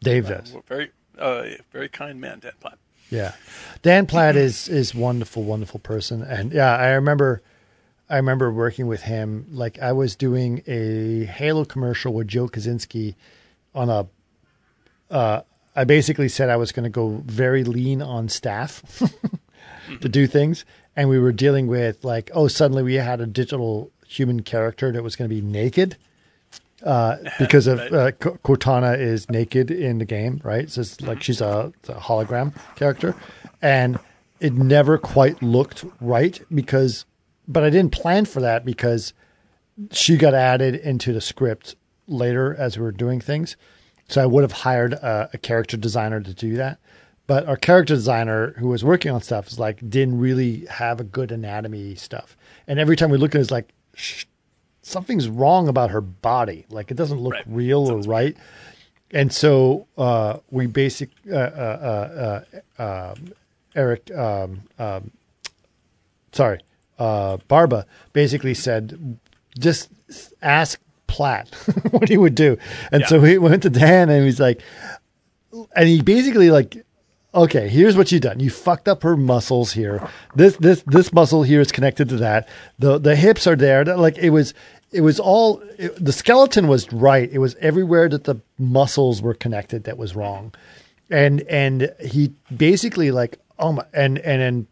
Dave 0.01 0.29
does. 0.29 0.53
Well, 0.53 0.65
Very, 0.67 0.91
uh, 1.19 1.45
very 1.73 1.89
kind 1.89 2.21
man, 2.21 2.39
Dan 2.39 2.53
Platt. 2.61 2.79
Yeah, 3.11 3.33
Dan 3.83 4.07
Platt 4.07 4.37
is 4.37 4.69
is 4.69 4.95
wonderful, 4.95 5.43
wonderful 5.43 5.81
person, 5.81 6.23
and 6.23 6.51
yeah, 6.53 6.75
I 6.75 6.91
remember, 6.91 7.43
I 8.09 8.17
remember 8.17 8.51
working 8.51 8.87
with 8.87 9.03
him. 9.03 9.47
Like 9.51 9.79
I 9.79 9.93
was 9.93 10.17
doing 10.17 10.63
a 10.67 11.25
Halo 11.25 11.65
commercial 11.67 12.15
with 12.15 12.29
Joe 12.29 12.49
Kosinski 12.49 13.15
on 13.75 13.91
a. 13.91 14.07
Uh, 15.11 15.43
I 15.77 15.85
basically 15.85 16.29
said 16.29 16.49
I 16.49 16.57
was 16.57 16.73
going 16.73 16.85
to 16.85 16.91
go 16.91 17.23
very 17.25 17.65
lean 17.65 18.03
on 18.03 18.29
staff, 18.29 18.83
to 20.01 20.09
do 20.09 20.27
things, 20.27 20.65
and 20.99 21.09
we 21.09 21.21
were 21.21 21.31
dealing 21.31 21.69
with 21.69 22.05
like, 22.05 22.29
oh, 22.35 22.49
suddenly 22.49 22.83
we 22.83 22.95
had 22.95 23.21
a 23.21 23.27
digital 23.27 23.93
human 24.05 24.43
character 24.43 24.91
that 24.91 25.01
was 25.01 25.15
going 25.15 25.31
to 25.31 25.35
be 25.35 25.41
naked. 25.41 25.97
Uh, 26.83 27.17
because 27.39 27.69
of 27.69 27.79
uh, 27.79 28.11
Cortana 28.11 28.99
is 28.99 29.31
naked 29.31 29.71
in 29.71 29.99
the 29.99 30.05
game, 30.05 30.41
right? 30.43 30.69
So 30.69 30.81
it's 30.81 31.01
like 31.01 31.23
she's 31.23 31.41
a, 31.41 31.73
a 31.89 31.95
hologram 31.95 32.53
character, 32.75 33.15
and 33.63 34.01
it 34.41 34.55
never 34.55 34.99
quite 34.99 35.41
looked 35.41 35.85
right 36.01 36.41
because, 36.53 37.05
but 37.47 37.63
I 37.63 37.71
didn't 37.71 37.93
plan 37.93 38.25
for 38.25 38.41
that 38.41 38.65
because 38.65 39.13
she 39.93 40.17
got 40.17 40.35
added 40.35 40.75
into 40.75 41.13
the 41.13 41.21
script 41.21 41.77
later 42.09 42.57
as 42.57 42.77
we 42.77 42.83
were 42.83 42.91
doing 42.91 43.21
things. 43.21 43.57
So 44.09 44.21
I 44.21 44.27
would 44.27 44.43
have 44.43 44.53
hired 44.53 44.95
a, 44.95 45.31
a 45.33 45.39
character 45.39 45.77
designer 45.77 46.21
to 46.21 46.35
do 46.35 46.57
that. 46.57 46.81
But 47.29 47.47
our 47.47 47.57
character 47.57 47.95
designer 47.95 48.55
who 48.59 48.67
was 48.69 48.83
working 48.83 49.13
on 49.13 49.21
stuff 49.23 49.47
is 49.49 49.59
like 49.61 49.79
didn't 49.89 50.19
really 50.19 50.65
have 50.67 50.99
a 50.99 51.05
good 51.05 51.31
anatomy 51.31 51.95
stuff. 51.95 52.37
And 52.67 52.81
every 52.81 52.97
time 52.97 53.11
we 53.11 53.19
looked 53.19 53.35
at 53.37 53.39
it, 53.39 53.43
it's 53.43 53.51
like 53.53 53.73
something's 54.83 55.29
wrong 55.29 55.69
about 55.69 55.91
her 55.91 56.01
body. 56.01 56.67
Like 56.71 56.91
it 56.91 56.97
doesn't 56.97 57.21
look 57.21 57.35
Right. 57.35 57.45
real 57.47 57.91
or 57.91 58.01
right. 58.01 58.37
And 59.11 59.33
so 59.33 59.87
uh, 59.97 60.39
we 60.51 60.67
basic 60.67 61.11
uh, 61.31 61.37
uh, 61.37 62.43
uh, 62.79 62.83
uh, 62.83 63.13
um, 63.13 63.33
Eric 63.75 64.11
um, 64.11 64.63
um, 64.79 65.11
sorry, 66.33 66.61
uh, 66.99 67.37
Barba 67.49 67.87
basically 68.13 68.55
said, 68.55 69.19
just 69.59 69.91
ask 70.43 70.81
Platt 71.07 71.49
what 71.91 72.09
he 72.09 72.17
would 72.17 72.35
do. 72.35 72.57
And 72.93 73.05
so 73.07 73.21
he 73.21 73.39
went 73.39 73.63
to 73.65 73.71
Dan 73.71 74.09
and 74.09 74.25
he's 74.25 74.41
like, 74.41 74.63
and 75.75 75.89
he 75.89 76.03
basically 76.03 76.51
like, 76.51 76.85
okay, 77.39 77.69
here's 77.69 77.97
what 77.97 78.11
you've 78.13 78.23
done. 78.23 78.41
You 78.41 78.51
fucked 78.51 78.89
up 78.89 79.03
her 79.03 79.17
muscles 79.17 79.73
here. 79.73 80.07
This, 80.35 80.57
this, 80.57 80.83
this 80.87 81.13
muscle 81.13 81.43
here 81.43 81.61
is 81.61 81.73
connected 81.73 82.09
to 82.11 82.17
that. 82.17 82.49
The, 82.79 82.99
the 82.99 83.17
hips 83.17 83.47
are 83.47 83.57
there. 83.57 83.85
Like 83.85 84.19
it 84.19 84.31
was, 84.31 84.55
it 84.93 85.03
was 85.03 85.21
all, 85.21 85.63
it, 85.79 86.03
the 86.03 86.13
skeleton 86.13 86.69
was 86.69 86.93
right. 86.93 87.31
It 87.31 87.39
was 87.39 87.55
everywhere 87.57 88.09
that 88.09 88.25
the 88.25 88.37
muscles 88.59 89.23
were 89.23 89.35
connected 89.35 89.85
that 89.85 89.99
was 89.99 90.17
wrong. 90.17 90.53
And, 91.11 91.43
and 91.43 91.95
he 92.01 92.33
basically 92.55 93.11
like, 93.11 93.39
oh 93.59 93.73
my, 93.73 93.85
and, 93.93 94.19
and, 94.19 94.43
and 94.43 94.67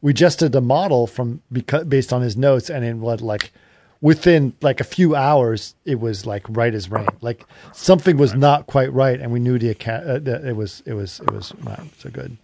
we 0.00 0.12
just 0.12 0.40
did 0.40 0.52
the 0.52 0.60
model 0.60 1.06
from 1.06 1.42
because 1.50 1.84
based 1.84 2.12
on 2.12 2.22
his 2.22 2.36
notes 2.36 2.70
and 2.70 2.84
in 2.84 3.00
what 3.00 3.20
like 3.20 3.52
within 4.00 4.54
like 4.60 4.80
a 4.80 4.84
few 4.84 5.14
hours 5.16 5.74
it 5.84 6.00
was 6.00 6.26
like 6.26 6.44
right 6.50 6.74
as 6.74 6.90
rain 6.90 7.08
like 7.20 7.44
something 7.72 8.16
was 8.16 8.34
not 8.34 8.66
quite 8.66 8.92
right 8.92 9.20
and 9.20 9.32
we 9.32 9.40
knew 9.40 9.58
the 9.58 9.70
account 9.70 10.06
uh, 10.06 10.18
that 10.18 10.44
it 10.44 10.54
was 10.56 10.82
it 10.86 10.94
was 10.94 11.20
it 11.20 11.30
was 11.32 11.52
not 11.64 11.82
so 11.98 12.10
good 12.10 12.36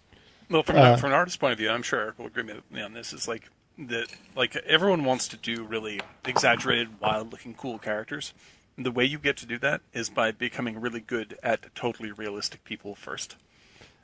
Well, 0.49 0.63
from, 0.63 0.77
Uh, 0.77 0.97
from 0.97 1.11
an 1.11 1.15
artist's 1.15 1.37
point 1.37 1.53
of 1.53 1.57
view, 1.59 1.69
I'm 1.69 1.83
sure 1.83 1.99
Eric 1.99 2.19
will 2.19 2.27
agree 2.27 2.43
with 2.43 2.69
me 2.71 2.81
on 2.81 2.93
this. 2.93 3.13
Is 3.13 3.27
like 3.27 3.49
that, 3.79 4.07
like 4.35 4.55
everyone 4.57 5.03
wants 5.05 5.27
to 5.29 5.37
do 5.37 5.63
really 5.63 5.99
exaggerated, 6.25 6.99
wild-looking, 7.01 7.55
cool 7.55 7.79
characters. 7.79 8.33
The 8.77 8.91
way 8.91 9.05
you 9.05 9.17
get 9.19 9.37
to 9.37 9.45
do 9.45 9.57
that 9.59 9.81
is 9.93 10.09
by 10.09 10.31
becoming 10.31 10.79
really 10.81 10.99
good 10.99 11.37
at 11.41 11.73
totally 11.75 12.11
realistic 12.11 12.63
people 12.63 12.95
first, 12.95 13.37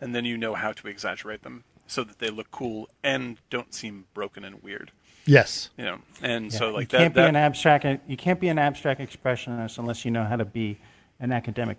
and 0.02 0.16
then 0.16 0.26
you 0.26 0.38
know 0.38 0.56
how 0.56 0.72
to 0.74 0.88
exaggerate 0.88 1.44
them 1.44 1.64
so 1.88 2.04
that 2.04 2.20
they 2.20 2.30
look 2.30 2.52
cool 2.52 2.90
and 3.04 3.38
don't 3.50 3.74
seem 3.74 4.06
broken 4.14 4.44
and 4.46 4.64
weird. 4.64 4.92
Yes 5.26 5.70
You 5.78 5.86
know, 5.86 5.98
and 6.22 6.52
so 6.52 6.72
like 6.72 6.82
you 6.84 6.88
that. 6.88 6.98
can't 6.98 7.14
be 7.14 7.22
that 7.22 7.30
an 7.30 7.36
abstract. 7.36 7.86
You 8.08 8.18
can't 8.18 8.40
be 8.40 8.48
an 8.50 8.60
abstract 8.60 9.00
expressionist 9.02 9.78
unless 9.78 10.06
you 10.06 10.12
know 10.12 10.24
how 10.24 10.36
to 10.36 10.46
be 10.46 10.78
an 11.20 11.32
academic 11.32 11.78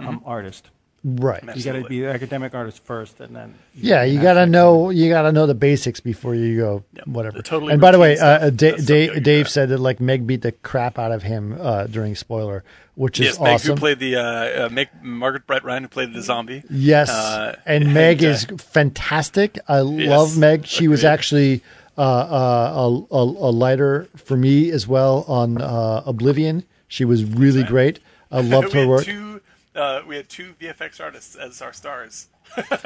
um, 0.00 0.22
artist. 0.24 0.70
right 1.04 1.42
You 1.56 1.62
got 1.64 1.72
to 1.72 1.84
be 1.84 2.04
an 2.04 2.10
academic 2.10 2.54
artist 2.54 2.82
first, 2.84 3.20
and 3.20 3.34
then 3.36 3.54
yeah 3.74 4.02
you 4.04 4.20
gotta 4.20 4.46
know 4.46 4.90
you 4.90 5.08
gotta 5.08 5.32
know 5.32 5.46
the 5.46 5.54
basics 5.54 6.00
before 6.00 6.34
you 6.34 6.56
go 6.56 6.84
Yeah, 6.94 7.02
whatever 7.06 7.36
the 7.38 7.42
totally 7.42 7.72
and 7.72 7.80
by 7.80 7.90
the 7.92 7.98
way 7.98 8.12
uh, 8.12 8.16
stuff, 8.16 8.42
uh, 8.42 8.50
Da- 8.50 8.70
that's 8.72 8.84
Da- 8.86 9.20
dave 9.20 9.48
said 9.48 9.68
that 9.70 9.78
like 9.78 10.00
meg 10.00 10.26
beat 10.26 10.42
the 10.42 10.52
crap 10.52 10.98
out 10.98 11.12
of 11.12 11.22
him 11.24 11.56
uh, 11.60 11.86
during 11.86 12.14
spoiler 12.14 12.62
which 12.94 13.18
is 13.20 13.26
Yes, 13.26 13.40
Meg, 13.40 13.54
awesome 13.54 13.70
who 13.76 13.80
played 13.80 13.98
the 14.00 14.16
uh, 14.16 14.66
uh, 14.66 14.68
Meg, 14.70 14.88
Margaret 15.02 15.46
Brett 15.46 15.64
Ryan, 15.64 15.84
who 15.84 15.88
played 15.88 16.12
the 16.12 16.20
zombie. 16.20 16.62
Yes, 16.68 17.08
Uh, 17.08 17.56
and 17.64 17.94
Meg 17.94 18.22
uh, 18.22 18.26
is 18.28 18.44
fantastic. 18.58 19.58
I 19.66 19.80
love 19.80 20.36
Meg. 20.36 20.66
She 20.66 20.88
was 20.88 21.02
actually 21.02 21.62
a, 21.96 22.02
a, 22.02 23.16
a 23.16 23.50
lighter 23.52 24.08
for 24.16 24.36
me 24.36 24.70
as 24.70 24.86
well 24.86 25.24
on 25.28 25.60
uh, 25.60 26.02
Oblivion. 26.06 26.64
She 26.88 27.04
was 27.04 27.24
really 27.24 27.62
great. 27.62 28.00
I 28.30 28.40
loved 28.42 28.72
her 28.72 28.86
work. 28.86 29.04
two. 29.04 29.40
Uh, 29.74 30.02
we 30.06 30.16
had 30.16 30.28
two 30.28 30.54
VFX 30.60 31.00
artists 31.00 31.34
as 31.34 31.62
our 31.62 31.72
stars. 31.72 32.28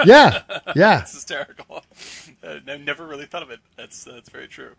Yeah, 0.05 0.43
yeah, 0.77 1.01
It's 1.03 1.13
hysterical. 1.15 1.83
Uh, 2.43 2.59
I 2.69 2.77
never 2.77 3.07
really 3.07 3.27
thought 3.27 3.43
of 3.43 3.51
it. 3.51 3.59
That's 3.77 4.05
that's 4.05 4.29
very 4.29 4.47
true. 4.47 4.73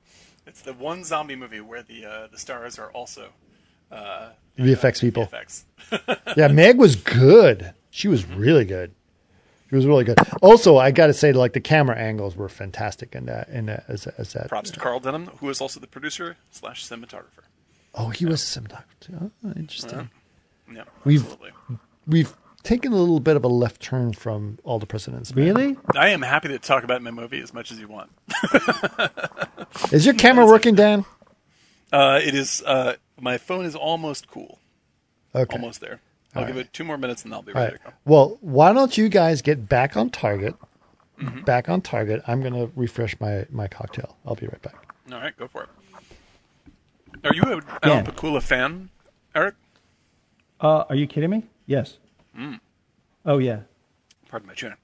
It's 0.45 0.61
the 0.61 0.73
one 0.73 1.03
zombie 1.03 1.35
movie 1.35 1.59
where 1.59 1.83
the 1.83 2.05
uh, 2.05 2.27
the 2.31 2.37
stars 2.37 2.79
are 2.79 2.89
also 2.91 3.29
uh, 3.91 4.29
the, 4.55 4.63
VFX 4.63 4.97
uh, 4.97 5.01
people. 5.01 5.25
VFX. 5.27 6.37
yeah. 6.37 6.47
Meg 6.53 6.77
was 6.77 6.95
good. 6.95 7.73
She 7.89 8.07
was 8.07 8.25
really 8.25 8.63
good. 8.63 8.93
She 9.69 9.76
was 9.76 9.85
really 9.85 10.03
good. 10.06 10.18
Also, 10.41 10.77
I 10.77 10.91
got 10.91 11.07
to 11.07 11.14
say, 11.14 11.34
like 11.34 11.53
the 11.53 11.60
camera 11.60 11.98
angles 11.98 12.35
were 12.35 12.48
fantastic 12.49 13.15
in 13.15 13.26
that. 13.26 13.49
In 13.49 13.65
that, 13.65 13.85
as, 13.88 14.07
as 14.07 14.34
that. 14.34 14.48
Props 14.49 14.72
to 14.72 14.80
Carl 14.80 14.99
Denham, 14.99 15.27
who 15.39 15.49
is 15.49 15.60
also 15.60 15.80
the 15.80 15.88
producer 15.88 16.38
slash 16.52 16.88
cinematographer. 16.88 17.44
Oh, 17.94 18.10
he 18.10 18.26
was 18.26 18.41
a 18.44 18.60
cinematographer 18.61 18.99
too. 18.99 19.31
Oh, 19.45 19.53
interesting. 19.56 20.10
Yeah, 20.73 20.84
We've- 21.03 21.23
absolutely. 21.23 21.52
We've 22.06 22.34
taken 22.64 22.94
a 22.94 22.95
little 22.95 23.19
bit 23.19 23.35
of 23.35 23.44
a 23.44 23.48
left 23.49 23.81
turn 23.81 24.14
from 24.14 24.60
all 24.64 24.80
the 24.80 24.85
presidents. 24.85 25.34
Really, 25.35 25.76
I 25.95 26.10
am 26.10 26.22
happy 26.22 26.48
to 26.49 26.60
talk 26.60 26.84
about 26.84 27.02
my 27.02 27.11
movie 27.11 27.41
as 27.41 27.53
much 27.53 27.72
as 27.72 27.80
you 27.80 27.88
want. 27.88 28.10
Is 29.91 30.06
your 30.06 30.15
camera 30.15 30.45
working, 30.45 30.76
Dan? 30.76 31.06
Uh, 31.91 32.19
it 32.23 32.35
is. 32.35 32.61
Uh, 32.65 32.95
my 33.19 33.38
phone 33.38 33.65
is 33.65 33.76
almost 33.76 34.27
cool. 34.30 34.60
Okay. 35.34 35.56
Almost 35.56 35.81
there. 35.81 36.02
I'll 36.35 36.45
give 36.45 36.57
it 36.57 36.71
two 36.73 36.83
more 36.83 36.97
minutes 36.97 37.23
and 37.25 37.33
I'll 37.33 37.41
be 37.41 37.53
All 37.53 37.61
ready 37.61 37.73
right. 37.75 37.83
to 37.85 37.89
go. 37.91 37.95
Well, 38.05 38.37
why 38.41 38.71
don't 38.73 38.95
you 38.97 39.09
guys 39.09 39.41
get 39.41 39.67
back 39.67 39.97
on 39.97 40.09
target? 40.11 40.55
Mm-hmm. 41.19 41.41
Back 41.41 41.67
on 41.67 41.81
target. 41.81 42.21
I'm 42.27 42.41
going 42.41 42.53
to 42.53 42.71
refresh 42.75 43.19
my, 43.19 43.45
my 43.49 43.67
cocktail. 43.67 44.15
I'll 44.25 44.35
be 44.35 44.45
right 44.47 44.61
back. 44.61 44.93
All 45.11 45.17
right, 45.19 45.35
go 45.35 45.47
for 45.47 45.63
it. 45.63 45.69
Are 47.23 47.33
you 47.33 47.41
a 47.43 47.55
Yeah. 47.55 47.61
Alan 47.81 48.05
Pakula 48.05 48.41
fan, 48.43 48.89
Eric? 49.33 49.55
uh, 50.61 50.83
are 50.89 50.95
you 50.95 51.07
kidding 51.07 51.29
me? 51.31 51.43
Yes. 51.65 51.97
Mm. 52.37 52.59
Oh 53.25 53.39
yeah. 53.39 53.61
Pardon 54.29 54.47
my 54.47 54.53
tuna. 54.53 54.77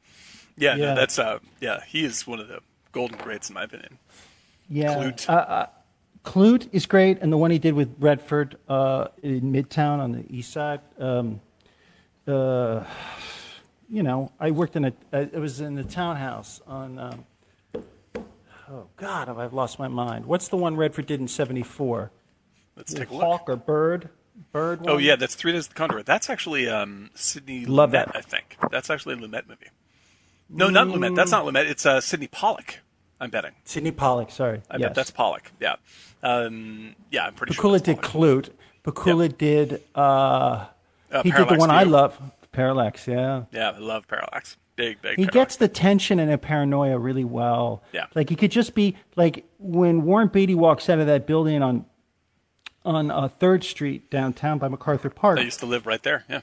Yeah, 0.57 0.75
Yeah. 0.75 0.85
No, 0.85 0.95
that's 0.95 1.19
uh, 1.19 1.39
yeah, 1.61 1.81
he 1.85 2.03
is 2.03 2.25
one 2.25 2.39
of 2.39 2.47
the 2.47 2.59
golden 2.91 3.17
greats 3.19 3.49
in 3.49 3.53
my 3.53 3.63
opinion. 3.63 3.99
Yeah. 4.69 4.95
Klute. 4.95 5.29
Uh, 5.29 5.33
uh, 5.33 5.65
Klute 6.23 6.69
is 6.71 6.85
great, 6.85 7.19
and 7.21 7.31
the 7.31 7.37
one 7.37 7.51
he 7.51 7.59
did 7.59 7.73
with 7.73 7.95
Redford 7.99 8.57
uh, 8.69 9.07
in 9.21 9.51
Midtown 9.51 9.99
on 9.99 10.13
the 10.13 10.25
East 10.29 10.53
Side. 10.53 10.79
Um, 10.97 11.41
uh, 12.25 12.83
you 13.89 14.03
know, 14.03 14.31
I 14.39 14.51
worked 14.51 14.75
in 14.75 14.85
a. 14.85 14.93
It 15.11 15.35
was 15.35 15.59
in 15.59 15.75
the 15.75 15.83
townhouse 15.83 16.61
on. 16.65 16.97
Um, 16.97 17.25
oh 18.71 18.87
God, 18.95 19.27
I've 19.27 19.37
I 19.37 19.47
lost 19.47 19.79
my 19.79 19.89
mind? 19.89 20.25
What's 20.25 20.47
the 20.47 20.57
one 20.57 20.77
Redford 20.77 21.07
did 21.07 21.19
in 21.19 21.27
'74? 21.27 22.11
Let's 22.77 22.93
take 22.93 23.09
a 23.09 23.13
look. 23.13 23.21
Hawk 23.21 23.49
or 23.49 23.57
Bird? 23.57 24.09
Bird. 24.51 24.79
Oh 24.87 24.95
one? 24.95 25.03
yeah, 25.03 25.17
that's 25.17 25.35
Three 25.35 25.51
Days 25.51 25.65
of 25.65 25.69
the 25.69 25.75
Condor. 25.75 26.03
That's 26.03 26.29
actually 26.29 26.69
um, 26.69 27.11
Sidney 27.13 27.65
Love 27.65 27.89
Lumet, 27.89 27.91
that. 27.91 28.15
I 28.15 28.21
think. 28.21 28.57
That's 28.71 28.89
actually 28.89 29.15
a 29.15 29.17
Lumet 29.17 29.47
movie. 29.47 29.67
No, 30.49 30.69
not 30.69 30.87
Lumet. 30.87 31.15
That's 31.15 31.31
not 31.31 31.45
Lumet. 31.45 31.69
It's 31.69 31.85
uh, 31.85 31.99
Sydney 31.99 32.27
Pollack. 32.27 32.79
I'm 33.23 33.29
betting. 33.29 33.51
Sydney 33.63 33.91
Pollack. 33.91 34.29
Sorry. 34.31 34.61
I 34.69 34.77
yes. 34.77 34.89
bet 34.89 34.95
that's 34.95 35.11
Pollack. 35.11 35.51
Yeah. 35.59 35.75
Um, 36.21 36.95
yeah, 37.09 37.25
I'm 37.25 37.33
pretty 37.33 37.53
sure. 37.53 37.63
Pakula 37.63 37.73
that's 37.73 37.83
did. 37.83 37.97
Klute. 37.97 38.49
Pakula 38.83 39.37
did. 39.37 39.81
Uh, 39.95 40.65
Uh, 41.11 41.21
he 41.23 41.31
did 41.31 41.47
the 41.47 41.55
one 41.55 41.69
I 41.71 41.83
love. 41.83 42.19
Parallax. 42.51 43.07
Yeah. 43.07 43.43
Yeah, 43.51 43.71
I 43.71 43.77
love 43.79 44.07
Parallax. 44.07 44.57
Big, 44.75 45.01
big. 45.01 45.11
He 45.17 45.25
Parallax. 45.25 45.33
gets 45.33 45.55
the 45.57 45.67
tension 45.67 46.19
and 46.19 46.31
the 46.31 46.37
paranoia 46.37 46.97
really 46.97 47.23
well. 47.23 47.83
Yeah. 47.93 48.05
Like 48.15 48.29
he 48.29 48.35
could 48.35 48.51
just 48.51 48.73
be 48.75 48.95
like 49.15 49.45
when 49.59 50.03
Warren 50.03 50.27
Beatty 50.27 50.55
walks 50.55 50.89
out 50.89 50.99
of 50.99 51.07
that 51.07 51.25
building 51.27 51.61
on 51.63 51.85
on 52.85 53.09
uh, 53.11 53.27
Third 53.27 53.63
Street 53.63 54.09
downtown 54.11 54.57
by 54.59 54.67
MacArthur 54.67 55.09
Park. 55.09 55.39
I 55.39 55.43
used 55.43 55.59
to 55.61 55.65
live 55.65 55.85
right 55.87 56.03
there. 56.03 56.25
Yeah. 56.29 56.41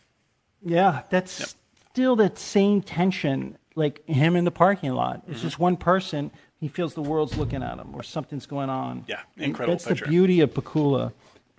Yeah, 0.62 1.02
that's 1.10 1.54
still 1.90 2.16
that 2.16 2.38
same 2.38 2.80
tension. 2.82 3.58
Like 3.76 4.06
him 4.08 4.36
in 4.36 4.44
the 4.44 4.50
parking 4.50 4.92
lot. 4.92 5.22
It's 5.26 5.38
Mm-hmm. 5.38 5.46
just 5.48 5.58
one 5.58 5.76
person. 5.76 6.30
He 6.60 6.68
feels 6.68 6.92
the 6.94 7.02
world's 7.02 7.36
looking 7.38 7.62
at 7.62 7.78
him, 7.78 7.94
or 7.94 8.02
something's 8.02 8.44
going 8.46 8.68
on. 8.70 9.04
Yeah, 9.08 9.20
incredible 9.38 9.74
That's 9.74 9.86
picture. 9.86 10.04
the 10.04 10.10
beauty 10.10 10.40
of 10.42 10.52
Pakula, 10.52 11.12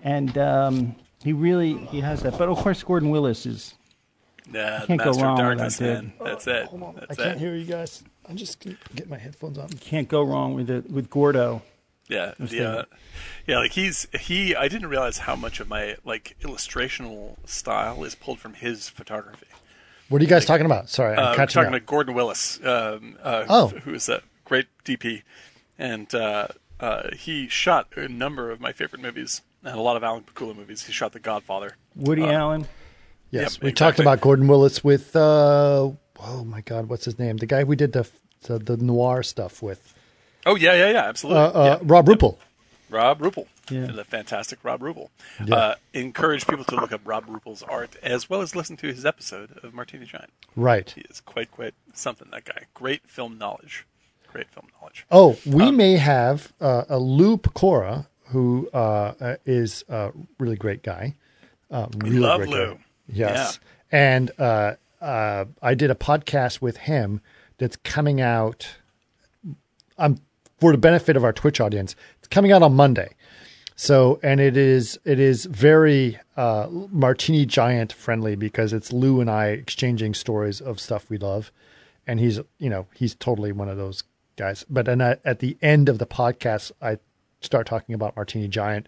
and 0.04 0.38
um, 0.38 0.96
he 1.24 1.34
really 1.34 1.76
he 1.88 2.02
has 2.02 2.22
that. 2.22 2.38
But 2.38 2.50
of 2.50 2.58
course, 2.60 2.84
Gordon 2.84 3.10
Willis 3.10 3.46
is. 3.46 3.74
Yeah, 4.52 4.84
can't 4.86 5.00
go 5.02 5.12
wrong 5.14 5.36
with 5.38 5.44
Darkness, 5.46 5.78
that 5.78 5.86
dude. 5.86 6.04
man. 6.04 6.14
That's 6.24 6.48
it. 6.48 6.66
Hold 6.66 6.84
on. 6.84 6.96
That's 6.96 7.12
I 7.20 7.24
can't 7.24 7.36
it. 7.38 7.40
hear 7.40 7.56
you 7.56 7.66
guys. 7.66 8.04
I'm 8.28 8.36
just 8.36 8.60
going 8.64 8.76
to 8.90 8.94
get 8.94 9.10
my 9.10 9.18
headphones 9.18 9.58
on. 9.58 9.70
You 9.70 9.78
Can't 9.78 10.08
go 10.10 10.22
wrong 10.24 10.54
with 10.56 10.70
it 10.70 10.90
with 10.90 11.10
Gordo. 11.10 11.62
Yeah, 12.10 12.34
the, 12.40 12.80
uh, 12.80 12.84
yeah, 13.48 13.60
like 13.60 13.72
he's 13.72 14.06
he. 14.20 14.54
I 14.56 14.68
didn't 14.68 14.90
realize 14.90 15.20
how 15.20 15.36
much 15.36 15.60
of 15.62 15.68
my 15.70 15.96
like 16.04 16.36
illustrational 16.42 17.38
style 17.48 18.04
is 18.04 18.16
pulled 18.16 18.40
from 18.40 18.54
his 18.56 18.90
photography. 18.90 19.46
What 20.10 20.20
are 20.22 20.24
you 20.26 20.30
guys 20.30 20.46
talking 20.46 20.66
about? 20.66 20.90
Sorry, 20.90 21.14
I'm 21.16 21.20
Uh, 21.20 21.30
we're 21.32 21.36
catching 21.38 21.54
talking 21.62 21.74
up. 21.74 21.82
about 21.82 21.86
Gordon 21.88 22.14
Willis. 22.16 22.60
Um, 22.66 23.16
uh, 23.24 23.46
Oh. 23.48 23.68
who 23.70 23.94
is 23.94 24.08
that? 24.08 24.24
Great 24.52 24.68
DP, 24.84 25.22
and 25.80 26.14
uh, 26.14 26.48
uh, 26.82 27.12
he 27.16 27.48
shot 27.48 27.88
a 27.96 28.10
number 28.10 28.52
of 28.52 28.60
my 28.60 28.74
favorite 28.74 29.02
movies 29.02 29.42
and 29.64 29.78
a 29.78 29.82
lot 29.82 29.96
of 29.96 30.04
Alan 30.04 30.24
Pakula 30.24 30.54
movies. 30.54 30.84
He 30.86 30.92
shot 30.92 31.14
The 31.14 31.22
Godfather. 31.22 31.78
Woody 31.96 32.26
Allen. 32.26 32.68
Yes, 33.30 33.54
Yep, 33.56 33.64
we 33.64 33.72
talked 33.72 34.00
about 34.00 34.20
Gordon 34.20 34.48
Willis 34.50 34.84
with 34.84 35.16
uh, 35.16 35.90
oh 36.20 36.44
my 36.44 36.60
God, 36.60 36.90
what's 36.90 37.06
his 37.06 37.18
name? 37.18 37.38
The 37.38 37.46
guy 37.46 37.64
we 37.64 37.78
did 37.78 37.94
the 37.94 38.06
the, 38.42 38.60
the 38.60 38.76
noir 38.76 39.24
stuff 39.24 39.62
with, 39.62 39.94
Oh 40.46 40.56
yeah, 40.56 40.74
yeah, 40.74 40.92
yeah, 40.92 41.00
uh, 41.06 41.08
absolutely. 41.08 41.44
uh, 41.44 41.64
Yeah. 41.66 41.80
Rob 41.84 42.08
Ruppel. 42.08 42.38
Rob 42.90 43.20
Ruppel, 43.22 43.46
Yeah. 43.70 43.86
the 43.86 44.04
fantastic 44.04 44.60
Rob 44.64 44.82
Ruppel. 44.82 45.12
Yeah. 45.46 45.56
Uh, 45.56 45.76
encourage 45.94 46.46
people 46.46 46.66
to 46.66 46.76
look 46.76 46.92
up 46.92 47.00
Rob 47.06 47.26
Ruppel's 47.28 47.64
art 47.64 47.96
as 48.04 48.30
well 48.30 48.42
as 48.42 48.54
listen 48.54 48.76
to 48.76 48.88
his 48.88 49.06
episode 49.06 49.58
of 49.64 49.74
Martini 49.74 50.06
Giant. 50.06 50.32
Right. 50.58 50.90
He 50.92 51.06
is 51.10 51.22
quite, 51.22 51.52
quite 51.52 51.74
something. 51.94 52.28
That 52.32 52.44
guy, 52.44 52.64
great 52.74 53.08
film 53.08 53.38
knowledge, 53.38 53.86
great 54.32 54.50
film 54.52 54.68
knowledge. 54.80 55.06
Oh, 55.12 55.38
we 55.46 55.72
may 55.72 55.98
have 55.98 56.54
uh, 56.62 56.86
a 56.90 57.00
Lou 57.00 57.38
Pecora, 57.38 58.08
who 58.26 58.70
uh, 58.74 59.14
uh, 59.20 59.36
is 59.46 59.84
a 59.90 60.12
really 60.40 60.56
great 60.56 60.84
guy. 60.84 61.16
Uh, 61.70 61.88
really 61.98 62.18
love 62.18 62.40
great 62.40 62.50
Lou. 62.50 62.74
Guy. 62.74 62.80
Yes. 63.08 63.60
And 63.92 64.32
uh, 64.40 64.76
uh, 65.02 65.46
I 65.62 65.74
did 65.74 65.92
a 65.92 65.96
podcast 65.96 66.62
with 66.62 66.78
him 66.78 67.22
that's 67.58 67.76
coming 67.78 68.22
out 68.22 68.68
um, 69.98 70.20
for 70.60 70.72
the 70.72 70.78
benefit 70.78 71.18
of 71.18 71.24
our 71.24 71.34
Twitch 71.34 71.60
audience. 71.60 71.96
It's 72.20 72.28
coming 72.28 72.52
out 72.52 72.64
on 72.64 72.74
Monday. 72.74 73.16
So, 73.76 74.20
and 74.22 74.40
it 74.40 74.56
is 74.56 75.00
it 75.06 75.20
is 75.20 75.46
very 75.46 76.20
uh, 76.38 76.68
Martini 76.70 77.48
Giant 77.48 77.92
friendly 77.92 78.36
because 78.36 78.74
it's 78.74 78.94
Lou 78.94 79.22
and 79.22 79.30
I 79.30 79.48
exchanging 79.48 80.14
stories 80.14 80.62
of 80.62 80.80
stuff 80.80 81.10
we 81.10 81.18
love, 81.18 81.52
and 82.06 82.20
he's 82.20 82.40
you 82.60 82.70
know 82.70 82.86
he's 82.94 83.16
totally 83.16 83.52
one 83.52 83.70
of 83.70 83.78
those 83.78 84.04
guys. 84.42 84.66
But 84.70 84.88
then 84.88 85.02
at, 85.02 85.22
at 85.24 85.38
the 85.40 85.56
end 85.62 85.88
of 85.88 86.00
the 86.00 86.08
podcast, 86.08 86.72
I 86.82 86.98
start 87.42 87.68
talking 87.68 87.94
about 87.94 88.16
Martini 88.16 88.48
Giant, 88.48 88.88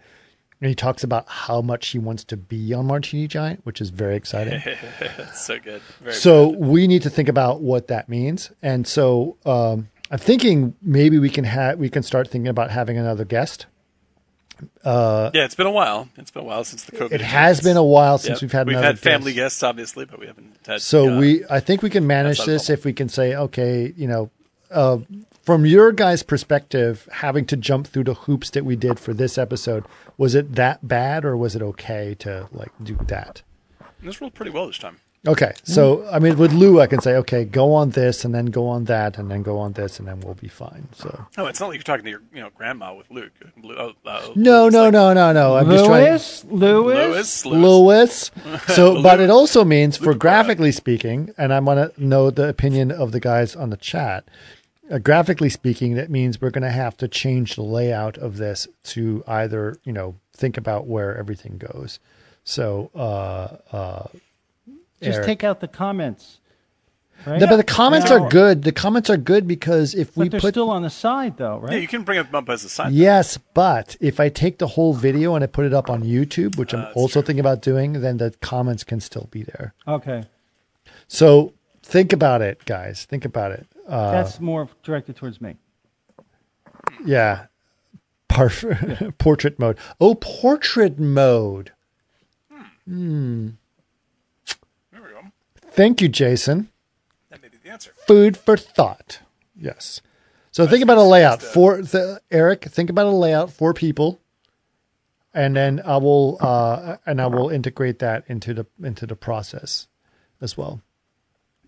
and 0.60 0.68
he 0.68 0.74
talks 0.74 1.04
about 1.04 1.28
how 1.28 1.62
much 1.62 1.88
he 1.88 1.98
wants 1.98 2.24
to 2.24 2.36
be 2.36 2.74
on 2.74 2.86
Martini 2.86 3.28
Giant, 3.28 3.60
which 3.64 3.80
is 3.80 3.90
very 3.90 4.16
exciting. 4.16 4.60
That's 5.00 5.46
so 5.46 5.58
good. 5.60 5.80
Very 6.02 6.14
So 6.14 6.48
we 6.48 6.88
need 6.88 7.02
to 7.02 7.10
think 7.10 7.28
about 7.28 7.60
what 7.60 7.86
that 7.86 8.08
means. 8.08 8.50
And 8.62 8.84
so 8.86 9.36
um, 9.46 9.88
I'm 10.10 10.18
thinking 10.18 10.74
maybe 10.82 11.18
we 11.20 11.30
can 11.30 11.44
have 11.44 11.78
we 11.78 11.88
can 11.88 12.02
start 12.02 12.28
thinking 12.28 12.48
about 12.48 12.70
having 12.72 12.98
another 12.98 13.24
guest. 13.24 13.66
yeah, 14.84 15.30
it's 15.44 15.54
been 15.54 15.66
a 15.66 15.70
while. 15.70 16.08
It's 16.16 16.30
been 16.32 16.42
a 16.42 16.46
while 16.46 16.64
since 16.64 16.84
the 16.84 16.92
COVID. 16.96 17.12
It 17.12 17.20
has 17.20 17.60
been 17.60 17.76
a 17.76 17.84
while 17.84 18.18
since 18.18 18.36
Yep. 18.38 18.42
we've 18.42 18.52
had 18.52 18.66
we've 18.66 18.76
another 18.76 18.86
had 18.88 18.98
family 18.98 19.32
guest. 19.32 19.56
guests, 19.56 19.62
obviously, 19.62 20.04
but 20.04 20.18
we 20.18 20.26
haven't 20.26 20.56
had. 20.66 20.80
So 20.82 21.14
uh, 21.14 21.18
we 21.20 21.44
I 21.48 21.60
think 21.60 21.82
we 21.82 21.90
can 21.90 22.06
manage 22.06 22.38
this 22.44 22.70
if 22.70 22.84
we 22.84 22.92
can 22.92 23.08
say 23.08 23.34
okay, 23.36 23.92
you 23.96 24.08
know, 24.08 24.30
uh, 24.70 24.98
from 25.44 25.66
your 25.66 25.92
guys' 25.92 26.22
perspective, 26.22 27.08
having 27.12 27.44
to 27.46 27.56
jump 27.56 27.86
through 27.86 28.04
the 28.04 28.14
hoops 28.14 28.50
that 28.50 28.64
we 28.64 28.76
did 28.76 28.98
for 28.98 29.12
this 29.12 29.36
episode, 29.36 29.84
was 30.16 30.34
it 30.34 30.54
that 30.54 30.86
bad 30.86 31.24
or 31.24 31.36
was 31.36 31.54
it 31.54 31.62
okay 31.62 32.14
to 32.20 32.48
like 32.52 32.72
do 32.82 32.96
that? 33.08 33.42
this 34.02 34.20
rolled 34.20 34.34
pretty 34.34 34.50
well 34.50 34.66
this 34.66 34.78
time. 34.78 34.98
Okay, 35.26 35.52
so 35.62 36.06
I 36.12 36.18
mean, 36.18 36.36
with 36.36 36.52
Lou, 36.52 36.80
I 36.82 36.86
can 36.86 37.00
say, 37.00 37.16
okay, 37.16 37.46
go 37.46 37.72
on 37.72 37.90
this, 37.90 38.26
and 38.26 38.34
then 38.34 38.46
go 38.46 38.66
on 38.66 38.84
that, 38.84 39.16
and 39.16 39.30
then 39.30 39.42
go 39.42 39.58
on 39.58 39.72
this, 39.72 39.98
and 39.98 40.06
then 40.06 40.20
we'll 40.20 40.34
be 40.34 40.48
fine. 40.48 40.86
So 40.92 41.26
Oh, 41.38 41.46
it's 41.46 41.60
not 41.60 41.68
like 41.68 41.76
you're 41.76 41.82
talking 41.82 42.04
to 42.04 42.10
your 42.10 42.20
you 42.34 42.42
know 42.42 42.50
grandma 42.54 42.94
with 42.94 43.10
Luke. 43.10 43.32
Lu- 43.62 43.74
oh, 43.74 43.94
uh, 44.04 44.32
no, 44.34 44.68
no, 44.68 44.84
like, 44.84 44.92
no, 44.92 45.14
no, 45.14 45.32
no. 45.32 45.56
I'm 45.56 45.70
just 45.70 45.86
trying. 45.86 46.04
Lewis, 46.04 46.44
Lewis, 46.44 47.46
Lewis, 47.46 47.46
Lewis. 47.46 48.30
Lewis. 48.44 48.74
So, 48.76 49.02
but 49.02 49.18
it 49.18 49.30
also 49.30 49.64
means, 49.64 49.96
for 49.96 50.12
graphically 50.12 50.72
speaking, 50.72 51.32
and 51.38 51.54
I 51.54 51.60
want 51.60 51.94
to 51.94 52.04
know 52.04 52.28
the 52.28 52.46
opinion 52.46 52.90
of 52.90 53.12
the 53.12 53.20
guys 53.20 53.56
on 53.56 53.70
the 53.70 53.78
chat. 53.78 54.24
Uh, 54.90 54.98
graphically 54.98 55.48
speaking, 55.48 55.94
that 55.94 56.10
means 56.10 56.40
we're 56.40 56.50
going 56.50 56.62
to 56.62 56.70
have 56.70 56.96
to 56.98 57.08
change 57.08 57.54
the 57.56 57.62
layout 57.62 58.18
of 58.18 58.36
this 58.36 58.68
to 58.84 59.24
either, 59.26 59.76
you 59.84 59.92
know, 59.92 60.14
think 60.34 60.56
about 60.58 60.86
where 60.86 61.16
everything 61.16 61.56
goes. 61.58 61.98
So, 62.44 62.90
uh, 62.94 63.56
uh, 63.74 64.08
Just 65.00 65.16
Eric. 65.16 65.26
take 65.26 65.44
out 65.44 65.60
the 65.60 65.68
comments. 65.68 66.38
Right? 67.24 67.40
No, 67.40 67.46
but 67.46 67.56
the 67.56 67.64
comments 67.64 68.10
Yeah. 68.10 68.18
are 68.18 68.28
good. 68.28 68.64
The 68.64 68.72
comments 68.72 69.08
are 69.08 69.16
good 69.16 69.46
because 69.48 69.94
if 69.94 70.14
we 70.16 70.26
But 70.26 70.32
they're 70.32 70.40
put 70.40 70.52
still 70.54 70.68
on 70.68 70.82
the 70.82 70.90
side, 70.90 71.38
though, 71.38 71.58
right? 71.58 71.72
Yeah, 71.74 71.78
you 71.78 71.88
can 71.88 72.02
bring 72.02 72.18
them 72.22 72.34
up 72.34 72.50
as 72.50 72.64
a 72.64 72.68
side. 72.68 72.92
Yes, 72.92 73.38
but 73.54 73.96
if 74.00 74.20
I 74.20 74.28
take 74.28 74.58
the 74.58 74.66
whole 74.66 74.92
video 74.92 75.34
and 75.34 75.42
I 75.42 75.46
put 75.46 75.64
it 75.64 75.72
up 75.72 75.88
on 75.88 76.02
YouTube, 76.02 76.58
which 76.58 76.74
I'm 76.74 76.86
also 76.94 77.20
true. 77.20 77.26
thinking 77.26 77.40
about 77.40 77.62
doing, 77.62 78.02
then 78.02 78.18
the 78.18 78.34
comments 78.42 78.84
can 78.84 79.00
still 79.00 79.28
be 79.30 79.42
there. 79.42 79.72
Okay, 79.88 80.24
So 81.08 81.54
think 81.82 82.12
about 82.12 82.42
it, 82.42 82.64
guys. 82.66 83.04
Think 83.06 83.24
about 83.24 83.52
it. 83.52 83.66
Uh, 83.86 84.10
that's 84.12 84.40
more 84.40 84.68
directed 84.82 85.16
towards 85.16 85.40
me. 85.40 85.56
yeah. 87.04 87.46
Par- 88.28 88.50
portrait 89.18 89.58
mode. 89.58 89.78
Oh, 90.00 90.14
portrait 90.16 90.98
mode. 90.98 91.72
Hmm. 92.86 93.50
There 94.92 95.02
we 95.02 95.08
go. 95.10 95.20
Thank 95.60 96.00
you, 96.00 96.08
Jason. 96.08 96.70
That 97.30 97.40
may 97.42 97.48
be 97.48 97.58
the 97.62 97.70
answer. 97.70 97.92
Food 98.06 98.36
for 98.36 98.56
thought. 98.56 99.20
Yes. 99.56 100.00
So 100.50 100.66
think 100.66 100.82
about 100.82 100.98
a 100.98 101.02
layout 101.02 101.42
for 101.42 101.82
the, 101.82 102.20
Eric. 102.30 102.64
Think 102.64 102.90
about 102.90 103.06
a 103.06 103.10
layout 103.10 103.50
for 103.52 103.74
people, 103.74 104.20
and 105.32 105.56
then 105.56 105.80
I 105.84 105.96
will 105.96 106.36
uh, 106.40 106.96
and 107.06 107.20
I 107.20 107.26
will 107.26 107.48
integrate 107.50 107.98
that 108.00 108.24
into 108.28 108.54
the 108.54 108.66
into 108.82 109.04
the 109.06 109.16
process 109.16 109.88
as 110.40 110.56
well. 110.56 110.80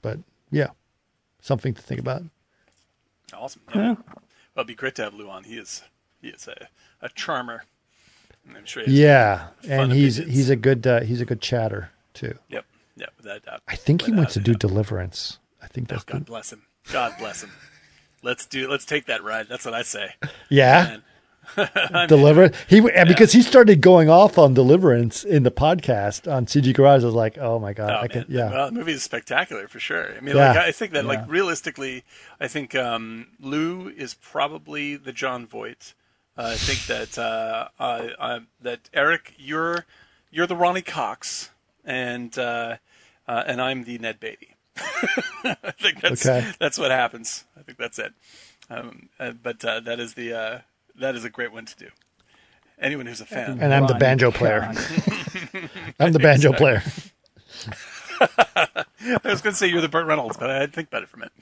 But 0.03 0.19
yeah, 0.53 0.69
something 1.47 1.73
to 1.75 1.83
think 1.83 2.01
about. 2.01 2.23
Awesome. 3.33 3.63
Yeah. 3.75 3.95
Well, 3.95 3.97
it'd 4.57 4.67
be 4.67 4.75
great 4.75 4.95
to 4.97 5.03
have 5.05 5.15
Lou 5.15 5.29
on. 5.29 5.45
He 5.45 5.57
is 5.57 5.83
he 6.21 6.29
is 6.29 6.49
a, 6.49 6.69
a 7.01 7.09
charmer. 7.11 7.65
And 8.47 8.57
I'm 8.57 8.65
sure. 8.65 8.85
he 8.85 9.03
Yeah, 9.03 9.49
and 9.69 9.93
he's 9.93 10.19
opinions. 10.19 10.37
he's 10.37 10.51
a 10.51 10.57
good 10.57 10.87
uh, 10.87 11.01
he's 11.01 11.21
a 11.21 11.25
good 11.25 11.41
chatter 11.41 11.91
too. 12.15 12.35
Yep. 12.49 12.65
Yep. 12.97 13.13
Without 13.19 13.45
doubt. 13.45 13.63
I 13.69 13.77
think 13.77 14.03
he 14.03 14.13
wants 14.13 14.35
to 14.35 14.41
do 14.41 14.53
doubt. 14.53 14.61
Deliverance. 14.61 15.39
I 15.63 15.67
think 15.67 15.89
Oh, 15.91 15.95
that's 15.95 16.05
God 16.05 16.19
good. 16.19 16.25
bless 16.27 16.53
him. 16.53 16.63
God 16.93 17.15
bless 17.19 17.43
him. 17.43 17.51
Let's 18.23 18.47
do. 18.47 18.69
Let's 18.69 18.85
take 18.85 19.07
that 19.07 19.23
ride. 19.23 19.47
That's 19.49 19.65
what 19.65 19.75
I 19.75 19.83
say. 19.83 20.15
Yeah, 20.49 20.85
Man. 20.85 21.03
Deliverance. 22.09 22.57
He 22.69 22.81
because 22.81 23.33
he 23.33 23.43
started 23.43 23.81
going 23.81 24.09
off 24.09 24.39
on 24.39 24.55
Deliverance 24.55 25.25
in 25.25 25.43
the 25.43 25.51
podcast 25.51 26.31
on 26.31 26.47
CG 26.47 26.75
Garage. 26.75 27.03
I 27.03 27.07
was 27.07 27.15
like, 27.15 27.39
oh 27.39 27.59
my 27.59 27.73
god, 27.73 27.91
Oh, 27.91 28.01
I 28.03 28.09
can 28.09 28.25
yeah. 28.29 28.51
Well, 28.51 28.67
the 28.67 28.73
movie 28.73 28.93
is 28.93 29.03
spectacular 29.03 29.69
for 29.69 29.79
sure. 29.81 30.15
I 30.17 30.21
mean, 30.21 30.37
Yeah. 30.37 30.49
like 30.49 30.57
I 30.59 30.73
think 30.73 30.93
that, 30.93 31.05
like 31.05 31.21
realistically, 31.29 32.05
I 32.41 32.49
think 32.49 32.75
um, 32.75 33.29
Lou 33.41 33.89
is 33.89 34.15
probably 34.15 34.97
the 34.97 35.13
Jon 35.13 35.47
Voight. 35.47 35.95
Uh, 36.37 36.51
I 36.53 36.57
think 36.57 36.87
that 36.87 37.19
uh, 37.19 37.69
uh, 37.81 38.09
uh, 38.19 38.41
that 38.61 38.91
Eric, 38.93 39.35
you're 39.39 39.87
you're 40.31 40.47
the 40.47 40.57
Ronny 40.57 40.83
Cox, 40.83 41.51
and 41.85 42.37
uh, 42.39 42.77
uh, 43.27 43.45
and 43.47 43.61
I'm 43.63 43.85
the 43.85 43.97
Ned 43.99 44.21
Beatty. 44.21 44.55
I 44.77 45.73
think 45.81 46.01
that's 46.03 46.27
Okay. 46.27 46.51
that's 46.59 46.79
what 46.79 46.91
happens. 46.91 47.45
I 47.59 47.63
think 47.63 47.79
that's 47.79 47.99
it. 47.99 48.13
Um, 48.69 49.09
uh, 49.19 49.31
but 49.31 49.65
uh, 49.65 49.81
that 49.81 49.99
is 50.01 50.13
the 50.15 50.35
uh, 50.39 50.59
that 51.01 51.15
is 51.15 51.25
a 51.25 51.31
great 51.31 51.53
one 51.53 51.65
to 51.67 51.77
do. 51.77 51.89
Anyone 52.79 53.07
who's 53.07 53.21
a 53.23 53.27
fan, 53.27 53.59
and 53.61 53.73
I'm 53.73 53.87
the 53.87 53.95
banjo 53.95 54.31
player. 54.31 54.63
I'm 56.01 56.13
the 56.13 56.19
banjo 56.19 56.53
player. 56.53 56.83
I 58.21 58.85
was 59.25 59.43
going 59.43 59.53
to 59.53 59.55
say 59.55 59.67
you're 59.67 59.81
the 59.81 59.89
Burt 59.89 60.07
Reynolds, 60.07 60.37
but 60.37 60.51
I 60.51 60.59
had 60.61 60.71
to 60.73 60.75
think 60.75 60.89
about 60.89 61.03
it 61.03 61.09
for 61.09 61.17
a 61.17 61.21
minute. 61.21 61.33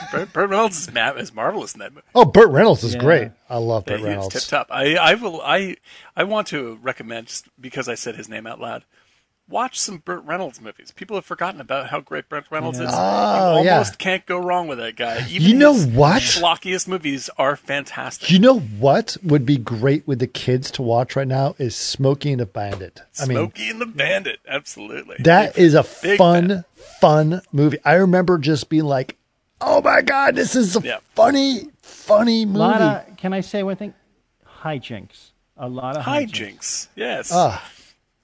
Burt, 0.12 0.32
Burt 0.32 0.50
Reynolds 0.50 0.80
is, 0.80 0.92
ma- 0.92 1.12
is 1.12 1.32
marvelous 1.32 1.74
in 1.74 1.80
that 1.80 1.92
movie. 1.92 2.06
Oh, 2.14 2.24
Burt 2.24 2.50
Reynolds 2.50 2.82
is 2.84 2.94
Yeah. 2.94 3.00
great. 3.00 3.30
I 3.48 3.56
love 3.58 3.84
Yeah, 3.86 3.92
Burt 3.94 4.00
he 4.00 4.06
Reynolds. 4.06 4.34
tip 4.34 4.42
top. 4.44 4.66
I, 4.70 4.96
I 4.96 5.14
will. 5.14 5.40
I 5.40 5.76
I 6.16 6.24
want 6.24 6.48
to 6.48 6.78
recommend 6.82 7.28
just 7.28 7.46
because 7.60 7.88
I 7.88 7.94
said 7.94 8.16
his 8.16 8.28
name 8.28 8.46
out 8.46 8.60
loud. 8.60 8.84
Watch 9.50 9.80
some 9.80 9.98
Burt 9.98 10.24
Reynolds 10.24 10.60
movies. 10.60 10.92
People 10.92 11.16
have 11.16 11.24
forgotten 11.24 11.60
about 11.60 11.88
how 11.88 11.98
great 12.00 12.28
Burt 12.28 12.44
Reynolds 12.50 12.78
is. 12.78 12.88
Oh, 12.90 13.58
you 13.58 13.64
yeah. 13.64 13.72
almost 13.72 13.98
can't 13.98 14.24
go 14.24 14.38
wrong 14.38 14.68
with 14.68 14.78
that 14.78 14.94
guy. 14.94 15.26
Even 15.28 15.48
You 15.48 15.54
know 15.56 15.74
his 15.74 15.86
what? 15.86 16.22
Schlockiest 16.22 16.86
movies 16.86 17.28
are 17.36 17.56
fantastic. 17.56 18.30
You 18.30 18.38
know 18.38 18.60
what 18.60 19.16
would 19.24 19.44
be 19.44 19.56
great 19.58 20.06
with 20.06 20.20
the 20.20 20.28
kids 20.28 20.70
to 20.72 20.82
watch 20.82 21.16
right 21.16 21.26
now 21.26 21.56
is 21.58 21.74
Smokey 21.74 22.30
and 22.30 22.40
the 22.40 22.46
Bandit. 22.46 23.00
I 23.20 23.26
mean, 23.26 23.38
Smokey 23.38 23.68
and 23.70 23.80
the 23.80 23.86
Bandit, 23.86 24.38
absolutely. 24.48 25.16
that 25.20 25.58
is 25.58 25.74
a 25.74 25.82
fun, 25.82 26.48
fan. 26.48 26.64
fun 27.00 27.42
movie. 27.50 27.78
I 27.84 27.94
remember 27.94 28.38
just 28.38 28.68
being 28.68 28.84
like, 28.84 29.16
"Oh 29.60 29.82
my 29.82 30.00
god, 30.02 30.36
this 30.36 30.54
is 30.54 30.76
a 30.76 30.80
Yeah. 30.80 30.98
funny, 31.16 31.62
funny 31.82 32.44
movie." 32.46 32.58
lot 32.60 32.80
of, 32.80 33.16
can 33.16 33.32
I 33.32 33.40
say 33.40 33.64
one 33.64 33.74
thing? 33.74 33.94
Hijinks. 34.62 35.30
A 35.56 35.68
lot 35.68 35.96
of 35.96 36.04
hijinks. 36.04 36.30
Hijinks, 36.30 36.88
yes. 36.94 37.30
Ah. 37.34 37.68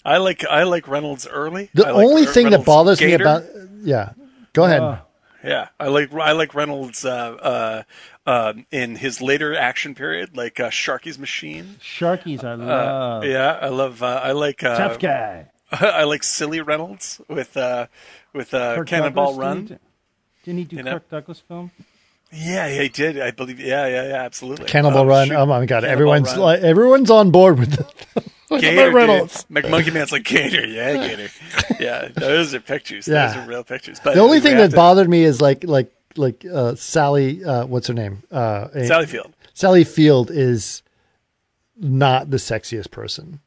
I 0.06 0.18
like 0.18 0.44
I 0.46 0.62
like 0.62 0.86
Reynolds 0.88 1.26
early. 1.26 1.70
the 1.74 1.82
like 1.82 1.94
only 1.94 2.26
Re- 2.26 2.32
thing 2.32 2.44
that 2.50 2.50
Reynolds 2.50 2.66
bothers 2.66 3.00
me 3.00 3.12
about 3.14 3.42
yeah, 3.82 4.12
go 4.52 4.64
ahead. 4.64 4.80
Uh, 4.82 4.98
Yeah, 5.44 5.68
I 5.78 5.88
like 5.88 6.12
I 6.14 6.32
like 6.32 6.54
Reynolds 6.54 7.04
uh, 7.04 7.84
uh, 8.26 8.30
um, 8.30 8.66
in 8.70 8.96
his 8.96 9.20
later 9.20 9.54
action 9.56 9.94
period, 9.94 10.36
like 10.36 10.58
uh, 10.60 10.70
Sharky's 10.70 11.18
Machine. 11.18 11.76
Sharky's, 11.80 12.42
I 12.44 12.54
love. 12.54 13.24
Yeah, 13.24 13.58
I 13.60 13.68
love. 13.68 14.02
Uh, 14.02 14.20
I 14.22 14.32
like. 14.32 14.62
Uh, 14.64 14.76
Tough 14.78 14.98
guy. 14.98 15.50
I 15.72 16.04
like 16.04 16.22
Silly 16.22 16.60
Reynolds 16.60 17.20
with 17.28 17.56
uh, 17.56 17.86
with 18.32 18.54
uh, 18.54 18.82
Cannonball 18.84 19.32
Douglas, 19.32 19.38
Run. 19.38 19.64
Didn't 19.66 19.78
he, 19.78 20.44
didn't 20.44 20.58
he 20.58 20.64
do 20.64 20.76
You 20.76 20.82
know? 20.84 20.92
Kirk 20.94 21.10
Douglas 21.10 21.40
film? 21.40 21.70
Yeah, 22.32 22.66
yeah, 22.68 22.82
he 22.82 22.88
did. 22.88 23.20
I 23.20 23.30
believe. 23.30 23.60
Yeah, 23.60 23.86
yeah, 23.86 24.08
yeah, 24.08 24.14
absolutely. 24.22 24.66
Cannibal 24.66 25.00
Oh, 25.00 25.06
Run. 25.06 25.28
shoot. 25.28 25.34
Oh 25.36 25.46
my 25.46 25.60
god, 25.66 25.82
Cannibal 25.82 25.92
everyone's 25.92 26.36
like, 26.36 26.60
everyone's 26.60 27.10
on 27.10 27.30
board 27.30 27.58
with 27.58 27.74
the 28.60 28.70
Gator, 28.70 28.92
Reynolds. 28.92 29.44
dude. 29.44 29.64
McMonkey 29.64 29.92
Man's 29.92 30.12
like 30.12 30.24
Gator. 30.24 30.66
Yeah, 30.66 30.94
Gator. 31.08 31.28
Yeah, 31.80 32.08
those 32.14 32.54
are 32.54 32.60
pictures. 32.60 33.06
Yeah. 33.08 33.28
Those 33.28 33.36
are 33.36 33.48
real 33.48 33.64
pictures. 33.64 34.00
But 34.02 34.14
The 34.14 34.20
only 34.20 34.40
thing 34.40 34.56
that 34.56 34.70
to- 34.70 34.76
bothered 34.76 35.08
me 35.08 35.22
is 35.24 35.40
like 35.40 35.64
like 35.64 35.92
like 36.16 36.44
uh, 36.50 36.74
Sally. 36.76 37.44
Uh, 37.44 37.66
what's 37.66 37.86
her 37.88 37.94
name? 37.94 38.22
Uh, 38.30 38.68
Sally 38.84 39.06
Field. 39.06 39.32
Sally 39.54 39.84
Field 39.84 40.30
is 40.30 40.82
not 41.78 42.30
the 42.30 42.36
sexiest 42.38 42.90
person. 42.90 43.40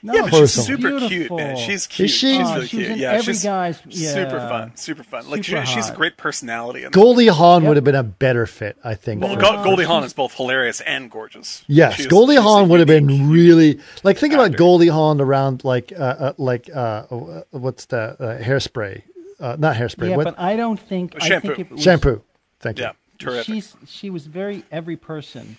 No, 0.00 0.14
Yeah, 0.14 0.20
but 0.22 0.30
she's 0.30 0.40
Personally. 0.56 0.82
super 0.82 1.08
cute, 1.08 1.30
man. 1.32 1.56
She's 1.56 1.86
cute. 1.88 2.04
Is 2.08 2.14
she? 2.16 2.36
She's 2.36 2.46
Oh, 2.46 2.54
really 2.54 2.66
she 2.68 2.76
was 2.76 2.86
cute. 2.86 2.96
in 2.96 2.98
yeah, 2.98 3.10
every 3.12 3.22
she's 3.34 3.42
guy's- 3.42 3.80
yeah. 3.88 4.12
super 4.14 4.38
fun. 4.38 4.76
Super 4.76 5.02
fun. 5.02 5.28
Like 5.28 5.44
Super 5.44 5.66
she, 5.66 5.74
she's 5.74 5.90
a 5.90 5.94
great 5.94 6.16
personality. 6.16 6.86
Goldie 6.90 7.26
Hawn 7.26 7.64
would 7.64 7.76
have 7.76 7.84
been 7.84 7.94
a 7.96 8.04
better 8.04 8.46
fit, 8.46 8.76
I 8.84 8.94
think. 8.94 9.22
Well, 9.22 9.34
Go- 9.36 9.64
Goldie 9.64 9.84
Hawn 9.84 10.04
is 10.04 10.12
both 10.12 10.34
hilarious 10.34 10.80
and 10.82 11.10
gorgeous. 11.10 11.64
Yes, 11.66 11.94
She 11.94 12.02
is- 12.02 12.06
Goldie 12.08 12.34
she's 12.34 12.42
Hawn 12.42 12.68
would 12.68 12.78
have 12.78 12.86
been 12.86 13.28
really 13.30 13.80
like 14.04 14.18
think 14.18 14.34
about. 14.34 14.56
Goldie 14.56 14.86
Hawn 14.88 15.20
around 15.20 15.64
like 15.64 15.92
uh, 15.92 16.02
uh 16.02 16.32
like 16.38 16.70
uh, 16.72 16.78
uh 17.10 17.42
what's 17.50 17.86
the 17.86 17.98
uh, 17.98 18.38
hairspray? 18.42 19.02
Uh, 19.40 19.56
not 19.58 19.76
hairspray. 19.76 20.10
yeah, 20.10 20.16
what 20.16 20.24
but 20.24 20.38
I 20.38 20.54
don't 20.56 20.78
think 20.78 21.16
I 21.20 21.26
Shampoo. 21.26 21.48
think 21.48 21.58
it 21.58 21.70
was, 21.72 21.82
shampoo? 21.82 22.22
Thank 22.60 22.78
you. 22.78 22.84
Yeah, 22.84 22.92
terrific. 23.18 23.44
She's 23.46 23.76
she 23.86 24.10
was 24.10 24.26
very 24.26 24.62
every 24.70 24.96
person. 24.96 25.56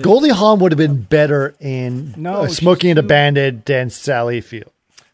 Goldie 0.00 0.30
Hawn 0.30 0.58
would 0.60 0.72
have 0.72 0.78
been 0.78 1.02
better 1.02 1.54
in 1.60 2.14
No, 2.16 2.42
uh, 2.42 2.48
Smoking 2.48 2.90
and 2.90 2.98
the 2.98 3.02
Bandit 3.02 3.64
than 3.64 3.90
Sally 3.90 4.40
Field. 4.40 4.70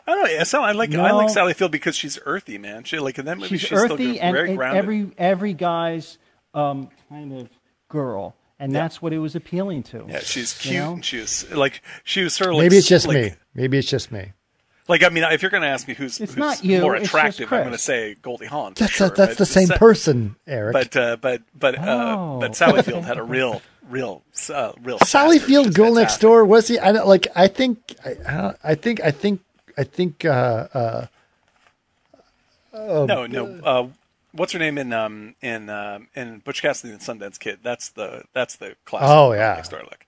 I 0.06 0.14
don't 0.14 0.24
know. 0.24 0.30
Yeah, 0.30 0.42
so 0.42 0.62
I 0.62 0.72
like 0.72 0.94
I 0.94 1.12
like 1.12 1.30
Sally 1.30 1.54
Field 1.54 1.70
because 1.70 1.94
she's 1.94 2.18
earthy, 2.24 2.58
man. 2.58 2.84
She 2.84 2.98
like 2.98 3.18
in 3.18 3.26
that 3.26 3.36
movie 3.38 3.48
She's, 3.50 3.60
she's, 3.60 3.78
earthy 3.78 4.12
good, 4.12 4.16
and, 4.16 4.34
very 4.34 4.48
and 4.48 4.58
grounded. 4.58 4.78
every 4.78 5.10
every 5.18 5.52
guy's 5.54 6.18
um, 6.54 6.90
kind 7.08 7.32
of 7.32 7.48
girl, 7.88 8.34
and 8.58 8.74
that's 8.74 9.00
what 9.00 9.12
it 9.12 9.18
was 9.18 9.36
appealing 9.36 9.84
to. 9.84 10.06
yeah, 10.08 10.20
she's 10.20 10.64
you 10.64 10.70
cute 10.72 10.82
know? 10.82 10.92
and 10.94 11.04
she 11.04 11.18
was 11.18 11.50
like 11.52 11.82
she 12.02 12.22
was 12.24 12.34
sort 12.34 12.50
of 12.50 12.56
like 12.56 12.64
Maybe 12.64 12.78
it's 12.78 12.88
just 12.88 13.06
like, 13.06 13.16
me. 13.16 13.32
Maybe 13.54 13.78
it's 13.78 13.88
just 13.88 14.10
me. 14.10 14.32
Like 14.88 15.04
I 15.04 15.10
mean, 15.10 15.22
if 15.22 15.42
you're 15.42 15.52
going 15.52 15.62
to 15.62 15.68
ask 15.68 15.86
me 15.86 15.94
who's, 15.94 16.20
It's 16.20 16.32
who's 16.32 16.38
not 16.38 16.64
you, 16.64 16.80
more 16.80 16.96
attractive, 16.96 17.52
I'm 17.52 17.60
going 17.60 17.70
to 17.70 17.78
say 17.78 18.16
Goldie 18.20 18.46
Hawn. 18.46 18.72
That's 18.74 18.90
sure, 18.90 19.06
a, 19.06 19.10
that's 19.10 19.32
but 19.32 19.38
the 19.38 19.46
same 19.46 19.68
Sa- 19.68 19.78
person, 19.78 20.34
Eric. 20.48 20.72
But 20.72 20.96
uh, 20.96 21.16
but 21.20 21.42
but 21.56 21.78
uh, 21.78 22.16
Oh, 22.18 22.40
but 22.40 22.56
Sally 22.56 22.82
Field 22.82 23.04
had 23.12 23.16
a 23.16 23.22
real 23.22 23.62
real 23.90 24.22
uh, 24.52 24.72
real 24.82 24.98
Sally 25.00 25.38
sass 25.38 25.40
to 25.40 25.40
her, 25.40 25.46
Field, 25.46 25.66
which 25.66 25.70
is 25.70 25.76
Girl 25.76 25.94
Next 25.94 25.98
fantastic. 25.98 26.20
Door, 26.22 26.44
was 26.46 26.68
he? 26.68 26.78
I 26.78 26.92
don't 26.92 27.06
like. 27.08 27.26
I 27.34 27.48
think. 27.48 27.78
I, 28.04 28.54
I, 28.62 28.74
think. 28.74 29.00
I 29.02 29.10
think. 29.10 29.40
I 29.76 29.84
think. 29.84 30.24
Uh, 30.24 30.68
uh, 30.72 31.06
No, 32.72 33.26
no. 33.26 33.46
Uh, 33.62 33.88
what's 34.32 34.52
her 34.52 34.58
name 34.58 34.78
in 34.78 34.92
um 34.92 35.34
in 35.40 35.68
um 35.68 36.08
in 36.14 36.38
Butch 36.38 36.62
Cassidy 36.62 36.92
and 36.92 37.02
Sundance 37.02 37.38
Kid? 37.38 37.58
That's 37.62 37.90
the 37.90 38.24
that's 38.32 38.56
the 38.56 38.76
classic. 38.84 39.08
Oh, 39.08 39.32
yeah. 39.32 39.54
next 39.54 39.70
door 39.70 39.80
look. 39.80 40.06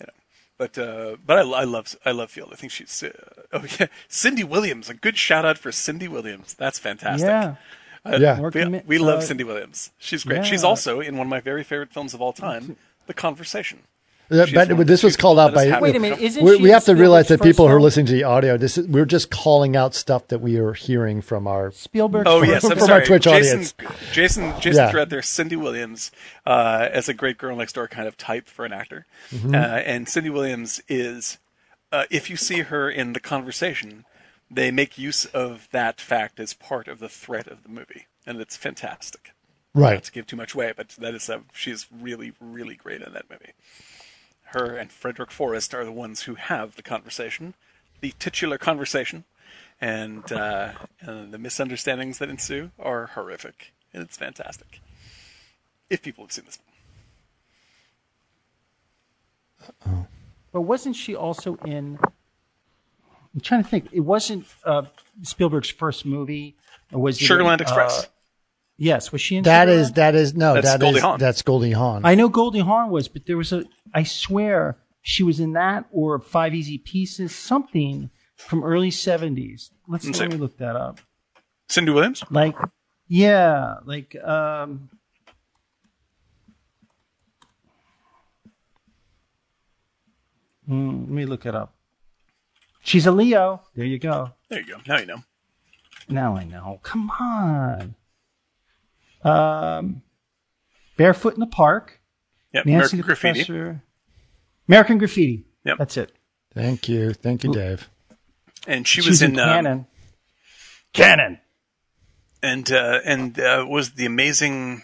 You 0.00 0.06
know, 0.06 0.12
but 0.58 0.78
uh, 0.78 1.16
but 1.24 1.38
I, 1.38 1.42
I 1.42 1.64
love 1.64 1.94
I 2.04 2.10
love 2.12 2.30
Field. 2.30 2.50
I 2.52 2.56
think 2.56 2.72
she's 2.72 3.02
uh, 3.02 3.10
oh 3.52 3.64
yeah, 3.78 3.86
Cindy 4.08 4.44
Williams. 4.44 4.88
A 4.88 4.94
good 4.94 5.16
shout 5.16 5.44
out 5.44 5.58
for 5.58 5.72
Cindy 5.72 6.08
Williams. 6.08 6.54
That's 6.54 6.78
fantastic. 6.78 7.26
Yeah, 7.26 7.56
yeah. 8.18 8.40
We, 8.40 8.80
we 8.86 8.98
love 8.98 9.18
uh, 9.18 9.22
Cindy 9.22 9.44
Williams. 9.44 9.90
She's 9.98 10.24
great. 10.24 10.38
yeah. 10.38 10.42
She's 10.42 10.64
also 10.64 11.00
in 11.00 11.16
one 11.16 11.26
of 11.26 11.30
my 11.30 11.40
very 11.40 11.64
favorite 11.64 11.92
films 11.92 12.14
of 12.14 12.20
all 12.20 12.32
time, 12.32 12.76
The 13.12 13.20
Conversation. 13.20 13.78
That- 14.28 14.74
but 14.74 14.86
this 14.86 15.02
the 15.02 15.08
was 15.08 15.16
called 15.18 15.38
out 15.38 15.52
by. 15.52 15.78
Wait 15.78 15.94
a 15.94 15.98
minute, 16.00 16.18
isn't 16.20 16.42
we, 16.42 16.56
she 16.56 16.62
we 16.62 16.70
have 16.70 16.84
to 16.86 16.94
realize 16.96 17.28
that 17.28 17.42
people 17.42 17.68
who 17.68 17.74
are 17.74 17.80
listening 17.82 18.06
to 18.06 18.12
the 18.12 18.24
audio, 18.24 18.56
this 18.56 18.78
is, 18.78 18.86
we're 18.86 19.04
just 19.04 19.30
calling 19.30 19.76
out 19.76 19.94
stuff 19.94 20.28
that 20.28 20.38
we 20.40 20.56
are 20.56 20.72
hearing 20.72 21.20
from 21.20 21.46
our. 21.46 21.70
Spielberg. 21.72 22.26
Oh 22.26 22.42
yes, 22.42 22.64
I'm 22.64 22.70
From 22.70 22.80
our 22.80 22.86
sorry. 22.86 23.04
Twitch 23.06 23.24
Jason, 23.24 23.58
audience. 23.58 23.74
Jason, 24.12 24.54
Jason 24.60 24.84
Yeah. 24.84 24.90
threw 24.90 25.00
out 25.02 25.10
there 25.10 25.20
Cindy 25.20 25.56
Williams 25.56 26.10
uh, 26.46 26.88
as 26.90 27.10
a 27.10 27.14
great 27.14 27.36
girl 27.36 27.54
next 27.56 27.74
door 27.74 27.86
kind 27.88 28.08
of 28.08 28.16
type 28.16 28.48
for 28.48 28.64
an 28.64 28.72
actor, 28.72 29.04
Mm-hmm. 29.30 29.54
uh, 29.54 29.58
and 29.58 30.08
Cindy 30.08 30.30
Williams 30.30 30.80
is, 30.88 31.38
uh, 31.90 32.04
if 32.10 32.30
you 32.30 32.36
see 32.36 32.60
her 32.60 32.88
in 32.88 33.12
the 33.12 33.20
conversation, 33.20 34.06
they 34.50 34.70
make 34.70 34.96
use 34.96 35.26
of 35.26 35.68
that 35.72 36.00
fact 36.00 36.40
as 36.40 36.54
part 36.54 36.88
of 36.88 37.00
the 37.00 37.08
threat 37.10 37.48
of 37.48 37.64
the 37.64 37.68
movie, 37.68 38.06
and 38.26 38.40
it's 38.40 38.56
fantastic. 38.56 39.32
Not 39.74 39.82
Right. 39.82 40.04
to 40.04 40.12
give 40.12 40.26
too 40.26 40.36
much 40.36 40.54
away, 40.54 40.72
but 40.76 40.90
that 40.90 41.14
is 41.14 41.28
a, 41.28 41.42
she's 41.52 41.86
really, 41.90 42.32
really 42.40 42.74
great 42.74 43.00
in 43.02 43.12
that 43.12 43.30
movie. 43.30 43.52
Her 44.46 44.76
and 44.76 44.92
Frederick 44.92 45.30
Forrest 45.30 45.74
are 45.74 45.84
the 45.84 45.92
ones 45.92 46.22
who 46.22 46.34
have 46.34 46.76
the 46.76 46.82
conversation, 46.82 47.54
the 48.00 48.12
titular 48.18 48.58
conversation, 48.58 49.24
and, 49.80 50.30
uh, 50.30 50.72
and 51.00 51.32
the 51.32 51.38
misunderstandings 51.38 52.18
that 52.18 52.28
ensue 52.28 52.70
are 52.78 53.06
horrific, 53.08 53.72
and 53.94 54.02
it's 54.02 54.16
fantastic. 54.16 54.80
If 55.88 56.02
people 56.02 56.24
have 56.24 56.32
seen 56.32 56.44
this, 56.44 56.58
But 60.52 60.62
wasn't 60.62 60.96
she 60.96 61.14
also 61.14 61.56
in? 61.64 61.98
I'm 63.34 63.40
trying 63.40 63.62
to 63.62 63.68
think. 63.68 63.88
It 63.92 64.00
wasn't 64.00 64.44
uh, 64.64 64.82
Spielberg's 65.22 65.70
first 65.70 66.04
movie. 66.04 66.56
Or 66.92 67.00
was 67.00 67.16
it 67.20 67.30
in, 67.30 67.38
Sugarland 67.38 67.60
Express. 67.62 68.04
uh, 68.04 68.06
yes, 68.82 69.12
was 69.12 69.20
she 69.20 69.36
in? 69.36 69.44
That 69.44 69.68
Sugarland? 69.68 69.80
is 69.80 69.92
that 69.92 70.14
is 70.14 70.34
no 70.34 70.54
That's 70.54 70.66
that 70.66 70.80
Goldie 70.80 70.96
is- 70.98 71.02
Hawn. 71.02 71.18
that's 71.18 71.42
Goldie 71.42 71.72
Hawn. 71.72 72.02
I 72.04 72.14
know 72.14 72.28
Goldie 72.28 72.60
Hawn 72.60 72.90
was, 72.90 73.08
but 73.08 73.26
there 73.26 73.36
was 73.36 73.52
a. 73.52 73.64
I 73.94 74.02
swear 74.02 74.78
she 75.02 75.22
was 75.22 75.38
in 75.40 75.52
that 75.54 75.86
or 75.92 76.18
Five 76.18 76.54
Easy 76.54 76.78
Pieces, 76.78 77.34
something 77.34 78.10
from 78.36 78.62
early 78.64 78.90
'70s. 78.90 79.70
Let's 79.88 80.04
Let's 80.06 80.20
let 80.20 80.30
me 80.30 80.36
look 80.36 80.56
that 80.58 80.76
up. 80.76 81.00
Cindy 81.68 81.92
Williams. 81.92 82.22
Like, 82.30 82.56
yeah, 83.08 83.76
like 83.84 84.14
um. 84.22 84.90
hmm, 90.66 91.00
let 91.00 91.08
me 91.08 91.26
look 91.26 91.46
it 91.46 91.54
up. 91.54 91.74
She's 92.84 93.06
a 93.06 93.12
Leo. 93.12 93.62
There 93.74 93.84
you 93.84 93.98
go. 93.98 94.32
There 94.48 94.60
you 94.60 94.66
go. 94.66 94.78
Now 94.86 94.98
you 94.98 95.06
know. 95.06 95.22
Now 96.08 96.36
I 96.36 96.44
know. 96.44 96.80
Come 96.82 97.10
on. 97.20 97.94
Um, 99.24 100.02
Barefoot 100.96 101.34
in 101.34 101.40
the 101.40 101.46
Park. 101.46 102.00
Yep. 102.52 102.66
Nancy 102.66 102.74
American 102.74 102.96
the 102.98 103.02
Graffiti. 103.04 103.38
Professor. 103.44 103.82
American 104.68 104.98
Graffiti. 104.98 105.44
Yep. 105.64 105.78
That's 105.78 105.96
it. 105.96 106.12
Thank 106.54 106.88
you, 106.88 107.12
thank 107.14 107.44
you, 107.44 107.52
Dave. 107.52 107.88
And 108.66 108.86
she 108.86 109.00
She 109.00 109.08
was 109.08 109.22
in, 109.22 109.38
um, 109.38 109.48
Cannon. 109.48 109.86
Cannon. 110.92 111.38
and 112.42 112.70
uh, 112.70 113.00
and 113.04 113.38
uh, 113.40 113.64
was 113.68 113.92
the 113.92 114.04
amazing 114.06 114.82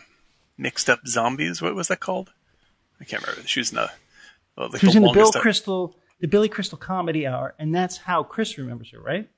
mixed 0.56 0.88
up 0.88 1.06
zombies. 1.06 1.60
What 1.60 1.74
was 1.74 1.88
that 1.88 2.00
called? 2.00 2.32
I 3.00 3.04
can't 3.04 3.22
remember. 3.26 3.46
She 3.46 3.60
was 3.60 3.70
in 3.70 3.76
the. 3.76 3.90
Well, 4.56 4.70
like 4.70 4.80
She 4.80 4.86
was 4.86 4.96
in 4.96 5.02
the 5.02 5.12
Bill 5.12 5.24
longest- 5.24 5.42
Crystal, 5.42 5.96
the 6.20 6.26
Billy 6.26 6.48
Crystal 6.48 6.78
Comedy 6.78 7.26
Hour, 7.26 7.54
and 7.58 7.74
that's 7.74 7.98
how 7.98 8.22
Chris 8.22 8.56
remembers 8.58 8.90
her, 8.92 9.00
right? 9.00 9.28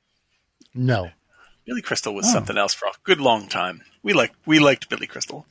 No, 0.74 1.10
Billy 1.70 1.82
Crystal 1.82 2.12
Oh. 2.12 2.16
was 2.16 2.30
something 2.32 2.58
else 2.58 2.74
for 2.74 2.86
a 2.86 2.92
good 3.04 3.20
long 3.20 3.46
time. 3.48 3.82
We 4.02 4.12
like 4.12 4.32
we 4.44 4.58
liked 4.58 4.88
Billy 4.88 5.06
Crystal. 5.06 5.46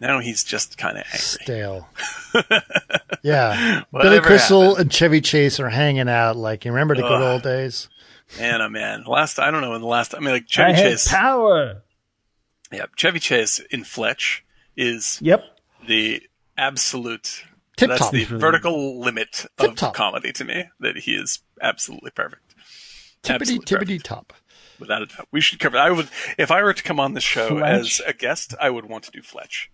Now 0.00 0.18
he's 0.20 0.42
just 0.42 0.78
kind 0.78 0.96
of 0.96 1.04
angry. 1.04 1.18
stale. 1.18 1.88
yeah, 3.22 3.82
Billy 3.92 4.20
Crystal 4.20 4.62
happened. 4.62 4.80
and 4.80 4.92
Chevy 4.92 5.20
Chase 5.20 5.60
are 5.60 5.68
hanging 5.68 6.08
out. 6.08 6.36
Like 6.36 6.64
you 6.64 6.72
remember 6.72 6.94
the 6.96 7.02
good 7.02 7.12
Ugh. 7.20 7.32
old 7.34 7.42
days. 7.42 7.88
Man, 8.38 8.62
oh 8.62 8.68
man. 8.70 9.04
Last 9.06 9.38
I 9.38 9.50
don't 9.50 9.60
know 9.60 9.72
when 9.72 9.82
the 9.82 9.86
last 9.86 10.14
I 10.14 10.20
mean 10.20 10.30
like 10.30 10.46
Chevy 10.48 10.72
had 10.72 10.82
Chase. 10.82 11.08
power. 11.08 11.82
Yeah, 12.72 12.86
Chevy 12.96 13.18
Chase 13.18 13.58
in 13.70 13.84
Fletch 13.84 14.44
is 14.76 15.18
Yep. 15.20 15.44
the 15.86 16.22
absolute. 16.56 17.44
Tip 17.76 17.88
that's 17.90 18.00
top. 18.00 18.12
the 18.12 18.24
mm-hmm. 18.24 18.38
vertical 18.38 19.00
limit 19.00 19.46
of 19.58 19.66
Tip-top. 19.70 19.94
comedy 19.94 20.32
to 20.32 20.44
me. 20.44 20.64
That 20.80 20.96
he 20.98 21.12
is 21.14 21.40
absolutely 21.60 22.10
perfect. 22.12 22.54
Tippity 23.22 23.34
Absolutely 23.34 23.64
tippity 23.66 23.78
perfect. 23.98 24.04
top. 24.06 24.32
Without 24.80 25.02
a 25.02 25.06
doubt, 25.06 25.28
we 25.30 25.40
should 25.40 25.60
cover. 25.60 25.76
I 25.78 25.90
would, 25.90 26.08
if 26.38 26.50
I 26.50 26.62
were 26.62 26.72
to 26.72 26.82
come 26.82 26.98
on 26.98 27.14
the 27.14 27.20
show 27.20 27.48
Fletch? 27.58 27.62
as 27.62 28.00
a 28.06 28.12
guest, 28.12 28.54
I 28.60 28.70
would 28.70 28.86
want 28.86 29.04
to 29.04 29.10
do 29.10 29.22
Fletch. 29.22 29.70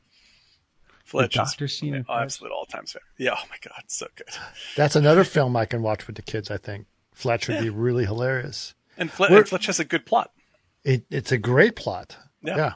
Fletch 1.05 1.37
is 1.37 1.37
doctor 1.37 1.69
scene 1.69 1.95
in 1.95 2.01
my 2.01 2.05
Fletch? 2.17 2.23
absolute 2.25 2.53
all-time 2.53 2.85
favorite. 2.87 3.05
Yeah, 3.17 3.35
oh 3.37 3.45
my 3.49 3.57
god, 3.63 3.85
so 3.87 4.09
good. 4.17 4.27
That's 4.77 4.97
another 4.97 5.23
film 5.23 5.57
I 5.57 5.65
can 5.65 5.81
watch 5.83 6.07
with 6.09 6.17
the 6.17 6.23
kids. 6.23 6.51
I 6.51 6.57
think 6.57 6.87
Fletch 7.13 7.47
would 7.49 7.61
be 7.61 7.71
really 7.71 8.05
hilarious. 8.05 8.75
And, 8.99 9.11
Fle- 9.11 9.25
and 9.27 9.49
Fletch 9.49 9.67
has 9.67 9.79
a 9.79 9.85
good 9.85 10.05
plot. 10.05 10.33
It, 10.85 11.05
it's 11.11 11.31
a 11.31 11.39
great 11.39 11.77
plot. 11.77 12.17
Yeah. 12.43 12.57
yeah. 12.57 12.73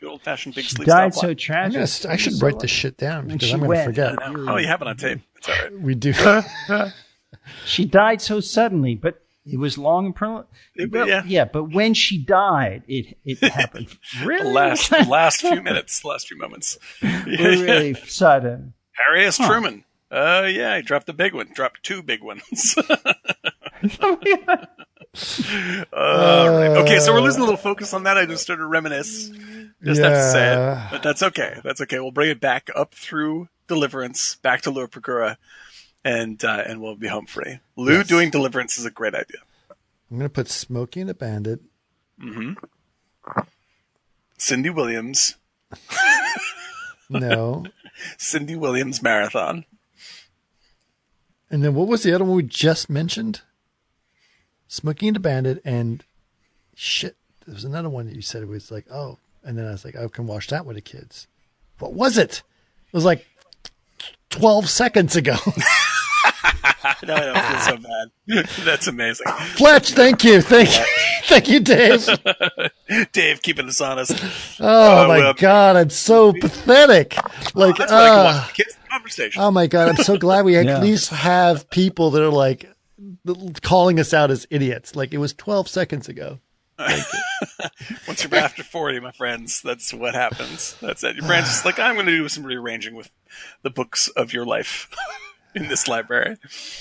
Good 0.00 0.10
old-fashioned 0.10 0.54
big 0.54 0.64
She 0.64 0.76
sleep 0.76 0.88
died 0.88 1.14
so 1.14 1.20
plot. 1.20 1.30
I'm 1.30 1.36
tragic. 1.36 1.74
gonna, 1.74 2.12
I 2.12 2.16
should 2.16 2.42
write 2.42 2.58
this 2.58 2.70
shit 2.70 2.96
down 2.98 3.28
because 3.28 3.52
I'm 3.52 3.60
going 3.60 3.78
to 3.78 3.84
forget. 3.84 4.18
Oh, 4.20 4.56
you 4.58 4.66
have 4.66 4.82
it 4.82 4.88
on 4.88 4.96
tape. 4.96 5.20
It's 5.36 5.48
all 5.48 5.54
right. 5.54 5.80
We 5.80 5.94
do. 5.94 6.12
She 7.64 7.84
died 7.84 8.20
so 8.20 8.40
suddenly, 8.40 8.94
but 8.94 9.22
it 9.44 9.58
was 9.58 9.76
long 9.78 10.06
and 10.06 10.14
permanent. 10.14 10.46
Well, 10.90 11.08
yeah. 11.08 11.22
yeah, 11.26 11.44
but 11.44 11.64
when 11.64 11.94
she 11.94 12.18
died, 12.22 12.82
it 12.88 13.16
it 13.24 13.38
happened 13.52 13.88
The 14.20 14.26
really 14.26 14.52
last, 14.52 14.90
the 14.90 15.04
last 15.08 15.40
few 15.40 15.60
minutes, 15.62 16.04
last 16.04 16.28
few 16.28 16.38
moments. 16.38 16.78
really 17.26 17.94
sudden. 17.94 18.74
Harry 18.92 19.24
S. 19.26 19.36
Truman. 19.38 19.84
Uh, 20.10 20.46
yeah, 20.50 20.76
he 20.76 20.82
dropped 20.82 21.06
the 21.06 21.12
big 21.14 21.32
one. 21.34 21.48
Dropped 21.54 21.82
two 21.82 22.02
big 22.02 22.22
ones. 22.22 22.76
All 25.92 26.50
right. 26.50 26.76
Okay, 26.82 26.98
so 26.98 27.12
we're 27.12 27.20
losing 27.20 27.40
a 27.40 27.44
little 27.44 27.56
focus 27.56 27.92
on 27.94 28.04
that. 28.04 28.16
I 28.16 28.26
just 28.26 28.42
started 28.42 28.60
to 28.62 28.66
reminisce. 28.66 29.28
Just 29.84 30.00
have 30.00 30.12
to 30.12 30.30
say 30.30 30.52
Yeah. 30.52 30.86
it. 30.86 30.90
But 30.92 31.02
that's 31.02 31.22
okay. 31.22 31.60
That's 31.64 31.80
okay. 31.80 31.98
We'll 31.98 32.10
bring 32.12 32.30
it 32.30 32.40
back 32.40 32.70
up 32.74 32.94
through 32.94 33.48
Deliverance, 33.68 34.36
back 34.36 34.62
to 34.62 34.70
Procura, 34.70 35.36
and 36.04 36.42
uh, 36.44 36.62
and 36.66 36.80
we'll 36.80 36.96
be 36.96 37.08
home 37.08 37.26
free. 37.26 37.60
Lou 37.76 37.98
Yes. 37.98 38.06
doing 38.08 38.30
Deliverance 38.30 38.78
is 38.78 38.84
a 38.84 38.90
great 38.90 39.14
idea. 39.14 39.38
I'm 40.10 40.18
gonna 40.18 40.28
put 40.28 40.48
Smokey 40.48 41.00
and 41.00 41.08
the 41.10 41.14
Bandit. 41.14 41.60
Cindy 44.38 44.70
Williams, 44.70 45.36
No. 47.10 47.64
Cindy 48.18 48.56
Williams 48.56 49.02
marathon. 49.02 49.64
and 51.50 51.62
then 51.62 51.74
what 51.74 51.86
was 51.88 52.02
the 52.02 52.12
other 52.14 52.24
one 52.24 52.36
we 52.36 52.42
just 52.42 52.88
mentioned? 52.90 53.42
Smokey 54.68 55.08
and 55.08 55.16
the 55.16 55.20
Bandit 55.20 55.60
and 55.64 56.02
shit. 56.74 57.16
There 57.46 57.54
was 57.54 57.64
another 57.64 57.88
one 57.90 58.06
that 58.06 58.16
you 58.16 58.22
said 58.22 58.42
it 58.42 58.48
was 58.48 58.70
like, 58.70 58.86
oh, 58.90 59.18
and 59.44 59.58
then 59.58 59.66
I 59.66 59.72
was 59.72 59.84
like, 59.84 59.96
I 59.96 60.06
can 60.08 60.26
watch 60.26 60.48
that 60.48 60.64
with 60.64 60.76
the 60.76 60.80
kids. 60.82 61.26
What 61.78 61.92
was 61.92 62.16
it? 62.16 62.42
It 62.92 62.94
was 62.96 63.04
like 63.04 63.26
12 64.30 64.68
seconds 64.68 65.14
ago. 65.16 65.36
No, 67.06 67.14
I 67.14 67.20
don't 67.20 67.36
feel 67.38 67.58
so 67.58 67.76
bad. 68.36 68.46
That's 68.64 68.86
amazing. 68.86 69.26
Fletch, 69.56 69.90
thank 69.92 70.22
you. 70.22 70.40
Thank 70.40 70.70
you. 70.70 70.84
Thank 71.24 71.48
you, 71.48 71.60
Dave. 71.60 72.06
Dave 73.12 73.42
keeping 73.42 73.66
us 73.66 73.80
honest. 73.80 74.12
Oh 74.60 75.04
Uh, 75.04 75.08
my 75.08 75.18
well- 75.18 75.34
God, 75.34 75.76
I'm 75.76 75.90
so 75.90 76.32
pathetic. 76.32 77.16
Like, 77.54 77.76
That's 77.76 77.90
why 77.90 78.04
I 78.04 78.08
can 78.08 78.18
uh, 78.18 78.24
watch 78.44 78.54
kids 78.54 78.76
conversation. 78.90 79.42
oh 79.42 79.50
my 79.50 79.66
God, 79.66 79.88
I'm 79.88 79.96
so 80.04 80.16
glad 80.16 80.44
we 80.44 80.56
at 80.56 80.66
Yeah. 80.66 80.80
least 80.80 81.10
have 81.10 81.68
people 81.70 82.10
that 82.12 82.22
are 82.22 82.30
like 82.30 82.68
calling 83.62 83.98
us 83.98 84.12
out 84.14 84.30
as 84.30 84.46
idiots. 84.50 84.94
Like 84.94 85.12
it 85.12 85.18
was 85.18 85.32
12 85.34 85.68
seconds 85.68 86.08
ago. 86.08 86.38
Once 88.06 88.24
you're 88.24 88.34
after 88.36 88.62
40, 88.62 89.00
my 89.00 89.12
friends, 89.12 89.60
that's 89.62 89.92
what 89.94 90.14
happens. 90.14 90.76
That's 90.80 91.02
it. 91.04 91.16
Your 91.16 91.26
brain's 91.26 91.46
just 91.46 91.64
like, 91.64 91.78
I'm 91.78 91.94
going 91.94 92.06
to 92.06 92.12
do 92.16 92.28
some 92.28 92.44
rearranging 92.44 92.94
with 92.94 93.10
the 93.62 93.70
books 93.70 94.08
of 94.08 94.32
your 94.32 94.44
life 94.44 94.88
in 95.54 95.68
this 95.68 95.86
library. 95.88 96.36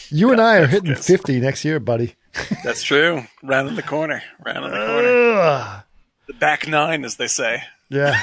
You 0.10 0.32
and 0.32 0.42
I 0.42 0.58
are 0.58 0.68
hitting 0.68 0.94
good. 0.94 1.04
50 1.04 1.40
next 1.40 1.64
year, 1.66 1.80
buddy. 1.80 2.16
That's 2.64 2.84
true. 2.84 3.24
Round 3.44 3.68
in 3.70 3.76
the 3.76 3.84
corner. 3.84 4.24
Round 4.46 4.66
in 4.66 4.72
the 4.72 4.78
corner. 4.78 5.08
Ugh. 5.42 5.84
The 6.28 6.34
back 6.34 6.68
nine, 6.68 7.04
as 7.06 7.16
they 7.18 7.28
say. 7.28 7.64
Yeah. 7.90 8.22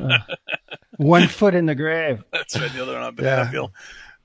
One 0.96 1.26
foot 1.28 1.54
in 1.54 1.66
the 1.66 1.74
grave. 1.74 2.22
That's 2.32 2.58
right. 2.58 2.72
The 2.72 2.82
other 2.82 2.92
one 2.94 3.02
on 3.02 3.14
Yeah. 3.18 3.44
Banana 3.44 3.50
Peel. 3.50 3.72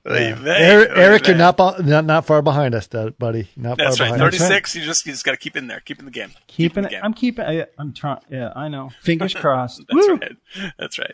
Oy 0.08 0.32
vey, 0.34 0.56
Eric, 0.56 0.88
Eric 0.94 1.26
you're 1.26 1.36
not, 1.36 1.58
not 1.84 2.06
not 2.06 2.24
far 2.24 2.40
behind 2.40 2.74
us, 2.74 2.86
buddy. 2.86 3.50
Not 3.54 3.76
That's 3.76 3.98
far 3.98 4.06
right. 4.06 4.14
behind. 4.14 4.32
us. 4.34 4.38
36. 4.38 4.76
You 4.76 4.82
just 4.84 5.04
you 5.04 5.12
just 5.12 5.26
got 5.26 5.32
to 5.32 5.36
keep 5.36 5.56
in 5.56 5.66
there. 5.66 5.80
Keep 5.80 5.98
in 5.98 6.06
the 6.06 6.10
game. 6.10 6.30
Keeping 6.46 6.78
in 6.78 6.84
it. 6.86 6.88
the 6.88 6.94
game. 6.94 7.00
I'm 7.04 7.12
keeping. 7.12 7.44
I, 7.44 7.66
I'm 7.76 7.92
trying. 7.92 8.20
Yeah, 8.30 8.50
I 8.56 8.68
know. 8.68 8.92
Fingers 9.02 9.34
crossed. 9.34 9.82
That's 9.90 10.08
Woo! 10.08 10.14
right. 10.16 10.36
That's 10.78 10.98
right. 10.98 11.12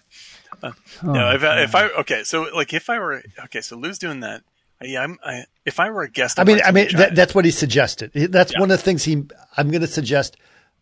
Uh, 0.62 0.72
no, 1.02 1.32
if 1.34 1.42
I, 1.44 1.62
if 1.62 1.74
I 1.74 1.84
okay, 2.00 2.22
so 2.24 2.48
like 2.54 2.72
if 2.72 2.88
I 2.90 2.98
were 2.98 3.22
okay, 3.44 3.60
so 3.60 3.76
Lou's 3.76 3.98
doing 3.98 4.20
that. 4.20 4.42
Yeah, 4.82 5.02
I'm. 5.04 5.18
I, 5.24 5.44
if 5.64 5.80
I 5.80 5.90
were 5.90 6.02
a 6.02 6.10
guest, 6.10 6.38
I 6.38 6.42
on 6.42 6.46
mean, 6.48 6.60
I 6.64 6.70
mean, 6.70 6.88
that, 6.96 7.14
that's 7.14 7.34
what 7.34 7.44
he 7.46 7.50
suggested. 7.50 8.10
That's 8.12 8.52
Yeah. 8.52 8.60
one 8.60 8.70
of 8.70 8.78
the 8.78 8.82
things 8.84 9.04
he. 9.04 9.24
I'm 9.56 9.70
going 9.70 9.80
to 9.80 9.86
suggest. 9.86 10.36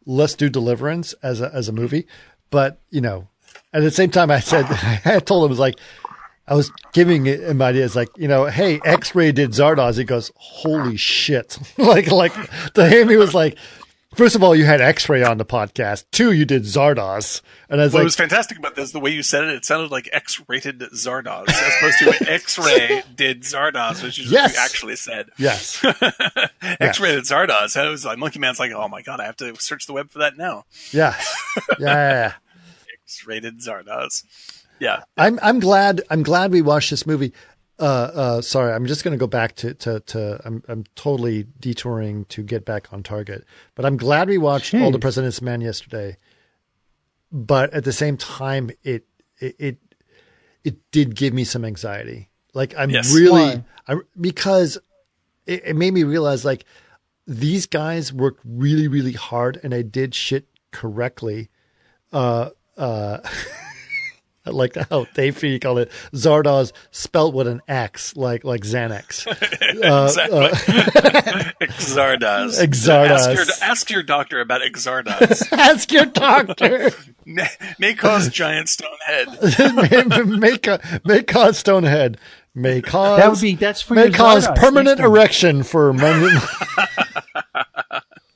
Let's 0.07 0.35
do 0.35 0.49
Deliverance 0.49 1.15
as 1.23 1.41
a 1.41 1.51
as 1.55 1.69
a 1.69 1.73
movie, 1.73 2.07
but 2.51 2.81
you 2.91 3.01
know, 3.01 3.28
at 3.73 3.83
the 3.83 3.91
same 3.93 4.11
time, 4.11 4.31
I 4.31 4.41
said 4.41 4.67
I 5.05 5.20
told 5.20 5.44
him 5.44 5.49
it 5.49 5.51
was 5.51 5.59
like 5.61 5.77
I 6.47 6.55
was 6.55 6.70
giving 6.93 7.25
him 7.25 7.62
ideas 7.62 7.94
like 7.97 8.09
you 8.17 8.27
know, 8.28 8.47
hey, 8.47 8.81
X-ray 8.85 9.31
did 9.33 9.51
Zardoz. 9.53 9.97
He 9.97 10.05
goes, 10.05 10.31
holy 10.35 10.97
shit! 10.97 11.57
like 11.78 12.11
like 12.11 12.35
the 12.75 12.89
Hammy 12.89 13.17
was 13.17 13.33
like, 13.33 13.57
first 14.15 14.34
of 14.36 14.43
all, 14.43 14.55
you 14.57 14.65
had 14.65 14.81
X-ray 14.81 15.23
on 15.23 15.39
the 15.39 15.44
podcast. 15.44 16.05
Two, 16.10 16.33
you 16.33 16.44
did 16.44 16.62
Zardoz, 16.62 17.43
and 17.68 17.81
I 17.81 17.84
was 17.84 17.93
What 17.93 18.01
like, 18.01 18.05
was 18.05 18.17
fantastic 18.17 18.59
about 18.59 18.75
this, 18.76 18.93
the 18.93 19.01
way 19.01 19.10
you 19.10 19.23
said 19.23 19.44
it, 19.44 19.51
it 19.51 19.65
sounded 19.65 19.91
like 19.91 20.09
X-rated 20.12 20.81
Zardoz, 20.93 21.49
as 21.49 21.75
opposed 21.78 21.99
to 22.20 22.31
X-ray 22.33 23.02
did 23.15 23.43
Zardoz, 23.43 24.02
which 24.02 24.18
is 24.18 24.31
Yes. 24.31 24.51
what 24.52 24.59
you 24.59 24.65
actually 24.65 24.97
said. 24.97 25.28
yes, 25.39 25.84
X-rated 26.62 27.25
Zardoz. 27.25 27.76
I 27.81 27.89
was 27.89 28.05
like, 28.05 28.18
Monkey 28.18 28.39
Man's 28.39 28.59
like, 28.59 28.73
oh 28.73 28.89
my 28.89 29.02
god, 29.02 29.20
I 29.20 29.25
have 29.25 29.36
to 29.36 29.55
search 29.60 29.86
the 29.86 29.93
web 29.93 30.10
for 30.10 30.18
that 30.20 30.36
now. 30.36 30.65
yeah, 30.93 31.15
yeah. 31.57 31.75
yeah, 31.78 32.10
yeah. 32.10 32.33
X-rated 33.05 33.59
Zardoz. 33.60 34.25
Yeah, 34.81 35.02
I'm 35.17 35.39
I'm 35.43 35.60
glad 35.60 36.02
I'm 36.10 36.23
glad 36.25 36.51
we 36.51 36.60
watched 36.60 36.91
this 36.91 37.07
movie. 37.07 37.33
Uh, 37.78 37.83
uh, 38.15 38.41
sorry, 38.41 38.73
I'm 38.73 38.86
just 38.86 39.03
going 39.03 39.12
to 39.12 39.19
go 39.19 39.27
back 39.27 39.57
to 39.57 39.75
to 39.75 40.01
to. 40.01 40.41
I'm 40.44 40.62
I'm 40.69 40.85
totally 40.94 41.47
detouring 41.59 42.25
to 42.27 42.43
get 42.43 42.65
back 42.65 42.93
on 42.93 43.03
target, 43.03 43.44
but 43.75 43.85
I'm 43.85 43.97
glad 43.97 44.28
we 44.28 44.39
watched 44.39 44.75
All 44.75 44.91
the 44.93 44.99
President's 45.01 45.43
Men 45.43 45.61
yesterday. 45.61 46.17
But 47.33 47.75
at 47.75 47.83
the 47.83 47.93
same 47.93 48.17
time, 48.17 48.70
it 48.85 49.07
it 49.39 49.57
it, 49.59 49.78
it 50.62 50.91
did 50.93 51.17
give 51.17 51.35
me 51.35 51.43
some 51.43 51.65
anxiety. 51.65 52.31
Like 52.55 52.75
I'm 52.78 52.91
Yes. 52.91 53.12
really 53.12 53.65
I 53.89 53.97
because 54.20 54.78
it, 55.47 55.62
it 55.67 55.77
made 55.77 55.93
me 55.93 56.05
realize 56.05 56.44
like 56.44 56.65
these 57.27 57.67
guys 57.67 58.12
worked 58.12 58.41
really 58.44 58.86
really 58.86 59.12
hard 59.15 59.59
and 59.65 59.73
they 59.73 59.83
did 59.83 60.15
shit 60.15 60.47
correctly. 60.70 61.49
Uh, 62.12 62.51
uh, 62.77 63.19
I 64.47 64.50
like 64.50 64.76
how 64.90 65.06
Dave 65.14 65.36
Feeney 65.36 65.58
called 65.58 65.78
it 65.78 65.90
Zardoz 66.12 66.73
spelt 66.90 67.34
with 67.34 67.47
an 67.47 67.62
X, 67.68 68.16
like 68.16 68.44
like 68.44 68.62
Xanax. 68.62 69.24
Uh, 69.74 69.86
uh, 69.86 70.05
exactly. 70.06 70.39
Zardoz. 71.68 72.60
Zardoz. 72.68 73.10
Ask 73.10 73.34
your, 73.34 73.68
ask 73.68 73.90
your 73.90 74.02
doctor 74.02 74.40
about 74.40 74.62
Zardoz. 74.74 75.52
Ask 75.52 75.90
your 75.90 76.06
doctor. 76.06 76.90
may, 77.26 77.48
may 77.78 77.94
cause 77.94 78.28
giant 78.28 78.68
stone 78.68 78.90
head. 79.05 79.26
may, 79.74 80.23
may, 80.23 80.58
ca- 80.58 80.78
may 81.05 81.23
cause 81.23 81.58
stonehead. 81.62 82.16
May 82.55 82.82
cause 82.82 83.18
That 83.18 83.31
would 83.31 83.40
be. 83.40 83.56
That's 83.56 83.82
for 83.82 83.94
may 83.94 84.05
your 84.05 84.12
cause 84.12 84.47
Zardoz 84.47 84.56
permanent 84.56 85.00
erection 85.00 85.64
for 85.64 85.92
men. 85.92 86.28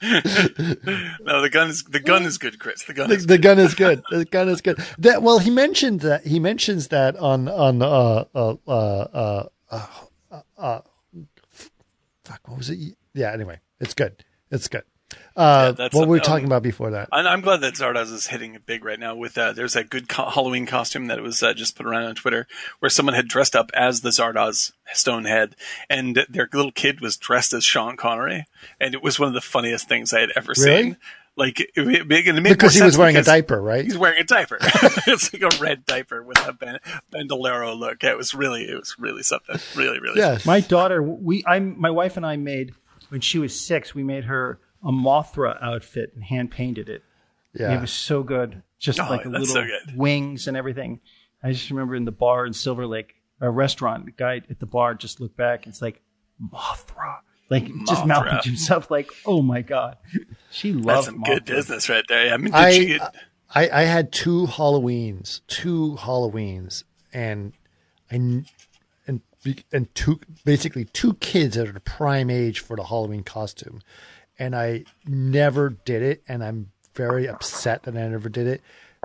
No, 1.21 1.43
the 1.43 1.51
gun 1.51 1.69
is 1.69 1.85
the 1.85 2.01
gun 2.01 2.25
is 2.25 2.39
good, 2.39 2.59
Chris. 2.59 2.85
The 2.85 2.95
gun 2.95 3.09
the, 3.09 3.17
is 3.17 3.27
the 3.27 3.39
gun 3.39 3.59
is 3.59 3.75
good. 3.75 4.03
The 4.11 4.25
gun 4.25 4.49
is 4.49 4.61
good. 4.61 4.79
That 4.99 5.23
well, 5.23 5.39
he 5.39 5.51
mentioned 5.51 6.01
that 6.01 6.25
he 6.27 6.39
mentions 6.39 6.89
that 6.89 7.17
on 7.17 7.49
on 7.49 7.83
uh 7.83 8.25
uh 8.35 8.57
uh 8.67 8.71
uh, 8.71 9.47
uh, 10.31 10.41
uh 10.57 10.81
fuck 12.25 12.41
what 12.47 12.59
was 12.59 12.71
it? 12.71 12.97
Yeah. 13.13 13.33
Anyway, 13.33 13.61
it's 13.81 13.95
good. 13.95 14.25
It's 14.51 14.69
good. 14.69 14.85
Uh, 15.39 15.73
that's 15.73 15.95
what 15.95 16.09
were 16.09 16.13
we 16.15 16.19
um, 16.19 16.25
talking 16.25 16.47
about 16.47 16.63
before 16.63 16.91
that? 16.91 17.09
And 17.13 17.29
I'm 17.29 17.41
glad 17.41 17.61
that 17.61 17.75
Zardoz 17.75 18.13
is 18.13 18.27
hitting 18.27 18.55
it 18.55 18.67
big 18.67 18.85
right 18.85 18.99
now. 18.99 19.15
With 19.15 19.39
uh, 19.39 19.53
there's 19.53 19.75
that 19.75 19.89
good 19.89 20.09
co- 20.09 20.29
Halloween 20.29 20.67
costume 20.67 21.07
that 21.07 21.23
was 21.23 21.43
uh, 21.43 21.55
just 21.55 21.77
put 21.77 21.87
around 21.87 22.05
on 22.05 22.15
Twitter, 22.17 22.47
where 22.81 22.91
someone 22.91 23.15
had 23.15 23.29
dressed 23.29 23.55
up 23.55 23.71
as 23.75 24.01
the 24.01 24.11
Zardoz 24.11 24.73
Stonehead, 24.95 25.53
and 25.89 26.27
their 26.29 26.49
little 26.53 26.73
kid 26.73 27.01
was 27.01 27.17
dressed 27.17 27.53
as 27.53 27.65
Sean 27.65 27.97
Connery, 27.97 28.47
and 28.81 28.95
it 28.95 29.03
was 29.03 29.19
one 29.21 29.29
of 29.29 29.35
the 29.35 29.41
funniest 29.41 29.89
things 29.89 30.13
I 30.13 30.21
had 30.21 30.31
ever 30.35 30.53
Really? 30.59 30.83
seen. 30.83 30.97
Like 31.37 31.61
it, 31.61 31.71
it, 31.77 32.09
made- 32.09 32.27
it 32.27 32.33
made 32.35 32.43
Because 32.49 32.75
he 32.75 32.83
was 32.83 32.95
sense 32.95 32.99
wearing 32.99 33.17
a 33.17 33.23
diaper, 33.23 33.63
right? 33.63 33.85
He's 33.85 33.97
wearing 33.97 34.21
a 34.21 34.25
diaper. 34.25 34.59
it's 35.07 35.33
like 35.33 35.43
a 35.43 35.57
red 35.63 35.87
diaper 35.87 36.21
with 36.21 36.45
a 36.45 36.53
ban- 36.53 36.81
bandolero 37.13 37.77
look. 37.77 38.03
It 38.03 38.17
was 38.17 38.35
really, 38.35 38.65
it 38.65 38.75
was 38.77 38.97
really 38.99 39.23
something. 39.23 39.57
Really, 39.77 40.01
really. 40.01 40.19
Yes. 40.19 40.45
My 40.45 40.59
daughter, 40.59 41.01
we, 41.01 41.45
I, 41.47 41.61
my 41.61 41.91
wife 41.91 42.17
and 42.17 42.27
I 42.27 42.35
made 42.35 42.73
when 43.11 43.21
she 43.21 43.39
was 43.39 43.57
six. 43.59 43.95
We 43.95 44.03
made 44.03 44.25
her 44.25 44.59
a 44.85 44.91
Mothra 44.93 45.61
outfit 45.63 46.13
and 46.15 46.25
hand 46.25 46.51
painted 46.51 46.89
it. 46.89 47.03
Yeah. 47.55 47.77
It 47.77 47.81
was 47.81 47.91
so 47.91 48.23
good, 48.23 48.63
just 48.79 49.01
Oh, 49.01 49.09
like 49.09 49.25
a 49.25 49.29
little 49.29 49.47
so 49.47 49.65
wings 49.97 50.47
and 50.47 50.57
everything. 50.57 51.01
I 51.43 51.53
just 51.53 51.71
remember 51.71 51.95
in 51.95 52.05
the 52.05 52.13
bar 52.13 52.47
in 52.47 52.53
Silver 52.53 52.87
Lake, 52.87 53.15
a 53.41 53.51
restaurant, 53.51 54.05
the 54.07 54.11
guy 54.13 54.43
at 54.51 54.61
the 54.61 54.67
bar 54.67 54.95
just 54.95 55.21
looked 55.21 55.37
back 55.37 55.65
and 55.65 55.73
it's 55.73 55.83
like 55.83 56.01
Mothra, 56.53 57.19
like 57.51 57.67
just 57.87 58.03
Mothra. 58.05 58.07
mouthed 58.07 58.43
to 58.43 58.49
himself, 58.51 58.91
like, 58.91 59.11
"Oh 59.27 59.43
my 59.43 59.63
god, 59.63 59.97
she 60.51 60.73
That's 60.73 61.07
some 61.07 61.23
Mothra. 61.23 61.27
good 61.27 61.45
business 61.47 61.89
right 61.89 62.05
there. 62.09 62.33
I 62.33 62.37
mean, 62.37 62.53
did 62.53 62.55
I, 62.55 62.71
she, 62.73 63.01
I 63.55 63.69
I 63.71 63.83
had 63.83 64.13
two 64.13 64.47
Halloweens, 64.47 65.41
two 65.49 65.97
Halloweens, 66.01 66.85
and 67.13 67.53
I 68.11 68.17
and 68.17 68.45
and 69.73 69.95
two 69.95 70.21
basically 70.45 70.85
two 70.87 71.15
kids 71.15 71.57
that 71.57 71.69
are 71.69 71.73
the 71.73 71.81
prime 71.81 72.29
age 72.31 72.61
for 72.61 72.77
the 72.77 72.85
Halloween 72.85 73.23
costume, 73.23 73.81
and 74.39 74.55
I 74.55 74.85
never 75.07 75.71
did 75.71 76.03
it, 76.03 76.23
and 76.29 76.45
I'm 76.45 76.71
very 76.95 77.29
upset 77.29 77.85
that 77.85 77.97
I 77.97 78.09
never 78.09 78.29
did 78.29 78.47
it. 78.47 78.63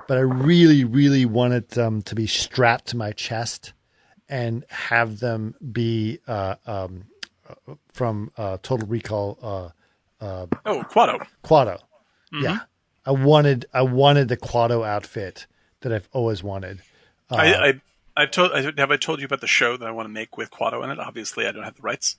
But 0.08 0.18
I 0.18 0.22
really, 0.22 0.84
really 0.84 1.26
wanted 1.26 1.70
them 1.70 2.02
to 2.04 2.16
be 2.16 2.26
strapped 2.26 2.88
to 2.88 2.98
my 2.98 3.12
chest 3.12 3.74
and 4.28 4.66
have 4.70 5.20
them 5.20 5.54
be 5.72 6.20
uh, 6.28 6.56
um, 6.66 7.06
uh, 7.48 7.76
from 7.92 8.32
uh, 8.38 8.58
Total 8.64 8.88
Recall. 8.88 9.38
Uh, 10.20 10.48
oh, 10.66 10.84
Kuato. 10.90 11.26
Kuato. 11.44 11.80
Mm-hmm. 12.34 12.44
Yeah. 12.44 12.60
I 13.06 13.12
wanted 13.12 13.66
I 13.74 13.82
wanted 13.82 14.30
the 14.30 14.38
Kuato 14.38 14.88
outfit 14.88 15.46
that 15.82 15.92
I've 15.92 16.08
always 16.14 16.42
wanted. 16.42 16.82
I, 17.30 17.54
I, 17.54 17.82
I've 18.16 18.32
told, 18.32 18.52
I, 18.52 18.62
have 18.78 18.92
I 18.92 18.98
told 18.98 19.20
you 19.20 19.26
about 19.26 19.42
the 19.42 19.48
show 19.48 19.76
that 19.76 19.88
I 19.88 19.92
want 19.92 20.06
to 20.06 20.14
make 20.14 20.38
with 20.38 20.52
Kuato 20.52 20.84
in 20.84 20.90
it? 20.90 21.00
Obviously, 21.00 21.46
I 21.46 21.52
don't 21.52 21.64
have 21.64 21.76
the 21.76 21.82
rights, 21.82 22.18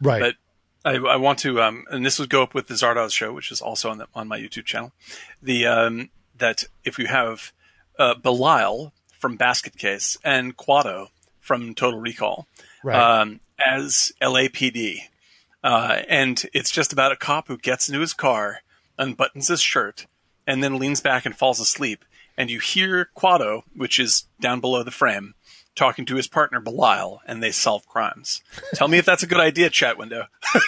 Right. 0.00 0.20
but 0.20 0.36
I, 0.84 0.96
I 0.96 1.16
want 1.16 1.38
to, 1.40 1.60
um, 1.62 1.84
and 1.90 2.04
this 2.04 2.18
would 2.18 2.30
go 2.30 2.42
up 2.42 2.54
with 2.54 2.66
the 2.68 2.74
Zardoz 2.74 3.12
show, 3.12 3.32
which 3.32 3.52
is 3.52 3.60
also 3.60 3.90
on 3.90 3.98
the, 3.98 4.06
on 4.14 4.28
my 4.28 4.38
YouTube 4.38 4.64
channel. 4.64 4.92
The, 5.42 5.66
um, 5.66 6.10
that 6.36 6.64
if 6.84 6.98
you 6.98 7.06
have 7.06 7.52
uh, 7.98 8.14
Belial 8.14 8.92
from 9.18 9.36
Basket 9.36 9.76
Case 9.78 10.16
and 10.24 10.56
Kuato 10.56 11.08
from 11.40 11.74
Total 11.74 12.00
Recall 12.00 12.46
Right. 12.82 13.20
um, 13.20 13.40
as 13.64 14.12
LAPD, 14.20 15.02
uh, 15.62 16.00
and 16.08 16.42
it's 16.52 16.70
just 16.70 16.92
about 16.92 17.12
a 17.12 17.16
cop 17.16 17.46
who 17.46 17.56
gets 17.56 17.88
into 17.88 18.00
his 18.00 18.12
car, 18.12 18.62
unbuttons 18.98 19.48
his 19.48 19.60
shirt, 19.60 20.06
and 20.46 20.62
then 20.64 20.78
leans 20.78 21.00
back 21.00 21.24
and 21.24 21.36
falls 21.36 21.60
asleep. 21.60 22.04
And 22.36 22.50
you 22.50 22.58
hear 22.58 23.10
Kuato, 23.16 23.62
which 23.76 24.00
is 24.00 24.26
down 24.40 24.60
below 24.60 24.82
the 24.82 24.90
frame, 24.90 25.34
talking 25.74 26.04
to 26.06 26.16
his 26.16 26.28
partner 26.28 26.60
Belial, 26.60 27.20
and 27.26 27.42
they 27.42 27.50
solve 27.50 27.86
crimes. 27.86 28.42
Tell 28.74 28.88
me 28.88 28.98
if 28.98 29.04
that's 29.04 29.22
a 29.22 29.26
good 29.26 29.40
idea, 29.40 29.70
chat 29.70 29.98
window. 29.98 30.26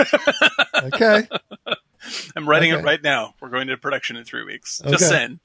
Okay. 0.85 1.27
I'm 2.37 2.47
writing 2.49 2.73
Okay. 2.73 2.83
it 2.83 2.85
right 2.85 3.03
now. 3.03 3.35
We're 3.41 3.49
going 3.49 3.69
to 3.69 3.77
production 3.79 4.17
in 4.17 4.25
three 4.25 4.45
weeks. 4.45 4.83
Okay. 4.83 4.91
Just 4.91 5.09
saying. 5.09 5.41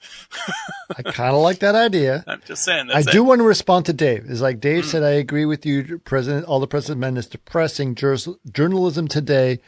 I 0.97 1.03
kind 1.03 1.33
of 1.33 1.41
like 1.41 1.59
that 1.59 1.75
idea. 1.75 2.23
I'm 2.27 2.41
just 2.45 2.65
saying. 2.65 2.89
I 2.91 3.01
do 3.03 3.19
it. 3.23 3.27
want 3.27 3.39
to 3.39 3.45
respond 3.45 3.85
to 3.85 3.93
Dave. 3.93 4.25
It's 4.27 4.41
like 4.41 4.59
Dave 4.59 4.85
said, 4.85 5.03
I 5.03 5.11
agree 5.11 5.45
with 5.45 5.65
you. 5.65 5.99
President, 5.99 6.45
all 6.45 6.59
the 6.59 6.67
president 6.67 6.99
men 6.99 7.15
is 7.15 7.27
depressing. 7.27 7.95
Jurs- 7.95 8.37
journalism 8.51 9.07
today 9.07 9.59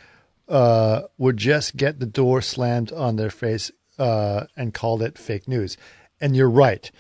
uh, 0.50 1.04
would 1.18 1.38
just 1.38 1.78
get 1.78 2.00
the 2.00 2.06
door 2.06 2.42
slammed 2.42 2.92
on 2.92 3.16
their 3.16 3.30
face 3.30 3.72
uh, 3.98 4.46
and 4.58 4.74
called 4.74 5.02
it 5.02 5.18
fake 5.18 5.48
news. 5.48 5.78
And 6.20 6.36
you're 6.36 6.50
right. 6.50 6.92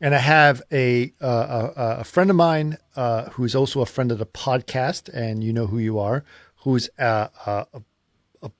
And 0.00 0.14
I 0.14 0.18
have 0.18 0.62
a 0.70 1.12
uh, 1.20 1.70
a, 1.76 1.82
a 2.00 2.04
friend 2.04 2.28
of 2.28 2.36
mine 2.36 2.76
uh, 2.96 3.30
who's 3.30 3.54
also 3.54 3.80
a 3.80 3.86
friend 3.86 4.12
of 4.12 4.18
the 4.18 4.26
podcast, 4.26 5.08
and 5.08 5.42
you 5.42 5.52
know 5.52 5.66
who 5.66 5.78
you 5.78 5.98
are, 5.98 6.24
who's 6.56 6.90
a, 6.98 7.30
a, 7.46 7.66
a 8.42 8.50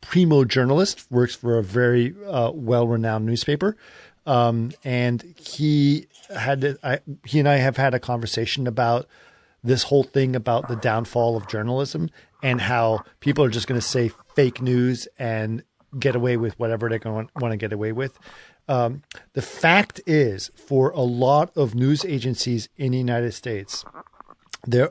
primo 0.00 0.44
journalist, 0.44 1.06
works 1.10 1.34
for 1.34 1.58
a 1.58 1.62
very 1.62 2.14
uh, 2.26 2.50
well 2.54 2.88
renowned 2.88 3.26
newspaper. 3.26 3.76
Um, 4.24 4.72
and 4.84 5.22
he 5.36 6.06
had 6.34 6.78
I, 6.82 7.00
he 7.24 7.38
and 7.38 7.48
I 7.48 7.56
have 7.56 7.76
had 7.76 7.94
a 7.94 8.00
conversation 8.00 8.66
about 8.66 9.06
this 9.62 9.84
whole 9.84 10.02
thing 10.02 10.34
about 10.34 10.68
the 10.68 10.76
downfall 10.76 11.36
of 11.36 11.48
journalism 11.48 12.10
and 12.42 12.60
how 12.60 13.02
people 13.20 13.44
are 13.44 13.50
just 13.50 13.66
going 13.66 13.80
to 13.80 13.86
say 13.86 14.10
fake 14.34 14.62
news 14.62 15.08
and 15.18 15.62
get 15.98 16.14
away 16.14 16.36
with 16.36 16.58
whatever 16.58 16.88
going 16.98 17.28
want 17.36 17.52
to 17.52 17.56
get 17.56 17.72
away 17.72 17.92
with. 17.92 18.18
Um, 18.68 19.02
the 19.32 19.42
fact 19.42 20.00
is, 20.06 20.50
for 20.54 20.90
a 20.90 21.00
lot 21.00 21.56
of 21.56 21.74
news 21.74 22.04
agencies 22.04 22.68
in 22.76 22.92
the 22.92 22.98
United 22.98 23.32
States, 23.32 23.84
there 24.66 24.90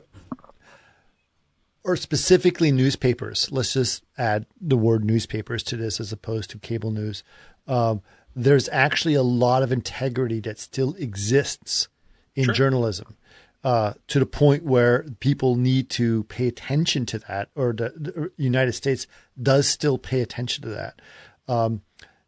or 1.86 1.94
specifically 1.94 2.72
newspapers. 2.72 3.48
Let's 3.52 3.72
just 3.72 4.02
add 4.18 4.46
the 4.60 4.76
word 4.76 5.04
newspapers 5.04 5.62
to 5.64 5.76
this 5.76 6.00
as 6.00 6.12
opposed 6.12 6.50
to 6.50 6.58
cable 6.58 6.90
news. 6.90 7.22
Um, 7.68 8.02
there's 8.34 8.68
actually 8.70 9.14
a 9.14 9.22
lot 9.22 9.62
of 9.62 9.70
integrity 9.70 10.40
that 10.40 10.58
still 10.58 10.94
exists 10.96 11.86
in 12.34 12.52
journalism 12.52 13.16
uh, 13.62 13.94
to 14.08 14.18
the 14.18 14.26
point 14.26 14.64
where 14.64 15.06
people 15.20 15.54
need 15.54 15.88
to 15.90 16.24
pay 16.24 16.48
attention 16.48 17.06
to 17.06 17.20
that, 17.20 17.50
or 17.54 17.72
the, 17.72 17.92
the 17.96 18.30
United 18.36 18.72
States 18.72 19.06
does 19.40 19.68
still 19.68 19.96
pay 19.96 20.20
attention 20.20 20.62
to 20.64 20.68
that. 20.70 21.00
Um, 21.48 21.82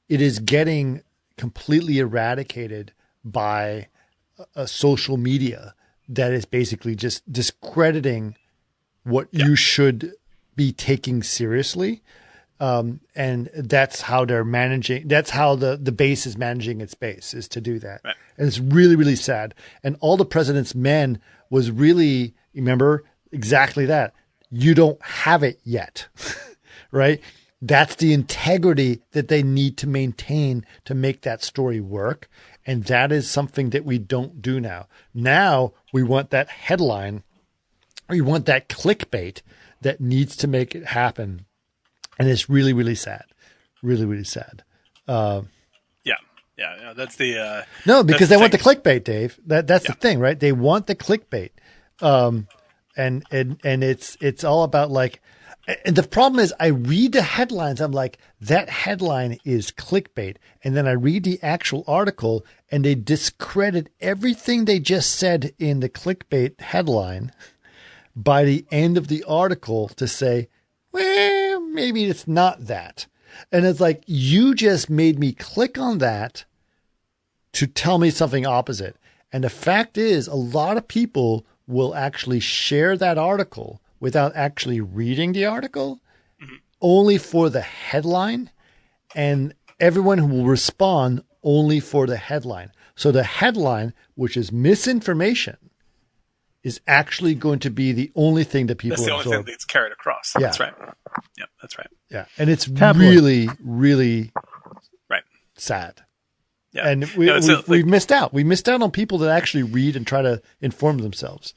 it 0.09 0.23
is 0.23 0.39
getting 0.39 1.02
completely 1.39 1.99
eradicated 1.99 2.92
by 3.25 3.89
a 4.55 4.67
social 4.67 5.17
media 5.17 5.75
that 6.08 6.33
is 6.33 6.44
basically 6.44 6.94
just 6.94 7.31
discrediting 7.31 8.36
what 9.05 9.28
you 9.33 9.57
should 9.57 10.12
be 10.57 10.73
taking 10.73 11.23
seriously. 11.23 12.02
Um, 12.60 13.00
and 13.15 13.49
that's 13.55 14.00
how 14.00 14.25
they're 14.25 14.44
managing. 14.44 15.07
That's 15.07 15.31
how 15.31 15.55
the, 15.55 15.76
the 15.76 15.92
base 15.92 16.26
is 16.26 16.36
managing 16.36 16.81
its 16.81 16.94
base 16.94 17.33
is 17.33 17.49
to 17.49 17.60
do 17.60 17.78
that. 17.78 18.00
Right. 18.05 18.17
And 18.36 18.49
it's 18.49 18.58
really, 18.58 18.97
really 18.97 19.17
sad. 19.17 19.55
And 19.84 19.97
all 20.00 20.17
the 20.17 20.25
president's 20.25 20.75
men 20.75 21.20
was 21.50 21.70
really, 21.70 22.34
remember 22.55 23.05
exactly 23.31 23.86
that. 23.86 24.12
You 24.50 24.75
don't 24.75 25.00
have 25.02 25.42
it 25.42 25.60
yet, 25.62 26.08
right? 26.91 27.20
That's 27.61 27.97
the 27.97 28.12
integrity 28.12 29.03
that 29.12 29.28
they 29.28 29.43
need 29.43 29.77
to 29.78 29.89
maintain 29.89 30.65
to 30.85 30.95
make 30.95 31.23
that 31.23 31.43
story 31.43 31.81
work. 31.81 32.28
And 32.65 32.85
that 32.85 33.11
is 33.11 33.28
something 33.28 33.70
that 33.70 33.85
we 33.85 33.99
don't 33.99 34.41
do 34.41 34.61
now. 34.61 34.87
Now 35.12 35.73
we 35.93 36.03
want 36.03 36.31
that 36.31 36.49
headline 36.49 37.25
we 38.09 38.20
want 38.20 38.47
that 38.47 38.69
clickbait 38.69 39.43
that 39.83 40.01
needs 40.01 40.37
to 40.37 40.49
make 40.49 40.75
it 40.75 40.87
happen. 40.87 41.45
And 42.19 42.28
it's 42.28 42.49
really, 42.49 42.73
really 42.73 42.95
sad. 42.95 43.25
Really, 43.83 44.07
really 44.07 44.25
sad. 44.25 44.65
Yeah, 46.05 46.17
yeah, 46.57 46.75
yeah. 46.81 46.93
That's 46.95 47.17
the. 47.17 47.39
Uh, 47.39 47.62
No, 47.87 48.03
because 48.03 48.28
they 48.28 48.37
the 48.37 48.41
want 48.41 48.53
the 48.53 48.59
clickbait, 48.59 49.05
Dave. 49.05 49.39
That 49.47 49.67
that's 49.67 49.87
the 49.87 49.93
thing, 49.93 50.19
right? 50.19 50.39
They 50.39 50.53
want 50.53 50.87
the 50.87 50.97
clickbait. 50.97 51.51
Um 52.01 52.49
and 52.97 53.25
and 53.31 53.61
and 53.65 53.85
it's 53.85 54.17
it's 54.20 54.43
all 54.45 54.65
about 54.65 54.91
like 54.91 55.20
and 55.85 55.97
the 55.97 56.03
problem 56.03 56.41
is 56.41 56.55
I 56.59 56.69
read 56.69 57.13
the 57.13 57.23
headlines, 57.23 57.81
I'm 57.81 57.93
like, 57.93 58.19
that 58.41 58.71
headline 58.71 59.39
is 59.45 59.71
clickbait. 59.71 60.37
And 60.65 60.75
then 60.75 60.89
I 60.89 60.93
read 60.93 61.25
the 61.25 61.39
actual 61.43 61.85
article 61.87 62.47
and 62.71 62.85
they 62.85 62.95
discredit 62.95 63.91
everything 64.01 64.65
they 64.65 64.79
just 64.79 65.15
said 65.15 65.53
in 65.59 65.81
the 65.81 65.91
clickbait 65.91 66.59
headline 66.61 67.33
by 68.17 68.45
the 68.45 68.65
end 68.71 68.97
of 68.97 69.09
the 69.09 69.23
article 69.25 69.89
to 69.89 70.09
say, 70.09 70.49
well, 70.91 71.61
maybe 71.61 72.05
it's 72.05 72.27
not 72.27 72.67
that. 72.67 73.07
And 73.53 73.67
it's 73.67 73.81
like, 73.81 74.03
you 74.07 74.55
just 74.55 74.89
made 74.89 75.19
me 75.19 75.33
click 75.33 75.77
on 75.77 75.99
that 75.99 76.47
to 77.53 77.67
tell 77.67 77.99
me 77.99 78.11
something 78.11 78.47
opposite. 78.47 78.97
And 79.31 79.45
the 79.45 79.51
fact 79.51 79.99
is, 79.99 80.27
a 80.27 80.35
lot 80.35 80.79
of 80.79 80.89
people 80.89 81.45
will 81.67 81.95
actually 81.95 82.41
share 82.41 82.97
that 82.97 83.19
article 83.19 83.83
without 84.01 84.35
actually 84.36 84.81
reading 84.81 85.33
the 85.33 85.47
article, 85.47 86.01
mm-hmm. 86.43 86.57
only 86.81 87.18
for 87.18 87.49
the 87.51 87.60
headline, 87.60 88.51
and 89.15 89.55
everyone 89.81 90.18
who 90.18 90.27
will 90.27 90.47
respond 90.47 91.23
only 91.43 91.81
for 91.81 92.07
the 92.07 92.17
headline. 92.17 92.70
So 92.94 93.12
the 93.12 93.23
headline, 93.25 93.94
which 94.15 94.36
is 94.36 94.51
misinformation, 94.52 95.57
is 96.65 96.81
actually 96.86 97.35
going 97.35 97.60
to 97.60 97.70
be 97.70 97.93
the 97.93 98.10
only 98.17 98.43
thing 98.44 98.67
that 98.67 98.77
people 98.77 98.97
that's 98.97 99.07
the 99.07 99.12
only 99.12 99.25
absorb. 99.25 99.47
thing 99.47 99.52
that's 99.52 99.65
carried 99.65 99.93
across. 99.93 100.33
Yeah. 100.35 100.41
That's 100.47 100.60
right. 100.60 100.75
Yeah, 101.39 101.44
that's 101.62 101.78
right. 101.78 101.86
Yeah, 102.10 102.25
and 102.36 102.51
it's 102.51 102.67
Tabloid. 102.67 102.97
really, 103.09 103.49
really 103.65 104.33
Right. 105.09 105.23
sad. 105.57 106.02
Yeah. 106.73 106.89
And 106.89 107.05
we, 107.17 107.27
No, 107.27 107.39
we, 107.39 107.49
a- 107.49 107.57
like- 107.57 107.68
we've 107.68 107.86
missed 107.86 108.10
out. 108.12 108.35
We 108.35 108.44
missed 108.44 108.68
out 108.68 108.83
on 108.83 108.91
people 108.91 109.18
that 109.18 109.31
actually 109.31 109.62
read 109.62 109.94
and 109.97 110.07
try 110.07 110.20
to 110.23 110.43
inform 110.60 110.99
themselves. 110.99 111.55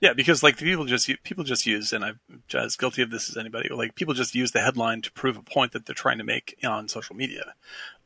Yeah, 0.00 0.12
because 0.12 0.42
like 0.42 0.56
the 0.58 0.64
people 0.66 0.84
just 0.84 1.08
people 1.22 1.44
just 1.44 1.66
use, 1.66 1.92
and 1.92 2.04
I'm 2.04 2.20
as 2.52 2.76
guilty 2.76 3.00
of 3.02 3.10
this 3.10 3.30
as 3.30 3.36
anybody. 3.36 3.68
Like 3.72 3.94
people 3.94 4.12
just 4.12 4.34
use 4.34 4.50
the 4.52 4.60
headline 4.60 5.00
to 5.02 5.12
prove 5.12 5.36
a 5.36 5.42
point 5.42 5.72
that 5.72 5.86
they're 5.86 5.94
trying 5.94 6.18
to 6.18 6.24
make 6.24 6.56
on 6.62 6.88
social 6.88 7.16
media. 7.16 7.54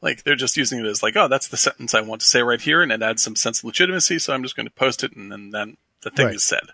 Like 0.00 0.22
they're 0.22 0.36
just 0.36 0.56
using 0.56 0.78
it 0.78 0.86
as 0.86 1.02
like, 1.02 1.16
oh, 1.16 1.26
that's 1.28 1.48
the 1.48 1.56
sentence 1.56 1.94
I 1.94 2.00
want 2.02 2.20
to 2.20 2.26
say 2.26 2.42
right 2.42 2.60
here, 2.60 2.82
and 2.82 2.92
it 2.92 3.02
adds 3.02 3.22
some 3.22 3.34
sense 3.36 3.58
of 3.60 3.64
legitimacy. 3.64 4.18
So 4.20 4.32
I'm 4.32 4.42
just 4.44 4.54
going 4.54 4.66
to 4.68 4.72
post 4.72 5.02
it, 5.02 5.16
and 5.16 5.32
then 5.32 5.50
then 5.50 5.76
the 6.02 6.10
thing 6.10 6.26
Right. 6.26 6.34
is 6.36 6.44
said, 6.44 6.68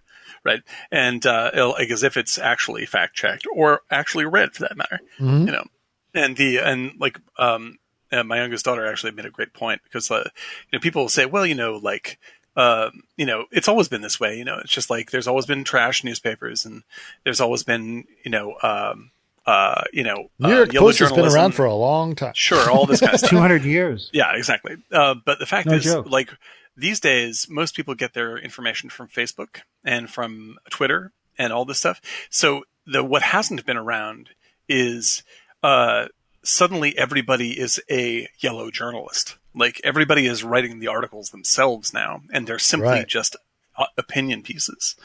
right? 0.45 0.61
And 0.91 1.25
uh, 1.25 1.73
like 1.79 1.91
as 1.91 2.03
if 2.03 2.17
it's 2.19 2.39
actually 2.39 2.85
fact 2.85 3.15
checked 3.15 3.47
or 3.55 3.81
actually 3.91 4.27
read 4.27 4.53
for 4.53 4.63
that 4.63 4.77
matter, 4.77 5.01
Mm-hmm. 5.19 5.47
you 5.47 5.53
know. 5.53 5.65
And 6.13 6.37
the 6.37 6.59
and 6.59 6.93
like 7.01 7.19
um, 7.39 7.79
uh, 8.13 8.23
my 8.25 8.37
youngest 8.37 8.65
daughter 8.67 8.85
actually 8.87 9.13
made 9.13 9.27
a 9.27 9.31
great 9.31 9.55
point 9.55 9.81
because 9.85 10.11
uh, 10.11 10.29
you 10.71 10.77
know 10.77 10.81
people 10.81 11.03
will 11.03 11.09
say, 11.09 11.25
well, 11.25 11.47
you 11.47 11.55
know, 11.55 11.77
like 11.77 12.19
uh, 12.57 12.91
you 13.17 13.27
know, 13.27 13.47
it's 13.51 13.69
always 13.69 13.89
been 13.89 14.03
this 14.03 14.21
way. 14.21 14.37
You 14.39 14.45
know, 14.45 14.59
it's 14.59 14.73
just 14.73 14.91
like 14.91 15.11
there's 15.11 15.27
always 15.27 15.47
been 15.47 15.65
trash 15.65 16.05
newspapers, 16.05 16.65
and 16.65 16.83
there's 17.25 17.41
always 17.41 17.63
been, 17.63 18.05
you 18.25 18.31
know, 18.31 18.57
um, 18.63 19.11
uh, 19.47 19.83
you 19.93 20.03
know, 20.03 20.29
New 20.39 20.49
uh, 20.49 20.57
York 20.57 20.73
yellow 20.73 20.87
Post 20.89 21.01
has 21.01 21.13
been 21.13 21.27
around 21.27 21.53
for 21.53 21.65
a 21.65 21.75
long 21.75 22.15
time. 22.15 22.33
sure, 22.35 22.71
all 22.71 22.87
this 22.87 23.01
kind 23.01 23.13
of 23.13 23.19
stuff. 23.21 23.31
200 23.31 23.65
years. 23.65 24.11
Yeah, 24.13 24.35
exactly. 24.35 24.77
Uh, 24.91 25.15
but 25.25 25.39
the 25.39 25.47
fact 25.47 25.67
No 25.67 25.75
is, 25.75 25.85
joke. 25.85 26.09
like 26.09 26.31
these 26.77 27.01
days, 27.01 27.47
most 27.51 27.77
people 27.77 27.95
get 27.95 28.15
their 28.15 28.39
information 28.39 28.89
from 28.89 29.09
Facebook 29.09 29.61
and 29.85 30.09
from 30.09 30.57
Twitter 30.71 31.13
and 31.37 31.53
all 31.53 31.65
this 31.65 31.79
stuff. 31.79 32.01
So 32.31 32.65
the 32.87 33.05
what 33.05 33.23
hasn't 33.23 33.67
been 33.67 33.77
around 33.77 34.31
is 34.69 35.23
uh, 35.63 36.07
suddenly 36.43 36.97
everybody 36.97 37.59
is 37.59 37.81
a 37.91 38.29
yellow 38.41 38.71
journalist. 38.71 39.37
Like 39.55 39.81
everybody 39.85 40.27
is 40.27 40.43
writing 40.45 40.79
the 40.79 40.89
articles 40.89 41.31
themselves 41.31 41.93
now, 41.95 42.23
and 42.33 42.47
they're 42.47 42.59
simply 42.59 42.89
Right. 42.89 43.07
just 43.09 43.37
uh, 43.79 43.87
opinion 43.97 44.43
pieces. 44.43 44.97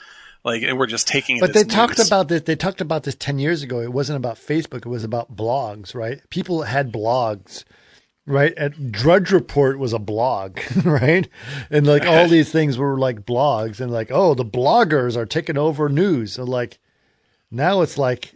Like, 0.43 0.63
and 0.63 0.77
we're 0.77 0.87
just 0.87 1.07
taking 1.07 1.37
it. 1.37 1.41
But 1.41 1.53
they 1.53 1.65
talked 1.65 1.99
about 1.99 2.29
this. 2.29 2.43
They 2.43 2.55
talked 2.55 2.79
about 2.81 3.03
this 3.03 3.15
ten 3.15 3.39
years 3.39 3.61
ago. 3.61 3.81
It 3.81 3.91
wasn't 3.91 4.17
about 4.17 4.37
Facebook. 4.37 4.85
It 4.85 4.89
was 4.89 5.03
about 5.03 5.35
blogs, 5.35 5.93
right? 5.93 6.21
People 6.29 6.63
had 6.63 6.93
blogs, 6.93 7.65
right? 8.25 8.53
At 8.57 8.91
Drudge 8.91 9.31
Report 9.31 9.77
was 9.77 9.91
a 9.91 9.99
blog, 9.99 10.59
right? 10.85 11.27
And 11.69 11.85
like 11.85 12.05
all 12.05 12.27
these 12.29 12.51
things 12.51 12.77
were 12.77 12.97
like 12.97 13.25
blogs, 13.25 13.81
and 13.81 13.91
like 13.91 14.11
oh, 14.11 14.33
the 14.33 14.45
bloggers 14.45 15.17
are 15.17 15.25
taking 15.25 15.57
over 15.57 15.89
news. 15.89 16.33
So 16.33 16.45
like 16.45 16.79
now 17.51 17.81
it's 17.81 17.97
like 17.97 18.35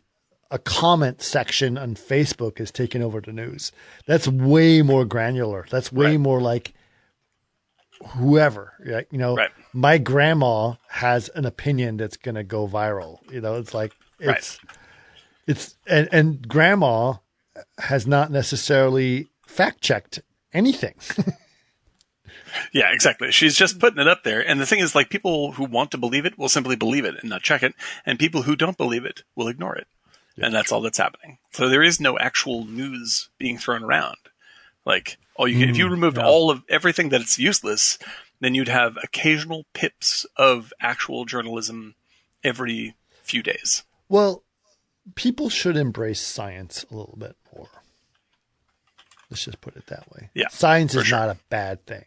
a 0.54 0.60
comment 0.60 1.22
section 1.22 1.78
on 1.78 1.96
Facebook 1.96 2.60
is 2.60 2.70
taking 2.72 3.02
over 3.02 3.20
the 3.20 3.34
news. 3.34 3.72
That's 4.06 4.28
way 4.28 4.82
more 4.84 5.04
granular. 5.04 5.66
That's 5.70 5.92
way 5.92 6.12
Right. 6.12 6.20
more 6.20 6.40
like 6.40 6.74
whoever. 8.18 8.74
Right? 8.86 9.08
You 9.12 9.18
know, 9.18 9.36
Right. 9.36 9.50
my 9.74 9.98
grandma 9.98 10.76
has 10.90 11.30
an 11.30 11.46
opinion 11.46 11.98
that's 11.98 12.18
going 12.18 12.36
to 12.36 12.44
go 12.44 12.68
viral. 12.68 13.18
You 13.32 13.42
know, 13.42 13.56
it's 13.56 13.74
like 13.74 13.94
it's 14.20 14.60
it's 15.48 15.76
and 15.88 16.08
and 16.12 16.48
grandma 16.48 17.16
has 17.80 18.06
not 18.06 18.32
necessarily 18.32 19.28
fact 19.48 19.82
checked 19.82 20.22
anything. 20.54 20.96
Yeah, 22.72 22.92
exactly. 22.94 23.32
She's 23.32 23.56
just 23.56 23.80
putting 23.80 24.00
it 24.00 24.08
up 24.08 24.24
there. 24.24 24.40
And 24.48 24.60
the 24.60 24.66
thing 24.68 24.78
is, 24.80 24.94
like, 24.94 25.10
people 25.10 25.54
who 25.54 25.64
want 25.66 25.90
to 25.92 25.98
believe 25.98 26.24
it 26.26 26.38
will 26.38 26.50
simply 26.50 26.76
believe 26.76 27.04
it 27.04 27.16
and 27.20 27.28
not 27.30 27.42
check 27.42 27.64
it. 27.64 27.74
And 28.06 28.20
people 28.20 28.44
who 28.44 28.56
don't 28.56 28.78
believe 28.78 29.06
it 29.06 29.24
will 29.36 29.48
ignore 29.48 29.76
it. 29.76 29.88
And 30.38 30.54
that's 30.54 30.72
all 30.72 30.82
that's 30.82 30.98
happening. 30.98 31.38
So 31.52 31.70
there 31.70 31.84
is 31.84 32.00
no 32.00 32.18
actual 32.18 32.66
news 32.66 33.30
being 33.38 33.58
thrown 33.58 33.84
around. 33.84 34.18
Like, 34.86 35.18
all 35.36 35.48
you, 35.48 35.68
if 35.68 35.78
you 35.78 35.86
hmm, 35.86 35.92
removed 35.92 36.18
all 36.18 36.52
of 36.52 36.64
everything 36.70 37.10
that 37.10 37.22
it's 37.22 37.40
useless, 37.40 37.98
then 38.40 38.56
you'd 38.56 38.68
have 38.68 38.98
occasional 39.02 39.66
pips 39.74 40.26
of 40.36 40.74
actual 40.82 41.26
journalism 41.26 41.96
every 42.44 42.96
few 43.24 43.42
days. 43.42 43.84
Well, 44.10 44.44
people 45.16 45.50
should 45.50 45.78
embrace 45.78 46.20
science 46.20 46.86
a 46.92 46.96
little 46.96 47.16
bit 47.18 47.36
more. 47.56 47.68
Let's 49.30 49.46
just 49.46 49.62
put 49.62 49.76
it 49.76 49.88
that 49.88 50.12
way. 50.12 50.30
Yeah, 50.34 50.50
Science 50.50 50.94
is 50.94 51.08
sure. 51.08 51.18
not 51.18 51.30
a 51.30 51.38
bad 51.50 51.86
thing. 51.86 52.06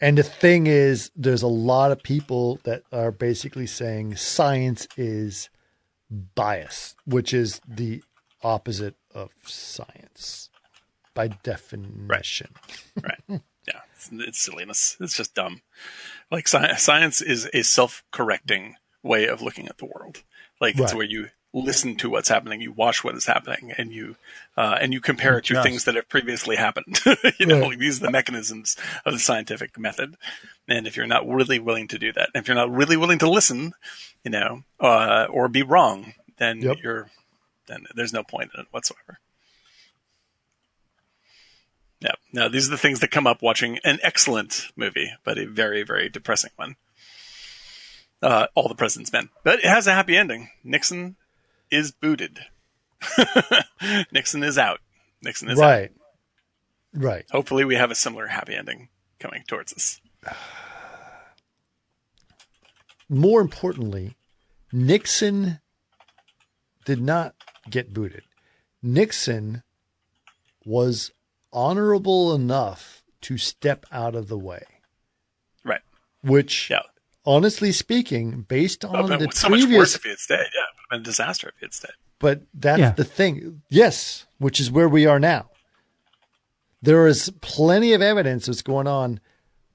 And 0.00 0.18
the 0.18 0.22
thing 0.22 0.66
is, 0.66 1.10
there's 1.16 1.42
a 1.42 1.48
lot 1.48 1.90
of 1.90 2.02
people 2.02 2.60
that 2.64 2.82
are 2.92 3.10
basically 3.10 3.66
saying 3.66 4.16
science 4.16 4.86
is 4.96 5.48
bias, 6.10 6.94
which 7.04 7.32
is 7.34 7.60
the 7.66 8.02
opposite 8.42 8.94
of 9.14 9.30
science 9.44 10.50
by 11.14 11.28
definition. 11.28 12.50
right. 13.02 13.40
Yeah, 13.66 13.80
it's, 13.94 14.08
it's 14.12 14.38
silliness. 14.38 14.96
It's 15.00 15.16
just 15.16 15.34
dumb. 15.34 15.62
Like 16.30 16.48
sci- 16.48 16.76
science 16.76 17.20
is 17.20 17.48
a 17.52 17.62
self-correcting 17.62 18.76
way 19.02 19.26
of 19.26 19.42
looking 19.42 19.68
at 19.68 19.78
the 19.78 19.86
world. 19.86 20.22
Like 20.60 20.78
it's 20.78 20.94
where 20.94 21.06
you 21.06 21.28
listen 21.54 21.96
to 21.96 22.10
what's 22.10 22.28
happening, 22.28 22.60
you 22.60 22.72
watch 22.72 23.02
what 23.02 23.14
is 23.14 23.24
happening, 23.26 23.72
and 23.78 23.90
you 23.92 24.16
uh, 24.56 24.76
and 24.80 24.92
you 24.92 25.00
compare 25.00 25.38
it 25.38 25.44
to 25.46 25.54
Adjust. 25.54 25.66
things 25.66 25.84
that 25.84 25.94
have 25.94 26.08
previously 26.08 26.56
happened. 26.56 27.00
you 27.38 27.46
know, 27.46 27.60
Right. 27.68 27.78
these 27.78 28.00
are 28.02 28.06
the 28.06 28.10
mechanisms 28.12 28.76
of 29.06 29.12
the 29.14 29.18
scientific 29.18 29.78
method. 29.78 30.16
And 30.68 30.86
if 30.86 30.96
you're 30.96 31.06
not 31.06 31.26
really 31.26 31.58
willing 31.58 31.88
to 31.88 31.98
do 31.98 32.12
that, 32.12 32.30
if 32.34 32.48
you're 32.48 32.54
not 32.54 32.70
really 32.70 32.96
willing 32.98 33.18
to 33.20 33.30
listen, 33.30 33.72
you 34.24 34.30
know, 34.30 34.62
uh, 34.80 35.26
or 35.30 35.48
be 35.48 35.62
wrong, 35.62 36.12
then 36.36 36.60
Yep. 36.60 36.76
you're 36.82 37.10
then 37.66 37.86
there's 37.94 38.12
no 38.12 38.22
point 38.22 38.50
in 38.54 38.60
it 38.60 38.66
whatsoever. 38.70 39.18
Yeah. 42.00 42.12
Now 42.32 42.48
these 42.48 42.68
are 42.68 42.70
the 42.70 42.78
things 42.78 43.00
that 43.00 43.10
come 43.10 43.26
up 43.26 43.42
watching 43.42 43.78
an 43.84 43.98
excellent 44.02 44.68
movie, 44.76 45.12
but 45.24 45.38
a 45.38 45.46
very, 45.46 45.82
very 45.82 46.08
depressing 46.08 46.50
one. 46.56 46.76
Uh, 48.22 48.46
All 48.54 48.68
the 48.68 48.74
President's 48.74 49.12
Men. 49.12 49.30
But 49.44 49.60
it 49.60 49.64
has 49.64 49.86
a 49.86 49.92
happy 49.94 50.16
ending. 50.16 50.50
Nixon 50.64 51.16
is 51.70 51.92
booted. 51.92 52.40
Nixon 54.12 54.42
is 54.42 54.58
out. 54.58 54.80
Nixon 55.22 55.50
is 55.50 55.58
out. 55.60 55.64
Right. 55.64 55.90
Right. 56.94 57.24
Hopefully 57.30 57.64
we 57.64 57.74
have 57.76 57.90
a 57.90 57.94
similar 57.94 58.26
happy 58.28 58.54
ending 58.54 58.88
coming 59.20 59.42
towards 59.46 59.72
us. 59.72 60.00
more 63.08 63.40
importantly, 63.40 64.16
Nixon 64.72 65.60
did 66.84 67.00
not 67.00 67.34
get 67.70 67.92
booted. 67.94 68.22
Nixon 68.82 69.62
was 70.64 71.10
honorable 71.52 72.34
enough 72.34 73.02
to 73.22 73.38
step 73.38 73.86
out 73.90 74.14
of 74.14 74.28
the 74.28 74.38
way, 74.38 74.62
Right. 75.64 75.80
which, 76.22 76.70
Yeah. 76.70 76.82
honestly 77.24 77.72
speaking, 77.72 78.42
based 78.42 78.84
on 78.84 79.08
the 79.18 79.30
so 79.32 79.48
previous, 79.48 79.94
if 79.96 80.02
he 80.02 80.10
had 80.10 80.18
stayed. 80.18 80.36
Yeah, 80.38 80.44
it 80.44 80.46
would 80.50 80.60
have 80.66 80.67
been 80.90 81.00
a 81.00 81.02
disaster 81.04 81.48
if 81.48 81.54
he 81.60 81.66
had 81.66 81.74
stayed. 81.74 81.92
but 82.18 82.42
that's 82.52 82.80
Yeah. 82.80 82.90
the 82.92 83.04
thing. 83.04 83.62
Yes, 83.68 84.26
which 84.38 84.58
is 84.60 84.70
where 84.70 84.88
we 84.88 85.06
are 85.06 85.20
now. 85.20 85.50
There 86.82 87.06
is 87.06 87.32
plenty 87.40 87.92
of 87.92 88.02
evidence 88.02 88.46
that's 88.46 88.62
going 88.62 88.86
on, 88.86 89.20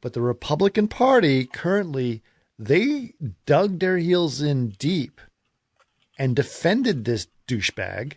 but 0.01 0.13
the 0.13 0.21
Republican 0.21 0.87
Party 0.87 1.45
currently 1.45 2.21
they 2.59 3.13
dug 3.45 3.79
their 3.79 3.97
heels 3.97 4.41
in 4.41 4.69
deep 4.69 5.19
and 6.19 6.35
defended 6.35 7.03
this 7.05 7.27
douchebag 7.47 8.13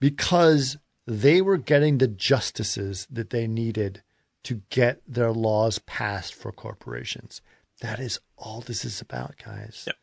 because 0.00 0.76
they 1.06 1.40
were 1.40 1.56
getting 1.56 1.98
the 1.98 2.08
justices 2.08 3.06
that 3.10 3.30
they 3.30 3.46
needed 3.46 4.02
to 4.44 4.62
get 4.70 5.00
their 5.06 5.30
laws 5.32 5.78
passed 5.80 6.34
for 6.34 6.50
corporations. 6.52 7.40
That 7.80 8.00
is 8.00 8.18
all 8.36 8.60
this 8.60 8.84
is 8.84 9.00
about, 9.00 9.36
guys. 9.44 9.84
Yep. 9.86 9.96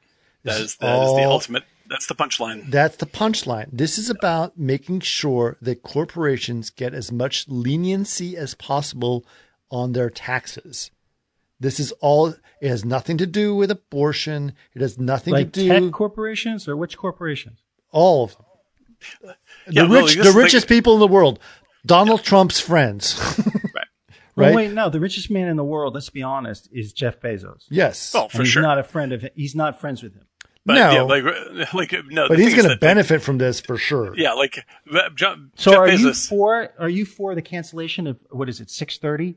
That 0.44 0.52
This 0.54 0.60
is 0.60 0.66
is 0.72 0.76
that 0.78 1.04
is 1.04 1.16
the 1.16 1.24
ultimate. 1.26 1.64
That's 1.90 2.06
the 2.08 2.16
punchline. 2.16 2.70
That's 2.70 2.98
the 2.98 3.06
punchline. 3.08 3.70
This 3.72 3.98
is 3.98 4.10
about 4.10 4.58
making 4.58 5.00
sure 5.02 5.58
that 5.62 5.82
corporations 5.84 6.70
get 6.70 6.94
as 6.94 7.12
much 7.12 7.48
leniency 7.48 8.38
as 8.38 8.54
possible 8.54 9.26
on 9.72 9.94
their 9.94 10.10
taxes. 10.10 10.92
This 11.60 11.80
is 11.80 11.92
all, 11.94 12.28
it 12.62 12.68
has 12.70 12.86
nothing 12.86 13.18
to 13.18 13.26
do 13.26 13.56
with 13.56 13.72
abortion. 13.72 14.54
It 14.76 14.82
has 14.82 14.98
nothing 15.00 15.34
Like 15.34 15.52
to 15.54 15.62
do 15.64 15.70
with 15.74 15.84
tech 15.86 15.92
corporations 15.92 16.68
or 16.68 16.78
which 16.78 16.98
corporations? 16.98 17.60
all 17.92 18.26
of 18.26 18.38
them. 18.38 18.46
The 19.66 19.72
Yeah, 19.74 19.84
well, 19.88 20.04
rich, 20.04 20.16
this 20.16 20.24
the 20.24 20.30
is 20.30 20.36
like- 20.36 20.44
richest 20.44 20.68
people 20.68 20.94
in 20.94 21.00
the 21.00 21.08
world, 21.08 21.40
Donald 21.86 22.24
Trump's 22.24 22.60
friends. 22.60 23.20
Right. 24.36 24.46
Well, 24.52 24.56
wait, 24.56 24.72
no. 24.72 24.90
The 24.90 25.02
richest 25.02 25.30
man 25.30 25.50
in 25.50 25.58
the 25.58 25.66
world, 25.66 25.96
let's 25.96 26.10
be 26.10 26.24
honest, 26.24 26.70
is 26.72 26.94
Jeff 26.94 27.20
Bezos. 27.20 27.66
yes. 27.70 28.14
Oh, 28.16 28.22
And 28.24 28.32
for 28.32 28.38
he's 28.44 28.48
sure. 28.48 28.62
not 28.62 28.78
a 28.80 28.84
friend 28.84 29.12
of. 29.12 29.26
He's 29.36 29.54
not 29.54 29.82
friends 29.82 30.02
with 30.02 30.14
him. 30.16 30.28
But 30.70 30.76
no. 30.76 30.92
yeah, 30.92 31.02
like 31.02 31.74
like 31.74 31.94
no. 32.08 32.28
but 32.28 32.38
he's 32.40 32.54
going 32.54 32.64
to 32.64 32.70
that- 32.70 32.80
benefit 32.80 33.22
from 33.22 33.38
this 33.40 33.60
for 33.60 33.78
sure. 33.78 34.16
Yeah, 34.16 34.34
like 34.34 34.66
John, 35.16 35.52
So 35.56 35.72
Jeff 35.72 35.80
are 35.80 35.90
you 35.92 36.14
for? 36.14 36.70
Are 36.80 36.90
you 36.90 37.06
for 37.06 37.34
the 37.36 37.42
cancellation 37.42 38.08
of 38.08 38.18
what 38.30 38.48
is 38.50 38.60
it? 38.62 38.70
Six 38.70 38.98
thirty. 38.98 39.36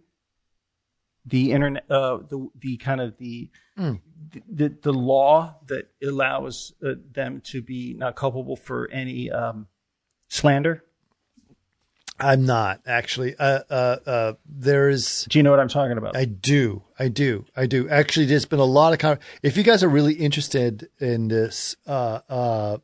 The 1.25 1.53
internet, 1.53 1.85
uh, 1.91 2.19
the 2.29 2.49
the 2.59 2.77
kind 2.79 3.01
of 3.01 3.17
the 3.19 3.49
Hmm. 3.77 3.95
the, 4.51 4.69
the 4.69 4.93
law 4.93 5.57
that 5.69 5.89
allows 6.05 6.75
uh, 6.87 6.95
them 7.13 7.41
to 7.47 7.63
be 7.63 7.95
not 7.95 8.17
culpable 8.17 8.57
for 8.57 8.91
any 8.91 9.31
um, 9.31 9.69
slander. 10.29 10.85
I'm 12.23 12.47
not 12.47 12.81
actually. 12.87 13.35
Uh, 13.37 13.61
uh, 13.69 13.97
uh, 14.07 14.33
there's 14.47 15.25
Do 15.29 15.39
you 15.39 15.43
know 15.43 15.51
what 15.51 15.61
I'm 15.61 15.69
talking 15.69 15.99
about? 15.99 16.17
I 16.17 16.25
do. 16.25 16.83
I 16.99 17.09
do. 17.09 17.45
I 17.57 17.67
do. 17.67 17.89
Actually, 17.89 18.27
there's 18.27 18.45
been 18.45 18.61
a 18.61 18.65
lot 18.65 18.93
of 18.93 19.01
con- 19.01 19.19
if 19.43 19.57
you 19.57 19.63
guys 19.65 19.83
are 19.83 19.89
really 19.89 20.15
interested 20.15 20.89
in 21.01 21.29
this, 21.29 21.75
uh, 21.87 22.21
uh, 22.29 22.79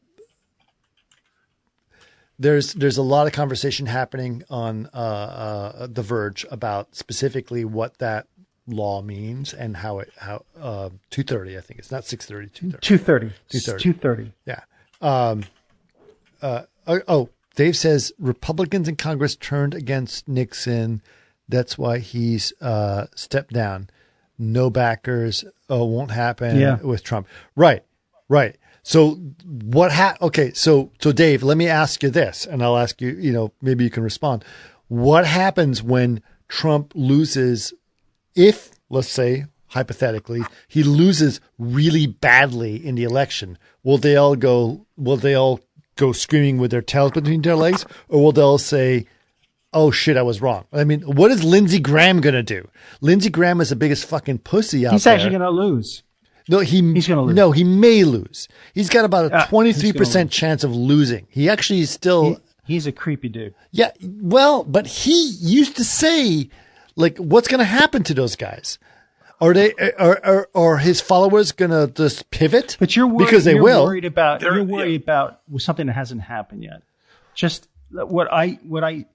there's 2.39 2.75
there's 2.75 2.99
a 2.99 3.03
lot 3.03 3.27
of 3.27 3.33
conversation 3.33 3.87
happening 3.87 4.43
on 4.51 4.89
uh, 4.93 4.97
uh, 4.97 5.87
The 5.89 6.03
Verge 6.03 6.45
about 6.51 6.97
specifically 6.97 7.65
what 7.65 7.99
that 7.99 8.27
law 8.67 9.03
means 9.03 9.55
and 9.55 9.77
how 9.77 10.01
it 10.01 10.11
how 10.19 10.45
uh, 10.61 10.91
two 11.11 11.23
thirty. 11.23 11.57
I 11.57 11.61
think 11.61 11.79
it's 11.79 11.93
not 11.93 12.05
six 12.05 12.27
thirty. 12.27 12.49
Two 12.49 12.71
thirty. 12.71 12.79
Two 12.81 12.99
thirty. 12.99 13.33
2:30. 13.51 13.79
Two 13.81 13.93
thirty. 13.93 14.33
Yeah. 14.47 14.61
Um, 15.01 15.45
uh, 16.43 16.63
oh, 16.87 17.01
oh, 17.07 17.29
Dave 17.59 17.77
says 17.77 18.13
Republicans 18.21 18.87
in 18.87 18.95
Congress 18.95 19.35
turned 19.35 19.75
against 19.75 20.29
Nixon. 20.29 21.03
That's 21.49 21.77
why 21.77 21.99
he's 21.99 22.53
uh, 22.61 23.07
stepped 23.17 23.53
down. 23.53 23.91
No 24.39 24.71
backers. 24.71 25.45
Oh, 25.69 25.85
won't 25.85 26.13
happen 26.13 26.57
Yeah. 26.57 26.77
with 26.77 27.03
Trump. 27.03 27.27
Right. 27.57 27.83
Right. 28.29 28.55
So 28.85 29.17
what 29.43 29.91
ha- 29.91 30.15
okay, 30.23 30.53
so 30.53 30.93
so 31.03 31.11
Dave, 31.11 31.43
let 31.43 31.57
me 31.57 31.67
ask 31.67 32.01
you 32.05 32.11
this 32.11 32.47
and 32.47 32.63
I'll 32.63 32.79
ask 32.79 33.01
you, 33.01 33.09
you 33.09 33.33
know, 33.33 33.51
maybe 33.61 33.83
you 33.83 33.91
can 33.91 34.05
respond. 34.05 34.45
What 34.87 35.27
happens 35.27 35.83
when 35.83 36.23
Trump 36.47 36.93
loses 36.95 37.75
if 38.37 38.71
let's 38.89 39.09
say 39.11 39.47
hypothetically 39.67 40.43
he 40.69 40.85
loses 40.85 41.41
really 41.59 42.07
badly 42.07 42.77
in 42.87 42.95
the 42.95 43.03
election 43.05 43.59
will 43.83 43.99
they 43.99 44.15
all 44.17 44.37
go 44.37 44.87
will 44.97 45.17
they 45.19 45.35
all 45.35 45.61
go 45.99 46.13
screaming 46.13 46.57
with 46.57 46.71
their 46.71 46.81
tails 46.83 47.11
between 47.13 47.43
their 47.43 47.55
legs 47.57 47.85
or 48.09 48.23
will 48.23 48.33
they 48.33 48.41
all 48.43 48.57
say 48.57 49.07
oh 49.75 49.91
shit 49.91 50.17
i 50.17 50.23
was 50.23 50.41
wrong 50.41 50.65
i 50.73 50.83
mean 50.85 51.03
what 51.03 51.31
is 51.31 51.45
lindsey 51.45 51.79
graham 51.79 52.21
going 52.23 52.35
to 52.35 52.43
do 52.43 52.67
lindsey 53.03 53.29
graham 53.29 53.61
is 53.61 53.69
the 53.69 53.77
biggest 53.77 54.07
fucking 54.07 54.39
pussy 54.39 54.87
out 54.87 54.93
He's 54.95 55.05
there 55.05 55.15
He's 55.17 55.25
actually 55.27 55.39
going 55.39 55.55
to 55.55 55.63
lose. 55.63 56.03
no 56.49 56.61
he 56.61 56.81
he's 56.95 57.07
gonna 57.07 57.23
lose. 57.23 57.35
no 57.37 57.53
he 57.53 57.65
may 57.65 58.05
lose 58.05 58.49
he's 58.73 58.89
got 58.89 59.05
about 59.05 59.31
a 59.31 59.37
Ah, 59.37 59.47
he's 59.65 59.83
23% 59.83 60.31
chance 60.31 60.65
of 60.65 60.75
losing 60.75 61.27
he 61.29 61.51
actually 61.51 61.81
is 61.81 61.91
still 61.91 62.25
He- 62.31 62.37
he's 62.75 62.87
a 62.87 62.93
creepy 62.93 63.29
dude. 63.29 63.55
yeah, 63.71 63.91
well, 64.01 64.63
but 64.65 64.87
he 64.87 65.31
used 65.41 65.77
to 65.77 65.85
say, 65.85 66.51
like, 66.97 67.17
what's 67.17 67.49
going 67.49 67.61
to 67.61 67.65
happen 67.65 68.03
to 68.05 68.13
those 68.13 68.37
guys? 68.37 68.79
Are 69.41 69.55
they 69.55 69.73
are 69.99 70.21
are, 70.25 70.49
are 70.55 70.77
his 70.79 71.01
followers 71.01 71.53
gonna 71.53 71.87
just 71.87 72.31
pivot? 72.31 72.77
But 72.81 72.97
you're 72.97 73.07
worried, 73.07 73.27
because 73.27 73.45
they 73.45 73.55
you're 73.55 73.63
will. 73.63 73.85
worried 73.85 74.05
about 74.05 74.41
They're- 74.41 74.55
you're 74.55 74.65
worried 74.65 75.03
about 75.03 75.41
something 75.59 75.87
that 75.87 75.93
hasn't 75.93 76.23
happened 76.23 76.65
yet. 76.65 76.83
Just 77.35 77.69
what 77.91 78.33
I 78.33 78.59
what 78.65 78.83
I 78.85 79.07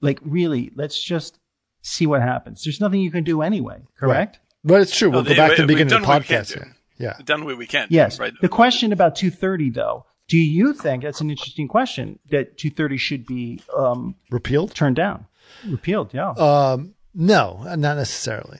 like. 0.00 0.18
Really, 0.24 0.72
let's 0.74 1.00
just 1.02 1.38
see 1.82 2.06
what 2.06 2.20
happens. 2.22 2.64
There's 2.64 2.80
nothing 2.80 3.00
you 3.00 3.10
can 3.10 3.24
do 3.24 3.42
anyway. 3.42 3.82
Correct? 3.98 4.38
But 4.64 4.80
it's 4.82 4.96
true. 4.96 5.10
We'll 5.10 5.22
No, 5.22 5.28
go 5.28 5.34
they- 5.34 5.36
back 5.36 5.56
to 5.56 5.62
the 5.62 5.68
beginning 5.68 5.92
of 5.94 6.02
the 6.02 6.08
what 6.08 6.22
podcast. 6.22 6.48
do. 6.54 6.60
here. 6.60 6.76
Yeah. 6.98 7.16
Done 7.24 7.44
what 7.44 7.56
we 7.58 7.66
can. 7.66 7.86
Yes. 7.90 8.18
Right. 8.18 8.32
The 8.40 8.48
question 8.48 8.90
about 8.92 9.14
230, 9.16 9.70
though, 9.70 10.06
do 10.28 10.38
you 10.38 10.72
think 10.72 11.02
that's 11.04 11.20
an 11.20 11.30
interesting 11.30 11.68
question 11.68 12.18
that 12.30 12.58
230 12.58 12.96
should 12.96 13.26
be 13.26 13.60
um, 13.76 14.16
Repealed? 14.30 14.74
turned 14.74 14.96
down, 14.96 15.26
repealed? 15.64 16.12
Yeah. 16.14 16.30
Um, 16.30 16.94
no, 17.14 17.62
not 17.76 17.96
necessarily. 17.96 18.58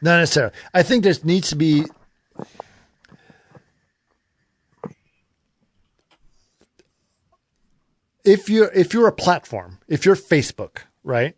Not 0.00 0.18
necessarily. 0.20 0.54
I 0.74 0.82
think 0.82 1.04
there 1.04 1.14
needs 1.24 1.50
to 1.50 1.56
be. 1.56 1.84
If 8.24 8.50
you're 8.50 8.70
if 8.72 8.92
you're 8.92 9.08
a 9.08 9.12
platform, 9.12 9.78
if 9.88 10.04
you're 10.04 10.16
Facebook, 10.16 10.78
right? 11.02 11.34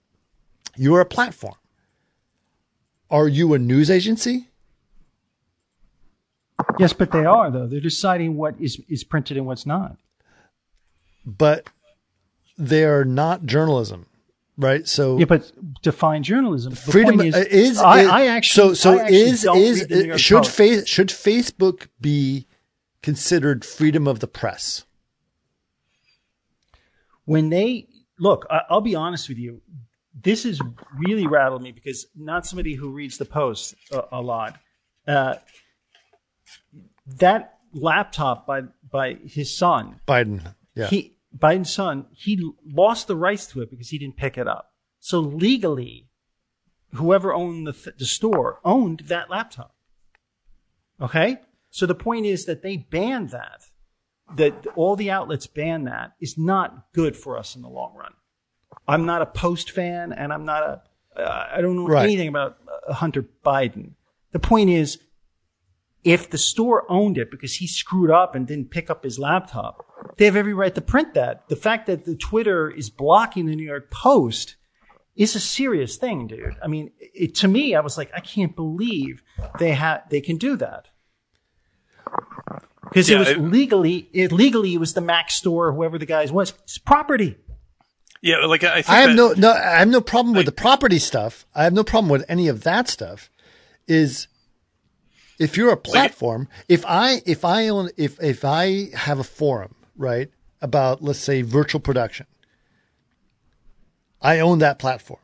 You're 0.77 1.01
a 1.01 1.07
platform. 1.07 1.55
Are 3.11 3.29
you 3.29 3.55
a 3.55 3.59
news 3.59 3.91
agency? 3.91 4.49
yes, 6.79 6.93
but 6.93 7.13
they 7.13 7.25
are 7.25 7.51
though. 7.51 7.67
They're 7.67 7.81
deciding 7.81 8.37
what 8.37 8.55
is 8.61 8.81
is 8.89 9.05
printed 9.05 9.37
and 9.37 9.47
what's 9.47 9.67
not. 9.67 9.97
But 11.25 11.69
they're 12.57 13.05
not 13.05 13.47
journalism, 13.47 14.07
right? 14.61 14.87
So 14.87 15.19
Yeah, 15.19 15.25
but 15.25 15.51
define 15.83 16.23
journalism. 16.23 16.71
The 16.75 16.81
freedom 16.93 17.21
is, 17.21 17.35
is, 17.37 17.79
I, 17.79 18.01
is- 18.03 18.09
I 18.09 18.27
actually 18.27 18.69
so 18.69 18.75
so 18.75 18.99
actually 19.01 19.17
is 19.17 19.45
is 19.45 19.81
read 19.81 19.89
the 19.89 19.97
New 19.97 20.05
York 20.09 20.19
should 20.19 20.47
fa- 20.47 20.87
should 20.87 21.09
Facebook 21.09 21.89
be 22.01 22.47
considered 23.03 23.65
freedom 23.65 24.07
of 24.07 24.21
the 24.21 24.29
press? 24.29 24.85
when 27.25 27.49
they 27.51 27.87
look, 28.19 28.45
I, 28.51 28.63
I'll 28.69 28.81
be 28.81 28.95
honest 28.95 29.29
with 29.29 29.39
you. 29.39 29.63
This 30.21 30.43
has 30.45 30.61
really 30.99 31.27
rattled 31.27 31.63
me 31.63 31.71
because 31.73 32.07
not 32.17 32.47
somebody 32.47 32.75
who 32.75 32.91
reads 32.91 33.19
the 33.19 33.25
post 33.25 33.75
a, 33.93 34.03
a 34.13 34.21
lot. 34.21 34.59
Uh, 35.07 35.37
that 37.07 37.55
laptop 37.73 38.47
by 38.47 38.63
by 38.91 39.15
his 39.25 39.57
son, 39.57 40.01
Biden, 40.07 40.55
yeah, 40.75 40.89
he 40.89 41.17
Biden's 41.36 41.73
son, 41.73 42.07
he 42.12 42.52
lost 42.67 43.07
the 43.07 43.17
rights 43.17 43.47
to 43.49 43.62
it 43.62 43.70
because 43.70 43.91
he 43.91 43.99
didn't 43.99 44.17
pick 44.17 44.36
it 44.36 44.49
up. 44.49 44.73
So 44.99 45.20
legally, 45.20 46.09
whoever 46.94 47.33
owned 47.33 47.67
the, 47.67 47.73
th- 47.73 47.97
the 47.97 48.05
store 48.07 48.60
owned 48.65 49.00
that 49.07 49.31
laptop. 49.31 49.75
Okay, 51.00 51.39
so 51.70 51.86
the 51.86 51.94
point 51.94 52.26
is 52.26 52.44
that 52.47 52.62
they 52.62 52.76
banned 52.76 53.31
that. 53.31 53.62
That 54.36 54.67
all 54.76 54.94
the 54.97 55.10
outlets 55.10 55.47
ban 55.49 55.84
that 55.84 56.12
is 56.20 56.39
not 56.39 56.92
good 56.92 57.17
for 57.17 57.36
us 57.36 57.57
in 57.57 57.62
the 57.62 57.68
long 57.68 57.97
run. 57.97 58.12
I'm 58.86 59.05
not 59.07 59.23
a 59.23 59.26
Post 59.26 59.70
fan, 59.73 60.12
and 60.12 60.33
I'm 60.33 60.44
not 60.44 60.62
a. 60.62 60.83
Uh, 61.20 61.49
I 61.52 61.60
don't 61.60 61.75
know 61.75 61.86
Right. 61.89 62.05
anything 62.05 62.28
about 62.28 62.59
uh, 62.89 62.92
Hunter 62.94 63.25
Biden. 63.44 63.92
The 64.31 64.39
point 64.39 64.70
is, 64.70 64.99
if 66.05 66.31
the 66.31 66.39
store 66.39 66.85
owned 66.91 67.19
it 67.19 67.31
because 67.31 67.57
he 67.57 67.67
screwed 67.67 68.11
up 68.11 68.35
and 68.35 68.47
didn't 68.47 68.70
pick 68.70 68.89
up 68.91 69.05
his 69.05 69.19
laptop, 69.19 69.85
they 70.17 70.25
have 70.25 70.37
every 70.37 70.55
right 70.55 70.75
to 70.75 70.81
print 70.81 71.15
that. 71.15 71.49
The 71.49 71.57
fact 71.57 71.87
that 71.87 72.05
the 72.05 72.17
Twitter 72.17 72.70
is 72.70 72.89
blocking 72.91 73.47
the 73.47 73.55
New 73.57 73.67
York 73.67 73.91
Post 73.91 74.57
is 75.17 75.35
a 75.37 75.41
serious 75.41 75.97
thing, 75.97 76.27
dude. 76.27 76.57
I 76.62 76.67
mean, 76.69 76.93
it, 76.99 77.35
to 77.37 77.49
me, 77.49 77.75
I 77.75 77.81
was 77.81 77.99
like, 77.99 78.11
I 78.15 78.20
can't 78.20 78.57
believe 78.57 79.23
they 79.59 79.73
have 79.73 80.09
they 80.09 80.20
can 80.23 80.37
do 80.39 80.57
that 80.57 80.89
because 82.85 83.09
Yeah, 83.11 83.17
it 83.17 83.19
was 83.19 83.29
it- 83.31 83.39
legally 83.41 84.09
it 84.12 84.33
legally 84.33 84.75
it 84.75 84.79
was 84.79 84.95
the 84.95 85.01
Mac 85.01 85.31
store, 85.31 85.73
whoever 85.73 85.99
the 85.99 86.07
guys 86.07 86.33
was, 86.33 86.53
it's 86.65 86.79
property. 86.79 87.37
Yeah, 88.23 88.45
like 88.47 88.65
I 88.65 88.77
think 88.83 88.89
I 88.89 89.01
have 89.01 89.11
that- 89.11 89.17
no 89.17 89.33
no 89.37 89.53
I 89.53 89.79
have 89.81 89.89
no 89.89 90.01
problem 90.01 90.35
with 90.35 90.47
the 90.47 90.53
property 90.53 90.99
stuff. 90.99 91.47
I 91.55 91.65
have 91.65 91.73
no 91.73 91.85
problem 91.85 92.11
with 92.11 92.25
any 92.29 92.49
of 92.49 92.62
that 92.62 92.89
stuff. 92.89 93.31
Is 93.87 94.29
if 95.41 95.57
you're 95.57 95.73
a 95.73 95.77
platform, 95.77 96.49
if 96.69 96.85
I 96.86 97.23
if 97.25 97.44
I 97.47 97.69
own 97.69 97.89
if 97.97 98.23
if 98.23 98.44
I 98.44 98.91
have 98.94 99.19
a 99.19 99.25
forum, 99.25 99.75
right, 99.97 100.31
about 100.60 101.02
let's 101.02 101.19
say 101.19 101.41
virtual 101.43 101.81
production. 101.81 102.27
I 104.20 104.39
own 104.39 104.59
that 104.59 104.78
platform. 104.78 105.20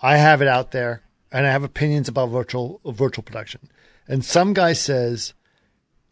I 0.00 0.16
have 0.16 0.40
it 0.40 0.48
out 0.48 0.70
there 0.70 1.02
and 1.32 1.44
I 1.44 1.50
have 1.50 1.64
opinions 1.64 2.08
about 2.08 2.28
virtual 2.28 2.80
virtual 2.84 3.24
production. 3.24 3.68
And 4.06 4.24
some 4.24 4.54
guy 4.54 4.74
says 4.74 5.34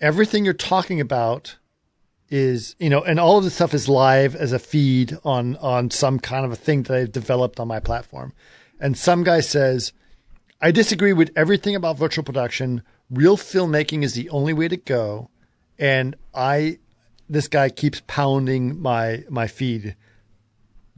everything 0.01 0.44
you're 0.44 0.52
talking 0.52 1.01
about 1.01 1.57
is 2.31 2.75
you 2.81 2.91
know 2.91 3.02
and 3.02 3.20
all 3.20 3.39
of 3.39 3.44
this 3.44 3.55
stuff 3.55 3.75
is 3.75 3.89
live 3.89 4.35
as 4.35 4.52
a 4.52 4.59
feed 4.59 5.17
on 5.25 5.55
on 5.59 5.91
some 5.91 6.18
kind 6.18 6.44
of 6.44 6.51
a 6.51 6.57
thing 6.57 6.83
that 6.83 6.97
I've 6.97 7.12
developed 7.12 7.60
on 7.60 7.68
my 7.68 7.78
platform. 7.78 8.33
And 8.81 8.99
some 8.99 9.23
guy 9.23 9.39
says 9.39 9.93
I 10.61 10.70
disagree 10.70 11.12
with 11.12 11.31
everything 11.37 11.75
about 11.77 11.97
virtual 11.99 12.25
production. 12.25 12.83
Real 13.11 13.37
filmmaking 13.37 14.03
is 14.03 14.15
the 14.15 14.28
only 14.31 14.53
way 14.53 14.69
to 14.69 14.77
go. 14.77 15.31
And 15.78 16.17
I, 16.35 16.78
this 17.28 17.47
guy 17.49 17.69
keeps 17.69 18.03
pounding 18.07 18.81
my, 18.81 19.25
my 19.31 19.47
feed. 19.47 19.95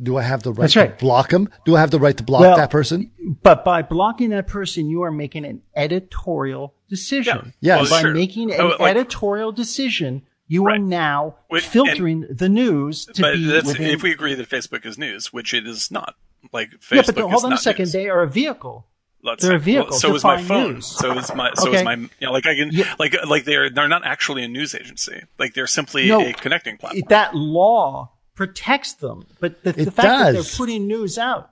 Do 0.02 0.16
I 0.16 0.22
have 0.22 0.42
the 0.42 0.52
right 0.52 0.62
That's 0.62 0.72
to 0.72 0.80
right. 0.80 0.98
block 0.98 1.30
him? 1.30 1.50
Do 1.66 1.76
I 1.76 1.80
have 1.80 1.90
the 1.90 1.98
right 1.98 2.16
to 2.16 2.22
block 2.22 2.40
Well, 2.40 2.56
that 2.56 2.70
person? 2.70 3.10
But 3.42 3.66
by 3.66 3.82
blocking 3.82 4.30
that 4.30 4.46
person, 4.46 4.88
you 4.88 5.02
are 5.02 5.10
making 5.12 5.44
an 5.44 5.60
editorial 5.76 6.74
decision. 6.88 7.52
Yeah. 7.60 7.80
Yes. 7.80 7.90
By 7.90 8.00
Sure. 8.00 8.14
making 8.14 8.50
oh, 8.52 8.54
an 8.54 8.60
Oh, 8.60 8.82
like- 8.82 8.96
editorial 8.96 9.52
decision, 9.52 10.22
you 10.48 10.66
are 10.68 10.78
now 10.78 11.36
Wait, 11.50 11.62
filtering 11.62 12.26
the 12.30 12.48
news 12.48 13.04
to 13.06 13.20
but 13.20 13.34
be 13.34 13.44
that's 13.44 13.66
within. 13.66 13.90
if 13.90 14.02
we 14.02 14.10
agree 14.10 14.34
that 14.34 14.48
Facebook 14.48 14.86
is 14.86 14.96
news, 14.96 15.34
which 15.34 15.52
it 15.52 15.66
is 15.66 15.90
not. 15.90 16.14
Like 16.50 16.70
Facebook 16.80 16.94
yeah, 16.96 17.02
but 17.14 17.18
is 17.26 17.30
hold 17.30 17.44
on 17.44 17.52
a 17.52 17.58
second. 17.58 17.82
news. 17.82 17.92
They 17.92 18.08
are 18.08 18.22
a 18.22 18.26
vehicle. 18.28 18.86
Let's 19.22 19.42
They're 19.42 19.56
a 19.56 19.58
say- 19.58 19.64
vehicle 19.64 19.92
so 19.92 20.14
is 20.14 20.24
my 20.24 20.42
phone. 20.42 20.74
news. 20.74 20.86
So 20.86 21.16
is 21.18 21.34
my. 21.34 21.50
So 21.54 21.68
Okay. 21.68 21.78
is 21.78 21.84
my. 21.84 21.94
You 21.96 22.08
know, 22.22 22.32
like 22.32 22.46
I 22.46 22.54
can. 22.54 22.70
Yeah. 22.72 22.94
Like 22.98 23.14
like 23.26 23.44
they're 23.44 23.68
they're 23.70 23.88
not 23.88 24.04
actually 24.06 24.44
a 24.44 24.48
news 24.48 24.74
agency. 24.74 25.22
Like 25.38 25.52
they're 25.54 25.66
simply 25.66 26.08
No. 26.08 26.26
a 26.26 26.32
connecting 26.32 26.78
platform. 26.78 27.02
That 27.08 27.34
law 27.34 28.12
protects 28.34 28.94
them, 28.94 29.26
but 29.38 29.62
the, 29.62 29.72
the 29.72 29.82
It 29.82 29.90
fact 29.92 29.96
that 30.08 30.32
they're 30.32 30.42
putting 30.56 30.86
news 30.86 31.18
out 31.18 31.50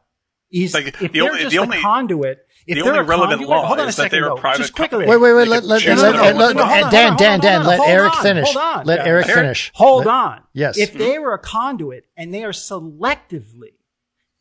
is 0.50 0.72
Like, 0.72 0.86
if 0.86 0.98
the 0.98 1.08
they're 1.08 1.24
only- 1.24 1.40
just 1.40 1.50
the 1.50 1.58
a 1.58 1.62
only- 1.62 1.80
conduit. 1.80 2.44
If 2.66 2.74
the 2.76 2.82
only 2.90 3.00
relevant 3.00 3.40
conduit, 3.40 3.48
law 3.48 3.66
hold 3.66 3.78
on 3.80 3.86
a 3.86 3.88
is 3.88 3.96
that 3.96 4.02
second, 4.04 4.18
they're 4.18 4.26
a 4.26 4.34
though, 4.34 4.40
private 4.40 4.58
just 4.58 4.74
quickly. 4.74 5.04
company. 5.06 5.10
Wait, 5.10 5.34
wait, 5.34 5.48
wait. 5.48 5.60
They 5.60 5.66
Let, 5.66 5.82
can 5.82 5.96
let, 5.98 6.14
let, 6.14 6.14
let, 6.14 6.36
let, 6.36 6.56
what 6.56 6.64
on, 6.64 6.90
Dan, 6.90 7.12
on, 7.12 7.16
Dan, 7.18 7.30
hold 7.40 7.42
Dan, 7.42 7.60
on, 7.60 7.66
let 7.66 7.80
Eric 7.88 8.16
on, 8.16 8.22
finish. 8.22 8.44
hold 8.52 8.56
on. 8.78 8.86
Let 8.86 8.98
Yeah. 9.00 9.06
Eric 9.06 9.26
Eric, 9.26 9.36
finish. 9.36 9.70
Hold 9.74 10.04
Let- 10.06 10.14
on. 10.14 10.40
Yes. 10.52 10.76
If 10.78 10.92
they 10.94 11.18
were 11.18 11.32
a 11.32 11.38
conduit 11.38 12.04
and 12.16 12.32
they 12.34 12.44
are 12.44 12.50
selectively 12.52 13.72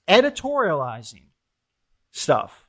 editorializing 0.10 1.28
stuff, 2.12 2.67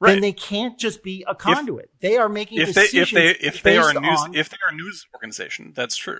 Right. 0.00 0.12
then 0.12 0.20
they 0.22 0.32
can't 0.32 0.78
just 0.78 1.02
be 1.02 1.24
a 1.26 1.34
conduit. 1.34 1.88
they 2.00 2.16
are 2.16 2.28
making 2.28 2.58
if 2.60 2.74
they 2.74 2.82
if 2.82 2.90
decisions 2.90 3.12
they 3.12 3.28
if 3.46 3.62
they 3.62 3.78
are 3.78 3.90
a 3.90 3.94
news 4.00 4.20
on- 4.20 4.34
if 4.34 4.48
they 4.50 4.56
are 4.66 4.72
a 4.72 4.74
news 4.76 5.06
organization, 5.14 5.72
that's 5.74 5.96
true, 5.96 6.18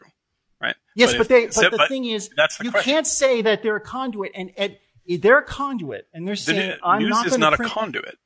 right? 0.60 0.76
yes, 0.94 1.12
but, 1.12 1.22
if- 1.22 1.28
they. 1.28 1.46
But 1.46 1.70
the 1.76 1.86
thing 1.88 2.04
is, 2.04 2.30
that's 2.36 2.56
the 2.58 2.64
you 2.64 2.70
question. 2.70 2.92
can't 2.92 3.06
say 3.06 3.42
that 3.42 3.62
they're 3.62 3.76
a 3.76 3.80
conduit 3.80 4.30
and. 4.34 4.50
and 4.56 4.76
they're 5.20 5.36
a 5.40 5.44
conduit, 5.44 6.08
and 6.14 6.26
they're 6.26 6.34
saying, 6.34 6.70
nu- 6.70 6.76
"I'm 6.82 7.02
news 7.02 7.10
not 7.10 7.26
is 7.26 7.36
not 7.36 7.50
to 7.50 7.62
a 7.62 7.68
conduit. 7.68 8.16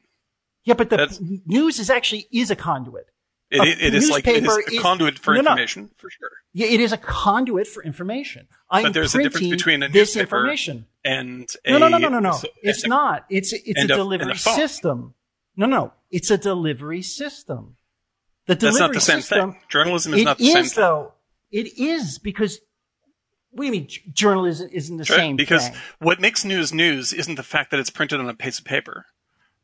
yeah, 0.63 0.75
but 0.75 0.91
the 0.91 0.97
That's- 0.97 1.19
news 1.45 1.81
is 1.81 1.91
actually 1.91 2.29
is 2.31 2.53
a 2.53 2.57
conduit. 2.57 3.07
It, 3.51 3.67
it- 3.67 3.81
it 3.87 3.95
is 3.95 4.09
like 4.11 4.25
it 4.29 4.45
is 4.45 4.57
a 4.57 4.61
is- 4.75 4.81
conduit 4.81 5.19
for 5.19 5.35
No, 5.35 5.41
no. 5.41 5.51
information 5.51 5.91
for 5.97 6.09
sure. 6.09 6.31
Yeah, 6.53 6.69
it 6.69 6.79
is 6.79 6.93
a 6.93 6.97
conduit 6.97 7.67
for 7.67 7.83
information. 7.83 8.47
I'm 8.71 8.85
But 8.85 8.93
there's 8.93 9.13
a 9.17 9.23
difference 9.25 9.49
between 9.49 9.83
a 9.83 9.89
newspaper 9.89 10.37
information. 10.37 10.87
and 11.05 11.49
a 11.65 11.73
No, 11.73 11.79
no, 11.79 11.89
no, 11.89 11.99
no, 11.99 12.09
no, 12.11 12.21
no. 12.21 12.33
so- 12.33 12.47
It's 12.63 12.87
not. 12.87 13.25
It's 13.29 13.53
it's 13.53 13.81
a 13.81 13.85
a- 13.85 13.89
delivery 13.89 14.31
a 14.31 14.37
system. 14.37 15.15
No, 15.59 15.67
no. 15.67 15.93
It's 16.11 16.31
a 16.31 16.39
delivery 16.39 17.03
system. 17.03 17.77
The 18.47 18.55
That's 18.55 18.61
delivery 18.61 18.81
not 18.81 18.95
the 18.95 19.01
same 19.01 19.21
system. 19.21 19.53
thing. 19.53 19.61
Journalism 19.69 20.15
is 20.15 20.25
not 20.25 20.39
the 20.39 20.47
same 20.47 20.65
is, 20.65 20.73
thing. 20.73 20.83
though. 20.83 21.13
It 21.51 21.77
is 21.79 22.19
because. 22.19 22.61
What 23.51 23.63
do 23.63 23.67
you 23.67 23.73
mean? 23.73 23.89
Journalism 24.13 24.69
isn't 24.73 24.97
the 24.99 25.03
Right? 25.11 25.17
same 25.19 25.37
because 25.37 25.69
thing. 25.69 25.77
what 25.99 26.21
makes 26.21 26.45
news 26.45 26.73
news 26.73 27.13
isn't 27.13 27.35
the 27.35 27.43
fact 27.43 27.71
that 27.73 27.81
it's 27.81 27.91
printed 27.91 28.21
on 28.21 28.29
a 28.29 28.35
piece 28.35 28.59
of 28.59 28.65
paper, 28.65 29.07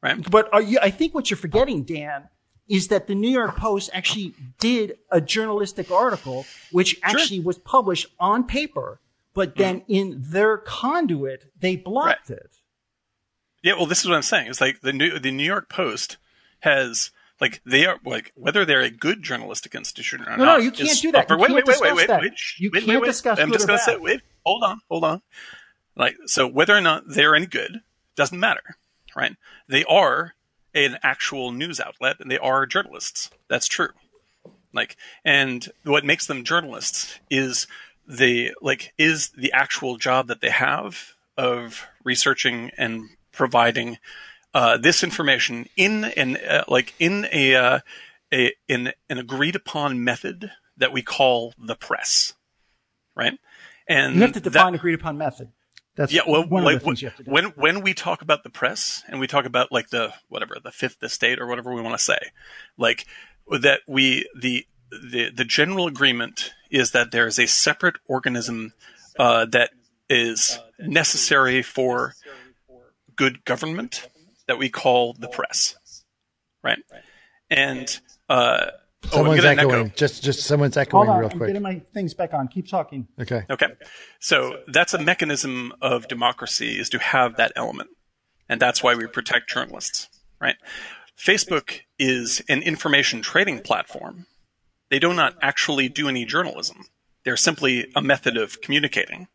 right? 0.03 0.19
But 0.31 0.53
are 0.53 0.63
you, 0.63 0.79
I 0.83 0.91
think 0.91 1.15
what 1.15 1.31
you're 1.31 1.37
forgetting, 1.37 1.85
Dan, 1.85 2.29
is 2.67 2.89
that 2.89 3.07
the 3.07 3.15
New 3.15 3.29
York 3.31 3.57
Post 3.57 3.91
actually 3.93 4.35
did 4.59 4.97
a 5.11 5.21
journalistic 5.21 5.91
article, 5.91 6.47
which 6.73 6.99
actually 7.03 7.41
was 7.41 7.59
published 7.59 8.07
on 8.19 8.45
paper, 8.45 9.01
but 9.35 9.57
then 9.57 9.81
Mm-hmm. 9.83 9.93
in 9.93 10.17
their 10.19 10.57
conduit, 10.57 11.53
they 11.61 11.77
blocked 11.77 12.31
it. 12.31 12.53
Yeah, 13.65 13.75
well, 13.75 13.87
this 13.87 14.01
is 14.01 14.07
what 14.09 14.15
I'm 14.15 14.23
saying. 14.23 14.49
It's 14.49 14.61
like 14.61 14.83
the 14.83 14.93
New 14.93 15.19
the 15.19 15.33
New 15.33 15.43
York 15.45 15.69
Post 15.71 16.19
has 16.61 17.11
like 17.41 17.63
they 17.65 17.87
are 17.87 17.99
like 18.05 18.31
whether 18.37 18.65
they're 18.67 18.83
a 18.83 18.91
good 18.91 19.23
journalistic 19.23 19.75
institution 19.75 20.21
or 20.23 20.37
No, 20.37 20.45
not. 20.45 20.45
no, 20.45 20.57
you 20.59 20.71
can't 20.71 21.01
do 21.01 21.11
that. 21.13 21.27
for- 21.29 21.39
wait, 21.39 21.51
wait, 21.51 21.67
wait, 21.67 21.81
wait, 21.81 21.95
wait, 21.95 22.09
wait, 22.09 22.33
You 22.59 22.71
wait, 22.73 22.85
can't 22.85 23.01
wait, 23.01 23.07
discuss 23.09 23.39
I'm 23.41 23.51
just 23.51 23.67
gonna 23.67 23.79
say, 23.79 23.97
wait, 23.97 24.21
hold 24.45 24.63
on, 24.63 24.81
hold 24.91 25.03
on. 25.05 25.23
Like, 25.97 26.17
so 26.27 26.47
whether 26.47 26.77
or 26.77 26.83
not 26.83 27.05
they're 27.09 27.35
any 27.35 27.47
good 27.47 27.81
doesn't 28.17 28.39
matter, 28.39 28.77
right? 29.17 29.35
They 29.67 29.85
are 29.85 30.35
an 30.75 30.99
actual 31.03 31.51
news 31.51 31.81
outlet 31.81 32.17
and 32.21 32.31
they 32.31 32.39
are 32.39 32.67
journalists. 32.67 33.31
That's 33.49 33.67
true. 33.67 33.91
Like, 34.75 34.97
and 35.25 35.67
what 35.85 36.05
makes 36.05 36.27
them 36.27 36.45
journalists 36.45 37.19
is 37.31 37.67
the, 38.07 38.53
like, 38.61 38.93
is 38.99 39.29
the 39.31 39.53
actual 39.53 39.97
job 39.97 40.27
that 40.27 40.41
they 40.41 40.51
have 40.51 41.13
of 41.39 41.87
researching 42.03 42.71
and 42.77 43.09
providing, 43.35 43.99
uh, 44.55 44.77
this 44.77 45.03
information 45.03 45.67
in 45.77 46.05
an, 46.05 46.37
uh, 46.37 46.65
like, 46.69 46.95
in 46.99 47.27
a, 47.33 47.55
uh, 47.55 47.79
a, 48.33 48.53
in 48.69 48.93
an 49.09 49.19
agreed 49.19 49.57
upon 49.57 50.03
method 50.03 50.51
that 50.77 50.93
we 50.93 51.03
call 51.03 51.53
the 51.59 51.75
press, 51.75 52.35
right? 53.15 53.39
And 53.89 54.15
You 54.17 54.23
have 54.23 54.33
to 54.33 54.41
that- 54.41 54.51
define 54.51 54.75
agreed 54.75 54.95
upon 54.95 55.19
method. 55.19 55.49
That's 55.97 56.13
yeah, 56.13 56.23
well, 56.27 56.45
one 56.49 56.65
like, 56.65 56.79
of 56.79 56.83
the 56.85 57.01
you 57.01 57.09
have 57.09 57.25
to 57.25 57.31
when 57.31 57.45
when 57.51 57.81
we 57.81 57.95
talk 57.95 58.21
about 58.21 58.43
the 58.43 58.51
press 58.51 59.05
and 59.07 59.21
we 59.21 59.29
talk 59.29 59.45
about 59.45 59.71
like 59.71 59.91
the 59.91 60.13
whatever 60.29 60.57
the 60.61 60.73
fifth 60.73 61.01
estate 61.05 61.39
or 61.39 61.47
whatever 61.47 61.73
we 61.73 61.81
want 61.81 61.97
to 61.97 62.03
say, 62.03 62.19
like 62.77 63.07
that 63.61 63.83
we 63.87 64.29
the 64.37 64.67
the 64.91 65.31
the 65.31 65.45
general 65.45 65.87
agreement 65.87 66.53
is 66.69 66.91
that 66.91 67.13
there 67.13 67.29
is 67.29 67.39
a 67.39 67.47
separate 67.47 67.95
organism 68.09 68.73
uh, 69.21 69.45
that 69.47 69.71
is 70.11 70.59
necessary 70.81 71.63
for 71.63 72.15
good 73.17 73.45
government 73.45 74.09
that 74.47 74.59
we 74.59 74.69
call 74.69 75.15
the 75.15 75.29
press, 75.29 75.75
right? 76.63 76.79
And 77.51 77.89
uh, 78.29 78.67
oh, 78.67 78.69
I'm 79.05 79.11
Someone's 79.11 79.41
getting 79.43 79.59
an 79.59 79.67
echoing. 79.67 79.87
echo. 79.87 79.95
Just, 79.97 80.23
just 80.23 80.41
someone's 80.41 80.75
Hold 80.77 80.87
echoing 80.89 81.09
on, 81.09 81.19
real 81.21 81.29
I'm 81.31 81.39
quick. 81.39 81.49
getting 81.49 81.63
my 81.63 81.79
things 81.93 82.15
back 82.15 82.35
on. 82.35 82.49
Keep 82.49 82.69
talking. 82.69 83.09
Okay. 83.21 83.45
Okay. 83.51 83.69
So 84.21 84.59
that's 84.67 84.95
a 84.95 84.99
mechanism 84.99 85.73
of 85.81 86.09
democracy 86.09 86.79
is 86.79 86.89
to 86.91 86.99
have 86.99 87.37
that 87.37 87.53
element. 87.57 87.91
And 88.49 88.61
that's 88.61 88.83
why 88.83 88.95
we 88.95 89.07
protect 89.07 89.49
journalists, 89.51 90.09
right? 90.41 90.57
Facebook 91.19 91.81
is 91.99 92.43
an 92.49 92.63
information 92.63 93.23
trading 93.23 93.61
platform. 93.61 94.27
They 94.91 94.99
do 94.99 95.15
not 95.15 95.37
actually 95.41 95.89
do 95.89 96.09
any 96.09 96.25
journalism. 96.25 96.85
They're 97.25 97.37
simply 97.39 97.91
a 97.97 98.03
method 98.03 98.37
of 98.37 98.61
communicating. 98.61 99.29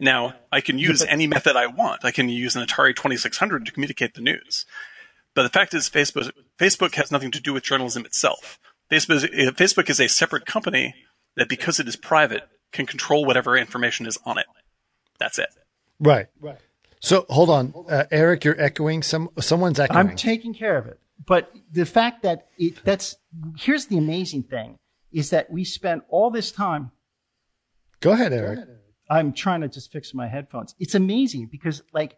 Now, 0.00 0.34
I 0.50 0.60
can 0.60 0.78
use 0.78 1.02
any 1.04 1.26
method 1.26 1.56
I 1.56 1.66
want. 1.66 2.04
I 2.04 2.10
can 2.10 2.28
use 2.28 2.56
an 2.56 2.66
Atari 2.66 2.94
2600 2.94 3.64
to 3.66 3.72
communicate 3.72 4.14
the 4.14 4.20
news. 4.20 4.66
But 5.34 5.44
the 5.44 5.48
fact 5.48 5.74
is, 5.74 5.88
Facebook, 5.88 6.30
Facebook 6.58 6.94
has 6.96 7.10
nothing 7.10 7.30
to 7.32 7.40
do 7.40 7.52
with 7.52 7.62
journalism 7.62 8.04
itself. 8.04 8.58
Facebook, 8.90 9.16
is- 9.32 9.50
Facebook 9.50 9.88
is 9.90 10.00
a 10.00 10.08
separate 10.08 10.46
company 10.46 10.94
that, 11.36 11.48
because 11.48 11.80
it 11.80 11.88
is 11.88 11.96
private, 11.96 12.48
can 12.72 12.86
control 12.86 13.24
whatever 13.24 13.56
information 13.56 14.06
is 14.06 14.18
on 14.24 14.38
it. 14.38 14.46
That's 15.18 15.38
it. 15.38 15.48
Right. 16.00 16.26
Right. 16.40 16.58
So 17.00 17.26
hold 17.28 17.50
on, 17.50 17.74
uh, 17.90 18.04
Eric, 18.10 18.44
you're 18.44 18.58
echoing. 18.58 19.02
Some 19.02 19.28
someone's 19.38 19.78
echoing. 19.78 19.98
I'm 19.98 20.16
taking 20.16 20.54
care 20.54 20.78
of 20.78 20.86
it. 20.86 20.98
But 21.26 21.52
the 21.70 21.84
fact 21.84 22.22
that 22.22 22.48
it, 22.58 22.82
that's 22.82 23.16
here's 23.58 23.86
the 23.86 23.98
amazing 23.98 24.44
thing 24.44 24.78
is 25.12 25.28
that 25.28 25.50
we 25.50 25.64
spent 25.64 26.02
all 26.08 26.30
this 26.30 26.50
time. 26.50 26.92
Go 28.00 28.12
ahead, 28.12 28.32
Eric. 28.32 28.60
I'm 29.10 29.32
trying 29.32 29.60
to 29.62 29.68
just 29.68 29.92
fix 29.92 30.14
my 30.14 30.28
headphones. 30.28 30.74
It's 30.78 30.94
amazing 30.94 31.46
because 31.46 31.82
like 31.92 32.16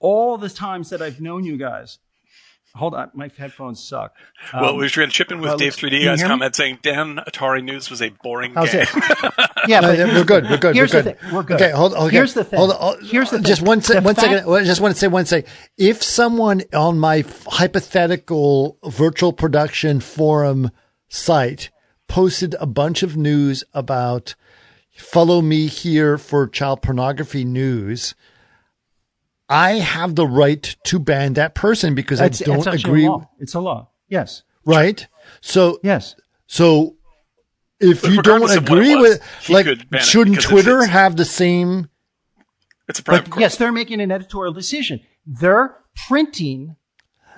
all 0.00 0.36
the 0.38 0.48
times 0.50 0.90
that 0.90 1.00
I've 1.00 1.20
known 1.20 1.44
you 1.44 1.56
guys. 1.56 1.98
Hold 2.76 2.94
on, 2.94 3.12
my 3.14 3.30
headphones 3.38 3.80
suck. 3.80 4.14
well, 4.52 4.70
Um, 4.70 4.78
we 4.78 4.88
to 4.88 5.06
chip 5.06 5.30
in 5.30 5.38
with 5.40 5.50
well, 5.50 5.56
Dave 5.58 5.76
3D 5.76 6.04
guy's 6.06 6.20
comment 6.24 6.56
saying, 6.56 6.80
Dan, 6.82 7.20
Atari 7.24 7.62
News 7.62 7.88
was 7.88 8.02
a 8.02 8.08
boring 8.08 8.52
How's 8.54 8.72
game. 8.72 8.82
it? 8.82 8.88
Yeah, 9.68 9.78
No, 9.80 9.88
but 9.88 9.98
yeah, 9.98 10.04
we're 10.12 10.24
good. 10.24 10.50
We're 10.50 10.56
good. 10.58 10.74
Here's 10.74 10.92
we're 10.92 11.02
the 11.02 11.10
good. 11.12 11.20
thing. 11.20 11.32
We're 11.34 11.42
good. 11.44 11.62
Okay, 11.62 11.70
hold. 11.70 11.94
Okay. 11.94 12.10
Here's 12.16 12.34
the 12.34 12.42
thing. 12.44 12.58
Hold 12.58 12.72
on. 12.72 13.02
Here's 13.04 13.30
the 13.30 13.36
thing. 13.38 13.44
Just 13.46 13.62
one, 13.62 13.80
sec- 13.80 13.96
The 13.98 14.02
one 14.02 14.14
fact- 14.16 14.26
second. 14.28 14.52
I 14.52 14.64
just 14.64 14.80
want 14.80 14.92
to 14.92 14.98
say 15.00 15.06
one 15.06 15.24
second. 15.24 15.48
If 15.78 16.02
someone 16.02 16.62
on 16.74 16.98
my 16.98 17.24
hypothetical 17.46 18.78
virtual 18.84 19.32
production 19.32 20.00
forum 20.00 20.70
site 21.08 21.70
posted 22.08 22.54
a 22.60 22.66
bunch 22.66 23.02
of 23.02 23.16
news 23.16 23.62
about 23.72 24.34
follow 24.96 25.40
me 25.42 25.66
here 25.66 26.18
for 26.18 26.46
child 26.48 26.82
pornography 26.82 27.44
news, 27.44 28.14
I 29.48 29.72
have 29.74 30.14
the 30.14 30.26
right 30.26 30.62
to 30.84 30.98
ban 30.98 31.34
that 31.34 31.54
person 31.54 31.94
because 31.94 32.20
It's, 32.20 32.40
I 32.42 32.44
don't 32.46 32.66
it's 32.66 32.84
agree. 32.84 33.06
a 33.06 33.10
law. 33.10 33.28
It's 33.38 33.54
a 33.54 33.60
law. 33.60 33.90
Yes. 34.08 34.42
Right? 34.64 35.06
So 35.40 35.78
Yes. 35.82 36.14
so 36.46 36.96
if 37.80 38.02
But 38.02 38.10
you 38.12 38.22
don't 38.22 38.40
regardless 38.42 38.56
of 38.56 38.68
what 38.68 38.78
it 38.78 38.80
agree 38.82 38.94
was, 38.96 39.02
with 39.10 39.50
like 39.50 39.66
could 39.66 39.90
ban 39.90 40.00
it 40.00 40.04
shouldn't 40.04 40.36
because 40.36 40.44
it's 40.52 40.64
Twitter 40.64 40.86
have 40.86 41.16
the 41.16 41.24
same 41.24 41.88
It's 42.88 43.00
a 43.00 43.02
private 43.02 43.30
But 43.30 43.40
yes, 43.40 43.56
they're 43.56 43.72
making 43.72 44.00
an 44.00 44.10
editorial 44.10 44.52
decision. 44.54 45.00
They're 45.26 45.76
printing. 46.08 46.76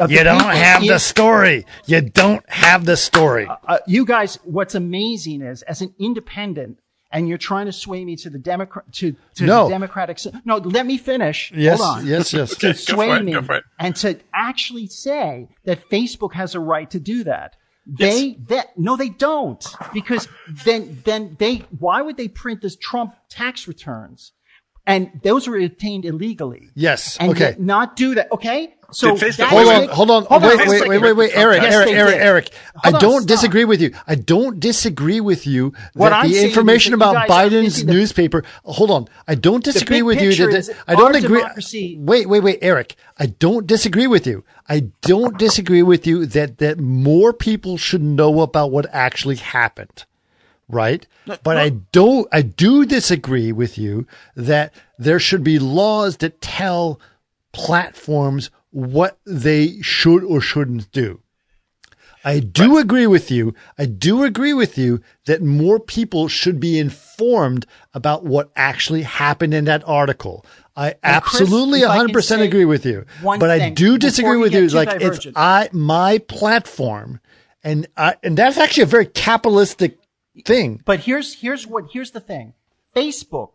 You 0.09 0.23
don't 0.25 0.39
paper 0.41 0.51
have 0.57 0.86
the 0.86 0.99
story. 0.99 1.65
You 1.86 2.02
don't 2.02 2.44
have 2.51 2.85
the 2.85 2.97
story. 2.99 3.49
uh, 3.49 3.78
you 3.86 4.05
guys, 4.05 4.39
what's 4.44 4.75
amazing 4.75 5.41
is 5.41 5.62
as 5.62 5.81
an 5.81 5.94
independent, 5.99 6.78
and 7.17 7.28
you're 7.28 7.39
trying 7.39 7.67
to 7.67 7.73
sway 7.73 8.05
me 8.05 8.15
to 8.17 8.28
the 8.31 8.39
Democrat 8.39 8.85
to, 8.93 9.17
to 9.36 9.45
No. 9.47 9.65
the 9.65 9.70
Democratic. 9.70 10.17
s- 10.19 10.27
No, 10.45 10.57
let 10.59 10.85
me 10.86 10.99
finish. 10.99 11.51
Yes, 11.55 11.81
Hold 11.81 11.99
on. 11.99 12.07
yes, 12.07 12.33
yes. 12.33 12.55
To 12.59 12.69
Okay, 12.69 12.73
go 12.78 12.95
sway 12.95 13.09
for 13.09 13.17
it, 13.17 13.25
me 13.25 13.33
go 13.33 13.43
for 13.43 13.55
it. 13.57 13.65
and 13.78 13.97
to 13.97 14.19
actually 14.35 14.86
say 14.86 15.49
that 15.65 15.89
Facebook 15.91 16.35
has 16.35 16.55
a 16.55 16.61
right 16.61 16.91
to 16.91 17.01
do 17.01 17.25
that. 17.25 17.57
They 17.86 18.36
that 18.49 18.77
no, 18.77 18.97
they 18.97 19.09
don't 19.11 19.65
because 19.95 20.28
then 20.65 21.01
then 21.05 21.36
they 21.39 21.65
why 21.78 22.03
would 22.03 22.17
they 22.17 22.28
print 22.28 22.61
this 22.61 22.77
Trump 22.77 23.15
tax 23.31 23.69
returns? 23.69 24.33
And 24.87 25.11
those 25.23 25.49
were 25.49 25.59
obtained 25.59 26.05
illegally. 26.05 26.71
Yes. 26.75 27.17
And 27.19 27.33
okay. 27.33 27.41
yet 27.51 27.61
not 27.61 27.97
do 27.97 28.15
that. 28.15 28.31
Okay. 28.33 28.73
So 28.93 29.17
Did 29.17 29.33
Facebook- 29.33 29.47
Hold 29.49 29.67
wait, 29.67 29.75
on, 29.75 29.89
hold 29.89 30.11
on. 30.13 30.25
Hold 30.27 30.43
wait, 30.45 30.53
on, 30.53 30.59
wait, 30.59 30.67
hold 30.79 30.89
wait, 30.89 31.03
wait, 31.03 31.13
wait, 31.15 31.31
Eric, 31.35 31.61
Yes, 31.63 31.75
Eric, 31.75 31.89
Eric, 31.91 32.15
did. 32.15 32.23
Eric. 32.23 32.51
I 32.85 32.91
Hold 32.91 32.95
on, 32.95 33.01
don't 33.01 33.23
stop. 33.23 33.29
disagree 33.29 33.65
with 33.65 33.81
you. 33.81 33.91
I 34.07 34.15
don't 34.15 34.61
disagree 34.61 35.21
with 35.21 35.45
you 35.45 35.73
What 35.95 36.11
that 36.11 36.25
I'm 36.25 36.31
the 36.31 36.41
information 36.45 36.95
about 36.95 37.29
Biden's 37.29 37.85
newspaper. 37.85 38.45
Hold 38.65 38.93
on. 38.93 39.09
I 39.27 39.35
don't 39.35 39.65
disagree 39.65 40.03
with 40.03 40.23
you. 40.23 40.29
picture 40.29 40.53
That, 40.53 40.59
is 40.59 40.73
I 40.87 40.95
don't 40.95 41.17
our 41.17 41.17
agree. 41.17 41.41
democracy- 41.41 41.97
Wait, 41.99 42.29
wait, 42.29 42.41
wait, 42.45 42.61
Eric. 42.63 42.95
I 43.19 43.27
don't 43.27 43.67
disagree 43.67 44.07
with 44.07 44.25
you. 44.25 44.45
I 44.69 44.85
don't 45.03 45.37
disagree 45.37 45.83
with 45.83 46.07
you 46.07 46.25
that 46.27 46.59
that 46.59 46.79
more 46.79 47.33
people 47.33 47.77
should 47.77 48.03
know 48.03 48.41
about 48.41 48.71
what 48.71 48.87
actually 48.93 49.37
happened. 49.37 50.05
Right? 50.69 51.07
But 51.27 51.57
I 51.57 51.70
don't, 51.70 52.28
I 52.33 52.43
do 52.43 52.85
disagree 52.85 53.53
with 53.53 53.78
you 53.78 54.07
that 54.35 54.73
there 54.99 55.19
should 55.19 55.45
be 55.45 55.59
laws 55.59 56.19
that 56.19 56.41
tell 56.41 57.01
platforms 57.53 58.51
what 58.70 59.19
they 59.25 59.81
should 59.81 60.25
or 60.25 60.41
shouldn't 60.41 60.91
do. 60.93 61.20
I 62.25 62.41
do 62.41 62.77
agree 62.77 63.07
with 63.07 63.31
you. 63.31 63.55
I 63.78 63.86
do 63.86 64.25
agree 64.25 64.53
with 64.53 64.77
you 64.77 65.01
that 65.27 65.43
more 65.43 65.78
people 65.78 66.27
should 66.27 66.59
be 66.59 66.77
informed 66.77 67.67
about 67.95 68.25
what 68.25 68.51
actually 68.57 69.03
happened 69.03 69.55
in 69.55 69.67
that 69.67 69.86
article. 69.86 70.45
I 70.77 70.97
absolutely 71.05 71.83
if 71.83 71.89
I 71.89 71.99
can 71.99 72.09
100% 72.09 72.41
agree 72.41 72.65
with 72.65 72.85
you. 72.85 73.07
But 73.23 73.51
I 73.51 73.70
do 73.70 73.97
disagree 73.97 74.39
with 74.39 74.53
you. 74.53 74.69
too 74.69 74.77
Like 74.77 75.01
it's. 75.01 75.27
I 75.36 75.69
my 75.73 76.19
platform 76.19 77.20
and 77.62 77.86
I, 77.97 78.17
and 78.25 78.36
that's 78.36 78.59
actually 78.59 78.83
a 78.83 78.86
very 78.86 79.07
capitalistic 79.07 79.99
thing. 80.45 80.83
But 80.85 81.01
here's 81.01 81.35
here's 81.41 81.67
what 81.67 81.87
here's 81.93 82.11
the 82.11 82.21
thing. 82.21 82.55
Facebook 82.95 83.51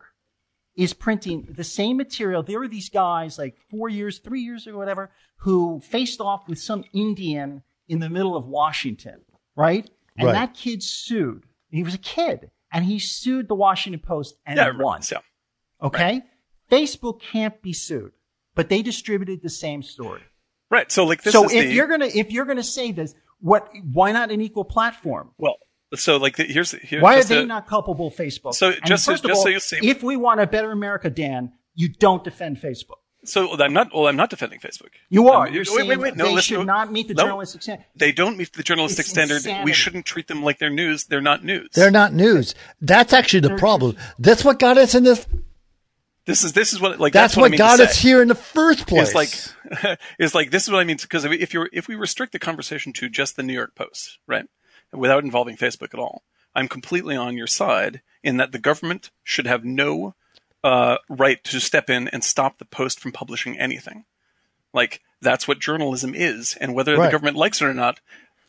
is 0.74 0.94
printing 0.94 1.46
the 1.50 1.64
same 1.64 1.96
material. 1.96 2.42
There 2.42 2.58
were 2.58 2.68
these 2.68 2.88
guys 2.88 3.38
like 3.38 3.56
four 3.70 3.88
years, 3.88 4.18
three 4.18 4.40
years 4.40 4.66
ago, 4.66 4.78
whatever, 4.78 5.10
who 5.38 5.80
faced 5.80 6.20
off 6.20 6.48
with 6.48 6.58
some 6.58 6.84
Indian 6.94 7.62
in 7.88 7.98
the 7.98 8.08
middle 8.08 8.34
of 8.36 8.46
Washington, 8.46 9.20
right? 9.54 9.90
And 10.16 10.26
Right. 10.28 10.32
that 10.32 10.54
kid 10.54 10.82
sued. 10.82 11.44
He 11.70 11.82
was 11.82 11.94
a 11.94 11.98
kid, 11.98 12.50
and 12.72 12.84
he 12.84 12.98
sued 12.98 13.48
the 13.48 13.54
Washington 13.54 14.00
Post 14.00 14.36
and 14.46 14.56
Yeah, 14.56 14.70
won. 14.76 15.02
So. 15.02 15.16
yeah. 15.16 15.86
Okay, 15.86 16.22
Facebook 16.70 17.20
can't 17.20 17.60
be 17.60 17.72
sued, 17.72 18.12
but 18.54 18.68
they 18.68 18.82
distributed 18.82 19.42
the 19.42 19.50
same 19.50 19.82
story. 19.82 20.22
Right. 20.70 20.90
So 20.90 21.04
like 21.04 21.22
this 21.22 21.32
so 21.32 21.44
is 21.44 21.52
if 21.52 21.66
the, 21.66 21.72
you're 21.74 21.88
gonna 21.88 22.06
if 22.06 22.30
you're 22.30 22.46
gonna 22.46 22.62
say 22.62 22.92
this, 22.92 23.14
what? 23.40 23.68
Why 23.92 24.12
not 24.12 24.30
an 24.30 24.40
equal 24.40 24.64
platform? 24.64 25.32
well, 25.36 25.56
so 25.94 26.16
like 26.16 26.36
the, 26.36 26.44
here's 26.44 26.72
here, 26.72 27.00
Why 27.00 27.18
are 27.18 27.24
they 27.24 27.40
to- 27.42 27.46
not 27.46 27.66
culpable, 27.66 28.10
Facebook? 28.10 28.54
So 28.54 28.70
And 28.70 28.84
just 28.86 29.04
so- 29.04 29.12
first 29.12 29.24
of 29.24 29.30
just 29.30 29.38
all, 29.38 29.44
so 29.44 29.48
you 29.50 29.60
see- 29.60 29.78
if 29.82 30.02
we 30.02 30.16
want 30.16 30.40
a 30.40 30.46
better 30.46 30.70
America, 30.72 31.10
Dan, 31.10 31.52
you 31.74 31.88
don't 31.88 32.22
defend 32.24 32.58
Facebook. 32.58 32.96
So 33.24 33.52
I'm 33.62 33.72
not. 33.72 33.94
Well, 33.94 34.08
I'm 34.08 34.16
not 34.16 34.30
defending 34.30 34.58
Facebook. 34.58 34.88
You 35.08 35.28
are. 35.28 35.46
Um, 35.46 35.54
You're 35.54 35.64
wait, 35.68 35.86
wait, 35.86 35.96
wait. 36.00 36.16
No, 36.16 36.24
they 36.24 36.34
listen. 36.34 36.56
should 36.56 36.66
not 36.66 36.90
meet 36.90 37.06
the 37.06 37.14
no, 37.14 37.22
journalistic 37.22 37.62
standard. 37.62 37.86
They 37.94 38.10
don't 38.10 38.36
meet 38.36 38.52
the 38.52 38.64
journalistic 38.64 39.04
It's 39.04 39.10
standard. 39.10 39.36
insanity. 39.36 39.64
We 39.64 39.72
shouldn't 39.72 40.06
treat 40.06 40.26
them 40.26 40.42
like 40.42 40.58
they're 40.58 40.70
news. 40.70 41.04
They're 41.04 41.20
not 41.20 41.44
news. 41.44 41.68
They're 41.72 41.92
not 41.92 42.12
news. 42.12 42.56
That's 42.80 43.12
actually 43.12 43.40
the 43.40 43.54
problem. 43.56 43.96
That's 44.18 44.44
what 44.44 44.58
got 44.58 44.76
us 44.76 44.96
in 44.96 45.04
this. 45.04 45.24
This 46.26 46.42
is 46.42 46.52
this 46.52 46.72
is 46.72 46.80
what 46.80 46.98
like 46.98 47.12
That's, 47.12 47.34
that's, 47.34 47.36
what, 47.36 47.42
what, 47.42 47.46
I 47.46 47.50
mean 47.50 47.58
got 47.58 47.78
us 47.78 47.96
here 47.96 48.22
in 48.22 48.28
the 48.28 48.34
first 48.34 48.88
place. 48.88 49.14
It's 49.14 49.14
like 49.14 49.98
it's 50.18 50.34
like 50.34 50.50
this 50.50 50.64
is 50.64 50.70
what 50.70 50.80
I 50.80 50.84
mean 50.84 50.96
because 51.00 51.24
if 51.24 51.54
you're 51.54 51.68
if 51.72 51.86
we 51.86 51.94
restrict 51.94 52.32
the 52.32 52.38
conversation 52.40 52.92
to 52.94 53.08
just 53.08 53.36
the 53.36 53.44
New 53.44 53.52
York 53.54 53.74
Post, 53.76 54.18
right, 54.26 54.46
without 54.92 55.24
involving 55.24 55.56
Facebook 55.56 55.92
at 55.94 56.00
all, 56.00 56.22
I'm 56.54 56.68
completely 56.68 57.16
on 57.16 57.36
your 57.36 57.46
side 57.46 58.02
in 58.22 58.36
that 58.36 58.52
the 58.52 58.58
government 58.58 59.10
should 59.24 59.46
have 59.46 59.64
no 59.64 60.14
uh, 60.64 60.96
right 61.08 61.42
to 61.44 61.58
step 61.60 61.90
in 61.90 62.06
and 62.08 62.22
stop 62.22 62.58
the 62.58 62.64
post 62.64 63.00
from 63.00 63.10
publishing 63.12 63.58
anything. 63.58 64.04
Like 64.72 65.00
that's 65.20 65.48
what 65.48 65.58
journalism 65.58 66.14
is, 66.14 66.56
and 66.60 66.74
whether 66.74 66.96
Right. 66.96 67.06
the 67.06 67.12
government 67.12 67.36
likes 67.36 67.60
it 67.60 67.64
or 67.64 67.74
not, 67.74 68.00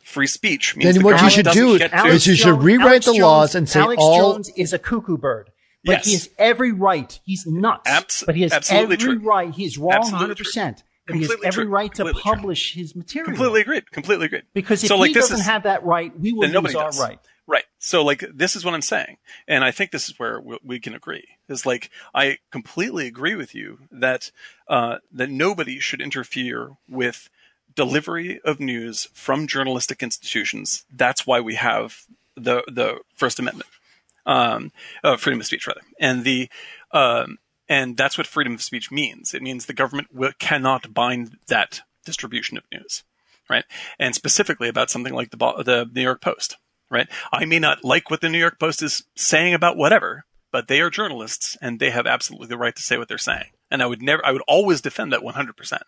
free 0.02 0.26
speech 0.26 0.76
means 0.76 0.94
Then 0.94 1.02
the 1.02 1.06
what 1.06 1.20
you 1.22 1.30
should 1.30 1.46
do 1.46 1.78
get 1.78 1.90
to- 1.90 1.96
Alex- 1.96 2.14
is 2.16 2.26
you 2.28 2.34
should 2.36 2.62
rewrite 2.62 2.86
Alex 2.88 3.06
the 3.06 3.12
Jones- 3.12 3.22
laws 3.22 3.54
and 3.54 3.68
say 3.68 3.80
Alex 3.80 3.98
all- 4.00 4.34
Jones 4.34 4.50
is 4.56 4.72
a 4.72 4.78
cuckoo 4.78 5.16
bird. 5.16 5.50
But 5.84 5.92
Yes. 5.98 6.04
he 6.06 6.12
has 6.14 6.28
every 6.38 6.72
right. 6.72 7.18
He's 7.26 7.46
nuts. 7.46 7.88
Abs- 7.90 8.22
but 8.24 8.34
he 8.36 8.42
has 8.42 8.52
absolutely 8.52 8.94
every 8.94 9.16
true. 9.18 9.28
right. 9.28 9.52
He's 9.52 9.76
wrong 9.76 9.92
Absolutely 9.94 10.34
100%. 10.36 10.76
But 10.76 10.82
he 11.12 11.20
has 11.20 11.30
every 11.44 11.64
true. 11.64 11.72
right 11.72 11.90
to 11.94 12.04
Completely 12.04 12.22
true. 12.22 12.32
publish 12.32 12.74
his 12.74 12.96
material. 12.96 13.26
completely 13.26 13.60
agreed. 13.60 13.90
Completely 13.90 14.26
agreed. 14.26 14.44
Because 14.54 14.82
if 14.82 14.88
so, 14.88 14.96
he 14.96 15.00
like, 15.02 15.12
this 15.12 15.24
doesn't 15.28 15.40
is, 15.40 15.46
have 15.46 15.64
that 15.64 15.84
right, 15.84 16.18
we 16.18 16.32
will 16.32 16.48
lose 16.48 16.74
our 16.74 16.86
does. 16.86 17.00
right. 17.00 17.18
Right. 17.46 17.64
So, 17.78 18.02
like, 18.02 18.24
this 18.32 18.56
is 18.56 18.64
what 18.64 18.72
I'm 18.72 18.80
saying, 18.80 19.18
and 19.46 19.64
I 19.64 19.70
think 19.70 19.90
this 19.90 20.08
is 20.08 20.18
where 20.18 20.40
we, 20.40 20.58
we 20.64 20.80
can 20.80 20.94
agree. 20.94 21.26
Is 21.46 21.66
like, 21.66 21.90
I 22.14 22.38
completely 22.50 23.06
agree 23.06 23.34
with 23.34 23.54
you 23.54 23.80
that 23.90 24.30
uh, 24.66 24.96
that 25.12 25.28
nobody 25.28 25.78
should 25.78 26.00
interfere 26.00 26.70
with 26.88 27.28
delivery 27.74 28.40
of 28.46 28.60
news 28.60 29.08
from 29.12 29.46
journalistic 29.46 30.02
institutions. 30.02 30.86
That's 30.90 31.26
why 31.26 31.40
we 31.40 31.56
have 31.56 32.04
the 32.34 32.64
the 32.66 33.00
First 33.14 33.38
Amendment, 33.38 33.68
um, 34.24 34.72
uh, 35.02 35.18
freedom 35.18 35.40
of 35.40 35.46
speech, 35.46 35.66
rather, 35.66 35.82
and 36.00 36.24
the 36.24 36.48
um, 36.92 37.36
and 37.68 37.96
that's 37.96 38.18
what 38.18 38.26
freedom 38.26 38.54
of 38.54 38.62
speech 38.62 38.90
means. 38.90 39.34
It 39.34 39.42
means 39.42 39.66
the 39.66 39.72
government 39.72 40.08
will, 40.12 40.32
cannot 40.38 40.92
bind 40.92 41.38
that 41.48 41.80
distribution 42.04 42.58
of 42.58 42.64
news, 42.72 43.04
right? 43.48 43.64
And 43.98 44.14
specifically 44.14 44.68
about 44.68 44.90
something 44.90 45.14
like 45.14 45.30
the 45.30 45.36
the 45.36 45.90
New 45.92 46.02
York 46.02 46.20
Post, 46.20 46.56
right? 46.90 47.08
I 47.32 47.44
may 47.44 47.58
not 47.58 47.84
like 47.84 48.10
what 48.10 48.20
the 48.20 48.28
New 48.28 48.38
York 48.38 48.58
Post 48.58 48.82
is 48.82 49.04
saying 49.16 49.54
about 49.54 49.76
whatever, 49.76 50.24
but 50.52 50.68
they 50.68 50.80
are 50.80 50.90
journalists 50.90 51.56
and 51.60 51.80
they 51.80 51.90
have 51.90 52.06
absolutely 52.06 52.48
the 52.48 52.58
right 52.58 52.76
to 52.76 52.82
say 52.82 52.96
what 52.96 53.08
they're 53.08 53.18
saying. 53.18 53.50
And 53.70 53.82
I 53.82 53.86
would 53.86 54.02
never, 54.02 54.24
I 54.24 54.30
would 54.30 54.42
always 54.46 54.80
defend 54.80 55.12
that 55.12 55.22
100%. 55.22 55.78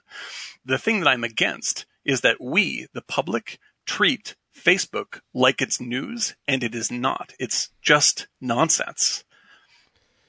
The 0.64 0.78
thing 0.78 1.00
that 1.00 1.08
I'm 1.08 1.22
against 1.22 1.86
is 2.04 2.22
that 2.22 2.40
we, 2.40 2.88
the 2.92 3.02
public, 3.02 3.58
treat 3.84 4.34
Facebook 4.56 5.20
like 5.32 5.62
it's 5.62 5.80
news 5.80 6.34
and 6.48 6.64
it 6.64 6.74
is 6.74 6.90
not. 6.90 7.34
It's 7.38 7.70
just 7.80 8.26
nonsense. 8.40 9.22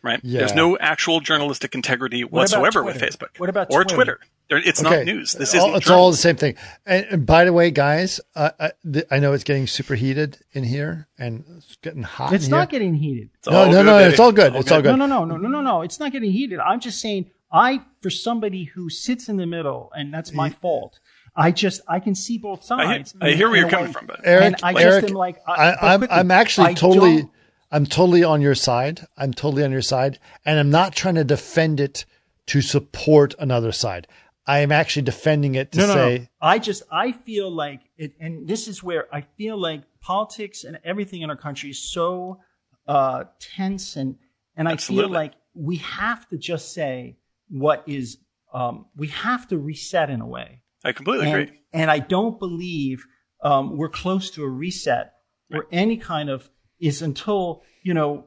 Right? 0.04 0.20
Yeah. 0.24 0.40
There's 0.40 0.54
no 0.54 0.78
actual 0.78 1.20
journalistic 1.20 1.76
integrity 1.76 2.22
about 2.22 2.32
whatsoever 2.32 2.84
with 2.84 2.98
Facebook. 3.02 3.38
What 3.40 3.50
about 3.50 3.68
or 3.72 3.84
Twitter? 3.84 4.20
Twitter? 4.50 4.68
It's 4.70 4.80
Okay. 4.82 4.98
not 4.98 5.06
news. 5.06 5.34
This 5.34 5.54
isn't 5.54 5.76
it's 5.76 5.90
all 5.90 6.10
the 6.12 6.16
same 6.18 6.38
thing. 6.38 6.56
And, 6.86 7.06
and 7.10 7.26
by 7.26 7.44
the 7.44 7.52
way, 7.52 7.70
guys, 7.72 8.22
uh, 8.36 8.52
I, 8.60 8.72
th- 8.90 9.06
I 9.12 9.20
know 9.20 9.34
it's 9.34 9.44
getting 9.44 9.68
super 9.68 9.96
heated 9.96 10.38
in 10.54 10.64
here 10.64 11.08
and 11.20 11.44
it's 11.58 11.76
getting 11.78 12.04
hot. 12.04 12.32
It's 12.32 12.46
in 12.46 12.52
not 12.52 12.72
here. 12.72 12.80
getting 12.80 12.94
heated. 12.96 13.30
It's 13.40 13.48
No, 13.50 13.58
all 13.58 13.66
no, 13.66 13.72
good, 13.72 13.86
no, 13.86 13.98
baby. 13.98 14.10
it's 14.12 14.20
all 14.20 14.32
good. 14.32 14.56
It's 14.56 14.72
all 14.72 14.82
good. 14.82 14.96
No, 14.98 15.06
no, 15.06 15.26
no, 15.26 15.26
no, 15.26 15.36
no, 15.38 15.50
no, 15.50 15.62
no. 15.62 15.82
It's 15.82 16.00
not 16.00 16.14
getting 16.14 16.32
heated. 16.32 16.60
I'm 16.60 16.80
just 16.80 17.02
saying, 17.02 17.30
I, 17.52 17.82
for 18.02 18.10
somebody 18.10 18.66
who 18.66 18.90
sits 18.90 19.28
in 19.28 19.36
the 19.38 19.46
middle, 19.46 19.92
and 19.94 20.14
that's 20.14 20.32
my 20.32 20.50
fault. 20.50 21.00
I 21.36 21.52
just, 21.52 21.82
I 21.88 22.00
can 22.00 22.16
see 22.16 22.38
both 22.38 22.64
sides. 22.64 23.14
I 23.22 23.32
hear 23.32 23.50
where 23.50 23.60
you're 23.60 23.70
coming 23.70 23.88
way- 23.88 23.94
from, 23.94 24.06
but 24.08 24.22
Eric, 24.24 24.44
and 24.46 24.56
I 24.64 24.74
just 24.74 24.86
Eric, 24.86 25.04
am 25.10 25.14
like, 25.14 25.38
I, 25.46 25.52
I, 25.72 25.94
I'm, 25.94 26.00
quickly, 26.00 26.16
I'm 26.18 26.32
actually 26.32 26.68
I 26.68 26.74
totally, 26.74 27.18
don't- 27.18 27.32
I'm 27.72 27.86
totally 27.86 28.24
on 28.24 28.42
your 28.42 28.56
side. 28.56 29.06
I'm 29.18 29.34
totally 29.34 29.64
on 29.64 29.72
your 29.72 29.82
side, 29.82 30.20
and 30.46 30.60
I'm 30.60 30.70
not 30.70 30.96
trying 30.96 31.16
to 31.16 31.24
defend 31.24 31.80
it 31.80 32.06
to 32.48 32.62
support 32.62 33.36
another 33.40 33.72
side. 33.72 34.08
I 34.46 34.60
am 34.60 34.72
actually 34.72 35.02
defending 35.02 35.56
it 35.56 35.74
to 35.74 35.80
no, 35.80 35.88
no, 35.88 35.94
say, 35.94 36.18
no. 36.20 36.26
I 36.42 36.60
just 36.60 36.84
I 36.90 37.12
feel 37.12 37.52
like 37.52 37.82
it, 37.98 38.14
and 38.20 38.48
this 38.48 38.68
is 38.70 38.82
where 38.82 39.14
I 39.14 39.22
feel 39.38 39.58
like 39.58 39.82
politics 40.00 40.64
and 40.64 40.80
everything 40.86 41.22
in 41.22 41.30
our 41.30 41.36
country 41.36 41.70
is 41.70 41.80
so 41.80 42.40
uh, 42.88 43.26
tense, 43.40 43.98
and 43.98 44.16
and 44.56 44.70
I 44.70 44.78
feel 44.78 45.10
like 45.10 45.34
we 45.54 45.78
have 45.78 46.28
to 46.30 46.38
just 46.38 46.74
say 46.74 47.18
what 47.50 47.84
is. 47.86 48.20
Um, 48.54 48.86
we 48.96 49.10
have 49.10 49.46
to 49.50 49.58
reset 49.58 50.10
in 50.10 50.22
a 50.22 50.26
way, 50.26 50.62
I 50.86 50.94
completely 50.94 51.30
and, 51.30 51.36
agree. 51.36 51.60
and 51.74 51.92
I 51.92 52.00
don't 52.00 52.40
believe 52.40 53.06
um, 53.44 53.76
we're 53.76 53.90
close 53.90 54.32
to 54.32 54.44
a 54.44 54.48
reset 54.48 55.14
or 55.54 55.68
any 55.70 55.98
kind 55.98 56.30
of 56.30 56.50
is 56.80 57.02
until 57.02 57.64
you 57.84 57.94
know 57.94 58.26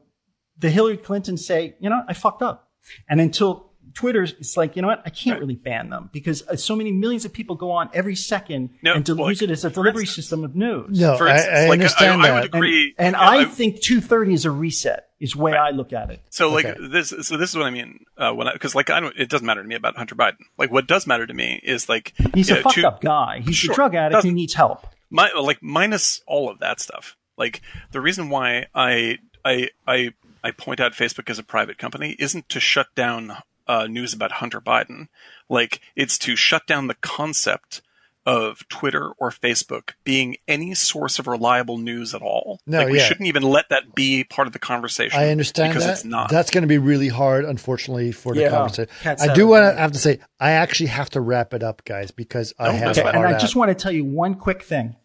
the 0.58 0.70
Hillary 0.70 0.96
Clinton 0.98 1.36
say, 1.36 1.74
you 1.80 1.88
know, 1.90 2.02
I 2.08 2.12
fucked 2.14 2.42
up, 2.42 2.70
and 3.08 3.20
until 3.20 3.70
Twitter's, 3.94 4.34
it's 4.38 4.56
like, 4.56 4.76
you 4.76 4.82
know 4.82 4.88
what, 4.88 5.02
I 5.04 5.10
can't 5.10 5.40
really 5.40 5.56
ban 5.56 5.90
them 5.90 6.10
because 6.12 6.46
uh, 6.46 6.54
so 6.54 6.76
many 6.76 6.92
millions 6.92 7.24
of 7.24 7.32
people 7.32 7.56
go 7.56 7.72
on 7.72 7.90
every 7.92 8.14
second 8.14 8.70
No, 8.82 8.92
and 8.94 9.04
to 9.06 9.16
well, 9.16 9.28
use 9.30 9.42
it 9.42 9.50
as 9.50 9.64
a 9.64 9.70
delivery 9.70 10.02
instance- 10.02 10.26
system 10.26 10.44
of 10.44 10.54
news. 10.54 11.00
no, 11.00 11.16
For 11.16 11.28
I, 11.28 11.32
instance, 11.34 11.56
I 11.58 11.62
like, 11.66 11.72
understand 11.80 12.22
I, 12.22 12.26
that. 12.26 12.30
I 12.30 12.34
would 12.40 12.44
agree. 12.54 12.94
And 12.98 13.14
Yeah, 13.14 13.28
I 13.28 13.44
think 13.46 13.80
230 13.80 14.32
is 14.34 14.44
a 14.44 14.50
reset, 14.52 15.08
is 15.18 15.32
the 15.32 15.40
way 15.40 15.54
I 15.54 15.70
look 15.70 15.92
at 15.92 16.10
it. 16.10 16.20
So 16.30 16.50
like 16.52 16.66
Okay. 16.66 16.86
this, 16.88 17.08
so 17.22 17.36
this 17.36 17.50
is 17.50 17.56
what 17.56 17.64
I 17.66 17.70
mean 17.70 18.04
uh, 18.16 18.30
when 18.32 18.46
I 18.46 18.52
because 18.52 18.76
like 18.76 18.90
I 18.90 19.00
don't, 19.00 19.16
it 19.18 19.28
doesn't 19.28 19.44
matter 19.46 19.62
to 19.62 19.68
me 19.68 19.74
about 19.74 19.96
Hunter 19.96 20.14
Biden. 20.14 20.36
Like 20.56 20.70
what 20.70 20.86
does 20.86 21.08
matter 21.08 21.26
to 21.26 21.34
me 21.34 21.60
is 21.64 21.88
like 21.88 22.12
He's 22.34 22.48
a 22.50 22.54
know, 22.56 22.62
fucked 22.62 22.76
to- 22.76 22.86
up 22.86 23.00
guy. 23.00 23.40
He's 23.44 23.56
Sure, 23.56 23.72
a 23.72 23.74
drug 23.74 23.96
addict 23.96 24.12
doesn't- 24.18 24.30
who 24.30 24.34
needs 24.36 24.54
help. 24.54 24.86
my 25.10 25.30
like 25.32 25.64
minus 25.64 26.20
all 26.28 26.48
of 26.48 26.60
that 26.60 26.78
stuff. 26.78 27.16
Like 27.40 27.62
the 27.90 28.00
reason 28.00 28.28
why 28.28 28.66
I 28.74 29.18
I 29.44 29.70
I 29.88 30.12
I 30.44 30.50
point 30.52 30.78
out 30.78 30.92
Facebook 30.92 31.28
as 31.28 31.40
a 31.40 31.42
private 31.42 31.78
company 31.78 32.14
isn't 32.18 32.48
to 32.50 32.60
shut 32.60 32.94
down 32.94 33.38
uh, 33.66 33.86
news 33.86 34.12
about 34.12 34.32
Hunter 34.32 34.60
Biden. 34.60 35.08
Like 35.48 35.80
it's 35.96 36.18
to 36.18 36.36
shut 36.36 36.66
down 36.66 36.86
the 36.86 36.94
concept 36.94 37.82
of 38.26 38.68
Twitter 38.68 39.10
or 39.18 39.30
Facebook 39.30 39.92
being 40.04 40.36
any 40.46 40.74
source 40.74 41.18
of 41.18 41.26
reliable 41.26 41.78
news 41.78 42.14
at 42.14 42.20
all. 42.20 42.60
No, 42.66 42.78
like 42.80 42.90
we 42.90 42.98
yeah. 42.98 43.04
shouldn't 43.04 43.26
even 43.26 43.42
let 43.42 43.70
that 43.70 43.94
be 43.94 44.24
part 44.24 44.46
of 44.46 44.52
the 44.52 44.58
conversation. 44.58 45.18
I 45.18 45.30
understand 45.30 45.72
because 45.72 45.86
that. 45.86 45.92
it's 45.92 46.04
not. 46.04 46.30
That's 46.30 46.50
going 46.50 46.62
to 46.62 46.68
be 46.68 46.78
really 46.78 47.08
hard, 47.08 47.46
unfortunately, 47.46 48.12
for 48.12 48.34
the 48.34 48.42
Yeah. 48.42 48.50
conversation. 48.50 48.90
Cat's 49.00 49.22
I 49.22 49.32
do 49.32 49.46
want 49.46 49.74
to 49.74 49.80
have 49.80 49.92
to 49.92 49.98
say, 49.98 50.20
I 50.38 50.52
actually 50.52 50.88
have 50.88 51.08
to 51.10 51.20
wrap 51.20 51.54
it 51.54 51.62
up, 51.62 51.82
guys, 51.86 52.10
because 52.10 52.52
I 52.58 52.72
have 52.72 52.80
that's 52.94 52.98
a 52.98 53.02
fine. 53.04 53.14
and 53.14 53.26
I 53.26 53.38
just 53.38 53.56
want 53.56 53.70
to 53.70 53.74
tell 53.74 53.92
you 53.92 54.04
one 54.04 54.34
quick 54.34 54.62
thing. 54.62 54.96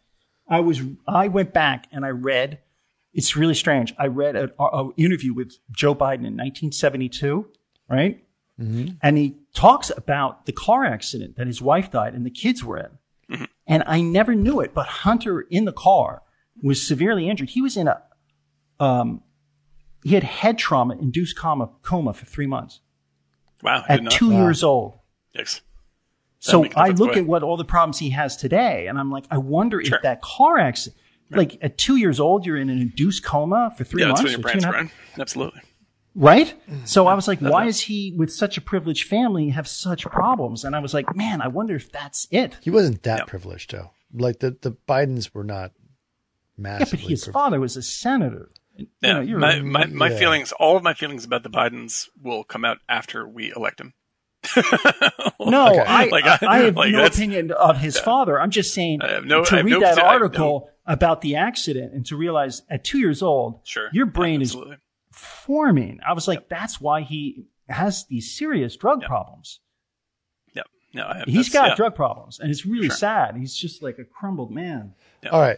I 0.47 0.59
was 0.59 0.81
I 1.07 1.27
went 1.27 1.53
back 1.53 1.87
and 1.91 2.05
I 2.05 2.09
read. 2.09 2.59
It's 3.13 3.35
really 3.35 3.55
strange. 3.55 3.93
I 3.97 4.07
read 4.07 4.35
an 4.35 4.91
interview 4.97 5.33
with 5.33 5.57
Joe 5.71 5.95
Biden 5.95 6.25
in 6.25 6.35
1972, 6.35 7.47
right? 7.89 8.21
And 9.01 9.17
he 9.17 9.37
talks 9.53 9.89
about 9.89 10.45
the 10.45 10.51
car 10.51 10.83
accident 10.83 11.37
that 11.37 11.47
his 11.47 11.61
wife 11.61 11.89
died 11.91 12.13
and 12.13 12.25
the 12.25 12.29
kids 12.29 12.63
were 12.63 12.77
in. 12.77 13.47
And 13.67 13.83
I 13.87 14.01
never 14.01 14.35
knew 14.35 14.59
it, 14.59 14.73
but 14.73 14.87
Hunter 14.87 15.41
in 15.41 15.65
the 15.65 15.71
car 15.71 16.23
was 16.61 16.85
severely 16.85 17.29
injured. 17.29 17.49
He 17.49 17.61
was 17.61 17.75
in 17.77 17.87
a, 17.87 18.01
um, 18.79 19.23
he 20.03 20.13
had 20.13 20.23
head 20.23 20.57
trauma 20.57 20.95
induced 20.95 21.37
coma, 21.37 21.69
coma 21.81 22.13
for 22.13 22.25
three 22.25 22.47
months 22.47 22.81
wow. 23.65 23.83
At 23.87 24.03
not- 24.03 24.13
two 24.13 24.31
years 24.31 24.63
old. 24.63 24.99
Yikes. 25.37 25.61
So 26.39 26.65
I 26.75 26.89
look 26.89 27.13
boy. 27.13 27.19
at 27.19 27.25
what 27.25 27.41
all 27.43 27.57
the 27.57 27.65
problems 27.65 27.97
he 27.99 28.11
has 28.11 28.37
today, 28.37 28.87
and 28.87 28.99
I'm 28.99 29.09
like, 29.11 29.25
I 29.31 29.37
wonder 29.37 29.83
Sure. 29.83 29.97
if 29.97 30.03
that 30.03 30.21
car 30.21 30.59
accident, 30.59 31.01
like 31.31 31.57
at 31.61 31.77
two 31.77 31.95
years 31.95 32.19
old, 32.19 32.45
you're 32.45 32.57
in 32.57 32.69
an 32.69 32.79
induced 32.79 33.23
coma 33.23 33.73
for 33.75 33.83
three 33.83 34.01
Yeah, 34.01 34.09
that's 34.09 34.21
months, 34.21 34.23
when 34.23 34.31
your 34.31 34.39
or 34.39 34.43
two 34.43 34.59
brain's 34.59 34.63
a 34.63 34.67
half- 34.67 34.73
growing. 34.73 34.91
Absolutely. 35.19 35.61
right? 36.13 36.53
So 36.85 37.07
I 37.07 37.13
was 37.15 37.27
like, 37.27 37.39
why 37.39 37.65
is 37.65 37.81
he 37.81 38.13
with 38.15 38.31
such 38.31 38.57
a 38.57 38.61
privileged 38.61 39.07
family 39.07 39.49
have 39.49 39.67
such 39.67 40.03
problems? 40.05 40.63
And 40.63 40.75
I 40.75 40.79
was 40.79 40.93
like, 40.93 41.15
man, 41.15 41.41
I 41.41 41.47
wonder 41.47 41.75
if 41.75 41.91
that's 41.91 42.27
it. 42.31 42.57
He 42.61 42.69
wasn't 42.69 43.01
that 43.03 43.19
Yeah. 43.19 43.25
privileged, 43.25 43.71
though. 43.71 43.91
Like 44.13 44.39
the, 44.39 44.55
the 44.61 44.71
Bidens 44.71 45.33
were 45.33 45.43
not 45.43 45.71
Yeah, 46.57 46.77
but 46.79 46.87
his 46.87 46.89
privileged. 47.23 47.31
father 47.31 47.59
was 47.59 47.75
a 47.75 47.81
senator. 47.81 48.51
And, 48.77 48.87
you 48.87 48.87
Yeah, 49.01 49.13
know, 49.13 49.21
you're 49.21 49.39
my, 49.39 49.59
my, 49.61 49.85
my 49.87 50.09
yeah. 50.09 50.17
feelings, 50.17 50.51
all 50.53 50.77
of 50.77 50.83
my 50.83 50.93
feelings 50.93 51.25
about 51.25 51.43
the 51.43 51.49
Bidens 51.49 52.07
will 52.21 52.43
come 52.43 52.63
out 52.63 52.77
after 52.87 53.27
we 53.27 53.51
elect 53.55 53.81
him. 53.81 53.93
No, 55.39 55.67
Okay. 55.71 55.79
I, 55.79 56.05
Like, 56.11 56.25
I, 56.25 56.37
I 56.47 56.57
have 56.59 56.75
like, 56.75 56.91
no 56.91 57.05
opinion 57.05 57.51
of 57.51 57.77
his 57.77 57.99
father. 57.99 58.39
I'm 58.39 58.51
just 58.51 58.73
saying 58.73 58.99
no- 59.23 59.43
to 59.45 59.55
read 59.63 59.65
no 59.71 59.79
that 59.81 59.97
posi- 59.97 60.01
I 60.01 60.11
have 60.13 60.21
article 60.21 60.69
about 60.85 61.21
the 61.21 61.35
accident 61.35 61.93
and 61.93 62.05
to 62.07 62.15
realize 62.15 62.61
at 62.69 62.83
two 62.83 62.99
years 62.99 63.21
old, 63.21 63.59
Sure. 63.63 63.89
your 63.91 64.05
brain 64.05 64.41
is 64.41 64.55
forming. 65.11 65.99
I 66.07 66.13
was 66.13 66.27
like, 66.27 66.49
that's 66.49 66.79
why 66.81 67.01
he 67.01 67.45
has 67.69 68.05
these 68.07 68.35
serious 68.37 68.75
drug 68.75 69.01
problems. 69.03 69.59
Yeah. 70.53 70.63
No, 70.93 71.07
I 71.07 71.17
have, 71.19 71.27
He's 71.27 71.49
that's- 71.49 71.53
got 71.53 71.69
yeah. 71.69 71.75
drug 71.75 71.95
problems, 71.95 72.39
and 72.39 72.51
it's 72.51 72.65
really 72.65 72.87
Sure. 72.87 72.97
sad. 72.97 73.35
He's 73.37 73.55
just 73.55 73.81
like 73.81 73.97
a 73.97 74.03
crumbled 74.03 74.51
man. 74.51 74.93
All 75.31 75.41
right. 75.41 75.57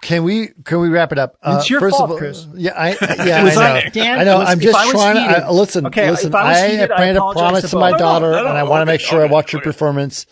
Can 0.00 0.22
we 0.24 0.48
can 0.64 0.80
we 0.80 0.88
wrap 0.88 1.12
it 1.12 1.18
up? 1.18 1.36
Uh, 1.42 1.56
It's 1.58 1.70
your 1.70 1.80
first 1.80 1.96
fault, 1.96 2.10
of 2.10 2.10
all, 2.12 2.18
Chris. 2.18 2.46
Yeah, 2.54 2.72
I 2.76 2.90
yeah, 3.24 3.42
Was 3.42 3.56
I 3.56 3.70
I- 3.78 3.84
know. 3.84 3.90
Dan, 3.90 4.18
I 4.18 4.24
know. 4.24 4.38
was- 4.40 4.48
I'm 4.50 4.60
just 4.60 4.90
trying 4.90 5.16
heated- 5.16 5.34
to 5.36 5.44
I, 5.46 5.50
listen. 5.50 5.86
Okay, 5.86 6.10
listen. 6.10 6.28
if 6.28 6.34
I 6.34 6.68
heated, 6.68 6.90
I 6.90 6.98
made 7.00 7.16
a 7.16 7.20
promise 7.32 7.62
to 7.62 7.68
to 7.70 7.76
my 7.78 7.90
both. 7.92 8.00
daughter, 8.00 8.30
No, 8.32 8.42
no, 8.42 8.48
and 8.50 8.58
I 8.58 8.62
no, 8.64 8.70
want 8.70 8.82
to 8.82 8.86
make 8.86 9.00
sure 9.00 9.22
I 9.22 9.26
watch 9.30 9.52
her 9.52 9.58
okay. 9.58 9.64
performance. 9.64 10.26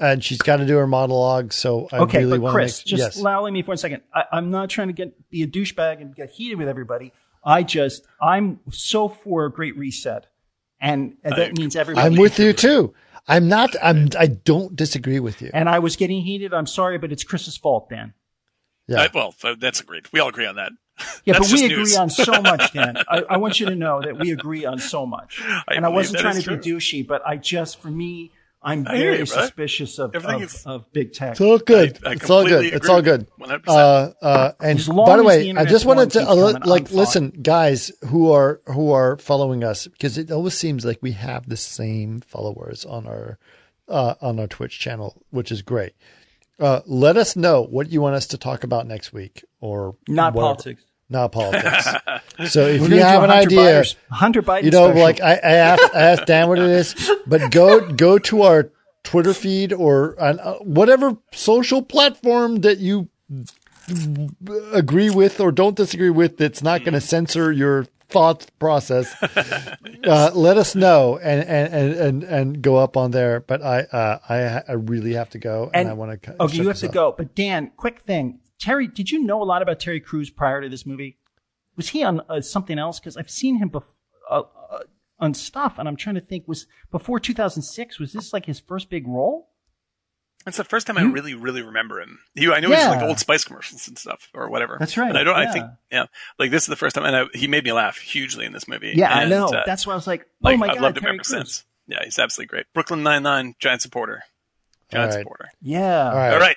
And 0.00 0.22
she's 0.22 0.38
got 0.38 0.58
to 0.58 0.64
do 0.66 0.76
her 0.76 0.86
monologue, 0.86 1.52
so 1.52 1.88
I 1.90 1.98
Okay, 1.98 2.18
really 2.20 2.38
but 2.38 2.44
want 2.44 2.54
Chris, 2.54 2.82
to 2.84 2.86
make 2.94 2.98
just 3.00 3.16
yes. 3.16 3.20
allow 3.20 3.44
me 3.50 3.62
for 3.62 3.68
one 3.72 3.78
second. 3.78 4.02
I, 4.14 4.24
I'm 4.30 4.50
not 4.52 4.70
trying 4.70 4.86
to 4.86 4.92
get 4.92 5.28
be 5.28 5.42
a 5.42 5.46
douchebag 5.48 6.00
and 6.00 6.14
get 6.14 6.30
heated 6.30 6.56
with 6.56 6.68
everybody. 6.68 7.12
I 7.44 7.64
just 7.64 8.06
I'm 8.22 8.60
so 8.70 9.08
for 9.08 9.44
a 9.46 9.50
great 9.52 9.76
reset, 9.76 10.26
and 10.80 11.16
that 11.24 11.58
means 11.58 11.74
everybody. 11.74 12.06
I'm 12.06 12.14
with 12.14 12.38
you 12.38 12.52
too. 12.52 12.94
I'm 13.26 13.48
not. 13.48 13.74
I'm. 13.82 14.08
I 14.18 14.28
don't 14.28 14.76
disagree 14.76 15.18
with 15.20 15.42
you. 15.42 15.50
And 15.52 15.68
I 15.68 15.80
was 15.80 15.96
getting 15.96 16.22
heated. 16.22 16.54
I'm 16.54 16.66
sorry, 16.66 16.96
but 16.98 17.10
it's 17.10 17.24
Chris's 17.24 17.56
fault, 17.56 17.90
Dan. 17.90 18.14
Yeah. 18.88 19.02
I- 19.02 19.10
well, 19.14 19.34
that's 19.58 19.80
agreed. 19.80 20.06
We 20.12 20.20
all 20.20 20.28
agree 20.28 20.46
on 20.46 20.56
that. 20.56 20.72
Yeah, 21.24 21.34
That's 21.34 21.52
but 21.52 21.60
we 21.60 21.66
agree 21.66 21.76
news. 21.76 21.96
on 21.96 22.10
so 22.10 22.42
much, 22.42 22.72
Dan. 22.76 22.96
I, 23.08 23.22
I 23.30 23.36
want 23.36 23.60
you 23.60 23.66
to 23.66 23.76
know 23.76 24.00
that 24.02 24.18
we 24.18 24.32
agree 24.32 24.64
on 24.64 24.80
so 24.80 25.06
much. 25.06 25.40
I 25.46 25.62
and 25.76 25.86
I 25.86 25.90
wasn't 25.90 26.18
trying 26.18 26.36
is 26.38 26.44
to 26.44 26.56
be 26.56 26.70
douchey, 26.72 27.06
but 27.06 27.22
I 27.24 27.36
just, 27.36 27.80
for 27.80 27.88
me, 27.88 28.32
I'm 28.60 28.84
very 28.84 29.18
you, 29.20 29.26
suspicious 29.26 30.00
of, 30.00 30.12
of, 30.16 30.42
is- 30.42 30.66
of 30.66 30.90
big 30.92 31.12
tech. 31.12 31.32
It's 31.32 31.40
all 31.40 31.58
good. 31.58 31.98
I 32.04 32.12
it's 32.14 32.28
all 32.28 32.44
good. 32.44 32.64
It's 32.64 32.88
all 32.88 33.00
good. 33.02 33.28
Uh, 33.68 34.10
uh, 34.20 34.52
and 34.60 34.84
by 34.88 35.16
the 35.16 35.22
way, 35.22 35.52
the 35.52 35.60
I 35.60 35.64
just 35.66 35.86
wanted 35.86 36.10
to 36.12 36.24
porn 36.24 36.28
keeps 36.36 36.42
uh, 36.42 36.52
coming, 36.58 36.68
like 36.68 36.82
I'm 36.82 36.86
fine. 36.86 36.96
listen, 36.96 37.30
guys 37.42 37.92
who 38.08 38.32
are 38.32 38.60
who 38.66 38.90
are 38.90 39.16
following 39.18 39.62
us 39.62 39.86
because 39.86 40.18
it 40.18 40.32
always 40.32 40.54
seems 40.54 40.84
like 40.84 40.98
we 41.00 41.12
have 41.12 41.48
the 41.48 41.56
same 41.56 42.20
followers 42.22 42.84
on 42.84 43.06
our 43.06 43.38
uh, 43.88 44.14
on 44.20 44.40
our 44.40 44.48
Twitch 44.48 44.80
channel, 44.80 45.22
which 45.30 45.52
is 45.52 45.62
great. 45.62 45.92
Uh, 46.58 46.80
let 46.86 47.16
us 47.16 47.36
know 47.36 47.62
what 47.62 47.90
you 47.90 48.00
want 48.00 48.16
us 48.16 48.26
to 48.28 48.38
talk 48.38 48.64
about 48.64 48.86
next 48.86 49.12
week, 49.12 49.44
or 49.60 49.96
Not 50.08 50.34
whatever. 50.34 50.54
politics. 50.54 50.82
Not 51.10 51.32
politics. 51.32 51.86
so 52.52 52.66
if 52.66 52.80
We're 52.82 52.88
you 52.88 53.00
have 53.00 53.22
an 53.22 53.30
Hunter 53.30 53.42
idea, 53.42 53.80
Biden- 53.82 53.96
Hunter 54.10 54.42
Biden 54.42 54.62
you 54.64 54.70
know, 54.72 54.86
special. 54.88 55.02
like 55.02 55.20
I, 55.20 55.32
I 55.34 55.52
asked, 55.52 55.94
I 55.94 56.00
asked 56.02 56.26
Dan 56.26 56.48
what 56.48 56.58
it 56.58 56.64
is, 56.66 57.10
but 57.26 57.50
go 57.50 57.90
go 57.92 58.18
to 58.18 58.42
our 58.42 58.70
Twitter 59.04 59.32
feed 59.32 59.72
or 59.72 60.20
on, 60.20 60.38
uh, 60.40 60.54
whatever 60.56 61.16
social 61.32 61.80
platform 61.80 62.56
that 62.62 62.78
you 62.78 63.08
agree 64.72 65.10
with 65.10 65.40
or 65.40 65.52
don't 65.52 65.76
disagree 65.76 66.10
with. 66.10 66.36
That's 66.36 66.62
not 66.62 66.80
going 66.80 66.94
to 66.94 67.00
censor 67.00 67.50
your 67.52 67.86
thought 68.08 68.46
process. 68.58 69.14
uh, 70.04 70.30
let 70.34 70.56
us 70.56 70.74
know 70.74 71.18
and, 71.18 71.46
and, 71.48 71.74
and, 71.74 71.92
and, 71.94 72.24
and 72.24 72.62
go 72.62 72.76
up 72.76 72.96
on 72.96 73.10
there. 73.10 73.40
But 73.40 73.62
I 73.62 73.80
uh, 73.80 74.18
I, 74.28 74.62
I 74.68 74.72
really 74.72 75.14
have 75.14 75.30
to 75.30 75.38
go 75.38 75.70
and, 75.72 75.88
I 75.88 75.92
want 75.92 76.22
to. 76.22 76.42
Okay, 76.42 76.56
you 76.56 76.68
have 76.68 76.78
to 76.78 76.88
go. 76.88 77.14
But 77.16 77.34
Dan, 77.34 77.72
quick 77.76 78.00
thing. 78.00 78.40
Terry, 78.58 78.88
did 78.88 79.10
you 79.10 79.22
know 79.22 79.42
a 79.42 79.44
lot 79.44 79.62
about 79.62 79.78
Terry 79.78 80.00
Crews 80.00 80.30
prior 80.30 80.60
to 80.60 80.68
this 80.68 80.84
movie? 80.84 81.18
Was 81.76 81.90
he 81.90 82.02
on 82.02 82.22
uh, 82.28 82.40
something 82.40 82.78
else? 82.78 82.98
Because 82.98 83.16
I've 83.16 83.30
seen 83.30 83.58
him 83.58 83.70
bef- 83.70 83.84
uh, 84.28 84.42
uh, 84.70 84.78
on 85.20 85.34
stuff, 85.34 85.78
and 85.78 85.88
I'm 85.88 85.96
trying 85.96 86.16
to 86.16 86.20
think. 86.20 86.48
Was 86.48 86.66
before 86.90 87.20
2006? 87.20 88.00
Was 88.00 88.12
this 88.12 88.32
like 88.32 88.46
his 88.46 88.58
first 88.58 88.90
big 88.90 89.06
role? 89.06 89.50
It's 90.48 90.56
the 90.56 90.64
first 90.64 90.86
time 90.86 90.98
I 90.98 91.02
really, 91.02 91.34
really 91.34 91.62
remember 91.62 92.00
him. 92.00 92.18
He, 92.34 92.50
I 92.50 92.60
know 92.60 92.68
he's 92.70 92.78
like 92.86 93.02
Old 93.02 93.18
Spice 93.18 93.44
commercials 93.44 93.86
and 93.88 93.96
stuff 93.98 94.28
or 94.34 94.48
whatever. 94.50 94.76
That's 94.80 94.96
right, 94.96 95.08
And 95.08 95.16
I 95.18 95.24
don't. 95.24 95.36
I 95.36 95.52
think 95.52 95.66
yeah, 95.92 96.06
like 96.38 96.50
this 96.50 96.62
is 96.64 96.68
the 96.68 96.76
first 96.76 96.94
time, 96.96 97.04
and 97.04 97.14
I, 97.16 97.24
he 97.34 97.46
made 97.46 97.64
me 97.64 97.72
laugh 97.72 97.98
hugely 97.98 98.44
in 98.46 98.52
this 98.52 98.66
movie. 98.66 98.92
Yeah, 98.96 99.12
I 99.14 99.24
know. 99.26 99.46
uh, 99.48 99.62
That's 99.66 99.86
why 99.86 99.92
I 99.92 99.96
was 99.96 100.06
like, 100.06 100.22
oh 100.22 100.26
like 100.48 100.58
my 100.58 100.66
I've 100.68 100.74
god, 100.74 100.82
loved 100.82 100.98
him 100.98 101.04
ever 101.06 101.14
Crews. 101.18 101.28
since. 101.28 101.64
Yeah, 101.86 101.98
he's 102.04 102.18
absolutely 102.18 102.48
great. 102.48 102.66
Brooklyn 102.74 103.02
Nine 103.02 103.22
Nine, 103.22 103.54
giant 103.60 103.82
supporter, 103.82 104.22
giant 104.90 105.10
All 105.12 105.16
right. 105.16 105.22
supporter. 105.22 105.48
Yeah, 105.62 106.08
All 106.10 106.14
right. 106.16 106.32
All 106.34 106.40
right, 106.40 106.56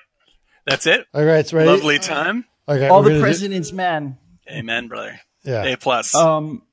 that's 0.66 0.88
it. 0.88 1.06
All 1.14 1.24
right. 1.24 1.40
It's 1.40 1.54
ready. 1.54 1.70
Lovely 1.70 2.00
time. 2.00 2.46
Okay. 2.68 2.88
all 2.88 3.02
the 3.02 3.10
gonna 3.10 3.20
do- 3.20 3.24
president's 3.24 3.72
men. 3.72 4.18
Amen, 4.50 4.88
brother. 4.88 5.20
yeah. 5.44 5.64
A 5.64 5.78
plus. 5.78 6.14
Um, 6.16 6.64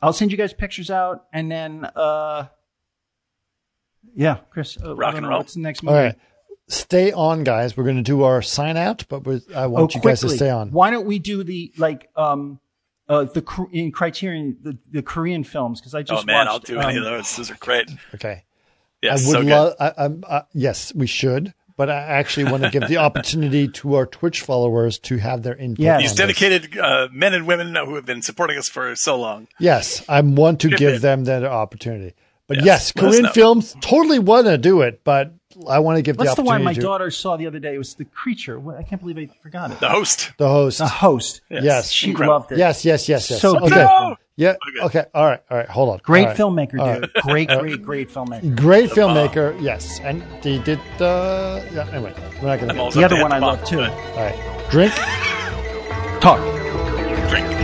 I'll 0.00 0.12
send 0.12 0.30
you 0.32 0.36
guys 0.38 0.52
pictures 0.52 0.90
out, 0.90 1.26
and 1.32 1.50
then 1.50 1.84
uh, 1.96 2.46
yeah, 4.14 4.38
Chris, 4.50 4.76
uh, 4.82 4.94
Rock 4.96 5.14
and 5.14 5.22
know, 5.22 5.28
roll. 5.30 5.38
What's 5.38 5.54
the 5.54 5.60
next 5.60 5.84
All 5.84 5.92
movie? 5.92 6.04
right. 6.06 6.14
Stay 6.72 7.12
on, 7.12 7.44
guys. 7.44 7.76
We're 7.76 7.84
going 7.84 7.96
to 7.96 8.02
do 8.02 8.22
our 8.22 8.40
sign 8.42 8.76
out, 8.76 9.04
but 9.08 9.24
we're, 9.24 9.40
I 9.54 9.64
Oh, 9.64 9.68
want 9.68 9.94
you 9.94 10.00
guys 10.00 10.20
to 10.20 10.28
stay 10.30 10.50
on. 10.50 10.70
Why 10.70 10.90
don't 10.90 11.06
we 11.06 11.18
do 11.18 11.44
the 11.44 11.72
like 11.76 12.08
um 12.16 12.60
uh 13.08 13.24
the 13.24 13.42
Kor- 13.42 13.68
in 13.72 13.92
Criterion 13.92 14.56
the, 14.62 14.78
the 14.90 15.02
Korean 15.02 15.44
films 15.44 15.80
because 15.80 15.94
I 15.94 16.02
just 16.02 16.22
oh 16.22 16.26
man, 16.26 16.48
I'll 16.48 16.54
watched, 16.54 16.66
do 16.66 16.78
any 16.78 16.98
of 16.98 17.04
um, 17.04 17.12
those. 17.12 17.36
Those 17.36 17.50
are 17.50 17.56
great. 17.56 17.90
Okay. 18.14 18.44
Yeah, 19.02 19.14
I 19.14 19.16
so 19.16 19.38
would 19.38 19.46
good. 19.46 19.50
love. 19.50 19.74
I, 19.80 19.92
I'm, 19.98 20.24
uh, 20.26 20.42
yes, 20.54 20.94
we 20.94 21.06
should, 21.08 21.52
but 21.76 21.90
I 21.90 21.96
actually 21.96 22.50
want 22.50 22.62
to 22.62 22.70
give 22.70 22.86
the 22.88 22.98
opportunity 22.98 23.68
to 23.68 23.94
our 23.96 24.06
Twitch 24.06 24.40
followers 24.40 24.98
to 25.00 25.16
have 25.18 25.42
their 25.42 25.56
input. 25.56 25.84
Yeah, 25.84 25.98
These 25.98 26.14
dedicated 26.14 26.78
uh, 26.78 27.08
men 27.12 27.34
and 27.34 27.46
women 27.46 27.74
who 27.74 27.96
have 27.96 28.06
been 28.06 28.22
supporting 28.22 28.56
us 28.56 28.68
for 28.68 28.94
so 28.94 29.18
long. 29.18 29.48
Yes, 29.58 30.04
I 30.08 30.20
want 30.20 30.60
to 30.60 30.70
Chip 30.70 30.78
give 30.78 31.00
them 31.02 31.24
that 31.24 31.44
opportunity. 31.44 32.14
But 32.46 32.58
Yes, 32.58 32.64
yes, 32.64 32.92
Korean 32.92 33.28
films 33.28 33.74
totally 33.80 34.18
want 34.18 34.46
to 34.46 34.58
do 34.58 34.82
it, 34.82 35.02
but 35.04 35.34
I 35.68 35.78
want 35.78 35.96
to 35.96 36.02
give 36.02 36.16
up. 36.16 36.20
What's 36.26 36.36
the 36.36 36.42
the 36.42 36.46
one 36.46 36.62
my 36.64 36.74
to 36.74 36.80
daughter 36.80 37.10
saw 37.10 37.36
the 37.36 37.46
other 37.46 37.58
day? 37.58 37.74
It 37.74 37.78
was 37.78 37.94
the 37.94 38.04
creature. 38.04 38.60
I 38.76 38.82
can't 38.82 39.00
believe 39.00 39.18
I 39.18 39.28
forgot 39.42 39.70
it. 39.70 39.80
The 39.80 39.88
host. 39.88 40.32
the 40.38 40.48
host. 40.48 40.78
The 40.78 40.86
host. 40.88 41.40
Yes. 41.48 41.90
she 41.90 42.10
Incredible. 42.10 42.34
loved 42.38 42.52
it. 42.52 42.58
Yes, 42.58 42.84
yes, 42.84 43.08
yes, 43.08 43.30
yes. 43.30 43.40
So 43.40 43.56
okay. 43.56 43.66
beautiful. 43.68 44.16
Yeah. 44.36 44.54
Okay. 44.78 44.98
Okay. 44.98 45.04
All 45.14 45.26
right. 45.26 45.40
All 45.50 45.56
right. 45.58 45.68
Hold 45.68 45.90
on. 45.90 45.98
Great 46.02 46.22
All 46.22 46.28
right. 46.28 46.36
filmmaker, 46.70 46.78
All 46.80 47.00
dude. 47.00 47.12
Great, 47.22 47.48
great, 47.48 47.82
great 47.82 48.10
filmmaker. 48.10 48.56
Great 48.56 48.90
filmmaker. 48.90 49.60
Yes, 49.60 50.00
and 50.00 50.22
he 50.42 50.58
did. 50.58 50.80
Uh, 51.00 51.60
yeah. 51.72 51.86
Anyway, 51.92 52.14
we're 52.40 52.48
not 52.48 52.58
going 52.60 52.74
to. 52.74 52.78
always 52.78 52.94
The 52.94 53.04
other 53.04 53.20
one 53.20 53.32
I 53.32 53.38
love 53.38 53.62
too. 53.64 53.80
All 53.82 54.16
right. 54.16 54.70
Drink. 54.70 54.92
Talk. 56.22 56.40
Drink. 57.28 57.61